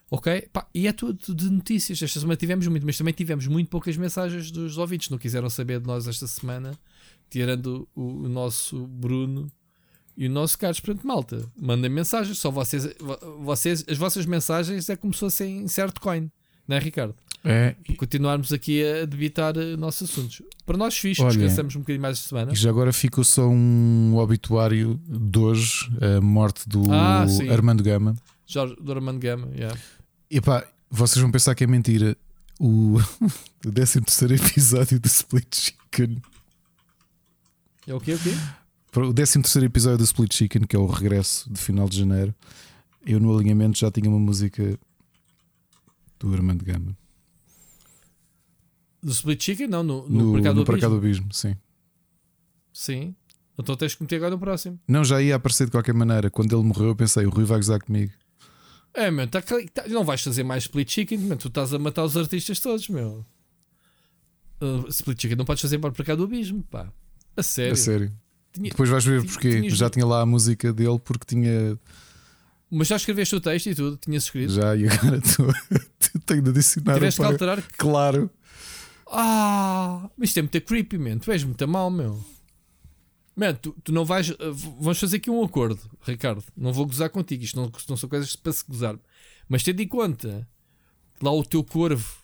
Ok? 0.10 0.50
Pá, 0.54 0.66
e 0.74 0.88
é 0.88 0.94
tudo 0.94 1.36
de 1.36 1.50
notícias. 1.50 2.02
Esta 2.02 2.22
semana 2.22 2.38
tivemos 2.38 2.66
muito, 2.68 2.86
mas 2.86 2.98
também 2.98 3.14
tivemos 3.14 3.46
muito 3.48 3.70
poucas 3.70 3.98
mensagens 3.98 4.52
dos 4.52 4.78
ouvintes. 4.78 5.10
Não 5.10 5.18
quiseram 5.18 5.50
saber 5.50 5.82
de 5.82 5.88
nós 5.88 6.08
esta 6.08 6.26
semana, 6.26 6.78
tirando 7.30 7.86
o, 7.94 8.24
o 8.24 8.30
nosso 8.30 8.88
Bruno 8.88 9.52
e 10.18 10.28
o 10.28 10.30
nosso 10.30 10.58
Carlos, 10.58 10.80
portanto, 10.80 11.06
malta, 11.06 11.46
mandem 11.60 11.90
mensagens. 11.90 12.38
Só 12.38 12.50
vocês, 12.50 12.88
vocês, 13.42 13.84
as 13.88 13.98
vossas 13.98 14.26
mensagens 14.26 14.90
é 14.90 14.96
como 14.96 15.14
se 15.14 15.20
fossem 15.20 15.68
certo 15.68 16.00
coin, 16.00 16.32
não 16.68 16.78
é, 16.78 16.80
Ricardo? 16.80 17.16
É. 17.44 17.76
Continuarmos 17.98 18.52
aqui 18.52 18.84
a 18.84 19.06
debitar 19.06 19.56
uh, 19.56 19.78
nossos 19.78 20.10
assuntos. 20.10 20.42
Para 20.66 20.78
nós, 20.78 20.98
fixe, 20.98 21.22
Olha, 21.22 21.32
descansamos 21.32 21.76
um 21.76 21.80
bocadinho 21.82 22.02
mais 22.02 22.18
de 22.18 22.24
semana. 22.24 22.52
E 22.52 22.56
já 22.56 22.70
agora 22.72 22.92
ficou 22.92 23.24
só 23.24 23.48
um 23.48 24.16
obituário 24.18 25.00
de 25.08 25.38
hoje, 25.38 25.92
a 26.02 26.20
morte 26.20 26.68
do 26.68 26.92
ah, 26.92 27.26
Armando 27.52 27.84
Gama. 27.84 28.16
Jorge, 28.48 28.76
do 28.82 28.92
Armando 28.92 29.20
Gama, 29.20 29.48
yeah. 29.54 29.78
E 30.30 30.42
pá, 30.42 30.66
vocês 30.90 31.22
vão 31.22 31.32
pensar 31.32 31.54
que 31.54 31.64
é 31.64 31.68
mentira. 31.68 32.18
O, 32.60 32.98
o 33.66 33.72
13 33.72 34.00
episódio 34.34 35.00
do 35.00 35.08
Split 35.08 35.56
Chicken. 35.56 36.22
É 37.86 37.94
o 37.94 38.00
quê? 38.00 38.14
O 38.14 38.20
quê? 38.20 38.32
O 39.04 39.14
13 39.14 39.40
episódio 39.66 39.98
do 39.98 40.04
Split 40.04 40.34
Chicken, 40.34 40.62
que 40.64 40.76
é 40.76 40.80
o 40.80 40.86
regresso 40.86 41.52
de 41.52 41.60
final 41.60 41.88
de 41.90 41.98
janeiro, 41.98 42.34
eu 43.06 43.20
no 43.20 43.36
alinhamento 43.36 43.78
já 43.78 43.92
tinha 43.92 44.10
uma 44.10 44.20
música 44.20 44.78
do 46.20 46.34
Armando 46.34 46.64
Gama. 46.64 46.98
Do 49.02 49.12
Split 49.12 49.44
Chicken? 49.44 49.68
Não, 49.68 49.84
no, 49.84 50.08
no, 50.08 50.24
no 50.24 50.34
Mercado, 50.34 50.64
no 50.64 50.72
Mercado 50.72 50.96
Abismo, 50.96 51.32
sim. 51.34 51.56
Sim. 52.74 53.16
Então 53.58 53.76
tens 53.76 53.96
que 53.96 54.04
meter 54.04 54.18
agora 54.18 54.32
no 54.32 54.40
próximo. 54.40 54.80
Não, 54.88 55.04
já 55.04 55.22
ia 55.22 55.36
aparecer 55.36 55.66
de 55.66 55.72
qualquer 55.72 55.94
maneira. 55.94 56.30
Quando 56.30 56.56
ele 56.56 56.68
morreu, 56.68 56.88
eu 56.88 56.96
pensei, 56.96 57.26
o 57.26 57.30
Rui 57.30 57.46
vai 57.46 57.58
gozar 57.58 57.80
comigo. 57.80 58.12
É, 58.94 59.12
meu, 59.12 59.28
tá, 59.28 59.42
tá, 59.42 59.88
não 59.90 60.04
vais 60.04 60.22
fazer 60.22 60.44
mais 60.44 60.64
Split 60.64 60.90
Chicken, 60.90 61.18
meu, 61.20 61.38
tu 61.38 61.50
estás 61.50 61.74
a 61.74 61.80
matar 61.80 62.04
os 62.04 62.16
artistas 62.16 62.60
todos, 62.60 62.88
meu. 62.90 63.26
Uh, 64.62 64.88
split 64.88 65.22
Chicken 65.22 65.38
não 65.38 65.46
podes 65.46 65.62
fazer 65.62 65.78
para 65.80 65.90
o 65.90 65.94
Mercado 65.98 66.24
Abismo, 66.24 66.64
pá. 66.64 66.92
A 67.36 67.44
sério. 67.44 67.74
A 67.74 67.76
sério. 67.76 68.12
Tinha, 68.56 68.70
Depois 68.70 68.90
vais 68.90 69.04
ver 69.04 69.26
porque 69.26 69.70
já 69.70 69.90
tinha 69.90 70.06
lá 70.06 70.22
a 70.22 70.26
música 70.26 70.72
dele 70.72 70.98
porque 70.98 71.26
tinha. 71.26 71.78
Mas 72.72 72.88
já 72.88 72.96
escreveste 72.96 73.36
o 73.36 73.42
texto 73.42 73.68
e 73.68 73.76
tudo, 73.76 73.98
tinhas 73.98 74.24
escrito. 74.24 74.54
Já, 74.54 74.76
e 74.76 74.88
agora 74.88 75.20
tu, 76.00 76.20
tenho 76.26 76.42
de 76.42 76.50
adicionar. 76.52 76.94
Tiveste 76.96 77.20
que 77.20 77.26
alterar. 77.26 77.62
Claro. 77.78 78.32
Ah, 79.08 80.10
mas 80.18 80.30
isto 80.30 80.40
é 80.40 80.42
muito 80.42 80.62
creepy, 80.62 80.98
man. 80.98 81.18
Tu 81.18 81.32
és 81.32 81.44
muito 81.44 81.68
mal, 81.68 81.92
meu. 81.92 82.24
Man, 83.36 83.54
tu, 83.56 83.76
tu 83.84 83.92
não 83.92 84.06
vais. 84.06 84.30
Uh, 84.30 84.54
vamos 84.80 85.00
fazer 85.00 85.18
aqui 85.18 85.30
um 85.30 85.44
acordo, 85.44 85.80
Ricardo. 86.02 86.44
Não 86.56 86.72
vou 86.72 86.86
gozar 86.86 87.10
contigo. 87.10 87.44
Isto 87.44 87.58
não, 87.58 87.72
não 87.90 87.98
são 87.98 88.08
coisas 88.08 88.36
para 88.36 88.54
se 88.54 88.64
gozar. 88.66 88.98
Mas 89.50 89.64
tendo 89.64 89.82
em 89.82 89.88
conta 89.88 90.48
lá 91.22 91.32
o 91.32 91.44
teu 91.44 91.64
corvo. 91.64 92.24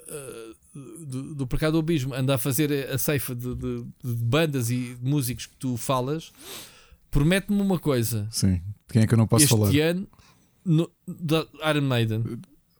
Uh, 0.00 0.51
do, 0.74 1.34
do 1.34 1.46
Pecado 1.46 1.72
do 1.72 1.78
Abismo 1.78 2.14
anda 2.14 2.34
a 2.34 2.38
fazer 2.38 2.88
a 2.90 2.96
ceifa 2.96 3.34
de, 3.34 3.54
de, 3.54 3.84
de, 4.02 4.24
bandas 4.24 4.70
e 4.70 4.96
músicos 5.00 5.46
que 5.46 5.56
tu 5.56 5.76
falas, 5.76 6.32
promete-me 7.10 7.60
uma 7.60 7.78
coisa. 7.78 8.26
Sim, 8.30 8.60
quem 8.88 9.02
é 9.02 9.06
que 9.06 9.14
eu 9.14 9.18
não 9.18 9.26
posso 9.26 9.44
este 9.44 9.54
falar? 9.54 9.68
Este 9.68 9.80
ano, 9.80 10.08
no, 10.64 10.90
da 11.06 11.46
Iron 11.70 11.82
Maiden. 11.82 12.24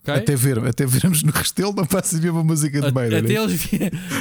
ok? 0.03 0.15
Até, 0.15 0.35
ver, 0.35 0.59
até 0.65 0.87
vermos 0.87 1.23
no 1.23 1.33
Restelo 1.33 1.73
não 1.75 1.87
passa 1.87 2.17
a 2.17 2.21
mesma 2.21 2.43
música 2.43 2.81
de 2.81 2.93
Maiden. 2.93 3.19
Até 3.19 3.35
eles, 3.35 3.65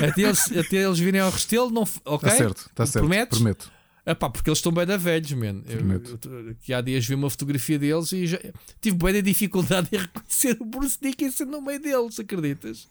até, 0.09 0.21
eles, 0.21 0.57
até 0.57 0.77
eles 0.77 0.99
virem 0.99 1.21
ao 1.21 1.31
Restelo, 1.31 1.69
não, 1.71 1.83
ok? 2.05 2.29
Está 2.29 2.29
certo, 2.31 2.67
está 2.69 2.85
certo. 2.85 3.05
Prometes? 3.05 3.37
Prometo. 3.37 3.71
Epá, 4.03 4.29
porque 4.29 4.49
eles 4.49 4.57
estão 4.57 4.71
bem 4.71 4.85
da 4.85 4.97
velhos, 4.97 5.31
man. 5.33 5.61
Eu, 5.67 5.77
Prometo. 5.77 6.19
eu- 6.27 6.55
que 6.55 6.73
há 6.73 6.81
dias 6.81 7.05
vi 7.05 7.13
uma 7.13 7.29
fotografia 7.29 7.77
deles 7.77 8.11
e 8.11 8.25
já 8.25 8.39
tive 8.81 8.97
bem 8.97 9.13
da 9.13 9.21
dificuldade 9.21 9.89
em 9.93 9.97
reconhecer 9.97 10.57
o 10.59 10.65
Bruce 10.65 10.97
Dickinson 10.99 11.45
no 11.45 11.61
meio 11.61 11.79
deles, 11.79 12.19
acreditas? 12.19 12.87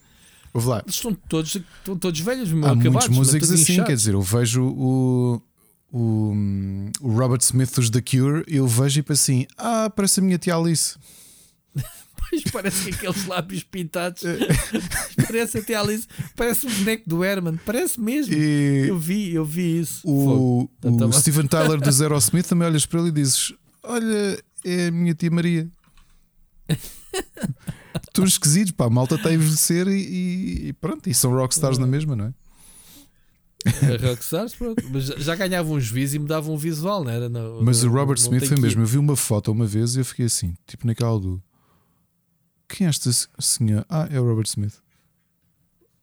Ouve 0.52 0.66
lá. 0.68 0.82
Eles 0.84 0.96
estão 0.96 1.14
todos, 1.14 1.54
estão 1.54 1.96
todos 1.96 2.20
velhos, 2.20 2.50
Há 2.52 2.56
acabados, 2.72 2.84
muitos 2.84 3.08
músicos 3.08 3.50
assim, 3.52 3.62
inchados. 3.72 3.86
quer 3.88 3.96
dizer, 3.96 4.14
eu 4.14 4.22
vejo 4.22 4.62
o, 4.64 5.42
o, 5.92 6.34
o 7.00 7.12
Robert 7.12 7.40
Smith 7.42 7.72
dos 7.74 7.88
The 7.90 8.00
Cure, 8.00 8.44
eu 8.48 8.66
vejo 8.66 8.98
e 9.00 9.02
penso 9.02 9.22
assim: 9.22 9.46
ah, 9.56 9.88
parece 9.94 10.20
a 10.20 10.22
minha 10.22 10.38
tia 10.38 10.54
Alice. 10.56 10.96
Pois 12.30 12.44
parece 12.44 12.84
que 12.84 12.90
aqueles 12.94 13.26
lábios 13.26 13.64
pintados 13.64 14.22
parece 15.26 15.58
até 15.58 15.74
Alice, 15.74 16.06
parece 16.36 16.64
um 16.64 16.70
boneco 16.70 17.08
do 17.08 17.24
Herman, 17.24 17.58
parece 17.66 17.98
mesmo. 18.00 18.32
E 18.32 18.86
Eu 18.86 18.96
vi, 18.98 19.34
eu 19.34 19.44
vi 19.44 19.80
isso. 19.80 20.02
Fogo. 20.02 20.62
o, 20.62 20.68
Portanto, 20.80 21.08
o 21.08 21.10
tá- 21.10 21.18
Steven 21.20 21.46
Tyler 21.48 21.80
do 21.80 21.90
Zero 21.90 22.16
Smith 22.18 22.46
também 22.46 22.68
olhas 22.68 22.86
para 22.86 23.00
ele 23.00 23.08
e 23.08 23.12
dizes: 23.12 23.52
Olha, 23.82 24.40
é 24.64 24.86
a 24.86 24.90
minha 24.92 25.12
tia 25.12 25.28
Maria. 25.30 25.68
Estão 28.08 28.24
esquisitos, 28.24 28.72
pá, 28.72 28.86
a 28.86 28.90
malta 28.90 29.14
está 29.14 29.28
a 29.28 29.34
envelhecer 29.34 29.86
e, 29.88 30.68
e 30.68 30.72
pronto, 30.74 31.08
e 31.08 31.14
são 31.14 31.32
rockstars 31.32 31.78
na 31.78 31.86
mesma, 31.86 32.14
não 32.16 32.26
é? 32.26 32.34
A 33.66 34.08
Rockstars, 34.08 34.54
pronto. 34.54 34.82
Mas 34.90 35.04
já- 35.06 35.34
ganhavam 35.36 35.74
uns 35.74 35.88
vis 35.90 36.14
e 36.14 36.18
me 36.18 36.26
davam 36.26 36.54
um 36.54 36.56
visual, 36.56 37.04
não 37.04 37.10
era? 37.10 37.28
Não, 37.28 37.62
Mas 37.62 37.82
não- 37.82 37.90
o 37.90 37.94
Robert 37.94 38.16
Smith 38.18 38.46
foi 38.46 38.56
que- 38.56 38.62
mesmo. 38.62 38.80
Eu 38.82 38.86
vi 38.86 38.96
uma 38.98 39.14
foto 39.16 39.52
uma 39.52 39.66
vez 39.66 39.94
e 39.96 40.00
eu 40.00 40.04
fiquei 40.04 40.24
assim, 40.26 40.54
tipo 40.66 40.86
naquela 40.86 41.18
do. 41.20 41.42
Quem 42.68 42.86
é 42.86 42.90
esta 42.90 43.10
senhora? 43.38 43.84
Ah, 43.88 44.08
é 44.10 44.18
o 44.18 44.24
Robert 44.26 44.46
Smith. 44.46 44.74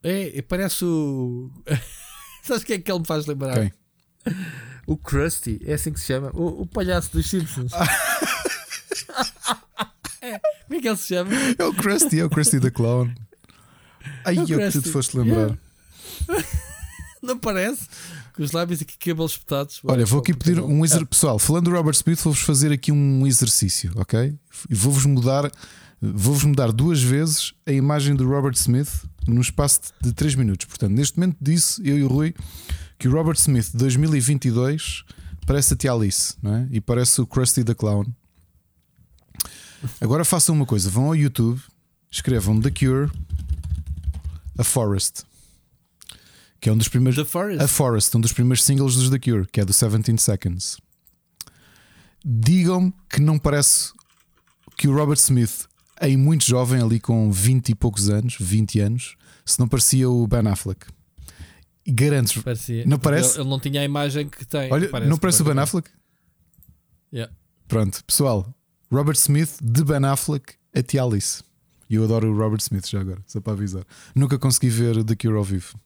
É, 0.03 0.37
é, 0.37 0.41
parece 0.43 0.85
o. 0.85 1.49
Sabes 2.43 2.63
quem 2.63 2.75
é 2.75 2.79
que 2.79 2.91
ele 2.91 2.99
me 2.99 3.05
faz 3.07 3.25
lembrar? 3.25 3.55
Quem? 3.55 3.73
O 4.85 4.95
Krusty, 4.95 5.59
é 5.65 5.73
assim 5.73 5.91
que 5.91 5.99
se 5.99 6.05
chama. 6.05 6.29
O, 6.35 6.61
o 6.61 6.65
palhaço 6.67 7.11
dos 7.11 7.27
Simpsons. 7.27 7.71
Como 10.67 10.77
é 10.79 10.81
que 10.81 10.87
ele 10.87 10.97
se 10.97 11.07
chama? 11.07 11.31
É 11.57 11.63
o 11.65 11.73
Krusty, 11.73 12.19
é 12.19 12.25
o 12.25 12.29
Krusty 12.29 12.59
the 12.59 12.69
Clown. 12.69 13.13
Ai, 14.25 14.37
É 14.37 14.41
o 14.41 14.49
eu 14.51 14.59
que 14.59 14.71
tu 14.71 14.81
te 14.81 14.89
foste 14.89 15.17
lembrar. 15.17 15.57
Não 17.21 17.37
parece? 17.37 17.87
Com 18.33 18.43
os 18.43 18.51
lábios 18.51 18.81
aqui, 18.81 18.97
cabelos 18.97 19.31
espetados. 19.31 19.79
Olha, 19.83 20.05
vou 20.05 20.19
aqui 20.19 20.33
pedir 20.33 20.59
um 20.59 20.81
Ah. 20.83 20.85
exercício. 20.85 21.07
Pessoal, 21.07 21.39
falando 21.39 21.65
do 21.65 21.71
Robert 21.75 21.95
Smith, 21.95 22.19
vou-vos 22.21 22.41
fazer 22.41 22.71
aqui 22.71 22.91
um 22.91 23.25
exercício, 23.25 23.91
ok? 23.95 24.35
E 24.69 24.75
vou-vos 24.75 25.05
mudar, 25.05 25.51
vou-vos 26.01 26.43
mudar 26.43 26.71
duas 26.71 27.01
vezes 27.01 27.53
a 27.65 27.71
imagem 27.71 28.15
do 28.15 28.27
Robert 28.29 28.53
Smith 28.55 28.89
num 29.27 29.41
espaço 29.41 29.79
de 30.01 30.13
3 30.13 30.35
minutos. 30.35 30.65
Portanto, 30.67 30.91
neste 30.91 31.17
momento 31.19 31.37
disse 31.41 31.81
eu 31.87 31.97
e 31.97 32.03
o 32.03 32.07
Rui 32.07 32.35
que 32.99 33.07
o 33.07 33.11
Robert 33.11 33.35
Smith 33.37 33.71
de 33.71 33.77
2022 33.77 35.03
parece 35.45 35.73
a 35.73 35.77
tia 35.77 35.91
Alice, 35.91 36.35
não 36.41 36.55
é? 36.55 36.67
E 36.71 36.79
parece 36.79 37.19
o 37.19 37.25
Krusty 37.27 37.63
the 37.63 37.73
Clown. 37.73 38.05
Agora 40.01 40.25
façam 40.25 40.55
uma 40.55 40.65
coisa: 40.65 40.89
vão 40.89 41.05
ao 41.05 41.15
YouTube, 41.15 41.61
escrevam 42.11 42.59
The 42.59 42.71
Cure, 42.71 43.11
A 44.57 44.63
Forest, 44.63 45.23
que 46.59 46.69
é 46.69 46.73
um 46.73 46.77
dos 46.77 46.87
primeiros. 46.87 47.23
The 47.23 47.29
Forest. 47.29 47.63
A 47.63 47.67
Forest, 47.67 48.17
um 48.17 48.21
dos 48.21 48.33
primeiros 48.33 48.63
singles 48.63 48.95
dos 48.95 49.09
The 49.09 49.19
Cure, 49.19 49.47
que 49.51 49.59
é 49.59 49.65
do 49.65 49.73
17 49.73 50.21
Seconds. 50.21 50.77
Digam-me 52.25 52.93
que 53.09 53.21
não 53.21 53.37
parece 53.37 53.93
que 54.77 54.87
o 54.87 54.93
Robert 54.93 55.17
Smith, 55.17 55.67
em 56.01 56.17
muito 56.17 56.45
jovem, 56.45 56.81
ali 56.81 56.99
com 56.99 57.31
20 57.31 57.69
e 57.69 57.75
poucos 57.75 58.09
anos, 58.09 58.35
20 58.39 58.79
anos, 58.79 59.15
se 59.45 59.59
não 59.59 59.67
parecia 59.67 60.09
o 60.09 60.27
Ben 60.27 60.47
Affleck. 60.47 60.87
Garanto-vos. 61.87 62.43
Parecia. 62.43 62.85
Não 62.85 62.99
parece? 62.99 63.35
Ele, 63.35 63.41
ele 63.43 63.49
não 63.49 63.59
tinha 63.59 63.81
a 63.81 63.85
imagem 63.85 64.27
que 64.27 64.45
tem. 64.45 64.71
Olha, 64.71 64.89
não 65.05 65.17
parece 65.17 65.41
o 65.41 65.45
Ben 65.45 65.57
Affleck? 65.57 65.89
Yeah. 67.13 67.33
Pronto, 67.67 68.03
pessoal. 68.03 68.53
Robert 68.91 69.17
Smith 69.17 69.57
de 69.61 69.83
Ben 69.83 70.03
Affleck 70.05 70.53
a 70.75 70.81
tia 70.81 71.03
Alice. 71.03 71.43
E 71.89 71.95
eu 71.95 72.03
adoro 72.03 72.31
o 72.31 72.37
Robert 72.37 72.59
Smith 72.61 72.87
já 72.87 72.99
agora, 72.99 73.21
só 73.25 73.39
para 73.39 73.53
avisar. 73.53 73.83
Nunca 74.13 74.37
consegui 74.37 74.69
ver 74.69 75.03
The 75.03 75.15
Cure 75.15 75.35
ao 75.37 75.43
vivo. 75.43 75.79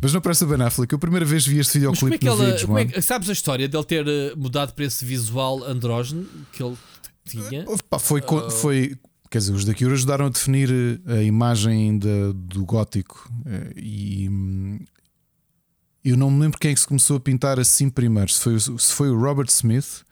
Mas 0.00 0.12
não 0.12 0.20
parece 0.20 0.42
o 0.42 0.46
Ben 0.48 0.60
Affleck. 0.60 0.92
Eu 0.92 0.96
a 0.96 1.00
primeira 1.00 1.24
vez 1.24 1.46
vi 1.46 1.58
este 1.60 1.78
Mas 1.78 1.98
como 1.98 2.12
é 2.12 2.16
videoclipe 2.16 2.18
que 2.18 2.26
no 2.26 2.32
ela. 2.32 2.52
vídeo, 2.52 2.66
como 2.66 2.78
é 2.78 2.84
que- 2.86 3.00
sabes 3.02 3.28
a 3.28 3.32
história 3.32 3.68
dele 3.68 3.84
ter 3.84 4.06
eh, 4.08 4.34
mudado 4.36 4.72
para 4.74 4.84
esse 4.84 5.04
visual 5.04 5.62
andrógeno 5.64 6.26
que 6.52 6.62
ele 6.62 6.76
tinha? 7.24 7.64
Pá, 7.88 7.98
foi, 8.00 8.20
co- 8.20 8.50
foi, 8.50 8.96
quer 9.30 9.38
dizer, 9.38 9.52
os 9.52 9.64
da 9.64 9.72
Cure 9.72 9.92
ajudaram 9.92 10.26
a 10.26 10.28
definir 10.28 10.68
eh, 11.06 11.18
a 11.18 11.22
imagem 11.22 11.96
da- 11.98 12.32
do 12.34 12.64
gótico 12.64 13.30
eh, 13.46 13.72
e 13.76 14.28
hum, 14.28 14.80
eu 16.04 16.16
não 16.16 16.28
me 16.32 16.40
lembro 16.40 16.58
quem 16.58 16.72
é 16.72 16.74
que 16.74 16.80
se 16.80 16.86
começou 16.88 17.16
a 17.16 17.20
pintar 17.20 17.60
assim 17.60 17.88
primeiro. 17.88 18.32
Se 18.32 18.40
foi, 18.40 18.58
se 18.58 18.92
foi 18.92 19.08
o 19.08 19.16
Robert 19.16 19.46
Smith, 19.50 20.02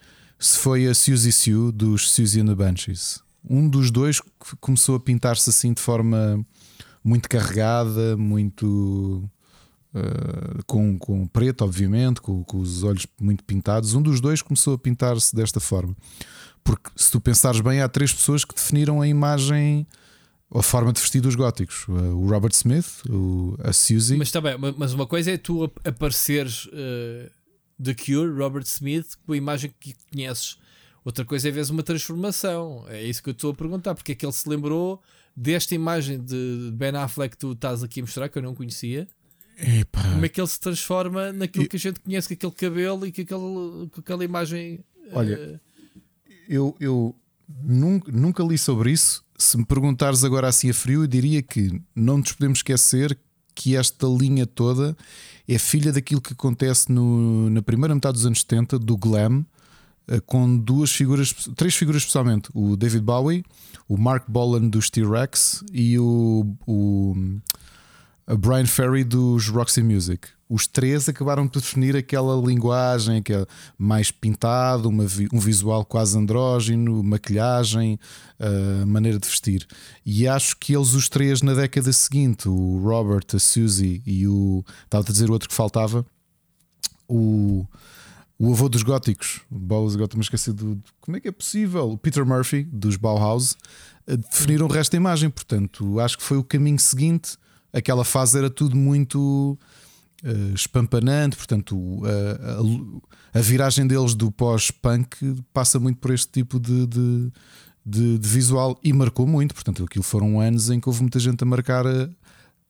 se 0.41 0.59
foi 0.59 0.87
a 0.87 0.95
Suzy 0.95 1.31
Sue 1.31 1.71
dos 1.71 2.11
Suzy 2.11 2.41
and 2.41 2.47
the 2.47 2.55
Banshees. 2.55 3.21
Um 3.49 3.69
dos 3.69 3.91
dois 3.91 4.21
começou 4.61 4.97
a 4.97 5.01
pintar-se 5.01 5.49
assim 5.51 5.73
de 5.73 5.81
forma 5.81 6.45
muito 7.05 7.29
carregada, 7.29 8.17
muito 8.17 9.23
eh, 9.95 10.63
com, 10.67 10.99
com 10.99 11.27
preto, 11.27 11.63
obviamente, 11.65 12.21
com, 12.21 12.43
com 12.45 12.59
os 12.59 12.83
olhos 12.83 13.07
muito 13.21 13.45
pintados. 13.45 13.95
Um 13.95 14.03
dos 14.03 14.21
dois 14.21 14.43
começou 14.43 14.75
a 14.75 14.79
pintar-se 14.79 15.35
desta 15.35 15.61
forma. 15.61 15.97
Porque 16.63 16.91
se 16.97 17.11
tu 17.11 17.21
pensares 17.21 17.61
bem, 17.61 17.81
há 17.81 17.89
três 17.89 18.13
pessoas 18.13 18.45
que 18.45 18.55
definiram 18.55 19.01
a 19.01 19.09
imagem, 19.09 19.87
a 20.55 20.63
forma 20.63 20.93
de 20.93 21.01
vestir 21.01 21.21
dos 21.23 21.35
góticos: 21.35 21.87
o 21.89 22.27
Robert 22.29 22.53
Smith, 22.53 23.03
o, 23.09 23.57
a 23.65 23.73
Suzy. 23.73 24.17
Mas 24.17 24.29
está 24.29 24.41
bem, 24.43 24.59
ma- 24.59 24.75
mas 24.77 24.93
uma 24.93 25.07
coisa 25.07 25.31
é 25.31 25.39
tu 25.39 25.65
ap- 25.65 25.79
apareceres 25.87 26.69
eh, 26.75 27.31
The 27.83 27.95
Cure, 27.95 28.31
Robert 28.33 28.65
Smith, 28.67 29.15
com 29.27 29.33
a 29.33 29.37
imagem 29.37 29.73
que 29.81 29.95
conheces. 30.13 30.59
Outra 31.05 31.25
coisa 31.25 31.49
é 31.49 31.51
veres 31.51 31.71
uma 31.71 31.83
transformação. 31.83 32.85
É 32.89 33.03
isso 33.03 33.23
que 33.23 33.31
eu 33.31 33.33
estou 33.33 33.53
a 33.53 33.55
perguntar. 33.55 33.95
Porque 33.95 34.13
é 34.13 34.15
que 34.15 34.25
ele 34.25 34.33
se 34.33 34.49
lembrou 34.49 35.01
desta 35.35 35.75
imagem 35.75 36.19
de 36.21 36.71
Ben 36.75 36.91
Affleck 36.97 37.31
que 37.37 37.39
tu 37.39 37.53
estás 37.53 37.83
aqui 37.83 38.01
a 38.01 38.03
mostrar, 38.03 38.29
que 38.29 38.37
eu 38.39 38.43
não 38.43 38.55
conhecia. 38.55 39.09
Epá, 39.59 40.03
Como 40.03 40.25
é 40.25 40.29
que 40.29 40.41
ele 40.41 40.49
se 40.49 40.61
transforma 40.61 41.33
naquilo 41.33 41.65
Eu- 41.65 41.69
que 41.69 41.77
a 41.77 41.79
gente 41.79 42.01
conhece, 42.01 42.29
com 42.29 42.35
aquele 42.35 42.53
cabelo 42.53 43.07
e 43.07 43.13
com, 43.13 43.23
aquele, 43.23 43.89
com 43.91 44.01
aquela 44.01 44.25
imagem. 44.25 44.81
Olha, 45.13 45.35
eh, 45.35 45.61
eu, 46.49 46.77
eu 46.81 47.15
nunca, 47.63 48.11
nunca 48.13 48.43
li 48.43 48.57
sobre 48.59 48.91
isso. 48.93 49.25
Se 49.39 49.57
me 49.57 49.65
perguntares 49.65 50.23
agora 50.25 50.49
assim 50.49 50.69
a 50.71 50.75
frio, 50.75 51.03
eu 51.03 51.07
diria 51.07 51.43
que 51.43 51.81
não 51.95 52.19
nos 52.19 52.33
podemos 52.33 52.59
esquecer 52.59 53.19
que 53.61 53.77
esta 53.77 54.07
linha 54.07 54.47
toda 54.47 54.97
é 55.47 55.59
filha 55.59 55.93
daquilo 55.93 56.21
que 56.21 56.33
acontece 56.33 56.91
no- 56.91 57.51
na 57.51 57.61
primeira 57.61 57.95
metade 57.95 58.15
dos 58.15 58.25
anos 58.25 58.41
70 58.41 58.79
do 58.79 58.97
glam, 58.97 59.45
eh, 60.09 60.19
com 60.25 60.57
duas 60.57 60.91
figuras, 60.91 61.35
três 61.57 61.75
figuras 61.75 62.01
especialmente: 62.03 62.49
o 62.55 62.75
David 62.75 63.03
Bowie, 63.05 63.45
o 63.87 63.99
Mark 63.99 64.25
Bolan 64.29 64.69
dos 64.69 64.89
T-Rex 64.89 65.63
e 65.73 65.99
o, 65.99 66.47
o 66.67 67.15
a 68.31 68.37
Brian 68.37 68.65
Ferry 68.65 69.03
dos 69.03 69.49
Roxy 69.49 69.83
Music. 69.83 70.29
Os 70.49 70.69
três 70.69 71.09
acabaram 71.09 71.49
por 71.49 71.61
definir 71.61 71.97
aquela 71.97 72.41
linguagem 72.41 73.21
que 73.21 73.33
é 73.33 73.45
mais 73.77 74.13
pintado, 74.13 74.89
uma 74.89 75.05
um 75.33 75.41
visual 75.41 75.85
quase 75.85 76.17
andrógeno, 76.17 77.03
maquilhagem, 77.03 77.99
uh, 78.39 78.87
maneira 78.87 79.19
de 79.19 79.27
vestir. 79.27 79.67
E 80.07 80.29
acho 80.29 80.57
que 80.57 80.77
eles, 80.77 80.95
os 80.95 81.09
três, 81.09 81.43
na 81.43 81.55
década 81.55 81.93
seguinte, 81.93 82.49
o 82.49 82.79
Robert, 82.79 83.27
a 83.35 83.39
Suzy 83.41 84.01
e 84.07 84.29
o. 84.29 84.65
Estava 84.85 85.03
a 85.03 85.11
dizer 85.11 85.29
o 85.29 85.33
outro 85.33 85.49
que 85.49 85.55
faltava, 85.55 86.07
o. 87.09 87.67
O 88.39 88.53
avô 88.53 88.71
dos 88.71 88.83
góticos, 88.83 89.43
Bauhaus 89.51 89.97
gótico, 89.97 90.17
me 90.17 90.23
esqueci 90.23 90.53
do. 90.53 90.81
Como 91.01 91.17
é 91.17 91.21
que 91.21 91.29
é 91.29 91.33
possível? 91.33 91.91
O 91.91 91.99
Peter 91.99 92.25
Murphy, 92.25 92.63
dos 92.63 92.97
Bauhaus, 92.97 93.55
eh, 94.07 94.17
definiram 94.17 94.67
o 94.67 94.71
resto 94.71 94.93
da 94.93 94.97
imagem. 94.97 95.29
Portanto, 95.29 96.01
acho 96.01 96.17
que 96.17 96.25
foi 96.25 96.39
o 96.39 96.45
caminho 96.45 96.79
seguinte. 96.79 97.37
Aquela 97.73 98.05
fase 98.05 98.37
era 98.39 98.51
tudo 98.51 98.77
muito 98.77 99.59
eh, 100.25 100.53
espampanante. 100.55 101.37
Portanto, 101.37 101.77
o- 101.77 102.03
a, 102.05 103.39
a- 103.39 103.41
viragem 103.41 103.87
deles 103.87 104.15
do 104.15 104.31
pós-punk 104.31 105.43
passa 105.53 105.79
muito 105.79 105.99
por 105.99 106.11
este 106.13 106.29
tipo 106.33 106.59
de, 106.59 106.87
de, 106.87 107.33
de- 107.87 108.19
de 108.19 108.29
visual 108.29 108.79
e 108.83 108.93
marcou 108.93 109.27
muito. 109.27 109.55
Portanto, 109.55 109.85
aquilo 109.85 110.03
foram 110.05 110.41
anos 110.41 110.69
em 110.71 110.81
que 110.81 110.89
houve 110.89 111.01
muita 111.03 111.19
gente 111.19 111.43
a 111.43 111.47
marcar 111.47 111.87
a, 111.87 112.09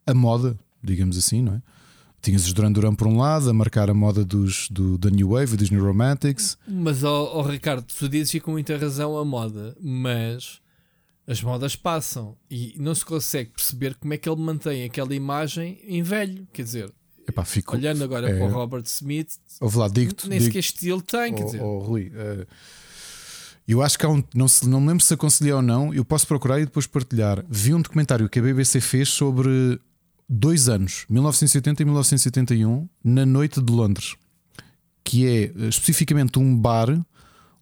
a 0.06 0.14
moda, 0.14 0.58
digamos 0.82 1.16
assim, 1.16 1.42
não 1.42 1.54
é? 1.54 1.62
Tinhas 2.22 2.44
os 2.44 2.52
Duran 2.52 2.70
Duran 2.70 2.94
por 2.94 3.06
um 3.06 3.16
lado, 3.16 3.48
a 3.48 3.54
marcar 3.54 3.88
a 3.88 3.94
moda 3.94 4.22
dos, 4.22 4.68
do, 4.70 4.98
da 4.98 5.08
New 5.08 5.30
Wave 5.30 5.54
e 5.54 5.56
dos 5.56 5.70
New 5.70 5.82
Romantics. 5.82 6.58
Mas, 6.68 7.02
ó 7.02 7.38
ó, 7.38 7.42
Ricardo, 7.42 7.82
tu 7.98 8.06
dizes 8.10 8.42
com 8.42 8.50
muita 8.50 8.76
razão 8.76 9.16
a 9.16 9.24
moda, 9.24 9.74
mas 9.80 10.60
as 11.30 11.40
modas 11.42 11.76
passam 11.76 12.36
e 12.50 12.74
não 12.78 12.94
se 12.94 13.04
consegue 13.04 13.50
perceber 13.50 13.94
como 13.94 14.12
é 14.12 14.18
que 14.18 14.28
ele 14.28 14.40
mantém 14.40 14.84
aquela 14.84 15.14
imagem 15.14 15.78
em 15.86 16.02
velho. 16.02 16.46
Quer 16.52 16.64
dizer, 16.64 16.92
Epá, 17.28 17.44
fico, 17.44 17.76
olhando 17.76 18.02
agora 18.02 18.28
é, 18.28 18.36
para 18.36 18.46
o 18.46 18.50
Robert 18.50 18.82
Smith, 18.86 19.36
Ouve 19.60 19.78
lá, 19.78 19.86
digo-te. 19.88 20.28
nem 20.28 20.38
digo- 20.38 20.48
sequer 20.50 20.58
estilo 20.58 21.00
tem. 21.00 21.32
Quer 21.34 21.42
Oh, 21.42 21.46
dizer, 21.46 21.62
oh, 21.62 21.78
Rui, 21.78 22.10
eh, 22.14 22.46
Eu 23.68 23.80
acho 23.82 23.96
que 23.96 24.04
há 24.04 24.08
um. 24.08 24.24
Não, 24.34 24.48
se, 24.48 24.68
não 24.68 24.80
me 24.80 24.88
lembro 24.88 25.04
se 25.04 25.14
aconselhei 25.14 25.52
ou 25.52 25.62
não, 25.62 25.94
eu 25.94 26.04
posso 26.04 26.26
procurar 26.26 26.58
e 26.60 26.64
depois 26.64 26.88
partilhar. 26.88 27.44
Vi 27.48 27.72
um 27.72 27.80
documentário 27.80 28.28
que 28.28 28.40
a 28.40 28.42
BBC 28.42 28.80
fez 28.80 29.08
sobre 29.10 29.78
dois 30.28 30.68
anos, 30.68 31.04
1980 31.08 31.80
e 31.82 31.84
1981, 31.84 32.88
na 33.04 33.24
noite 33.24 33.60
de 33.62 33.72
Londres, 33.72 34.16
que 35.04 35.24
é 35.26 35.42
eh, 35.44 35.68
especificamente 35.68 36.36
um 36.40 36.56
bar 36.56 36.88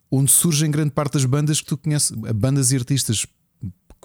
onde 0.09 0.31
surgem 0.31 0.71
grande 0.71 0.89
parte 0.89 1.13
das 1.13 1.25
bandas 1.25 1.61
que 1.61 1.67
tu 1.67 1.77
conheces, 1.77 2.09
bandas 2.11 2.71
e 2.71 2.75
artistas 2.77 3.27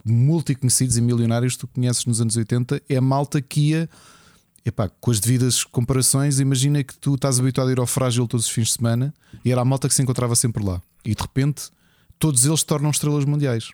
multiconhecidos 0.04 0.96
e 0.96 1.00
milionários 1.00 1.54
que 1.54 1.60
tu 1.60 1.68
conheces 1.68 2.04
nos 2.06 2.20
anos 2.20 2.36
80, 2.36 2.82
é 2.88 2.96
a 2.96 3.00
malta 3.00 3.40
que 3.40 3.70
ia. 3.70 3.88
Epá, 4.64 4.88
com 4.88 5.10
as 5.10 5.20
devidas 5.20 5.62
comparações, 5.62 6.40
imagina 6.40 6.82
que 6.82 6.96
tu 6.96 7.16
estás 7.16 7.38
habituado 7.38 7.68
a 7.68 7.72
ir 7.72 7.78
ao 7.78 7.86
frágil 7.86 8.26
todos 8.26 8.46
os 8.46 8.52
fins 8.52 8.68
de 8.68 8.72
semana 8.72 9.12
e 9.44 9.52
era 9.52 9.60
a 9.60 9.64
malta 9.64 9.88
que 9.88 9.94
se 9.94 10.02
encontrava 10.02 10.34
sempre 10.34 10.64
lá. 10.64 10.80
E 11.04 11.14
de 11.14 11.20
repente 11.20 11.70
todos 12.18 12.46
eles 12.46 12.60
se 12.60 12.66
tornam 12.66 12.90
estrelas 12.90 13.26
mundiais. 13.26 13.72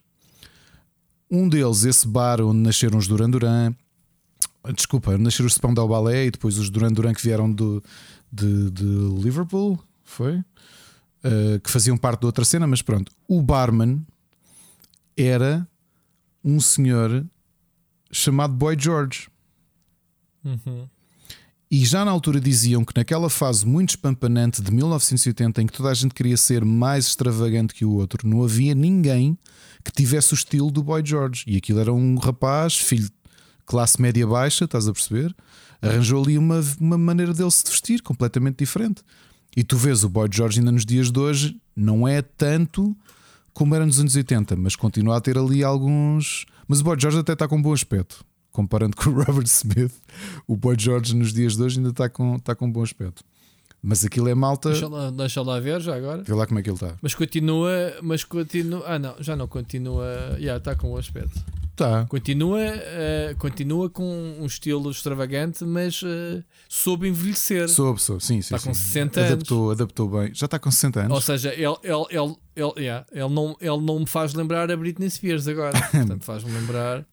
Um 1.31 1.49
deles, 1.49 1.85
esse 1.85 2.09
bar 2.09 2.41
onde 2.41 2.59
nasceram 2.59 2.99
os 2.99 3.07
Duran 3.07 3.31
Duran, 3.31 3.73
desculpa, 4.75 5.17
nasceram 5.17 5.47
os 5.47 5.55
Spandau 5.55 5.87
Ballet 5.87 6.27
e 6.27 6.31
depois 6.33 6.59
os 6.59 6.69
Duran 6.69 6.91
Duran 6.91 7.15
que 7.15 7.23
vieram 7.23 7.51
do, 7.51 7.81
de, 8.33 8.71
de 8.71 8.85
Liverpool, 9.23 9.79
foi? 10.03 10.39
Uh, 10.39 11.61
que 11.63 11.71
faziam 11.71 11.97
parte 11.97 12.21
de 12.21 12.27
outra 12.27 12.45
cena, 12.45 12.67
mas 12.67 12.83
pronto. 12.83 13.13
O 13.29 13.41
barman 13.41 14.05
era 15.17 15.69
um 16.45 16.61
senhor 16.61 17.27
chamado 18.11 18.55
Boy 18.55 18.77
George. 18.79 19.29
Uhum. 20.45 20.89
E 21.71 21.85
já 21.85 22.05
na 22.05 22.11
altura 22.11 22.41
diziam 22.41 22.85
que 22.85 22.93
naquela 22.97 23.31
fase 23.31 23.65
muito 23.65 23.91
espampanante 23.91 24.61
de 24.61 24.73
1980, 24.73 25.63
em 25.63 25.67
que 25.67 25.73
toda 25.73 25.89
a 25.89 25.95
gente 25.95 26.13
queria 26.13 26.37
ser 26.37 26.65
mais 26.65 27.07
extravagante 27.07 27.73
que 27.73 27.85
o 27.85 27.93
outro, 27.93 28.27
não 28.27 28.43
havia 28.43 28.75
ninguém 28.75 29.39
que 29.85 29.93
tivesse 29.93 30.33
o 30.33 30.35
estilo 30.35 30.71
do 30.71 30.83
Boy 30.83 31.01
George. 31.05 31.45
E 31.47 31.57
aquilo 31.57 31.79
era 31.79 31.93
um 31.93 32.17
rapaz, 32.17 32.77
filho 32.77 33.05
de 33.05 33.13
classe 33.65 34.03
média 34.03 34.27
baixa, 34.27 34.65
estás 34.65 34.89
a 34.89 34.93
perceber? 34.93 35.35
Arranjou 35.81 36.25
ali 36.25 36.37
uma, 36.37 36.61
uma 36.81 36.99
maneira 36.99 37.33
dele 37.33 37.51
se 37.53 37.65
vestir 37.65 38.03
completamente 38.03 38.57
diferente. 38.57 39.03
E 39.57 39.63
tu 39.63 39.77
vês 39.77 40.03
o 40.03 40.09
Boy 40.09 40.29
George 40.31 40.59
ainda 40.59 40.73
nos 40.73 40.85
dias 40.85 41.13
de 41.13 41.21
hoje, 41.21 41.61
não 41.77 42.07
é 42.07 42.21
tanto 42.21 42.97
como 43.53 43.75
era 43.75 43.85
nos 43.85 43.99
anos 43.99 44.15
80, 44.15 44.57
mas 44.57 44.77
continua 44.77 45.17
a 45.17 45.21
ter 45.21 45.37
ali 45.39 45.63
alguns. 45.63 46.47
Mas 46.67 46.81
o 46.81 46.85
Boy 46.85 46.99
George 46.99 47.19
até 47.19 47.33
está 47.33 47.49
com 47.49 47.57
um 47.57 47.63
bom 47.63 47.73
aspecto 47.73 48.25
comparando 48.53 48.97
com 48.99 49.11
o 49.11 49.23
Robert 49.23 49.47
Smith, 49.47 49.93
o 50.47 50.57
Boy 50.57 50.77
George 50.79 51.15
nos 51.15 51.33
dias 51.33 51.57
de 51.57 51.63
hoje 51.63 51.79
ainda 51.79 51.91
está 51.91 52.09
com, 52.09 52.37
está 52.37 52.55
com 52.55 52.67
um 52.67 52.73
bom 52.73 52.83
aspecto. 52.83 53.23
Mas 53.83 54.05
aquilo 54.05 54.29
é 54.29 54.35
malta. 54.35 54.71
Deixa 54.71 54.89
lá, 54.89 55.11
deixa 55.11 55.41
lá 55.41 55.59
ver 55.59 55.81
já 55.81 55.97
agora. 55.97 56.23
Vê 56.23 56.35
lá 56.35 56.47
como 56.47 56.59
é 56.61 56.63
que 56.63 56.69
ele 56.69 56.75
está. 56.75 56.97
Mas 57.01 57.15
continua. 57.15 57.71
Mas 58.03 58.23
continua. 58.25 58.85
Ah, 58.87 58.99
não, 58.99 59.15
já 59.21 59.35
não 59.35 59.49
continua. 59.49 60.05
Já 60.33 60.37
yeah, 60.37 60.57
está 60.59 60.75
com 60.75 60.93
o 60.93 60.99
aspecto. 60.99 61.43
Tá. 61.81 62.05
Continua, 62.11 62.59
uh, 62.59 63.37
continua 63.39 63.89
com 63.89 64.05
um 64.39 64.45
estilo 64.45 64.91
extravagante, 64.91 65.65
mas 65.65 66.03
uh, 66.03 66.45
soube 66.69 67.09
envelhecer. 67.09 67.71
Soube, 67.71 68.03
soube, 68.03 68.23
sim, 68.23 68.43
sim. 68.43 68.55
Está 68.55 68.59
sim. 68.59 68.69
com 68.69 68.75
60 68.75 69.19
adaptou, 69.25 69.65
anos. 69.65 69.81
Adaptou 69.81 70.09
bem. 70.11 70.35
Já 70.35 70.45
está 70.45 70.59
com 70.59 70.71
60 70.71 71.01
anos. 71.01 71.15
Ou 71.15 71.21
seja, 71.23 71.55
ele, 71.55 71.75
ele, 71.83 72.05
ele, 72.11 72.37
ele, 72.55 72.73
yeah, 72.77 73.07
ele, 73.11 73.31
não, 73.31 73.57
ele 73.59 73.81
não 73.81 74.01
me 74.01 74.07
faz 74.07 74.35
lembrar 74.35 74.71
a 74.71 74.77
Britney 74.77 75.09
Spears 75.09 75.49
agora. 75.49 75.73
Portanto, 75.91 76.23
faz-me 76.23 76.53
lembrar 76.53 77.07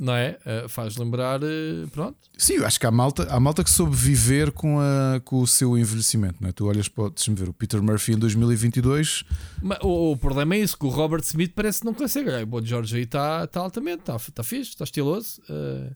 não 0.00 0.14
é? 0.14 0.38
Uh, 0.44 0.68
faz 0.68 0.96
lembrar, 0.96 1.42
uh, 1.42 1.88
pronto. 1.92 2.16
Sim, 2.36 2.54
eu 2.54 2.66
acho 2.66 2.80
que 2.80 2.86
há 2.86 2.90
malta, 2.90 3.26
há 3.30 3.38
malta 3.38 3.62
que 3.62 3.70
soube 3.70 3.94
viver 3.94 4.50
com, 4.50 4.80
a, 4.80 5.20
com 5.20 5.40
o 5.40 5.46
seu 5.46 5.78
envelhecimento, 5.78 6.36
não 6.40 6.48
é? 6.48 6.52
Tu 6.52 6.66
olhas 6.66 6.88
para, 6.88 7.10
deixa-me 7.10 7.36
ver, 7.36 7.48
o 7.48 7.52
Peter 7.52 7.80
Murphy 7.82 8.12
em 8.12 8.18
2022. 8.18 9.24
Mas, 9.62 9.78
o, 9.82 10.12
o, 10.12 10.16
problema 10.16 10.54
é 10.54 10.58
isso, 10.58 10.76
que 10.76 10.84
o 10.84 10.88
Robert 10.88 11.22
Smith 11.22 11.52
parece 11.54 11.80
que 11.80 11.86
não 11.86 11.94
consegue. 11.94 12.30
O 12.30 12.46
Boa 12.46 12.64
George 12.64 12.96
aí 12.96 13.02
está 13.02 13.46
tá 13.46 13.60
altamente, 13.60 14.00
está 14.00 14.18
tá 14.18 14.42
fixe, 14.42 14.70
está 14.70 14.84
estiloso, 14.84 15.40
uh, 15.48 15.94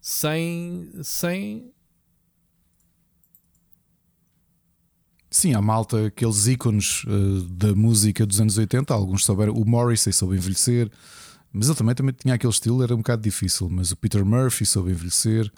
sem, 0.00 0.90
sem. 1.02 1.72
Sim, 5.30 5.54
há 5.54 5.62
malta, 5.62 6.06
aqueles 6.06 6.48
ícones 6.48 7.04
da 7.50 7.72
música 7.76 8.26
dos 8.26 8.40
anos 8.40 8.58
80, 8.58 8.92
alguns 8.92 9.24
souberam, 9.24 9.52
o 9.52 9.64
Morrissey 9.64 10.12
soube 10.12 10.34
envelhecer, 10.34 10.90
mas 11.52 11.68
ele 11.68 11.76
também, 11.76 11.94
também 11.94 12.14
tinha 12.14 12.34
aquele 12.34 12.52
estilo, 12.52 12.82
era 12.82 12.94
um 12.94 12.98
bocado 12.98 13.22
difícil. 13.22 13.68
Mas 13.68 13.90
o 13.90 13.96
Peter 13.96 14.24
Murphy 14.24 14.64
soube 14.64 14.92
envelhecer. 14.92 15.50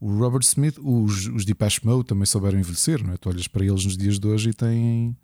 O 0.00 0.10
Robert 0.18 0.42
Smith, 0.42 0.78
os, 0.78 1.26
os 1.26 1.44
Depeche 1.44 1.80
Mode 1.84 2.04
também 2.04 2.26
souberam 2.26 2.58
envelhecer, 2.58 3.02
não 3.04 3.12
é? 3.12 3.16
Tu 3.16 3.28
olhas 3.28 3.48
para 3.48 3.64
eles 3.64 3.84
nos 3.84 3.96
dias 3.96 4.18
de 4.18 4.26
hoje 4.26 4.50
e 4.50 4.54
têm, 4.54 5.16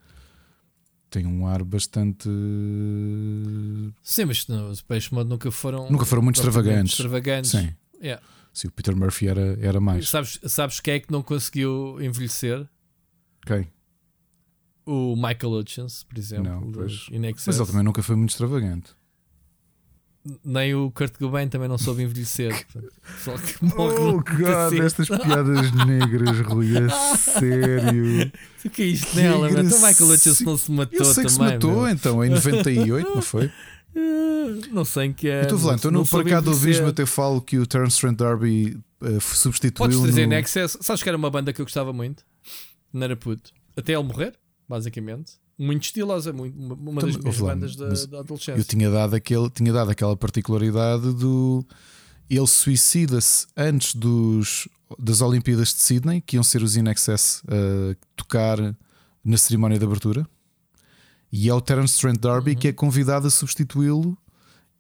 têm 1.10 1.26
um 1.26 1.47
ar 1.47 1.64
bastante. 1.64 2.28
Sim, 4.02 4.24
mas 4.26 4.47
não, 4.48 4.70
os 4.70 4.78
Depeche 4.78 5.14
Mode 5.14 5.28
nunca 5.28 5.51
foram. 5.51 5.90
Nunca 5.90 6.05
foram 6.05 6.22
muito 6.22 6.36
extravagantes. 6.36 6.93
extravagantes. 6.93 7.51
Sim. 7.51 7.74
Yeah. 8.02 8.22
Sim, 8.52 8.68
o 8.68 8.72
Peter 8.72 8.94
Murphy 8.94 9.28
era, 9.28 9.59
era 9.60 9.80
mais. 9.80 10.10
Sabes, 10.10 10.39
sabes 10.47 10.80
quem 10.80 10.94
é 10.94 11.01
que 11.01 11.10
não 11.10 11.22
conseguiu 11.22 11.98
envelhecer? 12.02 12.68
Quem? 13.46 13.69
O 14.85 15.16
Michael 15.16 15.53
Hutchins, 15.53 16.04
por 16.04 16.19
exemplo. 16.19 16.45
Não, 16.45 16.72
pois. 16.72 17.09
Mas 17.46 17.56
ele 17.56 17.66
também 17.66 17.82
nunca 17.82 18.03
foi 18.03 18.16
muito 18.16 18.30
extravagante 18.30 18.95
nem 20.44 20.74
o 20.74 20.90
Kurt 20.90 21.16
Cobain 21.18 21.48
também 21.48 21.68
não 21.68 21.76
soube 21.76 22.02
envelhecer. 22.02 22.54
Só 23.24 23.36
que 23.36 23.64
morre 23.64 23.94
oh, 23.98 24.12
God, 24.22 24.80
estas 24.80 25.09
piadas 25.09 25.72
negras, 25.86 26.40
Rui, 26.40 26.72
a 26.76 27.16
sério. 27.16 28.30
O 28.64 28.70
que 28.70 28.82
é 28.82 28.86
isto 28.86 29.16
nela? 29.16 29.51
Então 29.51 29.80
Michael 29.80 30.10
Hutchins 30.10 30.40
não 30.42 30.56
se 30.56 30.70
matou 30.70 31.01
Eu 31.01 31.04
sei 31.04 31.24
que 31.24 31.32
também. 31.32 31.48
se 31.48 31.54
matou, 31.54 31.82
meu. 31.82 31.88
então, 31.88 32.24
em 32.24 32.28
98, 32.30 33.10
não 33.12 33.22
foi? 33.22 33.51
Não 34.72 34.86
sei 34.86 35.06
em 35.06 35.12
que 35.12 35.28
é. 35.28 35.42
Estou 35.42 35.59
falando, 35.59 35.78
então 35.78 35.90
no 35.90 36.06
Por 36.06 36.24
cá 36.24 36.40
do 36.40 36.54
Vismo 36.54 36.86
até 36.86 37.04
falo 37.04 37.42
que 37.42 37.59
o 37.59 37.66
Terence 37.66 38.01
Trent 38.01 38.16
D'Arby 38.16 38.78
uh, 39.02 39.20
substituiu. 39.20 39.86
Podes 39.86 40.01
trazer 40.01 40.22
no... 40.22 40.30
Nexus. 40.30 40.78
Sabes 40.80 41.02
que 41.02 41.09
era 41.10 41.18
uma 41.18 41.30
banda 41.30 41.52
que 41.52 41.60
eu 41.60 41.66
gostava 41.66 41.92
muito? 41.92 42.24
Não 42.90 43.02
era 43.02 43.14
puto. 43.14 43.52
Até 43.76 43.92
ele 43.92 44.02
morrer, 44.02 44.32
basicamente 44.66 45.41
muito 45.62 45.84
estilosa, 45.84 46.32
muito, 46.32 46.56
uma 46.58 47.00
das 47.00 47.16
minhas 47.16 47.38
bandas 47.38 47.76
da, 47.76 47.88
da, 47.88 48.20
adolescência. 48.20 48.60
Eu 48.60 48.64
tinha 48.64 48.90
dado, 48.90 49.14
aquele, 49.14 49.48
tinha 49.50 49.72
dado 49.72 49.90
aquela 49.90 50.16
particularidade 50.16 51.12
do. 51.12 51.64
Ele 52.28 52.46
suicida-se 52.46 53.46
antes 53.56 53.94
dos, 53.94 54.68
das 54.98 55.20
Olimpíadas 55.20 55.68
de 55.68 55.80
Sydney, 55.80 56.20
que 56.20 56.36
iam 56.36 56.42
ser 56.42 56.62
os 56.62 56.76
In 56.76 56.88
Excess 56.88 57.42
a 57.46 57.94
tocar 58.16 58.58
na 59.24 59.36
cerimónia 59.36 59.78
de 59.78 59.84
abertura. 59.84 60.26
E 61.30 61.48
é 61.48 61.54
o 61.54 61.60
Terence 61.60 61.98
Trent 61.98 62.18
D'Arby 62.18 62.52
uhum. 62.52 62.56
que 62.58 62.68
é 62.68 62.72
convidado 62.72 63.26
a 63.26 63.30
substituí-lo. 63.30 64.16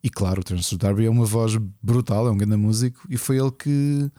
E 0.02 0.10
claro, 0.10 0.40
o 0.40 0.44
Terence 0.44 0.68
Trent 0.68 0.80
D'Arby 0.80 1.06
é 1.06 1.10
uma 1.10 1.24
voz 1.24 1.56
brutal, 1.82 2.26
é 2.26 2.30
um 2.30 2.36
grande 2.36 2.56
músico, 2.56 3.06
e 3.08 3.16
foi 3.16 3.38
ele 3.38 3.52
que 3.52 4.10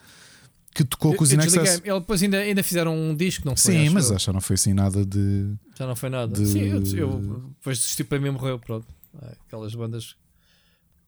que 0.74 0.84
tocou 0.84 1.16
com 1.16 1.24
os 1.24 1.32
Inexcess. 1.32 1.82
Ele 1.84 2.00
depois 2.00 2.24
ainda, 2.24 2.38
ainda 2.38 2.64
fizeram 2.64 2.95
um 2.95 3.16
disco, 3.16 3.45
não 3.45 3.56
foi? 3.56 3.74
Sim, 3.74 3.90
mas 3.90 4.11
acho 4.11 4.26
que 4.26 4.34
não 4.34 4.42
foi 4.42 4.56
assim 4.56 4.74
nada 4.74 5.06
de. 5.06 5.53
Já 5.77 5.85
não 5.85 5.95
foi 5.95 6.10
nada. 6.10 6.34
De... 6.34 6.48
Sim, 6.48 6.61
eu, 6.61 6.84
eu 6.98 7.19
depois 7.60 7.77
desisti 7.80 8.03
para 8.03 8.19
mim 8.19 8.32
morreu, 8.32 8.60
pronto. 8.60 8.88
É, 9.22 9.35
aquelas 9.45 9.76
bandas 9.76 10.16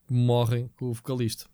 que 0.08 0.14
morrem 0.14 0.69
com 0.77 0.85
o 0.85 0.94
vocalista. 0.94 1.45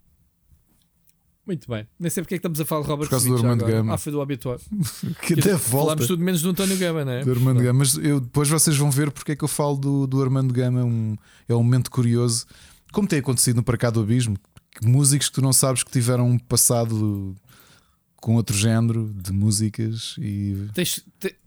Muito 1.45 1.67
bem. 1.69 1.87
Nem 1.99 2.09
sei 2.09 2.21
porque 2.21 2.35
é 2.35 2.37
que 2.37 2.39
estamos 2.39 2.59
a 2.59 2.65
falar 2.65 2.83
de 2.83 2.87
Robert 2.87 3.07
Por 3.07 3.11
causa 3.11 3.25
Smith 3.25 3.41
do 3.41 3.47
Armando 3.47 3.65
Gama. 3.65 3.93
Ah, 3.93 3.97
foi 3.97 4.11
do 4.11 4.21
habitual. 4.21 4.59
que 5.25 5.33
até 5.33 5.55
volta. 5.55 5.59
Falámos 5.59 6.07
tudo 6.07 6.23
menos 6.23 6.41
do 6.41 6.49
António 6.49 6.77
Gama, 6.77 7.03
não 7.03 7.11
é? 7.11 7.23
Do 7.23 7.31
Armando 7.31 7.63
Gama. 7.63 7.79
Mas 7.79 7.97
eu, 7.97 8.19
depois 8.19 8.47
vocês 8.47 8.77
vão 8.77 8.91
ver 8.91 9.11
porque 9.11 9.31
é 9.31 9.35
que 9.35 9.43
eu 9.43 9.47
falo 9.47 9.75
do, 9.75 10.05
do 10.05 10.21
Armando 10.21 10.53
Gama. 10.53 10.83
Um, 10.83 11.15
é 11.49 11.55
um 11.55 11.63
momento 11.63 11.89
curioso. 11.89 12.45
Como 12.91 13.07
tem 13.07 13.19
acontecido 13.19 13.55
no 13.55 13.63
Paracá 13.63 13.89
do 13.89 14.01
Abismo, 14.01 14.37
músicos 14.83 15.29
que 15.29 15.35
tu 15.35 15.41
não 15.41 15.51
sabes 15.51 15.83
que 15.83 15.91
tiveram 15.91 16.29
um 16.29 16.37
passado 16.37 17.35
com 18.21 18.35
outro 18.35 18.55
género 18.55 19.11
de 19.13 19.33
músicas 19.33 20.15
e. 20.19 20.67
Tens, 20.73 21.03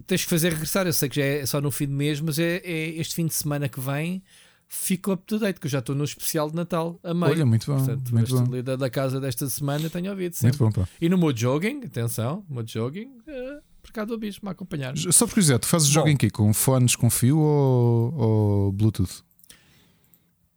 tens 0.06 0.24
que 0.24 0.28
fazer 0.28 0.52
regressar. 0.52 0.86
Eu 0.86 0.92
sei 0.92 1.08
que 1.08 1.16
já 1.16 1.24
é 1.24 1.46
só 1.46 1.60
no 1.60 1.70
fim 1.70 1.86
de 1.86 1.92
mês, 1.92 2.20
mas 2.20 2.38
é, 2.38 2.56
é 2.56 2.88
este 2.98 3.14
fim 3.14 3.26
de 3.26 3.34
semana 3.34 3.68
que 3.68 3.80
vem. 3.80 4.22
Fico 4.66 5.12
up 5.12 5.22
to 5.24 5.38
date, 5.38 5.60
que 5.60 5.66
eu 5.66 5.70
já 5.70 5.78
estou 5.78 5.94
no 5.94 6.02
especial 6.02 6.50
de 6.50 6.56
Natal 6.56 6.98
a 7.04 7.14
meio. 7.14 7.32
Olha, 7.32 7.46
muito 7.46 7.64
bom. 7.70 7.76
Portanto, 7.76 8.12
muito 8.12 8.36
bom. 8.36 8.62
Da, 8.62 8.74
da 8.74 8.90
casa 8.90 9.20
desta 9.20 9.48
semana 9.48 9.88
tenho 9.88 10.10
ouvido. 10.10 10.34
Sempre. 10.34 10.60
Muito 10.60 10.74
bom, 10.74 10.82
pá. 10.82 10.88
E 11.00 11.08
no 11.08 11.16
meu 11.16 11.32
jogging, 11.32 11.84
atenção, 11.84 12.44
no 12.48 12.56
meu 12.56 12.66
jogging, 12.66 13.06
uh, 13.06 13.62
por 13.80 13.92
cá 13.92 14.04
do 14.04 14.14
abismo 14.14 14.48
a 14.48 14.52
acompanhar. 14.52 14.96
Só 14.96 15.26
por 15.26 15.34
curiosidade, 15.34 15.60
tu 15.60 15.68
fazes 15.68 15.88
bom. 15.88 15.94
jogging 16.00 16.14
aqui 16.14 16.28
com 16.28 16.52
fones 16.52 16.96
com 16.96 17.08
fio 17.08 17.38
ou, 17.38 18.14
ou 18.14 18.72
Bluetooth? 18.72 19.22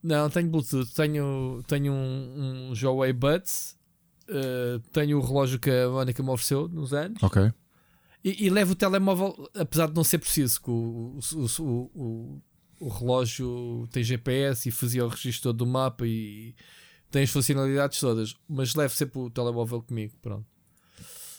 Não, 0.01 0.31
tenho 0.31 0.49
Bluetooth. 0.49 0.91
Tenho, 0.95 1.63
tenho 1.67 1.93
um, 1.93 2.71
um 2.71 2.73
Huawei 2.73 3.13
Buds 3.13 3.76
Uh, 4.29 4.79
tenho 4.91 5.17
o 5.17 5.21
relógio 5.21 5.57
que 5.59 5.69
a 5.69 5.89
Mónica 5.89 6.21
me 6.21 6.29
ofereceu 6.29 6.67
nos 6.67 6.93
anos. 6.93 7.21
Ok. 7.23 7.51
E, 8.23 8.45
e 8.45 8.49
levo 8.49 8.73
o 8.73 8.75
telemóvel, 8.75 9.49
apesar 9.55 9.87
de 9.87 9.95
não 9.95 10.03
ser 10.03 10.17
preciso, 10.17 10.61
que 10.61 10.69
o, 10.69 11.19
o, 11.33 11.63
o, 11.95 12.41
o, 12.81 12.89
relógio 12.89 13.87
tem 13.91 14.03
GPS 14.03 14.67
e 14.67 14.71
fazia 14.71 15.05
o 15.05 15.07
registro 15.07 15.53
do 15.53 15.65
mapa 15.65 16.05
e 16.05 16.53
tem 17.09 17.23
as 17.23 17.29
funcionalidades 17.29 17.99
todas, 17.99 18.35
mas 18.49 18.75
levo 18.75 18.93
sempre 18.93 19.19
o 19.19 19.29
telemóvel 19.29 19.81
comigo. 19.81 20.13
Pronto. 20.21 20.45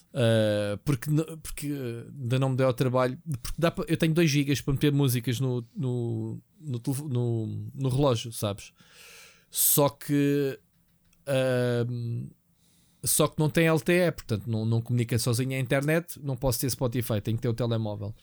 Uh, 0.08 0.78
porque, 0.84 1.10
porque 1.42 1.70
ainda 2.20 2.38
não 2.38 2.50
me 2.50 2.56
deu 2.56 2.66
ao 2.66 2.72
trabalho. 2.72 3.18
Porque 3.42 3.60
dá 3.60 3.70
pra, 3.70 3.84
eu 3.86 3.96
tenho 3.96 4.14
2 4.14 4.30
GB 4.30 4.62
para 4.62 4.72
meter 4.72 4.92
músicas 4.92 5.38
no, 5.40 5.66
no, 5.76 6.40
no, 6.58 6.80
no, 7.08 7.70
no 7.74 7.88
relógio, 7.88 8.32
sabes? 8.32 8.72
Só 9.50 9.88
que. 9.88 10.58
Uh, 11.26 12.30
só 13.04 13.28
que 13.28 13.38
não 13.38 13.48
tem 13.48 13.70
LTE, 13.70 14.12
portanto 14.12 14.46
não, 14.46 14.64
não 14.64 14.80
comunica 14.80 15.18
sozinho 15.18 15.52
à 15.52 15.58
internet. 15.58 16.20
Não 16.22 16.36
posso 16.36 16.60
ter 16.60 16.70
Spotify, 16.70 17.20
tenho 17.20 17.36
que 17.36 17.42
ter 17.42 17.48
o 17.48 17.54
telemóvel. 17.54 18.14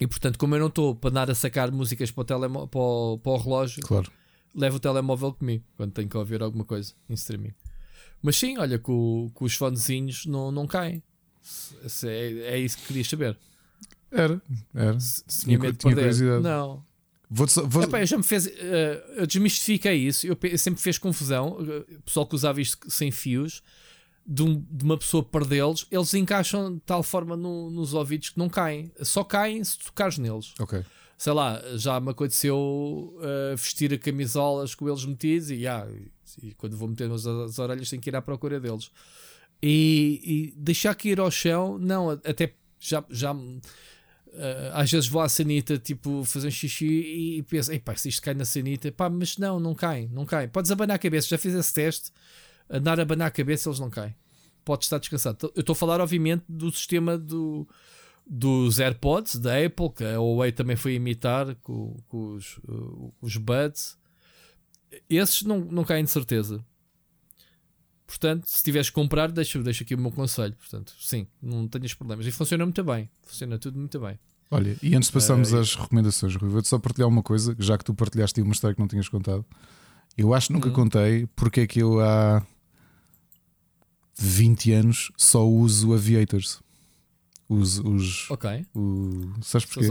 E 0.00 0.06
portanto, 0.06 0.38
como 0.38 0.54
eu 0.54 0.60
não 0.60 0.66
estou 0.66 0.94
para 0.94 1.10
nada 1.10 1.32
a 1.32 1.34
sacar 1.34 1.70
músicas 1.72 2.10
para 2.10 2.22
o, 2.22 2.24
telemo 2.24 2.68
para 2.68 2.80
o, 2.80 3.18
para 3.18 3.32
o 3.32 3.36
relógio, 3.38 3.82
claro. 3.82 4.10
levo 4.54 4.76
o 4.76 4.80
telemóvel 4.80 5.32
comigo 5.32 5.64
quando 5.76 5.92
tenho 5.92 6.08
que 6.08 6.16
ouvir 6.16 6.42
alguma 6.42 6.64
coisa 6.64 6.92
em 7.08 7.14
streaming. 7.14 7.54
Mas 8.22 8.36
sim, 8.36 8.58
olha, 8.58 8.78
com, 8.78 9.30
com 9.32 9.44
os 9.44 9.54
fonezinhos 9.54 10.26
não, 10.26 10.50
não 10.50 10.66
caem. 10.66 11.02
Se 11.42 12.08
é, 12.08 12.54
é 12.54 12.58
isso 12.58 12.76
que 12.78 12.86
querias 12.88 13.08
saber. 13.08 13.38
Era, 14.10 14.40
era. 14.74 15.00
Se, 15.00 15.24
tinha 15.44 15.58
medo 15.58 15.76
de 15.76 15.94
perder. 15.94 16.40
Não. 16.40 16.84
Vou, 17.28 17.46
vou... 17.66 17.82
Epá, 17.82 18.00
eu 18.00 18.06
já 18.06 18.16
me 18.16 18.22
fez. 18.22 18.46
Uh, 18.46 18.50
eu 19.16 19.26
desmistifiquei 19.26 19.94
isso. 19.94 20.26
Eu, 20.26 20.38
eu 20.42 20.58
sempre 20.58 20.80
fez 20.80 20.96
confusão. 20.96 21.58
O 21.58 22.02
pessoal 22.02 22.26
que 22.26 22.34
usava 22.34 22.60
isto 22.60 22.90
sem 22.90 23.10
fios, 23.10 23.62
de, 24.26 24.42
um, 24.42 24.64
de 24.70 24.84
uma 24.84 24.96
pessoa 24.96 25.22
perdê-los, 25.22 25.86
eles 25.90 26.12
encaixam 26.14 26.74
de 26.74 26.80
tal 26.80 27.02
forma 27.02 27.36
no, 27.36 27.70
nos 27.70 27.94
ouvidos 27.94 28.30
que 28.30 28.38
não 28.38 28.48
caem. 28.48 28.90
Só 29.02 29.24
caem 29.24 29.62
se 29.62 29.78
tocares 29.78 30.18
neles. 30.18 30.54
Ok. 30.58 30.84
Sei 31.18 31.32
lá, 31.32 31.62
já 31.76 31.98
me 31.98 32.10
aconteceu 32.10 32.56
uh, 32.56 33.56
vestir 33.56 33.92
a 33.92 33.98
camisolas 33.98 34.74
com 34.74 34.86
eles 34.86 35.04
metidos 35.04 35.50
e, 35.50 35.54
yeah, 35.54 35.90
e 36.42 36.52
quando 36.54 36.76
vou 36.76 36.88
meter 36.88 37.08
nas 37.08 37.26
as 37.26 37.58
orelhas 37.58 37.88
tenho 37.88 38.02
que 38.02 38.10
ir 38.10 38.16
à 38.16 38.20
procura 38.20 38.60
deles. 38.60 38.90
E, 39.62 40.20
e 40.22 40.60
deixar 40.60 40.94
cair 40.94 41.18
ao 41.18 41.30
chão, 41.30 41.78
não, 41.78 42.10
até 42.10 42.52
já, 42.78 43.02
já 43.08 43.34
às 44.72 44.90
vezes 44.90 45.08
vou 45.08 45.22
à 45.22 45.28
sanita 45.28 45.78
tipo 45.78 46.24
fazer 46.24 46.48
um 46.48 46.50
xixi 46.50 46.86
e, 46.86 47.38
e 47.38 47.42
penso, 47.42 47.70
pá, 47.80 47.94
se 47.96 48.08
isto 48.08 48.22
cai 48.22 48.34
na 48.34 48.44
sanita, 48.44 48.92
pá, 48.92 49.08
mas 49.08 49.38
não, 49.38 49.58
não 49.58 49.74
cai, 49.74 50.08
não 50.12 50.26
cai. 50.26 50.48
Podes 50.48 50.70
abanar 50.70 50.96
a 50.96 50.98
cabeça, 50.98 51.28
já 51.28 51.38
fiz 51.38 51.54
esse 51.54 51.72
teste, 51.72 52.10
andar 52.68 52.98
a 52.98 53.02
abanar 53.02 53.28
a 53.28 53.30
cabeça, 53.30 53.68
eles 53.68 53.80
não 53.80 53.90
caem. 53.90 54.14
Podes 54.64 54.86
estar 54.86 54.98
descansado. 54.98 55.52
Eu 55.54 55.60
estou 55.60 55.72
a 55.72 55.76
falar, 55.76 56.00
obviamente, 56.00 56.44
do 56.48 56.70
sistema 56.72 57.16
do, 57.16 57.66
dos 58.26 58.80
AirPods 58.80 59.36
da 59.36 59.64
Apple, 59.64 59.90
que 59.90 60.04
a 60.04 60.18
Huawei 60.18 60.52
também 60.52 60.76
foi 60.76 60.94
imitar 60.94 61.54
com, 61.56 61.96
com 62.08 62.34
os, 62.34 62.58
uh, 62.68 63.14
os 63.20 63.36
Buds. 63.36 63.96
Esses 65.08 65.42
não, 65.42 65.60
não 65.60 65.84
caem 65.84 66.04
de 66.04 66.10
certeza. 66.10 66.64
Portanto, 68.06 68.46
se 68.46 68.62
tiveres 68.62 68.88
que 68.88 68.94
comprar, 68.94 69.32
deixa, 69.32 69.60
deixa 69.60 69.82
aqui 69.82 69.94
o 69.94 69.98
meu 69.98 70.12
conselho. 70.12 70.54
Portanto, 70.54 70.92
sim, 71.00 71.26
não 71.42 71.66
tenhas 71.66 71.92
problemas. 71.92 72.24
E 72.26 72.30
funciona 72.30 72.64
muito 72.64 72.84
bem. 72.84 73.10
Funciona 73.22 73.58
tudo 73.58 73.78
muito 73.78 73.98
bem. 73.98 74.18
Olha, 74.48 74.76
e 74.80 74.94
antes 74.94 75.08
de 75.08 75.12
passarmos 75.12 75.52
uh, 75.52 75.58
às 75.58 75.74
recomendações, 75.74 76.36
Rui, 76.36 76.48
vou-te 76.48 76.68
só 76.68 76.78
partilhar 76.78 77.08
uma 77.08 77.22
coisa, 77.22 77.56
já 77.58 77.76
que 77.76 77.84
tu 77.84 77.92
partilhaste 77.92 78.40
uma 78.40 78.52
história 78.52 78.76
que 78.76 78.80
não 78.80 78.86
tinhas 78.86 79.08
contado. 79.08 79.44
Eu 80.16 80.32
acho 80.32 80.46
que 80.48 80.52
nunca 80.52 80.68
hum. 80.68 80.72
contei 80.72 81.26
porque 81.34 81.60
é 81.62 81.66
que 81.66 81.82
eu 81.82 82.00
há 82.00 82.46
20 84.16 84.72
anos 84.72 85.12
só 85.16 85.46
uso 85.46 85.92
aviators. 85.92 86.60
Os, 87.48 87.78
os, 87.78 88.30
ok. 88.30 88.66
O, 88.74 89.32
sabes 89.42 89.66
porquê? 89.66 89.88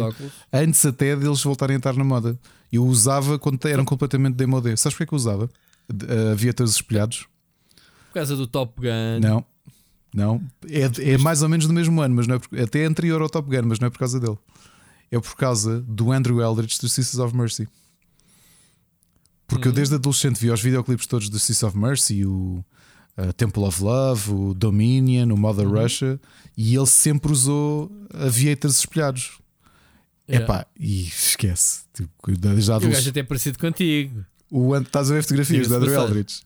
Antes 0.52 0.86
até 0.86 1.16
deles 1.16 1.44
voltarem 1.44 1.76
a 1.76 1.78
estar 1.78 1.94
na 1.94 2.04
moda. 2.04 2.40
Eu 2.72 2.86
usava 2.86 3.38
quando 3.38 3.66
eram 3.66 3.86
completamente 3.86 4.36
demodé. 4.36 4.76
Sabes 4.78 4.96
porquê 4.96 5.08
que 5.08 5.14
eu 5.14 5.18
usava? 5.18 5.50
Uh, 5.90 6.32
aviators 6.32 6.72
espelhados 6.72 7.28
causa 8.16 8.36
do 8.36 8.48
Top 8.48 8.82
Gun. 8.82 9.20
Não, 9.22 9.46
não. 10.14 10.42
É, 10.68 11.14
é 11.14 11.18
mais 11.18 11.42
ou 11.42 11.50
menos 11.50 11.68
do 11.68 11.74
mesmo 11.74 12.02
ano, 12.02 12.16
mas 12.16 12.26
não 12.26 12.36
é 12.36 12.40
por, 12.40 12.60
até 12.60 12.86
anterior 12.86 13.22
ao 13.22 13.30
Top 13.30 13.50
Gun, 13.50 13.68
mas 13.68 13.80
não 13.80 13.88
é 13.88 13.90
por 13.90 14.00
causa 14.00 14.20
dele. 14.20 14.38
É 15.12 15.20
por 15.20 15.36
causa 15.36 15.82
do 15.82 16.12
Andrew 16.12 16.42
Eldridge 16.42 16.80
do 16.80 16.88
Sisters 16.88 17.20
of 17.20 17.36
Mercy. 17.36 17.68
Porque 19.46 19.68
eu 19.68 19.72
hum. 19.72 19.76
desde 19.76 19.96
adolescente 19.96 20.40
vi 20.40 20.50
os 20.50 20.62
videoclipes 20.62 21.06
todos 21.06 21.30
do 21.30 21.38
Sisters 21.38 21.64
of 21.64 21.78
Mercy, 21.78 22.26
o 22.26 22.64
uh, 23.18 23.34
Temple 23.34 23.64
of 23.64 23.84
Love, 23.84 24.32
o 24.32 24.54
Dominion, 24.54 25.34
o 25.34 25.38
Mother 25.38 25.68
uhum. 25.68 25.82
Russia, 25.82 26.20
e 26.58 26.76
ele 26.76 26.88
sempre 26.88 27.32
usou 27.32 27.92
aviators 28.14 28.80
espelhados. 28.80 29.38
É 30.28 30.38
yeah. 30.38 30.48
pá, 30.54 30.66
e 30.80 31.08
esquece. 31.08 31.82
Tipo, 31.94 32.12
já 32.58 32.78
o 32.78 32.80
gajo 32.80 33.10
até 33.10 33.20
é 33.20 33.24
parecido 33.24 33.60
contigo. 33.60 34.26
O, 34.50 34.76
estás 34.76 35.12
a 35.12 35.14
ver 35.14 35.22
fotografias 35.24 35.68
do 35.68 35.76
Andrew 35.76 35.94
Eldridge? 35.94 36.42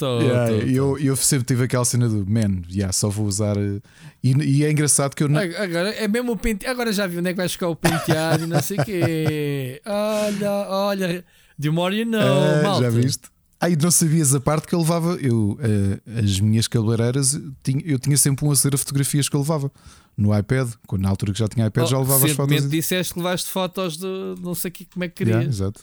Tô, 0.00 0.18
yeah, 0.18 0.48
tô, 0.48 0.66
eu, 0.66 0.98
eu 0.98 1.14
sempre 1.14 1.44
tive 1.44 1.64
aquela 1.64 1.84
cena 1.84 2.08
do 2.08 2.24
man, 2.26 2.62
yeah, 2.70 2.90
só 2.90 3.10
vou 3.10 3.26
usar. 3.26 3.54
Eh, 3.58 3.82
e, 4.24 4.32
e 4.32 4.64
é 4.64 4.70
engraçado 4.70 5.14
que 5.14 5.22
eu 5.22 5.28
não. 5.28 5.38
Agora 5.38 5.90
é 5.90 6.08
mesmo 6.08 6.32
o 6.32 6.36
penteado. 6.38 6.72
Agora 6.72 6.90
já 6.90 7.06
vi 7.06 7.18
onde 7.18 7.28
é 7.28 7.32
que 7.32 7.36
vai 7.36 7.50
ficar 7.50 7.68
o 7.68 7.76
penteado 7.76 8.44
e 8.44 8.46
não 8.46 8.62
sei 8.62 8.78
o 8.78 8.84
quê. 8.86 9.82
Olha, 9.84 10.50
olha. 10.70 11.24
De 11.58 11.68
hora 11.68 12.04
não, 12.06 12.18
uh, 12.18 12.62
malta. 12.62 12.84
Já 12.84 12.88
viste? 12.88 13.28
Ah, 13.60 13.68
e 13.68 13.76
não 13.76 13.90
sabias 13.90 14.34
a 14.34 14.40
parte 14.40 14.66
que 14.66 14.74
eu 14.74 14.78
levava. 14.78 15.18
Eu, 15.20 15.50
uh, 15.50 16.18
as 16.18 16.40
minhas 16.40 16.66
cabeleireiras, 16.66 17.38
tinha, 17.62 17.82
eu 17.84 17.98
tinha 17.98 18.16
sempre 18.16 18.46
um 18.46 18.50
acervo 18.50 18.78
de 18.78 18.82
fotografias 18.82 19.28
que 19.28 19.36
eu 19.36 19.40
levava 19.40 19.70
no 20.16 20.34
iPad. 20.34 20.70
Quando, 20.86 21.02
na 21.02 21.10
altura 21.10 21.34
que 21.34 21.38
já 21.38 21.46
tinha 21.46 21.66
iPad, 21.66 21.84
oh, 21.84 21.90
já 21.90 21.98
levava 21.98 22.24
as 22.24 22.32
fotos. 22.32 22.70
disseste 22.70 23.12
que 23.12 23.20
levaste 23.20 23.50
fotos 23.50 23.98
de 23.98 24.06
não 24.40 24.54
sei 24.54 24.70
que, 24.70 24.86
como 24.86 25.04
é 25.04 25.08
que 25.08 25.16
querias. 25.16 25.36
Yeah, 25.36 25.54
exato. 25.54 25.82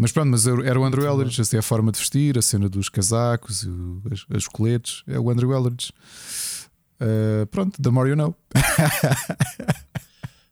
Mas 0.00 0.12
pronto, 0.12 0.30
mas 0.30 0.46
era 0.46 0.80
o 0.80 0.84
Andrew 0.84 1.04
Eldridge, 1.04 1.42
assim, 1.42 1.58
a 1.58 1.62
forma 1.62 1.92
de 1.92 1.98
vestir, 1.98 2.38
a 2.38 2.40
cena 2.40 2.70
dos 2.70 2.88
casacos, 2.88 3.68
as, 4.10 4.24
as 4.34 4.48
coletes, 4.48 5.02
é 5.06 5.20
o 5.20 5.28
Andrew 5.28 5.52
Eldridge. 5.52 5.92
Uh, 6.98 7.46
pronto, 7.48 7.80
the 7.82 7.90
more 7.90 8.08
you 8.08 8.16
know. 8.16 8.34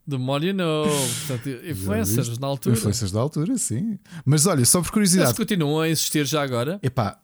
The 0.07 0.19
more 0.19 0.47
you 0.47 0.53
know. 0.53 0.85
Portanto, 1.27 1.49
influencers 1.67 2.39
na 2.39 2.47
altura. 2.47 2.77
Influencers 2.77 3.11
da 3.11 3.21
altura, 3.21 3.57
sim. 3.57 3.99
Mas 4.23 4.45
olha, 4.45 4.67
só 4.67 4.83
por 4.83 4.91
curiosidade. 4.91 5.31
Eles 5.31 5.39
continuam 5.39 5.81
a 5.81 5.89
existir 5.89 6.27
já 6.27 6.43
agora? 6.43 6.79
Epá, 6.83 7.19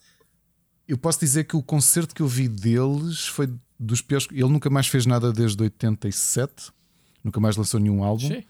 eu 0.89 0.97
posso 0.97 1.21
dizer 1.21 1.45
que 1.45 1.57
o 1.57 1.63
concerto 1.63 2.15
que 2.15 2.23
eu 2.23 2.27
vi 2.27 2.49
deles 2.49 3.27
foi 3.27 3.51
dos 3.79 4.01
piores. 4.01 4.27
Ele 4.31 4.49
nunca 4.49 4.71
mais 4.71 4.87
fez 4.87 5.05
nada 5.05 5.31
desde 5.31 5.63
87, 5.63 6.73
nunca 7.23 7.39
mais 7.39 7.55
lançou 7.55 7.79
nenhum 7.79 8.03
álbum. 8.03 8.29
Sim 8.29 8.45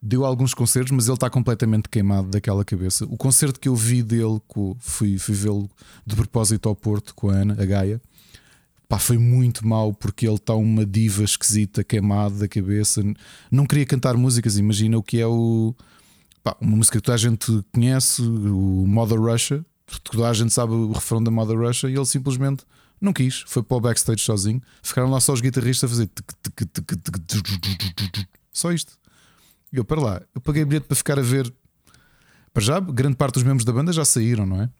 deu 0.00 0.24
alguns 0.24 0.54
concertos, 0.54 0.92
mas 0.92 1.06
ele 1.06 1.14
está 1.14 1.28
completamente 1.28 1.88
queimado 1.88 2.28
daquela 2.28 2.64
cabeça. 2.64 3.04
O 3.06 3.16
concerto 3.16 3.58
que 3.58 3.68
eu 3.68 3.74
vi 3.74 4.02
dele, 4.02 4.40
fui, 4.78 5.18
fui 5.18 5.34
vê-lo 5.34 5.68
de 6.06 6.14
propósito 6.14 6.68
ao 6.68 6.76
Porto 6.76 7.14
com 7.14 7.30
a 7.30 7.34
Ana, 7.34 7.56
a 7.60 7.66
Gaia. 7.66 8.00
Pá, 8.88 8.98
foi 8.98 9.18
muito 9.18 9.66
mal 9.66 9.92
porque 9.92 10.26
ele 10.26 10.36
está 10.36 10.54
uma 10.54 10.86
diva 10.86 11.22
esquisita, 11.22 11.84
queimado 11.84 12.38
da 12.38 12.48
cabeça. 12.48 13.02
Não 13.50 13.66
queria 13.66 13.84
cantar 13.84 14.16
músicas. 14.16 14.56
Imagina 14.56 14.96
o 14.96 15.02
que 15.02 15.20
é 15.20 15.26
o. 15.26 15.74
Pá, 16.42 16.56
uma 16.58 16.76
música 16.76 16.98
que 16.98 17.04
toda 17.04 17.14
a 17.14 17.18
gente 17.18 17.62
conhece, 17.72 18.22
o 18.22 18.84
Mother 18.86 19.20
Russia. 19.20 19.64
Toda 20.04 20.28
a 20.28 20.32
gente 20.32 20.52
sabe 20.52 20.72
o 20.72 20.92
refrão 20.92 21.22
da 21.22 21.30
Mother 21.30 21.58
Russia 21.58 21.88
e 21.88 21.94
ele 21.94 22.06
simplesmente 22.06 22.64
não 22.98 23.12
quis. 23.12 23.44
Foi 23.46 23.62
para 23.62 23.76
o 23.76 23.80
backstage 23.80 24.22
sozinho. 24.22 24.62
Ficaram 24.82 25.10
lá 25.10 25.20
só 25.20 25.34
os 25.34 25.40
guitarristas 25.42 25.90
a 25.90 25.94
fazer. 25.94 26.10
Só 28.52 28.72
isto. 28.72 28.97
Eu, 29.72 29.84
para 29.84 30.00
lá, 30.00 30.22
eu 30.34 30.40
paguei 30.40 30.64
bilhete 30.64 30.86
para 30.86 30.96
ficar 30.96 31.18
a 31.18 31.22
ver. 31.22 31.52
Para 32.52 32.62
já, 32.62 32.80
grande 32.80 33.16
parte 33.16 33.34
dos 33.34 33.42
membros 33.42 33.64
da 33.64 33.72
banda 33.72 33.92
já 33.92 34.04
saíram, 34.04 34.46
não 34.46 34.62
é? 34.62 34.70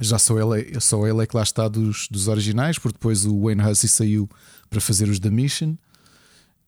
Já 0.00 0.18
só 0.18 0.38
ele, 0.38 0.80
só 0.80 1.06
ele 1.06 1.22
é 1.22 1.26
que 1.26 1.36
lá 1.36 1.42
está 1.42 1.68
dos, 1.68 2.08
dos 2.10 2.26
originais, 2.26 2.78
porque 2.78 2.96
depois 2.98 3.24
o 3.24 3.42
Wayne 3.42 3.62
Hussey 3.62 3.88
saiu 3.88 4.28
para 4.68 4.80
fazer 4.80 5.08
os 5.08 5.20
da 5.20 5.30
Mission 5.30 5.76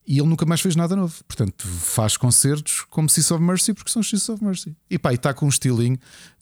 e 0.06 0.18
ele 0.18 0.28
nunca 0.28 0.46
mais 0.46 0.60
fez 0.60 0.76
nada 0.76 0.94
novo. 0.94 1.14
Portanto, 1.26 1.66
faz 1.66 2.16
concertos 2.16 2.84
como 2.88 3.08
Seas 3.08 3.30
of 3.30 3.42
Mercy, 3.42 3.74
porque 3.74 3.90
são 3.90 4.02
Seas 4.02 4.28
of 4.28 4.42
Mercy. 4.42 4.76
E 4.88 4.98
pá, 4.98 5.12
e 5.12 5.16
está 5.16 5.34
com 5.34 5.46
um 5.46 5.48
estilinho. 5.48 5.98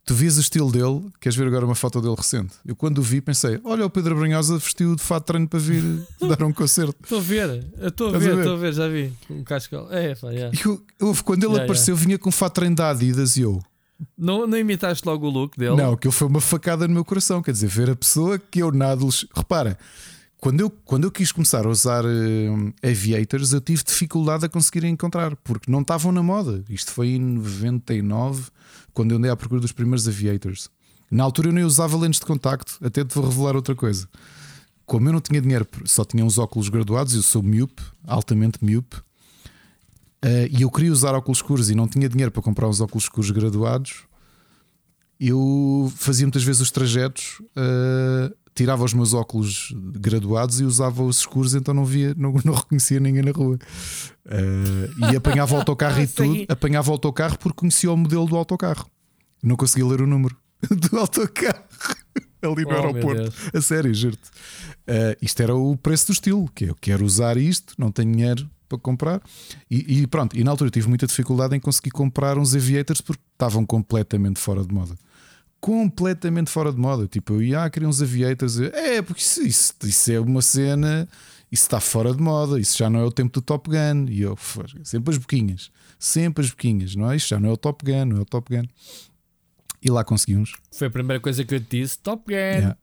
Tu 0.07 0.15
vias 0.15 0.37
o 0.37 0.41
estilo 0.41 0.71
dele, 0.71 1.11
queres 1.19 1.35
ver 1.35 1.47
agora 1.47 1.65
uma 1.65 1.75
foto 1.75 1.99
dele 1.99 2.15
recente? 2.15 2.55
Eu 2.67 2.77
quando 2.77 2.99
o 2.99 3.03
vi 3.03 3.23
pensei: 3.23 3.59
olha, 3.65 3.87
o 3.87 3.91
Pedro 3.91 4.15
Brunhosa 4.15 4.59
vestiu 4.59 4.95
de 4.95 5.03
fato 5.03 5.25
treino 5.25 5.49
para 5.49 5.59
vir 5.59 5.83
dar 6.21 6.43
um 6.45 6.53
concerto. 6.53 6.95
Estou 7.03 7.19
a 7.19 7.23
ver, 7.23 7.65
estou 7.81 8.15
a 8.15 8.19
ver, 8.19 8.37
estou 8.37 8.53
a 8.53 8.57
ver, 8.57 8.75
já 8.75 8.87
vi. 8.87 9.13
Um 9.31 9.43
cascal. 9.43 9.91
É, 9.91 10.15
pá, 10.15 10.31
yeah. 10.31 10.59
eu, 10.63 10.85
eu, 11.01 11.17
quando 11.25 11.45
ele 11.45 11.53
yeah, 11.53 11.65
apareceu, 11.65 11.95
yeah. 11.95 12.07
vinha 12.07 12.19
com 12.19 12.31
fato 12.31 12.53
de 12.53 12.57
treino 12.57 12.77
da 12.77 12.91
Adidas 12.91 13.39
e 13.39 13.43
eu. 13.43 13.63
Não, 14.19 14.47
não 14.47 14.59
imitaste 14.59 15.07
logo 15.07 15.27
o 15.27 15.31
look 15.31 15.57
dele? 15.57 15.77
Não, 15.77 15.97
que 15.97 16.07
ele 16.07 16.15
foi 16.15 16.29
uma 16.29 16.41
facada 16.41 16.87
no 16.87 16.93
meu 16.93 17.05
coração. 17.05 17.43
Quer 17.43 17.53
dizer, 17.53 17.69
ver 17.69 17.89
a 17.89 17.97
pessoa 17.97 18.39
que 18.39 18.59
eu 18.59 18.71
nada. 18.71 19.03
Repara, 19.35 19.79
quando 20.45 20.61
eu, 20.61 20.69
quando 20.69 21.05
eu 21.05 21.11
quis 21.11 21.33
começar 21.33 21.65
a 21.65 21.71
usar 21.71 22.05
uh, 22.05 22.75
aviators, 22.83 23.55
eu 23.55 23.63
tive 23.63 23.83
dificuldade 23.83 24.45
a 24.45 24.49
conseguir 24.49 24.85
encontrar, 24.85 25.35
porque 25.37 25.73
não 25.73 25.81
estavam 25.81 26.13
na 26.13 26.23
moda. 26.23 26.63
Isto 26.69 26.93
foi 26.93 27.13
em 27.13 27.19
99, 27.19 28.51
quando 28.93 29.13
eu 29.13 29.17
andei 29.17 29.31
à 29.31 29.37
procura 29.37 29.59
dos 29.59 29.73
primeiros 29.73 30.07
aviators. 30.07 30.69
Na 31.11 31.25
altura 31.25 31.49
eu 31.49 31.53
nem 31.55 31.65
usava 31.65 31.97
lentes 31.97 32.21
de 32.21 32.27
contacto, 32.27 32.77
até 32.83 33.03
te 33.03 33.15
vou 33.15 33.27
revelar 33.27 33.57
outra 33.57 33.75
coisa. 33.75 34.07
Como 34.85 35.09
eu 35.09 35.15
não 35.15 35.21
tinha 35.23 35.41
dinheiro, 35.41 35.67
só 35.87 36.05
tinha 36.05 36.23
uns 36.23 36.37
óculos 36.37 36.69
graduados, 36.69 37.15
eu 37.15 37.23
sou 37.23 37.43
miúpe, 37.43 37.83
altamente 38.07 38.63
miúpe, 38.63 38.97
uh, 38.97 40.47
e 40.51 40.61
eu 40.61 40.71
queria 40.71 40.93
usar 40.93 41.15
óculos 41.15 41.39
escuros 41.39 41.71
e 41.71 41.75
não 41.75 41.89
tinha 41.89 42.07
dinheiro 42.07 42.31
para 42.31 42.43
comprar 42.43 42.69
uns 42.69 42.83
óculos 42.83 43.05
escuros 43.05 43.31
graduados, 43.31 44.03
eu 45.19 45.91
fazia 45.97 46.27
muitas 46.27 46.45
vezes 46.45 46.61
os 46.61 46.71
trajetos 46.71 47.41
uh, 47.57 48.44
tirava 48.55 48.85
os 48.85 48.95
meus 48.95 49.13
óculos 49.13 49.75
graduados 49.75 50.61
e 50.61 50.65
usava 50.65 51.03
os 51.03 51.19
escuros, 51.19 51.55
então 51.55 51.75
não 51.75 51.85
via, 51.85 52.15
não, 52.17 52.35
não 52.45 52.55
reconhecia 52.55 53.01
ninguém 53.01 53.23
na 53.23 53.33
rua. 53.33 53.59
Uh, 54.25 55.11
e 55.13 55.17
apanhava 55.17 55.55
o 55.55 55.59
autocarro 55.59 56.01
e 56.01 56.07
tudo, 56.09 56.45
apanhava 56.49 56.91
o 56.91 56.93
autocarro 56.93 57.39
porque 57.39 57.59
conhecia 57.59 57.91
o 57.91 57.97
modelo 57.97 58.27
do 58.27 58.37
autocarro. 58.37 58.89
Não 59.43 59.57
conseguia 59.57 59.87
ler 59.87 60.01
o 60.01 60.07
número 60.07 60.37
do 60.71 60.99
autocarro 60.99 61.63
ali 62.43 62.63
no 62.65 62.71
oh, 62.71 62.75
aeroporto. 62.75 63.33
A 63.53 63.61
sério, 63.61 63.93
juro-te. 63.93 64.29
Uh, 64.89 65.17
isto 65.21 65.43
era 65.43 65.55
o 65.55 65.77
preço 65.77 66.07
do 66.07 66.13
estilo, 66.13 66.49
que 66.55 66.67
é, 66.67 66.71
eu 66.71 66.75
quero 66.75 67.05
usar 67.05 67.37
isto, 67.37 67.75
não 67.77 67.91
tenho 67.91 68.13
dinheiro 68.13 68.49
para 68.69 68.79
comprar. 68.79 69.21
E, 69.71 70.03
e, 70.03 70.07
pronto, 70.07 70.39
e 70.39 70.45
na 70.45 70.51
altura 70.51 70.71
tive 70.71 70.89
muita 70.89 71.07
dificuldade 71.07 71.57
em 71.57 71.61
conseguir 71.61 71.91
comprar 71.91 72.39
uns 72.39 72.55
aviators 72.55 73.01
porque 73.01 73.23
estavam 73.33 73.65
completamente 73.65 74.39
fora 74.39 74.65
de 74.65 74.73
moda. 74.73 74.95
Completamente 75.65 76.51
fora 76.51 76.71
de 76.71 76.79
moda. 76.79 77.09
Tipo, 77.09 77.33
eu 77.33 77.43
ia, 77.43 77.65
ah, 77.65 77.71
queria 77.71 77.89
uns 77.89 78.03
aviators. 78.03 78.61
É, 78.61 79.01
porque 79.01 79.23
isso, 79.23 79.43
isso, 79.43 79.75
isso 79.83 80.13
é 80.13 80.21
uma 80.21 80.43
cena, 80.43 81.09
isso 81.51 81.63
está 81.63 81.81
fora 81.81 82.13
de 82.15 82.21
moda, 82.21 82.61
isso 82.61 82.77
já 82.77 82.91
não 82.91 83.01
é 83.01 83.05
o 83.05 83.11
tempo 83.11 83.33
do 83.33 83.41
Top 83.41 83.71
Gun. 83.71 84.05
E 84.11 84.21
eu, 84.21 84.37
sempre 84.83 85.15
as 85.15 85.17
boquinhas, 85.17 85.71
sempre 85.99 86.45
as 86.45 86.51
boquinhas, 86.51 86.95
não 86.95 87.11
é? 87.11 87.17
Isto 87.17 87.31
já 87.31 87.41
não 87.41 87.49
é 87.49 87.53
o 87.53 87.57
Top 87.57 87.83
Gun, 87.83 88.05
não 88.05 88.19
é 88.19 88.21
o 88.21 88.25
Top 88.27 88.55
Gun. 88.55 88.67
E 89.81 89.91
lá 89.91 90.05
consegui 90.05 90.37
uns. 90.37 90.53
Foi 90.71 90.89
a 90.89 90.91
primeira 90.91 91.19
coisa 91.19 91.43
que 91.43 91.55
eu 91.55 91.61
te 91.61 91.81
disse: 91.81 91.99
Top 91.99 92.25
Gun. 92.27 92.35
Yeah. 92.35 92.77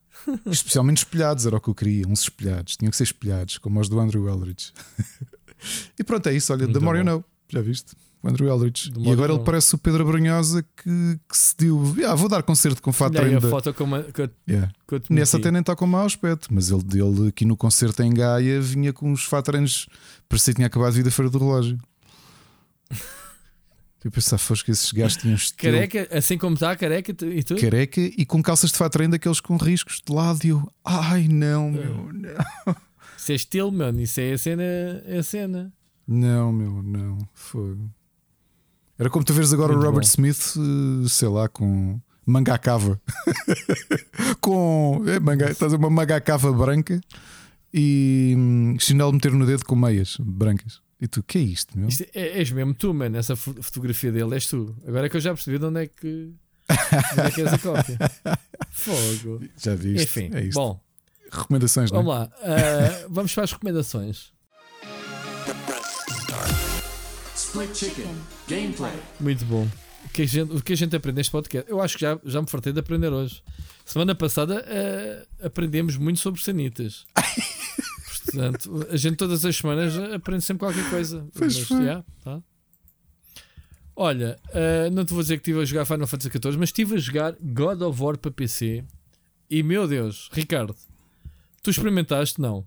Especialmente 0.47 0.97
espelhados, 0.97 1.45
era 1.45 1.57
o 1.57 1.61
que 1.61 1.69
eu 1.69 1.75
queria, 1.75 2.07
uns 2.07 2.21
espelhados, 2.21 2.77
tinham 2.77 2.89
que 2.89 2.97
ser 2.97 3.03
espelhados, 3.03 3.59
como 3.59 3.79
os 3.79 3.89
do 3.89 3.99
Andrew 3.99 4.27
Eldridge. 4.27 4.73
e 5.99 6.03
pronto, 6.03 6.27
é 6.29 6.33
isso. 6.33 6.51
Olha, 6.51 6.63
Muito 6.63 6.79
The 6.79 6.83
More 6.83 6.97
You 6.97 7.05
Know, 7.05 7.23
já 7.47 7.61
viste? 7.61 7.95
O 8.23 8.29
Andrew 8.29 8.47
Eldridge. 8.47 8.91
E 8.99 9.11
agora 9.11 9.33
ele 9.33 9.43
parece 9.43 9.73
o 9.73 9.77
Pedro 9.79 10.05
Brunhosa 10.05 10.63
que, 10.63 11.19
que 11.27 11.37
se 11.37 11.57
deu. 11.57 11.81
Ah, 12.07 12.13
vou 12.13 12.29
dar 12.29 12.43
concerto 12.43 12.81
com 12.81 12.91
fato 12.91 13.19
ainda. 13.19 13.47
a 13.47 13.49
foto 13.49 13.73
com 13.73 13.83
uma, 13.83 14.05
eu, 14.15 14.29
yeah. 14.47 14.71
eu 14.91 15.01
Nessa 15.09 15.37
até 15.37 15.49
nem 15.49 15.61
está 15.61 15.75
com 15.75 15.87
mau 15.87 16.05
aspecto, 16.05 16.47
mas 16.53 16.69
ele, 16.69 16.83
ele 16.91 17.29
aqui 17.29 17.45
no 17.45 17.57
concerto 17.57 18.03
em 18.03 18.13
Gaia 18.13 18.61
vinha 18.61 18.93
com 18.93 19.11
uns 19.11 19.23
fatrenos, 19.23 19.87
parecia 20.29 20.53
que 20.53 20.57
tinha 20.57 20.67
acabado 20.67 20.91
de 20.91 20.97
vir 20.97 21.03
da 21.03 21.11
feira 21.11 21.31
do 21.31 21.39
relógio. 21.39 21.77
Eu 24.03 24.09
pensava, 24.09 24.39
fosse 24.39 24.65
que 24.65 24.71
esses 24.71 24.91
gajos 24.91 25.17
tinham 25.17 25.35
estilo. 25.35 25.73
Careca, 25.73 26.07
assim 26.17 26.35
como 26.35 26.55
está, 26.55 26.75
careca 26.75 27.11
e 27.23 27.43
tu? 27.43 27.55
Careca 27.55 28.01
e 28.01 28.25
com 28.25 28.41
calças 28.41 28.71
de 28.71 28.77
fato 28.77 28.93
treino 28.93 29.11
daqueles 29.11 29.39
com 29.39 29.57
riscos 29.57 30.01
de 30.03 30.11
lado. 30.11 30.39
E 30.43 30.49
eu, 30.49 30.67
ai 30.83 31.27
não, 31.27 31.67
é. 31.67 31.71
meu, 31.71 32.11
não. 32.11 32.75
Isso 33.15 33.31
é 33.31 33.35
estilo, 33.35 33.71
mano. 33.71 34.01
Isso 34.01 34.19
é 34.19 34.33
a 34.33 34.37
cena. 34.39 34.63
É 35.05 35.19
a 35.19 35.23
cena. 35.23 35.71
Não, 36.07 36.51
meu, 36.51 36.81
não. 36.81 37.19
Fogo. 37.35 37.91
Era 39.01 39.09
como 39.09 39.25
tu 39.25 39.33
vês 39.33 39.51
agora 39.51 39.73
Muito 39.73 39.81
o 39.81 39.85
Robert 39.87 40.03
bom. 40.03 40.07
Smith, 40.07 40.53
eh, 40.55 41.09
sei 41.09 41.27
lá, 41.27 41.49
com 41.49 41.99
manga 42.23 42.55
cava. 42.59 43.01
com. 44.39 45.03
É, 45.07 45.19
manga, 45.19 45.49
estás 45.49 45.73
a 45.73 45.77
uma 45.77 45.89
manga 45.89 46.21
cava 46.21 46.53
branca 46.53 47.01
e 47.73 48.35
hum, 48.37 48.77
chinelo 48.79 49.11
meter 49.11 49.31
no 49.31 49.43
dedo 49.43 49.65
com 49.65 49.75
meias 49.75 50.17
brancas. 50.19 50.83
E 51.01 51.07
tu, 51.07 51.23
que 51.23 51.39
é 51.39 51.41
isto, 51.41 51.75
meu? 51.79 51.89
Isto 51.89 52.05
é, 52.13 52.37
és 52.41 52.51
mesmo 52.51 52.75
tu, 52.75 52.93
mano. 52.93 53.17
Essa 53.17 53.35
fotografia 53.35 54.11
dele 54.11 54.35
és 54.35 54.45
tu. 54.45 54.75
Agora 54.87 55.07
é 55.07 55.09
que 55.09 55.17
eu 55.17 55.21
já 55.21 55.33
percebi 55.33 55.57
de 55.57 55.65
onde 55.65 55.81
é 55.81 55.87
que, 55.87 56.31
onde 56.69 57.27
é, 57.27 57.31
que 57.31 57.41
és 57.41 57.53
a 57.53 57.57
cópia. 57.57 57.97
Fogo. 58.69 59.41
Já 59.57 59.73
viste. 59.73 60.03
Enfim, 60.03 60.29
é 60.31 60.43
isto. 60.43 60.59
bom. 60.59 60.79
Recomendações, 61.31 61.89
Vamos 61.89 62.05
não 62.05 62.13
é? 62.13 62.19
lá. 62.19 62.25
Uh, 62.25 63.07
vamos 63.09 63.33
para 63.33 63.45
as 63.45 63.51
recomendações. 63.51 64.31
Split 67.51 67.75
Chicken 67.75 68.15
Gameplay. 68.47 68.93
Muito 69.19 69.43
bom. 69.43 69.67
O 70.05 70.09
que, 70.13 70.21
a 70.21 70.25
gente, 70.25 70.53
o 70.53 70.63
que 70.63 70.71
a 70.71 70.75
gente 70.77 70.95
aprende 70.95 71.17
neste 71.17 71.33
podcast? 71.33 71.69
Eu 71.69 71.81
acho 71.81 71.97
que 71.97 72.01
já, 72.01 72.17
já 72.23 72.41
me 72.41 72.49
fartei 72.49 72.71
de 72.71 72.79
aprender 72.79 73.11
hoje. 73.11 73.43
Semana 73.83 74.15
passada 74.15 74.63
uh, 74.65 75.45
aprendemos 75.45 75.97
muito 75.97 76.21
sobre 76.21 76.41
sanitas. 76.41 77.05
Portanto, 78.23 78.87
a 78.89 78.95
gente 78.95 79.17
todas 79.17 79.43
as 79.43 79.53
semanas 79.53 79.97
aprende 80.13 80.45
sempre 80.45 80.65
qualquer 80.65 80.89
coisa. 80.89 81.27
Pois 81.37 81.69
mas, 81.69 81.79
yeah, 81.81 82.05
tá. 82.23 82.41
Olha, 83.97 84.39
uh, 84.47 84.89
não 84.89 85.03
te 85.03 85.11
vou 85.13 85.21
dizer 85.21 85.35
que 85.35 85.41
estive 85.41 85.61
a 85.61 85.65
jogar 85.65 85.83
Final 85.83 86.07
Fantasy 86.07 86.29
XIV, 86.29 86.57
mas 86.57 86.69
estive 86.69 86.95
a 86.95 86.99
jogar 86.99 87.35
God 87.41 87.81
of 87.81 88.01
War 88.01 88.17
para 88.17 88.31
PC. 88.31 88.85
E 89.49 89.61
meu 89.61 89.89
Deus, 89.89 90.29
Ricardo, 90.31 90.73
tu 91.61 91.69
experimentaste? 91.69 92.39
Não. 92.39 92.65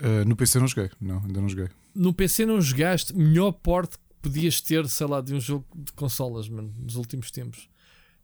Uh, 0.00 0.24
no 0.26 0.36
PC 0.36 0.58
não 0.58 0.68
joguei, 0.68 0.90
não, 1.00 1.18
ainda 1.20 1.40
não 1.40 1.48
joguei. 1.48 1.68
No 1.94 2.12
PC 2.12 2.44
não 2.44 2.60
jogaste, 2.60 3.16
melhor 3.16 3.52
porte 3.52 3.96
que 3.96 4.04
podias 4.20 4.60
ter, 4.60 4.86
sei 4.88 5.06
lá, 5.06 5.20
de 5.20 5.34
um 5.34 5.40
jogo 5.40 5.66
de 5.74 5.92
consolas, 5.92 6.48
mano, 6.48 6.74
nos 6.78 6.96
últimos 6.96 7.30
tempos. 7.30 7.68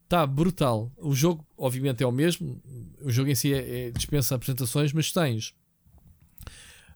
Está 0.05 0.26
brutal. 0.26 0.92
O 0.99 1.15
jogo, 1.15 1.47
obviamente, 1.57 2.02
é 2.02 2.07
o 2.07 2.12
mesmo. 2.12 2.60
O 3.01 3.10
jogo 3.10 3.31
em 3.31 3.34
si 3.34 3.55
é, 3.55 3.86
é 3.86 3.91
dispensa 3.91 4.34
apresentações, 4.34 4.92
mas 4.92 5.10
tens 5.10 5.55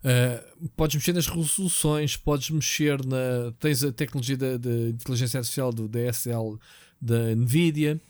Uh, 0.06 0.68
podes 0.76 0.94
mexer 0.94 1.12
nas 1.12 1.26
resoluções, 1.26 2.16
podes 2.16 2.50
mexer 2.50 3.05
na. 3.05 3.52
Tens 3.58 3.82
a 3.82 3.90
tecnologia 3.90 4.36
da, 4.36 4.70
inteligência 4.88 5.38
artificial 5.38 5.72
do 5.72 5.88
DSL 5.88 6.58
da 7.00 7.34
Nvidia, 7.34 8.00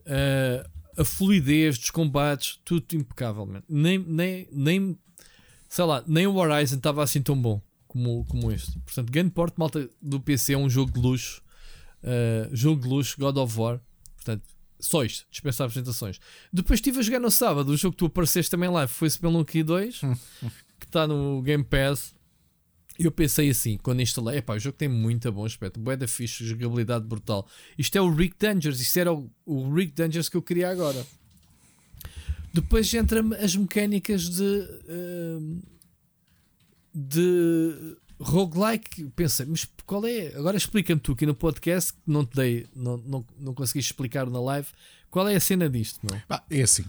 uh, 0.00 1.00
a 1.00 1.04
fluidez 1.04 1.78
dos 1.78 1.90
combates, 1.90 2.60
tudo 2.66 2.84
impecavelmente. 2.92 3.64
Nem, 3.66 3.98
nem, 3.98 4.46
nem, 4.52 4.98
sei 5.68 5.84
lá, 5.84 6.02
nem 6.06 6.26
o 6.26 6.36
Horizon 6.36 6.76
estava 6.76 7.02
assim 7.02 7.22
tão 7.22 7.40
bom 7.40 7.60
como, 7.86 8.24
como 8.26 8.52
este. 8.52 8.78
Portanto, 8.80 9.10
grande 9.10 9.30
porte 9.30 9.58
malta 9.58 9.88
do 10.00 10.20
PC 10.20 10.54
é 10.54 10.58
um 10.58 10.68
jogo 10.68 10.92
de 10.92 11.00
luxo, 11.00 11.42
uh, 12.02 12.54
jogo 12.54 12.82
de 12.82 12.88
luxo, 12.88 13.16
God 13.18 13.36
of 13.36 13.58
War. 13.58 13.80
Portanto, 14.16 14.42
só 14.78 15.04
isto, 15.04 15.26
dispensar 15.30 15.66
apresentações. 15.66 16.20
Depois 16.52 16.78
estive 16.78 17.00
a 17.00 17.02
jogar 17.02 17.20
no 17.20 17.30
sábado, 17.30 17.70
o 17.70 17.76
jogo 17.76 17.92
que 17.92 17.98
tu 17.98 18.06
apareceste 18.06 18.50
também 18.50 18.68
live 18.68 18.92
foi 18.92 19.10
Spelunky 19.10 19.62
2, 19.62 20.00
que 20.78 20.86
está 20.86 21.06
no 21.06 21.42
Game 21.42 21.64
Pass. 21.64 22.14
E 22.98 23.04
eu 23.04 23.12
pensei 23.12 23.48
assim, 23.48 23.78
quando 23.78 24.02
instalei, 24.02 24.38
epá, 24.38 24.54
o 24.54 24.58
jogo 24.58 24.76
tem 24.76 24.88
muito 24.88 25.30
bom 25.30 25.44
aspecto, 25.44 25.78
boa 25.78 25.96
da 25.96 26.08
fixe, 26.08 26.44
jogabilidade 26.44 27.06
brutal. 27.06 27.46
Isto 27.76 27.96
é 27.96 28.00
o 28.00 28.12
Rick 28.12 28.36
Dangerous, 28.38 28.80
isto 28.80 28.96
era 28.98 29.12
o, 29.12 29.30
o 29.46 29.72
Rick 29.72 29.92
Dangerous 29.92 30.28
que 30.28 30.36
eu 30.36 30.42
queria 30.42 30.68
agora. 30.68 31.06
Depois 32.52 32.92
entra 32.94 33.20
as 33.42 33.54
mecânicas 33.56 34.28
de. 34.28 34.42
Uh, 34.88 35.62
de 36.94 37.96
roguelike. 38.20 39.04
Pensa, 39.14 39.46
mas 39.46 39.66
qual 39.86 40.04
é? 40.06 40.34
Agora 40.34 40.56
explica-me 40.56 41.00
tu 41.00 41.12
aqui 41.12 41.24
no 41.24 41.34
podcast, 41.34 41.92
que 41.92 42.00
não 42.06 42.24
te 42.24 42.34
dei, 42.34 42.66
não, 42.74 42.96
não, 42.98 43.26
não 43.38 43.54
consegui 43.54 43.78
explicar 43.78 44.28
na 44.28 44.40
live. 44.40 44.68
Qual 45.10 45.28
é 45.28 45.36
a 45.36 45.40
cena 45.40 45.68
disto? 45.68 46.00
Não? 46.02 46.20
Ah, 46.28 46.42
é 46.50 46.62
assim, 46.62 46.84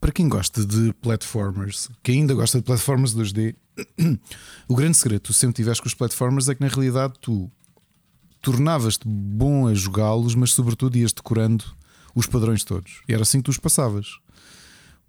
para 0.00 0.12
quem 0.12 0.28
gosta 0.28 0.64
de 0.64 0.92
platformers, 0.94 1.88
quem 2.02 2.20
ainda 2.20 2.34
gosta 2.34 2.58
de 2.58 2.64
platformers 2.64 3.14
2D, 3.14 3.56
o 4.68 4.74
grande 4.76 4.96
segredo 4.96 5.20
que 5.20 5.26
tu 5.26 5.32
sempre 5.32 5.56
tiveste 5.56 5.82
com 5.82 5.88
os 5.88 5.94
platformers 5.94 6.48
é 6.48 6.54
que 6.54 6.60
na 6.60 6.68
realidade 6.68 7.14
tu 7.20 7.50
tornavas-te 8.40 9.06
bom 9.06 9.66
a 9.66 9.74
jogá-los, 9.74 10.34
mas 10.34 10.52
sobretudo 10.52 10.96
ias 10.96 11.12
decorando 11.12 11.64
os 12.14 12.26
padrões 12.26 12.62
todos. 12.62 13.02
E 13.08 13.12
era 13.12 13.22
assim 13.22 13.38
que 13.38 13.44
tu 13.44 13.50
os 13.50 13.58
passavas. 13.58 14.18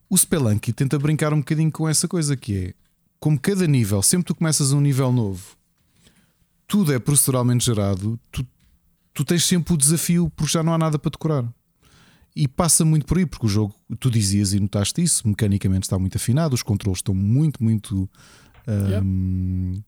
O 0.10 0.18
Spelunky 0.18 0.72
tenta 0.72 0.98
brincar 0.98 1.34
um 1.34 1.40
bocadinho 1.40 1.72
com 1.72 1.88
essa 1.88 2.08
coisa 2.08 2.38
que 2.38 2.58
é 2.58 2.74
como 3.20 3.40
cada 3.40 3.66
nível, 3.66 4.02
sempre 4.02 4.28
tu 4.28 4.36
começas 4.36 4.72
um 4.72 4.80
nível 4.80 5.12
novo, 5.12 5.58
tudo 6.68 6.94
é 6.94 7.00
proceduralmente 7.00 7.66
gerado, 7.66 8.20
tu, 8.32 8.46
tu 9.14 9.26
tens 9.26 9.44
sempre 9.44 9.74
o 9.74 9.78
desafio 9.78 10.32
porque 10.36 10.54
já 10.54 10.62
não 10.62 10.74
há 10.74 10.78
nada 10.78 11.00
para 11.00 11.12
decorar. 11.12 11.46
E 12.36 12.48
passa 12.48 12.86
muito 12.86 13.08
por 13.08 13.18
aí, 13.18 13.26
porque 13.26 13.48
o 13.48 13.50
jogo, 13.50 13.74
tu 14.00 14.12
dizias 14.12 14.54
e 14.54 14.60
notaste 14.60 15.02
isso, 15.02 15.28
mecanicamente 15.28 15.86
está 15.86 15.98
muito 15.98 16.18
afinado, 16.18 16.54
os 16.54 16.62
controles 16.62 17.00
estão 17.00 17.16
muito, 17.16 17.64
muito. 17.64 18.08
Um, 18.68 19.82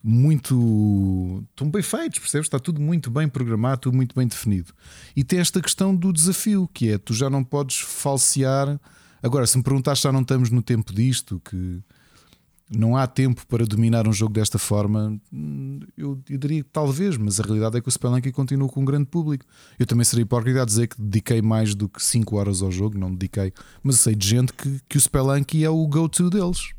muito. 0.00 1.44
estão 1.50 1.68
bem 1.68 1.82
feitos, 1.82 2.20
percebes? 2.20 2.46
Está 2.46 2.60
tudo 2.60 2.80
muito 2.80 3.10
bem 3.10 3.28
programado, 3.28 3.80
tudo 3.80 3.96
muito 3.96 4.14
bem 4.14 4.28
definido. 4.28 4.72
E 5.16 5.24
tem 5.24 5.40
esta 5.40 5.60
questão 5.60 5.94
do 5.94 6.12
desafio, 6.12 6.70
que 6.72 6.90
é 6.90 6.96
tu 6.98 7.12
já 7.12 7.28
não 7.28 7.42
podes 7.42 7.80
falsear. 7.80 8.80
Agora, 9.22 9.46
se 9.46 9.56
me 9.56 9.62
perguntaste, 9.62 10.04
já 10.04 10.12
não 10.12 10.22
estamos 10.22 10.50
no 10.50 10.62
tempo 10.62 10.92
disto, 10.92 11.40
que 11.44 11.82
não 12.70 12.96
há 12.96 13.06
tempo 13.06 13.44
para 13.48 13.66
dominar 13.66 14.06
um 14.06 14.12
jogo 14.12 14.32
desta 14.32 14.58
forma, 14.58 15.20
eu, 15.98 16.22
eu 16.28 16.38
diria 16.38 16.62
que 16.62 16.70
talvez, 16.72 17.16
mas 17.16 17.40
a 17.40 17.42
realidade 17.42 17.76
é 17.76 17.80
que 17.80 17.88
o 17.88 17.90
Spelunky 17.90 18.30
continua 18.30 18.68
com 18.68 18.80
um 18.80 18.84
grande 18.84 19.06
público. 19.06 19.44
Eu 19.78 19.86
também 19.86 20.04
seria 20.04 20.22
hipócrita 20.22 20.62
a 20.62 20.64
dizer 20.64 20.86
que 20.86 21.00
dediquei 21.00 21.42
mais 21.42 21.74
do 21.74 21.88
que 21.88 22.02
5 22.02 22.36
horas 22.36 22.62
ao 22.62 22.70
jogo, 22.70 22.96
não 22.96 23.10
dediquei, 23.10 23.52
mas 23.82 23.96
sei 24.00 24.14
de 24.14 24.26
gente 24.26 24.52
que, 24.52 24.80
que 24.88 24.96
o 24.96 25.00
Spelunky 25.00 25.64
é 25.64 25.70
o 25.70 25.84
go-to 25.86 26.30
deles. 26.30 26.70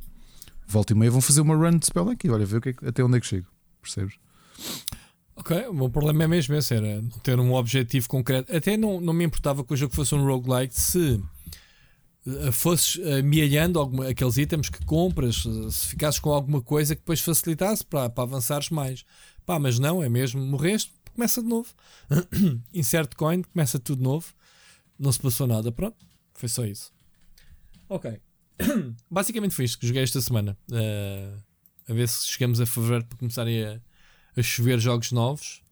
Volta 0.66 0.94
e 0.94 0.96
meia 0.96 1.12
vão 1.12 1.20
fazer 1.20 1.42
uma 1.42 1.56
run 1.56 1.78
de 1.78 1.88
Spelunky, 1.88 2.30
olha, 2.30 2.46
ver 2.46 2.62
é 2.66 2.88
até 2.88 3.04
onde 3.04 3.18
é 3.18 3.20
que 3.20 3.28
chego, 3.28 3.48
percebes? 3.82 4.16
Ok, 5.36 5.68
o 5.68 5.74
meu 5.74 5.90
problema 5.90 6.24
é 6.24 6.28
mesmo 6.28 6.56
esse, 6.56 6.74
era 6.74 7.04
ter 7.24 7.38
um 7.40 7.54
objetivo 7.54 8.08
concreto. 8.08 8.56
Até 8.56 8.78
não, 8.78 9.02
não 9.02 9.12
me 9.12 9.26
importava 9.26 9.64
que 9.66 9.74
o 9.74 9.76
jogo 9.76 9.94
fosse 9.94 10.16
um 10.16 10.24
roguelike 10.24 10.80
se 10.80 11.22
fosses 12.52 13.00
amealhando 13.20 13.82
aqueles 14.04 14.38
itens 14.38 14.70
que 14.70 14.86
compras, 14.86 15.44
eh, 15.46 15.72
se 15.72 15.88
ficasses 15.88 16.20
com 16.20 16.32
alguma 16.32 16.62
coisa 16.62 16.96
que 16.96 17.02
depois 17.02 17.20
facilitasse 17.20 17.84
para, 17.86 18.10
para 18.10 18.24
avançares 18.24 18.70
mais. 18.70 19.04
Pá, 19.46 19.58
mas 19.58 19.80
não, 19.80 20.04
é 20.04 20.10
mesmo, 20.10 20.42
morreste, 20.46 20.94
começa 21.16 21.42
de 21.42 21.48
novo. 21.48 21.70
Insert 22.74 23.16
coin, 23.16 23.42
começa 23.42 23.80
tudo 23.80 23.98
de 24.00 24.04
novo. 24.04 24.34
Não 25.00 25.12
se 25.12 25.20
passou 25.20 25.48
nada, 25.48 25.72
pronto, 25.72 25.98
foi 26.34 26.48
só 26.48 26.64
isso. 26.66 26.92
Ok. 27.90 28.20
Basicamente 29.10 29.56
foi 29.56 29.66
isto 29.66 29.80
que 29.80 29.88
joguei 29.88 30.04
esta 30.04 30.22
semana. 30.22 30.56
Uh, 30.70 31.42
a 31.90 31.94
ver 31.94 32.08
se 32.08 32.28
chegamos 32.28 32.62
a 32.62 32.66
fevereiro 32.66 33.06
para 33.06 33.18
começarem 33.18 33.64
a, 33.64 33.82
a 34.38 34.44
chover 34.44 34.80
jogos 34.80 35.12
novos. 35.12 35.64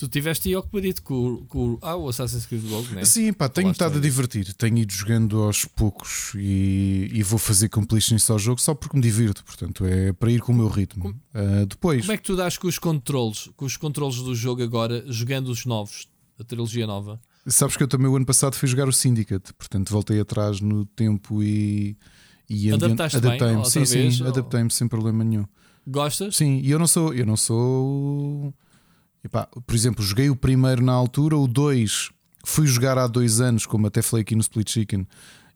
Tu 0.00 0.08
tiveste 0.08 0.48
aí 0.48 0.56
ocupadito 0.56 1.02
com, 1.02 1.44
com 1.46 1.78
ah, 1.82 1.94
o 1.94 2.08
Assassin's 2.08 2.46
Creed 2.46 2.66
Rogue, 2.70 2.94
né? 2.94 3.04
Sim, 3.04 3.34
pá, 3.34 3.50
tenho 3.50 3.70
estado 3.70 3.98
a 3.98 4.00
divertir. 4.00 4.50
Tenho 4.54 4.78
ido 4.78 4.90
jogando 4.90 5.42
aos 5.42 5.66
poucos 5.66 6.32
e, 6.36 7.10
e 7.12 7.22
vou 7.22 7.38
fazer 7.38 7.68
completions 7.68 8.30
ao 8.30 8.38
jogo 8.38 8.62
só 8.62 8.74
porque 8.74 8.96
me 8.96 9.02
divirto. 9.02 9.44
Portanto, 9.44 9.84
é 9.84 10.10
para 10.14 10.30
ir 10.30 10.40
com 10.40 10.52
o 10.52 10.54
meu 10.54 10.68
ritmo. 10.68 11.02
Como, 11.02 11.14
uh, 11.34 11.66
depois. 11.66 12.00
Como 12.00 12.12
é 12.12 12.16
que 12.16 12.22
tu 12.22 12.34
dás 12.34 12.56
com 12.56 12.66
os 12.66 12.78
controles, 12.78 13.50
com 13.54 13.66
os 13.66 13.76
controles 13.76 14.16
do 14.22 14.34
jogo 14.34 14.62
agora, 14.62 15.04
jogando 15.06 15.48
os 15.48 15.66
novos, 15.66 16.08
a 16.38 16.44
trilogia 16.44 16.86
nova? 16.86 17.20
Sabes 17.46 17.76
que 17.76 17.82
eu 17.82 17.88
também 17.88 18.08
o 18.08 18.16
ano 18.16 18.24
passado 18.24 18.54
fui 18.54 18.68
jogar 18.68 18.88
o 18.88 18.92
Syndicate, 18.94 19.52
portanto 19.52 19.90
voltei 19.90 20.18
atrás 20.18 20.62
no 20.62 20.86
tempo 20.86 21.42
e, 21.42 21.94
e 22.48 22.72
adaptei-me. 22.72 23.68
Sim, 23.68 23.84
sim, 23.84 24.26
adaptei-me 24.26 24.70
sem 24.70 24.88
problema 24.88 25.22
nenhum. 25.22 25.44
Gostas? 25.86 26.36
Sim, 26.36 26.58
e 26.64 26.70
eu 26.70 26.78
não 26.78 26.86
sou, 26.86 27.12
eu 27.12 27.26
não 27.26 27.36
sou 27.36 28.54
Epá, 29.22 29.46
por 29.46 29.74
exemplo, 29.74 30.04
joguei 30.04 30.30
o 30.30 30.36
primeiro 30.36 30.82
na 30.82 30.92
altura, 30.92 31.36
o 31.36 31.46
2 31.46 32.10
fui 32.44 32.66
jogar 32.66 32.98
há 32.98 33.06
dois 33.06 33.40
anos, 33.40 33.66
como 33.66 33.86
até 33.86 34.02
falei 34.02 34.22
aqui 34.22 34.34
no 34.34 34.40
Split 34.40 34.70
Chicken, 34.70 35.06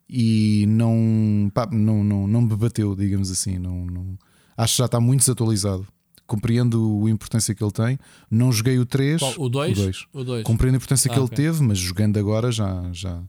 e 0.08 0.66
não, 0.68 1.50
pá, 1.52 1.68
não, 1.70 2.04
não, 2.04 2.26
não 2.26 2.42
me 2.42 2.56
bateu, 2.56 2.94
digamos 2.94 3.30
assim. 3.30 3.58
Não, 3.58 3.86
não, 3.86 4.18
acho 4.56 4.74
que 4.74 4.78
já 4.78 4.84
está 4.86 5.00
muito 5.00 5.20
desatualizado. 5.20 5.86
Compreendo 6.26 7.04
a 7.06 7.10
importância 7.10 7.54
que 7.54 7.62
ele 7.62 7.72
tem. 7.72 7.98
Não 8.30 8.50
joguei 8.50 8.78
o 8.78 8.86
3. 8.86 9.20
O 9.36 9.48
2? 9.48 10.06
O 10.12 10.24
2. 10.24 10.42
Compreendo 10.44 10.74
a 10.74 10.76
importância 10.76 11.10
ah, 11.10 11.14
que 11.14 11.20
okay. 11.20 11.44
ele 11.44 11.50
teve, 11.50 11.62
mas 11.62 11.78
jogando 11.78 12.18
agora 12.18 12.50
já, 12.50 12.82
já, 12.92 13.22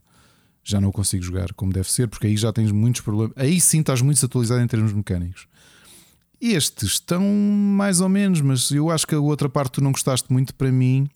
já 0.64 0.80
não 0.80 0.90
consigo 0.90 1.22
jogar 1.22 1.52
como 1.52 1.72
deve 1.72 1.90
ser, 1.90 2.08
porque 2.08 2.26
aí 2.26 2.36
já 2.36 2.52
tens 2.52 2.72
muitos 2.72 3.02
problemas. 3.02 3.34
Aí 3.36 3.60
sim 3.60 3.80
estás 3.80 4.00
muito 4.00 4.16
desatualizado 4.16 4.62
em 4.62 4.66
termos 4.66 4.92
mecânicos. 4.94 5.46
Estes 6.40 6.92
estão 6.92 7.22
mais 7.22 8.00
ou 8.00 8.08
menos, 8.08 8.40
mas 8.40 8.70
eu 8.70 8.90
acho 8.90 9.06
que 9.06 9.14
a 9.14 9.20
outra 9.20 9.48
parte 9.48 9.72
tu 9.72 9.80
não 9.80 9.92
gostaste 9.92 10.30
muito 10.32 10.54
para 10.54 10.70
mim. 10.70 11.08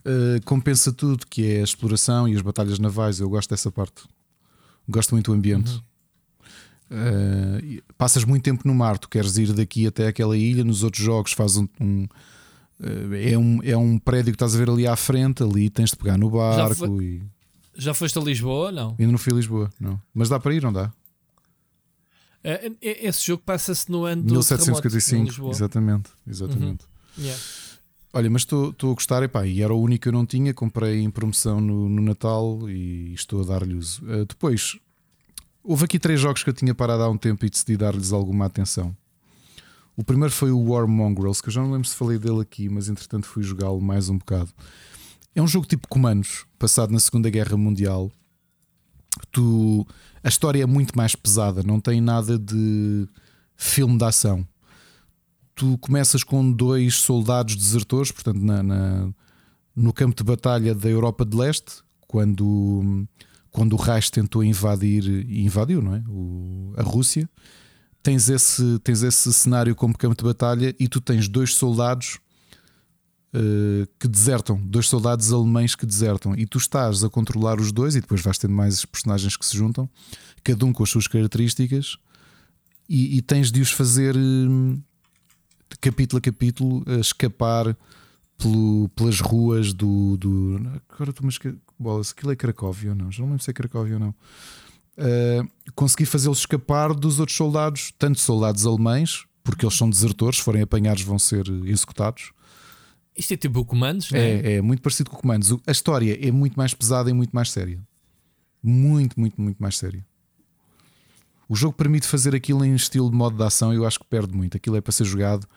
Uh, 0.00 0.42
compensa 0.44 0.92
tudo, 0.92 1.26
que 1.26 1.44
é 1.44 1.60
a 1.60 1.64
exploração 1.64 2.28
e 2.28 2.34
as 2.34 2.40
batalhas 2.40 2.78
navais. 2.78 3.18
Eu 3.18 3.28
gosto 3.28 3.50
dessa 3.50 3.70
parte. 3.70 4.04
Gosto 4.88 5.14
muito 5.14 5.30
do 5.30 5.36
ambiente. 5.36 5.72
Uhum. 5.72 5.80
Uh, 6.90 7.82
passas 7.98 8.24
muito 8.24 8.42
tempo 8.42 8.66
no 8.66 8.74
mar, 8.74 8.98
tu 8.98 9.08
queres 9.08 9.36
ir 9.36 9.52
daqui 9.52 9.86
até 9.86 10.06
aquela 10.06 10.36
ilha. 10.36 10.64
Nos 10.64 10.82
outros 10.82 11.04
jogos 11.04 11.32
faz 11.32 11.56
um, 11.56 11.68
um 11.80 12.04
uh, 12.80 13.14
é, 13.14 13.36
um, 13.36 13.60
é 13.62 13.76
um 13.76 13.98
prédio 13.98 14.32
que 14.32 14.36
estás 14.36 14.54
a 14.54 14.58
ver 14.58 14.70
ali 14.70 14.86
à 14.86 14.96
frente, 14.96 15.42
ali 15.42 15.68
tens 15.68 15.90
de 15.90 15.96
pegar 15.96 16.16
no 16.16 16.30
barco. 16.30 16.68
Já, 16.68 16.74
foi, 16.74 17.04
e... 17.04 17.22
já 17.76 17.94
foste 17.94 18.18
a 18.18 18.22
Lisboa? 18.22 18.72
Não, 18.72 18.96
ainda 18.98 19.12
não 19.12 19.18
fui 19.18 19.32
a 19.32 19.36
Lisboa, 19.36 19.70
não. 19.78 20.00
Mas 20.14 20.28
dá 20.28 20.40
para 20.40 20.54
ir, 20.54 20.62
não 20.62 20.72
dá? 20.72 20.92
Uh, 22.48 22.76
esse 22.80 23.26
jogo 23.26 23.42
passa-se 23.44 23.90
no 23.90 24.04
ano 24.04 24.22
1755, 24.22 25.50
exatamente. 25.50 26.10
exatamente. 26.26 26.84
Uhum. 27.18 27.24
Yeah. 27.24 27.42
Olha, 28.12 28.30
mas 28.30 28.42
estou 28.42 28.74
a 28.90 28.94
gostar, 28.94 29.22
epá, 29.22 29.46
e 29.46 29.62
era 29.62 29.74
o 29.74 29.80
único 29.80 30.04
que 30.04 30.08
eu 30.08 30.12
não 30.12 30.24
tinha. 30.24 30.54
Comprei 30.54 31.02
em 31.02 31.10
promoção 31.10 31.60
no, 31.60 31.88
no 31.88 32.00
Natal 32.00 32.68
e 32.70 33.12
estou 33.12 33.42
a 33.42 33.44
dar-lhe 33.44 33.74
uso. 33.74 34.02
Uh, 34.04 34.24
depois, 34.24 34.78
houve 35.62 35.84
aqui 35.84 35.98
três 35.98 36.18
jogos 36.20 36.42
que 36.42 36.48
eu 36.48 36.54
tinha 36.54 36.74
parado 36.74 37.02
há 37.02 37.10
um 37.10 37.18
tempo 37.18 37.44
e 37.44 37.50
decidi 37.50 37.76
dar-lhes 37.76 38.12
alguma 38.12 38.46
atenção. 38.46 38.96
O 39.94 40.02
primeiro 40.02 40.32
foi 40.32 40.50
o 40.50 40.70
War 40.70 40.86
Mongrels, 40.86 41.40
que 41.40 41.48
eu 41.48 41.52
já 41.52 41.60
não 41.60 41.72
lembro 41.72 41.86
se 41.86 41.96
falei 41.96 42.18
dele 42.18 42.40
aqui, 42.40 42.68
mas 42.68 42.88
entretanto 42.88 43.26
fui 43.26 43.42
jogá-lo 43.42 43.80
mais 43.80 44.08
um 44.08 44.16
bocado. 44.16 44.48
É 45.34 45.42
um 45.42 45.46
jogo 45.46 45.66
tipo 45.66 45.86
Comandos, 45.88 46.46
passado 46.58 46.92
na 46.92 47.00
Segunda 47.00 47.28
Guerra 47.28 47.56
Mundial. 47.56 48.10
Tu 49.30 49.86
a 50.22 50.28
história 50.28 50.62
é 50.62 50.66
muito 50.66 50.96
mais 50.96 51.14
pesada, 51.14 51.62
não 51.62 51.80
tem 51.80 52.00
nada 52.00 52.38
de 52.38 53.08
filme 53.56 53.96
de 53.96 54.04
ação. 54.04 54.46
Tu 55.54 55.76
começas 55.78 56.22
com 56.22 56.52
dois 56.52 56.96
soldados 56.96 57.56
desertores, 57.56 58.12
portanto, 58.12 58.40
na, 58.40 58.62
na 58.62 59.12
no 59.78 59.92
campo 59.92 60.16
de 60.16 60.24
batalha 60.24 60.74
da 60.74 60.88
Europa 60.88 61.24
de 61.24 61.36
Leste, 61.36 61.82
quando, 62.08 63.06
quando 63.50 63.74
o 63.74 63.76
Reich 63.76 64.10
tentou 64.10 64.42
invadir 64.42 65.04
e 65.06 65.44
invadiu, 65.44 65.80
não 65.80 65.94
é? 65.94 66.02
O, 66.08 66.72
a 66.76 66.82
Rússia. 66.82 67.30
Tens 68.02 68.28
esse, 68.28 68.78
tens 68.80 69.02
esse 69.02 69.32
cenário 69.32 69.76
como 69.76 69.96
campo 69.96 70.16
de 70.16 70.24
batalha 70.24 70.74
e 70.80 70.88
tu 70.88 71.00
tens 71.00 71.28
dois 71.28 71.54
soldados 71.54 72.18
que 73.98 74.08
desertam, 74.08 74.58
dois 74.64 74.88
soldados 74.88 75.32
alemães 75.32 75.74
que 75.74 75.84
desertam, 75.84 76.34
e 76.34 76.46
tu 76.46 76.58
estás 76.58 77.04
a 77.04 77.10
controlar 77.10 77.60
os 77.60 77.70
dois, 77.70 77.94
e 77.94 78.00
depois 78.00 78.22
vais 78.22 78.38
tendo 78.38 78.54
mais 78.54 78.84
personagens 78.84 79.36
que 79.36 79.44
se 79.44 79.56
juntam, 79.56 79.88
cada 80.42 80.64
um 80.64 80.72
com 80.72 80.82
as 80.82 80.88
suas 80.88 81.06
características, 81.06 81.98
e, 82.88 83.18
e 83.18 83.22
tens 83.22 83.52
de 83.52 83.60
os 83.60 83.70
fazer 83.70 84.16
uh, 84.16 84.82
capítulo 85.80 86.18
a 86.18 86.22
capítulo 86.22 86.84
a 86.86 87.00
escapar 87.00 87.76
pelo, 88.38 88.88
pelas 88.90 89.20
ruas 89.20 89.74
do. 89.74 90.16
do 90.16 90.80
agora 90.90 91.12
tu 91.12 91.24
mas 91.24 91.38
bolas, 91.78 92.12
aquilo 92.12 92.32
é 92.32 92.36
Cracóvia 92.36 92.90
ou 92.90 92.96
não? 92.96 93.12
Já 93.12 93.22
não 93.22 93.30
lembro 93.30 93.44
se 93.44 93.50
é 93.50 93.52
Cracóvia 93.52 93.94
ou 93.94 94.00
não. 94.00 94.14
Uh, 94.96 95.48
consegui 95.74 96.06
fazê-los 96.06 96.38
escapar 96.38 96.94
dos 96.94 97.20
outros 97.20 97.36
soldados, 97.36 97.92
tanto 97.98 98.18
soldados 98.20 98.66
alemães, 98.66 99.24
porque 99.44 99.64
eles 99.64 99.76
são 99.76 99.88
desertores, 99.88 100.38
se 100.38 100.44
forem 100.44 100.62
apanhados 100.62 101.02
vão 101.02 101.18
ser 101.18 101.46
executados, 101.64 102.32
isto 103.18 103.34
é 103.34 103.36
tipo 103.36 103.64
comandos, 103.64 104.10
não 104.12 104.18
é? 104.18 104.30
É, 104.30 104.52
é 104.54 104.62
muito 104.62 104.80
parecido 104.80 105.10
com 105.10 105.16
o 105.16 105.20
comandos. 105.20 105.52
A 105.66 105.72
história 105.72 106.16
é 106.26 106.30
muito 106.30 106.54
mais 106.54 106.72
pesada 106.72 107.10
e 107.10 107.12
muito 107.12 107.32
mais 107.32 107.50
séria. 107.50 107.80
Muito, 108.62 109.18
muito, 109.18 109.40
muito 109.40 109.58
mais 109.58 109.76
séria. 109.76 110.06
O 111.48 111.56
jogo 111.56 111.74
permite 111.74 112.06
fazer 112.06 112.34
aquilo 112.34 112.64
em 112.64 112.74
estilo 112.74 113.10
de 113.10 113.16
modo 113.16 113.36
de 113.36 113.42
ação 113.42 113.72
e 113.72 113.76
eu 113.76 113.86
acho 113.86 113.98
que 113.98 114.06
perde 114.06 114.36
muito. 114.36 114.56
Aquilo 114.56 114.76
é 114.76 114.80
para 114.80 114.92
ser 114.92 115.04
jogado 115.04 115.48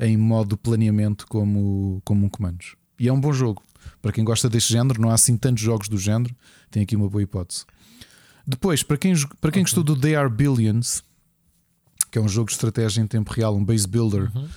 em 0.00 0.16
modo 0.16 0.56
planeamento 0.56 1.26
como, 1.26 2.00
como 2.04 2.24
um 2.24 2.28
comandos. 2.28 2.76
E 2.98 3.08
é 3.08 3.12
um 3.12 3.20
bom 3.20 3.32
jogo. 3.32 3.62
Para 4.00 4.12
quem 4.12 4.24
gosta 4.24 4.48
deste 4.48 4.72
género, 4.72 5.00
não 5.00 5.10
há 5.10 5.14
assim 5.14 5.36
tantos 5.36 5.62
jogos 5.62 5.88
do 5.88 5.98
género, 5.98 6.34
tem 6.70 6.82
aqui 6.82 6.96
uma 6.96 7.08
boa 7.08 7.22
hipótese. 7.22 7.64
Depois, 8.46 8.82
para 8.82 8.96
quem, 8.96 9.14
para 9.14 9.50
quem 9.50 9.62
okay. 9.62 9.62
gostou 9.62 9.84
do 9.84 9.96
They 9.96 10.14
Are 10.14 10.30
Billions, 10.30 11.02
que 12.10 12.18
é 12.18 12.20
um 12.20 12.28
jogo 12.28 12.46
de 12.46 12.54
estratégia 12.54 13.02
em 13.02 13.06
tempo 13.06 13.32
real, 13.32 13.54
um 13.54 13.64
base 13.64 13.86
builder. 13.86 14.34
Uhum 14.34 14.48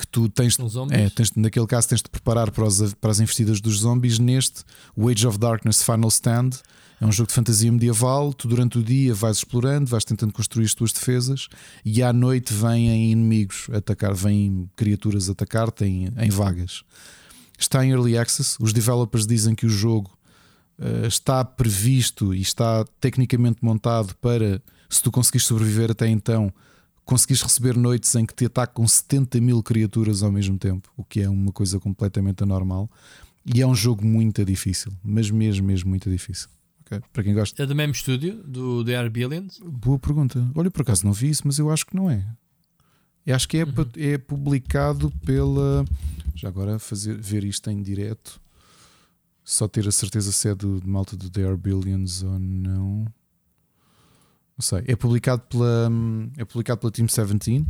que 0.00 0.06
tu 0.06 0.28
tens, 0.28 0.56
é, 0.90 1.08
tens 1.10 1.32
naquele 1.34 1.66
caso 1.66 1.88
tens 1.88 2.02
de 2.02 2.08
preparar 2.08 2.50
para, 2.50 2.64
os, 2.64 2.94
para 2.94 3.10
as 3.10 3.20
investidas 3.20 3.60
dos 3.60 3.80
zombies. 3.80 4.18
Neste, 4.18 4.64
Age 4.98 5.26
of 5.26 5.38
Darkness 5.38 5.82
Final 5.82 6.08
Stand 6.08 6.50
é 7.00 7.06
um 7.06 7.12
jogo 7.12 7.28
de 7.28 7.34
fantasia 7.34 7.70
medieval. 7.70 8.32
Tu 8.32 8.46
durante 8.46 8.78
o 8.78 8.82
dia 8.82 9.14
vais 9.14 9.38
explorando, 9.38 9.86
vais 9.86 10.04
tentando 10.04 10.32
construir 10.32 10.66
as 10.66 10.74
tuas 10.74 10.92
defesas 10.92 11.48
e 11.84 12.02
à 12.02 12.12
noite 12.12 12.52
vêm 12.52 13.10
inimigos 13.10 13.68
atacar, 13.72 14.14
vêm 14.14 14.68
criaturas 14.76 15.28
atacar-te 15.28 15.84
em, 15.84 16.08
em 16.16 16.30
vagas. 16.30 16.82
Está 17.58 17.84
em 17.84 17.90
early 17.90 18.18
access. 18.18 18.56
Os 18.60 18.72
developers 18.72 19.26
dizem 19.26 19.54
que 19.54 19.66
o 19.66 19.70
jogo 19.70 20.10
uh, 20.78 21.06
está 21.06 21.44
previsto 21.44 22.34
e 22.34 22.40
está 22.40 22.84
tecnicamente 23.00 23.58
montado 23.62 24.14
para, 24.16 24.62
se 24.88 25.02
tu 25.02 25.10
conseguires 25.10 25.46
sobreviver 25.46 25.90
até 25.90 26.08
então, 26.08 26.52
conseguis 27.10 27.42
receber 27.42 27.76
noites 27.76 28.14
em 28.14 28.24
que 28.24 28.32
te 28.32 28.46
atacam 28.46 28.86
70 28.86 29.40
mil 29.40 29.60
criaturas 29.64 30.22
ao 30.22 30.30
mesmo 30.30 30.56
tempo, 30.56 30.88
o 30.96 31.02
que 31.02 31.20
é 31.20 31.28
uma 31.28 31.50
coisa 31.50 31.80
completamente 31.80 32.44
anormal. 32.44 32.88
E 33.44 33.60
é 33.60 33.66
um 33.66 33.74
jogo 33.74 34.06
muito 34.06 34.44
difícil, 34.44 34.92
mas 35.02 35.28
mesmo, 35.28 35.66
mesmo 35.66 35.90
muito 35.90 36.08
difícil. 36.08 36.48
Okay? 36.82 37.00
Para 37.12 37.24
quem 37.24 37.34
gosta. 37.34 37.60
É 37.60 37.66
do 37.66 37.74
mesmo 37.74 37.94
estúdio, 37.94 38.40
do 38.44 38.84
The 38.84 38.96
Are 38.96 39.10
Billions? 39.10 39.58
Boa 39.58 39.98
pergunta. 39.98 40.48
Olha, 40.54 40.70
por 40.70 40.82
acaso 40.82 41.04
não 41.04 41.12
vi 41.12 41.30
isso, 41.30 41.42
mas 41.46 41.58
eu 41.58 41.68
acho 41.68 41.84
que 41.84 41.96
não 41.96 42.08
é. 42.08 42.24
Eu 43.26 43.34
acho 43.34 43.48
que 43.48 43.58
é, 43.58 43.64
uhum. 43.64 43.72
é 43.96 44.16
publicado 44.16 45.10
pela. 45.26 45.84
Já 46.36 46.46
agora 46.46 46.78
fazer, 46.78 47.20
ver 47.20 47.42
isto 47.42 47.68
em 47.70 47.82
direto. 47.82 48.40
Só 49.42 49.66
ter 49.66 49.88
a 49.88 49.90
certeza 49.90 50.30
se 50.30 50.48
é 50.48 50.54
do, 50.54 50.80
de 50.80 50.88
malta 50.88 51.16
do 51.16 51.28
The 51.28 51.44
Are 51.44 51.56
Billions 51.56 52.22
ou 52.22 52.38
não. 52.38 53.04
Não 54.60 54.62
sei. 54.62 54.84
É 54.86 54.94
publicado 54.94 55.40
pela, 55.48 55.90
é 56.36 56.44
publicado 56.44 56.80
pela 56.80 56.92
Team 56.92 57.06
17. 57.06 57.60
Uh, 57.60 57.66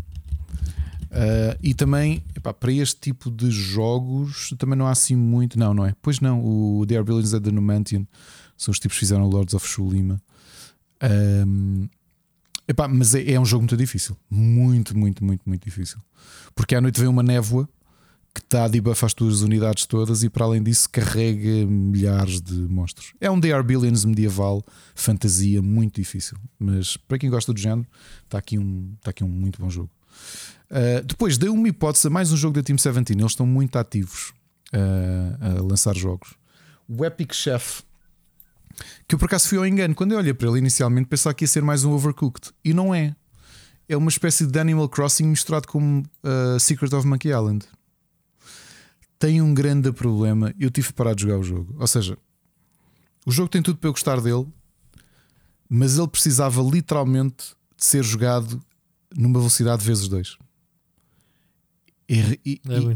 e 1.62 1.72
também, 1.72 2.24
epá, 2.34 2.52
para 2.52 2.72
este 2.72 3.00
tipo 3.00 3.30
de 3.30 3.48
jogos, 3.48 4.52
também 4.58 4.76
não 4.76 4.88
há 4.88 4.90
assim 4.90 5.14
muito. 5.14 5.56
Não, 5.56 5.72
não 5.72 5.86
é? 5.86 5.94
Pois 6.02 6.18
não, 6.18 6.44
o 6.44 6.84
The 6.84 7.00
Billions 7.00 7.32
é 7.32 7.38
da 7.38 7.52
Numantian. 7.52 8.08
São 8.56 8.72
os 8.72 8.80
tipos 8.80 8.96
que 8.96 9.00
fizeram 9.04 9.24
Lords 9.28 9.54
of 9.54 9.64
Shulima. 9.68 10.20
Um, 11.46 11.88
epá, 12.66 12.88
mas 12.88 13.14
é, 13.14 13.34
é 13.34 13.40
um 13.40 13.44
jogo 13.44 13.62
muito 13.62 13.76
difícil. 13.76 14.16
Muito, 14.28 14.98
muito, 14.98 15.24
muito, 15.24 15.42
muito 15.46 15.64
difícil. 15.64 15.98
Porque 16.56 16.74
à 16.74 16.80
noite 16.80 16.98
vem 16.98 17.08
uma 17.08 17.22
névoa 17.22 17.68
que 18.34 18.40
está 18.40 18.64
a 18.64 18.68
debuff 18.68 19.04
as 19.04 19.12
tuas 19.12 19.42
unidades 19.42 19.86
todas 19.86 20.22
e 20.22 20.30
para 20.30 20.44
além 20.44 20.62
disso 20.62 20.88
carrega 20.88 21.66
milhares 21.66 22.40
de 22.40 22.54
monstros. 22.54 23.12
É 23.20 23.30
um 23.30 23.40
DR 23.40 23.62
Billions 23.64 24.04
medieval, 24.04 24.64
fantasia, 24.94 25.60
muito 25.60 25.96
difícil. 26.00 26.38
Mas 26.58 26.96
para 26.96 27.18
quem 27.18 27.28
gosta 27.28 27.52
do 27.52 27.58
género, 27.58 27.86
está 28.24 28.38
aqui 28.38 28.58
um, 28.58 28.94
está 28.98 29.10
aqui 29.10 29.24
um 29.24 29.28
muito 29.28 29.60
bom 29.60 29.68
jogo. 29.68 29.90
Uh, 30.70 31.04
depois 31.04 31.36
dei 31.36 31.48
uma 31.48 31.68
hipótese 31.68 32.06
a 32.06 32.10
mais 32.10 32.32
um 32.32 32.36
jogo 32.36 32.54
da 32.54 32.62
Team 32.62 32.76
17. 32.76 33.12
Eles 33.12 33.32
estão 33.32 33.46
muito 33.46 33.76
ativos 33.76 34.32
uh, 34.72 35.58
a 35.58 35.62
lançar 35.62 35.96
jogos. 35.96 36.34
O 36.88 37.04
Epic 37.04 37.32
Chef 37.32 37.82
Que 39.08 39.14
eu 39.16 39.18
por 39.18 39.26
acaso 39.26 39.48
fui 39.48 39.58
ao 39.58 39.66
engano. 39.66 39.94
Quando 39.94 40.12
eu 40.12 40.18
olhei 40.18 40.32
para 40.32 40.48
ele 40.48 40.58
inicialmente, 40.58 41.08
pensava 41.08 41.34
que 41.34 41.42
ia 41.44 41.48
ser 41.48 41.62
mais 41.62 41.84
um 41.84 41.90
Overcooked. 41.90 42.52
E 42.64 42.72
não 42.72 42.94
é. 42.94 43.16
É 43.88 43.96
uma 43.96 44.08
espécie 44.08 44.46
de 44.46 44.56
Animal 44.56 44.88
Crossing 44.88 45.26
misturado 45.26 45.66
com 45.66 45.98
uh, 45.98 46.60
Secret 46.60 46.94
of 46.94 47.04
Monkey 47.04 47.30
Island. 47.30 47.66
Tem 49.20 49.42
um 49.42 49.52
grande 49.52 49.92
problema. 49.92 50.52
Eu 50.58 50.70
tive 50.70 50.88
que 50.88 50.94
parar 50.94 51.14
de 51.14 51.22
jogar 51.22 51.38
o 51.38 51.44
jogo. 51.44 51.76
Ou 51.78 51.86
seja, 51.86 52.16
o 53.26 53.30
jogo 53.30 53.50
tem 53.50 53.60
tudo 53.60 53.78
para 53.78 53.88
eu 53.88 53.92
gostar 53.92 54.18
dele, 54.18 54.48
mas 55.68 55.98
ele 55.98 56.08
precisava 56.08 56.62
literalmente 56.62 57.54
de 57.76 57.84
ser 57.84 58.02
jogado 58.02 58.58
numa 59.14 59.38
velocidade 59.38 59.84
vezes 59.84 60.08
dois. 60.08 60.38
É 62.08 62.38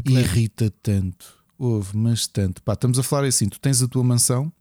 irrita 0.03 0.73
tanto. 0.81 1.37
Houve, 1.59 1.95
mas 1.95 2.25
tanto. 2.25 2.61
Pá, 2.63 2.73
estamos 2.73 2.97
a 2.97 3.03
falar 3.03 3.27
assim: 3.27 3.47
tu 3.47 3.59
tens 3.59 3.83
a 3.83 3.87
tua 3.87 4.03
mansão. 4.03 4.51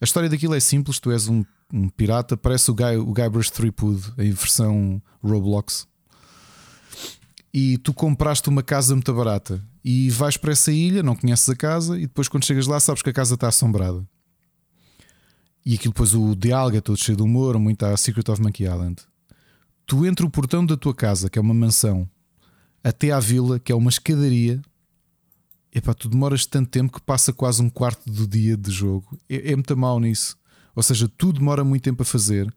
A 0.00 0.04
história 0.04 0.28
daquilo 0.28 0.54
é 0.54 0.60
simples: 0.60 1.00
tu 1.00 1.10
és 1.10 1.26
um, 1.26 1.44
um 1.72 1.88
pirata, 1.88 2.36
parece 2.36 2.70
o, 2.70 2.74
Guy, 2.74 2.96
o 2.98 3.12
Guybrush 3.12 3.50
Threepwood 3.50 4.12
em 4.16 4.30
versão 4.30 5.02
Roblox. 5.20 5.88
E 7.52 7.78
tu 7.78 7.92
compraste 7.92 8.48
uma 8.48 8.62
casa 8.62 8.94
muito 8.94 9.12
barata 9.12 9.60
e 9.84 10.08
vais 10.08 10.36
para 10.36 10.52
essa 10.52 10.72
ilha, 10.72 11.02
não 11.02 11.14
conheces 11.14 11.48
a 11.48 11.54
casa, 11.54 11.98
e 11.98 12.02
depois 12.02 12.26
quando 12.26 12.44
chegas 12.44 12.66
lá 12.66 12.80
sabes 12.80 13.02
que 13.02 13.10
a 13.10 13.12
casa 13.12 13.34
está 13.34 13.48
assombrada. 13.48 14.04
E 15.64 15.74
aquilo 15.74 15.92
depois 15.92 16.14
o 16.14 16.34
diálogo 16.34 16.76
é 16.76 16.80
todo 16.80 16.98
cheio 16.98 17.16
de 17.16 17.22
humor, 17.22 17.58
muito 17.58 17.84
a 17.84 17.96
Secret 17.96 18.30
of 18.30 18.40
Monkey 18.40 18.64
Island. 18.64 19.02
Tu 19.86 20.06
entre 20.06 20.24
o 20.24 20.30
portão 20.30 20.64
da 20.64 20.76
tua 20.76 20.94
casa, 20.94 21.28
que 21.28 21.38
é 21.38 21.42
uma 21.42 21.54
mansão, 21.54 22.08
até 22.82 23.12
à 23.12 23.20
vila, 23.20 23.58
que 23.58 23.72
é 23.72 23.74
uma 23.74 23.90
escadaria, 23.90 24.60
epá, 25.72 25.92
tu 25.92 26.08
demoras 26.08 26.46
tanto 26.46 26.70
tempo 26.70 26.92
que 26.92 27.02
passa 27.02 27.32
quase 27.32 27.62
um 27.62 27.68
quarto 27.68 28.10
do 28.10 28.26
dia 28.26 28.56
de 28.56 28.70
jogo. 28.70 29.18
É, 29.28 29.52
é 29.52 29.56
muito 29.56 29.76
mal 29.76 30.00
nisso. 30.00 30.36
Ou 30.74 30.82
seja, 30.82 31.08
tudo 31.08 31.38
demora 31.38 31.64
muito 31.64 31.82
tempo 31.82 32.02
a 32.02 32.06
fazer. 32.06 32.52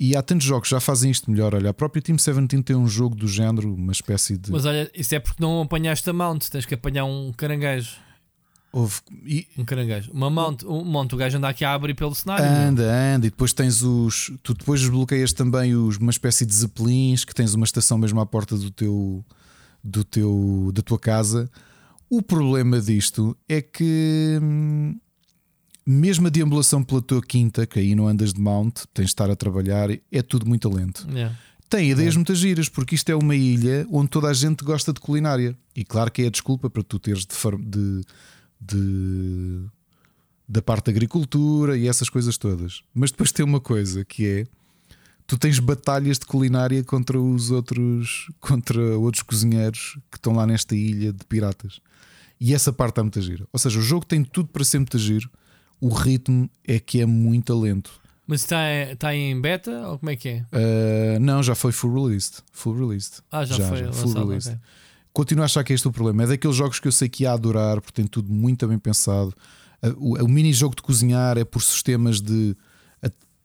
E 0.00 0.14
há 0.14 0.22
tantos 0.22 0.46
jogos 0.46 0.68
que 0.68 0.74
já 0.74 0.80
fazem 0.80 1.10
isto 1.10 1.28
melhor. 1.30 1.54
Olha, 1.54 1.70
a 1.70 1.74
própria 1.74 2.00
Team 2.00 2.16
17 2.16 2.62
tem 2.62 2.76
um 2.76 2.86
jogo 2.86 3.16
do 3.16 3.26
género, 3.26 3.74
uma 3.74 3.90
espécie 3.92 4.36
de. 4.36 4.52
Mas 4.52 4.64
olha, 4.64 4.88
isso 4.94 5.14
é 5.14 5.18
porque 5.18 5.42
não 5.42 5.60
apanhaste 5.60 6.08
a 6.08 6.12
mount, 6.12 6.48
tens 6.48 6.64
que 6.64 6.74
apanhar 6.74 7.04
um 7.04 7.32
caranguejo. 7.32 7.96
Houve... 8.70 9.00
E... 9.26 9.46
Um 9.56 9.64
caranguejo. 9.64 10.12
Uma 10.12 10.30
mount, 10.30 10.62
um 10.64 10.84
monte, 10.84 11.14
o 11.14 11.18
gajo 11.18 11.38
anda 11.38 11.48
aqui 11.48 11.64
a 11.64 11.72
abrir 11.72 11.94
pelo 11.94 12.14
cenário. 12.14 12.44
Anda, 12.44 12.86
não? 12.86 13.16
anda. 13.16 13.26
E 13.26 13.30
depois 13.30 13.52
tens 13.52 13.82
os. 13.82 14.30
Tu 14.42 14.54
depois 14.54 14.80
desbloqueias 14.80 15.32
também 15.32 15.74
os, 15.74 15.96
uma 15.96 16.10
espécie 16.10 16.46
de 16.46 16.54
zeppelins 16.54 17.24
que 17.24 17.34
tens 17.34 17.54
uma 17.54 17.64
estação 17.64 17.98
mesmo 17.98 18.20
à 18.20 18.26
porta 18.26 18.56
do 18.56 18.70
teu. 18.70 19.24
Do 19.82 20.04
teu 20.04 20.70
da 20.74 20.82
tua 20.82 20.98
casa. 20.98 21.50
O 22.10 22.22
problema 22.22 22.80
disto 22.80 23.36
é 23.48 23.60
que. 23.60 24.38
Mesmo 25.90 26.26
a 26.26 26.30
deambulação 26.30 26.84
pela 26.84 27.00
tua 27.00 27.22
quinta, 27.22 27.66
que 27.66 27.78
aí 27.78 27.94
não 27.94 28.06
andas 28.06 28.34
de 28.34 28.40
mount, 28.40 28.84
tens 28.92 29.06
de 29.06 29.10
estar 29.10 29.30
a 29.30 29.36
trabalhar, 29.36 29.88
é 29.90 30.22
tudo 30.22 30.46
muito 30.46 30.68
lento. 30.68 31.06
Yeah. 31.10 31.34
Tem 31.70 31.90
ideias 31.90 32.14
muito 32.14 32.34
giras, 32.34 32.68
porque 32.68 32.94
isto 32.94 33.10
é 33.10 33.14
uma 33.14 33.34
ilha 33.34 33.86
onde 33.90 34.08
toda 34.08 34.28
a 34.28 34.32
gente 34.34 34.64
gosta 34.64 34.92
de 34.92 35.00
culinária. 35.00 35.56
E 35.74 35.84
claro 35.84 36.10
que 36.10 36.22
é 36.22 36.26
a 36.26 36.30
desculpa 36.30 36.68
para 36.68 36.82
tu 36.82 36.98
teres 36.98 37.26
de, 37.26 37.34
de 37.58 38.04
de, 38.60 39.66
da 40.48 40.60
parte 40.60 40.86
da 40.86 40.92
agricultura 40.92 41.76
e 41.76 41.86
essas 41.86 42.08
coisas 42.08 42.36
todas. 42.36 42.82
Mas 42.92 43.10
depois 43.10 43.32
tem 43.32 43.44
uma 43.44 43.60
coisa 43.60 44.04
que 44.04 44.26
é 44.26 44.46
tu 45.26 45.38
tens 45.38 45.58
batalhas 45.58 46.18
de 46.18 46.26
culinária 46.26 46.82
contra 46.82 47.20
os 47.20 47.50
outros 47.50 48.30
contra 48.40 48.80
outros 48.98 49.22
cozinheiros 49.22 49.98
que 50.10 50.16
estão 50.16 50.34
lá 50.34 50.46
nesta 50.46 50.74
ilha 50.74 51.12
de 51.12 51.24
piratas. 51.24 51.80
E 52.40 52.54
essa 52.54 52.72
parte 52.72 52.92
está 52.92 53.02
muito 53.02 53.20
gira. 53.20 53.46
Ou 53.52 53.58
seja, 53.58 53.78
o 53.78 53.82
jogo 53.82 54.06
tem 54.06 54.22
tudo 54.22 54.48
para 54.48 54.64
ser 54.64 54.78
muito 54.78 54.98
giro. 54.98 55.28
O 55.80 55.88
ritmo 55.88 56.50
é 56.66 56.78
que 56.78 57.00
é 57.00 57.06
muito 57.06 57.58
lento. 57.58 58.00
Mas 58.26 58.42
está, 58.42 58.70
está 58.90 59.14
em 59.14 59.40
beta 59.40 59.88
ou 59.88 59.98
como 59.98 60.10
é 60.10 60.16
que 60.16 60.28
é? 60.28 60.46
Uh, 60.52 61.20
não, 61.20 61.42
já 61.42 61.54
foi 61.54 61.72
full 61.72 61.94
released. 61.94 62.42
Full 62.52 62.74
released. 62.74 63.22
Ah, 63.32 63.44
já, 63.44 63.56
já 63.56 63.68
foi 63.68 63.78
já, 63.78 63.92
full 63.92 64.12
released. 64.12 64.54
Okay. 64.54 64.62
Continuo 65.12 65.42
a 65.42 65.46
achar 65.46 65.64
que 65.64 65.72
é 65.72 65.74
este 65.74 65.88
o 65.88 65.92
problema. 65.92 66.24
É 66.24 66.26
daqueles 66.26 66.56
jogos 66.56 66.78
que 66.78 66.86
eu 66.86 66.92
sei 66.92 67.08
que 67.08 67.22
ia 67.22 67.32
adorar, 67.32 67.80
porque 67.80 68.02
tem 68.02 68.06
tudo 68.06 68.30
muito 68.30 68.66
bem 68.68 68.78
pensado. 68.78 69.34
O, 69.96 70.22
o 70.22 70.28
mini-jogo 70.28 70.76
de 70.76 70.82
cozinhar 70.82 71.38
é 71.38 71.44
por 71.44 71.62
sistemas 71.62 72.20
de 72.20 72.56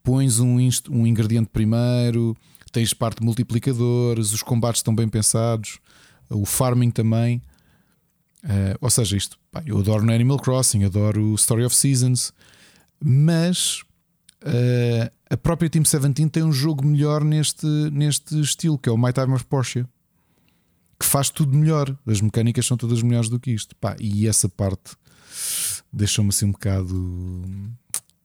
pões 0.04 0.40
um, 0.40 0.58
um 0.90 1.08
ingrediente 1.08 1.50
primeiro, 1.52 2.36
tens 2.72 2.94
parte 2.94 3.20
de 3.20 3.26
multiplicadores, 3.26 4.34
os 4.34 4.44
combates 4.44 4.80
estão 4.80 4.94
bem 4.94 5.08
pensados, 5.08 5.80
o 6.30 6.46
farming 6.46 6.92
também. 6.92 7.42
Uh, 8.44 8.78
ou 8.82 8.90
seja, 8.90 9.16
isto 9.16 9.40
pá, 9.52 9.64
eu 9.66 9.78
adoro 9.78 10.04
no 10.04 10.14
Animal 10.14 10.38
Crossing, 10.38 10.84
adoro 10.84 11.34
Story 11.36 11.64
of 11.64 11.76
Seasons, 11.76 12.34
mas 13.00 13.82
uh, 14.44 15.10
a 15.30 15.38
própria 15.38 15.70
Team 15.70 15.84
17 15.84 16.30
tem 16.30 16.44
um 16.44 16.52
jogo 16.52 16.86
melhor 16.86 17.24
neste, 17.24 17.66
neste 17.66 18.40
estilo, 18.42 18.78
que 18.78 18.90
é 18.90 18.92
o 18.92 18.98
My 18.98 19.14
Time 19.14 19.34
of 19.34 19.46
Porsche 19.46 19.86
que 21.04 21.10
faz 21.10 21.30
tudo 21.30 21.56
melhor. 21.56 21.96
As 22.08 22.22
mecânicas 22.22 22.66
são 22.66 22.78
todas 22.78 23.02
melhores 23.02 23.30
do 23.30 23.40
que 23.40 23.52
isto. 23.52 23.76
Pá, 23.76 23.96
e 24.00 24.28
essa 24.28 24.48
parte 24.48 24.96
deixou-me 25.92 26.30
assim 26.30 26.46
um 26.46 26.52
bocado. 26.52 26.96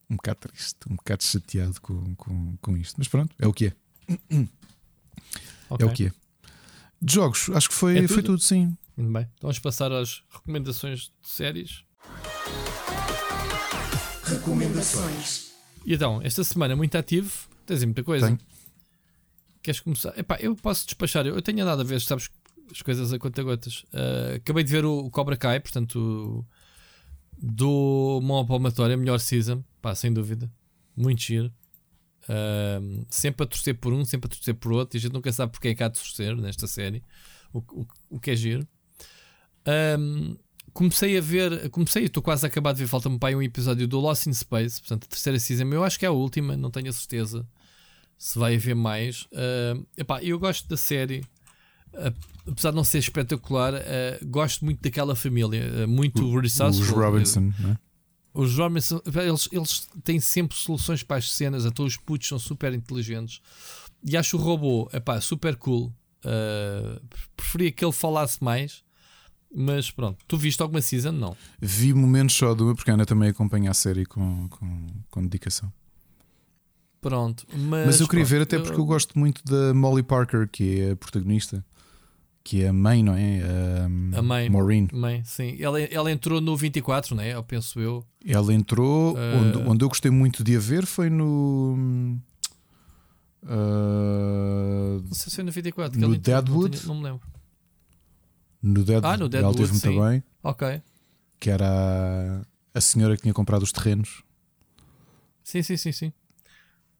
Um 0.09 0.15
bocado 0.15 0.39
triste, 0.39 0.77
um 0.89 0.95
bocado 0.95 1.23
chateado 1.23 1.79
com, 1.81 2.15
com, 2.15 2.57
com 2.61 2.77
isto. 2.77 2.95
Mas 2.97 3.07
pronto, 3.07 3.35
é 3.37 3.45
o 3.45 3.53
que 3.53 3.67
é. 3.67 3.73
Okay. 5.69 5.87
É 5.87 5.91
o 5.91 5.93
que 5.93 6.05
é. 6.07 6.11
De 7.01 7.13
jogos, 7.13 7.49
acho 7.53 7.69
que 7.69 7.75
foi, 7.75 7.97
é 7.97 8.01
tudo? 8.01 8.13
foi 8.13 8.23
tudo, 8.23 8.41
sim. 8.41 8.75
Muito 8.99 9.13
bem. 9.13 9.21
Então 9.21 9.47
vamos 9.47 9.59
passar 9.59 9.93
às 9.93 10.23
recomendações 10.29 11.03
de 11.21 11.29
séries. 11.29 11.85
Recomendações. 14.25 15.53
E 15.85 15.93
então, 15.93 16.21
esta 16.21 16.43
semana 16.43 16.75
muito 16.75 16.97
ativo, 16.97 17.47
tens 17.65 17.81
muita 17.85 18.03
coisa. 18.03 18.27
Tenho. 18.27 18.39
Queres 19.63 19.79
começar? 19.79 20.17
Epá, 20.19 20.37
eu 20.41 20.53
posso 20.53 20.85
despachar. 20.85 21.25
Eu 21.25 21.41
tenho 21.41 21.63
andado 21.63 21.79
a 21.79 21.83
ver, 21.85 22.01
sabes 22.01 22.29
as 22.69 22.81
coisas 22.81 23.13
a 23.13 23.17
conta 23.17 23.41
gotas. 23.41 23.83
Uh, 23.93 24.35
acabei 24.35 24.65
de 24.65 24.71
ver 24.71 24.83
o, 24.83 25.09
Cobra 25.09 25.37
Kai, 25.37 25.61
portanto, 25.61 26.45
do 27.41 28.19
Mão 28.21 28.45
Palmatória, 28.45 28.97
melhor 28.97 29.19
season, 29.21 29.63
pá, 29.81 29.95
sem 29.95 30.11
dúvida. 30.11 30.51
Muito 30.93 31.21
giro. 31.21 31.53
Uh, 32.23 33.05
sempre 33.09 33.45
a 33.45 33.47
torcer 33.47 33.75
por 33.75 33.93
um, 33.93 34.03
sempre 34.03 34.27
a 34.27 34.29
torcer 34.29 34.55
por 34.55 34.73
outro, 34.73 34.97
e 34.97 34.99
a 34.99 35.01
gente 35.01 35.13
nunca 35.13 35.31
sabe 35.31 35.53
porque 35.53 35.69
é 35.69 35.73
que 35.73 35.83
há 35.83 35.87
de 35.87 35.97
torcer 35.97 36.35
nesta 36.35 36.67
série. 36.67 37.01
O, 37.53 37.59
o, 37.59 37.87
o 38.09 38.19
que 38.19 38.31
é 38.31 38.35
giro. 38.35 38.67
Um, 39.99 40.37
comecei 40.73 41.17
a 41.17 41.21
ver, 41.21 41.69
comecei, 41.69 42.05
estou 42.05 42.23
quase 42.23 42.45
a 42.45 42.49
acabar 42.49 42.73
de 42.73 42.79
ver, 42.79 42.87
falta-me 42.87 43.19
pai 43.19 43.35
um 43.35 43.41
episódio 43.41 43.87
do 43.87 43.99
Lost 43.99 44.27
in 44.27 44.33
Space, 44.33 44.79
portanto, 44.79 45.05
a 45.05 45.07
terceira 45.07 45.39
season, 45.39 45.65
eu 45.65 45.83
acho 45.83 45.99
que 45.99 46.05
é 46.05 46.07
a 46.07 46.11
última, 46.11 46.55
não 46.55 46.71
tenho 46.71 46.89
a 46.89 46.93
certeza 46.93 47.45
se 48.17 48.37
vai 48.37 48.55
haver 48.55 48.75
mais. 48.75 49.23
Uh, 49.31 49.85
epá, 49.97 50.21
eu 50.23 50.37
gosto 50.37 50.67
da 50.67 50.77
série 50.77 51.23
apesar 52.47 52.71
de 52.71 52.75
não 52.75 52.83
ser 52.83 52.99
espetacular, 52.99 53.73
uh, 53.73 54.27
gosto 54.27 54.63
muito 54.65 54.81
daquela 54.81 55.15
família, 55.15 55.85
uh, 55.85 55.87
muito 55.87 56.23
o, 56.23 56.39
resourceful. 56.39 56.85
Os 56.85 56.91
Robinson, 56.91 57.53
né? 57.59 57.77
Os 58.33 58.57
Robinson, 58.57 59.01
eles, 59.05 59.49
eles 59.51 59.89
têm 60.03 60.19
sempre 60.19 60.55
soluções 60.55 61.03
para 61.03 61.17
as 61.17 61.31
cenas, 61.31 61.65
então 61.65 61.85
os 61.85 61.97
putos 61.97 62.27
são 62.27 62.39
super 62.39 62.73
inteligentes. 62.73 63.41
E 64.03 64.15
acho 64.15 64.37
o 64.37 64.39
robô 64.39 64.89
epá, 64.93 65.19
super 65.19 65.55
cool. 65.55 65.93
Uh, 66.23 67.01
preferia 67.35 67.71
que 67.71 67.83
ele 67.83 67.91
falasse 67.91 68.41
mais. 68.43 68.83
Mas 69.53 69.89
pronto, 69.89 70.17
tu 70.27 70.37
viste 70.37 70.61
alguma 70.61 70.81
season? 70.81 71.11
Não. 71.11 71.35
Vi 71.59 71.93
momentos 71.93 72.35
só 72.35 72.53
de 72.53 72.63
uma, 72.63 72.75
porque 72.75 72.91
a 72.91 72.93
Ana 72.93 73.05
também 73.05 73.29
acompanha 73.29 73.71
a 73.71 73.73
série 73.73 74.05
com, 74.05 74.47
com, 74.49 74.87
com 75.09 75.21
dedicação. 75.23 75.71
Pronto, 77.01 77.45
mas, 77.53 77.85
mas 77.85 77.99
eu 78.01 78.07
queria 78.07 78.25
pronto, 78.25 78.37
ver 78.37 78.41
até 78.43 78.59
porque 78.59 78.75
eu... 78.75 78.79
eu 78.79 78.85
gosto 78.85 79.17
muito 79.17 79.41
da 79.45 79.73
Molly 79.73 80.03
Parker, 80.03 80.47
que 80.47 80.81
é 80.81 80.91
a 80.91 80.95
protagonista 80.95 81.63
que 82.49 82.63
é 82.63 82.69
a 82.69 82.73
mãe, 82.73 83.03
não 83.03 83.13
é? 83.13 83.41
Um, 83.87 84.11
a 84.15 84.21
mãe. 84.23 84.49
Maureen. 84.49 84.87
Mãe, 84.91 85.21
sim. 85.23 85.55
Ela, 85.59 85.81
ela 85.81 86.11
entrou 86.11 86.41
no 86.41 86.57
24, 86.57 87.15
não 87.15 87.21
é? 87.21 87.33
Eu 87.33 87.43
penso 87.43 87.79
eu. 87.79 88.03
Ela 88.25 88.51
entrou. 88.53 89.13
Uh... 89.13 89.17
Onde, 89.37 89.57
onde 89.69 89.85
eu 89.85 89.89
gostei 89.89 90.09
muito 90.09 90.43
de 90.43 90.55
a 90.55 90.59
ver 90.59 90.87
foi 90.87 91.11
no. 91.11 92.17
Uh, 93.43 95.01
não 95.05 95.13
sei 95.13 95.29
se 95.29 95.35
foi 95.35 95.43
no 95.43 95.51
24. 95.51 95.99
No 95.99 96.17
Deadwood. 96.17 96.79
Não, 96.87 96.95
não, 96.95 97.01
me 97.01 97.03
lembro. 97.09 97.21
No 98.61 98.83
Deadwood. 98.83 99.07
Ah, 99.07 99.17
no 99.17 99.29
Deadwood. 99.29 99.57
Ela 99.57 99.67
teve 99.67 99.87
muito 99.89 100.01
bem. 100.05 100.23
Ok. 100.43 100.81
Que 101.39 101.49
era 101.49 102.45
a, 102.73 102.81
senhora 102.81 103.15
que 103.15 103.21
tinha 103.21 103.33
comprado 103.33 103.63
os 103.63 103.71
terrenos. 103.71 104.23
Sim, 105.43 105.63
sim, 105.63 105.77
sim, 105.77 105.91
sim. 105.91 106.13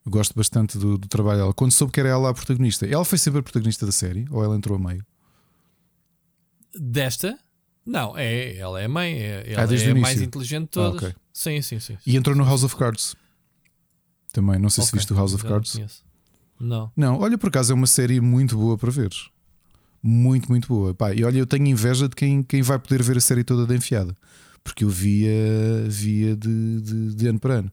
Eu 0.05 0.11
gosto 0.11 0.33
bastante 0.33 0.77
do, 0.77 0.97
do 0.97 1.07
trabalho 1.07 1.39
dela. 1.39 1.53
Quando 1.53 1.71
soube 1.71 1.91
que 1.91 1.99
era 1.99 2.09
ela 2.09 2.29
a 2.29 2.33
protagonista, 2.33 2.85
ela 2.85 3.03
foi 3.03 3.17
sempre 3.17 3.41
a 3.41 3.43
protagonista 3.43 3.85
da 3.85 3.91
série 3.91 4.25
ou 4.31 4.43
ela 4.43 4.55
entrou 4.55 4.77
a 4.77 4.79
meio? 4.79 5.05
Desta? 6.73 7.37
Não, 7.85 8.17
é, 8.17 8.55
ela 8.55 8.79
é 8.79 8.85
a 8.85 8.89
mãe, 8.89 9.13
é, 9.17 9.53
ela 9.53 9.63
ah, 9.69 9.75
é 9.75 9.91
a 9.91 9.95
mais 9.95 10.21
inteligente 10.21 10.63
de 10.63 10.69
todas. 10.69 11.03
Ah, 11.03 11.07
okay. 11.07 11.15
sim, 11.33 11.61
sim, 11.61 11.79
sim, 11.79 11.97
E 12.05 12.15
entrou 12.15 12.35
no 12.35 12.45
House 12.45 12.63
of 12.63 12.75
Cards. 12.75 13.15
Também, 14.31 14.59
não 14.59 14.69
sei 14.69 14.83
okay. 14.83 14.91
se 14.91 14.95
viste 14.97 15.13
o 15.13 15.15
House 15.15 15.33
of 15.33 15.43
Cards. 15.43 16.03
Não, 16.59 16.91
não. 16.95 17.19
olha, 17.19 17.37
por 17.37 17.47
acaso 17.47 17.71
é 17.71 17.75
uma 17.75 17.87
série 17.87 18.21
muito 18.21 18.55
boa 18.57 18.77
para 18.77 18.91
ver. 18.91 19.09
Muito, 20.01 20.49
muito 20.49 20.67
boa. 20.67 20.93
Pá, 20.93 21.13
e 21.13 21.23
olha, 21.23 21.37
eu 21.39 21.45
tenho 21.45 21.65
inveja 21.67 22.07
de 22.07 22.15
quem, 22.15 22.41
quem 22.43 22.61
vai 22.61 22.79
poder 22.79 23.03
ver 23.03 23.17
a 23.17 23.21
série 23.21 23.43
toda 23.43 23.65
de 23.65 23.75
enfiada. 23.75 24.15
Porque 24.63 24.83
eu 24.83 24.89
via, 24.89 25.31
via 25.87 26.35
de, 26.35 26.81
de, 26.81 27.15
de 27.15 27.27
ano 27.27 27.39
para 27.39 27.55
ano. 27.55 27.71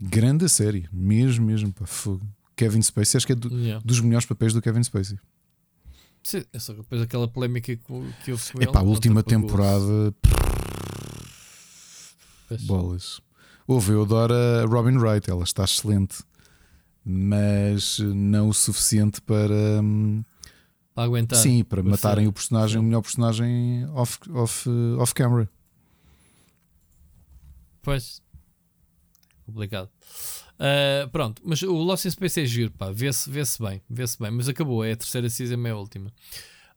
Grande 0.00 0.48
série, 0.48 0.88
mesmo, 0.92 1.44
mesmo. 1.46 1.72
Pá, 1.72 1.84
fogo. 1.86 2.26
Kevin 2.56 2.82
Spacey, 2.82 3.16
acho 3.18 3.26
que 3.26 3.32
é 3.32 3.36
do- 3.36 3.48
Yeah. 3.54 3.82
dos 3.84 4.00
melhores 4.00 4.26
papéis 4.26 4.52
do 4.52 4.60
Kevin 4.62 4.82
Spacey. 4.82 5.18
Sim, 6.22 6.44
é 6.52 6.58
só 6.58 6.74
depois 6.74 7.00
daquela 7.00 7.26
polémica 7.26 7.74
que, 7.74 7.82
que 8.24 8.30
houve 8.32 8.52
com 8.52 8.62
Epá, 8.62 8.80
a 8.80 8.82
última 8.82 9.22
temporada, 9.22 10.14
Pois. 12.48 12.62
bolas. 12.64 13.20
Houve, 13.66 13.92
eu 13.92 14.02
adoro 14.02 14.34
a 14.34 14.64
Robin 14.66 14.96
Wright, 14.98 15.30
ela 15.30 15.44
está 15.44 15.64
excelente, 15.64 16.18
mas 17.04 17.98
não 18.00 18.48
o 18.48 18.54
suficiente 18.54 19.20
para. 19.22 19.54
hum, 19.82 20.22
Para 20.94 21.04
aguentar. 21.04 21.38
Sim, 21.38 21.62
para 21.64 21.82
matarem 21.82 22.26
o 22.26 22.32
personagem, 22.32 22.78
o 22.78 22.82
melhor 22.82 23.02
personagem 23.02 23.86
off, 23.94 24.18
off, 24.32 24.68
off 24.98 25.14
camera. 25.14 25.48
Pois. 27.82 28.22
Complicado. 29.46 29.88
Ah, 30.60 31.08
pronto, 31.10 31.40
mas 31.44 31.62
o 31.62 31.72
Lost 31.72 32.04
in 32.04 32.10
Space 32.10 32.40
é 32.40 32.44
giro, 32.44 32.70
pá. 32.72 32.90
Vê-se 32.92 33.30
vê 33.30 33.42
bem, 33.60 33.82
vê-se 33.88 34.18
bem. 34.18 34.30
Mas 34.30 34.48
acabou, 34.48 34.84
é 34.84 34.92
a 34.92 34.96
terceira 34.96 35.28
season, 35.30 35.66
é 35.66 35.70
a 35.70 35.76
última. 35.76 36.12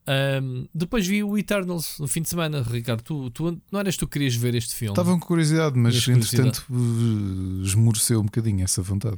Ahm, 0.08 0.66
depois 0.74 1.06
vi 1.06 1.24
o 1.24 1.38
Eternals 1.38 1.98
no 2.00 2.08
fim 2.08 2.22
de 2.22 2.30
semana, 2.30 2.62
Ricardo. 2.62 3.02
Tu, 3.04 3.30
tu- 3.32 3.62
não 3.72 3.80
eras 3.82 3.98
tu 3.98 4.08
que 4.08 4.14
querias 4.14 4.36
ver 4.36 4.56
este 4.56 4.74
filme? 4.74 4.94
Estava 4.94 5.12
com 5.14 5.20
curiosidade, 5.20 5.78
mas 5.78 6.04
curiosidade. 6.04 6.48
entretanto 6.50 6.66
uh, 6.74 7.64
esmoreceu 7.64 8.20
um 8.22 8.26
bocadinho 8.26 8.64
essa 8.64 8.82
vontade. 8.82 9.18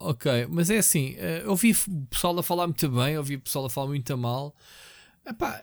Ok, 0.00 0.46
mas 0.48 0.70
é 0.70 0.78
assim, 0.78 1.16
eh, 1.18 1.42
eu 1.44 1.50
ouvi 1.50 1.72
o 1.72 2.06
pessoal 2.08 2.38
a 2.38 2.42
falar 2.42 2.66
muito 2.68 2.88
bem, 2.88 3.18
ouvi 3.18 3.34
o 3.34 3.40
pessoal 3.40 3.66
a 3.66 3.70
falar 3.70 3.88
muito 3.88 4.12
a 4.12 4.16
mal. 4.16 4.54
Epá, 5.26 5.60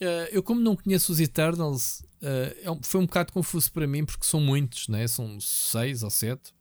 eh, 0.00 0.30
eu 0.30 0.42
como 0.42 0.60
não 0.60 0.76
conheço 0.76 1.10
os 1.10 1.18
Eternals, 1.18 2.04
eh, 2.22 2.56
é 2.62 2.78
foi 2.82 3.00
um 3.00 3.06
bocado 3.06 3.32
confuso 3.32 3.72
para 3.72 3.86
mim 3.86 4.04
porque 4.04 4.24
são 4.24 4.40
muitos, 4.40 4.86
né? 4.86 5.06
são 5.08 5.40
seis 5.40 6.04
ou 6.04 6.10
sete. 6.10 6.54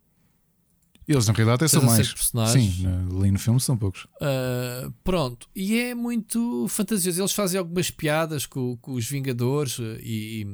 Eles 1.07 1.27
na 1.27 1.33
realidade 1.33 1.65
até 1.65 1.67
são 1.67 1.83
mais. 1.83 2.11
personagens. 2.11 2.77
Sim, 2.77 2.87
ali 2.87 3.29
no 3.29 3.37
filme 3.37 3.61
são 3.61 3.77
poucos. 3.77 4.05
Uh, 4.15 4.91
pronto, 5.03 5.47
e 5.55 5.79
é 5.79 5.93
muito 5.93 6.67
fantasioso. 6.67 7.21
Eles 7.21 7.31
fazem 7.31 7.59
algumas 7.59 7.91
piadas 7.91 8.47
com, 8.47 8.75
com 8.77 8.93
os 8.93 9.07
Vingadores 9.07 9.77
e. 10.01 10.47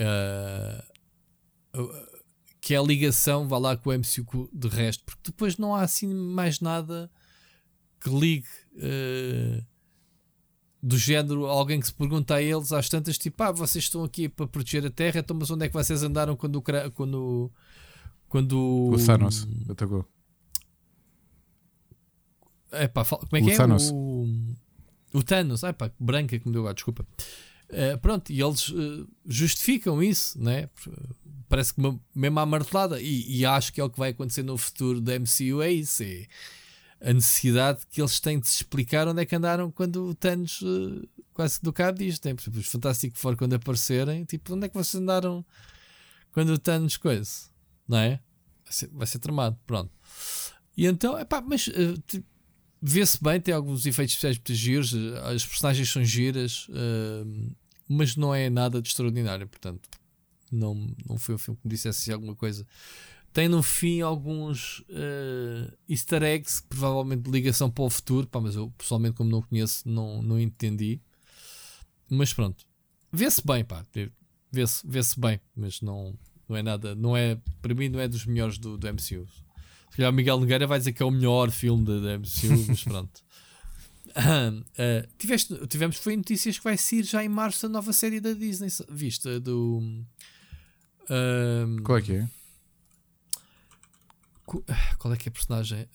uh, 0.00 0.92
que 2.62 2.74
é 2.74 2.78
a 2.78 2.82
ligação, 2.82 3.48
vá 3.48 3.58
lá 3.58 3.76
com 3.76 3.90
o 3.90 3.92
MCU 3.92 4.48
de 4.52 4.68
resto, 4.68 5.02
porque 5.04 5.20
depois 5.24 5.58
não 5.58 5.74
há 5.74 5.82
assim 5.82 6.06
mais 6.14 6.60
nada 6.60 7.10
que 8.00 8.08
ligue 8.08 8.46
uh, 8.76 9.66
do 10.80 10.96
género. 10.96 11.46
Alguém 11.46 11.80
que 11.80 11.86
se 11.88 11.92
pergunta 11.92 12.36
a 12.36 12.40
eles 12.42 12.70
às 12.70 12.88
tantas, 12.88 13.18
tipo, 13.18 13.42
ah, 13.42 13.50
vocês 13.50 13.82
estão 13.84 14.04
aqui 14.04 14.28
para 14.28 14.46
proteger 14.46 14.86
a 14.86 14.90
Terra, 14.90 15.18
então, 15.18 15.36
mas 15.36 15.50
onde 15.50 15.64
é 15.66 15.68
que 15.68 15.74
vocês 15.74 16.04
andaram 16.04 16.36
quando 16.36 16.56
o. 16.56 16.62
Quando, 16.92 17.50
quando 18.28 18.90
O 18.94 19.04
Thanos 19.04 19.46
atacou. 19.68 20.06
É 22.70 22.86
pá, 22.86 23.02
fala- 23.04 23.26
como 23.26 23.36
é 23.36 23.40
O 23.40 23.44
que 23.44 23.50
é? 23.50 23.56
Thanos. 23.56 23.90
O, 23.92 24.24
o 25.12 25.22
Thanos, 25.24 25.64
ah, 25.64 25.72
pá, 25.72 25.90
branca 25.98 26.38
que 26.38 26.46
me 26.46 26.52
deu 26.52 26.62
agora, 26.62 26.74
desculpa. 26.74 27.04
Eh, 27.68 27.96
pronto, 27.96 28.30
e 28.30 28.40
eles 28.40 28.70
eh, 28.70 29.06
justificam 29.26 30.02
isso, 30.02 30.38
né? 30.42 30.68
Parece 31.52 31.74
que 31.74 31.82
mesmo 32.14 32.40
à 32.40 32.46
martelada, 32.46 32.98
e, 32.98 33.40
e 33.40 33.44
acho 33.44 33.74
que 33.74 33.78
é 33.78 33.84
o 33.84 33.90
que 33.90 33.98
vai 33.98 34.08
acontecer 34.08 34.42
no 34.42 34.56
futuro 34.56 35.02
da 35.02 35.12
MCU. 35.18 35.60
É 35.60 35.70
isso, 35.70 36.02
é 36.02 36.26
a 36.98 37.12
necessidade 37.12 37.80
que 37.90 38.00
eles 38.00 38.18
têm 38.18 38.40
de 38.40 38.48
se 38.48 38.56
explicar 38.56 39.06
onde 39.06 39.20
é 39.20 39.26
que 39.26 39.36
andaram 39.36 39.70
quando 39.70 40.08
o 40.08 40.14
Thanos 40.14 40.62
eh, 40.62 41.06
quase 41.34 41.58
que 41.58 41.64
do 41.64 41.70
cabo 41.70 41.98
disto. 41.98 42.24
Né? 42.26 42.34
Por 42.34 42.40
exemplo, 42.40 42.58
os 42.58 42.66
Fantastic 42.68 43.14
Four, 43.18 43.36
quando 43.36 43.52
aparecerem, 43.52 44.24
tipo, 44.24 44.54
onde 44.54 44.64
é 44.64 44.68
que 44.70 44.74
vocês 44.74 44.94
andaram 44.94 45.44
quando 46.32 46.54
o 46.54 46.58
Thanos 46.58 46.96
coisa, 46.96 47.30
não 47.86 47.98
é? 47.98 48.18
Vai 48.64 48.72
ser, 48.72 48.88
vai 48.90 49.06
ser 49.06 49.18
tramado, 49.18 49.58
pronto. 49.66 49.92
E 50.74 50.86
então, 50.86 51.18
é 51.18 51.24
pá, 51.26 51.42
mas 51.42 51.68
eh, 51.68 52.22
vê-se 52.80 53.22
bem, 53.22 53.38
tem 53.38 53.52
alguns 53.52 53.84
efeitos 53.84 54.14
especiais 54.14 54.38
muito 54.38 54.54
giros, 54.54 54.94
eh, 54.94 55.34
as 55.34 55.44
personagens 55.44 55.92
são 55.92 56.02
giras, 56.02 56.66
eh, 56.70 57.52
mas 57.86 58.16
não 58.16 58.34
é 58.34 58.48
nada 58.48 58.80
de 58.80 58.88
extraordinário, 58.88 59.46
portanto, 59.46 59.86
não, 60.54 60.94
não 61.08 61.18
foi 61.18 61.34
um 61.34 61.38
filme 61.38 61.58
que 61.60 61.66
me 61.66 61.74
dissesse 61.74 62.12
alguma 62.12 62.34
coisa. 62.34 62.66
Tem 63.32 63.48
no 63.48 63.62
fim 63.62 64.02
alguns 64.02 64.84
eh, 64.90 65.72
easter 65.88 66.22
eggs, 66.22 66.62
provavelmente 66.68 67.22
de 67.22 67.30
ligação 67.30 67.70
para 67.70 67.84
o 67.84 67.88
futuro, 67.90 68.26
pá, 68.26 68.40
mas 68.40 68.54
eu 68.54 68.70
pessoalmente, 68.76 69.16
como 69.16 69.30
não 69.30 69.40
conheço, 69.40 69.88
não, 69.88 70.22
não 70.22 70.38
entendi. 70.38 71.00
Mas 72.10 72.34
pronto, 72.34 72.66
vê-se 73.10 73.40
bem, 73.46 73.64
pá, 73.64 73.84
vê-se 74.50 74.86
vê 74.86 75.00
bem, 75.16 75.40
mas 75.56 75.80
não, 75.80 76.14
não 76.46 76.56
é 76.56 76.62
nada, 76.62 76.94
não 76.94 77.16
é, 77.16 77.40
para 77.62 77.74
mim, 77.74 77.88
não 77.88 78.00
é 78.00 78.06
dos 78.06 78.26
melhores 78.26 78.58
do, 78.58 78.76
do 78.76 78.86
MCU. 78.86 79.26
Se 79.90 79.96
calhar 79.96 80.10
o 80.10 80.14
Miguel 80.14 80.38
Nogueira 80.38 80.66
vai 80.66 80.78
dizer 80.78 80.92
que 80.92 81.02
é 81.02 81.06
o 81.06 81.10
melhor 81.10 81.50
filme 81.50 81.86
da, 81.86 82.00
da 82.00 82.18
MCU, 82.18 82.64
mas 82.68 82.84
pronto. 82.84 83.22
Ah, 84.14 84.52
tiveste, 85.18 85.66
tivemos 85.68 85.96
foi 85.96 86.16
notícias 86.16 86.58
que 86.58 86.64
vai 86.64 86.76
sair 86.76 87.02
já 87.02 87.24
em 87.24 87.28
março 87.28 87.64
a 87.64 87.68
nova 87.68 87.92
série 87.92 88.20
da 88.20 88.34
Disney, 88.34 88.68
vista 88.90 89.40
do. 89.40 90.04
Ahm, 91.12 91.82
Qual 91.82 91.98
é 91.98 92.02
que 92.02 92.12
é? 92.14 92.28
qual 94.98 95.14
é 95.14 95.16
que 95.16 95.28
é 95.28 95.30
a 95.30 95.32
personagem? 95.32 95.88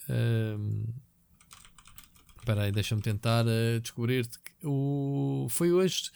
Espera 2.40 2.64
aí, 2.64 2.72
deixa-me 2.72 3.02
tentar 3.02 3.46
ah, 3.48 3.80
descobrir. 3.82 4.28
O, 4.64 5.48
foi 5.50 5.72
hoje 5.72 6.10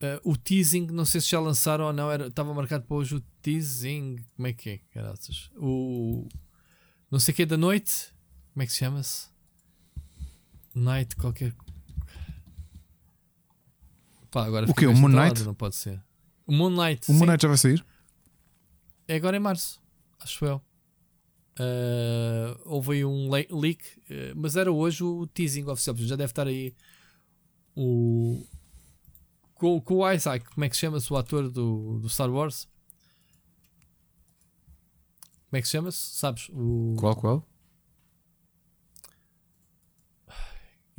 ah, 0.00 0.20
o 0.24 0.36
teasing, 0.36 0.86
não 0.86 1.04
sei 1.04 1.20
se 1.20 1.28
já 1.30 1.40
lançaram 1.40 1.86
ou 1.86 1.92
não, 1.92 2.10
era- 2.10 2.28
estava 2.28 2.54
marcado 2.54 2.84
para 2.84 2.96
hoje 2.96 3.16
o 3.16 3.20
teasing. 3.42 4.16
Como 4.36 4.46
é 4.46 4.52
que 4.52 4.70
é? 4.70 4.78
Caraças? 4.92 5.50
O 5.56 6.28
não 7.10 7.18
sei 7.18 7.32
o 7.32 7.36
que 7.36 7.44
da 7.44 7.56
noite. 7.56 8.12
Como 8.54 8.62
é 8.62 8.66
que 8.66 8.72
se 8.72 8.78
chama-se? 8.78 9.28
Night 10.74 11.16
qualquer. 11.16 11.52
Pá, 14.30 14.44
agora 14.46 14.70
O 14.70 14.74
quê? 14.74 14.86
O 14.86 14.96
Moon 14.96 15.08
Knight? 15.08 15.42
Não 15.42 15.54
pode 15.54 15.74
ser. 15.74 16.00
O 16.46 16.52
Moon 16.52 16.70
Knight. 16.70 17.10
O 17.10 17.14
Moon. 17.14 17.26
Knight 17.26 17.42
já 17.42 17.48
vai 17.48 17.58
sair? 17.58 17.84
É 19.10 19.16
agora 19.16 19.36
em 19.36 19.40
março, 19.40 19.82
acho 20.20 20.44
eu. 20.44 20.62
Ah, 21.58 22.56
houve 22.64 22.92
aí 22.92 23.04
um 23.04 23.28
le- 23.34 23.48
leak, 23.50 23.82
eh, 24.08 24.32
mas 24.36 24.54
era 24.54 24.70
hoje 24.70 25.02
o 25.02 25.26
teasing 25.26 25.64
oficial. 25.64 25.96
Já 25.96 26.14
deve 26.14 26.30
estar 26.30 26.46
aí 26.46 26.72
o. 27.74 28.46
Com, 29.54 29.80
com 29.80 29.94
o 29.96 30.12
Isaac, 30.12 30.44
como 30.54 30.64
é 30.64 30.68
que 30.68 30.76
se 30.76 30.82
chama-se 30.82 31.12
o 31.12 31.16
ator 31.16 31.50
do, 31.50 31.98
do 31.98 32.08
Star 32.08 32.30
Wars? 32.30 32.68
Como 35.48 35.58
é 35.58 35.60
que 35.60 35.66
se 35.66 35.72
chama-se? 35.72 35.98
Sabes? 35.98 36.48
O... 36.50 36.94
Qual, 36.96 37.16
qual? 37.16 37.49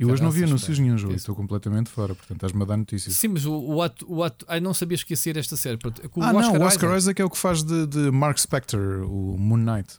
Eu 0.02 0.10
hoje 0.10 0.22
não 0.22 0.30
vi 0.30 0.44
anúncios 0.44 0.78
nenhum 0.78 0.96
estou 1.14 1.34
completamente 1.34 1.88
fora, 1.88 2.14
portanto 2.14 2.38
estás-me 2.38 2.62
a 2.62 2.66
dar 2.66 2.76
notícias. 2.76 3.16
Sim, 3.16 3.28
mas 3.28 3.44
o, 3.44 3.52
o 3.52 3.82
ato. 3.82 4.04
O 4.08 4.22
ato 4.22 4.44
ai, 4.48 4.60
não 4.60 4.74
sabia 4.74 4.96
esquecer 4.96 5.36
esta 5.36 5.56
série. 5.56 5.78
Com 6.10 6.22
ah, 6.22 6.32
não, 6.32 6.40
o 6.40 6.62
Oscar 6.62 6.90
Isaac. 6.90 6.96
Isaac 6.98 7.22
é 7.22 7.24
o 7.24 7.30
que 7.30 7.38
faz 7.38 7.62
de, 7.62 7.86
de 7.86 8.10
Mark 8.10 8.38
Spector, 8.38 9.04
o 9.04 9.38
Moon 9.38 9.58
Knight. 9.58 9.98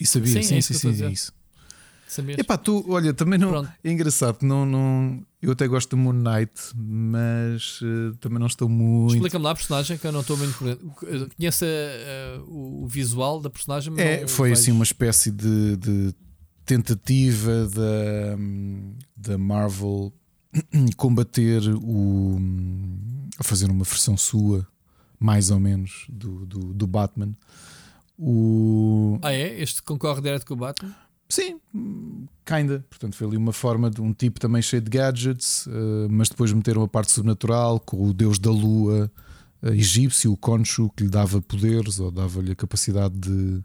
E 0.00 0.06
sabia, 0.06 0.34
Sim, 0.34 0.42
sim, 0.42 0.56
é 0.56 0.60
sim, 0.60 0.72
isso 0.74 0.92
sim, 0.92 1.04
é 1.04 1.10
isso. 1.10 1.32
Sabias? 2.06 2.38
Epá, 2.38 2.56
tu, 2.56 2.84
olha, 2.88 3.12
também 3.12 3.38
não. 3.38 3.50
Pronto. 3.50 3.70
É 3.84 3.90
engraçado, 3.90 4.38
não, 4.42 4.64
não, 4.64 5.22
eu 5.42 5.52
até 5.52 5.66
gosto 5.66 5.90
do 5.90 5.96
Moon 5.98 6.14
Knight, 6.14 6.52
mas 6.74 7.80
eh, 7.82 8.16
também 8.18 8.38
não 8.38 8.46
estou 8.46 8.66
muito. 8.68 9.14
Explica-me 9.14 9.44
lá 9.44 9.50
a 9.50 9.54
personagem 9.54 9.98
que 9.98 10.06
eu 10.06 10.12
não 10.12 10.20
estou 10.20 10.36
muito 10.36 10.56
por 10.56 10.68
dentro. 10.68 10.90
Conhece 11.36 11.66
eh, 11.66 12.40
o, 12.46 12.86
visual 12.88 13.40
da 13.40 13.50
personagem? 13.50 13.92
É, 13.98 14.26
foi 14.26 14.52
assim 14.52 14.72
uma 14.72 14.84
espécie 14.84 15.30
de, 15.30 15.76
de 15.76 16.14
tentativa 16.68 17.66
da, 17.66 18.36
da 19.16 19.38
Marvel 19.38 20.12
combater 20.96 21.62
o. 21.82 22.38
a 23.38 23.42
fazer 23.42 23.70
uma 23.70 23.84
versão 23.84 24.16
sua, 24.18 24.68
mais 25.18 25.50
ou 25.50 25.58
menos, 25.58 26.04
do, 26.10 26.44
do, 26.44 26.74
do 26.74 26.86
Batman. 26.86 27.32
O, 28.18 29.18
Ah, 29.22 29.32
é? 29.32 29.60
Este 29.60 29.82
concorre 29.82 30.20
direto 30.20 30.44
com 30.44 30.54
o 30.54 30.56
Batman? 30.58 30.94
Sim, 31.28 31.60
kinda. 32.44 32.84
Portanto, 32.88 33.14
foi 33.16 33.26
ali 33.26 33.36
uma 33.36 33.52
forma 33.52 33.90
de 33.90 34.00
um 34.00 34.12
tipo 34.12 34.40
também 34.40 34.60
cheio 34.60 34.82
de 34.82 34.90
gadgets, 34.90 35.66
eh, 35.68 36.08
mas 36.10 36.28
depois 36.28 36.52
meteram 36.52 36.82
a 36.82 36.88
parte 36.88 37.12
sobrenatural 37.12 37.78
com 37.78 38.08
o 38.08 38.14
deus 38.14 38.38
da 38.38 38.50
lua 38.50 39.10
eh, 39.62 39.74
egípcio, 39.74 40.32
o 40.32 40.36
Khonshu, 40.36 40.90
que 40.96 41.04
lhe 41.04 41.10
dava 41.10 41.40
poderes 41.42 42.00
ou 42.00 42.10
dava-lhe 42.10 42.52
a 42.52 42.56
capacidade 42.56 43.14
de, 43.14 43.62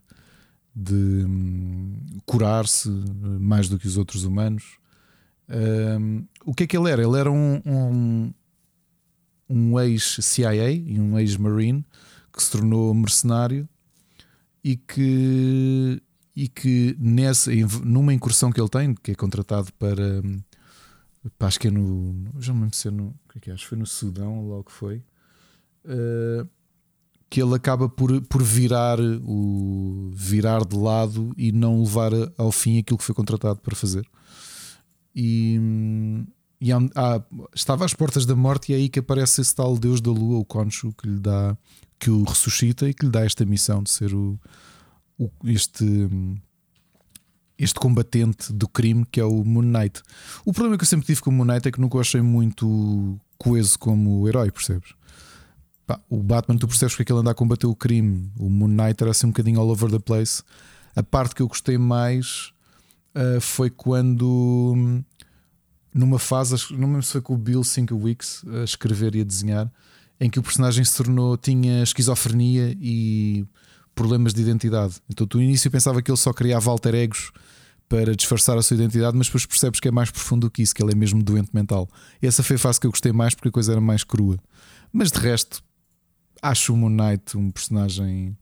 de 0.75 0.93
hum, 0.93 1.97
curar-se 2.25 2.89
eh, 2.89 3.39
mais 3.39 3.69
do 3.69 3.77
que 3.77 3.87
os 3.87 3.97
outros 3.97 4.23
humanos. 4.23 4.77
Um, 5.49 6.25
o 6.45 6.53
que 6.53 6.63
é 6.63 6.67
que 6.67 6.75
ele 6.75 6.89
era? 6.89 7.03
Ele 7.03 7.19
era 7.19 7.31
um, 7.31 7.61
um, 7.65 8.33
um 9.49 9.79
ex-CIA 9.79 10.71
e 10.71 10.99
um 10.99 11.19
ex-Marine 11.19 11.85
que 12.31 12.41
se 12.41 12.51
tornou 12.51 12.93
mercenário 12.93 13.67
e 14.63 14.75
que 14.75 16.01
e 16.35 16.47
que 16.47 16.95
nessa, 16.99 17.51
numa 17.83 18.13
incursão 18.13 18.51
que 18.51 18.59
ele 18.59 18.69
tem, 18.69 18.95
que 18.95 19.11
é 19.11 19.15
contratado 19.15 19.71
para, 19.73 20.21
para 21.37 21.47
acho 21.47 21.59
que 21.59 21.67
é 21.67 21.71
no. 21.71 22.15
Já 22.39 22.53
me 22.53 22.61
lembro 22.61 22.75
se 22.75 22.87
é 22.87 22.91
no. 22.91 23.09
O 23.09 23.29
que 23.31 23.37
é 23.37 23.41
que 23.41 23.49
é? 23.51 23.53
Acho 23.53 23.67
foi 23.67 23.77
no 23.77 23.85
Sudão, 23.85 24.47
logo 24.47 24.71
foi. 24.71 25.03
uh, 25.85 26.49
que 27.33 27.41
ele 27.41 27.55
acaba 27.55 27.89
por, 27.89 28.21
por 28.27 28.43
virar, 28.43 28.99
o, 29.01 30.11
virar 30.13 30.63
de 30.63 30.77
lado 30.77 31.33
e 31.35 31.51
não 31.51 31.81
levar 31.81 32.11
ao 32.37 32.51
fim 32.51 32.77
aquilo 32.77 32.99
que 32.99 33.03
foi 33.03 33.15
contratado 33.15 33.59
para 33.59 33.75
fazer. 33.75 34.07
E, 35.15 35.59
e 36.61 36.71
há, 36.71 36.77
há, 36.93 37.23
estava 37.55 37.85
às 37.85 37.93
portas 37.95 38.27
da 38.27 38.35
morte, 38.35 38.71
e 38.71 38.75
é 38.75 38.77
aí 38.77 38.87
que 38.87 38.99
aparece 38.99 39.41
esse 39.41 39.55
tal 39.55 39.75
Deus 39.79 39.99
da 39.99 40.11
Lua, 40.11 40.37
o 40.37 40.45
Concho, 40.45 40.93
que 40.93 41.07
lhe 41.07 41.19
dá, 41.19 41.57
que 41.97 42.11
o 42.11 42.21
ressuscita 42.21 42.87
e 42.87 42.93
que 42.93 43.03
lhe 43.03 43.11
dá 43.11 43.25
esta 43.25 43.43
missão 43.43 43.81
de 43.81 43.89
ser 43.89 44.13
o, 44.13 44.39
o 45.17 45.27
este 45.45 46.07
este 47.57 47.79
combatente 47.79 48.53
do 48.53 48.67
crime 48.67 49.07
que 49.09 49.19
é 49.19 49.25
o 49.25 49.43
Moon 49.43 49.63
Knight. 49.63 50.03
O 50.45 50.53
problema 50.53 50.77
que 50.77 50.83
eu 50.83 50.87
sempre 50.87 51.07
tive 51.07 51.21
com 51.21 51.31
o 51.31 51.33
Moon 51.33 51.45
Knight 51.45 51.67
é 51.67 51.71
que 51.71 51.81
nunca 51.81 51.97
o 51.97 51.99
achei 51.99 52.21
muito 52.21 53.19
coeso 53.39 53.79
como 53.79 54.27
herói, 54.29 54.51
percebes? 54.51 54.93
Pá, 55.85 55.99
o 56.09 56.23
Batman, 56.23 56.57
tu 56.57 56.67
percebes 56.67 56.95
que 56.95 57.11
ele 57.11 57.19
anda 57.19 57.31
a 57.31 57.33
combater 57.33 57.67
o 57.67 57.75
crime, 57.75 58.31
o 58.37 58.49
Moon 58.49 58.69
Knight 58.69 59.01
era 59.01 59.11
assim 59.11 59.27
um 59.27 59.31
bocadinho 59.31 59.59
all 59.59 59.69
over 59.69 59.89
the 59.89 59.99
place. 59.99 60.41
A 60.95 61.03
parte 61.03 61.35
que 61.35 61.41
eu 61.41 61.47
gostei 61.47 61.77
mais 61.77 62.53
uh, 63.15 63.41
foi 63.41 63.69
quando, 63.69 65.03
numa 65.93 66.19
fase, 66.19 66.55
não 66.71 66.79
me 66.79 66.85
lembro 66.85 67.03
se 67.03 67.11
foi 67.11 67.21
com 67.21 67.33
o 67.33 67.37
Bill 67.37 67.63
Sienkiewicz 67.63 68.43
a 68.61 68.63
escrever 68.63 69.15
e 69.15 69.21
a 69.21 69.23
desenhar, 69.23 69.71
em 70.19 70.29
que 70.29 70.39
o 70.39 70.43
personagem 70.43 70.85
se 70.85 70.95
tornou, 70.95 71.35
tinha 71.35 71.83
esquizofrenia 71.83 72.77
e 72.79 73.45
problemas 73.93 74.33
de 74.33 74.41
identidade. 74.41 74.95
Então, 75.09 75.27
tu 75.27 75.37
no 75.37 75.43
início 75.43 75.69
pensava 75.69 76.01
que 76.01 76.09
ele 76.09 76.17
só 76.17 76.31
criava 76.31 76.71
alter 76.71 76.95
egos 76.95 77.31
para 77.89 78.15
disfarçar 78.15 78.57
a 78.57 78.61
sua 78.61 78.75
identidade, 78.75 79.17
mas 79.17 79.27
depois 79.27 79.45
percebes 79.45 79.79
que 79.79 79.87
é 79.87 79.91
mais 79.91 80.09
profundo 80.09 80.47
do 80.47 80.51
que 80.51 80.61
isso, 80.61 80.73
que 80.73 80.81
ele 80.81 80.93
é 80.93 80.95
mesmo 80.95 81.21
doente 81.21 81.49
mental. 81.53 81.89
Essa 82.21 82.41
foi 82.41 82.55
a 82.55 82.59
fase 82.59 82.79
que 82.79 82.87
eu 82.87 82.91
gostei 82.91 83.11
mais 83.11 83.35
porque 83.35 83.49
a 83.49 83.51
coisa 83.51 83.73
era 83.73 83.81
mais 83.81 84.03
crua. 84.03 84.37
Mas 84.91 85.11
de 85.11 85.19
resto, 85.19 85.63
acho 86.43 86.73
o 86.73 86.77
Moon 86.77 86.89
Knight 86.89 87.37
um 87.37 87.49
personagem. 87.49 88.37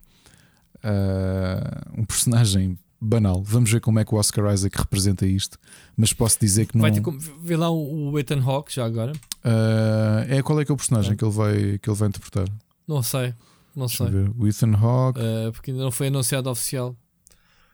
Uh, 0.83 2.01
um 2.01 2.05
personagem 2.05 2.77
banal. 2.99 3.41
Vamos 3.43 3.71
ver 3.71 3.81
como 3.81 3.99
é 3.99 4.05
que 4.05 4.13
o 4.13 4.17
Oscar 4.17 4.53
Isaac 4.53 4.77
representa 4.77 5.25
isto. 5.25 5.57
Mas 5.97 6.13
posso 6.13 6.39
dizer 6.39 6.67
que 6.67 6.75
não. 6.75 6.81
Vai 6.81 6.91
ter 6.91 7.01
como... 7.01 7.19
Vê 7.19 7.55
lá 7.55 7.69
o 7.69 8.17
Ethan 8.19 8.41
Hawke 8.41 8.73
já 8.73 8.85
agora. 8.85 9.13
Uh, 9.43 10.25
é 10.27 10.41
qual 10.43 10.59
é 10.59 10.65
que 10.65 10.71
é 10.71 10.73
o 10.73 10.77
personagem 10.77 11.13
é. 11.13 11.15
que, 11.15 11.23
ele 11.23 11.31
vai, 11.31 11.79
que 11.79 11.89
ele 11.89 11.97
vai 11.97 12.09
interpretar? 12.09 12.47
Não 12.87 13.01
sei. 13.01 13.33
Não 13.75 13.87
Deixa 13.87 14.03
sei. 14.03 14.13
Ver. 14.13 14.31
O 14.37 14.47
Ethan 14.47 14.75
Hawke. 14.75 15.19
Uh, 15.19 15.51
porque 15.51 15.71
ainda 15.71 15.83
não 15.83 15.91
foi 15.91 16.07
anunciado 16.07 16.49
oficial. 16.49 16.95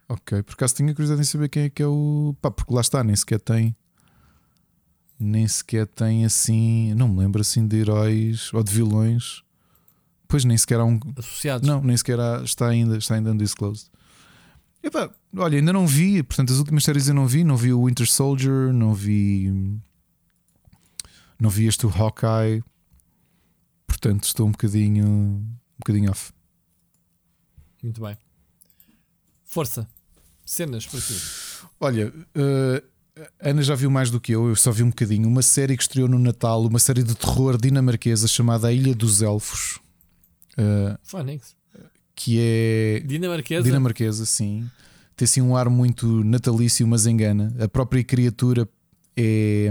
Ok, 0.10 0.42
por 0.44 0.54
acaso 0.54 0.76
tinha 0.76 0.94
curiosidade 0.94 1.22
em 1.22 1.26
saber 1.26 1.50
quem 1.50 1.64
é 1.64 1.70
que 1.70 1.84
é 1.84 1.88
o. 1.88 2.34
Pá, 2.42 2.50
porque 2.50 2.74
lá 2.74 2.80
está, 2.80 3.04
nem 3.04 3.16
sequer 3.16 3.42
tem. 3.42 3.76
Nem 5.20 5.46
sequer 5.48 5.86
tem 5.88 6.24
assim. 6.24 6.94
Não 6.94 7.10
me 7.10 7.20
lembro 7.20 7.42
assim 7.42 7.68
de 7.68 7.78
heróis 7.78 8.54
ou 8.54 8.64
de 8.64 8.72
vilões. 8.72 9.44
Pois 10.28 10.44
nem 10.44 10.58
sequer 10.58 10.80
há 10.80 10.86
um. 10.86 11.00
Associados. 11.16 11.68
Não, 11.68 11.82
nem 11.82 11.96
sequer 11.96 12.20
há, 12.20 12.42
está 12.44 12.68
ainda, 12.68 12.98
está 12.98 13.16
ainda 13.16 13.32
undisclosed. 13.32 13.90
Epá, 14.84 15.10
olha, 15.36 15.58
ainda 15.58 15.74
não 15.74 15.88
vi, 15.88 16.22
portanto, 16.24 16.54
as 16.54 16.60
últimas 16.60 16.84
séries 16.84 17.08
eu 17.08 17.14
não 17.14 17.28
vi. 17.28 17.44
Não 17.44 17.58
vi 17.58 17.74
o 17.74 17.86
Winter 17.86 18.10
Soldier, 18.10 18.74
não 18.74 18.94
vi. 18.94 19.80
Não 21.40 21.50
vi 21.50 21.68
este 21.68 21.86
Hawkeye. 21.86 22.64
Portanto, 23.86 24.24
estou 24.26 24.48
um 24.48 24.52
bocadinho. 24.52 25.06
Um 25.08 25.80
bocadinho 25.80 26.12
off. 26.12 26.32
Muito 27.82 28.02
bem. 28.02 28.18
Força. 29.46 29.88
Cenas 30.46 30.86
para 30.86 31.00
ti. 31.00 31.14
Olha, 31.80 32.08
uh, 32.10 32.88
Ana 33.40 33.62
já 33.62 33.76
viu 33.76 33.90
mais 33.90 34.10
do 34.10 34.20
que 34.20 34.32
eu, 34.32 34.50
eu 34.50 34.56
só 34.56 34.72
vi 34.72 34.84
um 34.84 34.90
bocadinho. 34.90 35.28
Uma 35.28 35.42
série 35.42 35.76
que 35.76 35.84
estreou 35.84 36.08
no 36.08 36.20
Natal, 36.20 36.66
uma 36.66 36.80
série 36.80 37.04
de 37.04 37.16
terror 37.16 37.58
dinamarquesa 37.60 38.28
chamada 38.28 38.68
A 38.68 38.74
Ilha 38.74 38.96
dos 38.96 39.22
Elfos. 39.22 39.80
Uh, 40.58 40.98
Phonics. 41.04 41.56
Que 42.16 42.40
é. 42.40 43.00
Dinamarquesa? 43.06 43.64
Dinamarquesa, 43.64 44.26
sim. 44.26 44.70
Tem 45.16 45.26
assim 45.26 45.42
um 45.42 45.56
ar 45.56 45.70
muito 45.70 46.24
natalício, 46.24 46.88
mas 46.88 47.06
engana. 47.06 47.56
A 47.60 47.68
própria 47.68 48.04
criatura 48.04 48.68
é. 49.16 49.70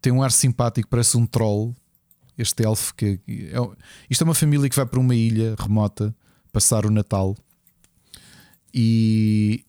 Tem 0.00 0.12
um 0.12 0.22
ar 0.22 0.30
simpático, 0.30 0.88
parece 0.88 1.16
um 1.16 1.26
troll. 1.26 1.74
Este 2.38 2.64
elfo 2.64 2.94
que. 2.94 3.20
É, 3.26 3.56
isto 4.08 4.22
é 4.22 4.24
uma 4.24 4.34
família 4.34 4.68
que 4.68 4.76
vai 4.76 4.86
para 4.86 5.00
uma 5.00 5.14
ilha 5.14 5.56
remota 5.58 6.14
passar 6.52 6.86
o 6.86 6.90
Natal. 6.90 7.36
E. 8.72 9.64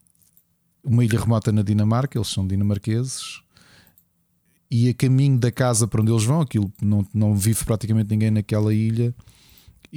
Uma 0.83 1.03
ilha 1.03 1.19
remota 1.19 1.51
na 1.51 1.63
Dinamarca, 1.63 2.15
eles 2.15 2.27
são 2.27 2.45
dinamarqueses 2.45 3.41
e 4.69 4.89
a 4.89 4.93
caminho 4.93 5.37
da 5.39 5.51
casa 5.51 5.87
para 5.87 6.01
onde 6.01 6.11
eles 6.11 6.23
vão, 6.23 6.41
aquilo 6.41 6.71
não, 6.81 7.05
não 7.13 7.35
vive 7.35 7.63
praticamente 7.63 8.09
ninguém 8.09 8.29
naquela 8.29 8.73
ilha 8.73 9.15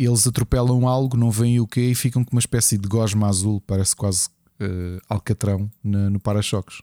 eles 0.04 0.26
atropelam 0.26 0.86
algo, 0.86 1.16
não 1.16 1.30
veem 1.30 1.60
o 1.60 1.66
que 1.66 1.80
e 1.80 1.94
ficam 1.94 2.24
com 2.24 2.32
uma 2.32 2.40
espécie 2.40 2.78
de 2.78 2.88
gosma 2.88 3.28
azul, 3.28 3.60
parece 3.60 3.96
quase 3.96 4.28
uh, 4.60 5.00
alcatrão 5.08 5.70
na, 5.82 6.08
no 6.10 6.20
para-choques. 6.20 6.80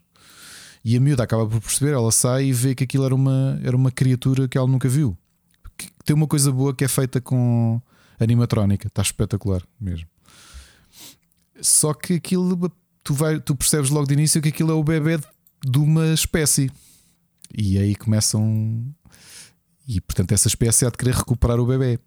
E 0.83 0.95
a 0.97 0.99
miúda 0.99 1.23
acaba 1.23 1.47
por 1.47 1.61
perceber, 1.61 1.93
ela 1.93 2.11
sai 2.11 2.45
e 2.45 2.53
vê 2.53 2.75
que 2.75 2.83
aquilo 2.83 3.05
era 3.05 3.15
uma, 3.15 3.59
era 3.63 3.75
uma 3.75 3.89
criatura 3.89 4.47
que 4.47 4.57
ela 4.57 4.67
nunca 4.67 4.87
viu. 4.87 5.17
Que 5.77 5.89
tem 6.03 6.15
uma 6.15 6.27
coisa 6.27 6.51
boa 6.51 6.75
que 6.75 6.83
é 6.83 6.87
feita 6.87 7.19
com 7.19 7.81
animatrónica, 8.19 8.87
está 8.87 9.01
espetacular 9.01 9.63
mesmo. 9.79 10.07
Só 11.61 11.93
que 11.93 12.13
aquilo 12.13 12.71
tu, 13.03 13.13
vai, 13.13 13.39
tu 13.39 13.55
percebes 13.55 13.89
logo 13.89 14.07
de 14.07 14.13
início 14.13 14.41
que 14.41 14.49
aquilo 14.49 14.71
é 14.71 14.75
o 14.75 14.83
bebê 14.83 15.19
de 15.65 15.77
uma 15.77 16.13
espécie. 16.13 16.69
E 17.57 17.77
aí 17.77 17.95
começam. 17.95 18.85
E 19.87 20.01
portanto, 20.01 20.33
essa 20.33 20.47
espécie 20.47 20.85
há 20.85 20.89
de 20.89 20.97
querer 20.97 21.15
recuperar 21.15 21.59
o 21.59 21.65
bebê 21.65 21.99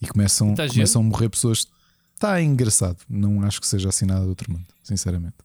e 0.00 0.06
começam, 0.06 0.54
tá 0.54 0.68
começam 0.68 1.02
a 1.02 1.04
morrer 1.04 1.28
pessoas. 1.28 1.66
Está 2.14 2.40
engraçado. 2.40 2.98
Não 3.08 3.42
acho 3.42 3.60
que 3.60 3.66
seja 3.66 3.88
assim 3.88 4.04
nada 4.04 4.22
do 4.22 4.28
outro 4.28 4.52
mundo, 4.52 4.66
sinceramente. 4.82 5.36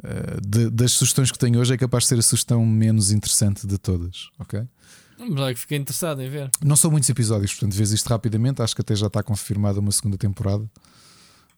Uh, 0.00 0.40
de, 0.46 0.70
das 0.70 0.92
sugestões 0.92 1.30
que 1.30 1.38
tenho 1.38 1.58
hoje, 1.58 1.74
é 1.74 1.76
capaz 1.76 2.04
de 2.04 2.08
ser 2.08 2.18
a 2.18 2.22
sugestão 2.22 2.64
menos 2.64 3.10
interessante 3.10 3.66
de 3.66 3.78
todas, 3.78 4.28
ok? 4.38 4.66
Mas 5.18 5.48
é 5.48 5.54
que 5.54 5.60
fiquei 5.60 5.78
interessado 5.78 6.22
em 6.22 6.30
ver. 6.30 6.50
Não 6.64 6.76
são 6.76 6.90
muitos 6.90 7.08
episódios, 7.08 7.52
portanto, 7.52 7.74
vês 7.74 7.90
isto 7.90 8.08
rapidamente. 8.08 8.62
Acho 8.62 8.74
que 8.74 8.82
até 8.82 8.94
já 8.94 9.08
está 9.08 9.22
confirmada 9.22 9.80
uma 9.80 9.90
segunda 9.90 10.16
temporada. 10.16 10.68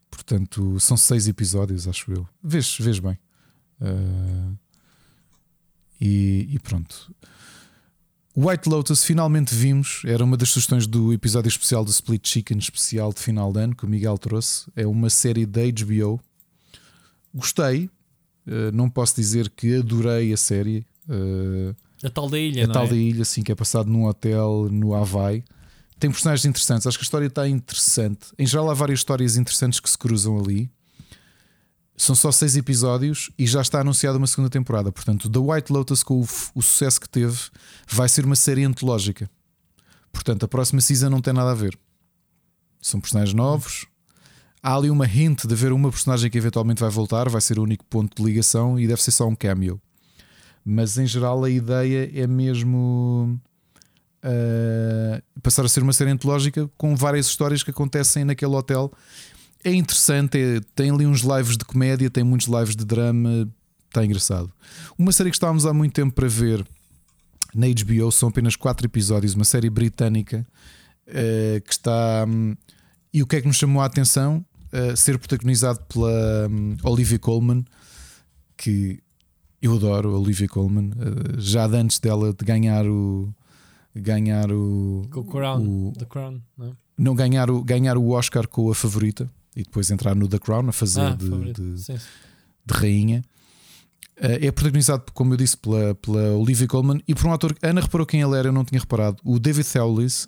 Portanto, 0.09 0.79
são 0.79 0.97
seis 0.97 1.27
episódios, 1.27 1.87
acho 1.87 2.11
eu. 2.11 2.27
Vês, 2.43 2.75
vês 2.79 2.99
bem. 2.99 3.17
Uh, 3.79 4.57
e, 5.99 6.47
e, 6.51 6.59
pronto. 6.59 7.13
White 8.35 8.69
Lotus 8.69 9.03
finalmente 9.03 9.53
vimos, 9.53 10.01
era 10.05 10.23
uma 10.23 10.37
das 10.37 10.49
sugestões 10.49 10.87
do 10.87 11.11
episódio 11.11 11.49
especial 11.49 11.83
do 11.83 11.91
Split 11.91 12.25
Chicken 12.25 12.57
especial 12.57 13.11
de 13.11 13.19
final 13.19 13.51
de 13.51 13.59
ano 13.59 13.75
que 13.75 13.83
o 13.83 13.89
Miguel 13.89 14.17
trouxe. 14.17 14.71
É 14.73 14.87
uma 14.87 15.09
série 15.09 15.45
da 15.45 15.61
HBO. 15.61 16.19
Gostei, 17.33 17.89
uh, 18.47 18.71
não 18.73 18.89
posso 18.89 19.15
dizer 19.15 19.49
que 19.49 19.75
adorei 19.75 20.31
a 20.31 20.37
série. 20.37 20.85
Uh, 21.09 21.75
a 22.03 22.09
tal 22.09 22.29
da 22.29 22.39
ilha, 22.39 22.63
a 22.63 22.67
tal 22.69 22.85
é? 22.85 22.89
da 22.89 22.95
ilha, 22.95 23.25
sim, 23.25 23.43
que 23.43 23.51
é 23.51 23.55
passado 23.55 23.89
num 23.89 24.05
hotel 24.05 24.69
no 24.71 24.95
Havaí. 24.95 25.43
Tem 25.99 26.09
personagens 26.09 26.45
interessantes, 26.45 26.87
acho 26.87 26.97
que 26.97 27.03
a 27.03 27.05
história 27.05 27.27
está 27.27 27.47
interessante. 27.47 28.27
Em 28.39 28.47
geral, 28.47 28.71
há 28.71 28.73
várias 28.73 28.99
histórias 28.99 29.35
interessantes 29.35 29.79
que 29.79 29.89
se 29.89 29.97
cruzam 29.97 30.39
ali. 30.39 30.71
São 31.95 32.15
só 32.15 32.31
seis 32.31 32.55
episódios 32.55 33.29
e 33.37 33.45
já 33.45 33.61
está 33.61 33.81
anunciada 33.81 34.17
uma 34.17 34.27
segunda 34.27 34.49
temporada. 34.49 34.91
Portanto, 34.91 35.29
The 35.29 35.39
White 35.39 35.71
Lotus, 35.71 36.03
com 36.03 36.19
o, 36.19 36.27
o, 36.55 36.61
sucesso 36.61 36.99
que 36.99 37.07
teve, 37.07 37.37
vai 37.87 38.09
ser 38.09 38.25
uma 38.25 38.35
série 38.35 38.63
antológica. 38.63 39.29
Portanto, 40.11 40.43
a 40.43 40.47
próxima 40.47 40.81
season 40.81 41.09
não 41.09 41.21
tem 41.21 41.33
nada 41.33 41.51
a 41.51 41.55
ver. 41.55 41.77
São 42.81 42.99
personagens 42.99 43.35
novos. 43.35 43.85
Há 44.63 44.75
ali 44.75 44.89
uma 44.89 45.07
hint 45.07 45.45
de 45.45 45.53
haver 45.53 45.71
uma 45.71 45.89
personagem 45.89 46.29
que 46.29 46.37
eventualmente 46.37 46.81
vai 46.81 46.89
voltar, 46.89 47.29
vai 47.29 47.41
ser 47.41 47.59
o 47.59 47.63
único 47.63 47.85
ponto 47.85 48.15
de 48.15 48.23
ligação 48.27 48.79
e 48.79 48.87
deve 48.87 49.01
ser 49.01 49.11
só 49.11 49.27
um 49.27 49.35
cameo. 49.35 49.81
Mas 50.63 50.97
em 50.97 51.07
geral 51.07 51.43
a 51.43 51.49
ideia 51.49 52.11
é 52.13 52.27
mesmo 52.27 53.39
uh, 54.23 55.41
passar 55.41 55.65
a 55.65 55.69
ser 55.69 55.81
uma 55.81 55.93
série 55.93 56.11
antológica 56.11 56.69
com 56.77 56.95
várias 56.95 57.25
histórias 57.25 57.63
que 57.63 57.71
acontecem 57.71 58.23
naquele 58.23 58.53
hotel 58.55 58.91
é 59.63 59.73
interessante, 59.73 60.37
é, 60.37 60.59
tem 60.75 60.89
ali 60.89 61.05
uns 61.05 61.21
lives 61.21 61.57
de 61.57 61.65
comédia, 61.65 62.09
tem 62.09 62.23
muitos 62.23 62.47
lives 62.47 62.75
de 62.75 62.85
drama, 62.85 63.47
está 63.87 64.03
engraçado. 64.03 64.51
Uma 64.97 65.11
série 65.11 65.29
que 65.29 65.35
estávamos 65.35 65.65
há 65.65 65.73
muito 65.73 65.93
tempo 65.93 66.13
para 66.13 66.27
ver 66.27 66.65
na 67.53 67.67
HBO 67.67 68.11
são 68.11 68.29
apenas 68.29 68.55
quatro 68.55 68.87
episódios, 68.87 69.35
uma 69.35 69.45
série 69.45 69.69
britânica 69.69 70.45
uh, 71.07 71.61
que 71.61 71.71
está. 71.71 72.25
Um, 72.27 72.55
e 73.13 73.21
o 73.21 73.27
que 73.27 73.35
é 73.35 73.41
que 73.41 73.47
nos 73.47 73.57
chamou 73.57 73.81
a 73.81 73.85
atenção? 73.85 74.43
Uh, 74.71 74.95
ser 74.95 75.19
protagonizado 75.19 75.81
pela 75.85 76.47
um, 76.49 76.77
Olivia 76.83 77.19
Colman, 77.19 77.65
que 78.55 78.99
eu 79.61 79.75
adoro, 79.75 80.17
Olivia 80.17 80.47
Colman, 80.47 80.91
uh, 80.91 81.39
já 81.39 81.67
de 81.67 81.75
antes 81.75 81.99
dela 81.99 82.33
de 82.33 82.45
ganhar 82.45 82.87
o. 82.87 83.33
Ganhar 83.93 84.49
o. 84.49 85.01
o 85.13 85.23
Crown. 85.25 85.89
O, 85.89 85.93
The 85.97 86.05
Crown, 86.05 86.41
não? 86.57 86.77
não 86.97 87.13
ganhar 87.13 87.51
o, 87.51 87.61
ganhar 87.61 87.97
o 87.97 88.11
Oscar 88.11 88.47
com 88.47 88.71
a 88.71 88.75
favorita 88.75 89.29
e 89.55 89.63
depois 89.63 89.91
entrar 89.91 90.15
no 90.15 90.27
The 90.27 90.39
Crown 90.39 90.69
a 90.69 90.71
fazer 90.71 91.01
ah, 91.01 91.15
de, 91.15 91.53
de, 91.53 91.75
de, 91.75 92.73
rainha. 92.73 93.23
Uh, 94.17 94.45
é 94.45 94.51
protagonizado, 94.51 95.05
como 95.13 95.33
eu 95.33 95.37
disse, 95.37 95.57
pela, 95.57 95.95
pela 95.95 96.31
Olivia 96.33 96.67
Colman 96.67 97.01
e 97.07 97.15
por 97.15 97.27
um 97.27 97.33
ator. 97.33 97.55
Ana 97.61 97.81
reparou 97.81 98.05
quem 98.05 98.21
ele 98.21 98.37
era, 98.37 98.47
eu 98.49 98.53
não 98.53 98.63
tinha 98.63 98.79
reparado. 98.79 99.17
O 99.23 99.39
David 99.39 99.67
Thewlis, 99.67 100.27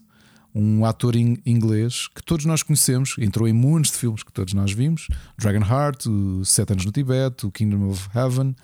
um 0.54 0.86
ator 0.86 1.16
inglês 1.16 2.08
que 2.14 2.24
todos 2.24 2.46
nós 2.46 2.64
conhecemos, 2.64 3.16
entrou 3.18 3.48
em 3.48 3.54
muitos 3.54 3.92
de 3.92 3.98
filmes 3.98 4.24
que 4.24 4.32
todos 4.32 4.54
nós 4.54 4.72
vimos: 4.72 5.08
Dragonheart, 5.38 6.06
o 6.08 6.44
Sete 6.44 6.74
Anos 6.74 6.86
no 6.86 6.92
Tibete, 6.92 7.46
o 7.46 7.52
Kingdom 7.52 7.90
of 7.90 8.10
Heaven. 8.16 8.56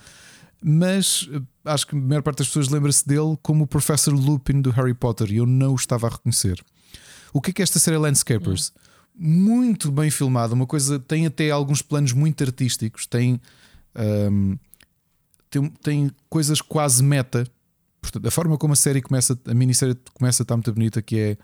Mas 0.61 1.29
eh, 1.31 1.41
acho 1.65 1.87
que 1.87 1.95
a 1.95 1.99
maior 1.99 2.21
parte 2.21 2.39
das 2.39 2.47
pessoas 2.47 2.67
lembra-se 2.67 3.07
dele 3.07 3.37
como 3.41 3.63
o 3.63 3.67
Professor 3.67 4.13
Lupin 4.13 4.61
do 4.61 4.71
Harry 4.71 4.93
Potter 4.93 5.31
e 5.31 5.37
eu 5.37 5.45
não 5.45 5.71
o 5.71 5.75
estava 5.75 6.07
a 6.07 6.09
reconhecer. 6.09 6.61
O 7.31 7.39
que 7.39 7.51
é 7.51 7.53
que 7.53 7.61
esta 7.61 7.79
série 7.79 7.97
Landscapers? 7.97 8.73
Muito 9.21 9.91
bem 9.91 10.09
filmada, 10.09 10.53
uma 10.53 10.65
coisa 10.65 10.97
tem 10.97 11.25
até 11.25 11.51
alguns 11.51 11.81
planos 11.81 12.13
muito 12.13 12.41
artísticos, 12.41 13.05
tem, 13.05 13.41
um, 14.31 14.57
tem, 15.49 15.69
tem 15.83 16.11
coisas 16.29 16.61
quase 16.61 17.03
meta. 17.03 17.45
Portanto, 18.01 18.25
a 18.25 18.31
forma 18.31 18.57
como 18.57 18.71
a 18.71 18.77
série 18.77 19.01
começa, 19.01 19.37
a 19.45 19.53
minissérie 19.53 19.97
começa 20.13 20.43
está 20.43 20.55
muito 20.55 20.71
bonita, 20.71 21.01
que 21.01 21.19
é 21.19 21.37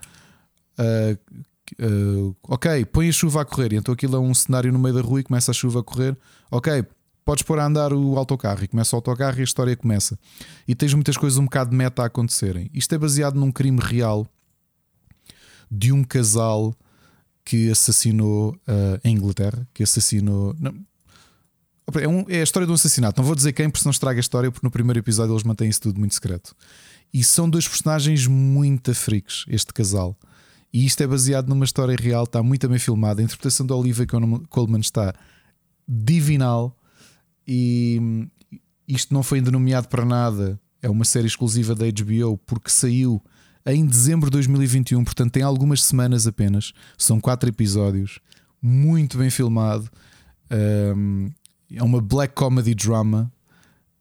Uh, 0.78 1.18
uh, 1.82 2.36
ok, 2.42 2.84
põe 2.86 3.08
a 3.08 3.12
chuva 3.12 3.42
a 3.42 3.44
correr. 3.44 3.72
Então 3.72 3.94
aquilo 3.94 4.16
é 4.16 4.20
um 4.20 4.34
cenário 4.34 4.72
no 4.72 4.78
meio 4.78 4.94
da 4.94 5.00
rua 5.00 5.20
e 5.20 5.24
começa 5.24 5.50
a 5.50 5.54
chuva 5.54 5.80
a 5.80 5.82
correr. 5.82 6.16
Ok, 6.50 6.84
podes 7.24 7.42
pôr 7.42 7.58
a 7.58 7.66
andar 7.66 7.92
o 7.92 8.16
autocarro 8.16 8.62
e 8.62 8.68
começa 8.68 8.94
o 8.94 8.98
autocarro 8.98 9.38
e 9.38 9.40
a 9.40 9.44
história 9.44 9.76
começa. 9.76 10.18
E 10.68 10.74
tens 10.74 10.94
muitas 10.94 11.16
coisas 11.16 11.38
um 11.38 11.44
bocado 11.44 11.74
meta 11.74 12.02
a 12.02 12.06
acontecerem. 12.06 12.70
Isto 12.72 12.94
é 12.94 12.98
baseado 12.98 13.36
num 13.36 13.50
crime 13.50 13.80
real 13.80 14.26
de 15.70 15.92
um 15.92 16.04
casal 16.04 16.74
que 17.46 17.70
assassinou 17.70 18.56
uh, 18.66 19.00
em 19.04 19.14
Inglaterra, 19.14 19.66
que 19.72 19.84
assassinou. 19.84 20.54
Não, 20.58 20.74
é, 21.94 22.08
um, 22.08 22.24
é, 22.28 22.40
a 22.40 22.42
história 22.42 22.66
de 22.66 22.72
um 22.72 22.74
assassinato. 22.74 23.20
Não 23.20 23.24
vou 23.24 23.36
dizer 23.36 23.52
quem, 23.52 23.70
porque 23.70 23.82
senão 23.82 23.92
estraga 23.92 24.18
a 24.18 24.20
história, 24.20 24.50
porque 24.50 24.66
no 24.66 24.70
primeiro 24.70 24.98
episódio 24.98 25.32
eles 25.32 25.44
mantêm 25.44 25.68
isso 25.68 25.80
tudo 25.80 26.00
muito 26.00 26.12
secreto. 26.12 26.56
E 27.14 27.22
são 27.22 27.48
dois 27.48 27.68
personagens 27.68 28.26
muito 28.26 28.92
freaks, 28.92 29.44
este 29.46 29.72
casal. 29.72 30.18
E 30.72 30.84
isto 30.84 31.00
é 31.04 31.06
baseado 31.06 31.48
numa 31.48 31.64
história 31.64 31.96
real, 31.96 32.24
está 32.24 32.42
muito 32.42 32.68
bem 32.68 32.80
filmada. 32.80 33.20
A 33.20 33.24
interpretação 33.24 33.64
da 33.64 33.76
Olivia 33.76 34.06
Colman 34.50 34.80
está 34.80 35.14
divinal. 35.86 36.76
E 37.46 38.28
isto 38.88 39.14
não 39.14 39.22
foi 39.22 39.38
ainda 39.38 39.52
nomeado 39.52 39.86
para 39.86 40.04
nada. 40.04 40.60
É 40.82 40.90
uma 40.90 41.04
série 41.04 41.28
exclusiva 41.28 41.76
da 41.76 41.86
HBO 41.86 42.38
porque 42.38 42.70
saiu 42.70 43.22
em 43.66 43.84
dezembro 43.84 44.30
de 44.30 44.34
2021, 44.34 45.02
portanto 45.04 45.32
tem 45.32 45.42
algumas 45.42 45.82
semanas 45.82 46.26
apenas. 46.26 46.72
São 46.96 47.20
quatro 47.20 47.48
episódios, 47.48 48.20
muito 48.62 49.18
bem 49.18 49.30
filmado. 49.30 49.90
é 50.48 51.82
uma 51.82 52.00
black 52.00 52.34
comedy 52.34 52.74
drama. 52.74 53.30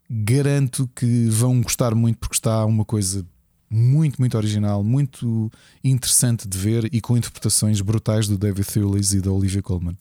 Garanto 0.07 0.87
que 0.95 1.27
vão 1.29 1.61
gostar 1.61 1.95
muito 1.95 2.19
porque 2.19 2.35
está 2.35 2.63
uma 2.63 2.85
coisa 2.85 3.25
muito, 3.69 4.19
muito 4.19 4.37
original, 4.37 4.83
muito 4.83 5.51
interessante 5.83 6.47
de 6.47 6.57
ver 6.57 6.89
e 6.93 7.01
com 7.01 7.17
interpretações 7.17 7.81
brutais 7.81 8.27
do 8.27 8.37
David 8.37 8.67
Thewlis 8.67 9.13
e 9.13 9.21
da 9.21 9.31
Olivia 9.31 9.61
Colman. 9.63 9.97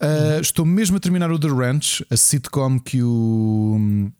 Uh, 0.00 0.40
estou 0.40 0.64
mesmo 0.64 0.96
a 0.96 1.00
terminar 1.00 1.30
o 1.30 1.38
The 1.38 1.48
Ranch, 1.48 2.04
a 2.10 2.16
sitcom 2.16 2.78
que 2.78 3.02
o 3.02 4.10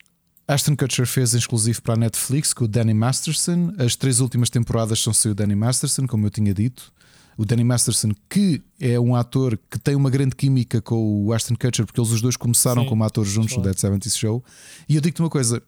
Ashton 0.47 0.77
Kutcher 0.77 1.07
fez 1.07 1.33
exclusivo 1.33 1.81
para 1.83 1.95
a 1.95 1.97
Netflix 1.97 2.53
com 2.53 2.65
o 2.65 2.69
Danny 2.69 2.93
Masterson. 2.93 3.73
As 3.79 3.97
três 3.97 4.21
últimas 4.21 4.51
temporadas 4.51 5.03
são 5.03 5.13
sem 5.13 5.33
o 5.33 5.35
Danny 5.35 5.55
Masterson, 5.55 6.07
como 6.07 6.27
eu 6.27 6.31
tinha 6.31 6.53
dito. 6.53 6.93
O 7.37 7.45
Danny 7.45 7.65
Masterson, 7.65 8.11
que 8.29 8.63
é 8.79 9.01
um 9.01 9.17
ator 9.17 9.59
que 9.71 9.79
tem 9.79 9.97
uma 9.97 10.11
grande 10.11 10.37
química 10.37 10.81
com 10.81 11.25
o 11.25 11.33
Ashton 11.33 11.57
Kutcher, 11.57 11.87
porque 11.87 11.99
eles 11.99 12.11
os 12.11 12.21
dois 12.21 12.37
começaram 12.37 12.83
Sim, 12.83 12.89
como 12.89 13.03
atores 13.03 13.31
juntos 13.31 13.57
no 13.57 13.63
Dead 13.63 13.77
70 13.77 14.09
Show. 14.11 14.45
E 14.89 14.95
eu 14.95 15.01
digo-te 15.01 15.21
uma 15.21 15.31
coisa: 15.31 15.63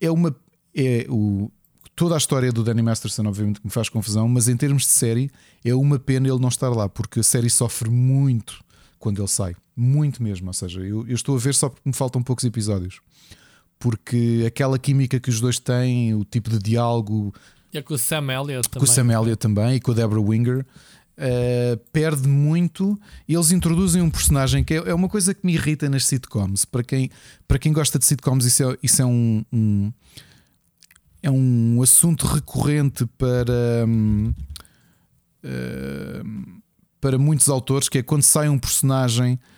é 0.00 0.10
uma 0.10 0.36
é 0.74 1.06
o, 1.08 1.50
toda 1.96 2.14
a 2.14 2.18
história 2.18 2.52
do 2.52 2.62
Danny 2.62 2.82
Masterson, 2.82 3.26
obviamente, 3.26 3.60
que 3.60 3.66
me 3.66 3.72
faz 3.72 3.88
confusão, 3.88 4.28
mas 4.28 4.48
em 4.48 4.56
termos 4.56 4.82
de 4.82 4.88
série, 4.88 5.30
é 5.64 5.74
uma 5.74 5.98
pena 5.98 6.28
ele 6.28 6.38
não 6.38 6.48
estar 6.48 6.68
lá, 6.68 6.88
porque 6.88 7.20
a 7.20 7.22
série 7.22 7.48
sofre 7.48 7.88
muito 7.90 8.62
quando 8.98 9.20
ele 9.20 9.28
sai. 9.28 9.54
Muito 9.76 10.22
mesmo. 10.22 10.48
Ou 10.48 10.52
seja, 10.52 10.80
eu, 10.80 11.06
eu 11.06 11.14
estou 11.14 11.36
a 11.36 11.38
ver 11.38 11.54
só 11.54 11.68
porque 11.68 11.88
me 11.88 11.94
faltam 11.94 12.22
poucos 12.22 12.44
episódios. 12.44 13.00
Porque 13.84 14.44
aquela 14.46 14.78
química 14.78 15.20
que 15.20 15.28
os 15.28 15.42
dois 15.42 15.58
têm, 15.58 16.14
o 16.14 16.24
tipo 16.24 16.48
de 16.48 16.58
diálogo. 16.58 17.34
E 17.70 17.76
é 17.76 17.82
com 17.82 17.92
o 17.92 17.98
Sam 17.98 18.32
Elliott 18.32 18.70
também. 18.70 18.86
Com 18.86 18.90
o 18.90 18.94
Sam 18.94 19.12
Elliott 19.12 19.36
também 19.36 19.74
e 19.74 19.80
com 19.80 19.90
a 19.90 19.94
Deborah 19.94 20.22
Winger. 20.22 20.64
Uh, 21.18 21.76
perde 21.92 22.26
muito. 22.26 22.98
Eles 23.28 23.50
introduzem 23.50 24.00
um 24.00 24.08
personagem 24.08 24.64
que 24.64 24.72
é, 24.72 24.76
é, 24.78 24.94
uma 24.94 25.06
coisa 25.06 25.34
que 25.34 25.44
me 25.44 25.52
irrita 25.52 25.86
nas 25.90 26.06
sitcoms. 26.06 26.64
Para 26.64 26.82
quem, 26.82 27.10
para 27.46 27.58
quem 27.58 27.74
gosta 27.74 27.98
de 27.98 28.06
sitcoms, 28.06 28.46
isso 28.46 28.70
é, 28.70 28.78
isso 28.82 29.02
é 29.02 29.04
um, 29.04 29.44
um 29.52 29.92
é 31.22 31.30
um 31.30 31.82
assunto 31.82 32.26
recorrente 32.26 33.04
para, 33.18 33.84
hum, 33.86 34.32
hum, 35.44 36.60
para 37.02 37.18
muitos 37.18 37.50
autores, 37.50 37.90
que 37.90 37.98
é 37.98 38.02
quando 38.02 38.22
sai 38.22 38.48
um 38.48 38.58
personagem, 38.58 39.34
eh, 39.34 39.53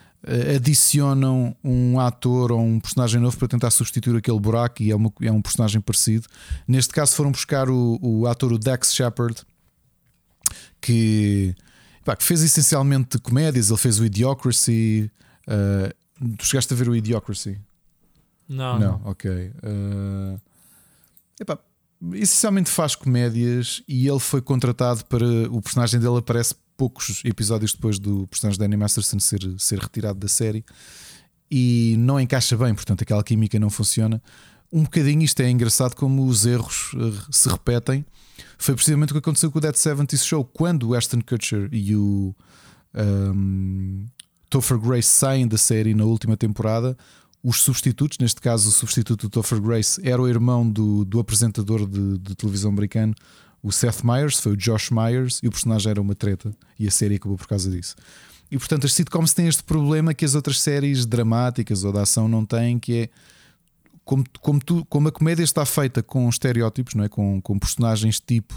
adicionam 0.54 1.54
um 1.62 2.00
ator 2.00 2.52
ou 2.52 2.60
um 2.60 2.80
personagem 2.80 3.20
novo 3.20 3.36
para 3.36 3.48
tentar 3.48 3.70
substituir 3.70 4.16
aquele 4.16 4.40
buraco 4.40 4.82
e 4.82 4.90
é, 4.90 4.96
uma, 4.96 5.12
é 5.20 5.30
um 5.30 5.40
personagem 5.40 5.80
parecido. 5.80 6.26
Neste 6.66 6.92
caso 6.92 7.14
foram 7.14 7.30
buscar 7.30 7.68
o, 7.68 7.98
o 8.02 8.26
ator 8.26 8.52
o 8.52 8.58
Dex 8.58 8.94
Shepard, 8.94 9.42
que, 10.80 11.54
pá, 12.04 12.16
que 12.16 12.24
fez 12.24 12.42
essencialmente 12.42 13.18
comédias, 13.18 13.70
ele 13.70 13.78
fez 13.78 13.98
o 13.98 14.04
Idiocracy. 14.04 15.10
Uh, 15.46 16.36
tu 16.36 16.44
chegaste 16.44 16.72
a 16.72 16.76
ver 16.76 16.88
o 16.88 16.96
Idiocracy? 16.96 17.58
Não. 18.48 18.78
Não, 18.78 19.00
ok. 19.04 19.30
Uh, 19.30 20.40
Epá, 21.40 21.58
essencialmente 22.14 22.70
faz 22.70 22.94
comédias 22.94 23.82
e 23.86 24.08
ele 24.08 24.18
foi 24.18 24.40
contratado 24.40 25.04
para. 25.04 25.26
O 25.50 25.60
personagem 25.60 26.00
dele 26.00 26.18
aparece 26.18 26.54
poucos 26.76 27.22
episódios 27.24 27.72
depois 27.72 27.98
do 27.98 28.26
personagem 28.26 28.58
de 28.58 28.64
Danny 28.64 28.76
Masterson 28.76 29.18
ser, 29.18 29.40
ser 29.58 29.78
retirado 29.78 30.18
da 30.18 30.28
série 30.28 30.64
e 31.50 31.96
não 31.98 32.18
encaixa 32.20 32.56
bem, 32.56 32.74
portanto 32.74 33.02
aquela 33.02 33.22
química 33.22 33.58
não 33.58 33.70
funciona. 33.70 34.22
Um 34.72 34.82
bocadinho 34.82 35.22
isto 35.22 35.40
é 35.40 35.48
engraçado 35.48 35.94
como 35.94 36.26
os 36.26 36.44
erros 36.44 36.92
uh, 36.94 37.32
se 37.32 37.48
repetem. 37.48 38.04
Foi 38.58 38.74
precisamente 38.74 39.10
o 39.10 39.14
que 39.14 39.18
aconteceu 39.18 39.50
com 39.50 39.58
o 39.58 39.60
Dead 39.60 39.74
70 39.74 40.16
Show 40.16 40.44
quando 40.44 40.88
o 40.88 40.94
Ashton 40.94 41.20
Kutcher 41.20 41.68
e 41.72 41.94
o 41.94 42.34
um, 42.94 44.06
Topher 44.50 44.78
Grace 44.78 45.08
saem 45.08 45.46
da 45.46 45.56
série 45.56 45.94
na 45.94 46.04
última 46.04 46.36
temporada 46.36 46.96
os 47.48 47.62
substitutos, 47.62 48.18
neste 48.18 48.40
caso 48.40 48.68
o 48.68 48.72
substituto 48.72 49.28
do 49.28 49.30
Topher 49.30 49.60
Grace 49.60 50.00
era 50.02 50.20
o 50.20 50.26
irmão 50.26 50.68
do, 50.68 51.04
do 51.04 51.20
apresentador 51.20 51.86
de, 51.86 52.18
de, 52.18 52.34
televisão 52.34 52.72
americano, 52.72 53.14
o 53.66 53.72
Seth 53.72 54.04
Meyers, 54.04 54.38
foi 54.38 54.52
o 54.52 54.56
Josh 54.56 54.90
Myers, 54.90 55.40
e 55.42 55.48
o 55.48 55.50
personagem 55.50 55.90
era 55.90 56.00
uma 56.00 56.14
treta, 56.14 56.54
e 56.78 56.86
a 56.86 56.90
série 56.90 57.16
acabou 57.16 57.36
por 57.36 57.48
causa 57.48 57.68
disso. 57.68 57.96
E 58.48 58.56
portanto, 58.56 58.86
as 58.86 58.92
sitcoms 58.92 59.34
têm 59.34 59.48
este 59.48 59.64
problema 59.64 60.14
que 60.14 60.24
as 60.24 60.36
outras 60.36 60.60
séries 60.60 61.04
dramáticas 61.04 61.82
ou 61.82 61.92
da 61.92 62.02
ação 62.02 62.28
não 62.28 62.46
têm, 62.46 62.78
que 62.78 62.96
é 62.96 63.08
como, 64.04 64.24
como, 64.40 64.60
tu, 64.60 64.84
como 64.84 65.08
a 65.08 65.12
comédia 65.12 65.42
está 65.42 65.66
feita 65.66 66.00
com 66.00 66.28
estereótipos, 66.28 66.94
não 66.94 67.02
é? 67.02 67.08
com, 67.08 67.40
com 67.40 67.58
personagens 67.58 68.20
tipo 68.20 68.54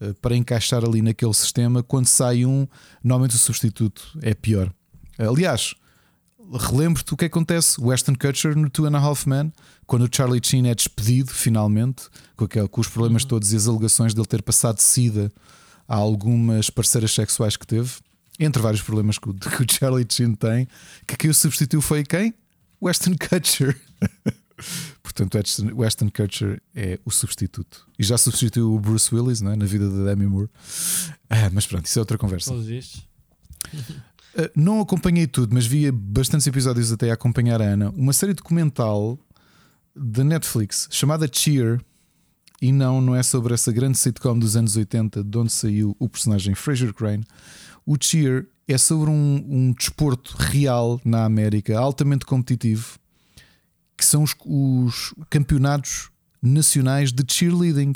uh, 0.00 0.14
para 0.14 0.34
encaixar 0.34 0.82
ali 0.82 1.02
naquele 1.02 1.34
sistema, 1.34 1.82
quando 1.82 2.06
sai 2.06 2.46
um, 2.46 2.66
normalmente 3.04 3.36
o 3.36 3.38
substituto 3.38 4.18
é 4.22 4.32
pior. 4.32 4.72
Aliás, 5.18 5.74
relembro-te 6.52 7.12
o 7.12 7.16
que 7.16 7.26
acontece. 7.26 7.80
O 7.80 7.86
Weston 7.86 8.14
Kutcher 8.14 8.56
no 8.56 8.70
Two 8.70 8.86
and 8.86 8.96
a 8.96 9.00
Half 9.00 9.26
Men, 9.26 9.52
quando 9.86 10.04
o 10.04 10.08
Charlie 10.10 10.40
Sheen 10.42 10.68
é 10.68 10.74
despedido 10.74 11.32
finalmente, 11.32 12.04
com, 12.36 12.44
aquele, 12.44 12.68
com 12.68 12.80
os 12.80 12.88
problemas 12.88 13.22
uhum. 13.22 13.28
todos 13.28 13.52
e 13.52 13.56
as 13.56 13.66
alegações 13.66 14.14
dele 14.14 14.26
ter 14.26 14.42
passado 14.42 14.80
sida 14.80 15.30
a 15.86 15.96
algumas 15.96 16.70
parceiras 16.70 17.12
sexuais 17.12 17.56
que 17.56 17.66
teve, 17.66 17.90
entre 18.38 18.62
vários 18.62 18.82
problemas 18.82 19.18
que 19.18 19.28
o, 19.28 19.34
que 19.36 19.62
o 19.62 19.66
Charlie 19.70 20.06
Sheen 20.08 20.34
tem, 20.34 20.68
que 21.06 21.16
quem 21.16 21.30
o 21.30 21.34
substituiu 21.34 21.80
foi 21.80 22.04
quem? 22.04 22.34
Weston 22.82 23.14
Kutcher. 23.16 23.78
Portanto, 25.02 25.38
o 25.72 25.80
Weston 25.80 26.10
Kutcher 26.10 26.60
é 26.74 26.98
o 27.04 27.10
substituto. 27.10 27.86
E 27.98 28.04
já 28.04 28.18
substituiu 28.18 28.72
o 28.72 28.78
Bruce 28.78 29.12
Willis 29.14 29.40
é? 29.42 29.56
na 29.56 29.64
vida 29.64 29.88
da 29.88 30.04
Demi 30.04 30.26
Moore. 30.26 30.48
Ah, 31.30 31.50
mas 31.52 31.66
pronto, 31.66 31.86
isso 31.86 31.98
é 31.98 32.02
outra 32.02 32.18
conversa. 32.18 32.52
Eh, 34.36 34.50
não 34.54 34.80
acompanhei 34.80 35.26
tudo, 35.26 35.54
mas 35.54 35.66
via 35.66 35.92
bastantes 35.92 36.46
episódios 36.46 36.92
até 36.92 37.10
a 37.10 37.14
acompanhar 37.14 37.60
a 37.60 37.64
Ana. 37.64 37.90
Uma 37.90 38.12
série 38.12 38.34
documental 38.34 39.18
da 39.94 40.24
Netflix 40.24 40.88
chamada 40.90 41.28
Cheer. 41.30 41.80
E 42.60 42.72
não, 42.72 43.00
não 43.00 43.14
é 43.14 43.22
sobre 43.22 43.54
essa 43.54 43.70
grande 43.70 43.98
sitcom 43.98 44.36
dos 44.36 44.56
anos 44.56 44.76
80 44.76 45.22
de 45.22 45.38
onde 45.38 45.52
saiu 45.52 45.94
o 45.98 46.08
personagem 46.08 46.54
Fraser 46.54 46.92
Crane. 46.92 47.24
O 47.86 47.96
Cheer 48.00 48.48
é 48.66 48.76
sobre 48.76 49.10
um, 49.10 49.44
um 49.48 49.72
desporto 49.72 50.36
real 50.36 51.00
na 51.04 51.24
América, 51.24 51.78
altamente 51.78 52.26
competitivo, 52.26 52.98
que 53.96 54.04
são 54.04 54.24
os, 54.24 54.34
os 54.44 55.14
campeonatos 55.30 56.10
nacionais 56.42 57.12
de 57.12 57.24
cheerleading. 57.26 57.94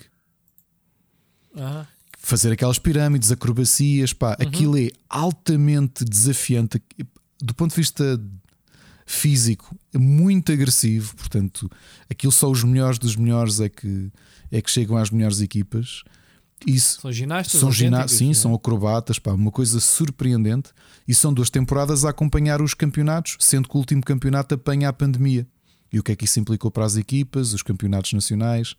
Ah 1.56 1.86
fazer 2.22 2.52
aquelas 2.52 2.78
pirâmides, 2.78 3.32
acrobacias, 3.32 4.12
pá, 4.12 4.36
uhum. 4.40 4.48
aquilo 4.48 4.78
é 4.78 4.88
altamente 5.08 6.04
desafiante 6.04 6.80
do 7.42 7.52
ponto 7.54 7.70
de 7.70 7.76
vista 7.76 8.20
físico, 9.04 9.76
é 9.92 9.98
muito 9.98 10.52
agressivo. 10.52 11.14
Portanto, 11.16 11.70
aquilo 12.08 12.32
só 12.32 12.48
os 12.48 12.62
melhores 12.62 12.98
dos 12.98 13.16
melhores 13.16 13.60
é 13.60 13.68
que, 13.68 14.10
é 14.50 14.62
que 14.62 14.70
chegam 14.70 14.96
às 14.96 15.10
melhores 15.10 15.40
equipas. 15.40 16.04
Isso. 16.64 17.00
São 17.00 17.12
ginastas? 17.12 17.60
São 17.60 17.72
gina 17.72 18.06
sim, 18.06 18.26
não 18.26 18.30
é? 18.30 18.34
são 18.34 18.54
acrobatas, 18.54 19.18
pá, 19.18 19.32
uma 19.32 19.50
coisa 19.50 19.80
surpreendente. 19.80 20.70
E 21.06 21.12
são 21.12 21.34
duas 21.34 21.50
temporadas 21.50 22.04
a 22.04 22.10
acompanhar 22.10 22.62
os 22.62 22.74
campeonatos, 22.74 23.36
sendo 23.40 23.68
que 23.68 23.74
o 23.74 23.78
último 23.78 24.02
campeonato 24.02 24.54
apanha 24.54 24.88
a 24.88 24.92
pandemia. 24.92 25.44
E 25.92 25.98
o 25.98 26.02
que 26.02 26.12
é 26.12 26.16
que 26.16 26.24
isso 26.24 26.38
implicou 26.38 26.70
para 26.70 26.84
as 26.84 26.96
equipas, 26.96 27.52
os 27.52 27.62
campeonatos 27.62 28.12
nacionais? 28.12 28.76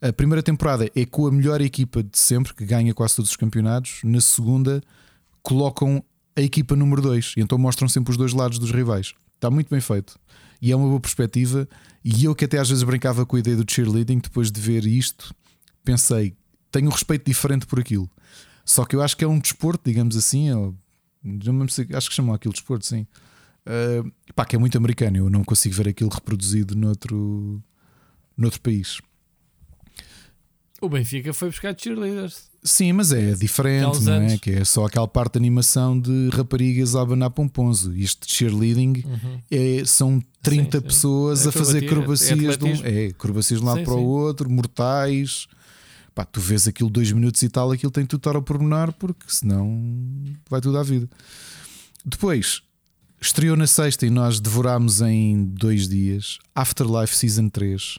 A 0.00 0.12
primeira 0.12 0.42
temporada 0.42 0.90
é 0.94 1.06
com 1.06 1.26
a 1.26 1.32
melhor 1.32 1.60
equipa 1.60 2.02
de 2.02 2.18
sempre, 2.18 2.54
que 2.54 2.64
ganha 2.64 2.92
quase 2.92 3.16
todos 3.16 3.30
os 3.30 3.36
campeonatos. 3.36 4.00
Na 4.04 4.20
segunda, 4.20 4.82
colocam 5.42 6.04
a 6.36 6.42
equipa 6.42 6.76
número 6.76 7.00
2 7.00 7.34
e 7.36 7.40
então 7.40 7.56
mostram 7.56 7.88
sempre 7.88 8.10
os 8.10 8.16
dois 8.16 8.32
lados 8.32 8.58
dos 8.58 8.70
rivais. 8.70 9.14
Está 9.34 9.50
muito 9.50 9.70
bem 9.70 9.80
feito. 9.80 10.18
E 10.60 10.70
é 10.70 10.76
uma 10.76 10.88
boa 10.88 11.00
perspectiva. 11.00 11.68
E 12.04 12.24
eu 12.24 12.34
que 12.34 12.44
até 12.44 12.58
às 12.58 12.68
vezes 12.68 12.84
brincava 12.84 13.24
com 13.24 13.36
a 13.36 13.38
ideia 13.38 13.56
do 13.56 13.70
cheerleading, 13.70 14.18
depois 14.18 14.50
de 14.50 14.60
ver 14.60 14.86
isto, 14.86 15.34
pensei, 15.84 16.34
tenho 16.70 16.88
um 16.88 16.92
respeito 16.92 17.24
diferente 17.24 17.66
por 17.66 17.80
aquilo. 17.80 18.10
Só 18.64 18.84
que 18.84 18.96
eu 18.96 19.02
acho 19.02 19.16
que 19.16 19.24
é 19.24 19.28
um 19.28 19.38
desporto, 19.38 19.82
digamos 19.84 20.16
assim, 20.16 20.48
acho 21.94 22.08
que 22.08 22.14
chamam 22.14 22.34
aquilo 22.34 22.52
de 22.52 22.60
desporto, 22.60 22.84
sim. 22.84 23.06
Uh, 23.66 24.12
pá, 24.34 24.44
que 24.44 24.54
é 24.54 24.58
muito 24.58 24.76
americano, 24.76 25.16
eu 25.16 25.30
não 25.30 25.42
consigo 25.42 25.74
ver 25.74 25.88
aquilo 25.88 26.10
reproduzido 26.10 26.76
noutro, 26.76 27.62
noutro 28.36 28.60
país. 28.60 29.00
O 30.86 30.88
Benfica 30.88 31.32
foi 31.32 31.48
buscar 31.50 31.74
cheerleaders. 31.76 32.44
Sim, 32.62 32.92
mas 32.94 33.12
é 33.12 33.32
diferente, 33.34 34.00
não 34.02 34.12
é? 34.14 34.38
Que 34.38 34.52
é 34.52 34.64
só 34.64 34.86
aquela 34.86 35.06
parte 35.08 35.32
de 35.32 35.38
animação 35.38 35.98
de 35.98 36.28
raparigas 36.32 36.94
a 36.96 37.00
abanar 37.02 37.30
pomponzo. 37.30 37.92
Isto 37.94 38.26
de 38.26 38.34
cheerleading 38.34 39.04
é, 39.50 39.82
são 39.84 40.22
30 40.42 40.78
Uhum. 40.78 40.82
sim. 40.82 40.86
pessoas 40.88 41.44
É 41.46 41.48
a 41.48 41.52
fazer 41.52 41.84
acrobacia, 41.84 42.30
é 42.30 42.32
acrobacias 42.34 42.58
de 42.58 42.64
um, 42.64 42.86
é, 42.86 43.06
acrobacias 43.08 43.60
de 43.60 43.64
um 43.64 43.68
lado 43.68 43.78
Sim, 43.78 43.84
para 43.84 43.94
o 43.94 43.98
sim. 43.98 44.04
outro, 44.04 44.50
mortais. 44.50 45.46
Pá, 46.14 46.24
tu 46.24 46.40
vês 46.40 46.66
aquilo 46.68 46.88
dois 46.88 47.10
minutos 47.12 47.42
e 47.42 47.48
tal, 47.48 47.70
aquilo 47.72 47.90
tem 47.92 48.06
tudo 48.06 48.20
estar 48.20 48.36
ao 48.36 48.42
pormenor, 48.42 48.92
porque 48.92 49.24
senão 49.28 49.84
vai 50.48 50.60
tudo 50.60 50.78
à 50.78 50.82
vida. 50.82 51.08
Depois, 52.04 52.62
estreou 53.20 53.56
na 53.56 53.66
sexta 53.66 54.06
e 54.06 54.10
nós 54.10 54.40
devorámos 54.40 55.00
em 55.00 55.44
dois 55.44 55.88
dias 55.88 56.38
Afterlife 56.54 57.14
Season 57.14 57.48
3. 57.48 57.98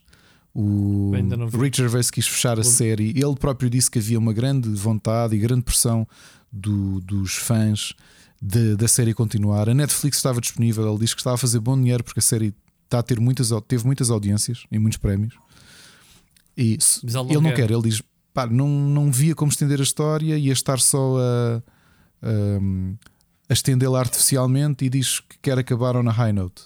O 0.60 1.12
não. 1.38 1.48
Rick 1.50 1.78
Gervais 1.78 2.10
quis 2.10 2.26
fechar 2.28 2.60
a 2.60 2.64
série. 2.64 3.10
Ele 3.12 3.36
próprio 3.40 3.70
disse 3.70 3.92
que 3.92 4.00
havia 4.00 4.18
uma 4.18 4.34
grande 4.34 4.68
vontade 4.70 5.36
e 5.36 5.40
grande 5.40 5.62
pressão 5.62 6.08
do- 6.52 7.00
dos 7.02 7.36
fãs 7.36 7.94
de- 8.42 8.76
da 8.76 8.88
série 8.88 9.14
continuar. 9.14 9.70
A 9.70 9.74
Netflix 9.76 10.18
estava 10.18 10.42
disponível. 10.42 10.90
Ele 10.90 11.00
disse 11.00 11.14
que 11.14 11.22
estava 11.22 11.36
a 11.36 11.38
fazer 11.38 11.60
bom 11.60 11.78
dinheiro 11.78 12.04
porque 12.04 12.20
a 12.20 12.24
série 12.24 12.56
está 12.86 12.98
a 13.00 13.04
ter 13.04 13.20
muitas, 13.20 13.52
teve 13.68 13.86
muitas 13.86 14.10
audiências 14.10 14.64
e 14.72 14.80
muitos 14.80 14.98
prémios. 14.98 15.36
E 16.58 16.76
Mas 16.80 17.02
ele 17.04 17.14
não 17.36 17.42
não, 17.42 17.50
quer. 17.52 17.68
quer. 17.68 17.72
Ele 17.72 17.84
diz: 17.84 18.02
pá, 18.34 18.48
não, 18.48 18.68
não 18.68 19.12
via 19.12 19.36
como 19.36 19.52
estender 19.52 19.80
a 19.80 19.84
história 19.84 20.38
e 20.40 20.50
a 20.50 20.54
estar 20.54 20.80
só 20.80 21.18
a, 21.20 21.64
a, 22.24 22.30
a 23.50 23.54
estendê-la 23.54 24.00
artificialmente 24.00 24.86
e 24.86 24.90
diz 24.90 25.20
que 25.20 25.38
quer 25.40 25.60
acabar 25.60 25.96
on 25.96 26.08
a 26.08 26.12
high 26.12 26.34
note. 26.34 26.64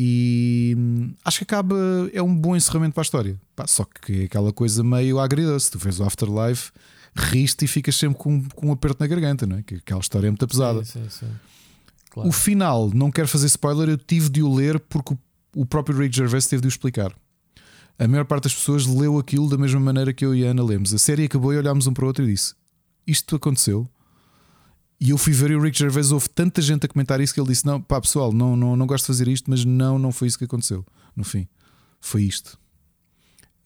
E 0.00 0.76
hum, 0.78 1.12
acho 1.24 1.38
que 1.38 1.42
acaba, 1.42 1.76
é 2.12 2.22
um 2.22 2.32
bom 2.32 2.54
encerramento 2.54 2.94
para 2.94 3.00
a 3.00 3.02
história. 3.02 3.40
Pá, 3.56 3.66
só 3.66 3.84
que 3.84 4.22
é 4.22 4.24
aquela 4.26 4.52
coisa 4.52 4.84
meio 4.84 5.18
agridoce. 5.18 5.72
Tu 5.72 5.76
vês 5.76 5.98
o 5.98 6.04
Afterlife, 6.04 6.70
riste 7.16 7.64
e 7.64 7.68
ficas 7.68 7.96
sempre 7.96 8.16
com, 8.16 8.44
com 8.54 8.68
um 8.68 8.72
aperto 8.72 8.98
na 9.00 9.08
garganta, 9.08 9.44
não 9.44 9.56
é? 9.56 9.62
Que 9.64 9.74
aquela 9.74 9.98
história 9.98 10.28
é 10.28 10.30
muito 10.30 10.46
pesada. 10.46 10.84
Sim, 10.84 11.02
sim, 11.02 11.26
sim. 11.26 11.26
Claro. 12.10 12.28
O 12.28 12.32
final, 12.32 12.92
não 12.94 13.10
quero 13.10 13.26
fazer 13.26 13.46
spoiler, 13.46 13.88
eu 13.88 13.98
tive 13.98 14.28
de 14.28 14.40
o 14.40 14.54
ler 14.54 14.78
porque 14.78 15.14
o, 15.14 15.18
o 15.62 15.66
próprio 15.66 15.98
Rick 15.98 16.14
Gervais 16.14 16.46
teve 16.46 16.60
de 16.60 16.68
o 16.68 16.70
explicar. 16.70 17.12
A 17.98 18.06
maior 18.06 18.24
parte 18.24 18.44
das 18.44 18.54
pessoas 18.54 18.86
leu 18.86 19.18
aquilo 19.18 19.50
da 19.50 19.58
mesma 19.58 19.80
maneira 19.80 20.12
que 20.12 20.24
eu 20.24 20.32
e 20.32 20.46
a 20.46 20.50
Ana 20.52 20.62
lemos. 20.62 20.94
A 20.94 20.98
série 20.98 21.24
acabou 21.24 21.52
e 21.52 21.58
olhámos 21.58 21.88
um 21.88 21.92
para 21.92 22.04
o 22.04 22.06
outro 22.06 22.22
e 22.22 22.28
disse: 22.28 22.54
Isto 23.04 23.34
aconteceu. 23.34 23.90
E 25.00 25.10
eu 25.10 25.18
fui 25.18 25.32
ver 25.32 25.50
e 25.52 25.56
o 25.56 25.60
Rick 25.62 25.78
Gervais 25.78 26.10
houve 26.10 26.28
tanta 26.28 26.60
gente 26.60 26.84
a 26.84 26.88
comentar 26.88 27.20
isso 27.20 27.32
que 27.32 27.40
ele 27.40 27.48
disse: 27.48 27.64
Não, 27.64 27.80
pá, 27.80 28.00
pessoal, 28.00 28.32
não, 28.32 28.56
não, 28.56 28.74
não 28.76 28.86
gosto 28.86 29.04
de 29.04 29.06
fazer 29.08 29.28
isto, 29.28 29.48
mas 29.48 29.64
não, 29.64 29.98
não 29.98 30.10
foi 30.10 30.26
isso 30.28 30.36
que 30.38 30.44
aconteceu. 30.44 30.84
No 31.14 31.22
fim, 31.24 31.46
foi 32.00 32.22
isto. 32.24 32.58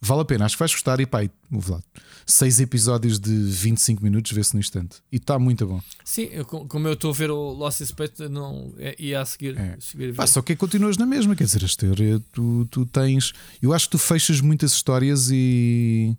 Vale 0.05 0.23
a 0.23 0.25
pena, 0.25 0.45
acho 0.45 0.57
que 0.57 0.59
vais 0.59 0.73
gostar. 0.73 0.99
E 1.01 1.07
pá, 1.07 1.21
ouve 1.51 1.71
lá, 1.71 1.81
seis 2.27 2.59
episódios 2.61 3.21
de 3.21 3.31
25 3.35 4.03
minutos, 4.03 4.33
vê-se 4.33 4.53
no 4.53 4.59
instante. 4.61 4.97
E 5.13 5.17
está 5.17 5.39
muito 5.39 5.65
bom. 5.67 5.81
Sim, 6.05 6.25
eu, 6.33 6.45
com- 6.45 6.67
como 6.67 6.89
eu 6.89 6.95
estou 6.95 7.11
a 7.13 7.15
ver 7.15 7.31
o 7.31 7.53
Lost 7.53 7.81
Space, 7.85 8.29
não 8.29 8.75
é, 8.79 8.97
ia 8.99 9.21
a 9.21 9.25
seguir. 9.25 9.57
É. 9.57 9.77
seguir. 9.81 10.13
Pá, 10.15 10.27
só 10.27 10.43
que 10.43 10.57
continuas 10.57 10.97
na 10.99 11.07
mesma, 11.07 11.37
quer 11.37 11.45
dizer, 11.45 11.63
a 11.63 11.67
história, 11.67 12.21
tu, 12.33 12.67
tu 12.71 12.85
tens. 12.85 13.33
Eu 13.63 13.73
acho 13.73 13.87
que 13.87 13.93
tu 13.93 13.99
fechas 13.99 14.41
muitas 14.41 14.73
histórias 14.73 15.31
e. 15.31 16.15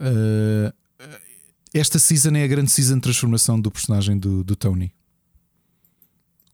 eh, 0.00 0.72
esta 1.72 1.98
season 1.98 2.30
é 2.36 2.44
a 2.44 2.46
grande 2.46 2.70
season 2.70 2.96
de 2.96 3.00
transformação 3.02 3.60
do 3.60 3.70
personagem 3.70 4.18
do, 4.18 4.42
do 4.44 4.56
Tony. 4.56 4.92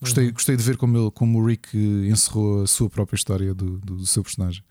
Gostei, 0.01 0.31
gostei 0.31 0.57
de 0.57 0.63
ver 0.63 0.77
como, 0.77 0.97
ele, 0.99 1.11
como 1.11 1.41
o 1.41 1.47
Rick 1.47 1.75
encerrou 1.77 2.63
a 2.63 2.67
sua 2.67 2.89
própria 2.91 3.17
história 3.17 3.55
do, 3.55 3.79
do, 3.79 3.97
do 3.97 4.07
seu 4.07 4.23
personagem. 4.23 4.63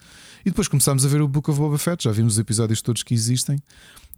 E 0.45 0.49
depois 0.51 0.67
começámos 0.67 1.03
a 1.03 1.09
ver 1.09 1.19
o 1.21 1.27
Book 1.27 1.49
of 1.49 1.59
Boba 1.59 1.79
Fett, 1.79 2.03
já 2.03 2.11
vimos 2.11 2.33
os 2.33 2.39
episódios 2.39 2.79
todos 2.81 3.01
que 3.01 3.13
existem. 3.13 3.57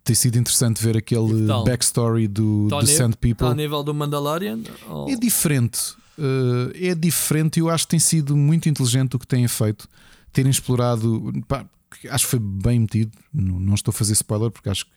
Tem 0.03 0.14
sido 0.15 0.38
interessante 0.38 0.83
ver 0.83 0.97
aquele 0.97 1.41
que 1.41 1.47
tal? 1.47 1.64
backstory 1.64 2.27
do, 2.27 2.65
Está 2.65 2.80
do 2.81 2.88
Sand 2.88 3.09
está 3.11 3.17
People. 3.22 3.47
ao 3.47 3.56
nível 3.56 3.83
do 3.83 3.93
Mandalorian? 3.93 4.59
Ou- 4.89 5.09
É 5.09 5.15
diferente. 5.15 5.80
uh, 6.17 6.72
é 6.75 6.93
diferente 6.93 7.57
e 7.57 7.59
eu 7.61 7.69
acho 7.69 7.85
que 7.85 7.91
tem 7.91 7.99
sido 7.99 8.35
muito 8.35 8.67
inteligente 8.67 9.15
o 9.15 9.19
que 9.19 9.27
têm 9.27 9.47
feito. 9.47 9.88
Terem 10.33 10.51
explorado. 10.51 11.31
pá, 11.47 11.65
acho 12.09 12.25
que 12.25 12.31
foi 12.31 12.39
bem 12.39 12.81
metido. 12.81 13.11
Não, 13.33 13.59
não 13.59 13.75
estou 13.75 13.91
a 13.91 13.93
fazer 13.93 14.11
spoiler 14.14 14.51
porque 14.51 14.69
acho 14.69 14.85
que 14.85 14.91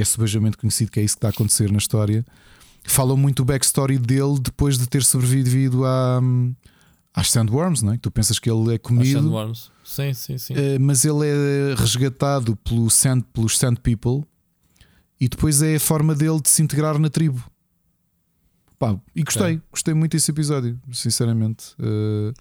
é 0.00 0.04
subejamente 0.04 0.56
conhecido 0.56 0.90
que 0.90 1.00
é 1.00 1.02
isso 1.02 1.14
que 1.14 1.18
está 1.18 1.28
a 1.28 1.30
acontecer 1.30 1.70
na 1.70 1.78
história. 1.78 2.24
Falam 2.84 3.16
muito 3.16 3.40
o 3.40 3.44
backstory 3.44 3.98
dele 3.98 4.38
depois 4.40 4.78
de 4.78 4.86
ter 4.86 5.02
sobrevivido 5.02 5.84
à, 5.84 6.20
às 7.12 7.30
Sandworms, 7.30 7.82
não 7.82 7.92
é? 7.92 7.98
Tu 7.98 8.10
pensas 8.10 8.38
que 8.38 8.50
ele 8.50 8.74
é 8.74 8.78
comido. 8.78 9.20
Sandworms. 9.20 9.70
Sim, 9.84 10.12
sim, 10.14 10.38
sim. 10.38 10.54
Uh, 10.54 10.80
mas 10.80 11.04
ele 11.04 11.26
é 11.26 11.74
resgatado 11.74 12.56
pelo 12.56 12.88
sand, 12.90 13.22
pelos 13.32 13.58
Sand 13.58 13.76
People 13.76 14.24
e 15.20 15.28
depois 15.28 15.60
é 15.62 15.76
a 15.76 15.80
forma 15.80 16.14
dele 16.14 16.40
de 16.40 16.48
se 16.48 16.62
integrar 16.62 16.98
na 16.98 17.10
tribo. 17.10 17.42
Pá, 18.78 18.96
e 19.14 19.24
gostei, 19.24 19.60
gostei 19.72 19.92
muito 19.92 20.12
desse 20.12 20.30
episódio, 20.30 20.80
sinceramente. 20.92 21.74
Uh, 21.80 22.32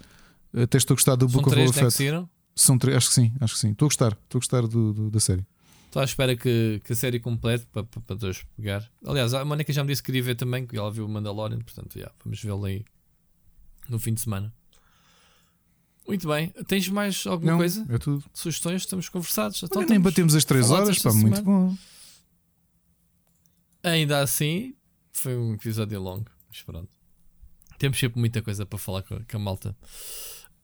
até 0.61 0.77
estou 0.77 0.93
a 0.93 0.95
gostar 0.97 1.15
do 1.15 1.27
São 1.27 1.41
Book 1.41 1.47
of 1.49 1.55
Boba 1.55 1.65
né, 1.65 1.87
que 1.87 1.91
Fett. 1.91 2.27
São 2.55 2.77
três, 2.77 2.97
acho 2.97 3.09
que 3.09 3.15
sim, 3.15 3.33
acho 3.39 3.53
que 3.55 3.59
sim. 3.59 3.71
Estou 3.71 3.87
a 3.87 3.89
gostar, 3.89 4.11
estou 4.23 4.37
a 4.37 4.39
gostar 4.39 4.61
do, 4.67 4.93
do- 4.93 5.09
da 5.09 5.19
série. 5.19 5.45
Estou 5.87 6.01
à 6.01 6.05
espera 6.05 6.35
que, 6.35 6.79
que 6.83 6.93
a 6.93 6.95
série 6.95 7.19
complete 7.19 7.65
para, 7.67 7.83
para, 7.83 8.01
para 8.01 8.15
depois 8.15 8.43
pegar. 8.55 8.87
Aliás, 9.05 9.33
a 9.33 9.43
Mónica 9.43 9.73
já 9.73 9.83
me 9.83 9.89
disse 9.89 10.01
que 10.03 10.07
queria 10.07 10.21
ver 10.23 10.35
também, 10.35 10.65
que 10.67 10.77
ela 10.77 10.91
viu 10.91 11.05
o 11.05 11.09
Mandalorian, 11.09 11.59
portanto, 11.59 11.97
já, 11.99 12.11
vamos 12.23 12.41
vê-lo 12.41 12.63
aí 12.65 12.85
no 13.89 13.97
fim 13.97 14.13
de 14.13 14.21
semana. 14.21 14.53
Muito 16.07 16.27
bem. 16.27 16.49
Tens 16.67 16.87
mais 16.89 17.25
alguma 17.27 17.51
Não, 17.51 17.57
coisa? 17.57 17.85
é 17.89 17.97
tudo. 17.97 18.23
Sugestões? 18.33 18.83
Estamos 18.83 19.09
conversados. 19.09 19.61
Então 19.63 19.81
Olha, 19.81 19.89
nem 19.89 19.99
batemos 19.99 20.35
as 20.35 20.45
três 20.45 20.65
falados 20.67 20.87
horas, 20.87 20.97
esta 20.97 21.09
pá, 21.09 21.15
muito 21.15 21.41
bom. 21.41 21.75
Ainda 23.83 24.19
assim, 24.21 24.73
foi 25.11 25.35
um 25.37 25.53
episódio 25.53 25.99
longo. 26.01 26.29
Mas 26.49 26.61
pronto. 26.61 26.89
Temos 27.77 27.97
sempre 27.99 28.19
muita 28.19 28.41
coisa 28.41 28.65
para 28.65 28.79
falar 28.79 29.03
com, 29.03 29.15
a- 29.15 29.19
com 29.29 29.37
a 29.37 29.39
malta. 29.39 29.75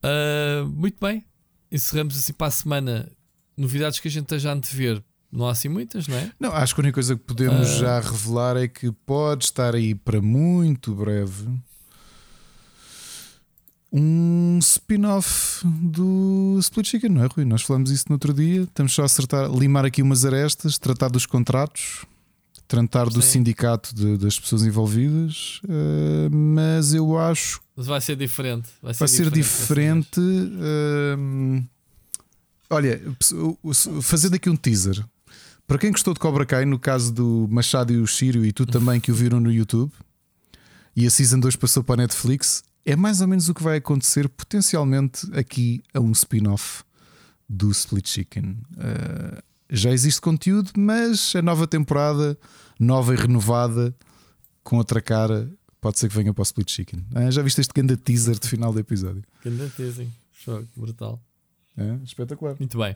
Ah, 0.02 0.66
muito 0.68 0.98
bem. 1.00 1.26
Encerramos 1.72 2.18
assim 2.18 2.34
para 2.34 2.48
a 2.48 2.52
semana. 2.52 3.12
Novidades 3.56 4.00
que 4.00 4.08
a 4.08 4.12
gente 4.12 4.24
esteja 4.24 4.50
a 4.50 4.54
antever. 4.54 5.04
Não 5.36 5.48
há 5.48 5.52
assim 5.52 5.68
muitas, 5.68 6.08
não 6.08 6.16
é? 6.16 6.32
Não, 6.40 6.52
acho 6.54 6.76
que 6.76 6.82
a 6.82 6.84
única 6.84 6.94
coisa 6.94 7.16
que 7.16 7.24
podemos 7.24 7.68
Ah. 7.68 7.78
já 7.80 8.00
revelar 8.00 8.56
é 8.56 8.68
que 8.68 8.92
pode 8.92 9.46
estar 9.46 9.74
aí 9.74 9.96
para 9.96 10.22
muito 10.22 10.94
breve 10.94 11.48
um 13.92 14.58
spin-off 14.60 15.66
do 15.66 16.58
Split 16.60 16.88
Chicken, 16.88 17.10
não 17.12 17.24
é, 17.24 17.28
Rui? 17.28 17.46
Nós 17.46 17.62
falamos 17.62 17.92
isso 17.92 18.06
no 18.10 18.16
outro 18.16 18.34
dia. 18.34 18.62
Estamos 18.64 18.92
só 18.94 19.04
a 19.04 19.06
acertar, 19.06 19.52
limar 19.52 19.86
aqui 19.86 20.02
umas 20.02 20.26
arestas, 20.26 20.78
tratar 20.80 21.10
dos 21.10 21.26
contratos, 21.28 22.04
tratar 22.68 23.06
do 23.06 23.22
Sim. 23.22 23.30
sindicato 23.30 23.94
de- 23.94 24.18
das 24.18 24.40
pessoas 24.40 24.64
envolvidas, 24.64 25.62
eh, 25.70 26.30
mas 26.32 26.94
eu 26.94 27.18
acho 27.20 27.62
Mas 27.76 27.86
vai 27.88 28.02
ser 28.02 28.16
diferente. 28.16 28.68
Vai 28.82 28.94
ser, 28.94 29.00
vai 29.00 29.08
ser 29.08 29.30
diferente. 29.32 30.20
diferente. 30.20 30.60
hum, 31.20 31.64
olha, 32.70 33.00
fazendo 34.02 34.36
aqui 34.36 34.50
um 34.50 34.56
teaser. 34.56 35.04
Para 35.66 35.78
quem 35.78 35.92
gostou 35.92 36.14
de 36.14 36.20
Cobra 36.20 36.46
Kai, 36.46 36.66
no 36.66 36.78
caso 36.78 37.14
do 37.14 37.48
Machado 37.50 37.94
e 37.94 37.98
o 37.98 38.08
Sírio, 38.08 38.46
e 38.46 38.52
tu 38.52 38.66
também 38.66 39.00
que 39.00 39.12
o 39.12 39.16
viram 39.16 39.40
no 39.40 39.52
YouTube, 39.52 39.92
e 40.96 41.08
a 41.08 41.10
Season 41.10 41.40
2 41.40 41.56
passou 41.56 41.84
para 41.84 41.96
a 41.96 42.06
Netflix, 42.06 42.64
é 42.86 42.96
mais 42.96 43.22
ou 43.22 43.28
menos 43.28 43.48
o 43.50 43.54
que 43.54 43.64
vai 43.64 43.78
acontecer 43.78 44.28
potencialmente 44.28 45.28
aqui 45.34 45.82
a 45.94 46.00
um 46.00 46.12
spin-off 46.12 46.84
do 47.48 47.72
Split 47.72 48.08
Chicken. 48.08 48.58
Uh, 48.74 49.42
já 49.70 49.92
existe 49.92 50.20
conteúdo, 50.20 50.72
mas 50.78 51.34
a 51.36 51.42
nova 51.42 51.66
temporada, 51.66 52.38
nova 52.80 53.14
e 53.14 53.18
renovada, 53.18 53.96
com 54.64 54.78
outra 54.78 55.02
cara, 55.02 55.50
pode 55.80 55.98
ser 55.98 56.10
que 56.10 56.16
venha 56.16 56.34
para 56.34 56.42
o 56.42 56.44
Split 56.44 56.70
Chicken. 56.70 57.06
Ah, 57.16 57.32
já 57.32 57.42
viste 57.42 57.62
este 57.62 57.74
grande 57.74 57.98
teaser 57.98 58.38
de 58.38 58.48
final 58.48 58.72
do 58.72 58.80
episódio? 58.80 59.24
Grande 59.44 59.70
teasing. 59.72 60.12
Fogo, 60.32 60.68
brutal. 60.76 61.22
É, 61.78 61.98
espetacular. 62.04 62.56
Muito 62.60 62.78
bem. 62.78 62.96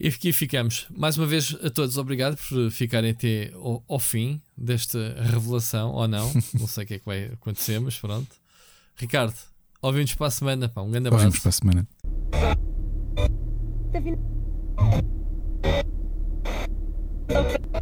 E 0.00 0.08
aqui 0.08 0.32
ficamos. 0.32 0.86
Mais 0.90 1.18
uma 1.18 1.26
vez 1.26 1.56
a 1.62 1.70
todos, 1.70 1.98
obrigado 1.98 2.36
por 2.36 2.70
ficarem 2.70 3.10
até 3.10 3.50
ao, 3.54 3.82
ao 3.88 3.98
fim 3.98 4.40
desta 4.56 5.16
revelação, 5.20 5.90
ou 5.90 6.06
não. 6.06 6.32
não 6.58 6.66
sei 6.66 6.84
o 6.84 6.86
que 6.86 6.94
é 6.94 6.98
que 6.98 7.04
vai 7.04 7.24
acontecer, 7.26 7.80
mas 7.80 7.98
pronto. 7.98 8.28
Ricardo, 8.96 9.34
ouvimos 9.82 10.14
para 10.14 10.28
a 10.28 10.30
semana. 10.30 10.68
Pá, 10.68 10.82
um 10.82 10.90
grande 10.90 11.08
abraço. 11.08 11.26
Ouvimos 11.26 11.40
para 11.40 11.48
a 11.48 11.52
semana. 11.52 11.88
Okay. 17.30 17.78